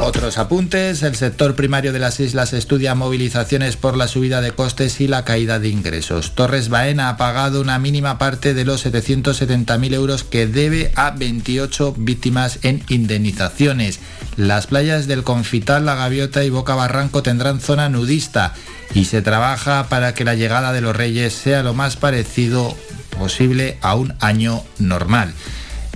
Otros 0.04 0.40
apuntes, 0.40 1.04
el 1.04 1.16
sector 1.16 1.54
primario 1.54 1.94
de 1.94 2.00
las 2.00 2.20
islas 2.20 2.54
estudia 2.54 2.96
movilizaciones 2.96 3.78
por 3.78 3.96
la 3.96 4.08
subida 4.08 4.42
de 4.42 4.52
costes 4.52 5.00
y 5.00 5.08
la 5.08 5.24
caída 5.26 5.60
de 5.60 5.70
ingresos. 5.70 6.34
Torres 6.34 6.70
Baena 6.70 7.08
ha 7.08 7.18
pagado 7.18 7.62
una 7.62 7.78
mínima 7.78 8.18
parte 8.18 8.56
de 8.56 8.66
los 8.66 8.84
770.000 8.84 9.94
euros 9.94 10.24
que 10.24 10.48
debe 10.48 10.92
a 10.96 11.12
28 11.12 11.94
víctimas 12.00 12.58
en 12.64 12.84
indemnizaciones. 12.90 14.00
Las 14.38 14.66
playas 14.66 15.06
del 15.06 15.24
Confital, 15.24 15.86
La 15.86 15.94
Gaviota 15.94 16.44
y 16.44 16.50
Boca 16.50 16.74
Barranco 16.74 17.22
tendrán 17.22 17.62
zona 17.62 17.88
nudista 17.88 18.56
y 18.96 19.06
se 19.06 19.22
trabaja 19.22 19.86
para 19.88 20.16
que 20.16 20.26
la 20.26 20.34
llegada 20.34 20.74
de 20.74 20.82
los 20.82 20.96
reyes 20.96 21.32
sea 21.32 21.62
lo 21.62 21.76
más 21.76 21.96
parecido 21.96 22.76
posible 23.16 23.78
a 23.82 23.94
un 23.94 24.16
año 24.20 24.64
normal. 24.80 25.36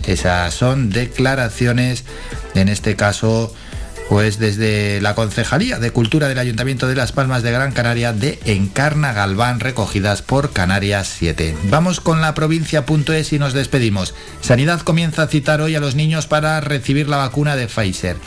Esas 0.06 0.54
son 0.54 0.92
declaraciones, 0.92 2.04
en 2.54 2.70
este 2.70 2.96
caso, 2.96 3.52
pues 4.10 4.40
desde 4.40 5.02
la 5.02 5.16
Concejalía 5.16 5.80
de 5.80 5.92
Cultura 5.92 6.28
del 6.28 6.40
Ayuntamiento 6.40 6.88
de 6.88 6.96
Las 6.96 7.12
Palmas 7.12 7.44
de 7.44 7.52
Gran 7.52 7.72
Canaria 7.72 8.14
de 8.14 8.40
Encarna 8.46 9.14
Galván 9.14 9.60
recogidas 9.60 10.22
por 10.22 10.52
Canarias 10.52 11.14
7. 11.18 11.56
Vamos 11.70 12.00
con 12.00 12.22
la 12.22 12.34
provincia.es 12.34 13.34
y 13.34 13.40
nos 13.40 13.54
despedimos. 13.54 14.14
Sanidad 14.42 14.82
comienza 14.82 15.24
a 15.24 15.28
citar 15.28 15.62
hoy 15.62 15.76
a 15.76 15.80
los 15.80 15.96
niños 15.96 16.28
para 16.28 16.62
recibir 16.62 17.10
la 17.10 17.18
vacuna 17.18 17.56
de 17.56 17.68
Pfizer. 17.68 18.18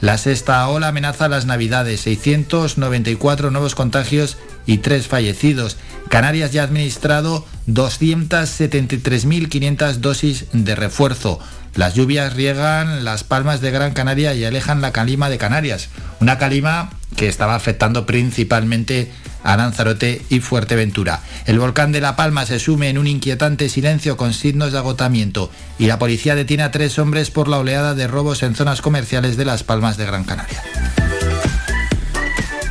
La 0.00 0.18
sexta 0.18 0.68
ola 0.68 0.88
amenaza 0.88 1.28
las 1.28 1.46
navidades, 1.46 2.02
694 2.02 3.50
nuevos 3.50 3.74
contagios 3.74 4.36
y 4.66 4.78
3 4.78 5.06
fallecidos. 5.06 5.78
Canarias 6.10 6.52
ya 6.52 6.62
ha 6.62 6.64
administrado 6.64 7.46
273.500 7.68 9.94
dosis 9.94 10.46
de 10.52 10.74
refuerzo. 10.74 11.38
Las 11.76 11.94
lluvias 11.94 12.32
riegan 12.32 13.04
las 13.04 13.22
palmas 13.22 13.60
de 13.60 13.70
Gran 13.70 13.92
Canaria 13.92 14.32
y 14.32 14.44
alejan 14.44 14.80
la 14.80 14.92
calima 14.92 15.28
de 15.28 15.36
Canarias. 15.36 15.90
Una 16.20 16.38
calima 16.38 16.90
que 17.16 17.28
estaba 17.28 17.54
afectando 17.54 18.06
principalmente 18.06 19.12
a 19.44 19.58
Lanzarote 19.58 20.22
y 20.30 20.40
Fuerteventura. 20.40 21.20
El 21.44 21.58
volcán 21.58 21.92
de 21.92 22.00
La 22.00 22.16
Palma 22.16 22.46
se 22.46 22.58
sume 22.58 22.88
en 22.88 22.96
un 22.96 23.06
inquietante 23.06 23.68
silencio 23.68 24.16
con 24.16 24.32
signos 24.32 24.72
de 24.72 24.78
agotamiento 24.78 25.50
y 25.78 25.86
la 25.86 25.98
policía 25.98 26.34
detiene 26.34 26.62
a 26.62 26.70
tres 26.70 26.98
hombres 26.98 27.30
por 27.30 27.46
la 27.46 27.58
oleada 27.58 27.94
de 27.94 28.08
robos 28.08 28.42
en 28.42 28.54
zonas 28.54 28.80
comerciales 28.80 29.36
de 29.36 29.44
Las 29.44 29.62
Palmas 29.62 29.98
de 29.98 30.06
Gran 30.06 30.24
Canaria. 30.24 30.62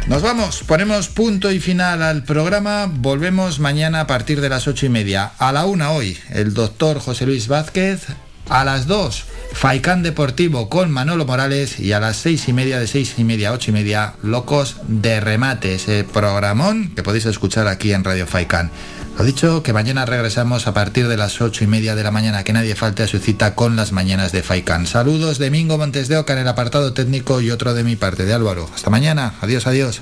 Nos 0.08 0.24
vamos, 0.24 0.64
ponemos 0.64 1.09
punto 1.09 1.51
y 1.51 1.59
final 1.59 2.01
al 2.01 2.24
programa. 2.24 2.88
Volvemos 2.92 3.59
mañana 3.59 4.01
a 4.01 4.08
partir 4.08 4.42
de 4.42 4.50
las 4.50 4.67
ocho 4.67 4.88
y 4.88 4.90
media. 4.90 5.32
A 5.38 5.51
la 5.51 5.66
una 5.66 5.92
hoy, 5.92 6.17
el 6.32 6.56
doctor 6.56 7.00
José 7.00 7.27
Luis 7.27 7.48
Vázquez. 7.48 8.08
A 8.49 8.64
las 8.64 8.85
dos, 8.85 9.25
Faicán 9.53 10.03
Deportivo 10.03 10.69
con 10.69 10.91
Manolo 10.91 11.25
Morales. 11.25 11.80
Y 11.80 11.93
a 11.93 11.99
las 11.99 12.17
seis 12.17 12.48
y 12.48 12.53
media, 12.53 12.80
de 12.80 12.88
seis 12.88 13.15
y 13.17 13.24
media 13.24 13.49
a 13.49 13.53
ocho 13.53 13.72
y 13.72 13.74
media, 13.74 14.14
Locos 14.22 14.77
de 14.88 15.19
Remate, 15.19 15.75
ese 15.75 16.03
programón 16.03 16.93
que 16.95 17.03
podéis 17.03 17.25
escuchar 17.25 17.67
aquí 17.67 17.91
en 17.91 18.03
Radio 18.03 18.27
Faicán. 18.27 18.69
Lo 19.17 19.24
dicho, 19.24 19.64
que 19.64 19.72
mañana 19.74 20.06
regresamos 20.06 20.67
a 20.67 20.74
partir 20.74 21.07
de 21.07 21.15
las 21.15 21.40
ocho 21.41 21.64
y 21.64 21.67
media 21.67 21.95
de 21.95 22.03
la 22.03 22.11
mañana, 22.11 22.43
que 22.43 22.53
nadie 22.53 22.75
falte 22.75 23.03
a 23.03 23.07
su 23.07 23.17
cita 23.19 23.56
con 23.56 23.75
las 23.75 23.93
mañanas 23.93 24.32
de 24.32 24.43
Faicán. 24.43 24.88
Saludos 24.88 25.40
de 25.40 25.49
Mingo 25.49 25.77
Montes 25.77 26.09
de 26.09 26.17
Oca 26.17 26.33
en 26.33 26.40
el 26.40 26.48
apartado 26.48 26.93
técnico 26.93 27.40
y 27.40 27.49
otro 27.49 27.74
de 27.74 27.83
mi 27.83 27.95
parte 27.95 28.25
de 28.25 28.33
Álvaro. 28.33 28.69
Hasta 28.75 28.90
mañana. 28.90 29.35
Adiós, 29.41 29.67
adiós. 29.67 30.01